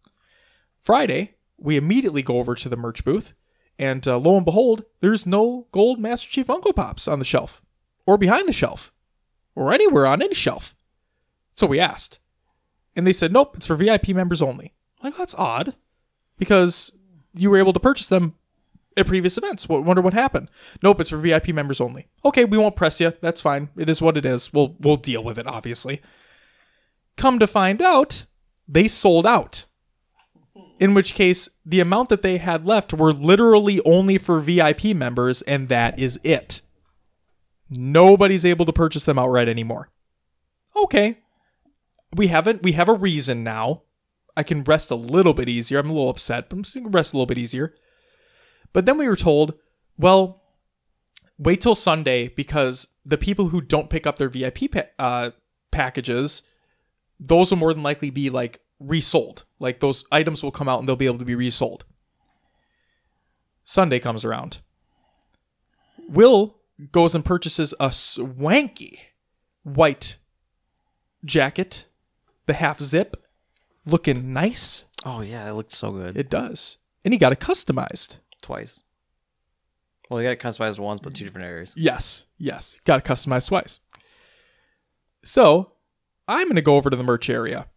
Friday, 0.82 1.36
we 1.58 1.78
immediately 1.78 2.22
go 2.22 2.38
over 2.40 2.56
to 2.56 2.70
the 2.70 2.78
merch 2.78 3.04
booth, 3.04 3.34
and 3.80 4.08
uh, 4.08 4.18
lo 4.18 4.36
and 4.38 4.46
behold, 4.46 4.84
there's 5.02 5.26
no 5.26 5.68
gold 5.72 6.00
Master 6.00 6.30
Chief 6.30 6.48
Funko 6.48 6.76
Pops 6.76 7.08
on 7.08 7.20
the 7.20 7.26
shelf, 7.26 7.62
or 8.06 8.18
behind 8.18 8.48
the 8.48 8.54
shelf, 8.54 8.92
or 9.56 9.72
anywhere 9.74 10.06
on 10.06 10.22
any 10.22 10.36
shelf. 10.36 10.76
So 11.56 11.68
we 11.68 11.80
asked, 11.80 12.20
and 12.96 13.06
they 13.06 13.14
said, 13.14 13.32
nope, 13.34 13.56
it's 13.56 13.66
for 13.66 13.76
VIP 13.76 14.10
members 14.10 14.42
only. 14.42 14.74
I'm 15.02 15.12
like, 15.12 15.18
that's 15.18 15.36
odd, 15.36 15.76
because 16.38 16.92
you 17.36 17.50
were 17.50 17.58
able 17.58 17.74
to 17.74 17.80
purchase 17.80 18.08
them 18.10 18.36
at 18.96 19.06
previous 19.06 19.38
events. 19.38 19.70
Wo- 19.70 19.82
Wonder 19.82 20.02
what 20.02 20.14
happened. 20.14 20.50
Nope, 20.82 21.00
it's 21.02 21.12
for 21.12 21.18
VIP 21.18 21.50
members 21.50 21.80
only. 21.80 22.08
Okay, 22.26 22.46
we 22.46 22.58
won't 22.58 22.76
press 22.76 23.00
you. 23.00 23.14
That's 23.22 23.42
fine. 23.42 23.70
It 23.78 23.90
is 23.90 24.02
what 24.02 24.18
it 24.18 24.26
is. 24.26 24.52
We'll 24.52 24.76
we'll 24.80 24.96
deal 24.98 25.24
with 25.24 25.38
it. 25.38 25.46
Obviously. 25.46 26.02
Come 27.16 27.38
to 27.40 27.48
find 27.48 27.82
out, 27.82 28.26
they 28.68 28.88
sold 28.88 29.26
out. 29.26 29.66
In 30.80 30.94
which 30.94 31.16
case, 31.16 31.50
the 31.66 31.80
amount 31.80 32.10
that 32.10 32.22
they 32.22 32.38
had 32.38 32.66
left 32.66 32.94
were 32.94 33.12
literally 33.12 33.82
only 33.84 34.18
for 34.18 34.40
VIP 34.40 34.86
members, 34.96 35.42
and 35.44 35.70
that 35.70 36.00
is 36.00 36.20
it. 36.24 36.62
Nobody's 37.70 38.46
able 38.46 38.66
to 38.66 38.74
purchase 38.74 39.06
them 39.06 39.20
outright 39.20 39.50
anymore. 39.50 39.90
Okay. 40.76 41.20
We 42.16 42.28
haven't 42.28 42.64
we 42.64 42.74
have 42.74 42.88
a 42.88 42.94
reason 42.94 43.44
now. 43.44 43.84
I 44.38 44.44
can 44.44 44.64
rest 44.64 44.92
a 44.92 44.96
little 44.96 45.34
bit 45.34 45.50
easier. 45.50 45.80
I'm 45.80 45.90
a 45.90 45.94
little 45.94 46.10
upset, 46.10 46.48
but 46.48 46.58
I'm 46.58 46.64
just 46.64 46.76
gonna 46.76 46.90
rest 46.90 47.14
a 47.14 47.18
little 47.18 47.26
bit 47.26 47.40
easier. 47.40 47.74
But 48.72 48.86
then 48.86 48.98
we 48.98 49.08
were 49.08 49.16
told, 49.16 49.56
well, 49.98 50.44
wait 51.40 51.62
till 51.62 51.76
Sunday 51.76 52.28
because 52.30 52.88
the 53.04 53.18
people 53.18 53.50
who 53.50 53.62
don't 53.62 53.90
pick 53.90 54.06
up 54.06 54.18
their 54.18 54.30
VIP 54.30 54.72
pa- 54.72 54.84
uh, 55.00 55.32
packages, 55.72 56.44
those 57.20 57.52
will 57.52 57.58
more 57.58 57.74
than 57.74 57.84
likely 57.84 58.10
be 58.10 58.30
like 58.30 58.62
resold. 58.80 59.44
Like 59.60 59.80
those 59.80 60.06
items 60.12 60.44
will 60.44 60.52
come 60.52 60.70
out 60.70 60.80
and 60.80 60.88
they'll 60.88 60.96
be 60.96 61.06
able 61.06 61.20
to 61.20 61.26
be 61.26 61.36
resold. 61.36 61.86
Sunday 63.64 64.00
comes 64.00 64.24
around. 64.24 64.62
Will 66.08 66.58
goes 66.92 67.16
and 67.16 67.26
purchases 67.26 67.74
a 67.80 67.92
swanky 67.92 69.00
white 69.64 70.18
jacket, 71.26 71.86
the 72.46 72.54
half 72.54 72.80
zip, 72.80 73.26
looking 73.86 74.32
nice. 74.32 74.86
Oh 75.06 75.22
yeah, 75.22 75.50
it 75.50 75.54
looked 75.54 75.74
so 75.74 75.92
good. 75.92 76.18
It 76.18 76.30
does. 76.30 76.78
And 77.04 77.14
he 77.14 77.18
got 77.18 77.34
it 77.34 77.40
customized. 77.40 78.18
Twice. 78.42 78.84
Well, 80.10 80.22
you 80.22 80.28
got 80.28 80.34
it 80.34 80.40
customized 80.40 80.80
once, 80.80 81.02
but 81.02 81.14
two 81.14 81.26
different 81.26 81.48
areas. 81.48 81.74
Yes, 81.76 82.26
yes. 82.38 82.80
Got 82.86 83.00
it 83.00 83.06
customized 83.06 83.48
twice. 83.48 83.80
So 85.26 85.74
I'm 86.28 86.48
going 86.48 86.56
to 86.56 86.62
go 86.62 86.78
over 86.78 86.90
to 86.90 86.96
the 86.96 87.04
merch 87.04 87.30
area. 87.30 87.68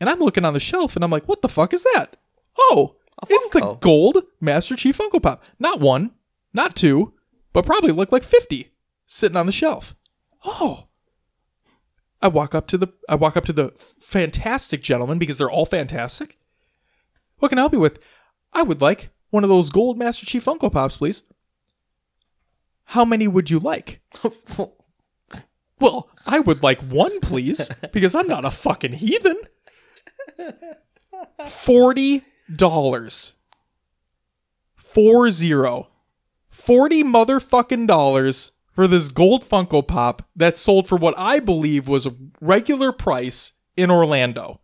And 0.00 0.08
I'm 0.08 0.18
looking 0.18 0.44
on 0.44 0.54
the 0.54 0.60
shelf 0.60 0.96
and 0.96 1.04
I'm 1.04 1.10
like, 1.10 1.28
what 1.28 1.42
the 1.42 1.48
fuck 1.48 1.72
is 1.74 1.82
that? 1.94 2.16
Oh, 2.58 2.96
it's 3.28 3.48
the 3.48 3.76
gold 3.80 4.24
Master 4.40 4.74
Chief 4.74 4.96
Funko 4.96 5.22
Pop. 5.22 5.44
Not 5.58 5.78
one, 5.78 6.12
not 6.54 6.74
two, 6.74 7.12
but 7.52 7.66
probably 7.66 7.92
look 7.92 8.10
like 8.10 8.22
50 8.22 8.72
sitting 9.06 9.36
on 9.36 9.46
the 9.46 9.52
shelf. 9.52 9.94
Oh. 10.44 10.86
I 12.22 12.28
walk 12.28 12.54
up 12.54 12.66
to 12.68 12.78
the 12.78 12.88
I 13.08 13.14
walk 13.14 13.36
up 13.36 13.44
to 13.46 13.52
the 13.52 13.72
fantastic 14.00 14.82
gentleman 14.82 15.18
because 15.18 15.38
they're 15.38 15.50
all 15.50 15.66
fantastic. 15.66 16.38
What 17.38 17.48
can 17.48 17.58
I 17.58 17.62
help 17.62 17.72
you 17.72 17.80
with? 17.80 17.98
I 18.52 18.62
would 18.62 18.80
like 18.80 19.10
one 19.30 19.42
of 19.44 19.48
those 19.50 19.70
gold 19.70 19.98
Master 19.98 20.26
Chief 20.26 20.44
Funko 20.44 20.70
Pops, 20.72 20.98
please. 20.98 21.22
How 22.84 23.04
many 23.04 23.28
would 23.28 23.50
you 23.50 23.58
like? 23.58 24.00
Well, 25.80 26.10
I 26.26 26.40
would 26.40 26.62
like 26.62 26.80
one, 26.82 27.20
please, 27.20 27.70
because 27.92 28.14
I'm 28.14 28.28
not 28.28 28.44
a 28.44 28.50
fucking 28.50 28.92
heathen. 28.92 29.36
Forty 31.48 32.24
dollars. 32.54 33.36
Four 34.74 35.30
zero. 35.30 35.88
Forty 36.48 37.02
motherfucking 37.04 37.86
dollars 37.86 38.52
for 38.72 38.86
this 38.88 39.08
gold 39.08 39.44
Funko 39.44 39.86
Pop 39.86 40.28
that 40.36 40.56
sold 40.56 40.88
for 40.88 40.96
what 40.96 41.14
I 41.16 41.38
believe 41.38 41.88
was 41.88 42.06
a 42.06 42.14
regular 42.40 42.92
price 42.92 43.52
in 43.76 43.90
Orlando. 43.90 44.60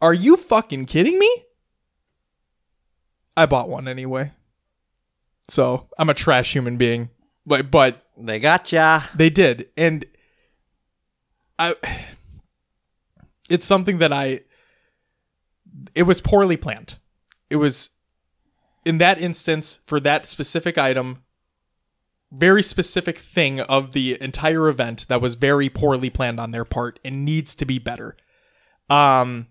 Are 0.00 0.14
you 0.14 0.36
fucking 0.36 0.86
kidding 0.86 1.18
me? 1.18 1.44
I 3.36 3.46
bought 3.46 3.68
one 3.68 3.88
anyway. 3.88 4.32
So 5.48 5.88
I'm 5.98 6.10
a 6.10 6.14
trash 6.14 6.52
human 6.52 6.76
being. 6.76 7.10
But 7.46 7.70
but 7.70 8.04
They 8.16 8.38
got 8.40 8.70
ya. 8.72 9.02
they 9.14 9.30
did, 9.30 9.68
and 9.76 10.04
I. 11.58 11.74
It's 13.48 13.66
something 13.66 13.98
that 13.98 14.12
I. 14.12 14.40
It 15.94 16.04
was 16.04 16.20
poorly 16.20 16.56
planned. 16.56 16.98
It 17.50 17.56
was, 17.56 17.90
in 18.84 18.98
that 18.98 19.20
instance, 19.20 19.80
for 19.86 20.00
that 20.00 20.26
specific 20.26 20.76
item, 20.76 21.22
very 22.30 22.62
specific 22.62 23.18
thing 23.18 23.60
of 23.60 23.92
the 23.92 24.20
entire 24.20 24.68
event 24.68 25.06
that 25.08 25.20
was 25.20 25.34
very 25.34 25.68
poorly 25.68 26.10
planned 26.10 26.40
on 26.40 26.50
their 26.50 26.64
part 26.64 26.98
and 27.04 27.24
needs 27.24 27.54
to 27.56 27.64
be 27.64 27.78
better. 27.78 28.16
Um. 28.90 29.48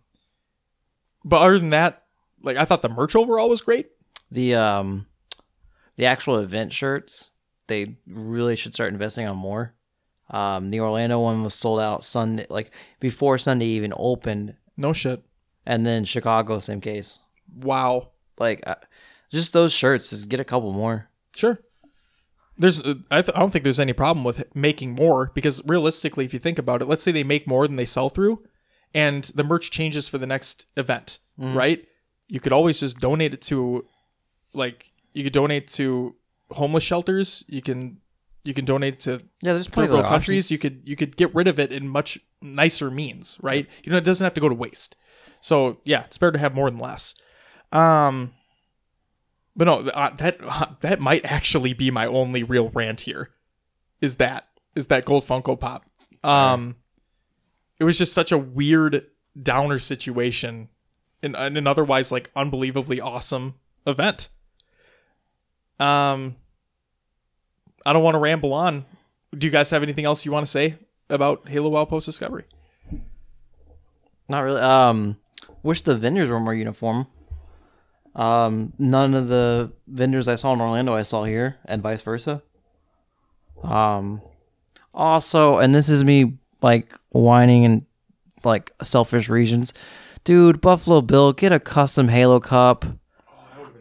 But 1.26 1.42
other 1.42 1.60
than 1.60 1.72
that, 1.72 2.04
like 2.42 2.56
I 2.56 2.64
thought 2.64 2.82
the 2.82 2.90
merch 2.90 3.16
overall 3.16 3.50
was 3.50 3.62
great. 3.62 3.90
The 4.32 4.56
um, 4.56 5.08
the 5.98 6.06
actual 6.06 6.38
event 6.38 6.72
shirts, 6.72 7.32
they 7.68 7.98
really 8.08 8.56
should 8.56 8.74
start 8.74 8.94
investing 8.94 9.28
on 9.28 9.36
more. 9.36 9.74
Um, 10.30 10.72
the 10.72 10.80
Orlando 10.82 11.20
one 11.20 11.44
was 11.44 11.54
sold 11.54 11.80
out 11.80 12.04
Sunday, 12.04 12.46
like 12.50 12.72
before 13.00 13.38
Sunday 13.38 13.66
even 13.68 13.94
opened, 13.96 14.56
No 14.76 14.92
shit. 14.94 15.24
and 15.66 15.86
then 15.86 16.04
Chicago, 16.06 16.60
same 16.60 16.82
case. 16.82 17.20
Wow. 17.56 18.10
Like, 18.38 18.62
uh, 18.68 18.76
just 19.32 19.54
those 19.54 19.74
shirts, 19.74 20.10
just 20.10 20.28
get 20.30 20.40
a 20.40 20.44
couple 20.46 20.72
more. 20.74 21.10
Sure. 21.36 21.60
There's, 22.58 22.80
uh, 22.80 22.96
I, 23.12 23.22
th- 23.22 23.36
I 23.36 23.40
don't 23.40 23.52
think 23.52 23.64
there's 23.64 23.80
any 23.80 23.94
problem 23.94 24.24
with 24.24 24.44
making 24.56 24.92
more 24.96 25.32
because 25.34 25.62
realistically, 25.66 26.26
if 26.26 26.34
you 26.34 26.40
think 26.40 26.58
about 26.60 26.82
it, 26.82 26.86
let's 26.88 27.04
say 27.04 27.12
they 27.12 27.24
make 27.24 27.48
more 27.48 27.68
than 27.68 27.76
they 27.78 27.86
sell 27.86 28.10
through, 28.10 28.44
and 28.94 29.26
the 29.36 29.44
merch 29.44 29.70
changes 29.72 30.10
for 30.10 30.18
the 30.18 30.26
next 30.26 30.66
event, 30.76 31.20
right? 31.38 31.86
You 32.28 32.40
could 32.40 32.54
always 32.54 32.80
just 32.80 33.00
donate 33.00 33.34
it 33.34 33.42
to, 33.44 33.86
like, 34.54 34.92
you 35.14 35.24
could 35.24 35.34
donate 35.34 35.68
to 35.70 36.16
homeless 36.52 36.84
shelters. 36.84 37.44
You 37.48 37.62
can, 37.62 38.00
you 38.48 38.54
can 38.54 38.66
donate 38.66 39.02
to 39.02 39.22
Yeah, 39.42 39.54
there's 39.54 39.68
plenty 39.68 39.90
of 39.90 39.96
other 39.96 40.08
countries. 40.08 40.46
options. 40.46 40.52
You 40.52 40.58
could, 40.58 40.82
you 40.86 40.96
could 40.96 41.18
get 41.18 41.36
rid 41.36 41.48
of 41.48 41.60
it 41.60 41.72
in 41.72 41.88
much 41.88 42.18
nicer 42.42 42.90
means, 42.90 43.38
right? 43.42 43.68
You 43.84 43.92
know, 43.92 43.98
it 43.98 44.04
doesn't 44.04 44.24
have 44.24 44.34
to 44.36 44.42
go 44.42 44.50
to 44.50 44.56
waste. 44.56 44.96
So 45.42 45.80
yeah, 45.84 46.06
it's 46.06 46.18
better 46.18 46.32
to 46.32 46.40
have 46.40 46.56
more 46.56 46.70
than 46.70 46.80
less. 46.80 47.14
Um, 47.72 48.34
but 49.56 49.66
no, 49.66 49.80
uh, 49.90 50.16
that 50.16 50.38
uh, 50.42 50.68
that 50.82 51.00
might 51.00 51.26
actually 51.26 51.74
be 51.74 51.92
my 51.92 52.06
only 52.06 52.44
real 52.44 52.70
rant 52.70 53.02
here. 53.02 53.32
Is 54.02 54.16
that 54.16 54.48
is 54.76 54.88
that 54.88 55.06
gold 55.06 55.26
Funko 55.26 55.60
Pop? 55.60 55.86
Um, 56.24 56.76
it 57.80 57.84
was 57.84 57.98
just 57.98 58.14
such 58.14 58.32
a 58.32 58.38
weird 58.38 59.06
downer 59.42 59.80
situation 59.80 60.70
in, 61.22 61.36
in 61.36 61.58
an 61.58 61.68
otherwise 61.68 62.12
like 62.12 62.32
unbelievably 62.36 63.02
awesome 63.02 63.56
event. 63.86 64.30
Um, 65.80 66.36
I 67.88 67.94
don't 67.94 68.04
want 68.04 68.16
to 68.16 68.20
ramble 68.20 68.54
on. 68.54 68.84
Do 69.34 69.48
you 69.48 69.52
guys 69.52 69.70
have 69.70 69.82
anything 69.82 70.04
else 70.04 70.26
you 70.26 70.32
want 70.34 70.46
to 70.46 70.52
say 70.52 70.76
about 71.10 71.48
Halo 71.48 71.78
Outpost 71.78 72.06
Discovery? 72.06 72.44
Not 74.28 74.42
really. 74.42 74.60
Um, 74.60 75.16
wish 75.64 75.84
the 75.84 75.96
vendors 75.96 76.30
were 76.30 76.42
more 76.42 76.54
uniform. 76.54 77.08
Um, 78.14 78.74
none 78.78 79.14
of 79.14 79.30
the 79.30 79.72
vendors 79.88 80.28
I 80.28 80.36
saw 80.36 80.52
in 80.52 80.60
Orlando 80.60 80.96
I 80.96 81.04
saw 81.04 81.24
here, 81.24 81.60
and 81.64 81.82
vice 81.82 82.02
versa. 82.02 82.44
Um, 83.64 84.22
also, 84.94 85.60
and 85.60 85.74
this 85.74 85.88
is 85.88 86.04
me 86.04 86.34
like 86.62 86.94
whining 87.12 87.64
and 87.64 87.86
like 88.44 88.70
selfish 88.84 89.30
reasons, 89.30 89.72
dude. 90.26 90.60
Buffalo 90.60 91.00
Bill, 91.00 91.32
get 91.32 91.54
a 91.54 91.60
custom 91.60 92.10
Halo 92.10 92.42
cup. 92.42 92.86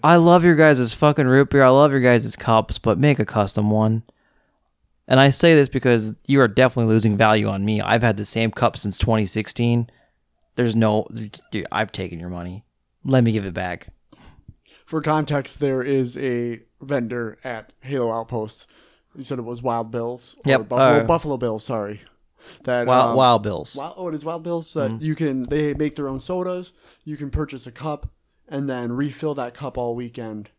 I 0.06 0.14
love 0.14 0.44
your 0.44 0.54
guys' 0.54 0.94
fucking 0.94 1.26
root 1.26 1.50
beer. 1.50 1.64
I 1.64 1.68
love 1.70 1.90
your 1.90 2.00
guys' 2.00 2.36
cups, 2.36 2.78
but 2.78 2.96
make 2.96 3.18
a 3.18 3.24
custom 3.24 3.70
one. 3.70 4.04
And 5.08 5.18
I 5.18 5.30
say 5.30 5.56
this 5.56 5.68
because 5.68 6.14
you 6.28 6.40
are 6.40 6.46
definitely 6.46 6.94
losing 6.94 7.16
value 7.16 7.48
on 7.48 7.64
me. 7.64 7.80
I've 7.80 8.02
had 8.02 8.16
the 8.16 8.24
same 8.24 8.52
cup 8.52 8.76
since 8.76 8.98
2016. 8.98 9.90
There's 10.54 10.76
no, 10.76 11.08
dude, 11.50 11.66
I've 11.72 11.90
taken 11.90 12.20
your 12.20 12.28
money. 12.28 12.64
Let 13.04 13.24
me 13.24 13.32
give 13.32 13.44
it 13.44 13.52
back. 13.52 13.88
for 14.84 15.02
context, 15.02 15.58
there 15.58 15.82
is 15.82 16.16
a 16.18 16.60
vendor 16.80 17.38
at 17.42 17.72
Halo 17.80 18.12
Outpost. 18.12 18.68
You 19.16 19.24
said 19.24 19.40
it 19.40 19.42
was 19.42 19.60
Wild 19.60 19.90
Bills. 19.90 20.36
Or 20.38 20.50
Yep, 20.50 20.68
Buffalo, 20.68 21.00
uh, 21.00 21.04
Buffalo 21.04 21.36
Bills. 21.36 21.64
Sorry. 21.64 22.00
That 22.62 22.86
Wild, 22.86 23.10
um, 23.10 23.16
Wild 23.16 23.42
Bills. 23.42 23.74
Wild, 23.74 23.94
oh, 23.96 24.06
it 24.06 24.14
is 24.14 24.24
Wild 24.24 24.44
Bills. 24.44 24.72
That 24.74 25.02
you 25.02 25.16
can 25.16 25.42
they 25.42 25.74
make 25.74 25.96
their 25.96 26.06
own 26.06 26.20
sodas. 26.20 26.74
You 27.04 27.16
can 27.16 27.28
purchase 27.28 27.66
a 27.66 27.72
cup 27.72 28.08
and 28.48 28.68
then 28.68 28.92
refill 28.92 29.34
that 29.34 29.54
cup 29.54 29.76
all 29.78 29.94
weekend. 29.94 30.50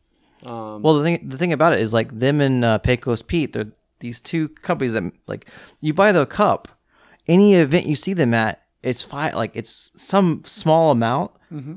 Um, 0.46 0.82
Well, 0.84 0.96
the 0.96 1.04
thing 1.04 1.28
the 1.30 1.38
thing 1.38 1.54
about 1.54 1.74
it 1.74 1.80
is 1.80 1.94
like 1.94 2.18
them 2.20 2.42
and 2.42 2.64
uh, 2.64 2.78
Pecos 2.80 3.22
Pete. 3.22 3.54
They're 3.54 3.72
these 4.00 4.20
two 4.22 4.50
companies 4.50 4.94
that 4.94 5.12
like 5.26 5.50
you 5.82 5.94
buy 5.94 6.12
the 6.12 6.26
cup. 6.26 6.68
Any 7.28 7.56
event 7.56 7.88
you 7.88 7.96
see 7.96 8.14
them 8.14 8.34
at, 8.34 8.62
it's 8.84 9.04
five 9.04 9.34
like 9.36 9.52
it's 9.56 9.92
some 9.96 10.44
small 10.46 10.92
amount 10.92 11.32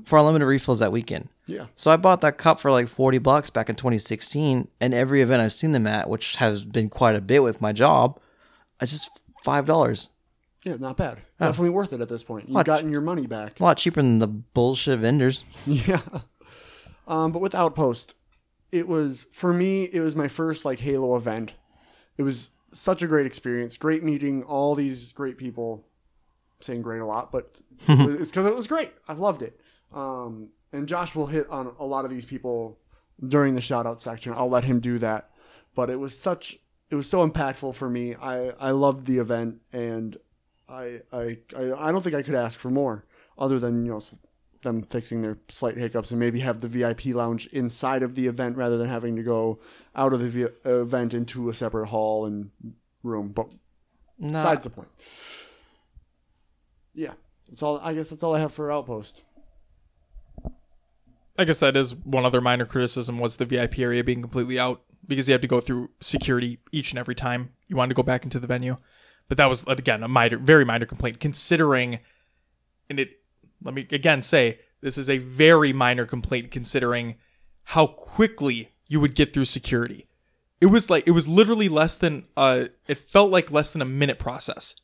for 0.05 0.19
unlimited 0.19 0.47
refills 0.49 0.81
that 0.81 0.91
weekend. 0.93 1.29
yeah. 1.47 1.67
So 1.77 1.93
I 1.93 1.97
bought 1.97 2.21
that 2.23 2.39
cup 2.39 2.59
for 2.61 2.71
like 2.73 2.89
forty 2.89 3.19
bucks 3.19 3.51
back 3.51 3.69
in 3.71 3.77
2016, 3.77 4.67
and 4.81 4.93
every 4.95 5.23
event 5.23 5.41
I've 5.43 5.53
seen 5.53 5.71
them 5.73 5.87
at, 5.87 6.09
which 6.11 6.37
has 6.37 6.65
been 6.65 6.89
quite 6.91 7.15
a 7.15 7.21
bit 7.21 7.43
with 7.45 7.61
my 7.61 7.73
job, 7.73 8.19
it's 8.81 8.91
just 8.93 9.11
five 9.45 9.67
dollars. 9.67 10.09
Yeah, 10.65 10.77
not 10.79 10.97
bad. 10.97 11.19
Definitely 11.39 11.71
worth 11.71 11.93
it 11.93 12.01
at 12.01 12.09
this 12.09 12.23
point. 12.23 12.49
You've 12.49 12.65
gotten 12.65 12.91
your 12.91 13.01
money 13.01 13.27
back. 13.27 13.59
A 13.59 13.63
lot 13.63 13.79
cheaper 13.79 14.03
than 14.03 14.19
the 14.19 14.27
bullshit 14.27 14.99
vendors. 14.99 15.45
Yeah. 15.67 16.03
Um, 17.09 17.33
but 17.33 17.41
with 17.41 17.55
Outpost, 17.55 18.15
it 18.71 18.87
was 18.87 19.27
for 19.33 19.53
me. 19.53 19.85
It 19.85 20.01
was 20.01 20.15
my 20.15 20.29
first 20.29 20.65
like 20.65 20.79
Halo 20.81 21.17
event. 21.17 21.55
It 22.19 22.23
was 22.23 22.51
such 22.73 23.03
a 23.03 23.07
great 23.07 23.27
experience. 23.27 23.77
Great 23.77 24.05
meeting 24.05 24.43
all 24.45 24.75
these 24.75 25.11
great 25.13 25.37
people. 25.39 25.87
saying 26.61 26.83
great 26.83 27.01
a 27.01 27.07
lot, 27.07 27.33
but 27.33 27.57
it's 27.89 28.31
because 28.31 28.47
it 28.47 28.55
was 28.55 28.67
great. 28.69 28.93
I 29.09 29.15
loved 29.15 29.43
it. 29.43 29.59
Um, 29.93 30.51
and 30.73 30.87
Josh 30.87 31.15
will 31.17 31.27
hit 31.27 31.49
on 31.49 31.75
a 31.81 31.85
lot 31.85 32.05
of 32.05 32.11
these 32.13 32.25
people 32.25 32.79
during 33.27 33.55
the 33.55 33.61
shout 33.61 33.87
out 33.87 34.01
section. 34.01 34.33
I'll 34.37 34.49
let 34.51 34.65
him 34.65 34.79
do 34.79 34.99
that. 35.01 35.31
But 35.75 35.91
it 35.91 35.97
was 35.97 36.17
such. 36.17 36.59
It 36.91 36.95
was 36.97 37.09
so 37.09 37.29
impactful 37.29 37.75
for 37.75 37.89
me. 37.89 38.15
I, 38.15 38.51
I 38.61 38.71
loved 38.73 39.07
the 39.07 39.19
event, 39.19 39.63
and 39.73 40.17
I, 40.71 41.01
I 41.13 41.39
I 41.57 41.89
I 41.89 41.93
don't 41.93 42.03
think 42.03 42.15
I 42.15 42.23
could 42.23 42.35
ask 42.35 42.59
for 42.59 42.71
more, 42.71 43.05
other 43.39 43.59
than 43.59 43.85
you 43.85 43.93
know 43.93 44.03
them 44.63 44.83
fixing 44.83 45.23
their 45.23 45.39
slight 45.49 45.77
hiccups 45.77 46.11
and 46.11 46.21
maybe 46.21 46.41
have 46.41 46.61
the 46.61 46.69
VIP 46.69 47.07
lounge 47.07 47.47
inside 47.49 48.03
of 48.03 48.15
the 48.15 48.27
event 48.27 48.57
rather 48.57 48.77
than 48.77 48.89
having 48.89 49.17
to 49.17 49.23
go 49.23 49.59
out 49.97 50.13
of 50.13 50.21
the 50.21 50.29
v- 50.29 50.47
event 50.65 51.15
into 51.15 51.49
a 51.49 51.55
separate 51.55 51.87
hall 51.87 52.27
and 52.27 52.51
room. 53.03 53.29
But 53.29 53.49
No, 54.19 54.39
besides 54.39 54.65
the 54.65 54.71
point. 54.71 54.89
Yeah, 56.95 57.15
that's 57.49 57.63
all. 57.63 57.79
I 57.83 57.95
guess 57.95 58.11
that's 58.11 58.23
all 58.23 58.35
I 58.35 58.41
have 58.41 58.53
for 58.53 58.71
Outpost. 58.71 59.23
I 61.39 61.45
guess 61.45 61.61
that 61.61 61.77
is 61.77 61.95
one 61.95 62.27
other 62.27 62.43
minor 62.43 62.67
criticism 62.67 63.19
was 63.19 63.37
the 63.37 63.47
VIP 63.47 63.79
area 63.79 64.05
being 64.05 64.21
completely 64.21 64.59
out 64.59 64.83
because 65.07 65.27
you 65.27 65.33
have 65.33 65.41
to 65.41 65.49
go 65.49 65.61
through 65.61 65.89
security 66.01 66.59
each 66.71 66.93
and 66.93 66.99
every 66.99 67.15
time 67.15 67.53
you 67.67 67.77
wanted 67.77 67.89
to 67.89 67.95
go 67.95 68.03
back 68.03 68.25
into 68.25 68.39
the 68.39 68.47
venue. 68.47 68.77
But 69.31 69.37
that 69.37 69.47
was 69.47 69.63
again 69.69 70.03
a 70.03 70.09
minor, 70.09 70.39
very 70.39 70.65
minor 70.65 70.87
complaint 70.87 71.21
considering, 71.21 72.01
and 72.91 72.99
it. 72.99 73.21
Let 73.63 73.75
me 73.75 73.87
again 73.93 74.23
say 74.23 74.59
this 74.81 74.99
is 74.99 75.09
a 75.09 75.19
very 75.19 75.73
minor 75.73 76.05
complaint 76.05 76.51
considering 76.51 77.15
how 77.63 77.87
quickly 77.87 78.73
you 78.89 78.99
would 78.99 79.15
get 79.15 79.33
through 79.33 79.45
security. 79.45 80.09
It 80.61 80.67
was 80.67 80.91
like 80.91 81.07
it 81.07 81.13
was 81.13 81.29
literally 81.29 81.69
less 81.69 81.97
than 81.97 82.27
uh 82.37 82.67
it 82.89 82.99
felt 82.99 83.31
like 83.31 83.53
less 83.53 83.73
than 83.73 83.83
a 83.83 83.87
minute 83.87 84.19
process. 84.19 84.75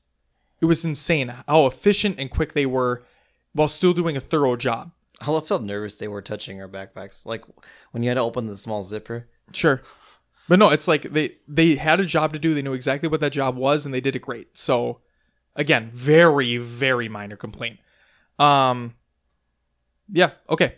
It 0.60 0.66
was 0.66 0.84
insane 0.84 1.34
how 1.48 1.66
efficient 1.66 2.20
and 2.20 2.30
quick 2.30 2.52
they 2.52 2.66
were 2.66 3.04
while 3.52 3.66
still 3.66 3.94
doing 3.94 4.16
a 4.16 4.20
thorough 4.20 4.54
job. 4.54 4.92
I 5.20 5.40
felt 5.40 5.62
nervous 5.62 5.96
they 5.96 6.06
were 6.06 6.22
touching 6.22 6.60
our 6.60 6.68
backpacks. 6.68 7.26
Like 7.26 7.44
when 7.90 8.04
you 8.04 8.10
had 8.10 8.14
to 8.14 8.20
open 8.20 8.46
the 8.46 8.56
small 8.56 8.84
zipper. 8.84 9.26
Sure. 9.52 9.82
But 10.48 10.58
no, 10.58 10.70
it's 10.70 10.86
like 10.86 11.02
they 11.02 11.36
they 11.48 11.76
had 11.76 12.00
a 12.00 12.06
job 12.06 12.32
to 12.32 12.38
do. 12.38 12.54
They 12.54 12.62
knew 12.62 12.74
exactly 12.74 13.08
what 13.08 13.20
that 13.20 13.32
job 13.32 13.56
was 13.56 13.84
and 13.84 13.94
they 13.94 14.00
did 14.00 14.14
it 14.16 14.20
great. 14.20 14.56
So 14.56 15.00
again, 15.54 15.90
very 15.92 16.56
very 16.56 17.08
minor 17.08 17.36
complaint. 17.36 17.78
Um 18.38 18.94
yeah, 20.08 20.32
okay. 20.48 20.76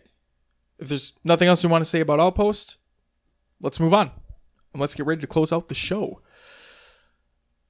If 0.79 0.89
there's 0.89 1.13
nothing 1.25 1.49
else 1.49 1.63
you 1.63 1.69
want 1.69 1.83
to 1.83 1.91
say 1.91 2.01
about 2.01 2.21
Outpost, 2.21 2.77
let's 3.61 3.81
move 3.81 3.93
on. 3.93 4.11
And 4.73 4.81
let's 4.81 4.95
get 4.95 5.07
ready 5.07 5.21
to 5.21 5.27
close 5.27 5.53
out 5.53 5.69
the 5.69 5.75
show. 5.75 6.23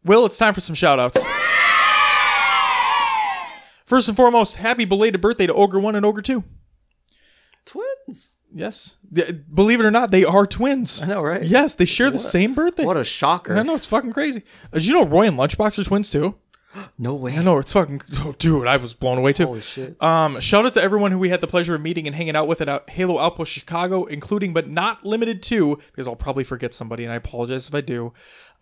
Will, 0.05 0.27
it's 0.27 0.37
time 0.39 0.55
for 0.55 0.61
some 0.61 0.75
shout 0.75 0.99
outs. 0.99 1.25
First 3.87 4.09
and 4.09 4.17
foremost, 4.17 4.57
happy 4.57 4.85
belated 4.85 5.21
birthday 5.21 5.47
to 5.47 5.55
Ogre 5.55 5.81
1 5.81 5.95
and 5.97 6.05
Ogre 6.05 6.21
2. 6.21 6.45
Twins. 7.65 8.31
Yes. 8.55 8.97
Believe 9.53 9.81
it 9.81 9.85
or 9.85 9.91
not, 9.91 10.11
they 10.11 10.25
are 10.25 10.47
twins. 10.47 11.03
I 11.03 11.07
know, 11.07 11.23
right? 11.23 11.43
Yes, 11.43 11.75
they 11.75 11.85
share 11.85 12.11
the 12.11 12.19
same 12.19 12.55
birthday. 12.55 12.85
What 12.85 12.97
a 12.97 13.05
shocker. 13.05 13.57
I 13.57 13.63
know 13.63 13.75
it's 13.75 13.87
fucking 13.87 14.13
crazy. 14.13 14.43
Uh, 14.73 14.77
Did 14.79 14.87
you 14.87 14.95
know 14.95 15.05
Roy 15.05 15.27
and 15.27 15.39
Lunchbox 15.39 15.79
are 15.79 15.85
twins 15.85 16.11
too? 16.11 16.35
No 16.99 17.15
way. 17.15 17.37
I 17.37 17.43
know 17.43 17.59
it's 17.59 17.73
fucking. 17.73 18.03
Oh, 18.19 18.35
dude, 18.39 18.67
I 18.67 18.77
was 18.77 18.93
blown 18.93 19.17
away 19.19 19.33
too. 19.33 19.47
Holy 19.47 19.63
shit. 19.63 20.01
Um, 20.03 20.39
shout 20.41 20.67
out 20.67 20.75
to 20.75 20.83
everyone 20.83 21.11
who 21.13 21.19
we 21.19 21.31
had 21.31 21.41
the 21.41 21.47
pleasure 21.47 21.75
of 21.75 21.81
meeting 21.81 22.07
and 22.07 22.15
hanging 22.15 22.37
out 22.37 22.47
with 22.47 22.61
at 22.61 22.69
uh, 22.69 22.81
Halo 22.89 23.19
Outpost 23.19 23.51
Chicago, 23.53 24.05
including 24.05 24.53
but 24.53 24.69
not 24.69 25.05
limited 25.05 25.43
to, 25.45 25.79
because 25.91 26.07
I'll 26.07 26.15
probably 26.15 26.45
forget 26.45 26.75
somebody, 26.75 27.05
and 27.05 27.13
I 27.13 27.17
apologize 27.17 27.69
if 27.69 27.75
I 27.75 27.81
do. 27.81 28.13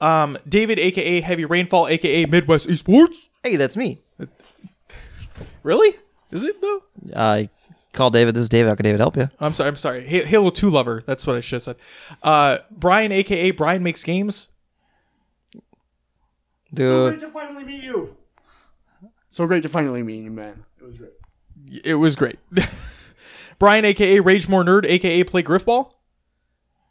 Um, 0.00 0.38
David, 0.48 0.78
aka 0.78 1.20
Heavy 1.20 1.44
Rainfall, 1.44 1.88
aka 1.88 2.26
Midwest 2.26 2.68
Esports. 2.68 3.16
Hey, 3.42 3.56
that's 3.56 3.76
me. 3.76 4.02
Really? 5.62 5.96
Is 6.30 6.44
it 6.44 6.60
though? 6.60 6.82
Uh, 7.12 7.44
call 7.97 8.10
David. 8.10 8.35
This 8.35 8.43
is 8.43 8.48
David. 8.48 8.68
How 8.68 8.74
can 8.77 8.85
David 8.85 9.01
help 9.01 9.16
you? 9.16 9.28
I'm 9.40 9.55
sorry. 9.55 9.68
I'm 9.68 9.77
sorry. 9.77 10.02
Ha- 10.06 10.24
Halo 10.24 10.51
Two 10.51 10.70
lover. 10.70 11.02
That's 11.06 11.27
what 11.27 11.36
I 11.36 11.40
should 11.40 11.56
have 11.56 11.62
said. 11.62 11.77
Uh, 12.23 12.59
Brian, 12.70 13.10
aka 13.12 13.51
Brian 13.51 13.82
makes 13.82 14.02
games. 14.05 14.48
Dude, 16.74 16.86
So 16.86 17.10
great 17.10 17.20
to 17.20 17.31
finally 17.31 17.64
meet 17.64 17.82
you. 17.82 18.16
So 19.31 19.47
great 19.47 19.62
to 19.62 19.68
finally 19.68 20.02
meet 20.02 20.24
you, 20.24 20.31
man. 20.31 20.64
It 20.81 20.85
was 20.85 20.98
great. 20.98 21.12
It 21.85 21.94
was 21.94 22.16
great. 22.16 22.39
Brian, 23.59 23.85
aka 23.85 24.20
Rage 24.20 24.48
More 24.48 24.64
Nerd, 24.64 24.85
aka 24.85 25.24
Play 25.24 25.43
Grifball, 25.43 25.93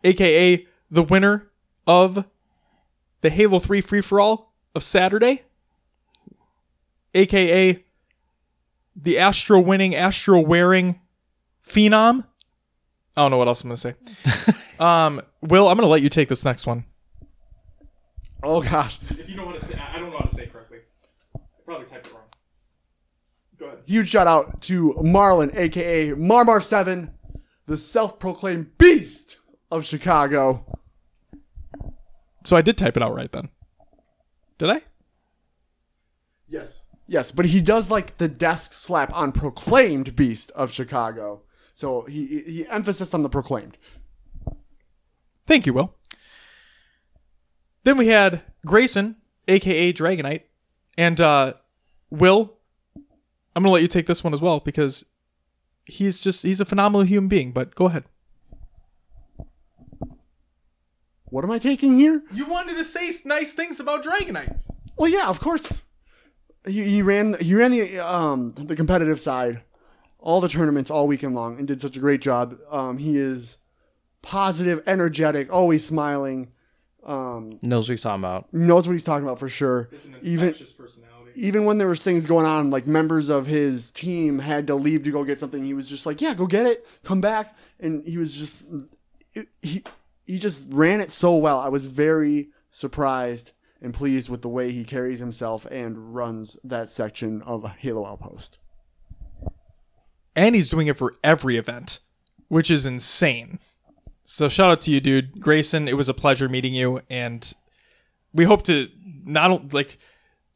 aka 0.04 0.66
the 0.90 1.04
winner 1.04 1.50
of 1.86 2.26
the 3.22 3.30
Halo 3.30 3.60
3 3.60 3.82
free 3.82 4.02
for 4.02 4.20
all 4.20 4.54
of 4.74 4.84
Saturday, 4.84 5.44
aka 7.14 7.84
the 8.96 9.18
Astro 9.20 9.60
winning, 9.60 9.96
Astro 9.96 10.40
wearing 10.40 11.00
phenom. 11.68 12.26
I 13.18 13.22
don't 13.22 13.32
know 13.32 13.38
what 13.38 13.48
else 13.48 13.64
I'm 13.64 13.70
gonna 13.70 13.78
say. 13.78 13.96
um, 14.80 15.22
Will, 15.42 15.68
I'm 15.68 15.78
gonna 15.78 15.88
let 15.88 16.02
you 16.02 16.10
take 16.10 16.30
this 16.30 16.46
next 16.46 16.66
one. 16.68 16.86
Oh 18.44 18.62
gosh, 18.62 19.00
If 19.10 19.28
you 19.30 19.36
know 19.36 19.46
what 19.46 19.60
to 19.60 19.66
say, 19.66 19.76
I 19.76 19.98
don't 19.98 20.12
know 20.12 20.18
how 20.18 20.26
to 20.26 20.36
say 20.36 20.44
it 20.44 20.54
correctly. 20.54 20.80
I 21.36 21.40
probably 21.66 21.88
typed 21.88 22.08
it 22.08 22.14
wrong. 22.14 22.22
Go 23.58 23.66
ahead. 23.68 23.80
huge 23.86 24.10
shout 24.10 24.28
out 24.28 24.62
to 24.64 24.94
Marlon, 25.00 25.56
aka 25.56 26.12
Marmar 26.12 26.62
Seven, 26.62 27.12
the 27.66 27.78
self-proclaimed 27.78 28.78
beast 28.78 29.38
of 29.72 29.84
Chicago. 29.86 30.78
So 32.44 32.56
I 32.56 32.62
did 32.62 32.78
type 32.78 32.98
it 32.98 33.02
out 33.04 33.16
right 33.16 33.32
then. 33.32 33.50
Did 34.60 34.70
I? 34.70 34.82
Yes. 36.48 36.85
Yes, 37.08 37.32
but 37.32 37.46
he 37.46 37.62
does 37.62 37.92
like 37.92 38.18
the 38.18 38.28
desk 38.28 38.74
slap 38.74 39.14
on 39.14 39.32
proclaimed 39.32 40.16
beast 40.16 40.52
of 40.52 40.72
Chicago. 40.72 41.42
So 41.74 42.04
he 42.04 42.42
he 42.42 42.68
emphasis 42.68 43.14
on 43.14 43.22
the 43.22 43.30
proclaimed. 43.30 43.78
Thank 45.46 45.66
you, 45.66 45.74
Will. 45.74 45.94
Then 47.84 47.98
we 47.98 48.08
had 48.08 48.42
Grayson, 48.66 49.18
aka 49.48 49.94
Dragonite, 49.94 50.44
and 50.98 51.22
uh, 51.22 51.54
Will. 52.10 52.54
I'm 53.56 53.64
gonna 53.64 53.74
let 53.74 53.84
you 53.84 53.88
take 53.88 54.08
this 54.08 54.24
one 54.24 54.34
as 54.34 54.42
well 54.42 54.60
because 54.60 55.06
he's 55.86 56.20
just 56.22 56.44
he's 56.44 56.60
a 56.60 56.66
phenomenal 56.66 57.06
human 57.06 57.28
being. 57.28 57.52
But 57.52 57.76
go 57.76 57.86
ahead. 57.86 58.06
What 61.26 61.44
am 61.44 61.52
I 61.52 61.60
taking 61.60 62.00
here? 62.00 62.24
You 62.32 62.46
wanted 62.46 62.76
to 62.78 62.84
say 62.84 63.12
nice 63.26 63.54
things 63.54 63.80
about 63.80 64.04
Dragonite. 64.04 64.60
Well, 64.98 65.10
yeah, 65.10 65.28
of 65.28 65.40
course. 65.40 65.84
He, 66.68 66.84
he 66.84 67.02
ran 67.02 67.38
he 67.40 67.54
ran 67.56 67.72
the 67.72 68.00
um 68.00 68.54
the 68.58 68.76
competitive 68.76 69.20
side, 69.20 69.62
all 70.20 70.42
the 70.42 70.50
tournaments 70.50 70.90
all 70.90 71.08
weekend 71.08 71.36
long, 71.36 71.58
and 71.60 71.68
did 71.68 71.82
such 71.82 71.98
a 71.98 72.00
great 72.00 72.22
job. 72.22 72.58
Um, 72.70 72.98
he 72.98 73.18
is 73.18 73.58
positive, 74.22 74.82
energetic, 74.88 75.52
always 75.54 75.86
smiling. 75.86 76.52
Um, 77.04 77.60
knows 77.62 77.88
what 77.88 77.94
he's 77.94 78.02
talking 78.02 78.22
about. 78.24 78.52
knows 78.52 78.88
what 78.88 78.94
he's 78.94 79.04
talking 79.04 79.24
about 79.24 79.38
for 79.38 79.48
sure. 79.50 79.90
Even 80.24 80.54
personality. 80.54 81.32
even 81.36 81.66
when 81.66 81.78
there 81.78 81.88
was 81.88 82.02
things 82.02 82.26
going 82.26 82.48
on, 82.48 82.72
like 82.72 82.88
members 82.88 83.30
of 83.30 83.46
his 83.46 83.92
team 83.92 84.40
had 84.40 84.66
to 84.68 84.76
leave 84.76 85.04
to 85.04 85.12
go 85.12 85.24
get 85.24 85.38
something, 85.38 85.64
he 85.64 85.76
was 85.76 85.88
just 85.88 86.08
like, 86.08 86.20
"Yeah, 86.20 86.34
go 86.34 86.48
get 86.48 86.66
it, 86.66 86.88
come 87.04 87.22
back," 87.22 87.56
and 87.80 88.04
he 88.08 88.18
was 88.18 88.34
just 88.36 88.64
he 89.62 89.84
he 90.26 90.40
just 90.40 90.72
ran 90.74 91.00
it 91.00 91.12
so 91.12 91.36
well. 91.36 91.60
I 91.60 91.70
was 91.70 91.86
very 91.86 92.50
surprised 92.72 93.52
and 93.82 93.94
pleased 93.94 94.30
with 94.30 94.42
the 94.42 94.50
way 94.50 94.72
he 94.72 94.84
carries 94.84 95.20
himself 95.20 95.66
and 95.66 96.16
runs 96.16 96.58
that 96.64 96.90
section 96.90 97.42
of 97.44 97.64
Halo 97.78 98.06
Outpost. 98.06 98.58
And 100.36 100.56
he's 100.56 100.70
doing 100.70 100.88
it 100.88 100.98
for 100.98 101.16
every 101.24 101.58
event, 101.58 102.00
which 102.48 102.70
is 102.70 102.86
insane. 102.86 103.60
So 104.26 104.50
shout 104.50 104.72
out 104.72 104.82
to 104.82 104.92
you, 104.92 105.00
dude. 105.00 105.40
Grayson, 105.40 105.88
it 105.88 105.96
was 105.96 106.10
a 106.10 106.14
pleasure 106.14 106.50
meeting 106.50 106.74
you, 106.74 107.02
and 107.10 107.54
we 108.34 108.46
hope 108.46 108.64
to 108.64 108.90
not 109.24 109.74
like 109.74 109.98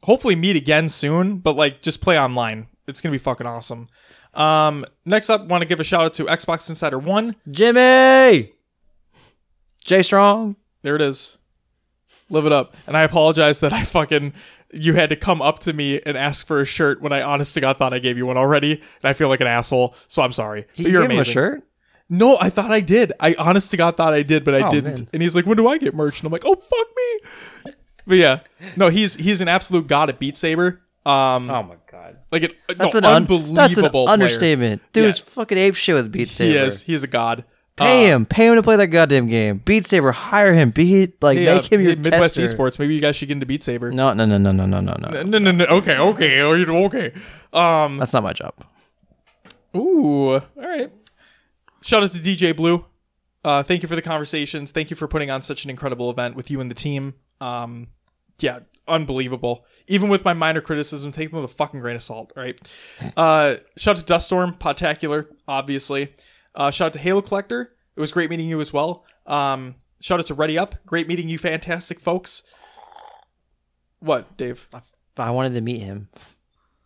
hopefully 0.02 0.34
meet 0.34 0.56
again 0.56 0.88
soon, 0.88 1.38
but 1.38 1.56
like 1.56 1.80
just 1.80 2.00
play 2.00 2.18
online. 2.18 2.66
It's 2.86 3.00
gonna 3.00 3.12
be 3.12 3.18
fucking 3.18 3.46
awesome. 3.46 3.88
Um, 4.34 4.84
next 5.04 5.30
up, 5.30 5.46
want 5.46 5.62
to 5.62 5.68
give 5.68 5.80
a 5.80 5.84
shout 5.84 6.02
out 6.02 6.14
to 6.14 6.24
Xbox 6.24 6.68
Insider 6.68 6.98
One. 6.98 7.36
Jimmy, 7.48 8.52
Jay 9.84 10.02
Strong. 10.02 10.56
There 10.82 10.96
it 10.96 11.02
is. 11.02 11.38
Live 12.30 12.46
it 12.46 12.52
up. 12.52 12.76
And 12.86 12.96
I 12.96 13.02
apologize 13.02 13.60
that 13.60 13.72
I 13.72 13.82
fucking 13.84 14.32
you 14.72 14.94
had 14.94 15.10
to 15.10 15.16
come 15.16 15.42
up 15.42 15.58
to 15.60 15.72
me 15.72 16.00
and 16.06 16.16
ask 16.16 16.46
for 16.46 16.60
a 16.60 16.64
shirt 16.64 17.02
when 17.02 17.12
I 17.12 17.22
honest 17.22 17.54
to 17.54 17.60
God 17.60 17.76
thought 17.76 17.92
I 17.92 17.98
gave 17.98 18.16
you 18.16 18.24
one 18.26 18.36
already, 18.36 18.72
and 18.74 18.80
I 19.02 19.12
feel 19.12 19.28
like 19.28 19.40
an 19.40 19.48
asshole. 19.48 19.94
So 20.06 20.22
I'm 20.22 20.32
sorry. 20.32 20.66
He 20.72 20.84
but 20.84 20.92
you're 20.92 21.02
gave 21.02 21.10
him 21.10 21.18
a 21.18 21.24
shirt. 21.24 21.62
No, 22.08 22.36
I 22.40 22.50
thought 22.50 22.70
I 22.72 22.80
did. 22.80 23.12
I 23.20 23.34
honest 23.38 23.70
to 23.72 23.76
God 23.76 23.96
thought 23.96 24.12
I 24.14 24.22
did, 24.22 24.44
but 24.44 24.54
I 24.54 24.66
Oh, 24.66 24.70
didn't. 24.70 25.00
man. 25.00 25.08
And 25.12 25.22
he's 25.22 25.34
like, 25.36 25.46
"When 25.46 25.56
do 25.56 25.66
I 25.68 25.78
get 25.78 25.94
merch?" 25.94 26.18
And 26.20 26.26
I'm 26.26 26.32
like, 26.32 26.44
"Oh 26.44 26.54
fuck 26.56 26.86
me." 26.96 27.72
But 28.06 28.14
yeah, 28.18 28.40
no, 28.76 28.88
he's 28.88 29.14
he's 29.14 29.40
an 29.40 29.48
absolute 29.48 29.86
god 29.86 30.08
at 30.08 30.18
Beat 30.18 30.36
Saber. 30.36 30.80
Um, 31.06 31.46
my 31.46 31.76
god, 31.90 32.16
like 32.32 32.42
an, 32.44 32.50
that's 32.68 32.94
no, 32.94 32.98
an 32.98 33.04
un- 33.04 33.16
unbelievable. 33.16 33.54
that's 33.54 33.76
an 33.76 33.90
player. 33.90 34.08
understatement. 34.08 34.82
Dude's 34.92 35.18
Yeah. 35.18 35.24
fucking 35.34 35.58
ape 35.58 35.74
shit 35.76 35.94
with 35.94 36.10
Beat 36.12 36.30
Saber. 36.30 36.50
He 36.50 36.56
is. 36.58 36.82
He's 36.82 37.02
a 37.04 37.08
god. 37.08 37.44
Pay 37.76 38.10
Uh, 38.12 38.16
him, 38.16 38.26
pay 38.26 38.46
him 38.48 38.56
to 38.56 38.62
play 38.62 38.76
that 38.76 38.88
goddamn 38.88 39.26
game. 39.28 39.62
Beat 39.64 39.86
Saber, 39.86 40.12
hire 40.12 40.52
him. 40.52 40.70
Be 40.70 41.12
like, 41.22 41.38
hey, 41.38 41.44
make 41.46 41.64
uh, 41.64 41.68
him 41.68 41.80
your 41.80 41.90
hey, 41.92 41.96
Midwest 41.96 42.36
tester. 42.36 42.56
Esports. 42.56 42.78
Maybe 42.78 42.94
you 42.94 43.00
guys 43.00 43.16
should 43.16 43.28
get 43.28 43.34
into 43.34 43.46
Beat 43.46 43.62
Saber. 43.62 43.90
No, 43.90 44.12
no, 44.12 44.24
no, 44.26 44.36
no, 44.36 44.52
no, 44.52 44.66
no, 44.66 44.80
no, 44.80 44.94
no. 44.94 45.22
no, 45.22 45.38
no, 45.38 45.50
no. 45.50 45.64
Okay, 45.66 45.96
okay, 45.96 46.36
you- 46.38 46.76
okay. 46.86 47.12
Um, 47.52 47.96
That's 47.98 48.12
not 48.12 48.22
my 48.22 48.32
job. 48.34 48.52
Ooh, 49.76 50.32
all 50.34 50.42
right. 50.56 50.90
Shout 51.82 52.02
out 52.02 52.12
to 52.12 52.18
DJ 52.18 52.54
Blue. 52.54 52.84
Uh, 53.44 53.62
thank 53.62 53.82
you 53.82 53.88
for 53.88 53.96
the 53.96 54.02
conversations. 54.02 54.70
Thank 54.70 54.90
you 54.90 54.96
for 54.96 55.08
putting 55.08 55.30
on 55.30 55.40
such 55.42 55.64
an 55.64 55.70
incredible 55.70 56.10
event 56.10 56.36
with 56.36 56.50
you 56.50 56.60
and 56.60 56.70
the 56.70 56.74
team. 56.74 57.14
Um, 57.40 57.86
yeah, 58.40 58.60
unbelievable. 58.86 59.64
Even 59.86 60.08
with 60.10 60.24
my 60.24 60.34
minor 60.34 60.60
criticism, 60.60 61.12
take 61.12 61.30
them 61.30 61.40
with 61.40 61.50
a 61.50 61.54
fucking 61.54 61.80
grain 61.80 61.96
of 61.96 62.02
salt. 62.02 62.32
Right. 62.36 62.60
Uh, 63.16 63.56
shout 63.78 63.96
out 63.96 64.04
to 64.06 64.12
Duststorm, 64.12 64.58
Podtacular, 64.58 65.26
obviously. 65.48 66.14
Uh, 66.54 66.70
shout 66.70 66.86
out 66.86 66.92
to 66.94 66.98
Halo 66.98 67.22
Collector. 67.22 67.72
It 67.96 68.00
was 68.00 68.12
great 68.12 68.30
meeting 68.30 68.48
you 68.48 68.60
as 68.60 68.72
well. 68.72 69.04
Um, 69.26 69.76
shout 70.00 70.20
out 70.20 70.26
to 70.26 70.34
Ready 70.34 70.58
Up. 70.58 70.74
Great 70.86 71.06
meeting 71.08 71.28
you, 71.28 71.38
fantastic 71.38 72.00
folks. 72.00 72.42
What, 74.00 74.36
Dave? 74.36 74.66
But 74.70 74.82
I 75.18 75.30
wanted 75.30 75.54
to 75.54 75.60
meet 75.60 75.82
him. 75.82 76.08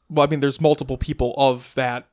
Well, 0.09 0.27
I 0.27 0.31
mean, 0.31 0.41
there's 0.41 0.61
multiple 0.61 0.99
people 0.99 1.35
of 1.37 1.73
that 1.77 2.09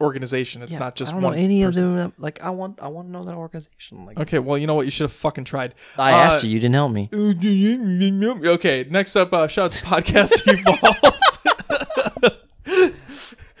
organization. 0.00 0.62
It's 0.62 0.72
Yeah, 0.72 0.78
not 0.80 0.96
just 0.96 1.12
I 1.12 1.14
don't 1.14 1.22
one 1.22 1.32
know 1.32 1.38
any 1.38 1.64
person. 1.64 1.84
of 1.90 1.94
them. 1.96 2.12
Like, 2.18 2.42
I 2.42 2.50
want, 2.50 2.82
I 2.82 2.88
want 2.88 3.08
to 3.08 3.12
know 3.12 3.22
that 3.22 3.34
organization. 3.34 4.04
Like, 4.04 4.18
Okay, 4.18 4.38
well, 4.38 4.58
you 4.58 4.66
know 4.66 4.74
what? 4.74 4.84
You 4.84 4.90
should 4.90 5.04
have 5.04 5.12
fucking 5.12 5.44
tried. 5.44 5.74
I 5.96 6.12
Uh, 6.12 6.16
asked 6.16 6.44
you, 6.44 6.50
you 6.50 6.60
didn't 6.60 6.74
help 6.74 6.92
me. 6.92 7.08
Okay, 8.48 8.86
next 8.90 9.16
up, 9.16 9.32
uh, 9.32 9.46
shout 9.48 9.64
out 9.66 9.72
to 9.72 9.84
Podcast 9.84 10.42
Evolved. 10.46 11.18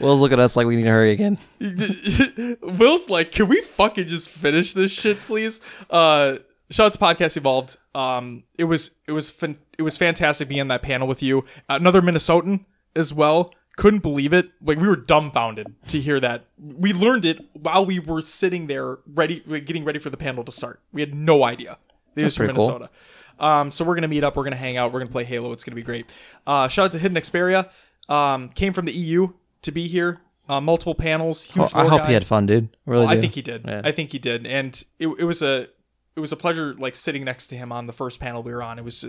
Will's 0.02 0.20
look 0.20 0.32
at 0.32 0.40
us 0.40 0.56
like 0.56 0.66
we 0.66 0.76
need 0.76 0.84
to 0.84 0.90
hurry 0.90 1.12
again. 1.12 1.38
Will's 2.62 3.08
like, 3.08 3.32
can 3.32 3.48
we 3.48 3.60
fucking 3.62 4.08
just 4.08 4.28
finish 4.28 4.74
this 4.74 4.90
shit, 4.90 5.16
please? 5.18 5.60
Uh, 5.90 6.38
shout 6.70 6.86
out 6.86 6.92
to 6.92 6.98
Podcast 6.98 7.36
Evolved. 7.36 7.76
Um, 7.94 8.44
it 8.58 8.64
was 8.64 8.92
it 9.06 9.12
was 9.12 9.30
fan- 9.30 9.58
it 9.78 9.82
was 9.82 9.96
fantastic 9.96 10.48
being 10.48 10.60
on 10.60 10.68
that 10.68 10.82
panel 10.82 11.06
with 11.08 11.22
you. 11.22 11.44
Another 11.68 12.02
Minnesotan 12.02 12.64
as 12.96 13.12
well. 13.14 13.52
Couldn't 13.76 14.00
believe 14.00 14.32
it. 14.32 14.50
Like 14.60 14.78
we 14.78 14.86
were 14.86 14.96
dumbfounded 14.96 15.74
to 15.88 16.00
hear 16.00 16.20
that. 16.20 16.44
We 16.58 16.92
learned 16.92 17.24
it 17.24 17.38
while 17.54 17.86
we 17.86 17.98
were 17.98 18.20
sitting 18.20 18.66
there, 18.66 18.98
ready, 19.06 19.42
like, 19.46 19.64
getting 19.64 19.84
ready 19.84 19.98
for 19.98 20.10
the 20.10 20.18
panel 20.18 20.44
to 20.44 20.52
start. 20.52 20.80
We 20.92 21.00
had 21.00 21.14
no 21.14 21.42
idea. 21.42 21.78
He 22.14 22.22
was 22.22 22.36
from 22.36 22.46
pretty 22.46 22.58
cool. 22.58 22.66
Minnesota. 22.66 22.90
Um, 23.38 23.70
so 23.70 23.84
we're 23.84 23.94
gonna 23.94 24.08
meet 24.08 24.24
up. 24.24 24.36
We're 24.36 24.44
gonna 24.44 24.56
hang 24.56 24.76
out. 24.76 24.92
We're 24.92 25.00
gonna 25.00 25.10
play 25.10 25.24
Halo. 25.24 25.52
It's 25.52 25.64
gonna 25.64 25.74
be 25.76 25.82
great. 25.82 26.12
Uh, 26.46 26.68
shout 26.68 26.86
out 26.86 26.92
to 26.92 26.98
Hidden 26.98 27.16
Xperia. 27.16 27.70
Um, 28.08 28.50
came 28.50 28.72
from 28.72 28.84
the 28.84 28.92
EU 28.92 29.32
to 29.62 29.70
be 29.72 29.88
here. 29.88 30.20
Uh, 30.48 30.60
multiple 30.60 30.94
panels. 30.94 31.44
Huge 31.44 31.70
Oh, 31.74 31.78
I 31.80 31.86
hope 31.86 32.00
guy. 32.02 32.08
he 32.08 32.14
had 32.14 32.26
fun, 32.26 32.46
dude. 32.46 32.76
Really, 32.84 33.06
Oh, 33.06 33.08
I 33.08 33.20
think 33.20 33.34
he 33.34 33.42
did. 33.42 33.64
Yeah. 33.66 33.80
I 33.84 33.92
think 33.92 34.10
he 34.12 34.18
did, 34.18 34.46
and 34.46 34.74
it, 34.98 35.06
it 35.18 35.24
was 35.24 35.40
a 35.42 35.68
it 36.14 36.20
was 36.20 36.32
a 36.32 36.36
pleasure 36.36 36.74
like 36.74 36.94
sitting 36.96 37.24
next 37.24 37.46
to 37.48 37.56
him 37.56 37.72
on 37.72 37.86
the 37.86 37.92
first 37.92 38.20
panel 38.20 38.42
we 38.42 38.52
were 38.52 38.62
on. 38.62 38.78
It 38.78 38.84
was 38.84 39.06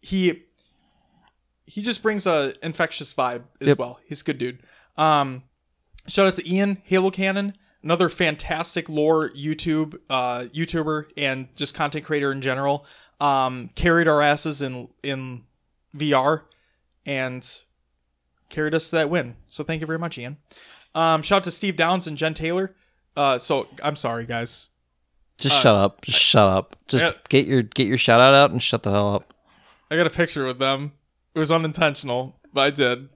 he 0.00 0.44
he 1.66 1.82
just 1.82 2.02
brings 2.02 2.26
a 2.26 2.54
infectious 2.62 3.12
vibe 3.12 3.42
as 3.60 3.68
Yep. 3.68 3.78
well. 3.78 4.00
He's 4.06 4.20
a 4.22 4.24
good 4.24 4.38
dude. 4.38 4.60
Um, 4.96 5.42
shout 6.06 6.26
out 6.26 6.34
to 6.36 6.50
Ian 6.50 6.80
Halo 6.84 7.10
Canon, 7.10 7.54
another 7.82 8.08
fantastic 8.08 8.88
lore 8.88 9.30
YouTube 9.30 9.98
uh, 10.08 10.42
YouTuber 10.54 11.06
and 11.16 11.48
just 11.56 11.74
content 11.74 12.04
creator 12.06 12.32
in 12.32 12.40
general. 12.40 12.86
Um, 13.20 13.70
carried 13.74 14.06
our 14.08 14.22
asses 14.22 14.62
in 14.62 14.88
in 15.02 15.42
VR 15.96 16.42
and 17.04 17.46
carried 18.48 18.74
us 18.74 18.90
to 18.90 18.96
that 18.96 19.10
win. 19.10 19.36
So 19.48 19.64
thank 19.64 19.80
you 19.80 19.86
very 19.86 19.98
much, 19.98 20.18
Ian. 20.18 20.36
Um, 20.94 21.22
shout 21.22 21.38
out 21.38 21.44
to 21.44 21.50
Steve 21.50 21.76
Downs 21.76 22.06
and 22.06 22.16
Jen 22.16 22.34
Taylor. 22.34 22.74
Uh, 23.16 23.38
so 23.38 23.68
I'm 23.82 23.96
sorry, 23.96 24.26
guys. 24.26 24.68
Just 25.38 25.62
shut 25.62 25.74
up. 25.76 26.02
Just 26.02 26.18
shut 26.18 26.46
up. 26.46 26.76
Just 26.88 27.04
Yeah. 27.04 27.12
get 27.28 27.46
your 27.46 27.62
get 27.62 27.86
your 27.86 27.98
shout 27.98 28.20
out 28.20 28.34
out 28.34 28.50
and 28.50 28.62
shut 28.62 28.82
the 28.82 28.90
hell 28.90 29.14
up. 29.14 29.34
I 29.90 29.96
got 29.96 30.06
a 30.06 30.10
picture 30.10 30.44
with 30.46 30.58
them. 30.58 30.92
It 31.34 31.38
was 31.38 31.50
unintentional, 31.50 32.40
but 32.52 32.60
I 32.62 32.70
did. 32.70 33.08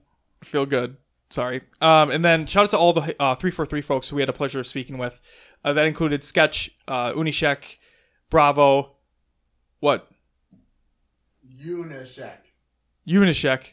Feel 0.43 0.65
good. 0.65 0.97
Sorry. 1.29 1.61
Um, 1.81 2.11
and 2.11 2.23
then 2.23 2.45
shout 2.45 2.65
out 2.65 2.69
to 2.71 2.77
all 2.77 2.93
the 2.93 3.01
uh, 3.19 3.35
343 3.35 3.81
folks 3.81 4.07
who 4.09 4.15
we 4.15 4.21
had 4.21 4.29
a 4.29 4.33
pleasure 4.33 4.59
of 4.59 4.67
speaking 4.67 4.97
with. 4.97 5.19
Uh, 5.65 5.73
that 5.73 5.85
included 5.85 6.23
Sketch, 6.23 6.69
uh, 6.87 7.11
Unyshek, 7.13 7.77
Bravo, 8.29 8.91
what? 9.79 10.07
Unyshek. 11.61 12.37
Unyshek. 13.07 13.63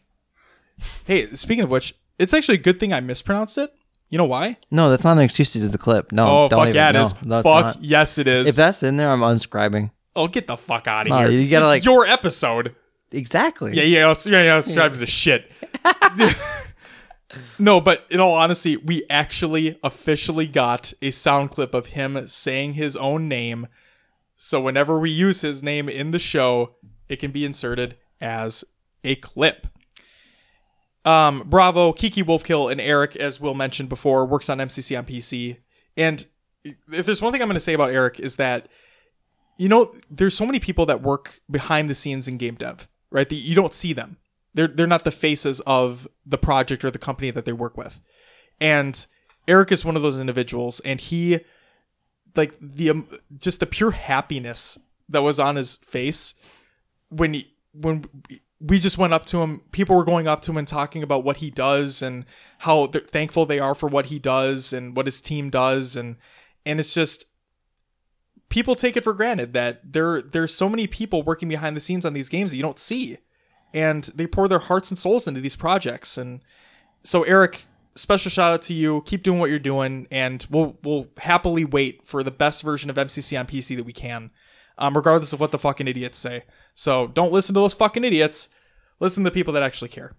Hey, 1.05 1.35
speaking 1.35 1.65
of 1.65 1.71
which, 1.71 1.95
it's 2.19 2.33
actually 2.35 2.57
a 2.57 2.61
good 2.63 2.79
thing 2.81 2.93
I 2.93 3.01
mispronounced 3.01 3.59
it. 3.59 3.73
You 4.09 4.19
know 4.19 4.25
why? 4.25 4.57
No, 4.71 4.91
that's 4.91 5.05
not 5.05 5.13
an 5.19 5.23
excuse 5.23 5.53
to 5.53 5.61
use 5.61 5.71
the 5.71 5.79
clip. 5.79 6.11
No, 6.13 6.27
Oh, 6.45 6.49
don't 6.49 6.59
fuck 6.61 6.69
even. 6.69 6.77
yeah, 6.77 6.91
it 6.91 6.93
no, 6.95 7.03
is. 7.03 7.15
No, 7.25 7.39
it's 7.39 7.45
fuck 7.49 7.65
not. 7.77 7.85
yes, 7.85 8.19
it 8.19 8.27
is. 8.27 8.49
If 8.49 8.57
that's 8.57 8.83
in 8.83 8.97
there, 8.97 9.11
I'm 9.11 9.23
unscribing. 9.23 9.91
oh, 10.17 10.27
get 10.27 10.47
the 10.49 10.57
fuck 10.57 10.89
out 10.89 11.07
of 11.07 11.11
No, 11.11 11.19
here. 11.19 11.31
you 11.41 11.49
gotta, 11.49 11.67
it's 11.67 11.71
like- 11.71 11.85
your 11.85 12.07
episode. 12.07 12.75
Exactly. 13.13 13.75
Yeah, 13.77 13.83
yeah, 13.85 14.07
let's, 14.09 14.27
yeah, 14.27 14.43
yeah. 14.43 14.61
Subscribe 14.61 14.93
to 14.93 14.99
the 14.99 15.07
shit. 15.07 15.51
no, 17.59 17.81
but 17.81 18.05
in 18.11 18.19
all 18.21 18.35
honesty, 18.35 18.77
we 18.77 19.05
actually 19.09 19.79
officially 19.83 20.47
got 20.47 20.93
a 21.03 21.11
sound 21.11 21.51
clip 21.51 21.75
of 21.75 21.87
him 21.87 22.27
saying 22.27 22.75
his 22.75 22.97
own 22.97 23.29
name. 23.29 23.69
So 24.37 24.61
whenever 24.61 24.99
we 24.99 25.11
use 25.11 25.41
his 25.43 25.63
name 25.63 25.89
in 25.89 26.11
the 26.11 26.19
show, 26.19 26.75
it 27.09 27.17
can 27.17 27.31
be 27.31 27.45
inserted 27.45 27.97
as 28.21 28.65
a 29.05 29.15
clip. 29.17 29.67
Um, 31.05 31.45
Bravo, 31.47 31.93
Kiki 31.93 32.23
Wolfkill, 32.23 32.71
and 32.71 32.81
Eric, 32.81 33.17
as 33.17 33.41
Will 33.41 33.55
mentioned 33.55 33.89
before, 33.89 34.27
works 34.27 34.51
on 34.51 34.59
MCC 34.59 34.99
on 34.99 35.07
PC. 35.07 35.59
And 35.97 36.27
if 36.65 37.07
there's 37.07 37.23
one 37.23 37.33
thing 37.33 37.41
I'm 37.41 37.49
going 37.49 37.55
to 37.55 37.61
say 37.61 37.73
about 37.73 37.91
Eric 37.91 38.21
is 38.21 38.37
that 38.37 38.69
you 39.61 39.69
know, 39.69 39.93
there's 40.11 40.35
so 40.35 40.47
many 40.47 40.59
people 40.59 40.87
that 40.87 41.03
work 41.03 41.43
behind 41.51 41.91
the 41.91 41.95
scenes 41.95 42.27
in 42.27 42.39
game 42.39 42.55
dev, 42.55 42.89
right? 43.11 43.29
That 43.29 43.35
you 43.35 43.55
don't 43.55 43.75
see 43.75 43.93
them. 43.93 44.17
They're 44.55 44.67
they're 44.67 44.87
not 44.87 45.05
the 45.05 45.11
faces 45.11 45.61
of 45.67 46.09
the 46.25 46.39
project 46.39 46.83
or 46.83 46.91
the 46.91 46.99
company 46.99 47.31
that 47.31 47.45
they 47.45 47.53
work 47.53 47.77
with. 47.77 48.01
And 48.59 49.05
Eric 49.47 49.71
is 49.71 49.85
one 49.85 49.97
of 49.97 50.03
those 50.03 50.19
individuals, 50.19 50.81
and 50.81 50.99
he, 50.99 51.41
like 52.35 52.55
the 52.59 52.89
um, 52.89 53.09
just 53.37 53.61
the 53.61 53.67
pure 53.67 53.91
happiness 53.91 54.79
that 55.11 55.23
was 55.23 55.39
on 55.39 55.57
his 55.57 55.77
face 55.77 56.35
when 57.11 57.35
he, 57.35 57.53
when 57.75 58.07
we 58.61 58.79
just 58.79 58.99
went 58.99 59.15
up 59.15 59.25
to 59.27 59.41
him. 59.41 59.63
People 59.73 59.97
were 59.97 60.05
going 60.05 60.29
up 60.29 60.43
to 60.43 60.53
him 60.53 60.59
and 60.59 60.69
talking 60.69 61.03
about 61.03 61.25
what 61.25 61.39
he 61.39 61.51
does 61.51 62.03
and 62.03 62.27
how 62.59 62.87
thankful 62.89 63.47
they 63.47 63.59
are 63.59 63.75
for 63.75 63.89
what 63.89 64.07
he 64.07 64.19
does 64.19 64.73
and 64.73 64.95
what 64.95 65.07
his 65.07 65.21
team 65.21 65.51
does, 65.51 65.97
and 65.97 66.17
and 66.67 66.79
it's 66.79 66.93
just 66.93 67.25
people 68.51 68.75
take 68.75 68.97
it 68.97 69.05
for 69.05 69.15
granted 69.15 69.55
that 69.55 69.81
there 69.93 70.21
there's 70.21 70.55
so 70.55 70.69
many 70.69 70.87
people 70.87 71.23
working 71.23 71.49
behind 71.49 71.75
the 71.75 71.81
scenes 71.81 72.05
on 72.05 72.13
these 72.13 72.29
games 72.29 72.51
that 72.51 72.59
you 72.59 72.63
don't 72.63 72.79
see. 72.79 73.17
And 73.73 74.05
they 74.15 74.27
pour 74.27 74.49
their 74.49 74.59
hearts 74.59 74.91
and 74.91 74.99
souls 74.99 75.29
into 75.29 75.41
these 75.41 75.55
projects. 75.55 76.19
And 76.19 76.41
so 77.05 77.23
Eric 77.23 77.67
special 77.95 78.31
shout 78.31 78.53
out 78.53 78.63
to 78.63 78.75
you. 78.75 79.03
Keep 79.07 79.23
doing 79.23 79.39
what 79.39 79.49
you're 79.49 79.59
doing 79.59 80.07
and 80.11 80.45
we'll 80.51 80.77
we'll 80.83 81.09
happily 81.19 81.65
wait 81.65 82.05
for 82.05 82.23
the 82.23 82.31
best 82.31 82.63
version 82.63 82.91
of 82.91 82.97
MCC 82.97 83.39
on 83.39 83.47
PC 83.47 83.77
that 83.77 83.85
we 83.85 83.93
can 83.93 84.31
um, 84.81 84.97
regardless 84.97 85.33
of 85.33 85.41
what 85.41 85.53
the 85.53 85.59
fucking 85.59 85.87
idiots 85.89 86.19
say 86.19 86.45
so 86.75 87.07
don't 87.09 87.33
listen 87.33 87.55
to 87.55 87.61
those 87.61 87.75
fucking 87.75 88.05
idiots 88.05 88.49
listen 88.99 89.23
to 89.25 89.31
the 89.31 89.35
people 89.35 89.53
that 89.53 89.63
actually 89.63 89.89
care 89.89 90.15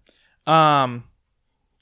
um 0.47 1.03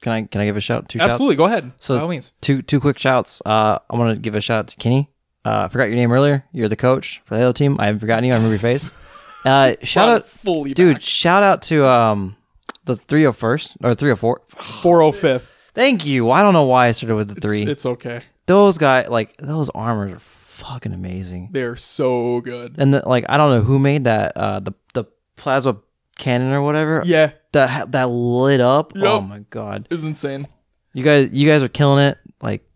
Can 0.02 0.12
I 0.14 0.22
can 0.24 0.42
I 0.42 0.46
give 0.46 0.58
a 0.58 0.62
shout? 0.62 0.90
Two 0.90 1.00
absolutely 1.00 1.34
shouts? 1.36 1.38
go 1.38 1.46
ahead 1.46 1.72
So- 1.80 1.96
by 1.98 2.02
all 2.02 2.08
means 2.10 2.34
Two 2.42 2.62
two 2.62 2.80
quick 2.80 2.98
shouts. 2.98 3.42
Uh, 3.46 3.80
I 3.90 3.96
want 3.98 4.16
to 4.16 4.20
give 4.22 4.34
a 4.36 4.42
shout 4.42 4.60
out 4.60 4.68
to 4.70 4.78
Kenny. 4.78 5.12
Uh, 5.46 5.64
I 5.66 5.68
forgot 5.70 5.86
your 5.86 5.96
name 5.96 6.12
earlier. 6.12 6.44
You're 6.52 6.68
the 6.70 6.76
coach 6.76 7.22
for 7.26 7.34
the 7.36 7.40
Halo 7.40 7.54
team. 7.54 7.78
I 7.80 7.86
haven't 7.86 8.00
forgotten 8.00 8.26
you. 8.26 8.32
I 8.34 8.36
remember 8.36 8.54
your 8.56 8.60
face. 8.60 8.90
Uh, 9.46 9.74
shout 9.84 10.10
out, 10.10 10.28
fully 10.28 10.74
dude. 10.74 10.96
back. 10.96 11.02
Shout 11.02 11.44
out 11.44 11.62
to 11.62 11.86
um 11.88 12.36
the 12.84 12.98
301st 12.98 13.78
or 13.82 13.96
304. 13.96 14.42
405th 14.84 15.56
Thank 15.74 16.06
you. 16.06 16.30
I 16.32 16.42
don't 16.44 16.52
know 16.54 16.66
why 16.66 16.88
I 16.88 16.92
started 16.92 17.16
with 17.16 17.30
the 17.30 17.36
It's, 17.38 17.46
three. 17.46 17.62
it's 17.64 17.86
okay. 17.86 18.20
those 18.48 18.78
guys, 18.78 19.08
like 19.08 19.38
those 19.38 19.70
armors, 19.70 20.12
are 20.12 20.20
fucking 20.60 20.94
amazing. 20.94 21.50
They're 21.52 21.76
so 21.76 22.42
good. 22.42 22.76
And 22.78 22.94
the, 22.94 23.04
like, 23.08 23.26
I 23.30 23.38
don't 23.38 23.50
know 23.52 23.62
who 23.62 23.80
made 23.80 24.04
that. 24.04 24.36
Uh, 24.38 24.60
the 24.60 24.74
the 24.94 25.06
plasma 25.36 25.78
cannon 26.18 26.52
or 26.54 26.62
whatever. 26.62 27.02
Yeah, 27.06 27.32
That 27.54 27.92
that 27.94 28.10
lit 28.10 28.60
up. 28.62 28.94
Oh 28.98 29.22
my 29.22 29.40
god. 29.50 29.88
it's 29.90 30.04
insane. 30.04 30.48
You 30.94 31.04
guys, 31.04 31.30
you 31.32 31.48
guys 31.48 31.62
are 31.64 31.68
killing 31.70 32.04
it. 32.06 32.18
Like, 32.42 32.68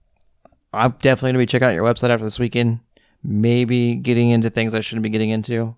I'm 0.72 0.92
definitely 1.02 1.30
gonna 1.32 1.40
be 1.40 1.46
checking 1.48 1.68
out 1.68 1.74
your 1.74 1.84
website 1.86 2.10
after 2.10 2.24
this 2.26 2.40
weekend. 2.40 2.80
Maybe 3.24 3.96
getting 3.96 4.30
into 4.30 4.50
things 4.50 4.74
I 4.76 4.82
shouldn't 4.82 5.04
be 5.04 5.10
getting 5.10 5.30
into. 5.30 5.76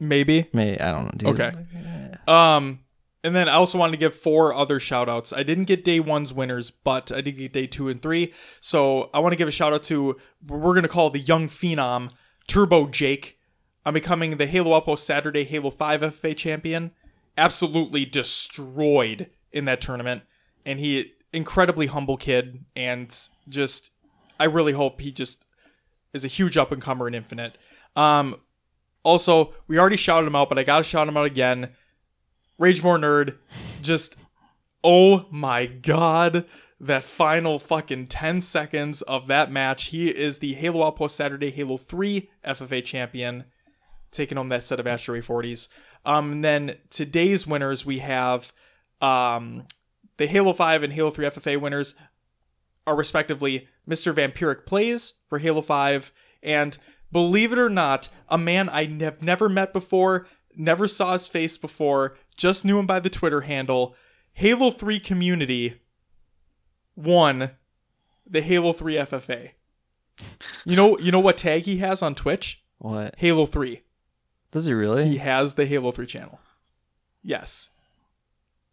Maybe. 0.00 0.48
Maybe 0.52 0.80
I 0.80 0.92
don't 0.92 1.04
know. 1.06 1.32
Dude. 1.32 1.40
Okay. 1.40 1.52
Um, 2.26 2.80
and 3.28 3.36
then 3.36 3.46
I 3.46 3.56
also 3.56 3.76
wanted 3.76 3.92
to 3.92 3.98
give 3.98 4.14
four 4.14 4.54
other 4.54 4.80
shout 4.80 5.06
outs. 5.06 5.34
I 5.34 5.42
didn't 5.42 5.64
get 5.64 5.84
day 5.84 6.00
one's 6.00 6.32
winners, 6.32 6.70
but 6.70 7.12
I 7.12 7.20
did 7.20 7.36
get 7.36 7.52
day 7.52 7.66
two 7.66 7.90
and 7.90 8.00
three. 8.00 8.32
So 8.58 9.10
I 9.12 9.18
want 9.18 9.32
to 9.32 9.36
give 9.36 9.46
a 9.46 9.50
shout 9.50 9.74
out 9.74 9.82
to, 9.82 10.16
we're 10.46 10.72
going 10.72 10.82
to 10.82 10.88
call 10.88 11.10
the 11.10 11.18
young 11.18 11.46
phenom, 11.46 12.10
Turbo 12.46 12.86
Jake. 12.86 13.38
I'm 13.84 13.92
becoming 13.92 14.38
the 14.38 14.46
Halo 14.46 14.74
Outpost 14.74 15.04
Saturday 15.04 15.44
Halo 15.44 15.70
5 15.70 16.00
FFA 16.00 16.34
champion. 16.34 16.92
Absolutely 17.36 18.06
destroyed 18.06 19.28
in 19.52 19.66
that 19.66 19.82
tournament. 19.82 20.22
And 20.64 20.80
he, 20.80 21.12
incredibly 21.30 21.88
humble 21.88 22.16
kid. 22.16 22.64
And 22.74 23.14
just, 23.46 23.90
I 24.40 24.44
really 24.44 24.72
hope 24.72 25.02
he 25.02 25.12
just 25.12 25.44
is 26.14 26.24
a 26.24 26.28
huge 26.28 26.56
up 26.56 26.72
and 26.72 26.80
comer 26.80 27.06
in 27.06 27.14
Infinite. 27.14 27.58
Um, 27.94 28.36
also, 29.02 29.52
we 29.66 29.78
already 29.78 29.96
shouted 29.96 30.26
him 30.26 30.34
out, 30.34 30.48
but 30.48 30.58
I 30.58 30.62
gotta 30.62 30.82
shout 30.82 31.08
him 31.08 31.18
out 31.18 31.26
again. 31.26 31.74
Ragemore 32.60 32.98
Nerd, 32.98 33.36
just 33.82 34.16
oh 34.82 35.26
my 35.30 35.66
god, 35.66 36.44
that 36.80 37.04
final 37.04 37.58
fucking 37.58 38.06
10 38.06 38.40
seconds 38.40 39.02
of 39.02 39.26
that 39.28 39.50
match. 39.50 39.86
He 39.86 40.08
is 40.08 40.38
the 40.38 40.54
Halo 40.54 40.84
Outpost 40.84 41.16
Saturday 41.16 41.50
Halo 41.50 41.76
3 41.76 42.28
FFA 42.44 42.84
champion, 42.84 43.44
taking 44.10 44.36
home 44.36 44.48
that 44.48 44.64
set 44.64 44.80
of 44.80 44.86
Astro 44.86 45.20
A40s. 45.20 45.68
Um, 46.04 46.32
and 46.32 46.44
then 46.44 46.76
today's 46.90 47.46
winners, 47.46 47.84
we 47.84 47.98
have 47.98 48.52
um, 49.00 49.64
the 50.16 50.26
Halo 50.26 50.52
5 50.52 50.82
and 50.82 50.92
Halo 50.92 51.10
3 51.10 51.26
FFA 51.26 51.60
winners 51.60 51.94
are 52.86 52.96
respectively 52.96 53.68
Mr. 53.88 54.14
Vampiric 54.14 54.66
Plays 54.66 55.14
for 55.28 55.38
Halo 55.38 55.60
5 55.60 56.12
and 56.42 56.78
believe 57.12 57.52
it 57.52 57.58
or 57.58 57.70
not, 57.70 58.08
a 58.28 58.38
man 58.38 58.68
I 58.68 58.84
have 59.00 59.22
never 59.22 59.48
met 59.48 59.72
before, 59.72 60.26
never 60.56 60.88
saw 60.88 61.12
his 61.12 61.26
face 61.26 61.56
before, 61.56 62.16
just 62.38 62.64
knew 62.64 62.78
him 62.78 62.86
by 62.86 63.00
the 63.00 63.10
Twitter 63.10 63.42
handle. 63.42 63.94
Halo 64.32 64.70
3 64.70 64.98
community 65.00 65.80
won 66.96 67.50
the 68.26 68.40
Halo 68.40 68.72
3 68.72 68.94
FFA. 68.94 69.50
You 70.64 70.74
know 70.76 70.98
you 70.98 71.12
know 71.12 71.20
what 71.20 71.36
tag 71.36 71.64
he 71.64 71.78
has 71.78 72.00
on 72.02 72.14
Twitch? 72.14 72.62
What 72.78 73.14
Halo 73.18 73.44
3. 73.44 73.82
does 74.52 74.64
he 74.64 74.72
really? 74.72 75.06
He 75.08 75.18
has 75.18 75.54
the 75.54 75.66
Halo 75.66 75.90
3 75.90 76.06
channel. 76.06 76.40
Yes. 77.22 77.70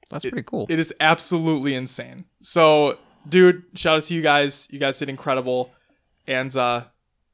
That's 0.10 0.24
pretty 0.24 0.44
cool. 0.44 0.68
It 0.70 0.80
is 0.80 0.94
absolutely 1.00 1.74
insane. 1.74 2.26
So, 2.44 3.00
dude, 3.28 3.64
shout 3.74 3.98
out 3.98 4.04
to 4.06 4.14
you 4.14 4.22
guys. 4.22 4.68
You 4.70 4.78
guys 4.80 5.00
did 5.00 5.10
incredible. 5.10 5.72
And 6.28 6.56
uh 6.56 6.86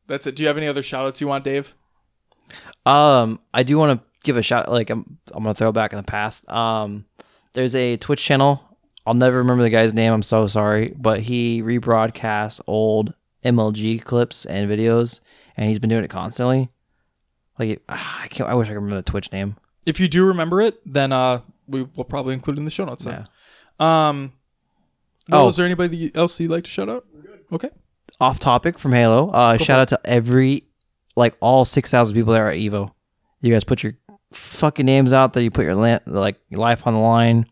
that's 0.08 0.26
it. 0.28 0.36
Do 0.36 0.44
you 0.44 0.48
have 0.48 0.58
any 0.58 0.68
other 0.68 0.84
shout 0.84 1.06
outs 1.06 1.22
you 1.22 1.28
want, 1.28 1.44
Dave? 1.44 1.74
Um, 2.86 3.40
I 3.54 3.64
do 3.64 3.78
want 3.78 4.02
to 4.02 4.08
give 4.24 4.38
a 4.38 4.42
shout. 4.42 4.72
Like, 4.72 4.90
I'm, 4.90 5.18
I'm 5.34 5.44
gonna 5.44 5.54
throw 5.54 5.72
back 5.72 5.94
in 5.94 5.98
the 5.98 6.04
past. 6.04 6.48
Um, 6.50 7.06
there's 7.54 7.76
a 7.76 7.98
Twitch 7.98 8.24
channel. 8.24 8.62
I'll 9.06 9.14
never 9.16 9.40
remember 9.40 9.64
the 9.64 9.70
guy's 9.70 9.94
name. 9.94 10.14
I'm 10.14 10.24
so 10.24 10.48
sorry, 10.48 10.94
but 10.98 11.22
he 11.22 11.62
rebroadcasts 11.64 12.62
old 12.68 13.14
MLG 13.44 14.04
clips 14.04 14.46
and 14.46 14.70
videos, 14.70 15.20
and 15.58 15.68
he's 15.68 15.80
been 15.80 15.90
doing 15.90 16.04
it 16.04 16.10
constantly. 16.10 16.70
Like, 17.60 17.82
I 17.90 18.28
can't. 18.30 18.50
I 18.50 18.54
wish 18.54 18.68
I 18.68 18.72
could 18.72 18.76
remember 18.76 18.98
the 19.02 19.10
Twitch 19.12 19.32
name. 19.32 19.56
If 19.86 20.00
you 20.00 20.08
do 20.08 20.26
remember 20.26 20.62
it, 20.62 20.80
then 20.86 21.12
uh 21.12 21.42
we 21.68 21.84
will 21.96 22.04
probably 22.04 22.34
include 22.36 22.58
it 22.58 22.60
in 22.60 22.66
the 22.66 22.72
show 22.72 22.86
notes 22.86 23.04
then. 23.06 23.28
Yeah. 23.80 24.08
Um 24.10 24.34
well, 25.30 25.46
Oh. 25.46 25.48
is 25.48 25.56
there 25.56 25.66
anybody 25.66 26.12
else 26.16 26.40
you'd 26.40 26.52
like 26.52 26.66
to 26.66 26.70
shout 26.70 26.90
out? 26.90 27.06
Okay. 27.52 27.70
Off 28.20 28.40
topic 28.40 28.78
from 28.78 28.94
Halo. 28.94 29.30
Uh, 29.32 29.58
shout 29.58 29.80
out 29.80 29.88
to 29.88 30.00
every, 30.04 30.66
like 31.16 31.36
all 31.40 31.66
six 31.66 31.90
thousand 31.90 32.14
people 32.16 32.34
that 32.34 32.42
are 32.42 32.52
at 32.52 32.58
Evo. 32.60 32.92
You 33.42 33.52
guys 33.52 33.64
put 33.64 33.82
your 33.82 33.94
fucking 34.34 34.86
names 34.86 35.14
out 35.14 35.34
there. 35.34 35.44
You 35.44 35.52
put 35.52 35.66
your 35.66 35.76
la- 35.76 36.00
like 36.06 36.40
your 36.50 36.60
life 36.60 36.86
on 36.88 36.94
the 36.94 37.00
line. 37.00 37.46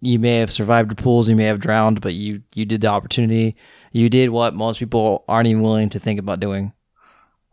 You 0.00 0.18
may 0.18 0.36
have 0.38 0.50
survived 0.50 0.90
the 0.90 1.00
pools. 1.00 1.28
You 1.28 1.36
may 1.36 1.44
have 1.44 1.60
drowned, 1.60 2.00
but 2.00 2.14
you 2.14 2.42
you 2.54 2.64
did 2.64 2.80
the 2.80 2.88
opportunity. 2.88 3.56
You 3.92 4.08
did 4.10 4.30
what 4.30 4.54
most 4.54 4.78
people 4.78 5.24
aren't 5.28 5.48
even 5.48 5.62
willing 5.62 5.88
to 5.90 5.98
think 6.00 6.18
about 6.18 6.40
doing. 6.40 6.72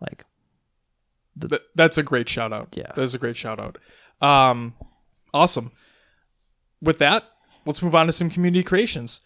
Like 0.02 0.26
Th- 1.40 1.62
that's 1.76 1.98
a 1.98 2.04
great 2.04 2.28
shout 2.28 2.52
out. 2.52 2.70
Yeah. 2.76 2.92
That 2.96 3.02
is 3.02 3.14
a 3.14 3.20
great 3.20 3.36
shout 3.36 3.60
out. 3.60 3.78
Um 4.22 4.74
awesome. 5.34 5.72
With 6.82 7.00
that, 7.00 7.24
let's 7.66 7.82
move 7.82 7.96
on 7.96 8.08
to 8.08 8.12
some 8.14 8.30
community 8.30 8.64
creations. 8.64 9.22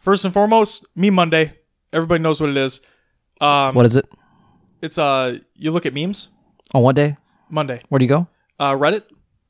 First 0.00 0.24
and 0.24 0.32
foremost, 0.32 0.86
me 0.94 1.10
Monday. 1.10 1.54
Everybody 1.92 2.22
knows 2.22 2.40
what 2.40 2.50
it 2.50 2.56
is. 2.56 2.80
Um 3.40 3.74
what 3.74 3.86
is 3.86 3.96
it? 3.96 4.06
it's 4.82 4.98
uh 4.98 5.38
you 5.54 5.70
look 5.70 5.86
at 5.86 5.94
memes 5.94 6.28
On 6.74 6.82
what 6.82 6.96
day? 6.96 7.16
Monday. 7.48 7.80
Where 7.88 7.98
do 7.98 8.04
you 8.04 8.08
go? 8.08 8.28
Uh 8.60 8.74
Reddit. 8.74 9.02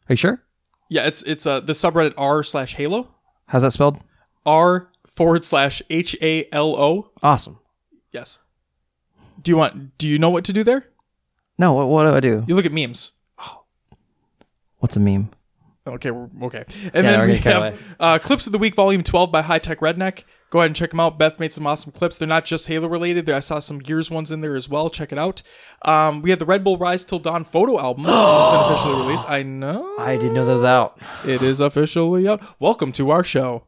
Are 0.09 0.11
you 0.11 0.17
sure? 0.17 0.43
Yeah, 0.89 1.07
it's 1.07 1.23
it's 1.25 1.45
uh 1.45 1.61
the 1.61 1.73
subreddit 1.75 2.15
r 2.17 2.43
slash 2.43 2.77
Halo. 2.77 3.09
How's 3.47 3.63
that 3.63 3.73
spelled? 3.73 3.99
R 4.47 4.89
forward 5.07 5.45
slash 5.45 5.83
H 5.91 6.17
A 6.23 6.49
L 6.53 6.77
O. 6.81 7.11
Awesome. 7.23 7.59
Yes. 8.13 8.39
Do 9.43 9.51
you 9.51 9.57
want 9.57 9.99
do 9.99 10.09
you 10.09 10.19
know 10.19 10.31
what 10.31 10.45
to 10.45 10.53
do 10.53 10.63
there? 10.65 10.87
No, 11.59 11.73
what, 11.75 11.89
what 11.89 12.05
do 12.05 12.17
I 12.17 12.21
do? 12.21 12.45
You 12.47 12.55
look 12.55 12.65
at 12.65 12.73
memes. 12.73 13.13
What's 14.79 14.97
a 14.97 15.01
meme? 15.01 15.31
Okay, 15.87 16.11
we're 16.11 16.29
okay. 16.43 16.65
And 16.93 16.93
Yeah, 16.95 17.03
then 17.03 17.21
we're 17.21 17.27
we 17.27 17.39
gonna 17.39 17.43
cut 17.43 17.73
have 17.73 17.97
uh, 17.99 18.19
clips 18.19 18.47
of 18.47 18.53
the 18.53 18.59
week, 18.59 18.75
volume 18.75 19.03
twelve 19.03 19.33
by 19.33 19.43
High 19.43 19.59
Tech 19.59 19.81
Redneck. 19.81 20.25
Go 20.51 20.59
ahead 20.59 20.67
and 20.71 20.77
check 20.77 20.91
them 20.91 21.01
out. 21.01 21.17
Beth 21.19 21.39
made 21.39 21.55
some 21.55 21.67
awesome 21.67 21.93
clips. 21.93 22.19
They're 22.19 22.29
not 22.29 22.45
just 22.45 22.67
Halo 22.67 22.89
related. 22.89 23.25
There, 23.25 23.37
I 23.37 23.41
saw 23.41 23.61
some 23.61 23.79
Gears 23.79 24.11
ones 24.11 24.31
in 24.31 24.41
there 24.41 24.57
as 24.57 24.69
well. 24.69 24.91
Check 24.91 25.13
it 25.13 25.19
out. 25.19 25.43
Um, 25.85 26.23
we 26.23 26.31
had 26.31 26.39
the 26.39 26.45
Red 26.45 26.65
Bull 26.65 26.77
Rise 26.77 27.05
Till 27.05 27.19
Dawn 27.21 27.45
photo 27.45 27.79
album. 27.79 28.05
it's 28.07 28.13
been 28.13 28.73
officially 28.75 29.03
released. 29.07 29.31
I 29.31 29.43
know 29.43 29.95
I 29.99 30.17
didn't 30.17 30.35
know 30.35 30.45
that 30.45 30.53
was 30.53 30.65
out. 30.65 31.01
it 31.25 31.41
is 31.41 31.61
officially 31.61 32.29
out. 32.29 32.43
Welcome 32.61 32.93
to 32.93 33.11
our 33.11 33.25
show. 33.25 33.65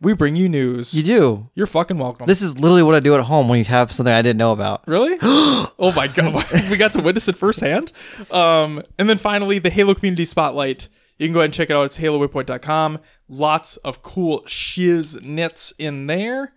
We 0.00 0.12
bring 0.14 0.36
you 0.36 0.48
news. 0.48 0.94
You 0.94 1.02
do. 1.02 1.50
You're 1.56 1.66
fucking 1.66 1.98
welcome. 1.98 2.26
This 2.28 2.40
is 2.40 2.58
literally 2.58 2.84
what 2.84 2.94
I 2.94 3.00
do 3.00 3.14
at 3.16 3.20
home 3.22 3.48
when 3.48 3.58
you 3.58 3.64
have 3.64 3.90
something 3.90 4.14
I 4.14 4.22
didn't 4.22 4.38
know 4.38 4.52
about. 4.52 4.86
Really? 4.86 5.18
oh 5.22 5.92
my 5.94 6.06
god, 6.06 6.46
we 6.70 6.76
got 6.76 6.92
to 6.92 7.02
witness 7.02 7.26
it 7.28 7.36
firsthand. 7.36 7.92
Um, 8.30 8.82
and 8.98 9.10
then 9.10 9.18
finally, 9.18 9.58
the 9.58 9.70
Halo 9.70 9.94
Community 9.94 10.24
Spotlight. 10.24 10.88
You 11.18 11.26
can 11.26 11.34
go 11.34 11.40
ahead 11.40 11.46
and 11.46 11.54
check 11.54 11.68
it 11.68 11.74
out. 11.76 11.84
It's 11.84 11.98
halowaypoint.com. 11.98 13.00
Lots 13.28 13.76
of 13.78 14.02
cool 14.02 14.44
shiz 14.46 15.20
knits 15.20 15.72
in 15.78 16.06
there. 16.06 16.52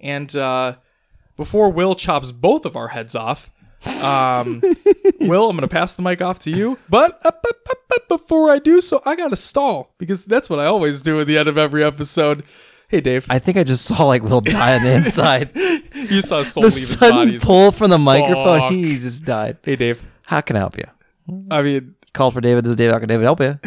And 0.00 0.34
uh, 0.36 0.76
before 1.36 1.70
Will 1.70 1.96
chops 1.96 2.30
both 2.30 2.64
of 2.64 2.76
our 2.76 2.88
heads 2.88 3.16
off, 3.16 3.50
um, 3.86 4.60
Will, 5.20 5.50
I'm 5.50 5.56
going 5.56 5.62
to 5.62 5.68
pass 5.68 5.94
the 5.94 6.02
mic 6.02 6.22
off 6.22 6.38
to 6.40 6.50
you. 6.50 6.78
But 6.88 7.20
uh, 7.24 7.32
before 8.08 8.50
I 8.50 8.60
do 8.60 8.80
so, 8.80 9.02
I 9.04 9.16
got 9.16 9.28
to 9.30 9.36
stall 9.36 9.94
because 9.98 10.24
that's 10.24 10.48
what 10.48 10.60
I 10.60 10.66
always 10.66 11.02
do 11.02 11.20
at 11.20 11.26
the 11.26 11.36
end 11.36 11.48
of 11.48 11.58
every 11.58 11.82
episode. 11.82 12.44
Hey, 12.86 13.00
Dave. 13.00 13.26
I 13.28 13.40
think 13.40 13.56
I 13.58 13.64
just 13.64 13.84
saw 13.84 14.04
like 14.04 14.22
Will 14.22 14.40
die 14.40 14.76
on 14.76 14.84
the 14.84 14.94
inside. 14.94 15.50
you 15.94 16.22
saw 16.22 16.42
Soul 16.44 16.62
the 16.62 16.68
leave 16.68 16.74
his 16.74 16.98
sudden 16.98 17.28
body. 17.28 17.38
pull 17.40 17.72
from 17.72 17.90
the 17.90 17.98
microphone, 17.98 18.60
Fuck. 18.60 18.72
he 18.72 18.96
just 18.98 19.24
died. 19.24 19.58
Hey, 19.62 19.74
Dave. 19.76 20.02
How 20.22 20.40
can 20.40 20.54
I 20.56 20.60
help 20.60 20.78
you? 20.78 20.84
I 21.50 21.62
mean, 21.62 21.96
Call 22.14 22.30
for 22.30 22.40
David. 22.40 22.64
This 22.64 22.70
is 22.70 22.76
David. 22.76 22.92
How 22.94 22.98
can 22.98 23.08
David 23.08 23.24
help 23.24 23.40
you? 23.40 23.58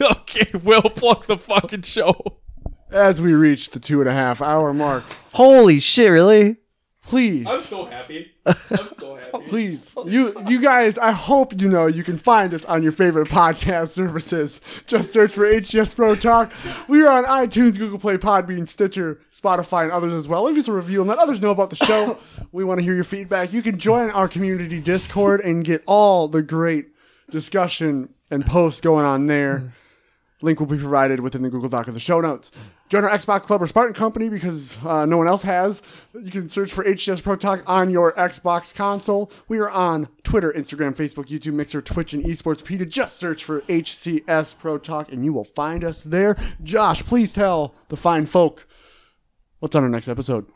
okay, 0.12 0.50
we'll 0.62 0.82
plug 0.82 1.26
the 1.26 1.38
fucking 1.38 1.82
show. 1.82 2.38
As 2.90 3.20
we 3.20 3.34
reach 3.34 3.70
the 3.70 3.78
two 3.78 4.00
and 4.00 4.08
a 4.08 4.12
half 4.12 4.42
hour 4.42 4.74
mark, 4.74 5.04
Holy 5.32 5.78
shit! 5.78 6.10
Really? 6.10 6.56
please, 7.10 7.46
I'm 7.48 7.60
so 7.60 7.86
happy. 7.86 8.30
I'm 8.46 8.88
so 8.88 9.16
happy. 9.16 9.44
please, 9.48 9.94
you 10.06 10.32
you 10.46 10.60
guys, 10.60 10.96
I 10.96 11.10
hope 11.10 11.60
you 11.60 11.68
know 11.68 11.86
you 11.86 12.04
can 12.04 12.16
find 12.16 12.54
us 12.54 12.64
on 12.64 12.82
your 12.82 12.92
favorite 12.92 13.28
podcast 13.28 13.88
services. 13.88 14.60
Just 14.86 15.12
search 15.12 15.32
for 15.32 15.42
HCS 15.44 15.94
Pro 15.94 16.14
Talk. 16.14 16.52
We 16.88 17.02
are 17.02 17.10
on 17.10 17.24
iTunes, 17.24 17.78
Google 17.78 17.98
Play, 17.98 18.16
Podbean, 18.16 18.66
Stitcher, 18.66 19.20
Spotify, 19.32 19.84
and 19.84 19.92
others 19.92 20.12
as 20.12 20.28
well. 20.28 20.44
Leave 20.44 20.56
us 20.56 20.68
a 20.68 20.72
review 20.72 21.00
and 21.00 21.08
let 21.08 21.18
others 21.18 21.42
know 21.42 21.50
about 21.50 21.70
the 21.70 21.76
show. 21.76 22.18
we 22.52 22.64
want 22.64 22.78
to 22.78 22.84
hear 22.84 22.94
your 22.94 23.04
feedback. 23.04 23.52
You 23.52 23.62
can 23.62 23.78
join 23.78 24.10
our 24.10 24.28
community 24.28 24.80
Discord 24.80 25.40
and 25.40 25.64
get 25.64 25.82
all 25.86 26.28
the 26.28 26.42
great 26.42 26.88
discussion 27.30 28.14
and 28.30 28.46
posts 28.46 28.80
going 28.80 29.04
on 29.04 29.26
there. 29.26 29.74
Link 30.42 30.58
will 30.58 30.66
be 30.66 30.78
provided 30.78 31.20
within 31.20 31.42
the 31.42 31.50
Google 31.50 31.68
Doc 31.68 31.88
of 31.88 31.94
the 31.94 32.00
show 32.00 32.20
notes. 32.20 32.50
Join 32.88 33.04
our 33.04 33.10
Xbox 33.10 33.42
Club 33.42 33.62
or 33.62 33.66
Spartan 33.66 33.94
Company 33.94 34.28
because 34.28 34.76
uh, 34.84 35.06
no 35.06 35.16
one 35.16 35.28
else 35.28 35.42
has. 35.42 35.80
You 36.12 36.30
can 36.30 36.48
search 36.48 36.72
for 36.72 36.82
HCS 36.82 37.22
Pro 37.22 37.36
Talk 37.36 37.62
on 37.66 37.90
your 37.90 38.12
Xbox 38.14 38.74
console. 38.74 39.30
We 39.48 39.58
are 39.58 39.70
on 39.70 40.08
Twitter, 40.24 40.52
Instagram, 40.52 40.96
Facebook, 40.96 41.26
YouTube, 41.26 41.52
Mixer, 41.52 41.82
Twitch, 41.82 42.12
and 42.12 42.24
Esportspedia. 42.24 42.88
Just 42.88 43.18
search 43.18 43.44
for 43.44 43.60
HCS 43.62 44.58
Pro 44.58 44.78
Talk 44.78 45.12
and 45.12 45.24
you 45.24 45.32
will 45.32 45.44
find 45.44 45.84
us 45.84 46.02
there. 46.02 46.36
Josh, 46.64 47.04
please 47.04 47.32
tell 47.32 47.74
the 47.88 47.96
fine 47.96 48.26
folk 48.26 48.66
what's 49.60 49.76
on 49.76 49.84
our 49.84 49.88
next 49.88 50.08
episode. 50.08 50.46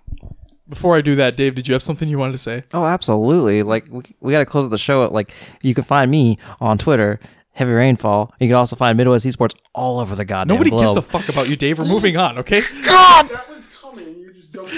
Before 0.67 0.97
I 0.97 1.03
do 1.03 1.15
that, 1.17 1.37
Dave, 1.37 1.55
did 1.55 1.69
you 1.69 1.75
have 1.75 1.83
something 1.83 2.09
you 2.09 2.19
wanted 2.19 2.33
to 2.33 2.39
say? 2.39 2.65
Oh, 2.73 2.87
absolutely. 2.87 3.63
Like 3.63 3.87
we, 3.91 4.03
we 4.21 4.33
got 4.33 4.39
to 4.39 4.47
close 4.47 4.69
the 4.71 4.79
show. 4.79 5.07
Like 5.09 5.33
you 5.63 5.75
can 5.75 5.85
find 5.85 6.11
me 6.11 6.39
on 6.59 6.79
Twitter, 6.79 7.21
Heavy 7.55 7.73
Rainfall. 7.73 8.33
You 8.41 8.49
can 8.49 8.57
also 8.57 8.77
find 8.77 8.97
Midwest 8.99 9.25
Esports 9.25 9.55
all 9.75 9.99
over 10.01 10.15
the 10.15 10.25
goddamn 10.25 10.55
Nobody 10.55 10.71
globe. 10.71 10.85
gives 10.85 10.97
a 10.97 11.03
fuck 11.03 11.29
about 11.29 11.49
you, 11.49 11.57
Dave. 11.57 11.79
We're 11.79 11.85
moving 11.87 12.17
on, 12.17 12.39
okay? 12.39 12.61
God! 12.85 13.29
That 13.29 13.49
was 13.49 13.67
coming 13.81 14.19
you 14.19 14.33
just 14.33 14.53
don't. 14.53 14.69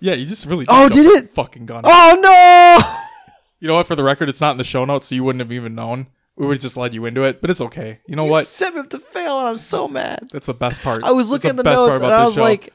Yeah, 0.00 0.14
you 0.14 0.26
just 0.26 0.44
really. 0.46 0.66
Oh, 0.68 0.88
did 0.88 1.06
it? 1.06 1.30
Fucking 1.34 1.66
gone. 1.66 1.82
Oh 1.86 2.18
no! 2.20 3.00
You 3.60 3.68
know 3.68 3.76
what? 3.76 3.86
For 3.86 3.96
the 3.96 4.04
record, 4.04 4.28
it's 4.28 4.42
not 4.42 4.50
in 4.50 4.58
the 4.58 4.64
show 4.64 4.84
notes, 4.84 5.06
so 5.06 5.14
you 5.14 5.24
wouldn't 5.24 5.40
have 5.40 5.50
even 5.50 5.74
known. 5.74 6.08
We 6.36 6.44
would 6.44 6.56
have 6.56 6.62
just 6.62 6.76
led 6.76 6.92
you 6.92 7.06
into 7.06 7.22
it, 7.22 7.40
but 7.40 7.48
it's 7.50 7.62
okay. 7.62 8.00
You 8.06 8.14
know 8.14 8.24
You 8.26 8.30
what? 8.30 8.46
set 8.46 8.74
me 8.74 8.80
up 8.80 8.90
to 8.90 8.98
fail, 8.98 9.38
and 9.38 9.48
I'm 9.48 9.56
so 9.56 9.88
mad. 9.88 10.28
That's 10.32 10.46
the 10.48 10.52
best 10.52 10.82
part. 10.82 11.02
I 11.02 11.12
was 11.12 11.30
looking 11.30 11.48
at 11.48 11.56
the 11.56 11.62
best 11.64 11.78
part 11.78 11.92
notes, 11.92 11.98
about 12.04 12.12
and 12.12 12.14
I 12.14 12.18
this 12.24 12.26
was 12.26 12.34
show. 12.34 12.42
like, 12.42 12.74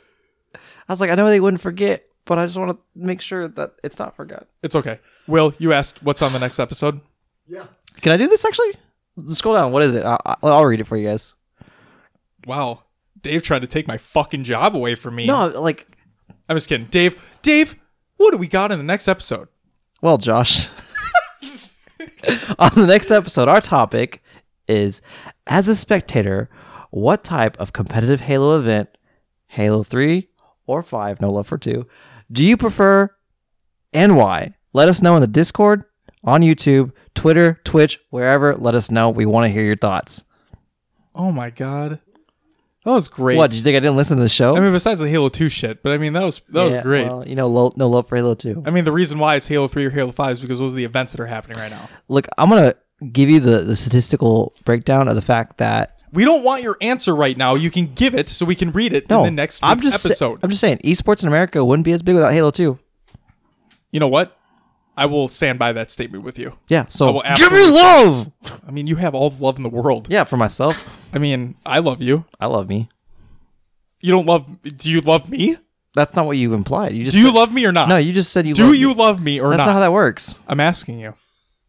I 0.56 0.92
was 0.92 1.00
like, 1.00 1.12
I 1.12 1.16
know 1.16 1.28
they 1.28 1.40
wouldn't 1.42 1.62
forget, 1.62 2.06
but 2.26 2.40
I 2.40 2.46
just 2.48 2.58
want 2.58 2.72
to 2.72 2.78
make 2.96 3.22
sure 3.22 3.48
that 3.48 3.74
it's 3.84 4.00
not 4.00 4.16
forgot. 4.16 4.48
it's 4.64 4.74
okay. 4.76 5.00
Will, 5.28 5.54
you 5.60 5.74
asked 5.74 6.02
what's 6.02 6.24
on 6.24 6.34
the 6.34 6.40
next 6.40 6.58
episode. 6.60 7.02
Yeah. 7.48 7.66
Can 8.02 8.12
I 8.12 8.18
do 8.18 8.28
this 8.28 8.44
actually? 8.44 8.74
Scroll 9.28 9.56
down. 9.56 9.72
What 9.72 9.84
is 9.84 9.96
it? 9.96 10.06
I, 10.06 10.18
I, 10.26 10.36
I'll 10.44 10.66
read 10.66 10.80
it 10.80 10.88
for 10.88 10.98
you 10.98 11.08
guys. 11.08 11.36
Wow, 12.46 12.84
Dave 13.22 13.44
tried 13.44 13.62
to 13.62 13.68
take 13.68 13.88
my 13.88 13.98
fucking 13.98 14.44
job 14.44 14.76
away 14.76 14.96
from 14.96 15.16
me. 15.16 15.26
No, 15.28 15.48
like, 15.48 15.88
I'm 16.48 16.56
just 16.56 16.70
kidding. 16.70 16.88
Dave, 16.88 17.22
Dave, 17.42 17.76
what 18.18 18.32
do 18.32 18.38
we 18.38 18.48
got 18.48 18.72
in 18.72 18.78
the 18.78 18.84
next 18.84 19.08
episode? 19.08 19.48
well, 20.02 20.18
Josh. 20.18 20.70
On 22.60 22.72
the 22.76 22.88
next 22.88 23.12
episode, 23.12 23.50
our 23.50 23.62
topic 23.62 24.24
is 24.68 25.02
as 25.48 25.68
a 25.68 25.76
spectator, 25.76 26.50
what 26.92 27.24
type 27.24 27.60
of 27.60 27.74
competitive 27.74 28.22
Halo 28.22 28.58
event, 28.58 28.90
Halo 29.48 29.84
3 29.84 30.28
or 30.66 30.82
5, 30.84 31.22
no 31.22 31.28
love 31.28 31.48
for 31.48 31.58
2, 31.58 31.86
do 32.32 32.44
you 32.44 32.56
prefer 32.58 33.10
and 33.94 34.16
why? 34.16 34.54
Let 34.74 34.90
us 34.90 35.02
know 35.02 35.16
in 35.16 35.22
the 35.22 35.28
Discord, 35.28 35.84
on 36.24 36.42
YouTube, 36.42 36.92
Twitter, 37.16 37.60
Twitch, 37.64 38.00
wherever. 38.10 38.56
Let 38.56 38.76
us 38.76 38.92
know. 38.92 39.10
We 39.10 39.26
want 39.26 39.46
to 39.46 39.50
hear 39.50 39.64
your 39.64 39.76
thoughts. 39.76 40.24
Oh 41.16 41.32
my 41.32 41.50
god, 41.50 42.00
that 42.86 42.92
was 42.92 43.08
great. 43.10 43.38
What, 43.38 43.50
did 43.52 43.58
you 43.58 43.64
think 43.64 43.76
I 43.76 43.80
didn't 43.80 43.98
listen 43.98 44.18
to 44.18 44.24
the 44.24 44.30
show? 44.30 44.56
I 44.56 44.60
mean, 44.60 44.72
besides 44.72 45.00
the 45.02 45.10
Halo 45.10 45.30
Two 45.30 45.50
shit, 45.50 45.84
but 45.84 45.92
I 45.92 45.98
mean 45.98 46.14
that 46.14 46.24
was 46.24 46.42
that 46.50 46.64
was 46.64 46.76
Yeah, 46.76 46.82
great. 46.84 47.08
Well, 47.08 47.28
you 47.28 47.36
know, 47.36 47.48
lo- 47.48 47.74
no 47.76 47.90
love 47.90 48.08
for 48.08 48.16
Halo 48.16 48.36
2. 48.36 48.64
I 48.66 48.70
mean, 48.70 48.86
the 48.86 48.92
reason 48.92 49.20
why 49.20 49.36
it's 49.36 49.48
Halo 49.48 49.68
Three 49.68 49.86
or 49.86 49.90
Halo 49.90 50.12
Five 50.12 50.34
is 50.34 50.40
because 50.40 50.60
those 50.60 50.72
are 50.72 50.76
the 50.76 50.86
events 50.86 51.12
that 51.14 51.20
are 51.22 51.26
happening 51.28 51.58
right 51.58 51.72
now. 51.72 51.90
Look, 52.08 52.28
I'm 52.38 52.50
going 52.50 52.72
to 52.72 52.78
give 53.12 53.30
you 53.30 53.40
the, 53.40 53.60
the 53.64 53.76
statistical 53.76 54.54
breakdown 54.66 55.08
of 55.08 55.16
the 55.16 55.22
fact 55.22 55.58
that 55.58 56.00
We 56.14 56.24
don't 56.26 56.44
want 56.44 56.64
your 56.64 56.78
answer 56.80 57.16
right 57.16 57.36
now. 57.38 57.56
You 57.56 57.70
can 57.72 57.94
give 57.94 58.14
it 58.16 58.30
so 58.30 58.46
we 58.46 58.56
can 58.56 58.72
read 58.72 58.94
it 58.94 59.10
no, 59.10 59.20
in 59.20 59.36
the 59.36 59.42
next 59.42 59.62
week's 59.62 59.72
I'm 59.72 59.80
just 59.82 60.02
sa- 60.02 60.10
episode. 60.10 60.40
I'm 60.44 60.50
just 60.50 60.62
saying, 60.62 60.80
esports 60.84 61.22
in 61.24 61.28
America 61.28 61.64
wouldn't 61.66 61.86
be 61.86 61.92
as 61.92 62.02
big 62.02 62.16
without 62.16 62.32
Halo 62.34 62.52
2. 62.52 62.78
you 63.92 64.00
know 64.00 64.08
what? 64.08 64.38
I 65.00 65.06
will 65.06 65.28
stand 65.28 65.58
by 65.60 65.72
that 65.74 65.90
statement 65.92 66.24
with 66.24 66.38
you. 66.38 66.53
Yeah, 66.68 66.86
so 66.90 67.22
give 67.38 67.52
me 67.52 67.68
love. 67.69 68.32
I 68.68 68.72
mean, 68.72 68.86
you 68.88 68.98
have 68.98 69.16
all 69.16 69.30
the 69.30 69.44
love 69.44 69.58
in 69.58 69.64
the 69.64 69.69
world. 69.69 70.08
Yeah, 70.10 70.24
for 70.26 70.38
myself, 70.38 70.88
I 71.14 71.18
mean, 71.19 71.56
I 71.66 71.80
love 71.80 72.02
you. 72.02 72.26
I 72.40 72.48
love 72.48 72.68
me. 72.69 72.90
You 74.02 74.11
don't 74.11 74.26
love? 74.26 74.61
Do 74.64 74.92
you 74.92 75.02
love 75.02 75.30
me? 75.30 75.58
That's 75.95 76.14
not 76.16 76.26
what 76.26 76.38
you 76.38 76.53
implied. 76.53 76.94
You 76.94 77.03
just 77.06 77.16
Do 77.16 77.19
you 77.19 77.28
said- 77.28 77.36
love 77.36 77.53
me 77.53 77.66
or 77.66 77.72
not? 77.72 77.90
No, 77.90 77.98
you 77.98 78.14
just 78.14 78.32
said 78.32 78.45
you. 78.45 78.53
Love 78.53 78.60
me. 78.60 78.64
Do 78.64 78.68
love 78.72 78.80
you 78.80 78.88
Me. 78.90 78.94
love 78.94 79.22
me 79.22 79.40
or 79.42 79.50
That's 79.50 79.58
not? 79.60 79.66
That's 79.66 79.68
not 79.68 79.74
how 79.74 79.80
that 79.80 79.92
works. 79.92 80.40
I'm 80.48 80.60
asking 80.60 81.00
you. 81.00 81.14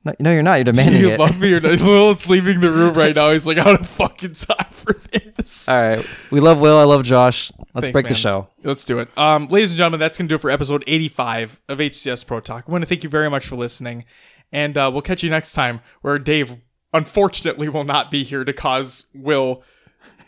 No, 0.04 0.12
no, 0.18 0.32
you're 0.32 0.42
not. 0.42 0.54
You're 0.54 0.64
Do 0.64 0.72
demanding 0.72 1.00
you 1.02 1.10
it. 1.10 1.20
love 1.20 1.38
me 1.38 1.52
or 1.52 1.60
not? 1.60 1.80
Will's 1.82 2.26
leaving 2.26 2.60
the 2.60 2.70
room 2.70 2.94
right 2.94 3.14
now. 3.14 3.32
He's 3.32 3.46
like, 3.46 3.58
I 3.58 3.64
don't 3.64 3.86
fucking 3.86 4.32
time 4.34 4.66
for 4.72 4.94
this. 5.12 5.68
All 5.68 5.76
right, 5.76 6.06
we 6.30 6.40
love 6.40 6.58
Will. 6.60 6.76
I 6.78 6.84
love 6.84 7.02
Josh. 7.04 7.50
Let's 7.74 7.86
Thanks, 7.86 7.92
break 7.92 8.04
the 8.06 8.10
man. 8.10 8.18
show. 8.18 8.48
Let's 8.64 8.82
do 8.84 8.98
it. 8.98 9.16
Um, 9.16 9.46
ladies 9.46 9.70
and 9.70 9.78
gentlemen, 9.78 10.00
that's 10.00 10.18
going 10.18 10.26
to 10.26 10.32
do 10.32 10.36
it 10.36 10.40
for 10.40 10.50
episode 10.50 10.82
85 10.86 11.60
of 11.68 11.78
HCS 11.78 12.26
Pro 12.26 12.40
Talk. 12.40 12.64
I 12.66 12.72
want 12.72 12.82
to 12.82 12.88
thank 12.88 13.04
you 13.04 13.10
very 13.10 13.30
much 13.30 13.46
for 13.46 13.56
listening. 13.56 14.04
And 14.50 14.76
uh, 14.76 14.90
we'll 14.92 15.02
catch 15.02 15.22
you 15.22 15.30
next 15.30 15.52
time 15.52 15.80
where 16.02 16.18
Dave, 16.18 16.56
unfortunately, 16.92 17.68
will 17.68 17.84
not 17.84 18.10
be 18.10 18.24
here 18.24 18.42
to 18.44 18.52
cause 18.52 19.06
Will. 19.14 19.62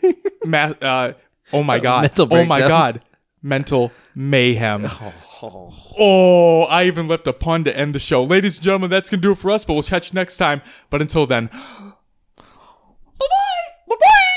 ma- 0.45 0.73
uh, 0.81 1.13
oh 1.51 1.63
my 1.63 1.79
God. 1.79 2.03
Mental 2.03 2.27
oh 2.31 2.45
my. 2.45 2.59
God. 2.59 3.01
Mental 3.41 3.91
mayhem. 4.15 4.89
Oh, 5.99 6.61
I 6.69 6.85
even 6.85 7.09
left 7.09 7.27
a 7.27 7.33
pun 7.33 7.65
to 7.65 7.77
end 7.77 7.93
the 7.93 7.99
show. 7.99 8.23
Ladies 8.23 8.55
and 8.55 8.63
gentlemen, 8.63 8.89
that's 8.89 9.09
going 9.09 9.19
to 9.19 9.27
do 9.27 9.33
it 9.33 9.37
for 9.37 9.51
us, 9.51 9.65
but 9.65 9.73
we'll 9.73 9.83
catch 9.83 10.13
you 10.13 10.15
next 10.15 10.37
time. 10.37 10.61
But 10.89 11.01
until 11.01 11.27
then, 11.27 11.47
bye 12.37 12.43
bye. 13.19 13.25
Bye 13.89 13.95
bye. 13.99 14.32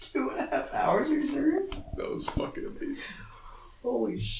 Two 0.00 0.30
and 0.30 0.40
a 0.40 0.50
half 0.50 0.74
hours. 0.74 1.10
Are 1.10 1.14
you 1.14 1.24
serious? 1.24 1.70
That 1.96 2.10
was 2.10 2.28
fucking 2.28 2.64
amazing. 2.66 3.02
Holy 3.82 4.20
shit. 4.20 4.34